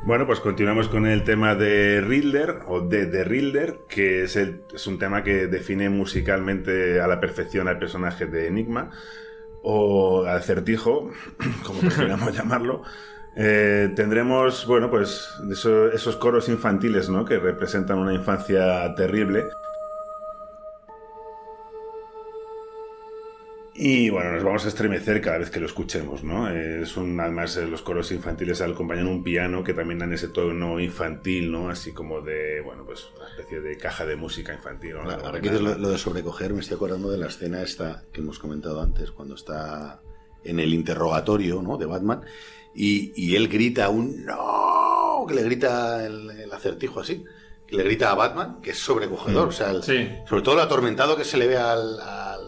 Bueno, 0.06 0.26
pues 0.26 0.40
continuamos 0.40 0.88
con 0.88 1.06
el 1.06 1.24
tema 1.24 1.54
de 1.54 2.02
Riddler 2.02 2.58
o 2.66 2.82
de 2.82 3.06
The 3.06 3.24
Riddler, 3.24 3.78
que 3.88 4.24
es, 4.24 4.36
el- 4.36 4.60
es 4.74 4.86
un 4.86 4.98
tema 4.98 5.24
que 5.24 5.46
define 5.46 5.88
musicalmente 5.88 7.00
a 7.00 7.06
la 7.06 7.20
perfección 7.20 7.68
al 7.68 7.78
personaje 7.78 8.26
de 8.26 8.48
Enigma 8.48 8.90
o 9.62 10.24
al 10.26 10.36
acertijo, 10.36 11.10
como 11.66 11.80
prefiramos 11.80 12.34
llamarlo. 12.36 12.82
Eh, 13.36 13.92
tendremos, 13.96 14.64
bueno, 14.66 14.88
pues 14.90 15.28
eso- 15.50 15.88
esos 15.92 16.16
coros 16.16 16.48
infantiles, 16.48 17.08
¿no? 17.08 17.24
Que 17.24 17.38
representan 17.38 17.98
una 17.98 18.14
infancia 18.14 18.94
terrible. 18.94 19.44
Y 23.76 24.08
bueno, 24.08 24.30
nos 24.30 24.44
vamos 24.44 24.64
a 24.66 24.68
estremecer 24.68 25.20
cada 25.20 25.38
vez 25.38 25.50
que 25.50 25.58
lo 25.58 25.66
escuchemos, 25.66 26.22
¿no? 26.22 26.48
Eh, 26.48 26.82
Es 26.82 26.96
un, 26.96 27.18
además, 27.18 27.56
los 27.56 27.82
coros 27.82 28.12
infantiles 28.12 28.60
acompañan 28.60 29.08
un 29.08 29.24
piano 29.24 29.64
que 29.64 29.74
también 29.74 29.98
dan 29.98 30.12
ese 30.12 30.28
tono 30.28 30.78
infantil, 30.78 31.50
¿no? 31.50 31.68
Así 31.70 31.92
como 31.92 32.20
de, 32.20 32.60
bueno, 32.60 32.84
pues 32.86 33.08
una 33.16 33.28
especie 33.30 33.60
de 33.60 33.76
caja 33.76 34.06
de 34.06 34.14
música 34.14 34.54
infantil. 34.54 34.94
¿no? 34.94 35.00
Ahora 35.00 35.16
ahora 35.26 35.40
que 35.40 35.48
dices 35.50 35.60
lo, 35.60 35.76
lo 35.76 35.88
de 35.90 35.98
sobrecoger, 35.98 36.54
me 36.54 36.60
estoy 36.60 36.76
acordando 36.76 37.10
de 37.10 37.18
la 37.18 37.26
escena 37.26 37.62
esta 37.62 38.04
que 38.12 38.20
hemos 38.20 38.38
comentado 38.38 38.80
antes, 38.80 39.10
cuando 39.10 39.34
está 39.34 40.00
en 40.44 40.60
el 40.60 40.72
interrogatorio 40.72 41.60
¿no? 41.60 41.76
de 41.76 41.86
Batman 41.86 42.20
y, 42.74 43.12
y 43.16 43.36
él 43.36 43.48
grita 43.48 43.88
un 43.88 44.24
no, 44.24 45.24
que 45.28 45.34
le 45.34 45.42
grita 45.42 46.04
el, 46.06 46.30
el 46.30 46.52
acertijo 46.52 47.00
así, 47.00 47.24
que 47.66 47.76
le 47.76 47.84
grita 47.84 48.10
a 48.10 48.14
Batman, 48.14 48.60
que 48.62 48.70
es 48.72 48.78
sobrecogedor, 48.78 49.46
Mm. 49.46 49.48
o 49.48 49.52
sea, 49.52 49.70
el- 49.70 49.82
Sí. 49.82 50.08
sobre 50.28 50.42
todo 50.42 50.56
lo 50.56 50.62
atormentado 50.62 51.16
que 51.16 51.24
se 51.24 51.36
le 51.38 51.46
ve 51.46 51.56
al, 51.56 52.00
al 52.00 52.40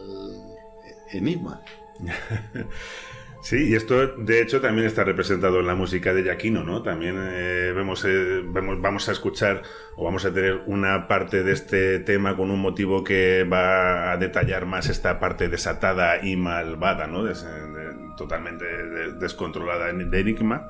Enigma. 1.13 1.63
Sí, 3.43 3.69
y 3.69 3.75
esto 3.77 4.09
de 4.17 4.41
hecho 4.43 4.61
también 4.61 4.89
está 4.89 5.05
representado 5.05 5.61
en 5.61 5.69
la 5.69 5.77
música 5.77 6.13
de 6.13 6.25
Giacchino, 6.25 6.65
¿no? 6.65 6.83
También 6.83 7.15
eh, 7.17 7.73
vemos, 7.77 8.05
eh, 8.05 8.43
vemos, 8.45 8.81
vamos 8.81 9.09
a 9.09 9.13
escuchar 9.13 9.63
o 9.95 10.05
vamos 10.05 10.25
a 10.25 10.33
tener 10.33 10.63
una 10.67 11.07
parte 11.07 11.45
de 11.45 11.53
este 11.53 12.01
tema 12.01 12.37
con 12.37 12.51
un 12.51 12.59
motivo 12.59 13.05
que 13.05 13.45
va 13.45 14.11
a 14.11 14.17
detallar 14.17 14.67
más 14.67 14.89
esta 14.89 15.21
parte 15.21 15.49
desatada 15.49 16.27
y 16.27 16.35
malvada, 16.35 17.07
¿no? 17.07 17.23
De- 17.23 17.35
totalmente 18.17 18.65
de- 18.65 19.13
descontrolada 19.13 19.93
de 19.93 20.21
Enigma. 20.21 20.69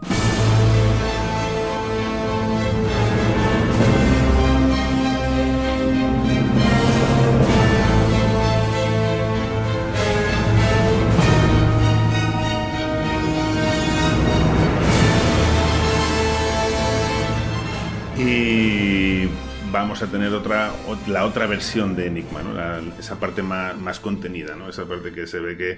Y 18.19 19.29
vamos 19.71 20.03
a 20.03 20.07
tener 20.07 20.33
otra, 20.33 20.73
ot- 20.89 21.07
la 21.07 21.25
otra 21.27 21.47
versión 21.47 21.95
de 21.97 22.07
Enigma, 22.07 22.43
¿no? 22.43 22.55
Esa 22.99 23.17
parte 23.21 23.43
más, 23.43 23.77
más 23.79 24.01
contenida, 24.01 24.57
¿no? 24.57 24.69
esa 24.71 24.87
parte 24.87 25.13
que 25.13 25.27
se 25.27 25.39
ve 25.41 25.57
que, 25.57 25.77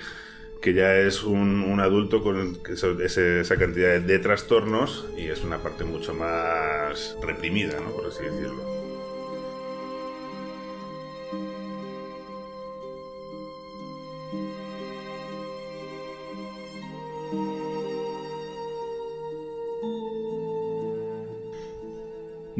que 0.61 0.75
ya 0.75 0.97
es 0.97 1.23
un, 1.23 1.79
adulto 1.81 2.23
con 2.23 2.59
esa 2.69 3.57
cantidad 3.57 4.01
de, 4.01 4.19
trastornos 4.19 5.07
y 5.17 5.29
es 5.29 5.45
una 5.45 5.59
parte 5.59 5.85
mucho 5.85 6.15
más 6.15 7.17
reprimida, 7.23 7.79
¿no? 7.81 7.91
por 7.91 8.07
así 8.07 8.25
decirlo. 8.25 8.79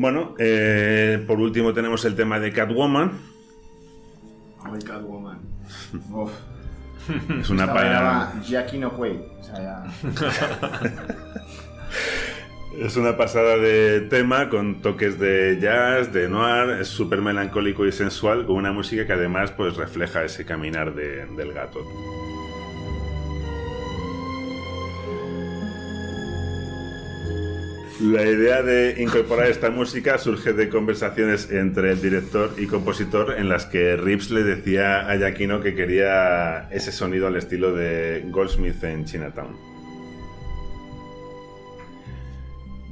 Bueno, 0.01 0.37
eh, 0.39 1.25
por 1.27 1.41
último 1.41 1.75
tenemos 1.75 2.05
el 2.05 2.15
tema 2.15 2.39
de 2.39 2.53
Catwoman. 2.53 3.19
Ay, 4.63 4.81
Catwoman. 4.81 5.41
Es 7.41 7.51
una 7.51 7.63
Esta 7.65 7.75
pa- 7.75 7.81
bailaba 7.83 8.33
Jackie 8.47 8.79
no 8.79 8.93
Quaid. 8.93 9.21
O 9.41 9.43
sea, 9.43 9.57
ya. 9.57 9.85
Es 12.79 12.97
una 12.97 13.17
pasada 13.17 13.57
de 13.57 14.03
tema 14.03 14.49
con 14.49 14.83
toques 14.83 15.19
de 15.19 15.59
jazz, 15.61 16.13
de 16.13 16.29
noir, 16.29 16.79
es 16.81 16.87
súper 16.87 17.21
melancólico 17.21 17.85
y 17.87 17.91
sensual, 17.93 18.47
con 18.47 18.55
una 18.55 18.71
música 18.71 19.05
que 19.05 19.15
además 19.15 19.51
pues 19.51 19.77
refleja 19.77 20.23
ese 20.25 20.45
caminar 20.45 20.95
de- 20.95 21.27
del 21.27 21.53
gato. 21.53 21.81
La 28.01 28.23
idea 28.23 28.63
de 28.63 29.03
incorporar 29.03 29.49
esta 29.49 29.71
música 29.71 30.19
surge 30.19 30.53
de 30.53 30.69
conversaciones 30.69 31.51
entre 31.51 31.91
el 31.91 32.01
director 32.01 32.55
y 32.57 32.67
compositor 32.67 33.35
en 33.37 33.49
las 33.49 33.67
que 33.67 33.97
Rips 33.97 34.31
le 34.31 34.45
decía 34.45 35.11
a 35.11 35.17
Giacchino 35.17 35.61
que 35.61 35.75
quería 35.75 36.69
ese 36.71 36.93
sonido 36.93 37.27
al 37.27 37.35
estilo 37.35 37.75
de 37.75 38.25
Goldsmith 38.31 38.85
en 38.85 39.05
Chinatown. 39.05 39.57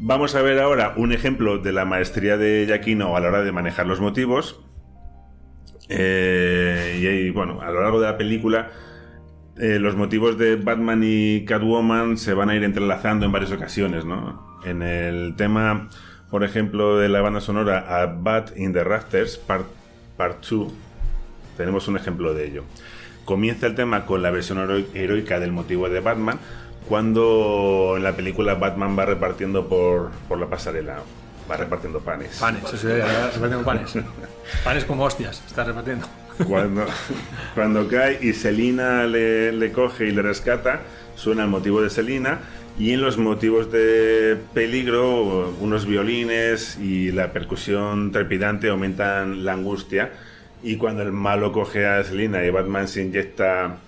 Vamos 0.01 0.35
a 0.35 0.43
ver 0.43 0.59
ahora 0.59 0.95
un 0.97 1.13
ejemplo 1.13 1.59
de 1.59 1.71
la 1.71 1.85
maestría 1.85 2.37
de 2.37 2.65
Giacchino 2.67 3.17
a 3.17 3.21
la 3.21 3.29
hora 3.29 3.43
de 3.43 3.53
manejar 3.53 3.87
los 3.87 4.01
motivos. 4.01 4.65
Eh, 5.89 7.27
y 7.29 7.31
bueno, 7.31 7.61
a 7.61 7.71
lo 7.71 7.81
largo 7.81 8.01
de 8.01 8.07
la 8.07 8.19
película, 8.19 8.73
eh, 9.57 9.79
los 9.79 9.95
motivos 9.95 10.37
de 10.37 10.57
Batman 10.57 11.03
y 11.05 11.45
Catwoman 11.45 12.17
se 12.17 12.35
van 12.35 12.51
a 12.51 12.57
ir 12.57 12.65
entrelazando 12.65 13.25
en 13.25 13.31
varias 13.31 13.53
ocasiones, 13.53 14.05
¿no? 14.05 14.46
En 14.67 14.83
el 14.83 15.35
tema, 15.37 15.89
por 16.31 16.43
ejemplo, 16.45 16.99
de 16.99 17.09
la 17.09 17.21
banda 17.21 17.41
sonora 17.41 18.03
A 18.03 18.07
Bat 18.07 18.57
in 18.59 18.73
the 18.73 18.83
Rafters, 18.85 19.39
Part 19.39 19.67
2, 20.51 20.73
tenemos 21.57 21.87
un 21.89 21.97
ejemplo 21.97 22.35
de 22.35 22.47
ello. 22.49 22.65
Comienza 23.25 23.67
el 23.67 23.75
tema 23.77 24.07
con 24.07 24.23
la 24.23 24.31
versión 24.31 24.59
hero- 24.59 24.85
heroica 24.95 25.39
del 25.39 25.53
motivo 25.53 25.89
de 25.89 26.01
Batman, 26.01 26.39
cuando 26.89 27.95
en 27.97 28.03
la 28.03 28.13
película 28.17 28.55
Batman 28.55 28.99
va 28.99 29.07
repartiendo 29.07 29.69
por, 29.69 30.11
por 30.29 30.39
la 30.39 30.47
pasarela, 30.47 30.99
va 31.51 31.57
repartiendo 31.57 32.01
panes. 32.01 32.37
Panes, 32.41 32.65
eso 32.65 32.77
sí, 32.77 32.87
repartiendo 32.89 33.63
panes. 33.65 33.95
Panes 34.65 34.85
como 34.85 35.05
hostias, 35.05 35.43
está 35.47 35.65
repartiendo. 35.65 36.07
Cuando, 36.47 36.85
cuando 37.55 37.89
cae 37.89 38.19
y 38.21 38.33
Selina 38.33 39.05
le, 39.07 39.53
le 39.53 39.73
coge 39.73 40.07
y 40.07 40.11
le 40.13 40.23
rescata, 40.23 40.81
suena 41.15 41.45
el 41.45 41.49
motivo 41.51 41.81
de 41.83 41.89
Selina. 41.91 42.41
Y 42.79 42.93
en 42.93 43.01
los 43.01 43.17
motivos 43.17 43.73
de 43.73 44.37
peligro, 44.53 45.55
unos 45.61 45.87
violines 45.87 46.79
y 46.79 47.11
la 47.11 47.33
percusión 47.33 48.13
trepidante 48.13 48.69
aumentan 48.69 49.47
la 49.47 49.55
angustia. 49.55 50.13
Y 50.63 50.77
cuando 50.77 51.03
el 51.03 51.11
malo 51.11 51.53
coge 51.53 51.87
a 51.87 52.05
Selina 52.05 52.45
y 52.45 52.51
Batman 52.51 52.87
se 52.87 53.03
inyecta 53.03 53.79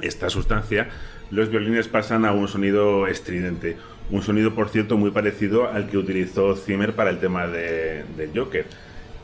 esta 0.00 0.30
sustancia, 0.30 0.88
los 1.30 1.50
violines 1.50 1.86
pasan 1.88 2.24
a 2.24 2.32
un 2.32 2.48
sonido 2.48 3.06
estridente. 3.08 3.76
Un 4.10 4.22
sonido, 4.22 4.54
por 4.54 4.70
cierto, 4.70 4.96
muy 4.96 5.10
parecido 5.10 5.68
al 5.70 5.90
que 5.90 5.98
utilizó 5.98 6.56
Zimmer 6.56 6.94
para 6.94 7.10
el 7.10 7.18
tema 7.18 7.46
de, 7.46 8.04
Joker. 8.34 8.64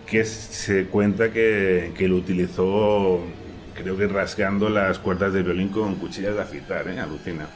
Que 0.07 0.25
se 0.25 0.85
cuenta 0.87 1.33
que, 1.33 1.93
que 1.97 2.07
lo 2.07 2.17
utilizó, 2.17 3.23
creo 3.75 3.97
que 3.97 4.09
rasgando 4.09 4.69
las 4.69 4.99
cuerdas 4.99 5.33
del 5.33 5.45
violín 5.45 5.69
con 5.69 5.95
cuchillas 5.95 6.35
de 6.35 6.43
afitar, 6.43 6.87
¿eh? 6.89 7.01
Alucina. 7.01 7.47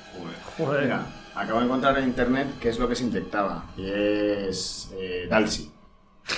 Mira, 0.59 1.07
acabo 1.35 1.59
de 1.61 1.65
encontrar 1.67 1.99
en 1.99 2.05
internet 2.09 2.47
qué 2.61 2.69
es 2.71 2.79
lo 2.79 2.89
que 2.89 2.95
se 2.95 3.05
inyectaba. 3.05 3.65
Y 3.77 3.87
es 3.91 4.91
eh, 4.99 5.27
Dalsy. 5.29 5.71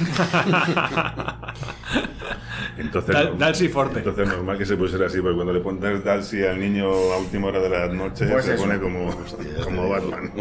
Entonces, 2.78 3.14
Dal- 3.14 3.30
no- 3.32 3.36
Dalsy 3.38 3.68
Forte. 3.68 3.98
Entonces 3.98 4.28
normal 4.28 4.58
que 4.58 4.66
se 4.66 4.76
pusiera 4.76 5.06
así, 5.06 5.20
porque 5.20 5.34
cuando 5.36 5.52
le 5.52 5.60
pones 5.60 6.02
Dalsy 6.04 6.44
al 6.44 6.58
niño 6.58 6.86
a 6.88 7.18
última 7.18 7.48
hora 7.48 7.60
de 7.60 7.68
la 7.68 7.86
noche, 7.88 8.26
Pues 8.26 8.44
se 8.44 8.54
eso. 8.54 8.64
pone 8.64 8.80
como, 8.80 9.10
como 9.64 9.88
Batman. 9.88 10.32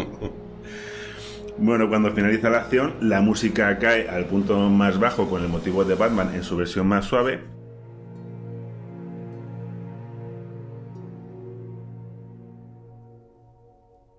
Bueno, 1.57 1.87
cuando 1.87 2.11
finaliza 2.11 2.49
la 2.49 2.59
acción, 2.59 2.95
la 3.01 3.21
música 3.21 3.77
cae 3.77 4.09
al 4.09 4.25
punto 4.25 4.57
más 4.69 4.99
bajo 4.99 5.29
con 5.29 5.41
el 5.43 5.49
motivo 5.49 5.83
de 5.83 5.95
Batman 5.95 6.33
en 6.33 6.43
su 6.43 6.57
versión 6.57 6.87
más 6.87 7.05
suave. 7.05 7.43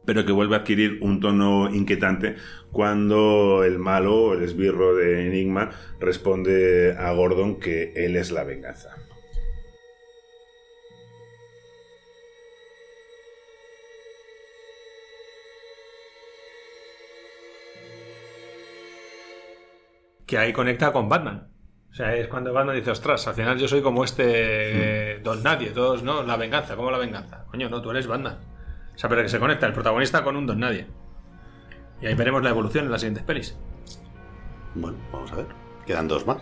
Pero 0.05 0.26
que 0.26 0.33
vuelve 0.33 0.57
a 0.57 0.58
adquirir 0.60 0.99
un 1.00 1.20
tono 1.20 1.74
inquietante 1.74 2.36
cuando 2.70 3.65
el 3.65 3.78
malo, 3.78 4.34
el 4.34 4.42
esbirro 4.42 4.94
de 4.94 5.26
Enigma, 5.26 5.70
responde 5.99 6.94
a 6.99 7.12
Gordon 7.12 7.58
que 7.58 7.92
él 7.97 8.16
es 8.16 8.31
la 8.31 8.44
venganza. 8.44 8.97
que 20.26 20.39
ahí 20.39 20.52
conecta 20.52 20.92
con 20.92 21.08
Batman. 21.08 21.49
O 21.91 21.94
sea, 21.94 22.15
es 22.16 22.26
cuando 22.28 22.52
Batman 22.52 22.76
dice, 22.76 22.91
ostras, 22.91 23.26
al 23.28 23.34
final 23.34 23.58
yo 23.58 23.68
soy 23.68 23.81
como 23.81 24.02
este 24.02 25.20
Don 25.23 25.42
Nadie, 25.42 25.70
todos, 25.70 26.02
¿no? 26.02 26.23
La 26.24 26.36
venganza, 26.36 26.74
¿cómo 26.74 26.91
la 26.91 26.99
venganza? 26.99 27.44
Coño, 27.47 27.68
no, 27.68 27.81
tú 27.81 27.91
eres 27.91 28.07
Batman. 28.07 28.53
O 28.94 28.98
sea, 28.98 29.08
pero 29.08 29.23
que 29.23 29.28
se 29.28 29.40
conecta 29.40 29.66
el 29.66 29.73
protagonista 29.73 30.23
con 30.23 30.36
un 30.36 30.47
Don 30.47 30.60
Nadie. 30.60 30.86
Y 32.00 32.06
ahí 32.06 32.14
veremos 32.14 32.42
la 32.42 32.50
evolución 32.50 32.84
en 32.84 32.90
las 32.90 33.00
siguientes 33.00 33.24
pelis. 33.24 33.56
Bueno, 34.74 34.98
vamos 35.12 35.32
a 35.32 35.36
ver. 35.36 35.47
Quedan 35.86 36.08
dos 36.08 36.26
más. 36.26 36.39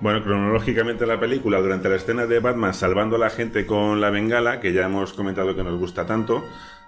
Bueno, 0.00 0.22
cronológicamente 0.22 1.06
la 1.06 1.20
película, 1.20 1.60
durante 1.60 1.88
la 1.88 1.96
escena 1.96 2.26
de 2.26 2.40
Batman 2.40 2.74
salvando 2.74 3.16
a 3.16 3.18
la 3.20 3.30
gente 3.30 3.66
con 3.66 4.00
la 4.00 4.10
bengala, 4.10 4.58
que 4.58 4.72
ya 4.72 4.86
hemos 4.86 5.12
comentado 5.12 5.54
que 5.54 5.62
nos 5.62 5.78
gusta 5.78 6.06
tanto, 6.06 6.44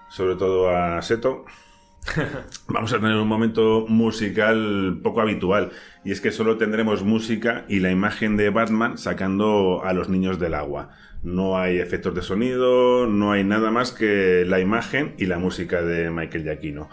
sobre 0.09 0.35
todo 0.35 0.69
a 0.69 1.01
Seto, 1.01 1.45
vamos 2.67 2.93
a 2.93 2.99
tener 2.99 3.15
un 3.17 3.27
momento 3.27 3.85
musical 3.87 4.99
poco 5.03 5.21
habitual. 5.21 5.71
Y 6.03 6.11
es 6.11 6.21
que 6.21 6.31
solo 6.31 6.57
tendremos 6.57 7.03
música 7.03 7.65
y 7.67 7.79
la 7.79 7.91
imagen 7.91 8.37
de 8.37 8.49
Batman 8.49 8.97
sacando 8.97 9.81
a 9.83 9.93
los 9.93 10.09
niños 10.09 10.39
del 10.39 10.53
agua. 10.53 10.89
No 11.23 11.57
hay 11.57 11.79
efectos 11.79 12.13
de 12.13 12.21
sonido, 12.21 13.07
no 13.07 13.31
hay 13.31 13.43
nada 13.43 13.71
más 13.71 13.91
que 13.91 14.45
la 14.45 14.59
imagen 14.59 15.15
y 15.17 15.25
la 15.25 15.39
música 15.39 15.81
de 15.81 16.11
Michael 16.11 16.43
Giacchino. 16.43 16.89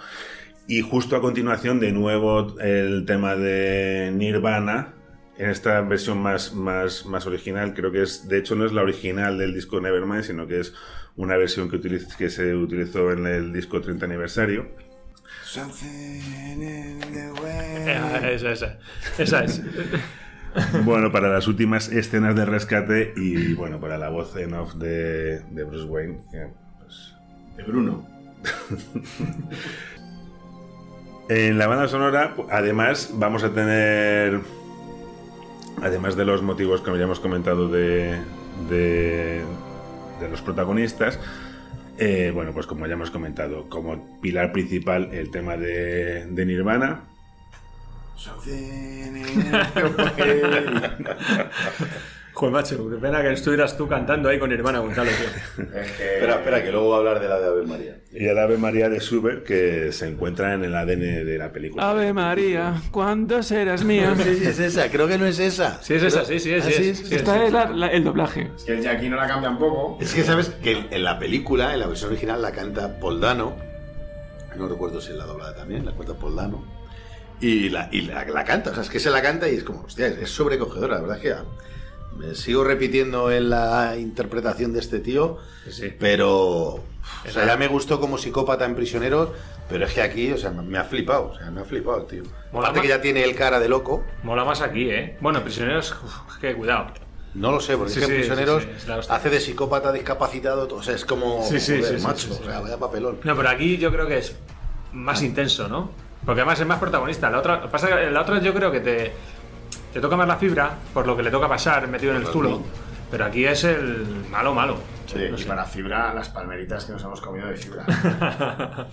Y 0.67 0.81
justo 0.81 1.17
a 1.17 1.21
continuación, 1.21 1.81
de 1.81 1.93
nuevo, 1.93 2.59
el 2.61 3.05
tema 3.05 3.35
de 3.37 4.11
Nirvana, 4.15 4.95
en 5.37 5.51
esta 5.51 5.81
versión 5.83 6.23
más, 6.23 6.55
más, 6.55 7.05
más 7.05 7.27
original, 7.27 7.75
creo 7.75 7.93
que 7.93 8.03
es, 8.03 8.29
de 8.29 8.39
hecho 8.39 8.55
no 8.55 8.65
es 8.65 8.73
la 8.73 8.83
original 8.83 9.37
del 9.39 9.53
disco 9.53 9.81
Nevermind, 9.81 10.23
sino 10.23 10.47
que 10.47 10.61
es 10.61 10.73
una 11.17 11.37
versión 11.37 11.69
que, 11.69 11.77
utiliz- 11.79 12.17
que 12.17 12.31
se 12.31 12.55
utilizó 12.55 13.11
en 13.13 13.27
el 13.27 13.53
disco 13.53 13.81
30 13.83 14.07
aniversario. 14.07 14.69
Eh, 17.45 18.33
esa, 18.35 18.53
esa. 18.53 18.79
Esa 19.19 19.45
es. 19.45 19.63
Bueno, 20.85 21.11
para 21.11 21.31
las 21.31 21.49
últimas 21.49 21.89
escenas 21.89 22.37
de 22.37 22.45
rescate 22.45 23.15
y 23.17 23.55
bueno, 23.55 23.81
para 23.81 23.97
la 23.97 24.11
voz 24.11 24.37
en 24.37 24.53
off 24.53 24.75
de, 24.75 25.41
de 25.41 25.65
Bruce 25.65 25.87
Wayne, 25.87 26.19
pues, 26.79 27.15
De 27.57 27.63
Bruno. 27.63 28.07
En 31.29 31.57
la 31.57 31.67
banda 31.69 31.89
sonora, 31.89 32.35
además, 32.51 33.13
vamos 33.15 33.45
a 33.45 33.55
tener, 33.55 34.41
además 35.81 36.17
de 36.17 36.27
los 36.27 36.43
motivos 36.43 36.83
que 36.83 36.91
habíamos 36.91 37.21
comentado 37.21 37.69
de, 37.69 38.21
de, 38.69 39.43
de 40.21 40.29
los 40.29 40.43
protagonistas, 40.43 41.19
eh, 41.99 42.31
bueno, 42.35 42.53
pues 42.53 42.67
como 42.67 42.87
ya 42.87 42.95
hemos 42.95 43.11
comentado, 43.11 43.69
como 43.69 44.21
pilar 44.21 44.53
principal 44.53 45.13
el 45.13 45.31
tema 45.31 45.57
de, 45.57 46.27
de 46.27 46.47
Nirvana. 46.47 47.05
Joder, 52.35 52.53
macho, 52.53 52.89
qué 52.89 52.97
pena 52.97 53.21
que 53.21 53.31
estuvieras 53.33 53.77
tú 53.77 53.87
cantando 53.87 54.29
ahí 54.31 54.39
con 54.39 54.49
Nirvana, 54.49 54.79
Gonzalo, 54.79 55.11
tío. 55.11 55.65
Espera, 55.81 56.37
espera, 56.37 56.65
que 56.65 56.73
luego 56.73 56.87
voy 56.87 56.95
a 56.95 56.99
hablar 57.01 57.21
de 57.21 57.29
la 57.29 57.39
de 57.39 57.47
Ave 57.47 57.63
María. 57.67 57.99
Y 58.11 58.25
el 58.27 58.39
Ave 58.39 58.57
María 58.57 58.89
de 58.89 59.01
Schubert 59.01 59.45
que 59.45 59.93
se 59.93 60.09
encuentra 60.09 60.55
en 60.55 60.65
el 60.65 60.75
ADN 60.75 61.27
de 61.27 61.37
la 61.39 61.53
película. 61.53 61.91
Ave 61.91 62.13
María, 62.15 62.81
¿cuánto 62.91 63.43
serás 63.43 63.85
mía? 63.85 64.15
Sí, 64.17 64.35
sí, 64.37 64.47
es 64.47 64.59
esa, 64.61 64.91
creo 64.91 65.07
que 65.09 65.19
no 65.19 65.27
es 65.27 65.39
esa. 65.39 65.83
Sí, 65.83 65.93
es 65.95 66.03
esa, 66.05 66.25
sí, 66.25 66.39
sí, 66.41 66.55
es, 66.55 66.65
Ah, 66.65 66.69
sí, 66.71 66.73
sí, 66.83 66.89
es, 66.91 66.99
sí, 67.09 67.15
Está 67.17 67.37
es, 67.45 67.53
el, 67.55 67.81
la- 67.81 67.89
el 67.89 68.03
doblaje. 68.03 68.51
Es 68.57 68.65
que 68.65 68.73
el 68.73 68.81
Jackie 68.83 69.11
no 69.11 69.17
la 69.17 69.27
cambia 69.27 69.51
un 69.51 69.59
poco. 69.59 69.99
Es 70.01 70.15
que 70.15 70.23
sabes 70.25 70.49
que 70.63 70.87
en 70.91 71.05
la 71.05 71.19
película, 71.19 71.75
en 71.75 71.81
la 71.81 71.87
versión 71.87 72.11
original, 72.13 72.41
la 72.41 72.53
canta 72.53 72.99
Poldano. 72.99 73.55
No 74.57 74.69
recuerdo 74.69 75.03
si 75.03 75.11
en 75.13 75.19
la 75.19 75.25
doblada 75.27 75.55
también, 75.55 75.85
la 75.85 75.93
canta 75.95 76.15
Poldano. 76.15 76.65
Y, 77.43 77.69
la, 77.69 77.89
y 77.93 78.03
la, 78.03 78.25
la 78.25 78.45
canta, 78.45 78.71
o 78.71 78.75
sea, 78.75 78.85
es 78.85 78.89
que 78.89 79.01
se 79.01 79.11
la 79.11 79.21
canta 79.21 79.49
y 79.51 79.57
es 79.57 79.65
como, 79.65 79.83
hostia, 79.83 80.07
es 80.07 80.31
sobrecogedora, 80.31 80.95
la 80.95 81.01
verdad 81.03 81.17
es 81.17 81.23
que 81.23 81.35
me 82.17 82.35
sigo 82.35 82.65
repitiendo 82.65 83.31
en 83.31 83.51
la 83.51 83.97
interpretación 83.97 84.73
de 84.73 84.81
este 84.81 84.99
tío, 85.01 85.39
Sí. 85.69 85.93
pero. 85.99 86.81
O 87.25 87.31
sea, 87.31 87.47
ya 87.47 87.57
me 87.57 87.69
gustó 87.69 88.01
como 88.01 88.19
psicópata 88.19 88.65
en 88.65 88.75
Prisioneros, 88.75 89.31
pero 89.69 89.87
es 89.87 89.93
que 89.95 90.03
aquí, 90.03 90.33
o 90.33 90.39
sea, 90.39 90.51
me 90.51 90.79
ha 90.79 90.85
flipado, 90.85 91.31
o 91.31 91.37
sea, 91.37 91.51
me 91.51 91.61
ha 91.61 91.65
flipado 91.65 92.01
el 92.01 92.07
tío. 92.07 92.23
Mola 92.53 92.69
Aparte 92.69 92.83
que 92.83 92.89
ya 92.89 93.01
tiene 93.01 93.23
el 93.25 93.35
cara 93.35 93.59
de 93.61 93.69
loco. 93.69 94.05
Mola 94.23 94.45
más 94.45 94.61
aquí, 94.61 94.89
¿eh? 94.91 95.17
Bueno, 95.21 95.43
prisioneros, 95.43 95.93
uf, 96.05 96.37
que 96.41 96.55
cuidado. 96.55 96.87
No 97.35 97.51
lo 97.51 97.61
sé, 97.61 97.77
porque 97.77 97.93
Sí, 97.93 98.01
es 98.01 98.07
que 98.07 98.13
sí, 98.13 98.19
Prisioneros 98.19 98.63
sí, 98.63 98.91
hace 99.09 99.31
de 99.31 99.41
psicópata 99.41 99.91
discapacitado, 99.93 100.69
o 100.75 100.83
sea, 100.83 100.95
es 100.95 101.05
como. 101.05 101.43
Sí, 101.45 101.59
sí, 101.61 101.79
joder, 101.81 102.01
macho, 102.01 102.29
o 102.41 102.45
sea, 102.45 102.61
vaya 102.61 102.77
papelón. 102.77 103.19
No, 103.25 103.37
pero 103.37 103.49
aquí 103.49 103.79
yo 103.79 103.91
creo 103.91 104.07
que 104.07 104.19
es 104.19 104.37
más 104.93 105.23
intenso, 105.23 105.69
¿no? 105.69 105.91
Porque 106.25 106.43
además 106.43 106.61
es 106.61 106.67
más 106.67 106.79
protagonista. 106.79 107.31
La 107.31 107.39
otra, 107.39 107.69
pasa 107.71 107.89
que 107.89 108.11
la 108.11 108.21
otra 108.21 108.41
yo 108.41 108.53
creo 108.55 108.71
que 108.71 108.81
te, 108.81 109.13
te 109.93 110.01
toca 110.01 110.17
más 110.17 110.27
la 110.27 110.37
fibra, 110.37 110.77
por 110.95 111.07
lo 111.07 111.17
que 111.17 111.23
le 111.23 111.31
toca 111.31 111.49
pasar 111.49 111.89
metido 111.89 112.13
en 112.13 112.23
el 112.23 112.27
zulo. 112.27 112.63
Pero 113.11 113.27
aquí 113.27 113.45
es 113.45 113.65
el 113.65 114.07
malo, 114.31 114.55
malo. 114.55 114.79
Sí, 115.07 115.19
y 115.37 115.45
para 115.45 115.65
fibra, 115.65 116.15
las 116.15 116.31
palmeritas 116.31 116.87
que 116.87 116.93
nos 116.93 117.05
hemos 117.05 117.21
comido 117.21 117.47
de 117.49 117.57
fibra. 117.57 117.85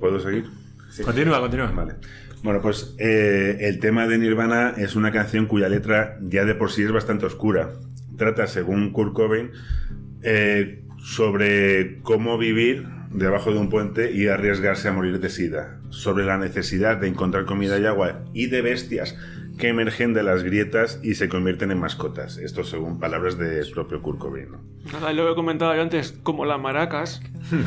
¿Puedo 0.00 0.18
seguir? 0.18 0.50
Continúa, 1.04 1.40
continúa. 1.40 1.70
Vale. 1.70 1.94
Bueno, 2.42 2.60
pues 2.60 2.96
eh, 2.98 3.58
el 3.60 3.78
tema 3.78 4.08
de 4.08 4.18
Nirvana 4.18 4.74
es 4.76 4.96
una 4.96 5.12
canción 5.12 5.46
cuya 5.46 5.68
letra 5.68 6.18
ya 6.20 6.44
de 6.44 6.56
por 6.56 6.72
sí 6.72 6.82
es 6.82 6.90
bastante 6.90 7.26
oscura. 7.26 7.70
Trata, 8.16 8.48
según 8.48 8.92
Kurt 8.92 9.12
Cobain, 9.12 9.52
eh, 10.22 10.82
sobre 10.98 12.00
cómo 12.02 12.36
vivir 12.38 12.86
debajo 13.10 13.52
de 13.52 13.58
un 13.58 13.68
puente 13.68 14.12
y 14.12 14.26
arriesgarse 14.26 14.88
a 14.88 14.92
morir 14.92 15.20
de 15.20 15.28
sida, 15.28 15.78
sobre 15.90 16.24
la 16.24 16.36
necesidad 16.36 16.96
de 16.96 17.06
encontrar 17.06 17.44
comida 17.44 17.78
y 17.78 17.86
agua 17.86 18.24
y 18.32 18.46
de 18.46 18.62
bestias 18.62 19.16
que 19.62 19.68
emergen 19.68 20.12
de 20.12 20.24
las 20.24 20.42
grietas 20.42 20.98
y 21.04 21.14
se 21.14 21.28
convierten 21.28 21.70
en 21.70 21.78
mascotas. 21.78 22.36
Esto 22.36 22.64
según 22.64 22.98
palabras 22.98 23.38
del 23.38 23.70
propio 23.70 24.02
Kurt 24.02 24.18
Cobain, 24.18 24.50
¿no? 24.50 24.60
Nada, 24.92 25.12
lo 25.12 25.30
he 25.30 25.36
comentado 25.36 25.72
yo 25.76 25.82
antes, 25.82 26.18
como 26.24 26.44
las 26.44 26.58
maracas. 26.58 27.22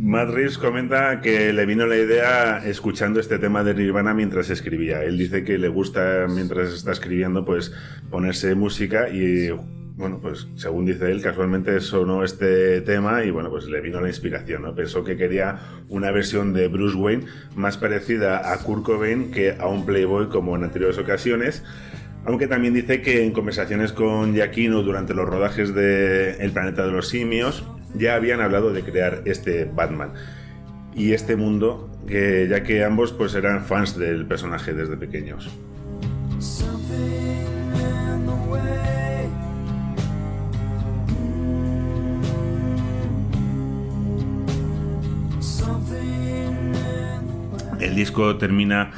Matt 0.00 0.30
Reeves 0.30 0.58
comenta 0.58 1.20
que 1.20 1.52
le 1.52 1.64
vino 1.64 1.86
la 1.86 1.96
idea 1.96 2.58
escuchando 2.64 3.20
este 3.20 3.38
tema 3.38 3.62
de 3.62 3.74
Nirvana 3.74 4.14
mientras 4.14 4.50
escribía. 4.50 5.04
Él 5.04 5.16
dice 5.16 5.44
que 5.44 5.56
le 5.56 5.68
gusta 5.68 6.26
mientras 6.28 6.72
está 6.72 6.90
escribiendo 6.90 7.44
pues 7.44 7.72
ponerse 8.10 8.56
música 8.56 9.10
y 9.10 9.50
bueno, 9.98 10.20
pues 10.22 10.46
según 10.54 10.86
dice 10.86 11.10
él, 11.10 11.20
casualmente 11.20 11.80
sonó 11.80 12.22
este 12.22 12.80
tema 12.82 13.24
y 13.24 13.32
bueno, 13.32 13.50
pues 13.50 13.64
le 13.66 13.80
vino 13.80 14.00
la 14.00 14.06
inspiración, 14.06 14.62
¿no? 14.62 14.72
Pensó 14.72 15.02
que 15.02 15.16
quería 15.16 15.58
una 15.88 16.12
versión 16.12 16.52
de 16.52 16.68
Bruce 16.68 16.96
Wayne 16.96 17.26
más 17.56 17.76
parecida 17.78 18.52
a 18.52 18.58
Kurt 18.58 18.84
Cobain 18.84 19.32
que 19.32 19.56
a 19.58 19.66
un 19.66 19.84
Playboy 19.84 20.28
como 20.28 20.54
en 20.54 20.62
anteriores 20.62 20.98
ocasiones. 20.98 21.64
Aunque 22.24 22.46
también 22.46 22.74
dice 22.74 23.02
que 23.02 23.24
en 23.24 23.32
conversaciones 23.32 23.92
con 23.92 24.34
Giacchino 24.34 24.82
durante 24.82 25.14
los 25.14 25.28
rodajes 25.28 25.74
de 25.74 26.36
El 26.38 26.52
planeta 26.52 26.86
de 26.86 26.92
los 26.92 27.08
simios 27.08 27.64
ya 27.96 28.14
habían 28.14 28.40
hablado 28.40 28.72
de 28.72 28.84
crear 28.84 29.22
este 29.24 29.64
Batman 29.64 30.12
y 30.94 31.12
este 31.12 31.34
mundo, 31.34 31.90
que, 32.06 32.46
ya 32.48 32.62
que 32.62 32.84
ambos 32.84 33.12
pues 33.12 33.34
eran 33.34 33.64
fans 33.64 33.98
del 33.98 34.26
personaje 34.26 34.74
desde 34.74 34.96
pequeños. 34.96 35.50
Disco 47.98 48.36
termina 48.38 48.92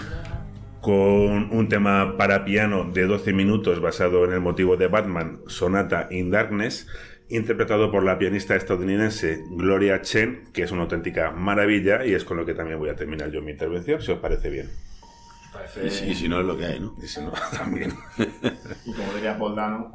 con 0.82 1.48
un 1.56 1.68
tema 1.70 2.16
para 2.18 2.44
piano 2.44 2.84
de 2.92 3.06
12 3.06 3.32
minutos 3.32 3.80
basado 3.80 4.24
en 4.26 4.32
el 4.32 4.40
motivo 4.40 4.76
de 4.76 4.88
Batman, 4.88 5.40
Sonata 5.46 6.08
in 6.10 6.30
Darkness, 6.30 6.86
interpretado 7.30 7.90
por 7.90 8.04
la 8.04 8.18
pianista 8.18 8.56
estadounidense 8.56 9.42
Gloria 9.52 10.02
Chen, 10.02 10.44
que 10.52 10.62
es 10.64 10.70
una 10.70 10.82
auténtica 10.82 11.30
maravilla 11.30 12.04
y 12.04 12.12
es 12.12 12.24
con 12.24 12.36
lo 12.36 12.44
que 12.44 12.52
también 12.54 12.78
voy 12.78 12.90
a 12.90 12.96
terminar 12.96 13.30
yo 13.30 13.40
mi 13.40 13.52
intervención, 13.52 14.02
si 14.02 14.12
os 14.12 14.18
parece 14.18 14.50
bien. 14.50 14.68
Parece- 15.52 15.86
Y, 15.86 15.90
si, 15.90 16.04
y 16.10 16.14
si 16.14 16.28
no 16.28 16.40
es 16.40 16.46
lo 16.46 16.56
que 16.58 16.66
hay, 16.66 16.80
¿no? 16.80 16.94
Y 17.02 17.06
si 17.06 17.20
no, 17.22 17.32
también. 17.56 17.92
Y 18.84 18.92
como 18.92 19.12
diría 19.14 19.38
Paul 19.38 19.56
Dano, 19.56 19.92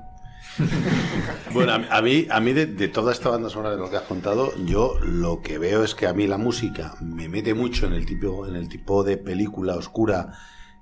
Bueno, 1.54 1.74
a 1.74 2.02
mí, 2.02 2.28
a 2.30 2.40
mí, 2.40 2.54
de, 2.54 2.88
toda 2.90 3.12
esta 3.14 3.30
banda 3.30 3.50
sonora 3.50 3.72
de 3.76 3.78
lo 3.78 3.90
que 3.90 3.96
has 3.96 4.04
contado, 4.04 4.54
yo 4.66 5.00
lo 5.02 5.42
que 5.42 5.58
veo 5.58 5.84
es 5.84 5.96
que 5.96 6.06
a 6.06 6.14
mí 6.14 6.28
la 6.28 6.38
música 6.38 6.96
me 7.02 7.30
mete 7.30 7.54
mucho 7.54 7.86
en 7.86 7.94
el 7.94 8.06
tipo, 8.06 8.46
en 8.46 8.56
el 8.56 8.68
tipo 8.68 9.04
de 9.04 9.18
película 9.18 9.76
oscura 9.76 10.34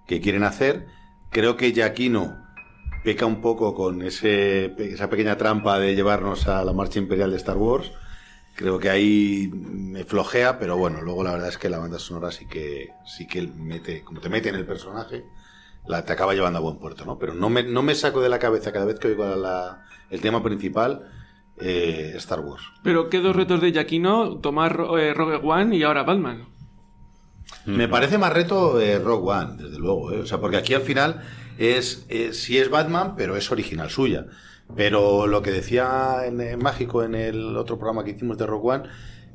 que 0.08 0.20
quieren 0.20 0.44
hacer. 0.44 0.88
Creo 1.30 1.58
que 1.58 1.72
Giacchino 1.72 2.44
peca 3.04 3.26
un 3.26 3.42
poco 3.42 3.76
con 3.76 4.02
ese, 4.02 4.74
esa 4.78 5.10
pequeña 5.10 5.38
trampa 5.38 5.78
de 5.78 5.96
llevarnos 5.96 6.48
a 6.48 6.64
la 6.64 6.74
marcha 6.74 7.00
imperial 7.00 7.32
de 7.32 7.38
Star 7.38 7.58
Wars. 7.58 7.92
Creo 8.56 8.80
que 8.80 8.90
ahí 8.90 9.52
me 9.54 10.06
flojea, 10.06 10.60
pero 10.60 10.78
bueno, 10.78 11.02
luego 11.02 11.24
la 11.24 11.34
verdad 11.34 11.50
es 11.50 11.58
que 11.58 11.70
la 11.70 11.80
banda 11.80 12.00
sonora 12.00 12.32
sí 12.32 12.46
que, 12.46 12.90
sí 13.06 13.28
que 13.28 13.42
mete, 13.42 14.04
como 14.04 14.22
te 14.22 14.30
mete 14.30 14.50
en 14.50 14.56
el 14.56 14.66
personaje, 14.66 15.26
la, 15.88 16.06
te 16.06 16.14
acaba 16.14 16.34
llevando 16.34 16.60
a 16.60 16.62
buen 16.62 16.78
puerto, 16.78 17.06
¿no? 17.06 17.18
Pero 17.20 17.34
no 17.34 17.50
me, 17.50 17.64
no 17.64 17.82
me 17.84 17.96
saco 17.96 18.22
de 18.22 18.30
la 18.30 18.40
cabeza 18.40 18.72
cada 18.72 18.86
vez 18.86 19.00
que 19.00 19.10
oigo 19.10 19.26
la- 19.26 19.36
la- 19.36 19.86
el 20.10 20.22
tema 20.22 20.44
principal 20.44 21.10
eh, 21.58 22.14
Star 22.18 22.40
Wars. 22.40 22.64
Pero 22.84 23.10
qué 23.10 23.20
dos 23.20 23.36
retos 23.36 23.62
de 23.62 23.72
Giacchino, 23.72 24.38
tomar 24.40 24.80
eh, 25.00 25.14
Rogue 25.14 25.40
One 25.44 25.76
y 25.76 25.84
ahora 25.84 26.04
Batman. 26.04 26.48
Me 27.66 27.88
parece 27.88 28.18
más 28.18 28.34
reto 28.34 28.80
eh, 28.82 29.00
Rogue 29.00 29.32
One, 29.32 29.64
desde 29.64 29.78
luego. 29.80 30.12
¿eh? 30.12 30.20
O 30.20 30.26
sea, 30.26 30.40
porque 30.40 30.58
aquí 30.58 30.74
al 30.74 30.82
final 30.82 31.22
es 31.58 32.06
eh, 32.10 32.34
sí 32.34 32.58
es 32.58 32.70
Batman, 32.70 33.16
pero 33.16 33.36
es 33.38 33.52
original 33.52 33.90
suya. 33.90 34.26
Pero 34.76 35.28
lo 35.28 35.42
que 35.42 35.52
decía 35.52 36.26
en, 36.26 36.42
en 36.42 36.60
Mágico 36.60 37.04
en 37.04 37.16
el 37.16 37.56
otro 37.58 37.78
programa 37.78 38.04
que 38.04 38.12
hicimos 38.12 38.38
de 38.38 38.46
Rogue 38.48 38.70
One, 38.76 38.84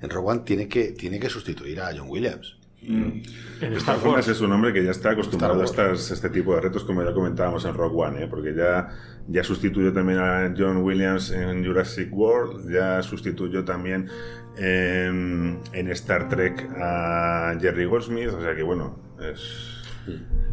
en 0.03 0.11
Rogue 0.11 0.29
One 0.31 0.41
tiene 0.41 0.69
que, 0.69 0.93
tiene 0.93 1.19
que 1.21 1.31
sustituir 1.31 1.81
a 1.81 1.91
John 1.97 2.09
Williams. 2.09 2.58
De 2.81 3.71
todas 3.85 4.01
formas, 4.01 4.29
es 4.29 4.41
un 4.41 4.53
hombre 4.53 4.73
que 4.73 4.85
ya 4.85 4.93
está 4.93 5.11
acostumbrado 5.11 5.61
a 5.61 5.65
estas, 5.65 6.11
este 6.11 6.31
tipo 6.31 6.55
de 6.55 6.61
retos, 6.61 6.85
como 6.85 7.03
ya 7.03 7.13
comentábamos 7.13 7.65
en 7.65 7.75
Rock 7.75 7.97
One, 7.97 8.23
¿eh? 8.23 8.27
porque 8.29 8.55
ya, 8.55 8.89
ya 9.27 9.43
sustituyó 9.43 9.93
también 9.93 10.21
a 10.21 10.55
John 10.57 10.79
Williams 10.79 11.31
en 11.33 11.65
Jurassic 11.65 12.13
World, 12.13 12.73
ya 12.73 13.03
sustituyó 13.03 13.65
también 13.65 14.09
en, 14.57 15.59
en 15.73 15.89
Star 15.89 16.29
Trek 16.29 16.69
a 16.81 17.57
Jerry 17.61 17.87
Goldsmith, 17.87 18.29
o 18.29 18.41
sea 18.41 18.55
que 18.55 18.63
bueno, 18.63 18.99
es... 19.21 19.78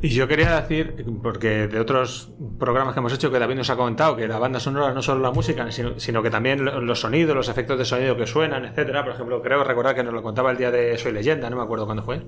Y 0.01 0.09
yo 0.09 0.27
quería 0.27 0.59
decir, 0.61 1.05
porque 1.23 1.67
de 1.67 1.79
otros 1.79 2.31
programas 2.59 2.93
que 2.93 2.99
hemos 2.99 3.13
hecho 3.13 3.31
que 3.31 3.39
David 3.39 3.55
nos 3.55 3.69
ha 3.69 3.75
comentado, 3.75 4.15
que 4.15 4.27
la 4.27 4.37
banda 4.37 4.59
sonora 4.59 4.93
no 4.93 5.01
solo 5.01 5.21
la 5.21 5.31
música, 5.31 5.71
sino, 5.71 5.99
sino 5.99 6.21
que 6.21 6.29
también 6.29 6.63
lo- 6.63 6.79
los 6.81 6.99
sonidos, 6.99 7.35
los 7.35 7.49
efectos 7.49 7.77
de 7.79 7.85
sonido 7.85 8.15
que 8.15 8.27
suenan, 8.27 8.65
etcétera. 8.65 9.03
Por 9.03 9.13
ejemplo, 9.13 9.41
creo 9.41 9.63
recordar 9.63 9.95
que 9.95 10.03
nos 10.03 10.13
lo 10.13 10.21
contaba 10.21 10.51
el 10.51 10.57
día 10.57 10.69
de 10.69 10.97
Soy 10.97 11.11
Leyenda, 11.11 11.49
no 11.49 11.55
me 11.55 11.63
acuerdo 11.63 11.85
cuándo 11.85 12.03
fue. 12.03 12.21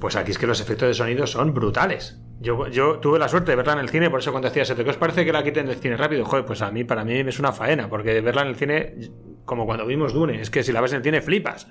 Pues 0.00 0.16
aquí 0.16 0.32
es 0.32 0.38
que 0.38 0.46
los 0.46 0.60
efectos 0.60 0.88
de 0.88 0.94
sonido 0.94 1.26
son 1.26 1.54
brutales. 1.54 2.20
Yo, 2.40 2.68
yo 2.68 2.98
tuve 2.98 3.18
la 3.18 3.28
suerte 3.28 3.52
de 3.52 3.56
verla 3.56 3.72
en 3.74 3.78
el 3.78 3.88
cine, 3.88 4.10
por 4.10 4.20
eso 4.20 4.30
cuando 4.32 4.48
decías, 4.48 4.70
¿qué 4.70 4.88
os 4.90 4.96
parece 4.96 5.24
que 5.24 5.32
la 5.32 5.42
quiten 5.42 5.66
del 5.66 5.76
cine 5.76 5.96
rápido? 5.96 6.24
Joder, 6.24 6.44
pues 6.44 6.60
a 6.62 6.70
mí, 6.70 6.84
para 6.84 7.04
mí 7.04 7.14
es 7.14 7.38
una 7.38 7.52
faena, 7.52 7.88
porque 7.88 8.20
verla 8.20 8.42
en 8.42 8.48
el 8.48 8.56
cine, 8.56 8.94
como 9.44 9.64
cuando 9.66 9.86
vimos 9.86 10.12
Dune, 10.12 10.40
es 10.40 10.50
que 10.50 10.62
si 10.62 10.72
la 10.72 10.80
ves 10.82 10.92
en 10.92 10.98
el 10.98 11.04
cine 11.04 11.22
flipas. 11.22 11.68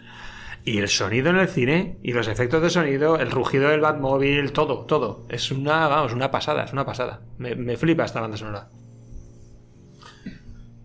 Y 0.65 0.77
el 0.77 0.87
sonido 0.87 1.29
en 1.29 1.35
el 1.37 1.49
cine, 1.49 1.97
y 2.03 2.13
los 2.13 2.27
efectos 2.29 2.61
de 2.61 2.69
sonido, 2.69 3.17
el 3.19 3.31
rugido 3.31 3.67
del 3.69 3.81
Batmóvil, 3.81 4.53
todo, 4.53 4.85
todo. 4.85 5.25
Es 5.29 5.51
una, 5.51 5.87
vamos, 5.89 6.13
una 6.13 6.31
pasada, 6.31 6.63
es 6.63 6.71
una 6.71 6.85
pasada. 6.85 7.21
Me, 7.37 7.53
me 7.55 7.75
flipa 7.75 8.05
esta 8.05 8.21
banda 8.21 8.37
sonora. 8.37 8.69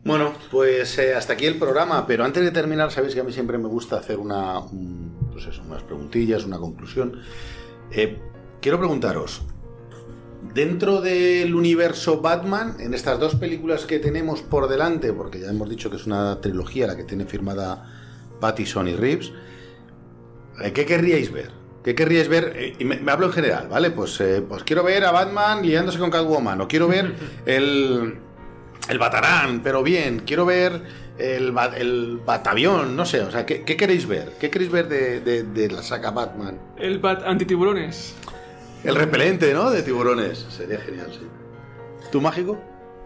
Bueno, 0.05 0.32
pues 0.50 0.98
eh, 0.98 1.15
hasta 1.15 1.34
aquí 1.34 1.47
el 1.47 1.58
programa, 1.58 2.07
pero 2.07 2.24
antes 2.24 2.42
de 2.42 2.50
terminar, 2.50 2.90
sabéis 2.90 3.15
que 3.15 3.20
a 3.20 3.24
mí 3.24 3.32
siempre 3.32 3.58
me 3.58 3.68
gusta 3.68 3.97
hacer 3.98 4.18
una, 4.18 4.58
un- 4.60 5.16
pues 5.32 5.47
eso, 5.47 5.62
unas 5.66 5.82
preguntillas, 5.82 6.44
una 6.44 6.58
conclusión. 6.58 7.20
Eh, 7.92 8.18
quiero 8.60 8.78
preguntaros, 8.78 9.42
dentro 10.55 11.00
del 11.00 11.55
universo 11.55 12.20
Batman, 12.20 12.76
en 12.81 12.94
estas 12.94 13.20
dos 13.20 13.34
películas 13.36 13.84
que 13.84 13.98
tenemos 13.98 14.40
por 14.42 14.68
delante, 14.68 15.12
porque 15.12 15.40
ya 15.40 15.50
hemos 15.50 15.68
dicho 15.68 15.90
que 15.90 15.97
es 15.97 16.07
una 16.07 16.40
trilogía 16.40 16.86
la 16.86 16.97
que 16.97 17.05
tiene 17.05 17.26
firmada 17.26 17.84
Pattison 18.40 18.89
y 18.89 18.94
Reeves, 18.97 19.32
¿qué 20.74 20.84
querríais 20.86 21.32
ver? 21.32 21.50
¿Qué 21.84 21.94
querríais 21.94 22.28
ver? 22.28 22.52
Eh, 22.56 22.74
y 22.78 22.84
me, 22.84 22.96
me 22.98 23.12
hablo 23.12 23.26
en 23.26 23.32
general, 23.32 23.68
¿vale? 23.68 23.90
Pues, 23.90 24.20
eh, 24.20 24.42
pues 24.46 24.62
quiero 24.64 24.82
ver 24.84 25.04
a 25.04 25.10
Batman 25.12 25.62
liándose 25.64 25.98
con 25.98 26.10
Catwoman, 26.10 26.60
o 26.60 26.68
quiero 26.68 26.88
ver 26.88 27.14
el, 27.46 28.18
el 28.88 28.98
Batarán, 28.98 29.60
pero 29.62 29.82
bien, 29.82 30.22
quiero 30.26 30.44
ver 30.44 30.82
el, 31.18 31.54
el 31.76 32.20
Batavión, 32.24 32.94
no 32.96 33.04
sé, 33.06 33.20
o 33.22 33.30
sea, 33.30 33.46
¿qué, 33.46 33.62
qué 33.64 33.76
queréis 33.76 34.06
ver? 34.06 34.32
¿Qué 34.38 34.50
queréis 34.50 34.70
ver 34.70 34.88
de, 34.88 35.20
de- 35.20 35.42
de 35.44 35.70
la 35.70 35.82
saga 35.82 36.10
Batman? 36.10 36.58
El 36.76 36.98
Bat 36.98 37.22
antitiburones. 37.24 38.14
El 38.84 38.94
repelente, 38.94 39.52
¿no? 39.54 39.70
De 39.70 39.82
tiburones, 39.82 40.46
sería 40.50 40.78
genial, 40.78 41.08
sí. 41.12 41.26
¿Tú 42.12 42.20
mágico? 42.20 42.58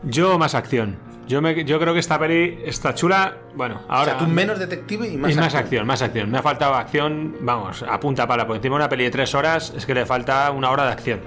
Yo 0.02 0.38
más 0.38 0.54
acción. 0.54 0.96
Yo, 1.26 1.40
me, 1.40 1.64
yo 1.64 1.78
creo 1.78 1.92
que 1.92 2.00
esta 2.00 2.18
peli 2.18 2.60
está 2.64 2.94
chula. 2.94 3.36
Bueno, 3.54 3.82
ahora. 3.88 4.02
o 4.02 4.04
sea, 4.04 4.18
tú 4.18 4.26
menos 4.26 4.58
detective 4.58 5.08
y 5.08 5.16
más, 5.16 5.32
y 5.32 5.34
más 5.34 5.46
acción. 5.46 5.62
acción, 5.62 5.86
más 5.86 6.02
acción. 6.02 6.30
Me 6.30 6.38
ha 6.38 6.42
faltado 6.42 6.74
acción, 6.74 7.36
vamos, 7.40 7.82
a 7.82 7.98
punta 8.00 8.26
pala. 8.26 8.46
Por 8.46 8.56
encima 8.56 8.74
de 8.76 8.82
una 8.82 8.88
peli 8.88 9.04
de 9.04 9.10
tres 9.10 9.34
horas 9.34 9.72
es 9.76 9.86
que 9.86 9.94
le 9.94 10.04
falta 10.04 10.50
una 10.50 10.70
hora 10.70 10.84
de 10.84 10.92
acción. 10.92 11.20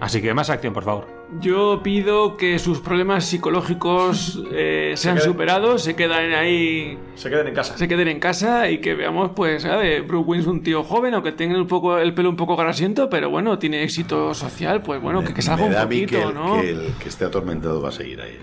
Así 0.00 0.20
que 0.20 0.34
más 0.34 0.50
acción, 0.50 0.72
por 0.72 0.84
favor. 0.84 1.17
Yo 1.40 1.82
pido 1.82 2.38
que 2.38 2.58
sus 2.58 2.80
problemas 2.80 3.26
psicológicos 3.26 4.42
eh, 4.50 4.94
sean 4.96 5.20
superados, 5.20 5.82
se 5.82 5.94
queden 5.94 6.32
ahí. 6.32 6.98
Se 7.16 7.28
queden 7.28 7.48
en 7.48 7.54
casa. 7.54 7.76
Se 7.76 7.86
queden 7.86 8.08
en 8.08 8.18
casa 8.18 8.70
y 8.70 8.78
que 8.78 8.94
veamos, 8.94 9.32
pues, 9.36 9.62
¿sabes? 9.62 10.02
Wayne 10.10 10.40
es 10.40 10.46
un 10.46 10.62
tío 10.62 10.82
joven, 10.82 11.12
aunque 11.12 11.32
tenga 11.32 11.58
un 11.58 11.66
poco, 11.66 11.98
el 11.98 12.14
pelo 12.14 12.30
un 12.30 12.36
poco 12.36 12.56
grasiento, 12.56 13.10
pero 13.10 13.28
bueno, 13.28 13.58
tiene 13.58 13.82
éxito 13.82 14.32
social, 14.32 14.82
pues 14.82 15.02
bueno, 15.02 15.22
que, 15.22 15.34
que 15.34 15.42
salga 15.42 15.64
un 15.66 15.74
poquito, 15.74 16.08
que 16.08 16.22
el, 16.22 16.34
¿no? 16.34 16.60
que 16.62 16.70
el 16.70 16.92
que 16.98 17.08
esté 17.10 17.26
atormentado 17.26 17.82
va 17.82 17.90
a 17.90 17.92
seguir 17.92 18.22
ahí. 18.22 18.38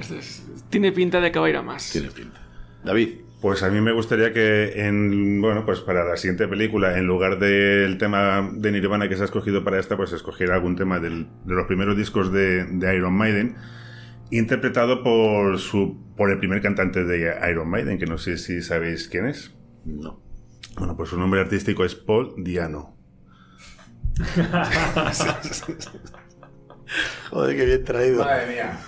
Tiene 0.69 0.91
pinta 0.91 1.19
de 1.19 1.31
que 1.31 1.39
va 1.39 1.47
a 1.47 1.49
ir 1.49 1.57
a 1.57 1.63
más. 1.63 1.89
Tiene 1.91 2.11
pinta. 2.11 2.39
David. 2.83 3.24
Pues 3.41 3.61
a 3.63 3.69
mí 3.69 3.79
me 3.81 3.91
gustaría 3.91 4.33
que 4.33 4.87
en 4.87 5.39
bueno, 5.41 5.65
pues 5.65 5.79
para 5.81 6.03
la 6.03 6.17
siguiente 6.17 6.47
película, 6.47 6.97
en 6.97 7.05
lugar 7.05 7.37
del 7.37 7.97
tema 7.99 8.49
de 8.53 8.71
Nirvana 8.71 9.07
que 9.07 9.15
se 9.17 9.21
ha 9.21 9.25
escogido 9.25 9.63
para 9.63 9.79
esta, 9.79 9.97
pues 9.97 10.13
escogiera 10.13 10.55
algún 10.55 10.75
tema 10.75 10.99
del- 10.99 11.27
de 11.43 11.53
los 11.53 11.67
primeros 11.67 11.95
discos 11.95 12.31
de, 12.31 12.63
de 12.65 12.95
Iron 12.95 13.13
Maiden, 13.13 13.55
interpretado 14.31 15.03
por 15.03 15.59
su 15.59 16.03
por 16.17 16.31
el 16.31 16.39
primer 16.39 16.61
cantante 16.61 17.03
de 17.03 17.35
Iron 17.51 17.69
Maiden, 17.69 17.99
que 17.99 18.05
no 18.07 18.17
sé 18.17 18.37
si 18.37 18.61
sabéis 18.61 19.07
quién 19.09 19.27
es. 19.27 19.53
No. 19.85 20.21
Bueno, 20.77 20.95
pues 20.97 21.09
su 21.09 21.19
nombre 21.19 21.39
artístico 21.41 21.85
es 21.85 21.93
Paul 21.93 22.33
Diano. 22.37 22.95
Joder, 27.29 27.55
qué 27.57 27.65
bien 27.65 27.83
traído. 27.83 28.23
Madre 28.23 28.47
mía. 28.53 28.79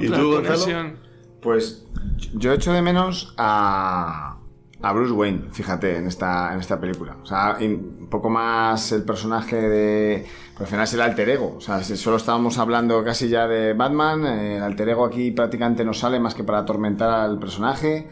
¿Y 0.00 0.08
tú, 0.08 0.30
Gonzalo? 0.32 1.05
Pues 1.46 1.86
yo 2.34 2.52
echo 2.52 2.72
de 2.72 2.82
menos 2.82 3.32
a, 3.38 4.38
a 4.82 4.92
Bruce 4.92 5.12
Wayne, 5.12 5.44
fíjate, 5.52 5.96
en 5.96 6.08
esta, 6.08 6.52
en 6.52 6.58
esta 6.58 6.80
película. 6.80 7.18
O 7.22 7.24
sea, 7.24 7.56
un 7.60 8.08
poco 8.10 8.28
más 8.28 8.90
el 8.90 9.04
personaje 9.04 9.54
de... 9.54 10.26
Pues 10.56 10.62
al 10.62 10.66
final 10.66 10.82
es 10.82 10.94
el 10.94 11.02
alter 11.02 11.28
ego. 11.28 11.54
O 11.56 11.60
sea, 11.60 11.84
solo 11.84 12.16
estábamos 12.16 12.58
hablando 12.58 13.04
casi 13.04 13.28
ya 13.28 13.46
de 13.46 13.74
Batman, 13.74 14.26
eh, 14.26 14.56
el 14.56 14.62
alter 14.64 14.88
ego 14.88 15.04
aquí 15.04 15.30
prácticamente 15.30 15.84
no 15.84 15.94
sale 15.94 16.18
más 16.18 16.34
que 16.34 16.42
para 16.42 16.58
atormentar 16.58 17.10
al 17.10 17.38
personaje. 17.38 18.10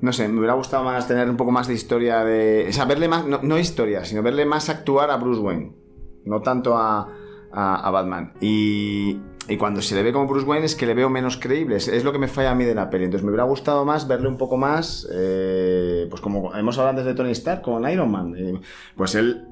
No 0.00 0.14
sé, 0.14 0.26
me 0.26 0.38
hubiera 0.38 0.54
gustado 0.54 0.82
más 0.82 1.06
tener 1.06 1.28
un 1.28 1.36
poco 1.36 1.50
más 1.50 1.68
de 1.68 1.74
historia 1.74 2.24
de... 2.24 2.68
O 2.70 2.72
sea, 2.72 2.86
verle 2.86 3.06
más... 3.06 3.26
No, 3.26 3.58
historia, 3.58 4.02
sino 4.06 4.22
verle 4.22 4.46
más 4.46 4.70
actuar 4.70 5.10
a 5.10 5.18
Bruce 5.18 5.42
Wayne. 5.42 5.76
No 6.24 6.40
tanto 6.40 6.74
a, 6.78 7.06
a 7.52 7.90
Batman. 7.90 8.32
Y, 8.40 9.20
y 9.48 9.56
cuando 9.56 9.80
se 9.82 9.94
le 9.94 10.02
ve 10.02 10.12
como 10.12 10.26
Bruce 10.26 10.46
Wayne 10.46 10.66
es 10.66 10.74
que 10.74 10.86
le 10.86 10.94
veo 10.94 11.08
menos 11.08 11.36
creíble. 11.36 11.76
Es, 11.76 11.86
es 11.88 12.02
lo 12.04 12.12
que 12.12 12.18
me 12.18 12.28
falla 12.28 12.50
a 12.50 12.54
mí 12.54 12.64
de 12.64 12.74
la 12.74 12.90
peli. 12.90 13.04
Entonces 13.04 13.24
me 13.24 13.30
hubiera 13.30 13.44
gustado 13.44 13.84
más 13.84 14.08
verle 14.08 14.28
un 14.28 14.36
poco 14.36 14.56
más, 14.56 15.06
eh, 15.12 16.06
pues 16.10 16.20
como 16.20 16.54
hemos 16.54 16.76
hablado 16.78 16.90
antes 16.98 17.04
de 17.06 17.14
Tony 17.14 17.30
Stark 17.30 17.62
con 17.62 17.88
Iron 17.90 18.10
Man. 18.10 18.34
Eh, 18.36 18.60
pues 18.96 19.14
él, 19.14 19.46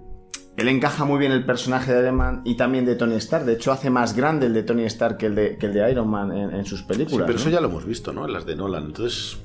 él 0.57 0.69
encaja 0.69 1.05
muy 1.05 1.19
bien 1.19 1.31
el 1.33 1.45
personaje 1.47 1.93
de 1.93 2.01
Iron 2.03 2.17
Man 2.17 2.43
y 2.45 2.57
también 2.57 2.85
de 2.87 2.97
Tony 2.97 3.15
Stark. 3.17 3.45
De 3.45 3.53
hecho 3.53 3.71
hace 3.73 3.89
más 3.91 4.17
grande 4.17 4.47
el 4.47 4.55
de 4.55 4.63
Tony 4.65 4.85
Stark 4.85 5.17
que 5.17 5.27
el 5.27 5.35
de, 5.37 5.59
que 5.59 5.67
el 5.67 5.75
de 5.75 5.91
Iron 5.91 6.09
Man 6.09 6.33
en, 6.33 6.51
en 6.55 6.65
sus 6.65 6.81
Sí, 6.81 6.87
películas. 6.87 7.27
pero 7.27 7.39
¿no? 7.39 7.41
eso 7.43 7.51
ya 7.51 7.61
lo 7.61 7.69
hemos 7.69 7.85
visto, 7.85 8.13
¿no? 8.13 8.27
En 8.27 8.33
las 8.33 8.45
de 8.47 8.57
Nolan. 8.57 8.87
Entonces, 8.87 9.39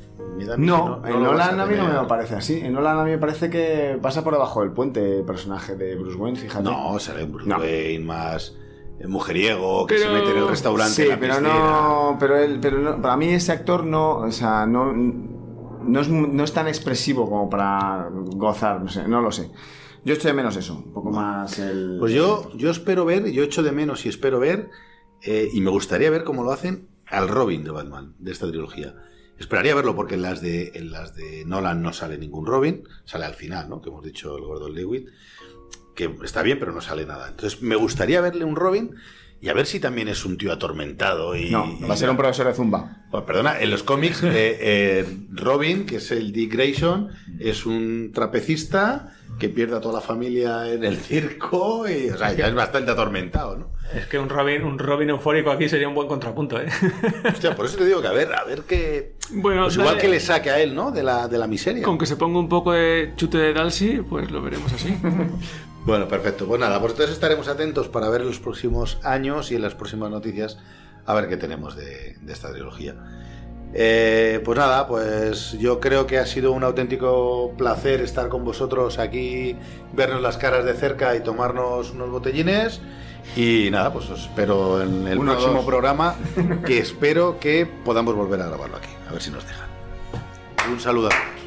No, 0.58 1.02
que 1.04 1.10
en 1.12 1.14
vas 1.22 1.24
Nolan 1.32 1.60
a 1.60 1.66
mí 1.68 1.76
no 1.76 2.02
me 2.02 2.08
parece 2.08 2.36
así. 2.36 2.60
En 2.60 2.74
Nolan 2.74 2.98
a 2.98 3.04
mí 3.04 3.12
me 3.12 3.18
parece 3.20 3.50
que 3.52 4.00
pasa 4.02 4.24
por 4.24 4.34
debajo 4.34 4.62
del 4.62 4.72
puente 4.72 5.20
el 5.20 5.26
personaje 5.26 5.76
de 5.76 5.96
Bruce 5.96 6.18
Wayne, 6.18 6.40
fíjate. 6.40 6.64
No, 6.64 6.98
sale 6.98 7.24
un 7.24 7.34
Bruce 7.34 7.48
No. 7.50 7.58
Wayne 7.58 8.04
más 8.06 8.56
mujeriego, 9.08 9.86
que 9.88 9.96
Pero- 9.96 10.08
se 10.08 10.14
mete 10.14 10.32
en 10.32 10.38
el 10.44 10.48
restaurante. 10.48 10.94
Sí, 10.94 11.02
en 11.04 11.10
la 11.10 11.20
pero 11.20 11.34
piscina. 11.36 11.54
no, 11.54 12.18
pero 12.20 12.38
él, 12.38 12.60
pero 12.62 12.78
no, 12.80 13.02
para 13.02 13.16
mí 13.18 13.30
ese 13.30 13.52
actor 13.52 13.86
no, 13.86 14.18
o 14.18 14.32
sea, 14.32 14.66
no, 14.66 14.92
no 14.94 16.00
es, 16.02 16.10
no 16.10 16.44
es 16.44 16.54
tan 16.54 16.68
expresivo 16.68 17.30
como 17.30 17.50
para 17.50 18.10
gozar, 18.12 18.82
no 18.82 18.90
sé, 18.90 19.08
no 19.08 19.22
lo 19.22 19.32
sé. 19.32 19.52
Yo 20.06 20.14
echo 20.14 20.28
de 20.28 20.34
menos 20.34 20.56
eso, 20.56 20.76
un 20.76 20.94
poco 20.94 21.12
más 21.12 21.60
el. 21.60 21.98
Pues 22.00 22.14
yo, 22.14 22.52
yo 22.56 22.72
espero 22.72 23.06
ver, 23.06 23.32
yo 23.32 23.44
echo 23.44 23.64
de 23.64 23.72
menos 23.72 24.06
y 24.06 24.10
espero 24.10 24.40
ver, 24.40 24.70
eh, 25.22 25.50
y 25.54 25.60
me 25.62 25.70
gustaría 25.72 26.10
ver 26.10 26.24
cómo 26.24 26.44
lo 26.44 26.52
hacen 26.52 26.88
al 27.06 27.28
Robin 27.28 27.64
de 27.64 27.72
Batman, 27.72 28.16
de 28.20 28.32
esta 28.32 28.48
trilogía. 28.48 28.96
Esperaría 29.38 29.74
verlo 29.74 29.96
porque 29.96 30.16
en 30.16 30.22
las 30.22 30.42
de, 30.42 30.72
en 30.76 30.92
las 30.92 31.16
de 31.16 31.44
Nolan 31.46 31.82
no 31.82 31.94
sale 31.94 32.18
ningún 32.18 32.46
Robin, 32.46 32.84
sale 33.06 33.24
al 33.26 33.36
final, 33.36 33.70
¿no? 33.70 33.82
Que 33.82 33.90
hemos 33.90 34.04
dicho 34.04 34.36
el 34.38 34.44
Gordon 34.44 34.74
Lewitt, 34.74 35.08
que 36.00 36.16
está 36.24 36.42
bien, 36.44 36.58
pero 36.60 36.72
no 36.72 36.80
sale 36.80 37.06
nada. 37.06 37.28
Entonces 37.28 37.62
me 37.62 37.76
gustaría 37.76 38.22
verle 38.22 38.46
un 38.46 38.56
Robin 38.56 38.96
y 39.42 39.50
a 39.50 39.54
ver 39.54 39.66
si 39.66 39.82
también 39.82 40.08
es 40.08 40.24
un 40.24 40.38
tío 40.38 40.54
atormentado 40.54 41.36
y... 41.36 41.50
No, 41.50 41.78
va 41.86 41.94
a 41.94 41.98
ser 41.98 42.10
un 42.10 42.16
profesor 42.16 42.48
de 42.48 42.54
zumba. 42.54 43.04
Oh, 43.12 43.26
perdona, 43.26 43.60
en 43.60 43.70
los 43.70 43.84
cómics, 43.84 44.24
eh, 44.24 44.30
eh, 44.34 45.06
Robin, 45.30 45.86
que 45.86 45.98
es 45.98 46.12
el 46.12 46.32
Dick 46.32 46.54
Grayson, 46.54 47.10
es 47.38 47.66
un 47.66 48.12
trapecista 48.14 49.14
que 49.38 49.48
pierde 49.50 49.76
a 49.78 49.82
toda 49.82 49.96
la 49.96 50.02
familia 50.02 50.72
en 50.72 50.84
el 50.84 50.98
circo 50.98 51.88
y, 51.88 52.10
o 52.10 52.18
sea, 52.18 52.34
ya 52.34 52.48
es 52.48 52.54
bastante 52.56 52.92
atormentado, 52.92 53.58
¿no? 53.58 53.68
Es 53.94 54.06
que 54.08 54.20
un 54.20 54.30
Robin, 54.30 54.64
un 54.64 54.78
Robin 54.78 55.10
eufórico 55.10 55.50
aquí 55.52 55.68
sería 55.70 55.88
un 55.88 55.96
buen 55.96 56.08
contrapunto, 56.08 56.60
¿eh? 56.60 56.68
Hostia, 57.30 57.56
por 57.56 57.66
eso 57.66 57.78
te 57.78 57.86
digo 57.86 58.02
que 58.02 58.08
a 58.08 58.12
ver, 58.12 58.34
a 58.34 58.44
ver 58.44 58.62
qué... 58.64 59.16
Bueno, 59.32 59.64
Pues 59.64 59.76
igual 59.76 59.90
dale- 59.96 60.02
que 60.02 60.08
le 60.10 60.20
saque 60.20 60.50
a 60.50 60.60
él, 60.60 60.76
¿no? 60.76 60.92
De 60.92 61.04
la, 61.04 61.28
de 61.28 61.38
la 61.38 61.48
miseria. 61.48 61.84
Con 61.84 61.98
que 61.98 62.06
se 62.06 62.16
ponga 62.16 62.40
un 62.40 62.50
poco 62.50 62.74
de 62.74 63.14
chute 63.16 63.38
de 63.38 63.54
Dalsy, 63.54 64.02
pues 64.02 64.30
lo 64.32 64.42
veremos 64.42 64.72
así. 64.74 64.96
Bueno, 65.86 66.08
perfecto. 66.10 66.46
Pues 66.46 66.60
nada, 66.60 66.80
pues 66.82 66.92
entonces 66.92 67.16
estaremos 67.16 67.48
atentos 67.48 67.88
para 67.88 68.10
ver 68.10 68.22
en 68.22 68.28
los 68.28 68.40
próximos 68.40 69.00
años 69.04 69.50
y 69.52 69.56
en 69.56 69.62
las 69.62 69.76
próximas 69.76 70.12
noticias 70.12 70.60
a 71.06 71.14
ver 71.16 71.30
qué 71.30 71.38
tenemos 71.38 71.76
de, 71.78 72.18
de 72.22 72.34
esta 72.34 72.52
trilogía. 72.52 72.96
Eh, 73.74 74.42
pues 74.44 74.58
nada, 74.58 74.88
pues 74.88 75.52
yo 75.60 75.80
creo 75.80 76.08
que 76.08 76.18
ha 76.18 76.26
sido 76.26 76.52
un 76.52 76.64
auténtico 76.64 77.54
placer 77.58 78.02
estar 78.02 78.28
con 78.30 78.44
vosotros 78.44 78.98
aquí, 78.98 79.56
vernos 79.94 80.22
las 80.22 80.38
caras 80.38 80.66
de 80.66 80.74
cerca 80.74 81.16
y 81.16 81.22
tomarnos 81.22 81.92
unos 81.92 82.10
botellines. 82.10 82.82
Y 83.36 83.70
nada, 83.72 83.94
pues 83.94 84.10
os 84.10 84.22
espero 84.22 84.82
en 84.82 85.08
el 85.08 85.20
Uno, 85.20 85.34
próximo 85.34 85.58
dos. 85.58 85.66
programa, 85.66 86.16
que 86.66 86.80
espero 86.80 87.40
que 87.40 87.68
podamos 87.86 88.16
volver 88.16 88.42
a 88.42 88.48
grabarlo 88.48 88.78
aquí, 88.78 88.90
a 89.08 89.12
ver 89.12 89.22
si 89.22 89.30
nos 89.30 89.46
dejan. 89.46 89.68
Un 90.72 90.80
saludo 90.80 91.08
a 91.08 91.10
todos. 91.12 91.39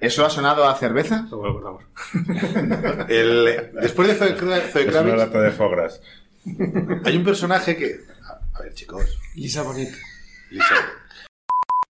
¿Eso 0.00 0.24
ha 0.24 0.30
sonado 0.30 0.68
a 0.68 0.74
cerveza? 0.76 1.26
El- 3.08 3.70
después 3.80 4.08
de 4.08 4.14
Zoe, 4.14 4.36
Zoe 4.38 4.58
Es 4.82 4.90
Kravitz, 4.90 5.14
una 5.14 5.16
lata 5.16 5.40
de 5.40 5.50
fogras. 5.50 6.00
hay 7.04 7.16
un 7.16 7.24
personaje 7.24 7.76
que... 7.76 8.00
A 8.54 8.62
ver, 8.62 8.74
chicos. 8.74 9.18
Lisa 9.34 9.62
Bonet. 9.62 9.92
Lisa, 10.50 10.74